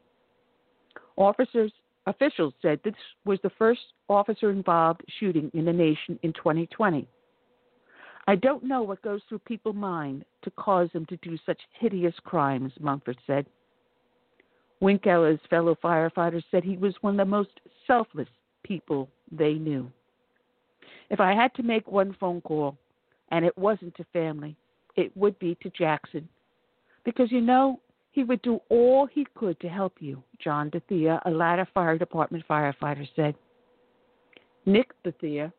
Officers 1.17 1.73
officials 2.07 2.55
said 2.63 2.81
this 2.83 2.95
was 3.25 3.39
the 3.43 3.51
first 3.59 3.81
officer 4.09 4.51
involved 4.51 5.03
shooting 5.19 5.51
in 5.55 5.65
the 5.65 5.73
nation 5.73 6.19
in 6.23 6.33
2020. 6.33 7.07
I 8.27 8.37
don't 8.37 8.65
know 8.65 8.83
what 8.83 9.03
goes 9.03 9.21
through 9.29 9.41
people's 9.41 9.77
mind 9.77 10.25
to 10.43 10.51
cause 10.53 10.89
them 10.93 11.07
to 11.07 11.17
do 11.19 11.37
such 11.45 11.61
hideous 11.79 12.15
crimes, 12.25 12.73
Mumford 12.81 13.19
said. 13.27 13.47
Winkler's 14.81 15.41
fellow 15.51 15.77
firefighters 15.83 16.45
said 16.51 16.65
he 16.65 16.77
was 16.77 16.95
one 17.01 17.19
of 17.19 17.27
the 17.27 17.31
most 17.31 17.51
selfless 17.87 18.29
people 18.63 19.09
they 19.31 19.55
knew. 19.55 19.91
If 21.11 21.21
I 21.21 21.35
had 21.35 21.55
to 21.55 21.63
make 21.63 21.91
one 21.91 22.17
phone 22.19 22.41
call, 22.41 22.79
and 23.31 23.45
it 23.45 23.57
wasn't 23.57 23.97
to 23.97 24.05
family, 24.13 24.57
it 24.97 25.17
would 25.17 25.39
be 25.39 25.57
to 25.63 25.71
Jackson. 25.71 26.29
Because 27.05 27.31
you 27.31 27.41
know, 27.41 27.81
he 28.13 28.25
would 28.25 28.43
do 28.43 28.61
all 28.69 29.07
he 29.07 29.27
could 29.35 29.59
to 29.61 29.69
help 29.69 29.95
you, 30.01 30.23
John 30.43 30.71
Bethia, 30.71 31.21
a 31.25 31.31
Latta 31.31 31.67
Fire 31.73 31.97
Department 31.97 32.45
firefighter, 32.49 33.09
said. 33.15 33.35
Nick 34.67 34.91
Bethia 35.05 35.53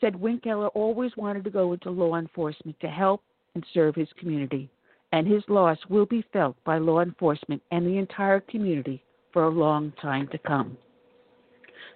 said 0.00 0.16
Winkler 0.16 0.68
always 0.68 1.16
wanted 1.16 1.44
to 1.44 1.50
go 1.50 1.72
into 1.72 1.90
law 1.90 2.16
enforcement 2.16 2.78
to 2.80 2.88
help 2.88 3.22
and 3.54 3.64
serve 3.74 3.94
his 3.94 4.08
community, 4.18 4.70
and 5.12 5.26
his 5.26 5.42
loss 5.48 5.78
will 5.88 6.06
be 6.06 6.24
felt 6.32 6.56
by 6.64 6.78
law 6.78 7.00
enforcement 7.00 7.62
and 7.72 7.86
the 7.86 7.98
entire 7.98 8.40
community 8.40 9.02
for 9.32 9.44
a 9.44 9.50
long 9.50 9.92
time 10.00 10.28
to 10.28 10.38
come. 10.38 10.76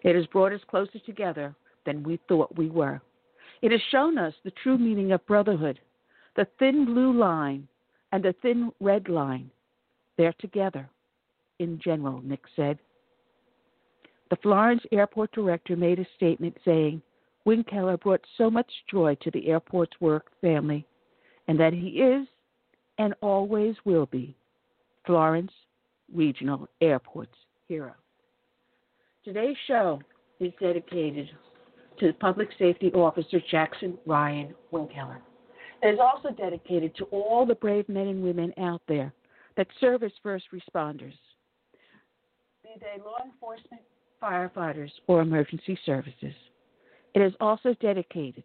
It 0.02 0.15
has 0.15 0.27
brought 0.27 0.52
us 0.52 0.61
closer 0.69 0.99
together 1.01 1.55
than 1.86 2.02
we 2.02 2.19
thought 2.28 2.57
we 2.57 2.69
were. 2.69 3.01
It 3.62 3.70
has 3.70 3.81
shown 3.91 4.19
us 4.19 4.35
the 4.44 4.52
true 4.62 4.78
meaning 4.78 5.12
of 5.12 5.25
brotherhood, 5.27 5.81
the 6.36 6.47
thin 6.59 6.85
blue 6.85 7.12
line 7.12 7.69
and 8.12 8.24
a 8.26 8.32
thin 8.34 8.70
red 8.81 9.08
line. 9.08 9.50
They're 10.16 10.34
together, 10.39 10.89
in 11.58 11.81
general, 11.82 12.20
Nick 12.23 12.42
said. 12.55 12.78
The 14.31 14.36
Florence 14.36 14.82
airport 14.92 15.32
director 15.32 15.76
made 15.76 15.99
a 15.99 16.07
statement 16.16 16.57
saying 16.65 17.02
Winkeler 17.47 18.00
brought 18.00 18.24
so 18.39 18.50
much 18.50 18.70
joy 18.91 19.16
to 19.23 19.31
the 19.31 19.49
airport's 19.49 20.00
work 20.00 20.31
family 20.41 20.86
and 21.49 21.58
that 21.58 21.73
he 21.73 21.89
is 22.00 22.26
and 22.99 23.15
always 23.20 23.74
will 23.84 24.07
be 24.07 24.36
Florence 25.07 25.52
Regional 26.15 26.68
Airport's 26.81 27.36
hero. 27.66 27.92
Today's 29.24 29.57
show 29.66 30.00
is 30.41 30.52
dedicated 30.60 31.31
to 31.99 32.12
Public 32.15 32.49
Safety 32.58 32.92
Officer 32.92 33.41
Jackson 33.50 33.99
Ryan 34.07 34.55
Winkeler. 34.73 35.18
Is 35.83 35.99
also 36.01 36.31
dedicated 36.31 36.94
to 36.97 37.05
all 37.07 37.44
the 37.44 37.57
brave 37.57 37.89
men 37.89 38.07
and 38.07 38.23
women 38.23 38.55
out 38.57 38.81
there 38.86 39.12
that 39.57 39.67
serve 39.81 40.05
as 40.05 40.12
first 40.23 40.44
responders, 40.52 41.15
be 42.62 42.70
they 42.81 43.02
law 43.02 43.17
enforcement, 43.25 43.83
firefighters, 44.23 44.91
or 45.09 45.20
emergency 45.20 45.77
services. 45.85 46.35
It 47.15 47.20
is 47.20 47.33
also 47.41 47.75
dedicated 47.81 48.44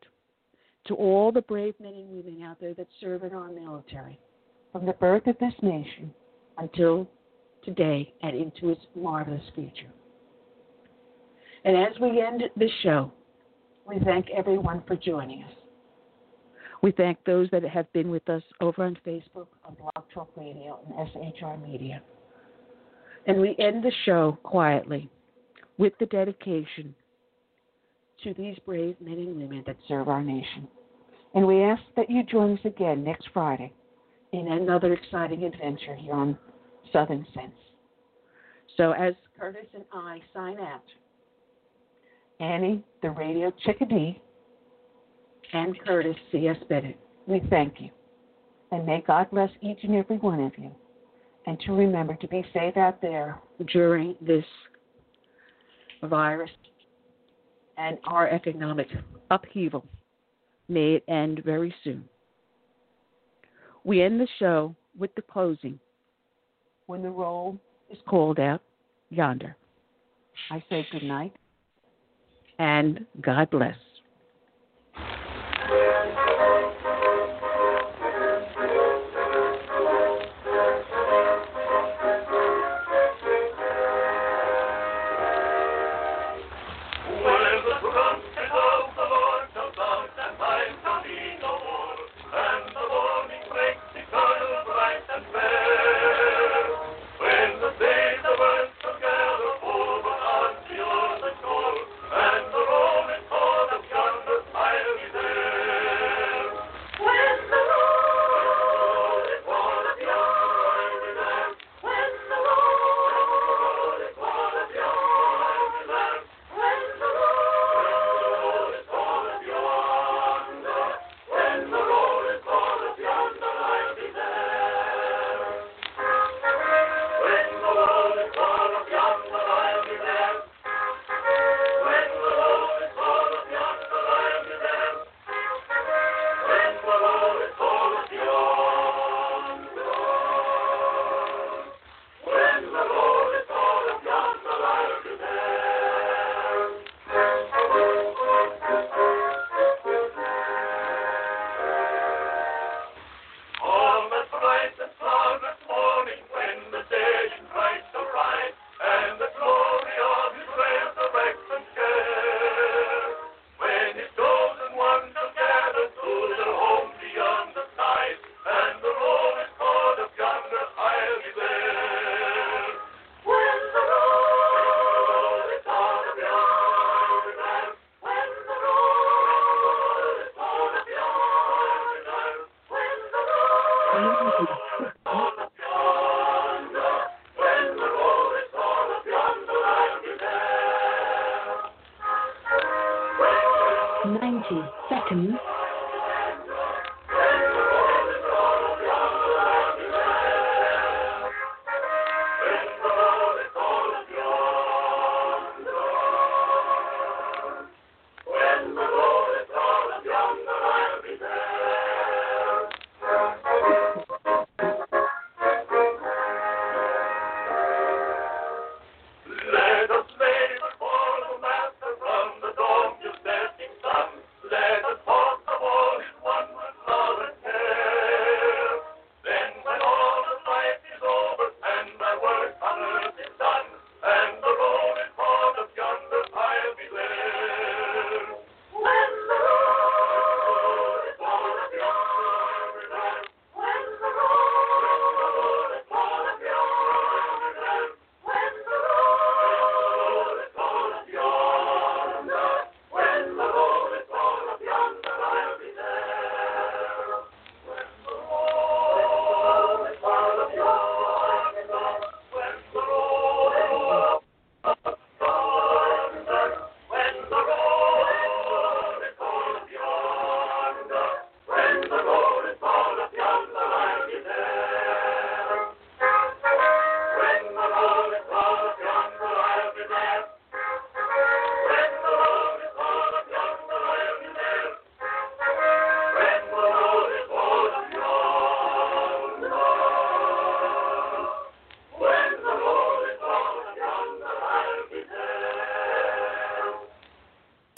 to 0.87 0.95
all 0.95 1.31
the 1.31 1.43
brave 1.43 1.75
men 1.79 1.93
and 1.93 2.09
women 2.09 2.41
out 2.43 2.59
there 2.59 2.73
that 2.73 2.87
serve 2.99 3.23
in 3.23 3.33
our 3.33 3.49
military, 3.49 4.19
from 4.71 4.85
the 4.85 4.93
birth 4.93 5.27
of 5.27 5.37
this 5.37 5.53
nation 5.61 6.11
until 6.57 7.07
today 7.63 8.13
and 8.23 8.35
into 8.35 8.69
its 8.69 8.81
marvelous 8.95 9.43
future. 9.53 9.91
And 11.65 11.77
as 11.77 11.99
we 12.01 12.19
end 12.19 12.43
this 12.55 12.71
show, 12.81 13.11
we 13.87 13.99
thank 13.99 14.27
everyone 14.35 14.83
for 14.87 14.95
joining 14.95 15.43
us. 15.43 15.51
We 16.81 16.91
thank 16.91 17.17
those 17.25 17.49
that 17.51 17.63
have 17.63 17.91
been 17.93 18.09
with 18.09 18.27
us 18.29 18.43
over 18.61 18.83
on 18.83 18.97
Facebook, 19.05 19.47
on 19.65 19.75
Blog 19.79 20.05
Talk 20.13 20.29
Radio, 20.35 20.79
and 20.87 21.07
SHR 21.09 21.61
Media. 21.67 22.01
And 23.25 23.41
we 23.41 23.55
end 23.59 23.83
the 23.83 23.91
show 24.05 24.37
quietly 24.43 25.09
with 25.77 25.93
the 25.99 26.05
dedication 26.05 26.95
to 28.23 28.33
these 28.33 28.57
brave 28.65 28.95
men 29.01 29.13
and 29.13 29.37
women 29.37 29.63
that 29.67 29.77
serve 29.87 30.07
our 30.07 30.23
nation. 30.23 30.67
And 31.35 31.45
we 31.45 31.63
ask 31.63 31.81
that 31.95 32.09
you 32.09 32.23
join 32.23 32.53
us 32.53 32.65
again 32.65 33.03
next 33.03 33.27
Friday 33.33 33.73
in 34.31 34.51
another 34.51 34.93
exciting 34.93 35.43
adventure 35.43 35.95
here 35.95 36.13
on 36.13 36.37
Southern 36.91 37.25
Sense. 37.33 37.51
So, 38.75 38.91
as 38.91 39.13
Curtis 39.39 39.67
and 39.73 39.83
I 39.93 40.21
sign 40.33 40.57
out, 40.59 40.83
Annie, 42.39 42.83
the 43.01 43.09
radio 43.09 43.51
chickadee, 43.65 44.21
and 45.53 45.79
Curtis 45.85 46.15
C.S. 46.31 46.57
Bennett, 46.69 46.99
we 47.25 47.41
thank 47.49 47.79
you. 47.79 47.89
And 48.71 48.85
may 48.85 49.03
God 49.05 49.29
bless 49.31 49.49
each 49.61 49.79
and 49.83 49.95
every 49.95 50.17
one 50.17 50.41
of 50.41 50.51
you. 50.57 50.71
And 51.45 51.59
to 51.61 51.73
remember 51.73 52.15
to 52.15 52.27
be 52.27 52.45
safe 52.53 52.75
out 52.75 53.01
there 53.01 53.39
during 53.71 54.15
this 54.21 54.43
virus 56.03 56.51
and 57.77 57.97
our 58.05 58.29
economic 58.29 58.87
upheaval. 59.31 59.85
May 60.67 60.95
it 60.95 61.03
end 61.07 61.41
very 61.45 61.73
soon. 61.83 62.03
We 63.83 64.01
end 64.01 64.19
the 64.19 64.27
show 64.39 64.75
with 64.97 65.15
the 65.15 65.21
closing. 65.21 65.79
When 66.87 67.01
the 67.01 67.09
roll 67.09 67.57
is 67.89 67.97
called 68.07 68.39
out 68.39 68.61
yonder, 69.09 69.55
I 70.51 70.63
say 70.69 70.85
good 70.91 71.03
night 71.03 71.33
and 72.59 73.05
God 73.21 73.49
bless. 73.49 73.75